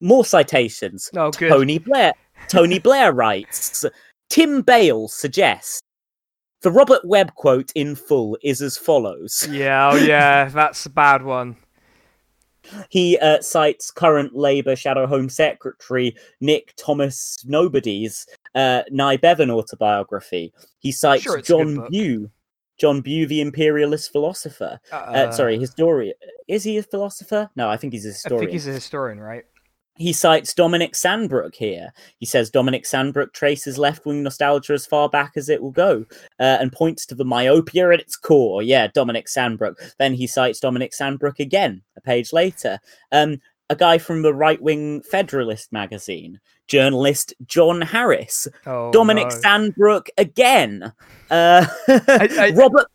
more 0.00 0.24
citations. 0.24 1.10
Oh, 1.16 1.32
good. 1.32 1.48
Tony 1.48 1.78
Blair. 1.78 2.12
Tony 2.46 2.78
Blair 2.78 3.12
writes. 3.12 3.84
Tim 4.30 4.62
Bale 4.62 5.08
suggests 5.08 5.80
the 6.62 6.70
Robert 6.70 7.04
Webb 7.04 7.34
quote 7.34 7.72
in 7.74 7.96
full 7.96 8.38
is 8.42 8.62
as 8.62 8.76
follows. 8.76 9.48
Yeah, 9.50 9.90
oh 9.92 9.96
yeah, 9.96 10.44
that's 10.44 10.86
a 10.86 10.90
bad 10.90 11.24
one. 11.24 11.56
He 12.88 13.18
uh, 13.18 13.40
cites 13.40 13.90
current 13.90 14.34
Labour 14.34 14.76
Shadow 14.76 15.06
Home 15.06 15.28
Secretary 15.28 16.14
Nick 16.40 16.74
Thomas-Symonds 16.76 18.26
uh, 18.54 18.82
Nye 18.90 19.16
Bevan 19.16 19.50
autobiography. 19.50 20.52
He 20.78 20.92
cites 20.92 21.22
Sure, 21.22 21.38
it's 21.38 21.50
a 21.50 21.52
good 21.54 21.76
John. 21.76 21.88
Bew, 21.90 22.30
John 22.78 23.00
Bew, 23.00 23.26
the 23.26 23.40
imperialist 23.40 24.12
philosopher. 24.12 24.80
Uh, 24.92 25.30
sorry, 25.30 25.58
historian. 25.58 26.14
Is 26.46 26.64
he 26.64 26.78
a 26.78 26.82
philosopher? 26.82 27.50
No, 27.56 27.68
I 27.68 27.76
think 27.76 27.92
he's 27.92 28.06
a 28.06 28.10
historian. 28.10 28.40
think 28.40 28.52
he's 28.52 28.66
a 28.66 28.72
historian, 28.72 29.20
right? 29.20 29.44
He 29.98 30.12
cites 30.12 30.54
Dominic 30.54 30.92
Sandbrook 30.94 31.54
here. 31.54 31.92
He 32.18 32.26
says 32.26 32.50
Dominic 32.50 32.84
Sandbrook 32.84 33.32
traces 33.32 33.76
left 33.78 34.06
wing 34.06 34.22
nostalgia 34.22 34.72
as 34.72 34.86
far 34.86 35.08
back 35.08 35.32
as 35.36 35.48
it 35.48 35.60
will 35.60 35.72
go 35.72 36.06
uh, 36.40 36.56
and 36.60 36.72
points 36.72 37.04
to 37.06 37.14
the 37.14 37.24
myopia 37.24 37.90
at 37.92 38.00
its 38.00 38.16
core. 38.16 38.62
Yeah, 38.62 38.86
Dominic 38.86 39.26
Sandbrook. 39.26 39.74
Then 39.98 40.14
he 40.14 40.26
cites 40.26 40.60
Dominic 40.60 40.92
Sandbrook 40.92 41.40
again 41.40 41.82
a 41.96 42.00
page 42.00 42.32
later. 42.32 42.78
Um, 43.12 43.40
a 43.70 43.76
guy 43.76 43.98
from 43.98 44.22
the 44.22 44.32
right 44.32 44.62
wing 44.62 45.02
Federalist 45.02 45.72
magazine, 45.72 46.40
journalist 46.68 47.34
John 47.44 47.82
Harris. 47.82 48.48
Oh, 48.64 48.90
Dominic 48.92 49.28
no. 49.28 49.40
Sandbrook 49.40 50.08
again. 50.16 50.92
Uh, 51.30 51.66
I- 51.88 52.52
Robert, 52.56 52.86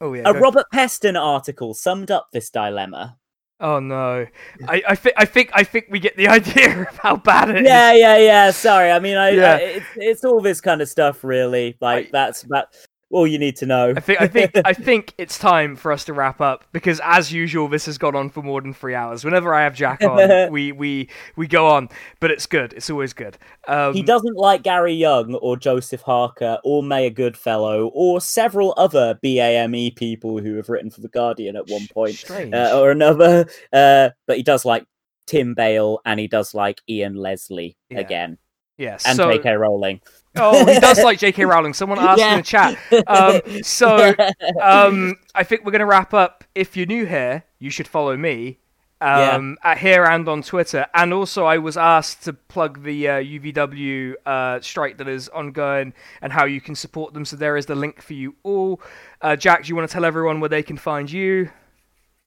Oh 0.00 0.14
yeah. 0.14 0.22
a 0.24 0.32
Robert 0.32 0.64
Peston 0.72 1.20
article 1.20 1.74
summed 1.74 2.10
up 2.10 2.28
this 2.32 2.48
dilemma. 2.48 3.18
Oh 3.60 3.78
no. 3.78 4.26
I, 4.66 4.82
I 4.88 4.94
think 4.94 5.14
I 5.18 5.24
think 5.26 5.50
I 5.52 5.64
think 5.64 5.86
we 5.90 5.98
get 6.00 6.16
the 6.16 6.28
idea 6.38 6.80
of 6.82 6.96
how 6.98 7.16
bad 7.16 7.50
it 7.50 7.56
is. 7.58 7.62
yeah, 7.68 7.92
yeah, 7.92 8.16
yeah. 8.16 8.50
Sorry, 8.52 8.90
I 8.90 8.98
mean, 9.00 9.16
I, 9.16 9.30
Yeah. 9.30 9.52
I 9.54 9.56
it's, 9.58 9.86
it's 9.96 10.24
all 10.24 10.40
this 10.40 10.60
kind 10.60 10.80
of 10.80 10.88
stuff, 10.88 11.22
really. 11.24 11.76
Like 11.80 12.06
I- 12.06 12.10
that's 12.12 12.42
that 12.48 12.74
all 13.10 13.26
you 13.26 13.38
need 13.38 13.56
to 13.56 13.66
know. 13.66 13.92
I 13.96 14.00
think 14.00 14.20
I 14.20 14.26
think 14.28 14.52
I 14.64 14.72
think 14.72 15.14
it's 15.18 15.38
time 15.38 15.76
for 15.76 15.92
us 15.92 16.04
to 16.04 16.12
wrap 16.12 16.40
up 16.40 16.64
because 16.72 17.00
as 17.04 17.32
usual 17.32 17.68
this 17.68 17.86
has 17.86 17.98
gone 17.98 18.14
on 18.14 18.30
for 18.30 18.42
more 18.42 18.60
than 18.60 18.72
three 18.72 18.94
hours. 18.94 19.24
Whenever 19.24 19.52
I 19.52 19.64
have 19.64 19.74
Jack 19.74 20.02
on, 20.02 20.50
we 20.52 20.72
we 20.72 21.08
we 21.36 21.46
go 21.46 21.66
on, 21.66 21.88
but 22.20 22.30
it's 22.30 22.46
good. 22.46 22.72
It's 22.72 22.88
always 22.88 23.12
good. 23.12 23.36
Um, 23.66 23.94
he 23.94 24.02
doesn't 24.02 24.36
like 24.36 24.62
Gary 24.62 24.94
Younge 24.94 25.36
or 25.40 25.56
Joseph 25.56 26.02
Harker 26.02 26.58
or 26.64 26.82
Maya 26.82 27.10
Goodfellow 27.10 27.88
or 27.94 28.20
several 28.20 28.74
other 28.76 29.18
BAME 29.24 29.96
people 29.96 30.38
who 30.38 30.54
have 30.56 30.68
written 30.68 30.90
for 30.90 31.00
the 31.00 31.08
Guardian 31.08 31.56
at 31.56 31.68
one 31.68 31.86
point 31.92 32.24
uh, 32.30 32.78
or 32.78 32.90
another. 32.90 33.46
Uh, 33.72 34.10
but 34.26 34.36
he 34.36 34.42
does 34.42 34.64
like 34.64 34.84
Tim 35.26 35.54
Bale 35.54 36.00
and 36.04 36.18
he 36.20 36.28
does 36.28 36.54
like 36.54 36.80
Ian 36.88 37.14
Leslie 37.14 37.76
Yeah. 37.88 37.98
again 37.98 38.38
yes. 38.78 39.04
and 39.06 39.16
so, 39.16 39.30
J.K. 39.30 39.52
Rowling. 39.52 40.00
Oh, 40.36 40.66
he 40.66 40.78
does 40.78 40.98
like 41.04 41.18
J.K. 41.18 41.44
Rowling. 41.44 41.74
Someone 41.74 41.98
asked 41.98 42.22
in 42.22 42.36
the 42.36 42.42
chat. 42.42 42.78
Um, 43.06 43.62
so 43.62 44.14
um, 44.62 45.16
I 45.34 45.44
think 45.44 45.64
we're 45.64 45.72
going 45.72 45.80
to 45.80 45.86
wrap 45.86 46.14
up. 46.14 46.44
If 46.54 46.76
you're 46.76 46.86
new 46.86 47.06
here, 47.06 47.44
you 47.58 47.70
should 47.70 47.88
follow 47.88 48.16
me 48.16 48.58
um, 49.00 49.56
at 49.62 49.78
here 49.78 50.04
and 50.04 50.28
on 50.28 50.42
Twitter. 50.42 50.86
And 50.94 51.12
also, 51.12 51.44
I 51.46 51.58
was 51.58 51.76
asked 51.76 52.22
to 52.24 52.32
plug 52.32 52.82
the 52.82 53.08
uh, 53.08 53.12
UVW 53.14 54.14
uh, 54.26 54.60
strike 54.60 54.98
that 54.98 55.08
is 55.08 55.28
ongoing 55.30 55.94
and 56.20 56.32
how 56.32 56.44
you 56.44 56.60
can 56.60 56.74
support 56.74 57.14
them. 57.14 57.24
So 57.24 57.36
there 57.36 57.56
is 57.56 57.66
the 57.66 57.74
link 57.74 58.02
for 58.02 58.14
you 58.14 58.36
all. 58.42 58.80
Uh, 59.20 59.36
Jack, 59.36 59.64
do 59.64 59.68
you 59.68 59.76
want 59.76 59.88
to 59.88 59.92
tell 59.92 60.04
everyone 60.04 60.40
where 60.40 60.48
they 60.48 60.62
can 60.62 60.76
find 60.76 61.10
you? 61.10 61.50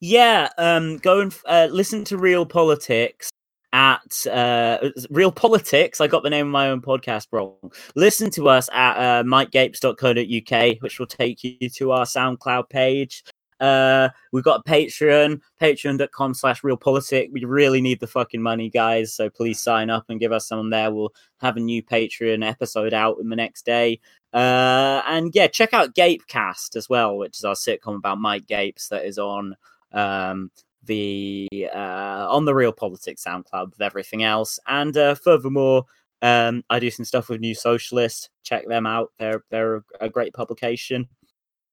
Yeah, 0.00 0.50
um, 0.58 0.98
go 0.98 1.20
and 1.20 1.34
uh, 1.46 1.68
listen 1.70 2.04
to 2.04 2.18
Real 2.18 2.44
Politics 2.44 3.30
at 3.74 4.26
uh, 4.28 4.78
Real 5.10 5.32
Politics. 5.32 6.00
I 6.00 6.06
got 6.06 6.22
the 6.22 6.30
name 6.30 6.46
of 6.46 6.52
my 6.52 6.70
own 6.70 6.80
podcast 6.80 7.26
wrong. 7.32 7.56
Listen 7.96 8.30
to 8.30 8.48
us 8.48 8.70
at 8.72 8.96
uh, 8.96 9.22
mikegapes.co.uk, 9.24 10.76
which 10.80 11.00
will 11.00 11.08
take 11.08 11.42
you 11.42 11.68
to 11.68 11.90
our 11.90 12.04
SoundCloud 12.04 12.70
page. 12.70 13.24
Uh, 13.58 14.10
we've 14.32 14.44
got 14.44 14.64
Patreon, 14.64 15.40
patreon.com 15.60 16.34
slash 16.34 16.62
real 16.62 16.76
politic. 16.76 17.30
We 17.32 17.44
really 17.44 17.80
need 17.80 17.98
the 17.98 18.06
fucking 18.06 18.42
money, 18.42 18.70
guys. 18.70 19.12
So 19.12 19.28
please 19.28 19.58
sign 19.58 19.90
up 19.90 20.04
and 20.08 20.20
give 20.20 20.32
us 20.32 20.46
some 20.46 20.70
there. 20.70 20.92
We'll 20.92 21.12
have 21.40 21.56
a 21.56 21.60
new 21.60 21.82
Patreon 21.82 22.48
episode 22.48 22.94
out 22.94 23.18
in 23.20 23.28
the 23.28 23.36
next 23.36 23.66
day. 23.66 24.00
Uh, 24.32 25.02
and 25.06 25.34
yeah, 25.34 25.48
check 25.48 25.74
out 25.74 25.96
Gapecast 25.96 26.76
as 26.76 26.88
well, 26.88 27.16
which 27.16 27.38
is 27.38 27.44
our 27.44 27.54
sitcom 27.54 27.96
about 27.96 28.20
Mike 28.20 28.46
Gapes 28.46 28.88
that 28.88 29.04
is 29.04 29.18
on 29.18 29.56
um, 29.92 30.52
the 30.86 31.48
uh, 31.74 32.26
on 32.28 32.44
the 32.44 32.54
Real 32.54 32.72
Politics 32.72 33.24
SoundCloud 33.24 33.70
with 33.70 33.80
everything 33.80 34.22
else. 34.22 34.58
And 34.66 34.96
uh, 34.96 35.14
furthermore, 35.14 35.84
um, 36.22 36.64
I 36.70 36.78
do 36.78 36.90
some 36.90 37.04
stuff 37.04 37.28
with 37.28 37.40
New 37.40 37.54
Socialist. 37.54 38.30
Check 38.42 38.66
them 38.66 38.86
out. 38.86 39.12
They're 39.18 39.42
they're 39.50 39.84
a 40.00 40.08
great 40.08 40.32
publication. 40.32 41.08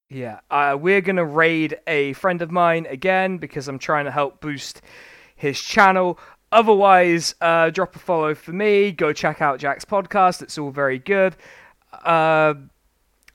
Yeah, 0.10 0.42
uh, 0.50 0.78
we're 0.80 1.02
gonna 1.02 1.26
raid 1.26 1.78
a 1.88 2.14
friend 2.14 2.42
of 2.42 2.52
mine 2.52 2.86
again 2.90 3.38
because 3.38 3.68
I'm 3.68 3.80
trying 3.80 4.06
to 4.06 4.12
help 4.12 4.42
boost 4.42 4.82
his 5.36 5.60
channel. 5.60 6.20
Otherwise, 6.52 7.34
uh, 7.40 7.70
drop 7.70 7.96
a 7.96 8.00
follow 8.00 8.36
for 8.36 8.52
me. 8.52 8.92
Go 8.92 9.14
check 9.14 9.42
out 9.42 9.60
Jack's 9.60 9.86
podcast. 9.86 10.42
It's 10.42 10.58
all 10.58 10.72
very 10.72 11.00
good. 11.00 11.38
Uh, 12.04 12.56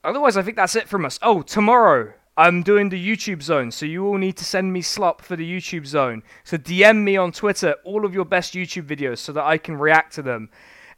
otherwise, 0.04 0.36
I 0.36 0.42
think 0.42 0.56
that's 0.56 0.76
it 0.76 0.86
from 0.86 1.06
us. 1.06 1.18
Oh, 1.22 1.40
tomorrow 1.40 2.12
I'm 2.38 2.62
doing 2.62 2.90
the 2.90 3.16
YouTube 3.16 3.42
zone, 3.42 3.70
so 3.70 3.86
you 3.86 4.06
all 4.06 4.18
need 4.18 4.36
to 4.36 4.44
send 4.44 4.72
me 4.72 4.82
slop 4.82 5.22
for 5.22 5.36
the 5.36 5.50
YouTube 5.50 5.86
zone. 5.86 6.22
So 6.44 6.58
DM 6.58 7.02
me 7.02 7.16
on 7.16 7.32
Twitter 7.32 7.76
all 7.84 8.04
of 8.04 8.12
your 8.12 8.26
best 8.26 8.52
YouTube 8.52 8.86
videos 8.86 9.18
so 9.18 9.32
that 9.32 9.44
I 9.44 9.56
can 9.56 9.76
react 9.76 10.14
to 10.14 10.22
them 10.22 10.50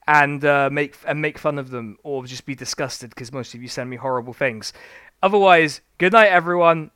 and 0.08 0.44
uh, 0.44 0.68
make 0.72 0.96
and 1.06 1.20
make 1.20 1.38
fun 1.38 1.58
of 1.58 1.70
them 1.70 1.96
or 2.02 2.24
just 2.24 2.46
be 2.46 2.54
disgusted 2.54 3.10
because 3.10 3.30
most 3.30 3.54
of 3.54 3.62
you 3.62 3.68
send 3.68 3.88
me 3.88 3.96
horrible 3.96 4.32
things. 4.32 4.72
Otherwise, 5.22 5.80
good 5.98 6.12
night, 6.12 6.28
everyone. 6.28 6.90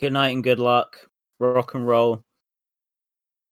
Good 0.00 0.12
night 0.12 0.30
and 0.30 0.44
good 0.44 0.58
luck. 0.58 1.08
Rock 1.38 1.74
and 1.74 1.86
roll. 1.86 2.24